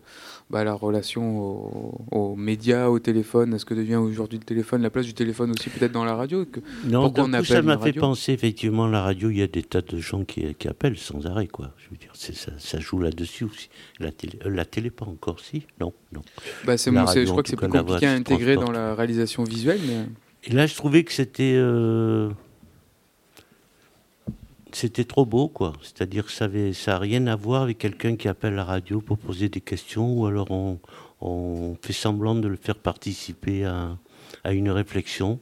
bah, 0.51 0.65
la 0.65 0.75
relation 0.75 1.39
au- 1.41 2.01
aux 2.11 2.37
médias, 2.37 2.89
au 2.89 2.99
téléphone, 2.99 3.55
à 3.55 3.59
ce 3.59 3.65
que 3.65 3.75
devient 3.75 3.97
aujourd'hui 3.97 4.39
le 4.39 4.45
téléphone, 4.45 4.83
la 4.83 4.91
place 4.91 5.07
du 5.07 5.15
téléphone 5.15 5.51
aussi 5.51 5.71
peut-être 5.71 5.93
dans 5.93 6.05
la 6.05 6.15
radio. 6.15 6.45
que- 6.45 6.61
Non, 6.87 7.05
on 7.17 7.33
appelle 7.33 7.47
ça 7.47 7.63
m'a 7.63 7.75
fait 7.79 7.93
penser 8.01 8.33
effectivement 8.33 8.87
la 8.87 9.03
radio. 9.03 9.31
Il 9.31 9.39
y 9.39 9.43
a 9.43 9.47
des 9.47 9.63
tas 9.63 9.81
de 9.83 9.99
gens 9.99 10.25
qui, 10.25 10.55
qui 10.55 10.69
appellent 10.69 10.99
sans 10.99 11.27
arrêt, 11.27 11.47
quoi. 11.49 11.73
Je 11.79 11.91
veux 11.91 11.97
dire, 11.97 12.11
ça, 12.15 12.53
ça 12.59 12.79
joue 12.81 12.99
là-dessus 13.01 13.45
aussi. 13.45 13.69
La 14.01 14.13
télé, 14.13 14.39
euh, 14.45 14.51
la 14.51 14.65
télé 14.65 14.91
pas 14.91 15.07
encore, 15.07 15.41
si? 15.41 15.67
Non, 15.81 15.93
non. 16.13 16.23
Bah, 16.65 16.77
c'est 16.77 16.91
je 17.27 17.31
crois 17.31 17.43
que 17.43 17.49
c'est 17.49 17.57
plus 17.57 17.69
compliqué 17.69 18.07
à 18.07 18.13
intégrer 18.13 18.55
dans 18.57 18.73
la 18.73 18.95
réalisation 18.95 19.45
visuelle, 19.45 19.81
mais. 19.87 20.05
Et 20.47 20.53
là, 20.53 20.67
je 20.67 20.75
trouvais 20.75 21.05
que 21.05 21.13
c'était 21.13 21.55
euh, 21.57 22.29
c'était 24.77 25.05
trop 25.05 25.25
beau, 25.25 25.49
quoi. 25.49 25.73
C'est-à-dire 25.83 26.27
que 26.27 26.33
ça 26.33 26.47
avait, 26.47 26.73
ça 26.73 26.97
a 26.97 26.99
rien 26.99 27.27
à 27.27 27.37
voir 27.37 27.63
avec 27.63 27.79
quelqu'un 27.79 28.17
qui 28.17 28.29
appelle 28.29 28.55
la 28.55 28.65
radio 28.65 29.01
pour 29.01 29.19
poser 29.19 29.49
des 29.49 29.61
questions, 29.61 30.13
ou 30.13 30.27
alors 30.27 30.51
on, 30.51 30.79
fait 31.81 31.93
semblant 31.93 32.35
de 32.35 32.49
le 32.49 32.57
faire 32.57 32.77
participer 32.77 33.65
à, 33.65 33.97
une 34.51 34.71
réflexion. 34.71 35.41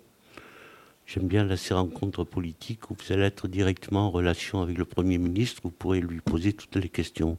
J'aime 1.07 1.27
bien 1.27 1.57
ces 1.57 1.75
rencontres 1.75 2.25
politiques 2.25 2.91
où 2.91 2.95
vous 2.95 3.13
allez 3.13 3.25
être 3.25 3.49
directement 3.49 4.07
en 4.07 4.11
relation 4.11 4.63
avec 4.63 4.79
le 4.79 4.85
Premier 4.85 5.19
ministre, 5.19 5.61
vous 5.65 5.71
pourrez 5.71 6.01
lui 6.01 6.21
poser 6.21 6.53
toutes 6.53 6.77
les 6.77 6.89
questions. 6.89 7.37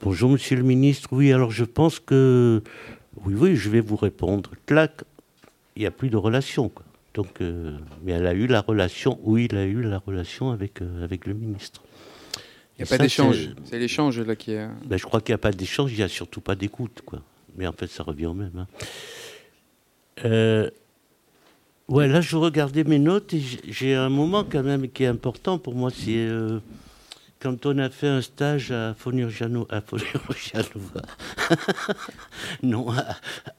Bonjour 0.00 0.30
Monsieur 0.30 0.56
le 0.56 0.62
ministre, 0.62 1.10
oui, 1.12 1.32
alors 1.32 1.50
je 1.50 1.64
pense 1.64 2.00
que... 2.00 2.62
Oui, 3.24 3.34
oui, 3.36 3.56
je 3.56 3.68
vais 3.68 3.80
vous 3.80 3.96
répondre. 3.96 4.50
Clac, 4.66 5.02
il 5.76 5.80
n'y 5.80 5.86
a 5.86 5.90
plus 5.90 6.08
de 6.08 6.16
relation. 6.16 6.70
Quoi. 6.70 6.84
Donc, 7.14 7.40
euh, 7.40 7.76
mais 8.02 8.12
elle 8.12 8.26
a 8.26 8.32
eu 8.34 8.46
la 8.46 8.60
relation, 8.62 9.18
oui, 9.22 9.46
il 9.50 9.56
a 9.56 9.64
eu 9.64 9.82
la 9.82 9.98
relation 9.98 10.50
avec, 10.50 10.80
euh, 10.80 11.04
avec 11.04 11.26
le 11.26 11.34
ministre. 11.34 11.82
Il 12.78 12.82
n'y 12.82 12.84
a 12.84 12.86
pas 12.86 12.98
d'échange. 12.98 13.50
c'est- 13.64 13.78
l'échange 13.78 14.18
là 14.20 14.34
qui 14.34 14.52
est. 14.52 14.66
ben, 14.86 14.96
je 14.96 15.04
crois 15.04 15.20
qu'il 15.20 15.32
n'y 15.32 15.36
a 15.36 15.38
pas 15.38 15.52
d'échange, 15.52 15.92
il 15.92 15.98
n'y 15.98 16.02
a 16.02 16.08
surtout 16.08 16.40
pas 16.40 16.54
d'écoute. 16.54 17.02
quoi. 17.04 17.20
Mais 17.56 17.66
en 17.66 17.72
fait, 17.72 17.86
ça 17.88 18.02
revient 18.02 18.26
au 18.26 18.34
même. 18.34 18.52
hein. 18.56 18.66
Euh, 20.24 20.70
ouais, 21.88 22.08
là, 22.08 22.20
je 22.22 22.36
regardais 22.36 22.84
mes 22.84 22.98
notes 22.98 23.34
et 23.34 23.42
j'ai- 23.68 23.94
un 23.94 24.08
moment 24.08 24.42
quand 24.44 24.62
même 24.62 24.88
qui 24.88 25.04
est 25.04 25.08
important 25.08 25.58
pour 25.58 25.74
moi. 25.74 25.90
C'est 25.90 26.26
quand 27.42 27.66
on 27.66 27.76
a 27.78 27.90
fait 27.90 28.06
un 28.06 28.22
stage 28.22 28.70
à 28.70 28.94
Fonurgianova. 28.94 29.80
non, 32.62 32.86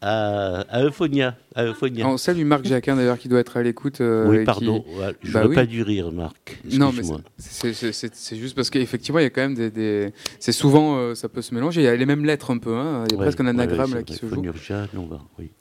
à, 0.01 0.81
Euphonia. 0.83 1.35
À 1.55 1.65
Euphonia. 1.65 2.07
On 2.07 2.17
salue 2.17 2.45
Marc 2.45 2.65
Jacquin 2.65 2.95
d'ailleurs 2.95 3.17
qui 3.17 3.27
doit 3.27 3.39
être 3.39 3.57
à 3.57 3.63
l'écoute. 3.63 3.99
euh, 4.01 4.25
oui, 4.27 4.39
qui- 4.39 4.45
pardon. 4.45 4.85
ouais, 4.97 5.15
je 5.21 5.31
Bah 5.33 5.43
oui. 5.47 5.55
pas 5.55 5.65
dû 5.65 5.83
rire, 5.83 6.11
Marc. 6.11 6.59
Non, 6.71 6.91
mais 6.93 7.03
c'est- 7.37 8.35
juste 8.37 8.55
parce 8.55 8.69
qu'effectivement, 8.69 9.19
il 9.19 9.23
y 9.23 9.25
a 9.25 9.29
quand 9.29 9.41
même 9.41 9.55
des. 9.55 9.69
des- 9.69 10.13
C'est 10.39 10.51
souvent, 10.53 10.97
euh, 10.97 11.15
ça 11.15 11.27
peut 11.29 11.41
se 11.41 11.53
mélanger. 11.53 11.81
Il 11.81 11.85
y 11.85 11.87
a 11.87 11.95
les 11.95 12.05
mêmes 12.05 12.25
lettres 12.25 12.51
un 12.51 12.57
peu. 12.57 12.75
hein. 12.75 13.03
Il 13.07 13.11
y 13.11 13.15
a 13.15 13.17
Ouais, 13.19 13.25
presque 13.25 13.41
un 13.41 13.47
anagramme 13.47 13.91
ouais, 13.91 13.97
là 13.97 14.03
qui 14.03 14.13
se 14.13 14.25
joue. 14.25 14.41
Bah, 14.41 15.19
oui. 15.39 15.51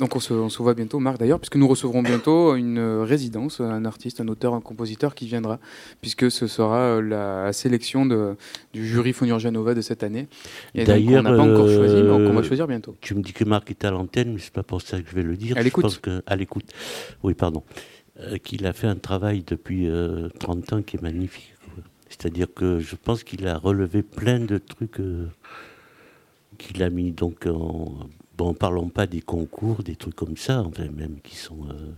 Donc 0.00 0.16
on 0.16 0.20
se, 0.20 0.32
on 0.32 0.48
se 0.48 0.62
voit 0.62 0.74
bientôt, 0.74 0.98
Marc 0.98 1.18
d'ailleurs, 1.18 1.38
puisque 1.38 1.56
nous 1.56 1.68
recevrons 1.68 2.02
bientôt 2.02 2.56
une 2.56 2.78
euh, 2.78 3.04
résidence, 3.04 3.60
un 3.60 3.84
artiste, 3.84 4.20
un 4.20 4.28
auteur, 4.28 4.54
un 4.54 4.60
compositeur 4.60 5.14
qui 5.14 5.26
viendra, 5.26 5.60
puisque 6.00 6.30
ce 6.30 6.46
sera 6.46 6.78
euh, 6.96 7.00
la 7.02 7.52
sélection 7.52 8.06
de, 8.06 8.34
du 8.72 8.86
jury 8.88 9.12
Fonurjanova 9.12 9.74
de 9.74 9.82
cette 9.82 10.02
année. 10.02 10.26
Et 10.74 10.78
donc, 10.80 10.86
D'ailleurs, 10.88 11.20
on 11.20 11.22
n'a 11.30 11.36
pas 11.36 11.42
encore 11.42 11.68
choisi, 11.68 12.02
mais 12.02 12.10
on, 12.10 12.16
on 12.16 12.32
va 12.32 12.40
euh, 12.40 12.42
choisir 12.42 12.66
bientôt. 12.66 12.96
Tu 13.02 13.14
me 13.14 13.20
dis 13.22 13.32
que 13.34 13.44
Marc 13.44 13.70
est 13.70 13.84
à 13.84 13.90
l'antenne, 13.90 14.32
mais 14.32 14.40
c'est 14.40 14.52
pas 14.52 14.62
pour 14.62 14.80
ça 14.82 15.00
que 15.00 15.08
je 15.08 15.14
vais 15.14 15.22
le 15.22 15.36
dire. 15.36 15.56
À 15.56 15.60
Je 15.60 15.64
l'écoute. 15.66 15.82
pense 15.82 15.98
que- 15.98 16.22
à 16.26 16.34
l'écoute. 16.34 16.72
Oui, 17.22 17.34
pardon. 17.34 17.62
Euh, 18.20 18.38
qu'il 18.38 18.66
a 18.66 18.72
fait 18.72 18.86
un 18.86 18.96
travail 18.96 19.44
depuis 19.46 19.86
euh, 19.88 20.28
30 20.40 20.72
ans 20.72 20.82
qui 20.82 20.96
est 20.96 21.02
magnifique. 21.02 21.54
C'est-à-dire 22.08 22.48
que 22.54 22.80
je 22.80 22.96
pense 22.96 23.22
qu'il 23.22 23.46
a 23.46 23.56
relevé 23.56 24.02
plein 24.02 24.40
de 24.40 24.58
trucs 24.58 24.98
euh, 24.98 25.28
qu'il 26.58 26.82
a 26.82 26.90
mis. 26.90 27.12
Donc, 27.12 27.46
en, 27.46 27.98
bon, 28.40 28.54
parlons 28.54 28.88
pas 28.88 29.06
des 29.06 29.20
concours, 29.20 29.82
des 29.82 29.96
trucs 29.96 30.16
comme 30.16 30.38
ça, 30.38 30.62
enfin, 30.62 30.88
même 30.96 31.20
qui 31.22 31.36
sont 31.36 31.62
euh, 31.68 31.92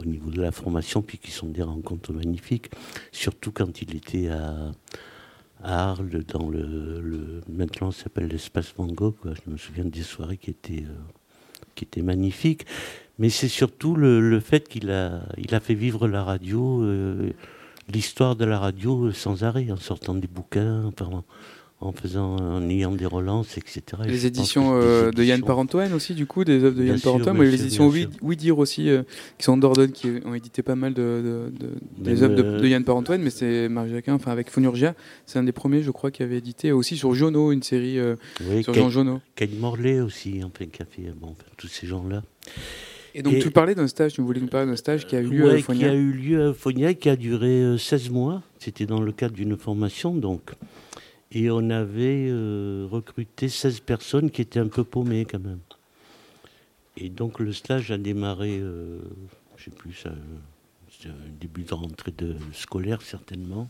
au 0.00 0.04
niveau 0.04 0.30
de 0.30 0.42
la 0.42 0.50
formation, 0.50 1.00
puis 1.00 1.16
qui 1.16 1.30
sont 1.30 1.46
des 1.46 1.62
rencontres 1.62 2.12
magnifiques. 2.12 2.70
Surtout 3.12 3.52
quand 3.52 3.80
il 3.80 3.94
était 3.94 4.28
à, 4.28 4.72
Arles, 5.62 6.24
dans 6.24 6.50
le, 6.50 7.40
maintenant 7.48 7.92
ça 7.92 8.04
s'appelle 8.04 8.26
l'espace 8.26 8.74
Van. 8.76 8.88
Je 8.88 9.50
me 9.50 9.56
souviens 9.56 9.84
des 9.84 10.02
soirées 10.02 10.38
qui 10.38 10.50
étaient, 10.50 10.84
euh, 10.84 11.04
qui 11.76 11.84
étaient 11.84 12.02
magnifiques. 12.02 12.66
Mais 13.20 13.30
c'est 13.30 13.48
surtout 13.48 13.94
le, 13.94 14.20
le 14.20 14.40
fait 14.40 14.68
qu'il 14.68 14.90
a, 14.90 15.22
il 15.38 15.54
a 15.54 15.60
fait 15.60 15.74
vivre 15.74 16.08
la 16.08 16.24
radio, 16.24 16.82
euh, 16.82 17.32
l'histoire 17.88 18.34
de 18.34 18.44
la 18.44 18.58
radio 18.58 19.12
sans 19.12 19.44
arrêt, 19.44 19.70
en 19.70 19.76
sortant 19.76 20.16
des 20.16 20.26
bouquins, 20.26 20.84
enfin, 20.86 21.22
en, 21.80 21.88
en 21.88 21.92
faisant, 21.92 22.36
en 22.36 22.68
ayant 22.68 22.92
des 22.92 23.06
relances, 23.06 23.56
etc. 23.58 23.82
Et 24.04 24.08
Les 24.08 24.26
éditions 24.26 24.72
euh, 24.80 25.10
de 25.10 25.22
Yann 25.24 25.42
Parentoine 25.42 25.92
aussi, 25.92 26.14
du 26.14 26.26
coup, 26.26 26.44
des 26.44 26.64
œuvres 26.64 26.76
de 26.76 26.82
Bien 26.82 26.92
Yann 26.92 26.98
sûr, 26.98 27.10
Parentoine, 27.12 27.36
mais 27.38 27.44
les 27.50 27.62
éditions 27.62 27.88
Oui, 28.22 28.36
Dire 28.36 28.58
aussi, 28.58 28.88
euh, 28.90 29.02
qui 29.38 29.44
sont 29.44 29.52
en 29.52 29.56
Dordogne, 29.56 29.90
qui 29.92 30.08
ont 30.24 30.34
édité 30.34 30.62
pas 30.62 30.74
mal 30.74 30.94
de, 30.94 31.50
de- 31.58 31.66
de- 31.66 31.72
des 32.02 32.22
œuvres 32.22 32.34
de, 32.34 32.42
euh, 32.42 32.60
de 32.60 32.66
Yann 32.68 32.84
Parentoine, 32.84 33.22
mais 33.22 33.30
c'est 33.30 33.68
Marc 33.68 33.88
Jacquin, 33.88 34.14
enfin 34.14 34.30
avec 34.32 34.50
Fonurgia, 34.50 34.94
c'est 35.26 35.38
un 35.38 35.42
des 35.44 35.52
premiers, 35.52 35.82
je 35.82 35.90
crois, 35.90 36.10
qui 36.10 36.22
avait 36.22 36.38
édité 36.38 36.72
aussi 36.72 36.96
sur 36.96 37.14
Jono, 37.14 37.52
une 37.52 37.62
série 37.62 37.98
euh, 37.98 38.16
Oui, 38.48 38.62
sur 38.62 38.74
Jean 38.74 38.90
Jono. 38.90 39.20
Ken 39.34 39.50
Morley 39.58 40.00
aussi, 40.00 40.40
qui 40.72 40.82
a 40.82 40.86
fait 40.86 41.12
bon, 41.18 41.28
enfin, 41.28 41.44
tous 41.56 41.68
ces 41.68 41.86
gens-là. 41.86 42.22
Et 43.14 43.22
donc 43.22 43.38
tu 43.38 43.50
parlais 43.50 43.74
d'un 43.74 43.88
stage, 43.88 44.12
tu 44.12 44.20
voulais 44.20 44.40
nous 44.40 44.46
parler 44.48 44.66
d'un 44.66 44.76
stage 44.76 45.06
qui 45.06 45.16
a 45.16 45.20
eu 45.20 45.26
lieu 45.28 45.44
Ouais, 45.46 45.52
à 45.52 45.56
qui 45.56 45.62
Fonia. 45.62 45.90
a 45.90 45.94
eu 45.94 46.12
lieu 46.12 46.42
à 46.42 46.46
Euphonia, 46.48 46.92
qui 46.92 47.08
a 47.08 47.16
duré 47.16 47.62
euh, 47.62 47.78
16 47.78 48.10
mois. 48.10 48.42
C'était 48.58 48.84
dans 48.84 49.00
le 49.00 49.10
cadre 49.12 49.34
d'une 49.34 49.56
formation, 49.56 50.14
donc. 50.14 50.50
Et 51.32 51.50
on 51.50 51.70
avait 51.70 52.28
euh, 52.30 52.86
recruté 52.90 53.48
16 53.48 53.80
personnes 53.80 54.30
qui 54.30 54.42
étaient 54.42 54.60
un 54.60 54.68
peu 54.68 54.84
paumées, 54.84 55.24
quand 55.24 55.40
même. 55.40 55.60
Et 56.96 57.08
donc, 57.08 57.40
le 57.40 57.52
stage 57.52 57.90
a 57.90 57.98
démarré, 57.98 58.58
euh, 58.58 59.00
je 59.56 59.64
sais 59.64 59.70
plus, 59.70 59.92
ça, 59.92 60.12
un 61.08 61.38
début 61.40 61.62
de 61.62 61.74
rentrée 61.74 62.12
de, 62.16 62.36
scolaire, 62.52 63.02
certainement. 63.02 63.68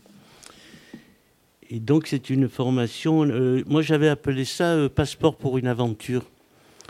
Et 1.69 1.79
donc, 1.79 2.07
c'est 2.07 2.29
une 2.29 2.47
formation, 2.47 3.25
euh, 3.25 3.63
moi 3.67 3.81
j'avais 3.81 4.07
appelé 4.07 4.45
ça 4.45 4.73
euh, 4.73 4.89
passeport 4.89 5.35
pour 5.35 5.57
une 5.57 5.67
aventure. 5.67 6.23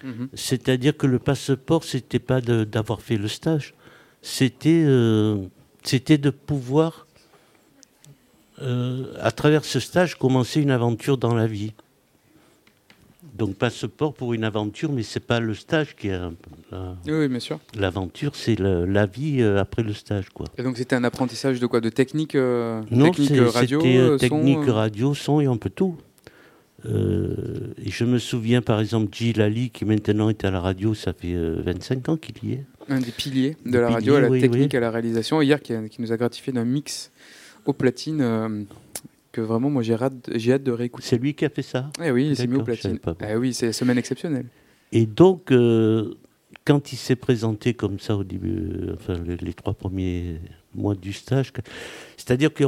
Mhm. 0.03 0.29
C'est-à-dire 0.33 0.95
que 0.95 1.07
le 1.07 1.17
passeport, 1.17 1.83
c'était 1.83 2.19
pas 2.19 2.41
d'avoir 2.41 3.01
fait 3.01 3.17
le 3.17 3.27
stage, 3.27 3.73
c'était 4.21 4.83
euh, 4.85 5.37
c'était 5.83 6.19
de 6.19 6.29
pouvoir, 6.29 7.06
euh, 8.61 9.05
à 9.21 9.31
travers 9.31 9.63
ce 9.65 9.79
stage, 9.79 10.15
commencer 10.15 10.61
une 10.61 10.71
aventure 10.71 11.17
dans 11.17 11.35
la 11.35 11.47
vie. 11.47 11.73
Donc 13.37 13.55
passeport 13.55 14.13
pour 14.15 14.33
une 14.33 14.43
aventure, 14.43 14.91
mais 14.91 15.03
c'est 15.03 15.19
pas 15.19 15.39
le 15.39 15.53
stage 15.53 15.95
qui 15.95 16.07
est 16.07 16.17
la- 16.71 16.95
Oui, 17.05 17.27
bien 17.27 17.39
sûr. 17.39 17.59
L'aventure, 17.77 18.35
c'est 18.35 18.57
la 18.59 19.05
vie 19.05 19.41
euh, 19.41 19.59
après 19.59 19.83
le 19.83 19.93
stage, 19.93 20.29
quoi. 20.29 20.47
Et 20.57 20.63
donc 20.63 20.77
c'était 20.77 20.95
un 20.95 21.03
apprentissage 21.03 21.59
de 21.59 21.67
quoi? 21.67 21.79
De 21.79 21.89
technique, 21.89 22.33
euh, 22.33 22.81
Non, 22.89 23.11
technique 23.11 23.31
euh, 23.33 23.49
radio, 23.49 23.79
c'était 23.81 23.99
son, 24.07 24.17
technique 24.17 24.65
radio, 24.67 25.13
son 25.13 25.39
et 25.41 25.45
un 25.45 25.57
peu 25.57 25.69
tout. 25.69 25.95
Et 26.85 27.89
je 27.91 28.05
me 28.05 28.17
souviens 28.17 28.61
par 28.61 28.79
exemple 28.79 29.13
Gilles 29.13 29.41
Ali 29.41 29.69
qui 29.71 29.83
maintenant 29.83 30.29
est 30.29 30.45
à 30.45 30.51
la 30.51 30.61
radio, 30.61 30.93
ça 30.93 31.11
fait 31.11 31.33
euh, 31.33 31.61
25 31.65 32.09
ans 32.09 32.17
qu'il 32.17 32.35
y 32.49 32.53
est. 32.53 32.63
Un 32.89 32.99
des 33.01 33.11
piliers 33.11 33.57
de 33.65 33.77
la 33.77 33.89
radio, 33.89 34.15
à 34.15 34.21
la 34.21 34.29
oui, 34.29 34.39
technique, 34.39 34.71
oui. 34.71 34.77
à 34.77 34.79
la 34.79 34.89
réalisation. 34.91 35.41
Hier, 35.41 35.61
qui, 35.61 35.73
a- 35.73 35.87
qui 35.89 36.01
nous 36.01 36.11
a 36.13 36.17
gratifié 36.17 36.53
d'un 36.53 36.63
mix 36.63 37.11
aux 37.67 37.73
platines 37.73 38.21
euh, 38.21 38.63
que 39.31 39.41
vraiment, 39.41 39.69
moi, 39.69 39.83
j'ai 39.83 39.93
hâte, 39.93 40.29
de 40.29 40.71
réécouter. 40.71 41.07
C'est 41.07 41.17
lui 41.17 41.33
qui 41.35 41.45
a 41.45 41.49
fait 41.49 41.61
ça 41.61 41.91
Eh 42.03 42.09
oui, 42.11 42.27
il 42.29 42.35
s'est 42.35 42.47
mis 42.47 42.55
aux 42.57 42.63
platines. 42.63 42.99
Eh 43.27 43.35
oui, 43.35 43.53
c'est 43.53 43.71
semaine 43.71 43.97
exceptionnelle. 43.97 44.47
Et 44.91 45.05
donc, 45.05 45.51
euh, 45.51 46.15
quand 46.65 46.91
il 46.93 46.95
s'est 46.95 47.15
présenté 47.17 47.73
comme 47.73 47.99
ça 47.99 48.15
au 48.15 48.23
début, 48.23 48.57
euh, 48.71 48.95
enfin 48.95 49.15
les, 49.25 49.37
les 49.37 49.53
trois 49.53 49.73
premiers 49.73 50.39
mois 50.73 50.95
du 50.95 51.11
stage, 51.13 51.51
c'est-à-dire 52.15 52.53
qu'il 52.53 52.67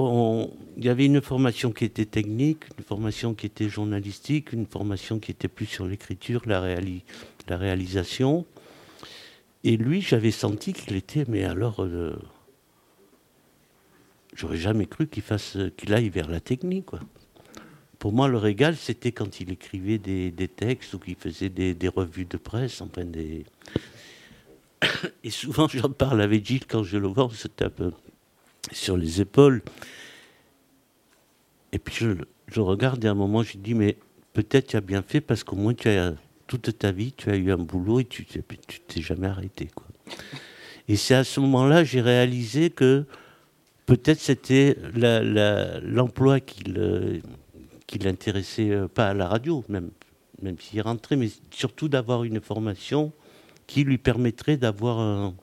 y 0.77 0.89
avait 0.89 1.05
une 1.05 1.21
formation 1.21 1.71
qui 1.71 1.85
était 1.85 2.05
technique, 2.05 2.63
une 2.77 2.83
formation 2.83 3.33
qui 3.33 3.45
était 3.45 3.69
journalistique, 3.69 4.51
une 4.53 4.65
formation 4.65 5.19
qui 5.19 5.31
était 5.31 5.47
plus 5.47 5.65
sur 5.65 5.85
l'écriture, 5.85 6.41
la, 6.45 6.59
réali- 6.61 7.03
la 7.47 7.57
réalisation. 7.57 8.45
Et 9.63 9.75
lui, 9.77 10.01
j'avais 10.01 10.31
senti 10.31 10.73
qu'il 10.73 10.95
était, 10.95 11.25
mais 11.27 11.43
alors, 11.43 11.83
euh, 11.83 12.15
j'aurais 14.33 14.57
jamais 14.57 14.85
cru 14.85 15.07
qu'il 15.07 15.93
aille 15.93 16.09
vers 16.09 16.29
la 16.29 16.39
technique, 16.39 16.85
quoi. 16.87 16.99
Pour 17.99 18.13
moi, 18.13 18.29
le 18.29 18.37
régal, 18.37 18.77
c'était 18.77 19.11
quand 19.11 19.41
il 19.41 19.51
écrivait 19.51 19.97
des, 19.97 20.47
textes 20.47 20.93
ou 20.93 20.99
qu'il 20.99 21.15
faisait 21.15 21.49
des, 21.49 21.87
revues 21.89 22.25
de 22.25 22.37
presse, 22.37 22.81
enfin 22.81 23.03
des. 23.03 23.45
Et 25.23 25.29
souvent, 25.29 25.67
j'en 25.73 25.89
parle 25.89 26.21
avec 26.21 26.45
Gilles 26.45 26.65
quand 26.65 26.83
je 26.83 26.97
le 26.97 27.07
vois, 27.07 27.25
on 27.25 27.29
se 27.29 27.49
tape 27.49 27.83
sur 28.71 28.95
les 28.95 29.19
épaules. 29.19 29.61
Et 31.73 31.79
puis 31.79 31.93
je, 31.93 32.13
je 32.47 32.61
regarde 32.61 33.03
et 33.03 33.07
à 33.09 33.11
un 33.11 33.15
moment, 33.15 33.43
je 33.43 33.57
dis, 33.57 33.73
mais 33.73 33.97
peut-être 34.33 34.67
tu 34.67 34.77
as 34.77 34.81
bien 34.81 35.01
fait 35.01 35.19
parce 35.19 35.43
qu'au 35.43 35.57
moins, 35.57 35.73
tu 35.73 35.89
as, 35.89 36.13
toute 36.47 36.77
ta 36.79 36.91
vie, 36.91 37.11
tu 37.11 37.29
as 37.29 37.35
eu 37.35 37.51
un 37.51 37.57
boulot 37.57 37.99
et 37.99 38.05
tu 38.05 38.25
tu 38.25 38.79
t'es 38.79 39.01
jamais 39.01 39.27
arrêté. 39.27 39.67
Quoi. 39.75 39.85
Et 40.87 40.95
c'est 40.95 41.15
à 41.15 41.23
ce 41.23 41.39
moment-là, 41.41 41.83
j'ai 41.83 42.01
réalisé 42.01 42.69
que 42.69 43.05
peut-être 43.89 44.19
c'était 44.19 44.77
l'emploi 45.81 46.39
qui 46.39 46.63
qui 47.87 47.97
l'intéressait 47.97 48.69
euh, 48.69 48.87
pas 48.87 49.07
à 49.07 49.13
la 49.15 49.27
radio, 49.27 49.65
même, 49.67 49.89
même 50.43 50.59
s'il 50.59 50.79
rentrait, 50.81 51.15
mais 51.15 51.29
surtout 51.49 51.89
d'avoir 51.89 52.23
une 52.23 52.39
formation 52.39 53.11
qui 53.65 53.83
lui 53.83 53.97
permettrait 53.97 54.57
d'avoir 54.57 54.99
un. 54.99 55.33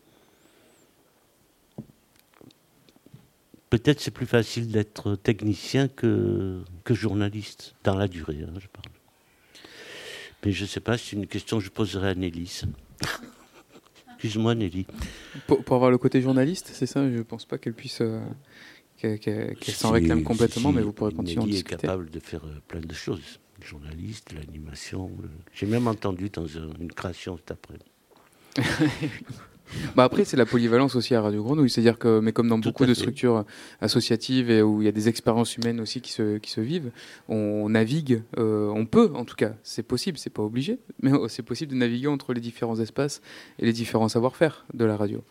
Peut-être 3.68 4.00
c'est 4.00 4.12
plus 4.12 4.26
facile 4.26 4.70
d'être 4.70 5.16
technicien 5.16 5.88
que, 5.88 6.62
journaliste, 6.88 7.74
dans 7.82 7.96
la 7.96 8.06
durée, 8.06 8.44
hein, 8.44 8.54
je 8.60 8.68
parle. 8.68 8.94
Mais 10.44 10.52
je 10.52 10.62
ne 10.62 10.68
sais 10.68 10.78
pas, 10.78 10.96
c'est 10.96 11.16
une 11.16 11.26
question 11.26 11.58
que 11.58 11.64
je 11.64 11.70
poserai 11.70 12.10
à 12.10 12.14
Nelly. 12.14 12.62
Excuse-moi, 14.16 14.54
Nelly. 14.54 14.86
Pour, 15.46 15.62
pour 15.64 15.76
avoir 15.76 15.90
le 15.90 15.98
côté 15.98 16.20
journaliste, 16.20 16.70
c'est 16.72 16.86
ça? 16.86 17.08
Je 17.10 17.20
pense 17.22 17.44
pas 17.44 17.58
qu'elle 17.58 17.74
puisse. 17.74 18.00
euh, 18.00 18.20
qu'elle 18.98 19.18
s'en 19.60 19.90
réclame 19.90 20.22
complètement, 20.22 20.72
mais 20.72 20.82
vous 20.82 20.92
pourrez 20.92 21.12
continuer 21.12 21.38
à 21.38 21.42
en 21.42 21.46
Nelly 21.46 21.58
est 21.58 21.62
discuter. 21.62 21.76
capable 21.86 22.08
de 22.10 22.18
faire 22.20 22.44
euh, 22.44 22.60
plein 22.66 22.80
de 22.80 22.94
choses. 22.94 23.40
Journaliste, 23.62 24.32
l'animation. 24.32 25.10
le- 25.22 25.28
J'ai 25.54 25.66
même 25.66 25.86
entendu 25.86 26.30
dans 26.30 26.44
un- 26.58 26.70
une 26.80 26.92
création 26.92 27.36
cet 27.36 27.50
après. 27.50 27.78
Bah 29.94 30.04
après, 30.04 30.24
c'est 30.24 30.36
la 30.36 30.46
polyvalence 30.46 30.96
aussi 30.96 31.14
à 31.14 31.20
Radio 31.20 31.42
Grenouille. 31.42 31.70
C'est-à-dire 31.70 31.98
que, 31.98 32.20
mais 32.20 32.32
comme 32.32 32.48
dans 32.48 32.60
Tout 32.60 32.70
beaucoup 32.70 32.86
de 32.86 32.94
structures 32.94 33.44
associatives 33.80 34.50
et 34.50 34.62
où 34.62 34.82
il 34.82 34.84
y 34.84 34.88
a 34.88 34.92
des 34.92 35.08
expériences 35.08 35.56
humaines 35.56 35.80
aussi 35.80 36.00
qui 36.00 36.12
se, 36.12 36.38
qui 36.38 36.50
se 36.50 36.60
vivent, 36.60 36.90
on 37.28 37.68
navigue, 37.68 38.22
euh, 38.38 38.68
on 38.68 38.86
peut 38.86 39.10
en 39.14 39.24
tout 39.24 39.36
cas, 39.36 39.54
c'est 39.62 39.82
possible, 39.82 40.18
c'est 40.18 40.30
pas 40.30 40.42
obligé, 40.42 40.78
mais 41.02 41.12
c'est 41.28 41.42
possible 41.42 41.72
de 41.72 41.76
naviguer 41.76 42.08
entre 42.08 42.32
les 42.32 42.40
différents 42.40 42.80
espaces 42.80 43.20
et 43.58 43.66
les 43.66 43.72
différents 43.72 44.08
savoir-faire 44.08 44.64
de 44.74 44.84
la 44.84 44.96
radio. 44.96 45.22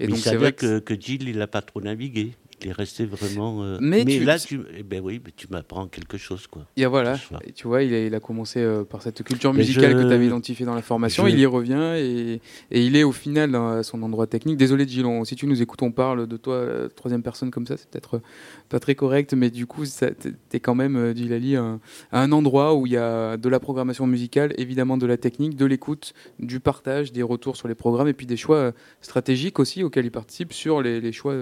Et 0.00 0.08
donc 0.08 0.18
c'est 0.18 0.36
vrai 0.36 0.52
que, 0.52 0.80
que 0.80 0.94
Gilles, 0.98 1.28
il 1.28 1.38
n'a 1.38 1.46
pas 1.46 1.62
trop 1.62 1.80
navigué. 1.80 2.32
Il 2.62 2.68
est 2.68 2.72
resté 2.72 3.04
vraiment. 3.04 3.62
euh, 3.62 3.78
Mais 3.80 4.04
Mais, 4.04 4.18
tu- 4.18 4.24
là, 4.24 4.38
tu, 4.38 4.60
eh 4.76 4.82
ben 4.82 5.00
oui, 5.02 5.20
mais 5.24 5.32
tu 5.36 5.46
m'apprends 5.50 5.86
quelque 5.88 6.16
chose, 6.16 6.46
quoi. 6.46 6.66
Et 6.76 6.86
voilà. 6.86 7.16
Et 7.46 7.52
tu 7.52 7.66
vois, 7.66 7.82
il 7.82 7.92
a, 7.94 8.06
il 8.06 8.14
a 8.14 8.20
commencé 8.20 8.60
euh, 8.60 8.84
par 8.84 9.02
cette 9.02 9.22
culture 9.22 9.52
musicale 9.52 9.92
je- 9.92 10.02
que 10.02 10.08
tu 10.08 10.12
avais 10.14 10.26
identifiée 10.26 10.64
dans 10.66 10.74
la 10.74 10.82
formation, 10.82 11.24
je- 11.26 11.32
il 11.32 11.38
y 11.40 11.46
revient 11.46 11.94
et, 11.96 12.40
et 12.70 12.84
il 12.84 12.96
est 12.96 13.02
au 13.02 13.12
final 13.12 13.50
dans- 13.52 13.68
à 13.68 13.82
son 13.82 14.02
endroit 14.02 14.26
technique. 14.26 14.56
Désolé 14.56 14.86
Gilon, 14.86 15.24
si 15.24 15.36
tu 15.36 15.46
nous 15.46 15.60
écoutes, 15.62 15.82
on 15.82 15.92
parle 15.92 16.26
de 16.26 16.36
toi, 16.36 16.54
euh, 16.54 16.88
troisième 16.88 17.22
personne 17.22 17.50
comme 17.50 17.66
ça, 17.66 17.76
c'est 17.76 17.88
peut-être 17.88 18.20
pas 18.68 18.80
très 18.80 18.94
correct, 18.94 19.34
mais 19.34 19.50
du 19.50 19.66
coup, 19.66 19.84
tu 19.84 20.04
es 20.52 20.60
quand 20.60 20.74
même, 20.74 21.14
Gilali, 21.16 21.56
un- 21.56 21.80
à 22.12 22.20
un 22.22 22.32
endroit 22.32 22.74
où 22.74 22.86
il 22.86 22.92
y 22.92 22.96
a 22.96 23.36
de 23.36 23.48
la 23.48 23.60
programmation 23.60 24.06
musicale, 24.06 24.54
évidemment 24.58 24.96
de 24.96 25.06
la 25.06 25.16
technique, 25.16 25.56
de 25.56 25.66
l'écoute, 25.66 26.14
du 26.38 26.60
partage, 26.60 27.12
des 27.12 27.22
retours 27.22 27.56
sur 27.56 27.68
les 27.68 27.74
programmes 27.74 28.08
et 28.08 28.14
puis 28.14 28.26
des 28.26 28.36
choix 28.36 28.72
stratégiques 29.00 29.58
aussi 29.58 29.82
auxquels 29.82 30.06
il 30.06 30.10
participe 30.10 30.52
sur 30.52 30.80
les, 30.82 31.00
les 31.00 31.12
choix 31.12 31.34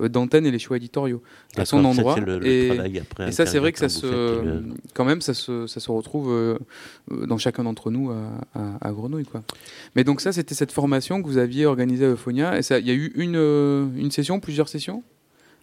d'antenne 0.00 0.46
et 0.46 0.50
les 0.50 0.58
choix 0.62 0.76
éditoriaux 0.78 1.22
à 1.56 1.64
son 1.66 1.84
endroit. 1.84 2.14
c'est 2.14 2.20
le- 2.24 2.38
le 2.38 2.46
et, 2.46 2.68
travail 2.68 2.98
après 2.98 3.28
et 3.28 3.32
ça, 3.32 3.44
c'est 3.46 3.58
vrai 3.58 3.72
que 3.72 3.78
ça 3.78 3.88
se, 3.88 4.06
quand 4.94 5.04
le- 5.04 5.08
même, 5.08 5.20
ça 5.20 5.34
se, 5.34 5.66
ça 5.66 5.80
se 5.80 5.90
retrouve 5.90 6.30
euh, 6.32 6.56
dans 7.10 7.36
chacun 7.38 7.64
d'entre 7.64 7.90
nous 7.90 8.10
à, 8.10 8.30
à, 8.54 8.88
à 8.88 8.92
Grenouille. 8.92 9.24
Quoi. 9.26 9.42
Mais 9.96 10.04
donc 10.04 10.20
ça, 10.20 10.32
c'était 10.32 10.54
cette 10.54 10.72
formation 10.72 11.20
que 11.22 11.26
vous 11.26 11.38
aviez 11.38 11.66
organisée 11.66 12.06
à 12.06 12.10
Euphonia. 12.10 12.58
Et 12.58 12.62
ça, 12.62 12.78
il 12.78 12.86
y 12.86 12.90
a 12.90 12.94
eu 12.94 13.12
une, 13.16 13.36
euh, 13.36 13.86
une 13.96 14.10
session, 14.10 14.40
plusieurs 14.40 14.68
sessions? 14.68 15.02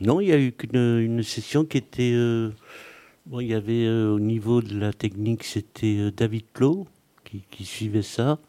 Non, 0.02 0.22
il 0.22 0.28
y 0.30 0.32
a 0.32 0.40
eu 0.40 0.52
qu'une 0.52 1.00
une 1.00 1.24
session 1.24 1.66
qui 1.66 1.78
était. 1.78 2.14
euh, 2.14 2.52
bon, 3.26 3.40
il 3.42 3.48
y 3.48 3.54
avait 3.54 3.90
au 3.90 4.20
niveau 4.20 4.62
de 4.62 4.80
la 4.80 4.94
technique, 4.94 5.44
c'était 5.44 6.12
David 6.16 6.44
Clos 6.54 6.88
qui, 7.26 7.44
qui 7.52 7.66
suivait 7.66 8.02
ça. 8.02 8.40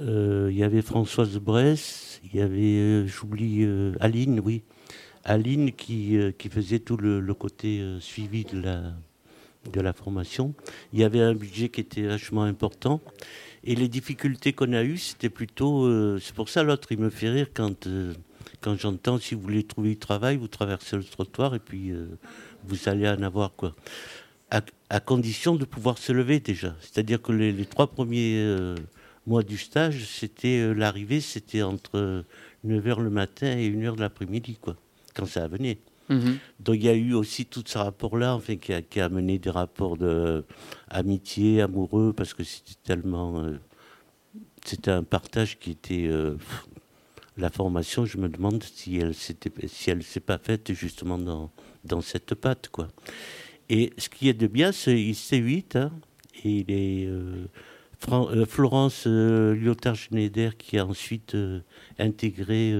Euh, 0.00 0.48
il 0.50 0.56
y 0.58 0.64
avait 0.64 0.82
Françoise 0.82 1.38
Bress, 1.38 2.20
il 2.24 2.38
y 2.38 2.42
avait, 2.42 2.56
euh, 2.80 3.06
j'oublie, 3.06 3.58
euh, 3.62 3.92
Aline, 4.00 4.40
oui. 4.44 4.62
Aline 5.24 5.72
qui, 5.72 6.16
euh, 6.16 6.32
qui 6.32 6.48
faisait 6.48 6.78
tout 6.78 6.96
le, 6.96 7.34
côté 7.34 7.80
euh, 7.80 7.98
suivi 8.00 8.44
de 8.44 8.60
la, 8.60 8.82
de 9.72 9.80
la 9.80 9.92
formation. 9.92 10.54
Il 10.92 11.00
y 11.00 11.04
avait 11.04 11.20
un 11.20 11.34
budget 11.34 11.70
qui 11.70 11.80
était 11.80 12.02
vachement 12.02 12.42
important. 12.42 13.00
Et 13.64 13.74
les 13.74 13.88
difficultés 13.88 14.52
qu'on 14.52 14.74
a 14.74 14.82
eues, 14.84 14.98
c'était 14.98 15.30
plutôt. 15.30 15.86
euh, 15.86 16.18
c'est 16.22 16.34
pour 16.34 16.50
ça, 16.50 16.62
l'autre, 16.62 16.88
il 16.92 16.98
me 16.98 17.08
fait 17.08 17.30
rire 17.30 17.48
quand, 17.54 17.88
quand 18.60 18.76
j'entends 18.78 19.18
si 19.18 19.34
vous 19.34 19.40
voulez 19.40 19.64
trouver 19.64 19.90
du 19.90 19.96
travail, 19.96 20.36
vous 20.36 20.48
traversez 20.48 20.96
le 20.96 21.04
trottoir 21.04 21.54
et 21.54 21.58
puis 21.60 21.92
vous 22.64 22.88
allez 22.88 23.08
en 23.08 23.22
avoir, 23.22 23.54
quoi. 23.54 23.74
À, 24.50 24.60
à 24.90 25.00
condition 25.00 25.56
de 25.56 25.64
pouvoir 25.64 25.96
se 25.96 26.12
lever 26.12 26.40
déjà. 26.40 26.76
C'est-à-dire 26.80 27.22
que 27.22 27.32
les, 27.32 27.64
trois 27.64 27.86
premiers 27.86 28.74
mois 29.26 29.42
du 29.42 29.56
stage, 29.56 30.04
c'était 30.04 30.74
l'arrivée, 30.74 31.22
c'était 31.22 31.62
entre 31.62 32.24
9h 32.66 33.02
le 33.02 33.10
matin 33.10 33.56
et 33.56 33.70
1h 33.70 33.96
de 33.96 34.00
l'après-midi, 34.00 34.58
quoi, 34.60 34.76
quand 35.14 35.26
ça 35.26 35.46
venait. 35.48 35.78
Mhm. 36.10 36.36
Donc 36.60 36.76
il 36.76 36.84
y 36.84 36.88
a 36.88 36.94
eu 36.94 37.14
aussi 37.14 37.46
tout 37.46 37.62
ce 37.66 37.78
rapport-là, 37.78 38.34
enfin, 38.34 38.56
qui 38.56 38.72
a, 38.74 38.82
qui 38.82 39.00
a 39.00 39.06
amené 39.06 39.38
des 39.38 39.48
rapports 39.50 39.96
de 39.96 40.44
amitié, 40.88 41.62
amoureux, 41.62 42.12
parce 42.14 42.34
que 42.34 42.44
c'était 42.44 42.74
tellement, 42.84 43.38
euh, 43.42 43.56
c'était 44.64 44.90
un 44.90 45.02
partage 45.02 45.58
qui 45.58 45.70
était 45.70 46.06
euh, 46.08 46.36
la 47.38 47.48
formation. 47.48 48.04
Je 48.04 48.18
me 48.18 48.28
demande 48.28 48.62
si 48.62 48.96
elle 48.98 49.14
si 49.14 49.90
elle 49.90 50.02
s'est 50.02 50.20
pas 50.20 50.38
faite 50.38 50.72
justement 50.74 51.16
dans 51.18 51.50
dans 51.84 52.00
cette 52.02 52.34
patte, 52.34 52.68
quoi. 52.68 52.88
Et 53.70 53.92
ce 53.96 54.10
qui 54.10 54.28
est 54.28 54.34
de 54.34 54.46
bien, 54.46 54.72
c'est 54.72 55.00
il 55.00 55.14
C8, 55.14 55.78
hein, 55.78 55.90
et 56.44 56.50
il 56.50 56.70
est 56.70 57.06
euh, 57.06 57.46
Fran- 57.98 58.28
euh, 58.30 58.44
Florence 58.44 59.04
euh, 59.06 59.54
Lyotard-Schneider 59.54 60.58
qui 60.58 60.76
a 60.78 60.84
ensuite 60.84 61.34
intégré 61.98 62.74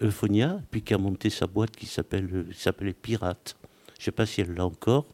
Euphonia, 0.00 0.60
puis 0.70 0.82
qui 0.82 0.94
a 0.94 0.98
monté 0.98 1.30
sa 1.30 1.46
boîte 1.46 1.74
qui 1.74 1.86
euh, 2.14 2.44
s'appelait 2.52 2.92
Pirate. 2.92 3.56
Je 3.98 4.04
sais 4.04 4.10
pas 4.12 4.26
si 4.26 4.40
elle 4.40 4.54
l'a 4.54 4.64
encore. 4.66 5.06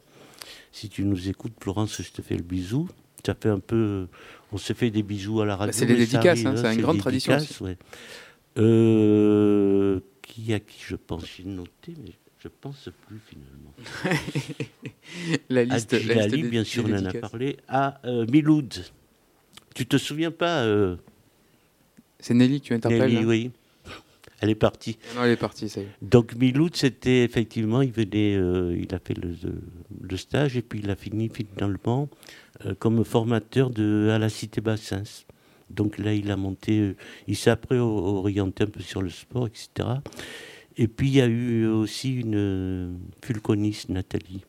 Si 0.73 0.89
tu 0.89 1.05
nous 1.05 1.29
écoutes, 1.29 1.53
Florence, 1.61 2.01
je 2.03 2.11
te 2.11 2.23
fais 2.23 2.37
le 2.37 2.43
bisou. 2.43 2.89
Ça 3.25 3.35
fait 3.35 3.49
un 3.51 3.61
peu, 3.61 4.09
on 4.53 4.59
se 4.59 4.73
fait 4.73 4.91
des 4.91 5.03
bisous 5.03 5.41
à 5.41 5.47
la 5.47 5.55
radio. 5.57 5.73
Bah, 5.73 5.79
c'est 5.79 5.87
les 5.87 5.95
dédicaces, 5.97 6.45
hein, 6.45 6.55
c'est 6.57 6.71
une 6.73 6.77
les 6.79 6.83
grande 6.83 6.99
tradition 6.99 7.33
dédicaces, 7.35 7.51
aussi. 7.53 7.63
ouais. 7.63 7.77
Euh, 8.59 10.01
qui 10.23 10.53
a 10.53 10.61
qui 10.61 10.79
je 10.87 10.97
pense 10.97 11.25
J'ai 11.37 11.45
noté, 11.45 11.95
mais 12.03 12.13
je 12.39 12.49
pense 12.49 12.89
plus 13.07 13.21
finalement. 13.27 13.73
La 15.49 15.65
liste- 15.65 15.95
À 15.95 15.99
la 16.01 16.27
liste 16.27 16.31
des- 16.43 16.49
bien 16.51 16.65
sûr, 16.65 16.85
des 16.85 16.93
on 16.95 16.97
en 16.97 17.07
a 17.07 17.13
parlé. 17.15 17.57
À 17.69 18.01
euh, 18.07 18.27
Miloud. 18.27 18.85
Tu 19.75 19.87
te 19.87 19.97
souviens 19.97 20.31
pas 20.31 20.65
euh, 20.65 20.97
C'est 22.19 22.35
Nelly 22.35 22.61
que 22.61 22.67
tu 22.67 22.75
interpelles 22.75 23.01
Nelly, 23.13 23.15
là 23.15 23.23
oui. 23.23 23.51
Elle 24.43 24.51
est 24.51 24.57
partie. 24.57 24.99
Non, 25.15 25.23
elle 25.23 25.31
est 25.31 25.37
partie, 25.37 25.69
ça 25.69 25.81
y 25.81 25.85
est. 25.85 25.89
Donc 26.03 26.35
Miloud, 26.35 26.75
c'était 26.75 27.23
effectivement, 27.23 27.81
il 27.81 27.93
venait, 27.93 28.35
euh, 28.35 28.77
il 28.77 28.93
a 28.93 28.99
fait 28.99 29.15
le, 29.15 29.37
le 30.01 30.17
stage 30.17 30.57
et 30.57 30.63
puis 30.63 30.81
il 30.81 30.91
a 30.91 30.97
fini 30.97 31.31
finalement 31.33 32.09
euh, 32.67 32.75
comme 32.77 33.05
formateur 33.05 33.71
de, 33.71 34.11
à 34.13 34.19
la 34.19 34.29
Cité 34.29 34.61
Bassins. 34.61 35.05
Donc 35.71 35.97
là, 35.97 36.13
il 36.13 36.29
a 36.33 36.37
monté, 36.37 36.81
euh, 36.81 36.97
il 37.29 37.37
s'est 37.37 37.51
après 37.51 37.79
orienté 37.79 38.65
un 38.65 38.67
peu 38.67 38.81
sur 38.81 39.01
le 39.01 39.11
sport, 39.11 39.47
etc. 39.47 39.89
Et 40.77 40.89
puis 40.89 41.07
il 41.07 41.15
y 41.15 41.21
a 41.21 41.27
eu 41.27 41.69
aussi 41.69 42.17
une 42.17 42.99
fulconiste, 43.23 43.91
Nathalie, 43.91 44.43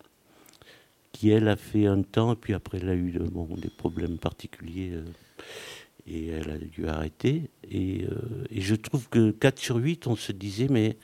qui 1.12 1.30
elle 1.30 1.48
a 1.48 1.56
fait 1.56 1.86
un 1.86 2.02
temps, 2.02 2.34
et 2.34 2.36
puis 2.36 2.56
après 2.56 2.80
elle 2.82 2.90
a 2.90 2.96
eu 2.96 3.20
bon, 3.32 3.48
des 3.58 3.70
problèmes 3.70 4.18
particuliers. 4.18 4.94
Et 6.06 6.28
elle 6.28 6.50
a 6.50 6.58
dû 6.58 6.88
arrêter. 6.88 7.50
Et, 7.70 8.06
euh, 8.06 8.46
et 8.50 8.62
je 8.62 8.76
trouve 8.76 9.08
que 9.10 9.32
4 9.32 9.60
sur 9.60 9.78
8, 9.78 10.08
on 10.08 10.16
se 10.16 10.32
disait, 10.32 10.68
mais 10.70 10.98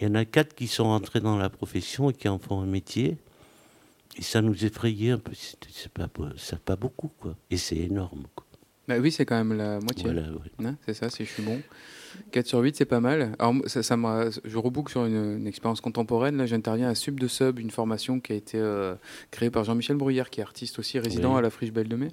il 0.00 0.08
y 0.08 0.10
en 0.10 0.14
a 0.14 0.24
4 0.24 0.54
qui 0.54 0.68
sont 0.68 0.86
entrés 0.86 1.20
dans 1.20 1.36
la 1.36 1.50
profession 1.50 2.10
et 2.10 2.14
qui 2.14 2.28
en 2.28 2.38
font 2.38 2.60
un 2.60 2.66
métier. 2.66 3.18
Et 4.16 4.22
ça 4.22 4.42
nous 4.42 4.64
effrayait 4.64 5.12
un 5.12 5.18
peu. 5.18 5.32
C'est 5.34 5.92
pas, 5.92 6.08
pas 6.08 6.76
beaucoup, 6.76 7.08
quoi. 7.20 7.36
Et 7.50 7.56
c'est 7.56 7.76
énorme, 7.76 8.24
quoi. 8.34 8.46
Bah 8.88 8.96
oui, 8.98 9.12
c'est 9.12 9.26
quand 9.26 9.36
même 9.36 9.56
la 9.56 9.80
moitié. 9.80 10.04
Voilà, 10.04 10.28
oui. 10.30 10.66
Hein, 10.66 10.76
c'est 10.86 10.94
ça, 10.94 11.10
si 11.10 11.24
je 11.24 11.30
suis 11.30 11.42
bon. 11.42 11.60
4 12.32 12.46
sur 12.46 12.58
8, 12.60 12.76
c'est 12.76 12.84
pas 12.84 13.00
mal. 13.00 13.32
Alors, 13.38 13.54
ça, 13.66 13.80
je 14.44 14.58
reboucle 14.58 14.90
sur 14.90 15.04
une, 15.04 15.38
une 15.38 15.46
expérience 15.46 15.80
contemporaine. 15.80 16.36
Là, 16.36 16.46
j'interviens 16.46 16.88
à 16.88 16.94
Sub 16.94 17.18
de 17.20 17.26
Sub, 17.28 17.58
une 17.58 17.70
formation 17.70 18.20
qui 18.20 18.32
a 18.32 18.36
été 18.36 18.58
euh, 18.58 18.94
créée 19.30 19.50
par 19.50 19.64
Jean-Michel 19.64 19.96
Bruyère, 19.96 20.30
qui 20.30 20.40
est 20.40 20.42
artiste 20.44 20.78
aussi, 20.78 20.98
résident 20.98 21.32
Oui. 21.32 21.38
à 21.38 21.42
la 21.42 21.50
Friche 21.50 21.72
Belle 21.72 21.88
de 21.88 21.96
Mai. 21.96 22.08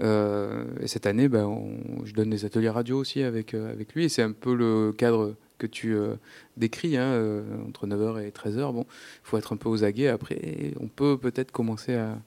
Euh, 0.00 0.64
et 0.80 0.88
cette 0.88 1.06
année, 1.06 1.28
ben, 1.28 1.44
on- 1.46 2.04
je 2.04 2.12
donne 2.12 2.30
des 2.30 2.44
ateliers 2.44 2.68
radio 2.70 2.98
aussi 2.98 3.22
avec, 3.22 3.54
euh, 3.54 3.72
avec 3.72 3.94
lui. 3.94 4.04
Et 4.04 4.08
c'est 4.08 4.22
un 4.22 4.32
peu 4.32 4.54
le 4.54 4.92
cadre 4.92 5.34
que 5.58 5.66
tu 5.66 5.94
euh, 5.94 6.16
décris, 6.58 6.98
hein, 6.98 7.02
euh, 7.14 7.42
entre 7.66 7.86
9h 7.86 8.22
et 8.22 8.30
13h. 8.30 8.72
Bon, 8.74 8.82
il 8.82 9.20
faut 9.22 9.38
être 9.38 9.54
un 9.54 9.56
peu 9.56 9.70
aux 9.70 9.84
aguets. 9.84 10.08
Après, 10.08 10.72
on 10.80 10.86
peut 10.88 11.16
peut-être 11.16 11.50
commencer 11.50 11.94
à, 11.94 12.18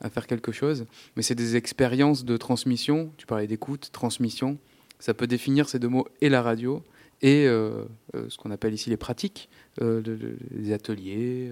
à 0.00 0.08
faire 0.08 0.26
quelque 0.26 0.52
chose. 0.52 0.86
Mais 1.14 1.22
c'est 1.22 1.34
des 1.34 1.56
expériences 1.56 2.24
de 2.24 2.36
transmission. 2.38 3.12
Tu 3.18 3.26
parlais 3.26 3.46
d'écoute, 3.46 3.90
transmission. 3.92 4.56
Ça 4.98 5.14
peut 5.14 5.26
définir 5.26 5.68
ces 5.68 5.78
deux 5.78 5.88
mots 5.88 6.06
et 6.20 6.28
la 6.28 6.42
radio 6.42 6.82
et 7.20 7.46
euh, 7.46 7.82
euh, 8.14 8.26
ce 8.28 8.36
qu'on 8.38 8.50
appelle 8.52 8.72
ici 8.74 8.90
les 8.90 8.96
pratiques, 8.96 9.48
euh, 9.82 10.00
de- 10.00 10.14
de- 10.14 10.36
des 10.52 10.72
ateliers, 10.72 11.50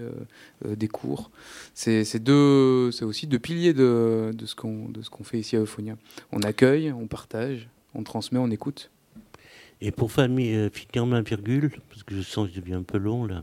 euh, 0.65 0.77
des 0.77 0.87
cours. 0.89 1.31
C'est 1.75 2.05
c'est 2.05 2.21
deux, 2.21 2.93
c'est 2.93 3.05
aussi 3.05 3.27
deux 3.27 3.39
piliers 3.41 3.73
de, 3.73 4.31
de 4.33 4.47
ce 4.47 4.55
qu'on 4.55 4.89
de 4.89 5.03
ce 5.03 5.11
qu'on 5.11 5.25
fait 5.25 5.39
ici 5.41 5.57
à 5.57 5.61
Euphonia. 5.61 5.97
On 6.33 6.41
accueille, 6.43 6.93
on 6.93 7.07
partage, 7.09 7.69
on 7.95 8.03
transmet, 8.05 8.39
on 8.39 8.51
écoute. 8.51 8.91
Et 9.83 9.91
pour 9.91 10.11
finir 10.11 11.05
ma 11.07 11.21
virgule, 11.21 11.71
parce 11.91 12.03
que 12.03 12.15
je 12.15 12.23
sens 12.23 12.49
que 12.49 12.55
je 12.55 12.61
deviens 12.61 12.79
un 12.79 12.83
peu 12.83 12.97
long 12.99 13.27
là. 13.27 13.43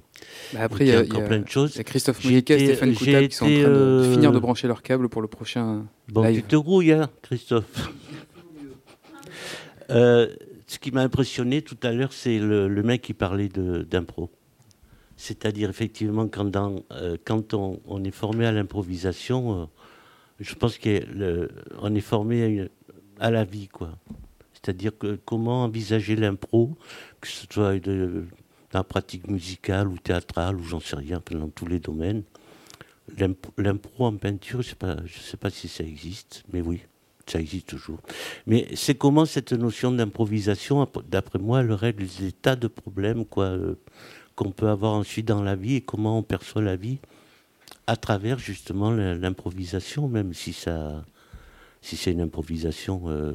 Bah 0.53 0.61
après, 0.63 0.85
il 0.85 0.87
y 0.87 0.91
a, 0.91 1.03
y 1.03 1.17
a- 1.17 1.21
plein 1.27 1.39
de 1.39 1.47
choses. 1.47 1.75
y 1.75 1.79
a 1.79 1.83
Christophe 1.83 2.23
Molica 2.23 2.55
et 2.55 2.65
Stéphane 2.65 2.89
j'ai 2.91 2.95
Coutable 2.95 3.27
qui 3.27 3.35
sont 3.35 3.45
en 3.45 3.49
train 3.61 3.69
de, 3.69 4.09
finir 4.13 4.31
de 4.31 4.39
brancher 4.39 4.67
leur 4.67 4.81
câble 4.81 5.09
pour 5.09 5.21
le 5.21 5.27
prochain 5.27 5.85
Bon, 6.07 6.23
live. 6.23 6.37
tu 6.37 6.43
te 6.43 6.55
grouilles, 6.55 6.93
hein, 6.93 7.09
Christophe. 7.21 7.91
Euh, 9.89 10.33
ce 10.67 10.79
qui 10.79 10.91
m'a 10.91 11.01
impressionné 11.01 11.61
tout 11.61 11.77
à 11.83 11.91
l'heure, 11.91 12.13
c'est 12.13 12.39
le, 12.39 12.67
mec 12.83 13.01
qui 13.01 13.13
parlait 13.13 13.49
d'impro. 13.49 14.29
C'est-à-dire, 15.17 15.69
effectivement, 15.69 16.27
quand, 16.27 16.55
euh, 16.91 17.17
on, 17.85 18.03
est 18.03 18.11
formé 18.11 18.45
à 18.45 18.51
l'improvisation, 18.51 19.61
euh, 19.61 19.65
je 20.39 20.55
pense 20.55 20.77
qu'on 20.77 21.95
est 21.95 22.01
formé 22.01 22.67
à, 23.19 23.31
la 23.31 23.43
vie, 23.43 23.67
quoi. 23.67 23.97
C'est-à-dire 24.53 24.97
que 24.97 25.19
comment 25.25 25.65
envisager 25.65 26.15
l'impro, 26.15 26.75
que 27.19 27.27
ce 27.27 27.45
soit 27.49 27.79
dans 27.79 28.25
la 28.73 28.83
pratique 28.83 29.27
musicale 29.27 29.87
ou 29.87 29.97
théâtrale, 29.97 30.55
ou 30.55 30.63
j'en 30.63 30.79
sais 30.79 30.95
rien, 30.95 31.21
dans 31.31 31.49
tous 31.49 31.67
les 31.67 31.79
domaines. 31.79 32.23
L'imp- 33.17 33.51
L'impro 33.57 34.05
en 34.05 34.15
peinture, 34.15 34.61
je 34.61 34.71
ne 34.71 35.07
sais 35.07 35.37
pas 35.37 35.49
si 35.49 35.67
ça 35.67 35.83
existe, 35.83 36.43
mais 36.51 36.61
oui, 36.61 36.81
ça 37.25 37.39
existe 37.39 37.67
toujours. 37.67 37.99
Mais 38.47 38.67
c'est 38.75 38.95
comment 38.95 39.25
cette 39.25 39.53
notion 39.53 39.91
d'improvisation, 39.91 40.81
ap- 40.81 41.07
d'après 41.09 41.39
moi, 41.39 41.61
elle 41.61 41.71
règle 41.71 42.05
des 42.19 42.31
tas 42.31 42.55
de 42.55 42.67
problèmes 42.67 43.25
quoi, 43.25 43.45
euh, 43.45 43.75
qu'on 44.35 44.51
peut 44.51 44.67
avoir 44.67 44.93
ensuite 44.93 45.27
dans 45.27 45.41
la 45.41 45.55
vie 45.55 45.75
et 45.75 45.81
comment 45.81 46.17
on 46.17 46.23
perçoit 46.23 46.61
la 46.61 46.75
vie 46.75 46.99
à 47.87 47.95
travers 47.97 48.39
justement 48.39 48.91
l'improvisation, 48.91 50.07
même 50.07 50.33
si, 50.33 50.53
ça, 50.53 51.03
si 51.81 51.97
c'est 51.97 52.11
une 52.11 52.21
improvisation 52.21 53.03
euh, 53.07 53.33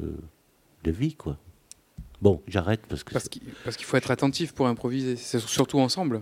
de 0.83 0.91
vie. 0.91 1.15
quoi. 1.15 1.37
Bon, 2.21 2.41
j'arrête 2.47 2.81
parce 2.87 3.03
que... 3.03 3.13
Parce 3.13 3.29
qu'il 3.29 3.43
parce 3.63 3.77
qu'il 3.77 3.85
faut 3.85 3.95
être 3.97 4.11
attentif 4.11 4.53
pour 4.53 4.67
improviser. 4.67 5.15
C'est 5.15 5.39
surtout 5.39 5.79
ensemble. 5.79 6.21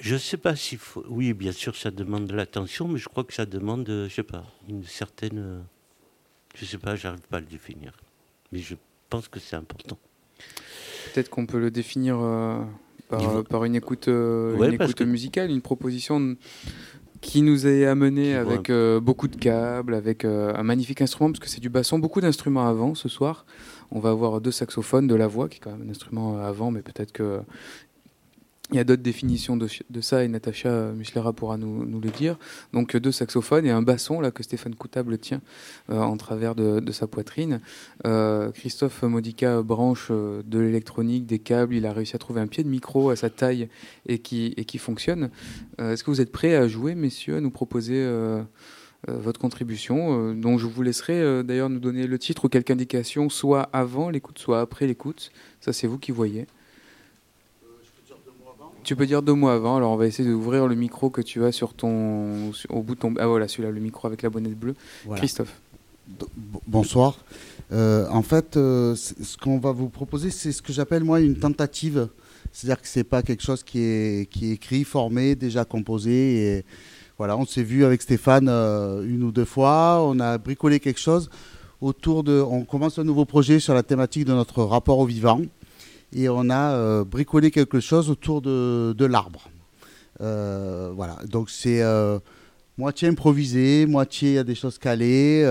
Je 0.00 0.16
sais 0.16 0.38
pas 0.38 0.56
s'il 0.56 0.78
faut. 0.78 1.04
Oui, 1.08 1.34
bien 1.34 1.52
sûr, 1.52 1.76
ça 1.76 1.90
demande 1.90 2.26
de 2.26 2.34
l'attention, 2.34 2.88
mais 2.88 2.98
je 2.98 3.06
crois 3.08 3.22
que 3.22 3.34
ça 3.34 3.44
demande, 3.44 3.86
euh, 3.90 4.08
je 4.08 4.14
sais 4.14 4.22
pas, 4.22 4.44
une 4.68 4.82
certaine. 4.84 5.62
Je 6.54 6.64
sais 6.64 6.78
pas, 6.78 6.96
j'arrive 6.96 7.20
pas 7.30 7.38
à 7.38 7.40
le 7.40 7.46
définir. 7.46 7.92
Mais 8.52 8.58
je 8.58 8.74
pense 9.08 9.28
que 9.28 9.38
c'est 9.40 9.56
important. 9.56 9.98
Peut-être 11.12 11.30
qu'on 11.30 11.46
peut 11.46 11.58
le 11.60 11.70
définir 11.70 12.18
euh, 12.20 12.62
par, 13.48 13.64
une 13.64 13.74
écoute, 13.74 14.08
euh, 14.08 14.54
Ouais, 14.56 14.68
une 14.68 14.74
écoute 14.74 14.94
que- 14.94 15.04
musicale, 15.04 15.50
une 15.50 15.62
proposition 15.62 16.36
qui 17.20 17.42
nous 17.42 17.66
est 17.66 17.84
amenée 17.84 18.34
avec 18.34 18.70
euh, 18.70 18.98
beaucoup 18.98 19.28
de 19.28 19.36
câbles, 19.36 19.94
avec 19.94 20.24
un 20.24 20.62
magnifique 20.62 21.02
instrument, 21.02 21.30
parce 21.30 21.40
que 21.40 21.48
c'est 21.48 21.60
du 21.60 21.68
basson, 21.68 21.98
beaucoup 21.98 22.20
d'instruments 22.20 22.66
avant 22.66 22.94
ce 22.94 23.08
soir. 23.10 23.44
On 23.90 24.00
va 24.00 24.10
avoir 24.10 24.40
deux 24.40 24.52
saxophones, 24.52 25.06
de 25.06 25.14
la 25.14 25.26
voix, 25.26 25.48
qui 25.48 25.56
est 25.58 25.60
quand 25.60 25.70
même 25.72 25.86
un 25.86 25.90
instrument 25.90 26.38
avant, 26.38 26.70
mais 26.70 26.80
peut-être 26.80 27.12
que 27.12 27.40
il 28.72 28.76
y 28.76 28.78
a 28.78 28.84
d'autres 28.84 29.02
définitions 29.02 29.56
de, 29.56 29.68
ça 30.00 30.24
et 30.24 30.28
Natacha 30.28 30.92
Muslera 30.92 31.32
pourra 31.32 31.56
nous, 31.56 32.00
le 32.00 32.10
dire. 32.10 32.38
Donc 32.72 32.94
euh, 32.94 33.00
deux 33.00 33.12
saxophones 33.12 33.66
et 33.66 33.70
un 33.70 33.82
basson 33.82 34.20
là 34.20 34.30
que 34.30 34.42
Stéphane 34.42 34.74
Coutable 34.74 35.18
tient 35.18 35.40
euh, 35.90 35.98
en 35.98 36.16
travers 36.16 36.54
de, 36.54 36.92
sa 36.92 37.06
poitrine. 37.06 37.60
Euh, 38.06 38.50
Christophe 38.52 39.02
Modica 39.02 39.62
branche 39.62 40.08
euh, 40.10 40.42
de 40.44 40.58
l'électronique, 40.58 41.26
des 41.26 41.38
câbles. 41.38 41.74
Il 41.74 41.86
a 41.86 41.92
réussi 41.92 42.16
à 42.16 42.18
trouver 42.18 42.40
un 42.40 42.46
pied 42.46 42.64
de 42.64 42.68
micro 42.68 43.10
à 43.10 43.16
sa 43.16 43.30
taille 43.30 43.68
et 44.06 44.18
qui, 44.18 44.54
et 44.56 44.64
qui 44.64 44.78
fonctionne. 44.78 45.30
Euh, 45.80 45.92
Est-ce 45.92 46.04
que 46.04 46.10
vous 46.10 46.20
êtes 46.20 46.32
prêts 46.32 46.56
à 46.56 46.68
jouer, 46.68 46.94
messieurs, 46.94 47.36
à 47.36 47.40
nous 47.40 47.50
proposer 47.50 47.96
euh, 47.96 48.42
euh, 49.08 49.18
votre 49.18 49.40
contribution 49.40 50.30
euh, 50.30 50.34
dont 50.34 50.58
je 50.58 50.66
vous 50.66 50.82
laisserai 50.82 51.14
euh, 51.20 51.42
d'ailleurs 51.42 51.70
nous 51.70 51.78
donner 51.80 52.06
le 52.06 52.18
titre 52.18 52.44
ou 52.44 52.48
quelque 52.48 52.70
indication, 52.70 53.30
soit 53.30 53.62
avant 53.72 54.10
l'écoute, 54.10 54.38
soit 54.38 54.60
après 54.60 54.86
l'écoute. 54.86 55.30
Ça, 55.60 55.72
c'est 55.72 55.86
vous 55.86 55.98
qui 55.98 56.12
voyez. 56.12 56.46
Tu 58.82 58.96
peux 58.96 59.06
dire 59.06 59.22
deux 59.22 59.34
mots 59.34 59.48
avant. 59.48 59.76
Alors, 59.76 59.92
on 59.92 59.96
va 59.96 60.06
essayer 60.06 60.28
d'ouvrir 60.28 60.66
le 60.66 60.74
micro 60.74 61.10
que 61.10 61.20
tu 61.20 61.44
as 61.44 61.52
sur 61.52 61.74
ton, 61.74 62.50
au 62.68 62.82
bout 62.82 62.94
de 62.94 63.00
ton. 63.00 63.14
Ah 63.18 63.26
voilà, 63.26 63.48
celui-là, 63.48 63.70
le 63.70 63.80
micro 63.80 64.06
avec 64.06 64.22
la 64.22 64.30
bonnette 64.30 64.58
bleue. 64.58 64.74
Voilà. 65.04 65.20
Christophe. 65.20 65.60
Bonsoir. 66.66 67.18
Euh, 67.72 68.08
en 68.10 68.22
fait, 68.22 68.56
euh, 68.56 68.94
ce 68.96 69.36
qu'on 69.36 69.58
va 69.58 69.72
vous 69.72 69.88
proposer, 69.88 70.30
c'est 70.30 70.52
ce 70.52 70.62
que 70.62 70.72
j'appelle 70.72 71.04
moi 71.04 71.20
une 71.20 71.36
tentative. 71.36 72.08
C'est-à-dire 72.52 72.82
que 72.82 72.88
c'est 72.88 73.04
pas 73.04 73.22
quelque 73.22 73.42
chose 73.42 73.62
qui 73.62 73.80
est, 73.80 74.30
qui 74.30 74.50
est 74.50 74.54
écrit, 74.54 74.84
formé, 74.84 75.36
déjà 75.36 75.64
composé. 75.64 76.56
Et 76.56 76.64
voilà, 77.16 77.36
on 77.36 77.44
s'est 77.44 77.62
vu 77.62 77.84
avec 77.84 78.02
Stéphane 78.02 78.48
euh, 78.48 79.04
une 79.04 79.22
ou 79.22 79.30
deux 79.30 79.44
fois. 79.44 80.00
On 80.02 80.18
a 80.18 80.38
bricolé 80.38 80.80
quelque 80.80 81.00
chose 81.00 81.30
autour 81.80 82.24
de. 82.24 82.40
On 82.40 82.64
commence 82.64 82.98
un 82.98 83.04
nouveau 83.04 83.24
projet 83.24 83.60
sur 83.60 83.74
la 83.74 83.82
thématique 83.82 84.24
de 84.24 84.32
notre 84.32 84.62
rapport 84.64 84.98
au 84.98 85.06
vivant. 85.06 85.40
Et 86.12 86.28
on 86.28 86.50
a 86.50 86.74
euh, 86.74 87.04
bricolé 87.04 87.50
quelque 87.50 87.80
chose 87.80 88.10
autour 88.10 88.42
de, 88.42 89.04
l'arbre. 89.04 89.48
Euh, 90.20 90.92
voilà, 90.94 91.16
donc 91.26 91.48
c'est 91.50 91.82
euh, 91.82 92.18
moitié 92.76 93.08
improvisé, 93.08 93.86
moitié 93.86 94.30
il 94.30 94.34
y 94.34 94.38
a 94.38 94.44
des 94.44 94.54
choses 94.54 94.76
calées. 94.78 95.42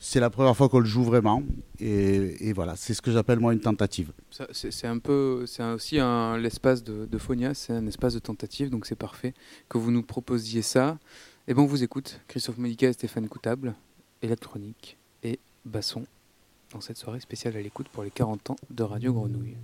c'est 0.00 0.20
la 0.20 0.30
première 0.30 0.56
fois 0.56 0.68
qu'on 0.68 0.80
le 0.80 0.86
joue 0.86 1.04
vraiment. 1.04 1.42
Et, 1.80 2.52
voilà, 2.54 2.76
c'est 2.76 2.94
ce 2.94 3.02
que 3.02 3.12
j'appelle 3.12 3.40
moi 3.40 3.52
une 3.52 3.60
tentative. 3.60 4.12
C'est 4.52 4.86
un 4.86 4.98
peu, 4.98 5.44
c'est 5.46 5.62
aussi 5.64 5.98
un 5.98 6.38
l'espace 6.38 6.82
de, 6.82 7.04
de 7.04 7.18
Phonia, 7.18 7.54
c'est 7.54 7.72
un 7.72 7.86
espace 7.86 8.14
de 8.14 8.20
tentative, 8.20 8.70
donc 8.70 8.86
c'est 8.86 8.98
parfait 8.98 9.34
que 9.68 9.78
vous 9.78 9.90
nous 9.90 10.02
proposiez 10.02 10.62
ça. 10.62 10.98
Et 11.46 11.52
bon, 11.52 11.64
on 11.64 11.66
vous 11.66 11.82
écoute, 11.82 12.20
Christophe 12.26 12.56
Modica 12.56 12.88
et 12.88 12.92
Stéphane 12.94 13.28
Coutable, 13.28 13.74
électronique 14.22 14.96
et 15.22 15.38
basson, 15.66 16.04
dans 16.74 16.80
cette 16.80 16.98
soirée 16.98 17.20
spéciale 17.20 17.56
à 17.56 17.62
l'écoute 17.62 17.88
pour 17.88 18.02
les 18.02 18.10
40 18.10 18.50
ans 18.50 18.56
de 18.68 18.82
Radio 18.82 19.12
Grenouille. 19.14 19.56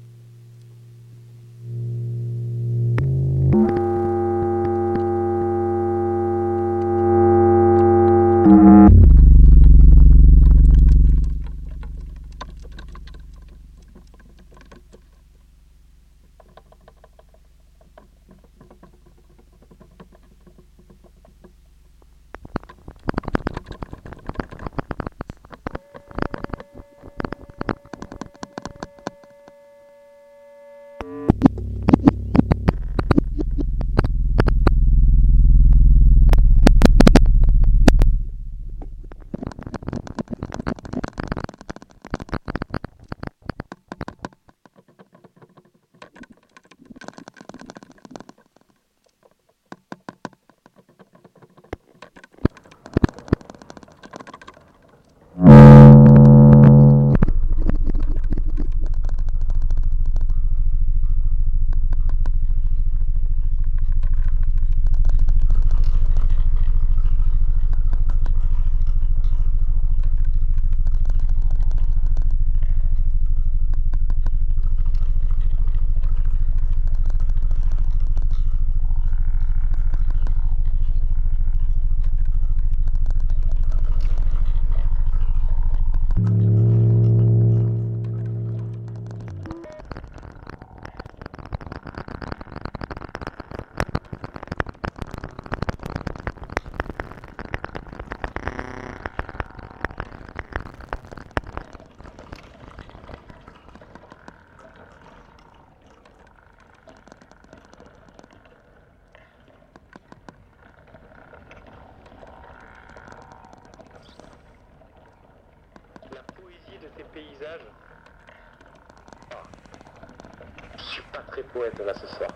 Ce 121.94 122.06
soir. 122.06 122.30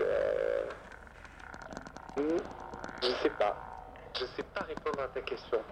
Euh... 0.00 0.64
hmm, 2.16 2.38
Je 3.02 3.08
sais 3.22 3.30
pas. 3.30 3.56
Je 4.18 4.24
sais 4.26 4.42
pas 4.42 4.62
répondre 4.62 5.00
à 5.02 5.08
ta 5.08 5.20
question. 5.22 5.62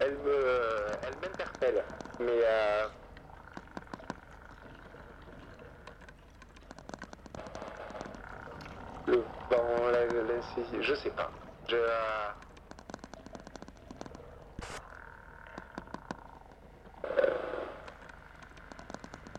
Elle 0.00 0.16
me, 0.18 0.96
elle 1.06 1.14
m'interpelle. 1.22 1.84
Mais 2.18 2.40
euh... 2.44 2.88
le 9.06 9.24
vent, 9.50 9.90
la, 9.90 10.06
la- 10.06 10.82
je 10.82 10.94
sais 10.94 11.10
pas. 11.10 11.30
Je, 11.68 11.76
euh, 11.76 12.30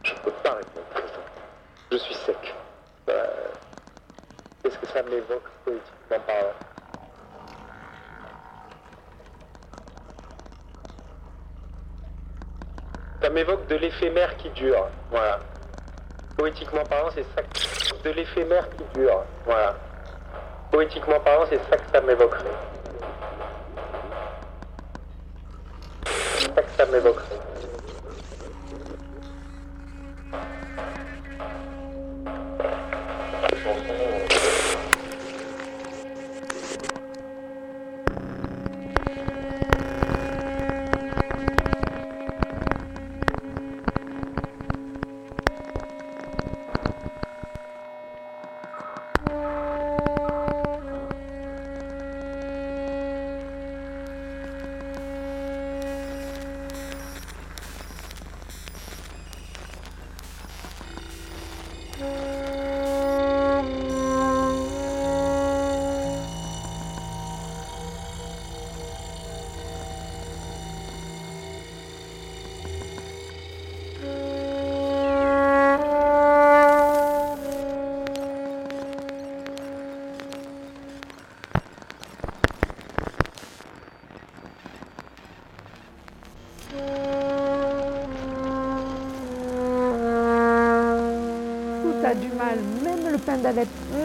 Je 0.03 0.13
peux 0.23 0.31
pas 0.43 0.53
répondre 0.55 0.85
à 0.95 0.99
ça. 1.01 1.21
Je 1.91 1.97
suis 1.97 2.15
sec. 2.15 2.53
Euh, 3.09 3.47
Qu'est-ce 5.11 5.23
que 5.23 5.27
ça 5.27 5.35
m'évoque 5.35 5.49
politiquement 5.65 6.19
parlant 6.25 6.53
Ça 13.21 13.29
m'évoque 13.29 13.67
de 13.67 13.75
l'éphémère 13.75 14.35
qui 14.37 14.49
dure. 14.51 14.87
Voilà. 15.11 15.39
Poétiquement 16.37 16.83
parlant, 16.85 17.09
c'est 17.13 17.25
ça. 17.35 17.41
que- 17.43 18.03
De 18.03 18.09
l'éphémère 18.11 18.67
qui 18.69 18.83
dure. 18.99 19.23
Voilà. 19.45 19.75
Poétiquement 20.71 21.19
parlant, 21.19 21.45
c'est 21.49 21.59
ça 21.69 21.77
que 21.77 21.91
ça 21.93 22.01
m'évoquerait. 22.01 22.45
C'est 26.05 26.55
ça 26.55 26.61
que 26.63 26.71
ça 26.77 26.85
m'évoquerait. 26.87 27.40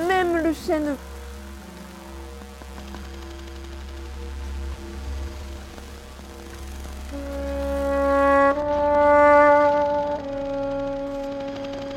Même 0.09 0.43
le 0.43 0.53
chêne. 0.53 0.97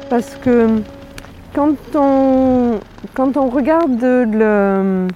Parce 0.10 0.36
que 0.42 0.82
quand 1.54 1.76
on, 1.96 2.80
quand 3.14 3.38
on 3.38 3.50
regarde 3.50 4.02
le 4.02 5.08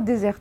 désertique, 0.00 0.39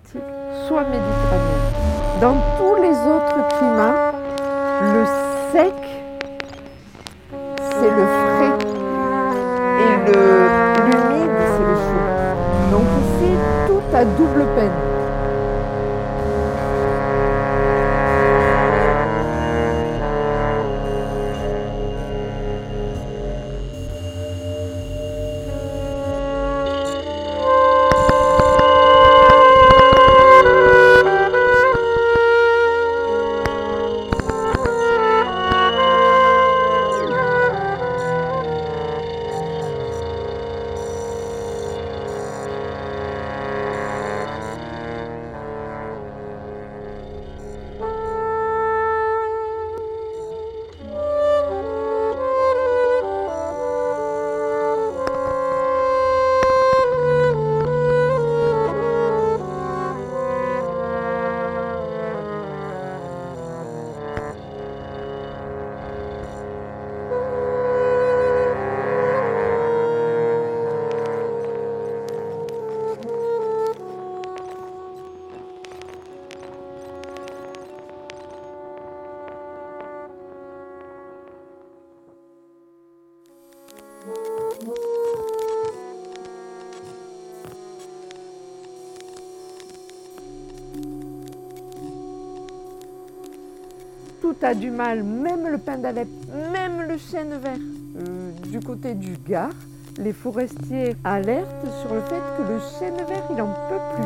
Tout 94.39 94.45
a 94.45 94.53
du 94.53 94.71
mal, 94.71 95.03
même 95.03 95.47
le 95.47 95.57
pin 95.57 95.77
d'Alep, 95.77 96.07
même 96.53 96.87
le 96.87 96.97
chêne 96.97 97.37
vert. 97.41 97.57
Euh, 97.97 98.31
du 98.47 98.59
côté 98.59 98.93
du 98.93 99.17
Gard, 99.27 99.49
les 99.97 100.13
forestiers 100.13 100.95
alertent 101.03 101.67
sur 101.81 101.93
le 101.93 102.01
fait 102.01 102.21
que 102.37 102.43
le 102.43 102.59
chêne 102.79 102.95
vert, 103.07 103.23
il 103.29 103.35
n'en 103.35 103.53
peut 103.53 103.95
plus. 103.95 104.05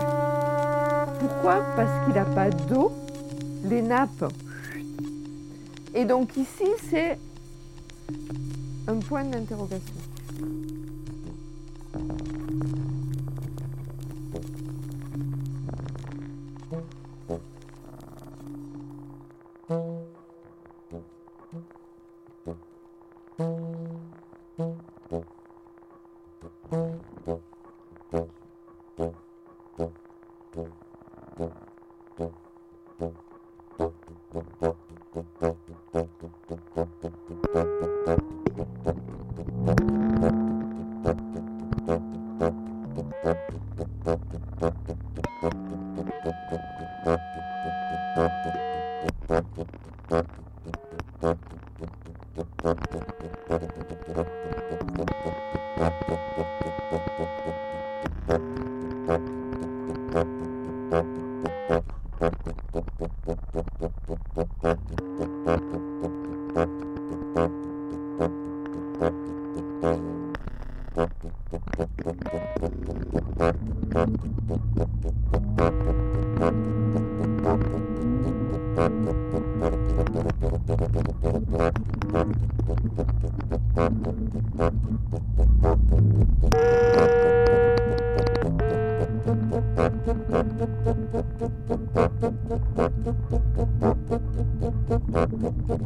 Pourquoi? 1.20 1.64
Parce 1.76 2.06
qu'il 2.06 2.16
n'a 2.16 2.26
pas 2.26 2.50
d'eau, 2.50 2.92
les 3.66 3.82
nappes. 3.82 4.32
Et 5.94 6.06
donc 6.06 6.36
ici, 6.36 6.66
c'est 6.90 7.20
un 8.88 8.95
point 8.95 9.24
d'interrogation. 9.26 9.93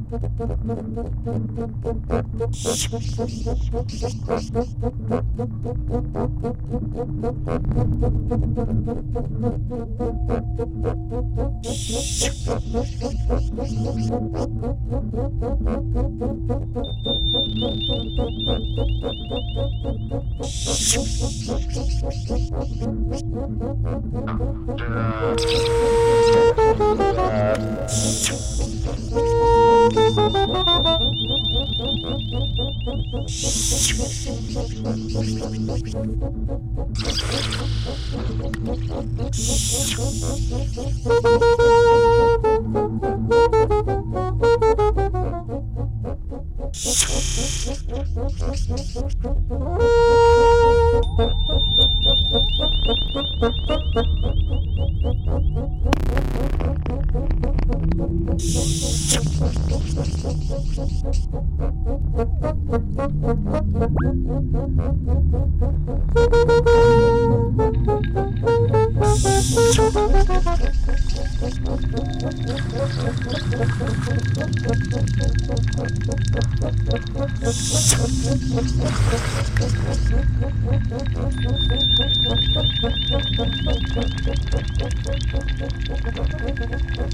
Shh. 0.10 0.48
Oops. 38.86 39.47
Shut 86.70 87.00
up! 87.00 87.08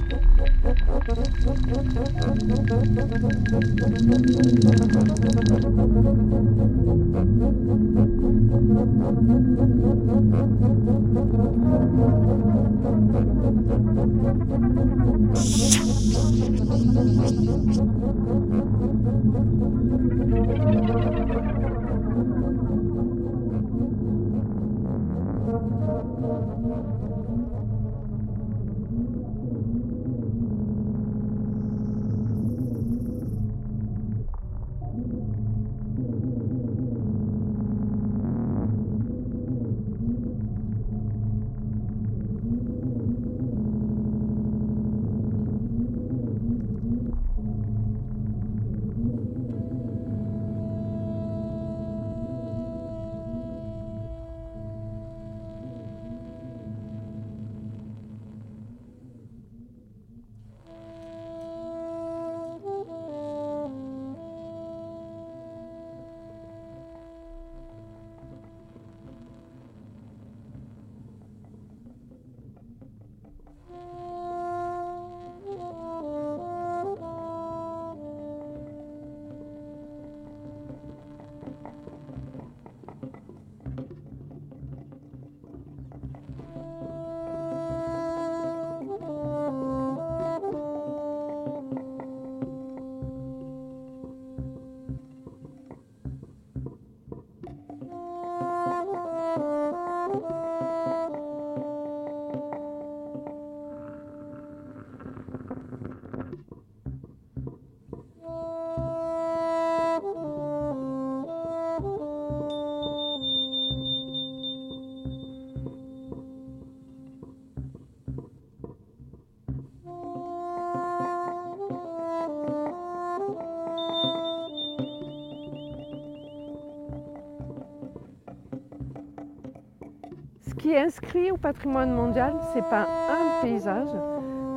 Inscrit 130.94 131.32
au 131.32 131.38
patrimoine 131.38 131.92
mondial, 131.92 132.36
ce 132.52 132.60
n'est 132.60 132.70
pas 132.70 132.84
un 132.84 133.42
paysage, 133.42 133.88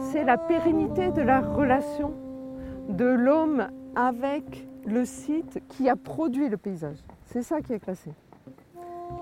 c'est 0.00 0.22
la 0.22 0.36
pérennité 0.36 1.10
de 1.10 1.22
la 1.22 1.40
relation 1.40 2.12
de 2.90 3.06
l'homme 3.06 3.68
avec 3.94 4.68
le 4.86 5.06
site 5.06 5.62
qui 5.68 5.88
a 5.88 5.96
produit 5.96 6.50
le 6.50 6.58
paysage. 6.58 6.98
C'est 7.24 7.40
ça 7.40 7.62
qui 7.62 7.72
est 7.72 7.78
classé. 7.78 8.10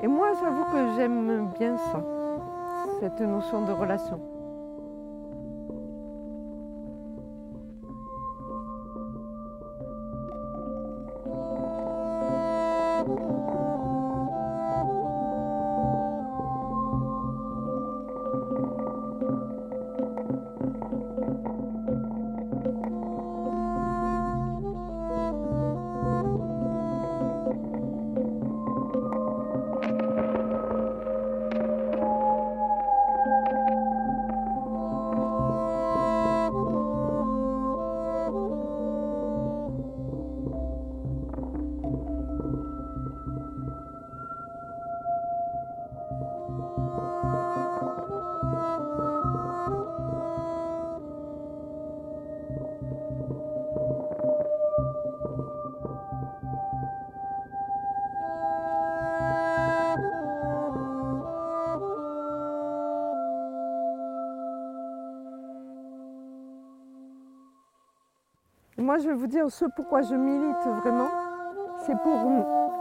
Et 0.03 0.09
moi, 0.09 0.33
j'avoue 0.41 0.65
que 0.65 0.97
j'aime 0.97 1.51
bien 1.57 1.77
ça, 1.77 2.05
cette 2.99 3.21
notion 3.21 3.65
de 3.65 3.71
relation. 3.71 4.21
Moi, 68.95 69.03
je 69.03 69.09
vais 69.09 69.17
vous 69.17 69.27
dire 69.27 69.51
ce 69.51 69.65
pourquoi 69.65 70.03
je 70.03 70.15
milite 70.15 70.65
vraiment, 70.85 71.09
c'est 71.79 71.99
pour 72.05 72.15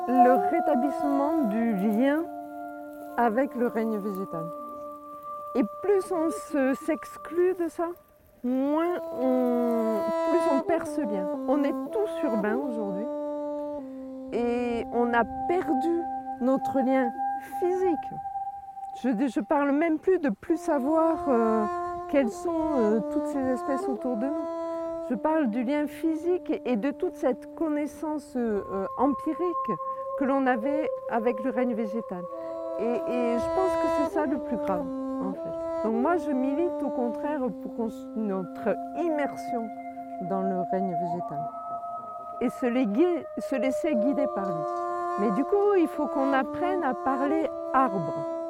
le 0.08 0.50
rétablissement 0.52 1.46
du 1.46 1.74
lien 1.74 2.22
avec 3.18 3.56
le 3.56 3.66
règne 3.66 3.98
végétal. 3.98 4.46
Et 5.56 5.64
plus 5.82 6.12
on 6.12 6.30
s'exclut 6.76 7.56
de 7.56 7.68
ça, 7.68 7.88
moins 8.44 9.00
on, 9.20 10.02
plus 10.30 10.56
on 10.56 10.62
perd 10.62 10.86
ce 10.86 11.02
lien. 11.02 11.28
On 11.48 11.64
est 11.64 11.74
tous 11.92 12.28
urbains 12.28 12.58
aujourd'hui 12.58 13.08
et 14.34 14.86
on 14.94 15.12
a 15.16 15.24
perdu 15.48 16.02
notre 16.42 16.80
lien 16.80 17.10
physique. 17.58 18.14
Je 19.02 19.10
ne 19.10 19.46
parle 19.46 19.72
même 19.72 19.98
plus 19.98 20.20
de 20.20 20.30
plus 20.30 20.58
savoir 20.58 21.28
euh, 21.28 21.66
quelles 22.12 22.30
sont 22.30 22.78
euh, 22.78 23.00
toutes 23.12 23.26
ces 23.26 23.44
espèces 23.48 23.88
autour 23.88 24.18
de 24.18 24.28
nous. 24.28 24.53
Je 25.10 25.16
parle 25.16 25.50
du 25.50 25.64
lien 25.64 25.86
physique 25.86 26.62
et 26.66 26.78
de 26.78 26.92
toute 26.92 27.16
cette 27.16 27.54
connaissance 27.56 28.34
euh, 28.38 28.88
empirique 28.98 29.72
que 30.18 30.24
l'on 30.24 30.48
avait 30.48 30.90
avec 31.10 31.44
le 31.44 31.50
règne 31.50 31.74
végétal. 31.74 32.24
Et, 32.80 32.84
je 32.84 33.56
pense 33.56 33.72
que 33.76 33.88
c'est 33.98 34.14
ça 34.14 34.26
le 34.26 34.38
plus 34.40 34.58
grave, 34.58 34.86
en 35.22 35.34
fait. 35.34 35.88
Donc 35.88 36.02
moi, 36.02 36.18
je 36.18 36.32
milite 36.32 36.82
au 36.82 36.90
contraire 36.90 37.42
pour 37.62 37.90
notre 38.16 38.76
immersion 38.98 39.68
dans 40.30 40.42
le 40.42 40.62
règne 40.72 40.92
végétal 40.92 41.50
et 42.42 42.50
se 42.50 43.56
laisser 43.56 43.96
guider 43.96 44.28
par 44.34 44.46
lui. 44.46 44.64
Mais 45.20 45.32
du 45.32 45.44
coup, 45.44 45.76
il 45.78 45.88
faut 45.88 46.08
qu'on 46.08 46.34
apprenne 46.34 46.84
à 46.84 46.94
parler 46.94 47.50
arbre. 47.74 48.43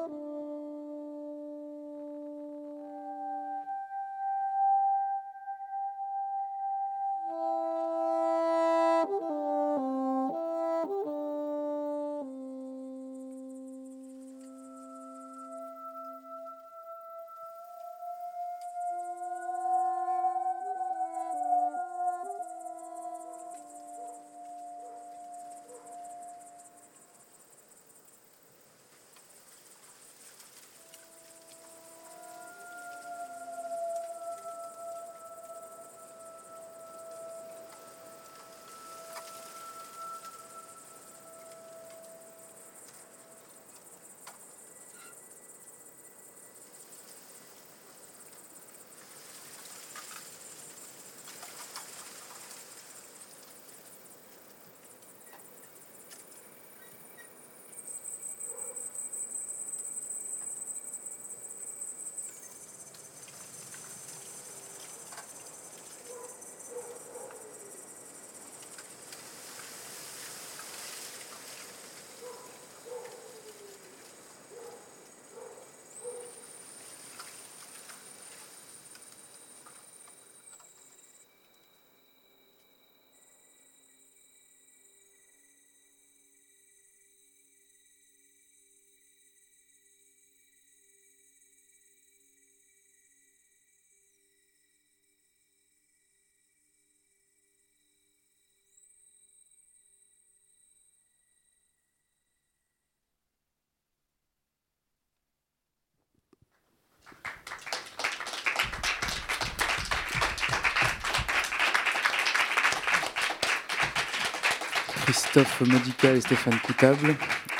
Christophe 115.14 115.61
Modica 115.61 116.11
et 116.16 116.22
Stéphane 116.22 116.58
Coutable, 116.66 117.16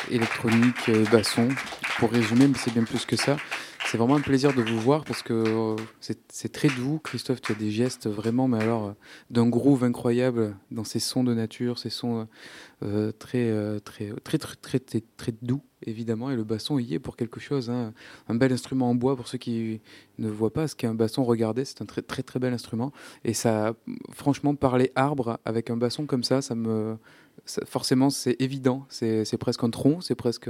électronique 0.09 0.90
et 0.90 1.03
basson. 1.11 1.49
Pour 1.99 2.09
résumer, 2.09 2.48
mais 2.48 2.57
c'est 2.57 2.73
bien 2.73 2.83
plus 2.83 3.06
que 3.06 3.15
ça. 3.15 3.38
C'est 3.85 3.99
vraiment 3.99 4.15
un 4.15 4.22
plaisir 4.22 4.56
de 4.56 4.64
vous 4.64 4.80
voir 4.80 5.03
parce 5.03 5.22
que 5.22 5.33
euh, 5.33 5.75
c'est 5.99 6.51
très 6.51 6.67
doux. 6.69 6.99
Christophe, 7.03 7.41
tu 7.41 7.51
as 7.51 7.56
des 7.56 7.69
gestes 7.69 8.09
vraiment, 8.09 8.48
mais 8.48 8.59
alors, 8.59 8.88
euh, 8.88 8.91
d'un 9.30 9.48
groove 9.48 9.83
incroyable 9.83 10.56
dans 10.72 10.83
ces 10.83 10.98
sons 10.98 11.23
de 11.23 11.35
nature, 11.35 11.77
ces 11.77 11.91
sons 11.91 12.27
euh, 12.82 13.11
très, 13.11 13.51
très, 13.82 14.09
très, 14.23 14.40
très, 14.40 14.80
très, 14.80 15.01
très, 15.15 15.32
doux, 15.43 15.61
évidemment. 15.85 16.32
Et 16.32 16.35
le 16.35 16.43
basson 16.43 16.80
y 16.80 16.95
est 16.95 16.99
pour 16.99 17.15
quelque 17.15 17.40
chose. 17.40 17.69
Hein. 17.69 17.93
Un 18.27 18.33
bel 18.33 18.51
instrument 18.51 18.90
en 18.90 18.95
bois 18.95 19.15
pour 19.15 19.27
ceux 19.27 19.38
qui 19.38 19.80
ne 20.17 20.27
voient 20.27 20.53
pas 20.53 20.67
ce 20.67 20.75
qu'est 20.75 20.88
un 20.88 20.95
basson. 20.95 21.23
Regardez, 21.23 21.64
c'est 21.64 21.83
un 21.83 21.85
très, 21.85 22.01
très, 22.01 22.23
très 22.23 22.40
bel 22.40 22.53
instrument. 22.53 22.91
Et 23.23 23.35
ça, 23.35 23.75
franchement, 24.11 24.56
parler 24.56 24.91
arbre 24.95 25.40
avec 25.45 25.69
un 25.69 25.77
basson 25.77 26.07
comme 26.07 26.23
ça, 26.23 26.41
ça 26.41 26.56
me 26.56 26.98
forcément, 27.65 28.09
c'est 28.09 28.35
évident. 28.39 28.85
C'est 28.89 29.38
presque 29.38 29.63
un 29.63 29.69
tronc, 29.69 30.01
c'est 30.01 30.15
presque 30.15 30.49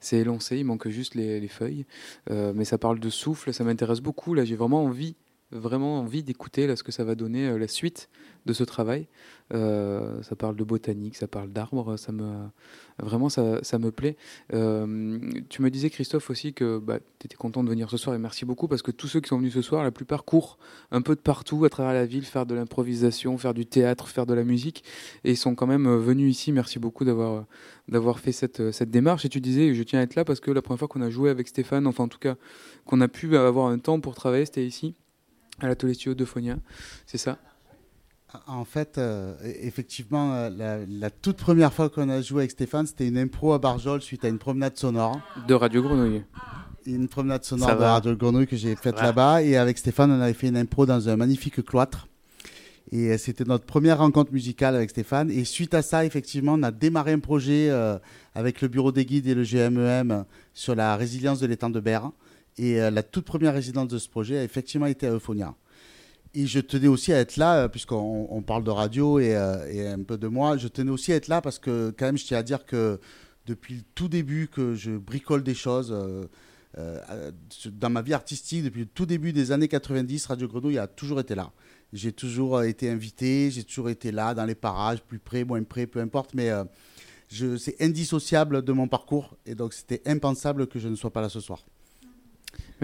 c'est 0.00 0.18
élancé. 0.18 0.58
Il 0.58 0.64
manque 0.64 0.88
juste 0.88 1.14
les, 1.14 1.48
feuilles. 1.48 1.86
Euh, 2.30 2.52
mais 2.54 2.64
ça 2.64 2.78
parle 2.78 2.98
de 2.98 3.10
souffle, 3.10 3.52
ça 3.52 3.64
m'intéresse 3.64 4.00
beaucoup. 4.00 4.34
Là, 4.34 4.44
j'ai 4.44 4.56
vraiment 4.56 4.84
envie 4.84 5.16
vraiment 5.58 6.00
envie 6.00 6.22
d'écouter 6.22 6.74
ce 6.76 6.82
que 6.82 6.92
ça 6.92 7.04
va 7.04 7.14
donner, 7.14 7.48
euh, 7.48 7.58
la 7.58 7.68
suite 7.68 8.08
de 8.46 8.52
ce 8.52 8.64
travail. 8.64 9.06
Euh, 9.52 10.22
ça 10.22 10.36
parle 10.36 10.56
de 10.56 10.64
botanique, 10.64 11.16
ça 11.16 11.26
parle 11.26 11.50
d'arbres, 11.50 11.96
ça 11.96 12.12
me, 12.12 12.46
vraiment 12.98 13.28
ça, 13.28 13.62
ça 13.62 13.78
me 13.78 13.90
plaît. 13.90 14.16
Euh, 14.52 15.18
tu 15.48 15.62
me 15.62 15.70
disais 15.70 15.90
Christophe 15.90 16.30
aussi 16.30 16.54
que 16.54 16.78
bah, 16.78 16.98
tu 17.18 17.26
étais 17.26 17.36
content 17.36 17.62
de 17.62 17.68
venir 17.68 17.90
ce 17.90 17.96
soir 17.96 18.14
et 18.16 18.18
merci 18.18 18.44
beaucoup 18.44 18.68
parce 18.68 18.82
que 18.82 18.90
tous 18.90 19.06
ceux 19.06 19.20
qui 19.20 19.28
sont 19.28 19.38
venus 19.38 19.54
ce 19.54 19.62
soir, 19.62 19.82
la 19.82 19.90
plupart 19.90 20.24
courent 20.24 20.58
un 20.90 21.02
peu 21.02 21.14
de 21.14 21.20
partout 21.20 21.64
à 21.64 21.70
travers 21.70 21.92
la 21.92 22.06
ville, 22.06 22.24
faire 22.24 22.46
de 22.46 22.54
l'improvisation, 22.54 23.36
faire 23.38 23.54
du 23.54 23.66
théâtre, 23.66 24.08
faire 24.08 24.26
de 24.26 24.34
la 24.34 24.44
musique 24.44 24.84
et 25.24 25.34
sont 25.34 25.54
quand 25.54 25.66
même 25.66 25.88
venus 25.96 26.30
ici. 26.30 26.52
Merci 26.52 26.78
beaucoup 26.78 27.04
d'avoir 27.04 27.44
d'avoir 27.88 28.18
fait 28.18 28.32
cette, 28.32 28.72
cette 28.72 28.90
démarche. 28.90 29.26
Et 29.26 29.28
tu 29.28 29.40
disais, 29.42 29.74
je 29.74 29.82
tiens 29.82 30.00
à 30.00 30.02
être 30.02 30.14
là 30.14 30.24
parce 30.24 30.40
que 30.40 30.50
la 30.50 30.62
première 30.62 30.78
fois 30.78 30.88
qu'on 30.88 31.02
a 31.02 31.10
joué 31.10 31.28
avec 31.28 31.48
Stéphane, 31.48 31.86
enfin 31.86 32.04
en 32.04 32.08
tout 32.08 32.18
cas 32.18 32.36
qu'on 32.86 33.00
a 33.02 33.08
pu 33.08 33.36
avoir 33.36 33.66
un 33.66 33.78
temps 33.78 34.00
pour 34.00 34.14
travailler, 34.14 34.46
c'était 34.46 34.66
ici 34.66 34.94
à 35.60 35.68
l'atelier 35.68 35.94
studio 35.94 36.14
de 36.14 36.24
Phonia, 36.24 36.56
c'est 37.06 37.18
ça? 37.18 37.38
En 38.46 38.64
fait, 38.64 38.98
euh, 38.98 39.34
effectivement, 39.62 40.34
euh, 40.34 40.84
la, 40.88 41.10
toute 41.10 41.36
première 41.36 41.72
fois 41.72 41.88
qu'on 41.88 42.08
a 42.08 42.20
joué 42.20 42.42
avec 42.42 42.50
Stéphane, 42.50 42.86
c'était 42.86 43.06
une 43.06 43.18
impro 43.18 43.52
à 43.52 43.58
Barjol 43.58 44.02
suite 44.02 44.24
à 44.24 44.28
une 44.28 44.38
promenade 44.38 44.76
sonore. 44.76 45.20
De 45.46 45.54
Radio 45.54 45.82
Grenouille. 45.82 46.24
Une 46.84 47.08
promenade 47.08 47.44
sonore 47.44 47.68
de 47.68 47.82
Radio 47.82 48.16
Grenouille 48.16 48.46
que 48.46 48.56
j'ai 48.56 48.74
faite 48.76 49.00
là-bas. 49.00 49.42
Et 49.42 49.56
avec 49.56 49.78
Stéphane, 49.78 50.10
on 50.10 50.20
avait 50.20 50.34
fait 50.34 50.48
une 50.48 50.56
impro 50.56 50.84
dans 50.84 51.08
un 51.08 51.16
magnifique 51.16 51.64
cloître. 51.64 52.08
Et 52.90 53.10
euh, 53.10 53.18
c'était 53.18 53.44
notre 53.44 53.64
première 53.64 53.98
rencontre 53.98 54.32
musicale 54.32 54.74
avec 54.74 54.90
Stéphane. 54.90 55.30
Et 55.30 55.44
suite 55.44 55.72
à 55.72 55.82
ça, 55.82 56.04
effectivement, 56.04 56.54
on 56.54 56.62
a 56.64 56.72
démarré 56.72 57.12
un 57.12 57.20
projet 57.20 57.70
avec 58.34 58.60
le 58.60 58.68
bureau 58.68 58.90
des 58.90 59.04
guides 59.04 59.28
et 59.28 59.34
le 59.34 59.44
GMEM 59.44 60.24
sur 60.52 60.74
la 60.74 60.96
résilience 60.96 61.38
de 61.38 61.46
l'étang 61.46 61.70
de 61.70 61.80
Berre. 61.80 62.10
Et 62.56 62.78
la 62.78 63.02
toute 63.02 63.24
première 63.24 63.54
résidence 63.54 63.88
de 63.88 63.98
ce 63.98 64.08
projet 64.08 64.38
a 64.38 64.44
effectivement 64.44 64.86
été 64.86 65.06
à 65.06 65.12
Euphonia. 65.12 65.56
Et 66.36 66.48
je 66.48 66.58
tenais 66.58 66.88
aussi 66.88 67.12
à 67.12 67.20
être 67.20 67.36
là, 67.36 67.58
euh, 67.58 67.68
puisqu'on 67.68 68.42
parle 68.44 68.64
de 68.64 68.70
radio 68.70 69.20
euh, 69.20 69.68
et, 69.68 69.86
un 69.86 70.02
peu 70.02 70.18
de 70.18 70.26
moi, 70.26 70.56
je 70.56 70.66
tenais 70.66 70.90
aussi 70.90 71.12
à 71.12 71.16
être 71.16 71.28
là 71.28 71.40
parce 71.40 71.60
que 71.60 71.94
quand 71.96 72.06
même, 72.06 72.18
je 72.18 72.24
tiens 72.24 72.38
à 72.38 72.42
dire 72.42 72.66
que 72.66 72.98
depuis 73.46 73.76
le 73.76 73.82
tout 73.94 74.08
début 74.08 74.48
que 74.48 74.74
je 74.74 74.90
bricole 74.90 75.44
des 75.44 75.54
choses 75.54 75.92
euh, 75.92 77.30
dans 77.66 77.90
ma 77.90 78.02
vie 78.02 78.14
artistique, 78.14 78.64
depuis 78.64 78.80
le 78.80 78.86
tout 78.86 79.06
début 79.06 79.32
des 79.32 79.52
années 79.52 79.68
90, 79.68 80.26
Radio 80.26 80.48
Grenouille 80.48 80.78
a 80.78 80.88
toujours 80.88 81.20
été 81.20 81.36
là. 81.36 81.52
J'ai 81.92 82.10
toujours 82.10 82.62
été 82.62 82.90
invité, 82.90 83.52
j'ai 83.52 83.62
toujours 83.62 83.88
été 83.88 84.10
là 84.10 84.34
dans 84.34 84.44
les 84.44 84.56
parages, 84.56 85.02
plus 85.02 85.20
près, 85.20 85.44
moins 85.44 85.62
près, 85.62 85.86
peu 85.86 86.00
importe, 86.00 86.34
mais 86.34 86.50
c'est 87.28 87.80
indissociable 87.80 88.62
de 88.62 88.72
mon 88.72 88.88
parcours 88.88 89.36
et 89.46 89.54
donc 89.54 89.72
c'était 89.72 90.02
impensable 90.06 90.66
que 90.66 90.80
je 90.80 90.88
ne 90.88 90.96
sois 90.96 91.12
pas 91.12 91.20
là 91.20 91.28
ce 91.28 91.38
soir 91.38 91.64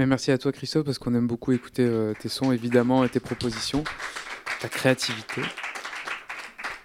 merci 0.06 0.30
à 0.30 0.38
toi 0.38 0.52
Christophe 0.52 0.84
parce 0.84 0.98
qu'on 0.98 1.14
aime 1.14 1.26
beaucoup 1.26 1.52
écouter 1.52 1.84
euh, 1.84 2.12
tes 2.18 2.28
sons 2.28 2.52
évidemment 2.52 3.04
et 3.04 3.08
tes 3.08 3.20
propositions, 3.20 3.84
ta 4.60 4.68
créativité. 4.68 5.42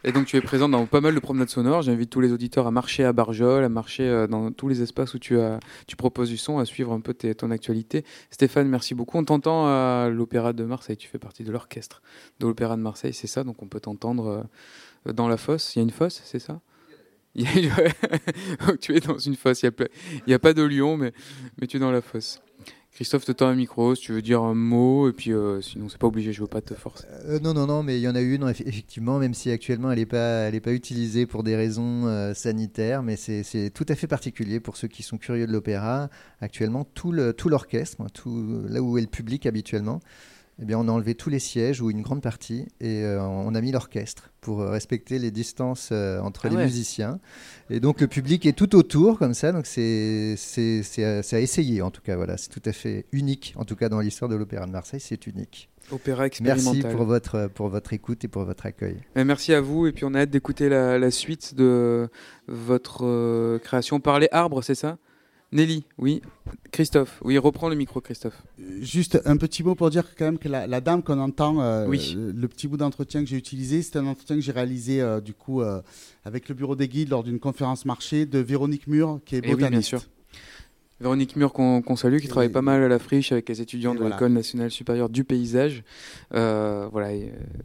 Et 0.07 0.11
donc 0.11 0.27
tu 0.27 0.37
es 0.37 0.41
présent 0.41 0.69
dans 0.69 0.85
pas 0.85 1.01
mal 1.01 1.15
de 1.15 1.19
promenades 1.19 1.49
sonores. 1.49 1.81
J'invite 1.81 2.11
tous 2.11 2.21
les 2.21 2.31
auditeurs 2.31 2.67
à 2.67 2.71
marcher 2.71 3.03
à 3.03 3.11
Barjol, 3.11 3.63
à 3.63 3.69
marcher 3.69 4.03
euh, 4.03 4.27
dans 4.27 4.51
tous 4.51 4.67
les 4.67 4.83
espaces 4.83 5.15
où 5.15 5.19
tu, 5.19 5.39
as, 5.39 5.59
tu 5.87 5.95
proposes 5.95 6.29
du 6.29 6.37
son, 6.37 6.59
à 6.59 6.65
suivre 6.65 6.91
un 6.93 6.99
peu 6.99 7.15
ton 7.15 7.49
actualité. 7.49 8.05
Stéphane, 8.29 8.67
merci 8.67 8.93
beaucoup. 8.93 9.17
On 9.17 9.23
t'entend 9.23 9.65
à 9.65 10.09
l'Opéra 10.09 10.53
de 10.53 10.63
Marseille. 10.63 10.95
Tu 10.95 11.07
fais 11.07 11.17
partie 11.17 11.43
de 11.43 11.51
l'orchestre 11.51 12.03
de 12.39 12.45
l'Opéra 12.45 12.75
de 12.75 12.81
Marseille, 12.81 13.13
c'est 13.13 13.25
ça? 13.25 13.43
Donc 13.43 13.63
on 13.63 13.67
peut 13.67 13.79
t'entendre 13.79 14.45
euh, 15.07 15.13
dans 15.13 15.27
la 15.27 15.37
fosse. 15.37 15.75
Il 15.75 15.79
y 15.79 15.81
a 15.81 15.83
une 15.83 15.89
fosse, 15.89 16.21
c'est 16.23 16.39
ça? 16.39 16.61
Tu 18.81 18.95
es 18.95 18.99
dans 18.99 19.17
une 19.17 19.35
fosse. 19.35 19.63
Il 19.63 19.71
n'y 20.27 20.33
a, 20.33 20.35
a, 20.35 20.39
pas 20.39 20.53
de 20.53 20.61
lion, 20.61 20.97
mais, 20.97 21.13
mais 21.59 21.67
tu 21.67 21.77
es 21.77 21.79
dans 21.79 21.91
la 21.91 22.01
fosse. 22.01 22.39
Christophe 22.95 23.25
te 23.25 23.33
tend 23.33 23.48
un 23.48 23.56
micro, 23.56 23.93
si 23.93 24.03
tu 24.03 24.14
veux 24.14 24.22
dire 24.22 24.41
un 24.41 24.53
mot, 24.53 25.09
et 25.09 25.11
puis 25.11 25.33
euh, 25.33 25.59
sinon 25.59 25.90
c'est 25.90 25.98
pas 25.98 26.07
obligé, 26.07 26.32
je 26.32 26.40
veux 26.40 26.48
pas 26.48 26.61
te 26.61 26.74
forcer. 26.74 27.03
Euh, 27.25 27.41
non, 27.41 27.53
non, 27.53 27.67
non, 27.67 27.83
mais 27.83 27.98
il 27.98 28.01
y 28.01 28.07
en 28.07 28.15
a 28.15 28.22
une, 28.22 28.48
effectivement, 28.48 29.19
même 29.19 29.33
si 29.33 29.51
actuellement 29.51 29.91
elle 29.91 29.99
n'est 29.99 30.06
pas, 30.06 30.48
elle 30.48 30.61
pas 30.61 30.72
utilisée 30.72 31.25
pour 31.25 31.43
des 31.43 31.57
raisons 31.57 32.07
euh, 32.07 32.33
sanitaires, 32.33 33.03
mais 33.03 33.17
c'est 33.17 33.69
tout 33.74 33.85
à 33.90 33.95
fait 33.95 34.07
particulier 34.07 34.61
pour 34.61 34.77
ceux 34.77 34.88
qui 34.88 35.03
sont 35.03 35.17
curieux 35.17 35.45
de 35.45 35.51
l'opéra. 35.51 36.09
Actuellement, 36.40 36.85
tout 36.85 37.11
l'orchestre, 37.11 37.98
tout, 38.14 38.64
là 38.69 38.82
où 38.82 38.98
est 38.98 39.01
le 39.01 39.07
public 39.07 39.45
habituellement, 39.45 39.99
eh 40.61 40.66
bien, 40.66 40.80
on 40.80 40.88
a 40.88 40.92
enlevé 40.92 41.16
tous 41.16 41.30
les 41.30 41.40
sièges 41.40 41.82
ou 41.82 41.92
une 41.92 42.01
grande 42.01 42.22
partie 42.22 42.67
et 42.80 43.03
euh, 43.03 43.22
on 43.22 43.53
a 43.56 43.61
mis 43.61 43.74
l'orchestre 43.74 44.32
pour 44.40 44.61
euh, 44.61 44.69
respecter 44.69 45.19
les 45.19 45.30
distances 45.30 45.90
euh, 45.92 46.19
entre 46.22 46.45
ah 46.45 46.50
les 46.50 46.56
musiciens. 46.56 47.19
Et 47.69 47.82
donc 47.82 48.00
le 48.00 48.08
public 48.08 48.45
est 48.45 48.53
tout 48.53 48.74
autour 48.75 49.19
comme 49.19 49.34
ça, 49.34 49.51
donc 49.51 49.66
c'est 49.66 50.35
à 51.34 51.40
essayer 51.42 51.82
en 51.82 51.92
tout 51.92 52.01
cas. 52.01 52.16
Voilà, 52.16 52.38
c'est 52.38 52.50
tout 52.50 52.61
à 52.64 52.72
fait 52.72 53.06
unique, 53.11 53.53
en 53.58 53.66
tout 53.66 53.75
cas 53.75 53.90
dans 53.90 54.00
l'histoire 54.00 54.30
de 54.30 54.35
l'Opéra 54.35 54.66
de 54.66 54.72
Marseille, 54.72 55.01
c'est 55.01 55.27
unique. 55.27 55.69
Opéra 55.92 56.25
expérimental. 56.25 56.74
Merci 56.74 56.95
pour 56.95 57.06
votre, 57.06 57.48
pour 57.53 57.67
votre 57.67 57.93
écoute 57.93 58.24
et 58.24 58.27
pour 58.27 58.45
votre 58.45 58.66
accueil. 58.66 58.98
merci 59.16 59.53
à 59.53 59.61
vous 59.61 59.88
et 59.88 59.92
puis 59.92 60.06
on 60.06 60.14
a 60.14 60.22
hâte 60.22 60.32
d'écouter 60.32 60.69
la, 60.69 60.98
la, 60.98 61.11
suite 61.11 61.53
de 61.53 62.09
votre 62.48 63.58
création. 63.58 64.00
Parler 64.00 64.30
arbre, 64.32 64.64
c'est 64.64 64.74
ça? 64.74 64.98
Nelly, 65.51 65.83
oui. 65.98 66.22
Christophe, 66.72 67.22
oui, 67.24 67.38
reprends 67.38 67.69
le 67.69 67.75
micro, 67.75 68.01
Christophe. 68.01 68.43
Juste 68.82 69.22
un 69.25 69.38
petit 69.38 69.64
mot 69.64 69.75
pour 69.75 69.90
dire 69.90 70.15
quand 70.17 70.25
même 70.25 70.38
que 70.38 70.49
la, 70.49 70.82
dame 70.82 71.03
qu'on 71.03 71.19
entend, 71.19 71.61
euh, 71.61 71.88
le, 71.88 72.48
petit 72.48 72.67
bout 72.67 72.77
d'entretien 72.77 73.22
que 73.22 73.30
j'ai 73.30 73.38
utilisé, 73.38 73.82
c'est 73.82 73.98
un 73.98 74.07
entretien 74.07 74.35
que 74.35 74.41
j'ai 74.41 74.51
réalisé 74.51 75.01
euh, 75.01 75.22
du 75.22 75.33
coup 75.33 75.61
euh, 75.61 75.82
avec 76.25 76.49
le 76.49 76.56
bureau 76.56 76.75
des 76.75 76.88
guides 76.88 77.09
lors 77.09 77.24
d'une 77.24 77.40
conférence 77.40 77.85
marché 77.85 78.25
de 78.25 78.40
Véronique 78.40 78.88
Mur, 78.88 79.19
qui 79.25 79.38
est 79.38 79.41
botaniste. 79.41 79.61
Eh 79.61 79.65
oui, 79.65 79.69
bien 79.69 79.82
sûr. 79.82 80.01
Véronique 80.99 81.35
Mur 81.35 81.53
qu'on 81.53 81.95
salue, 81.95 82.19
qui 82.19 82.27
travaille 82.27 82.49
pas 82.49 82.61
mal 82.61 82.82
à 82.82 82.88
la 82.88 82.99
friche 82.99 83.32
avec 83.32 83.49
les 83.49 83.61
étudiants 83.61 83.95
de 83.95 84.03
l'école 84.03 84.32
nationale 84.32 84.72
supérieure 84.72 85.09
du 85.09 85.24
paysage. 85.24 85.83
voilà, 86.32 87.09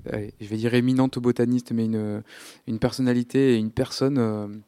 je 0.07 0.47
vais 0.47 0.57
dire 0.57 0.75
éminente 0.75 1.19
botaniste, 1.19 1.73
mais 1.73 1.85
une, 1.85 2.23
une 2.67 2.79
personnalité 2.79 3.55
et 3.55 3.57
une 3.57 3.71
personne 3.71 4.63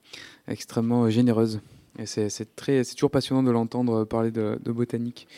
extrêmement 0.47 1.11
généreuse. 1.11 1.61
C'est 2.05 2.95
toujours 2.95 3.11
passionnant 3.11 3.43
de 3.43 3.51
l'entendre 3.51 4.05
parler 4.05 4.31
de, 4.31 4.59
botanique. 4.67 5.29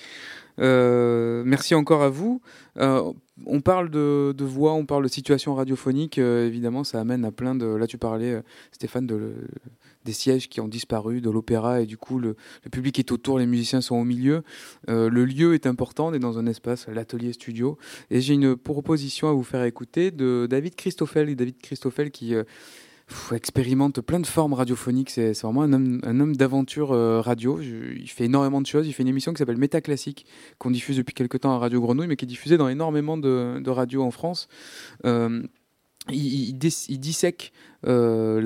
Euh, 0.61 1.43
merci 1.45 1.75
encore 1.75 2.03
à 2.03 2.09
vous. 2.09 2.41
Euh, 2.79 3.13
on 3.45 3.61
parle 3.61 3.91
de, 3.91 4.35
voix, 4.45 4.75
on 4.75 4.87
parle 4.87 5.03
de 5.03 5.09
situation 5.09 5.55
radiophonique. 5.55 6.19
Euh, 6.19 6.47
évidemment, 6.47 6.85
ça 6.85 7.01
amène 7.01 7.25
à 7.25 7.33
plein 7.33 7.57
de. 7.57 7.67
Là, 7.67 7.89
tu 7.89 7.99
parlais, 7.99 8.41
Stéphane, 8.71 9.07
de, 9.07 9.33
des 10.05 10.13
sièges 10.13 10.49
qui 10.49 10.61
ont 10.61 10.69
disparu, 10.69 11.21
de 11.21 11.31
l'opéra, 11.31 11.81
et 11.81 11.87
du 11.87 11.97
coup, 11.97 12.21
le, 12.21 12.37
public 12.71 13.01
est 13.01 13.11
autour, 13.11 13.41
les 13.41 13.47
musiciens 13.47 13.81
sont 13.81 13.97
au 13.97 14.05
milieu. 14.05 14.45
le 14.87 15.25
lieu 15.25 15.55
est 15.55 15.67
important. 15.67 16.09
On 16.09 16.15
est 16.15 16.21
dans 16.21 16.39
un 16.39 16.47
espace, 16.47 16.87
l'atelier 16.87 17.33
studio. 17.33 17.79
Et 18.11 18.21
j'ai 18.21 18.35
une 18.35 18.55
proposition 18.55 19.29
à 19.29 19.33
vous 19.33 19.45
faire 19.45 19.65
écouter 19.65 20.13
de 20.13 20.47
David 20.49 20.77
Christoffel. 20.77 21.35
David 21.35 21.59
Christoffel 21.59 22.13
qui 22.13 22.35
expérimente 23.33 24.01
plein 24.01 24.21
de 24.21 24.27
formes 24.27 24.55
radiophoniques. 24.55 25.11
C'est 25.11 25.33
vraiment 25.43 25.63
un 25.63 25.73
homme, 25.73 26.37
d'aventure 26.37 26.93
euh, 26.93 27.21
radio. 27.21 27.61
il 27.61 28.09
fait 28.09 28.25
énormément 28.25 28.61
de 28.61 28.67
choses. 28.67 28.87
Il 28.87 28.93
fait 28.93 29.03
une 29.03 29.09
émission 29.09 29.33
qui 29.33 29.39
s'appelle 29.39 29.57
Méta 29.57 29.81
Classique, 29.81 30.27
qu'on 30.59 30.71
diffuse 30.71 30.97
depuis 30.97 31.15
quelques 31.15 31.41
temps 31.41 31.53
à 31.53 31.59
Radio 31.59 31.81
Grenouille, 31.81 32.07
mais 32.07 32.17
qui 32.17 32.25
est 32.25 32.29
diffusée 32.29 32.57
dans 32.57 32.69
énormément 32.69 33.17
de, 33.17 33.69
radios 33.69 34.03
en 34.03 34.11
France. 34.11 34.49
Euh, 35.05 35.43
il, 36.11 36.59
dissèque 36.59 37.53
euh, 37.87 38.41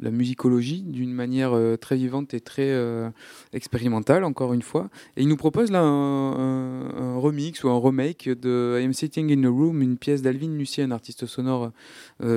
la, 0.00 0.10
musicologie 0.10 0.82
d'une 0.82 1.12
manière 1.12 1.52
euh, 1.52 1.76
très 1.76 1.96
vivante 1.96 2.32
et 2.34 2.40
très 2.40 2.70
euh, 2.70 3.08
expérimentale, 3.52 4.24
encore 4.24 4.54
une 4.54 4.62
fois. 4.62 4.88
Et 5.16 5.22
il 5.22 5.28
nous 5.28 5.36
propose 5.36 5.70
là 5.70 5.80
un, 5.82 7.16
remix 7.16 7.62
ou 7.64 7.68
un 7.68 7.78
remake 7.78 8.28
de 8.28 8.78
I 8.80 8.84
Am 8.84 8.92
Sitting 8.92 9.32
in 9.32 9.44
a 9.44 9.50
Room, 9.50 9.82
une 9.82 9.96
pièce 9.96 10.22
d'Alvin 10.22 10.54
Lucier, 10.56 10.84
un 10.84 10.90
artiste 10.90 11.26
sonore 11.26 11.70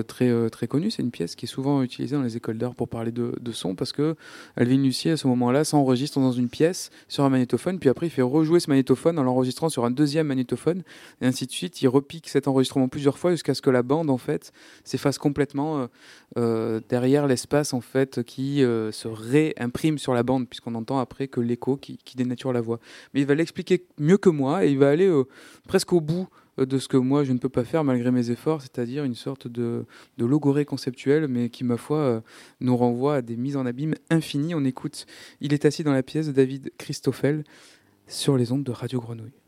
très, 0.08 0.50
très 0.50 0.68
connu. 0.68 0.92
C'est 0.92 1.02
une 1.02 1.12
pièce 1.12 1.36
qui 1.36 1.46
est 1.46 1.50
souvent 1.50 1.82
utilisée 1.82 2.16
dans 2.16 2.22
les 2.22 2.38
écoles 2.38 2.58
d'art 2.58 2.76
pour 2.76 2.88
parler 2.88 3.12
de, 3.12 3.34
de, 3.40 3.52
son, 3.52 3.76
parce 3.76 3.94
que 3.94 4.16
Alvin 4.56 4.78
Lucier, 4.78 5.12
à 5.12 5.18
ce 5.18 5.28
moment-là, 5.28 5.64
s'enregistre 5.64 6.20
dans 6.20 6.32
une 6.32 6.50
pièce 6.50 6.90
sur 7.08 7.24
un 7.24 7.30
magnétophone, 7.30 7.80
puis 7.80 7.90
après 7.90 8.08
il 8.08 8.12
fait 8.12 8.22
rejouer 8.22 8.60
ce 8.60 8.70
magnétophone 8.70 9.18
en 9.20 9.24
l'enregistrant 9.24 9.70
sur 9.70 9.86
un 9.86 9.92
deuxième 9.92 10.28
magnétophone, 10.28 10.84
et 11.22 11.26
ainsi 11.26 11.46
de 11.46 11.52
suite. 11.52 11.82
Il 11.82 11.88
repique 11.88 12.30
cet 12.30 12.48
enregistrement 12.48 12.88
plusieurs 12.88 13.18
fois 13.18 13.32
jusqu'à 13.32 13.54
ce 13.54 13.62
que 13.62 13.70
la 13.70 13.84
bande, 13.84 14.10
en 14.10 14.18
fait, 14.18 14.52
s'efface 14.84 15.18
complètement 15.18 15.88
euh, 16.38 16.82
derrière 16.90 17.28
l'espace 17.28 17.74
en 17.74 17.82
fait 17.82 18.24
qui 18.24 18.64
euh, 18.64 18.92
se 18.92 19.08
réimprime 19.08 19.98
sur 19.98 20.14
la 20.14 20.24
bande, 20.24 20.48
puisqu'on 20.48 20.76
entend 20.76 21.00
après 21.00 21.28
que 21.28 21.40
l'écho 21.40 21.78
qui, 21.78 21.98
dénature 22.16 22.52
la 22.52 22.62
voix. 22.62 22.80
Mais 23.14 23.22
il 23.22 23.28
va 23.28 23.36
l'expliquer 23.36 23.86
mieux 23.98 24.18
que 24.18 24.30
moi 24.30 24.66
et 24.66 24.72
il 24.72 24.78
va 24.78 24.90
aller 24.90 25.08
euh, 25.08 25.24
presque 25.68 25.94
au 25.94 26.02
bout 26.02 26.28
de 26.58 26.78
ce 26.78 26.88
que 26.88 26.96
moi 26.96 27.26
je 27.26 27.34
ne 27.34 27.38
peux 27.38 27.50
pas 27.50 27.66
faire 27.66 27.84
malgré 27.84 28.12
mes 28.12 28.32
efforts, 28.32 28.62
c'est-à-dire 28.62 29.04
une 29.04 29.16
sorte 29.16 29.48
de, 29.48 29.86
logorée 30.18 30.64
conceptuelle, 30.64 31.28
mais 31.28 31.50
qui, 31.50 31.66
ma 31.66 31.76
foi, 31.76 32.24
nous 32.62 32.78
renvoie 32.78 33.16
à 33.16 33.22
des 33.22 33.36
mises 33.36 33.58
en 33.58 33.66
abîme 33.66 33.96
infinies. 34.10 34.56
On 34.56 34.64
écoute 34.64 35.06
Il 35.42 35.54
est 35.54 35.66
assis 35.66 35.84
dans 35.84 35.92
la 35.92 36.04
pièce 36.04 36.28
de 36.28 36.32
David 36.32 36.72
Christoffel 36.78 37.44
sur 38.08 38.38
les 38.38 38.54
ondes 38.54 38.64
de 38.64 38.72
Radio 38.72 39.02
Grenouille. 39.02 39.45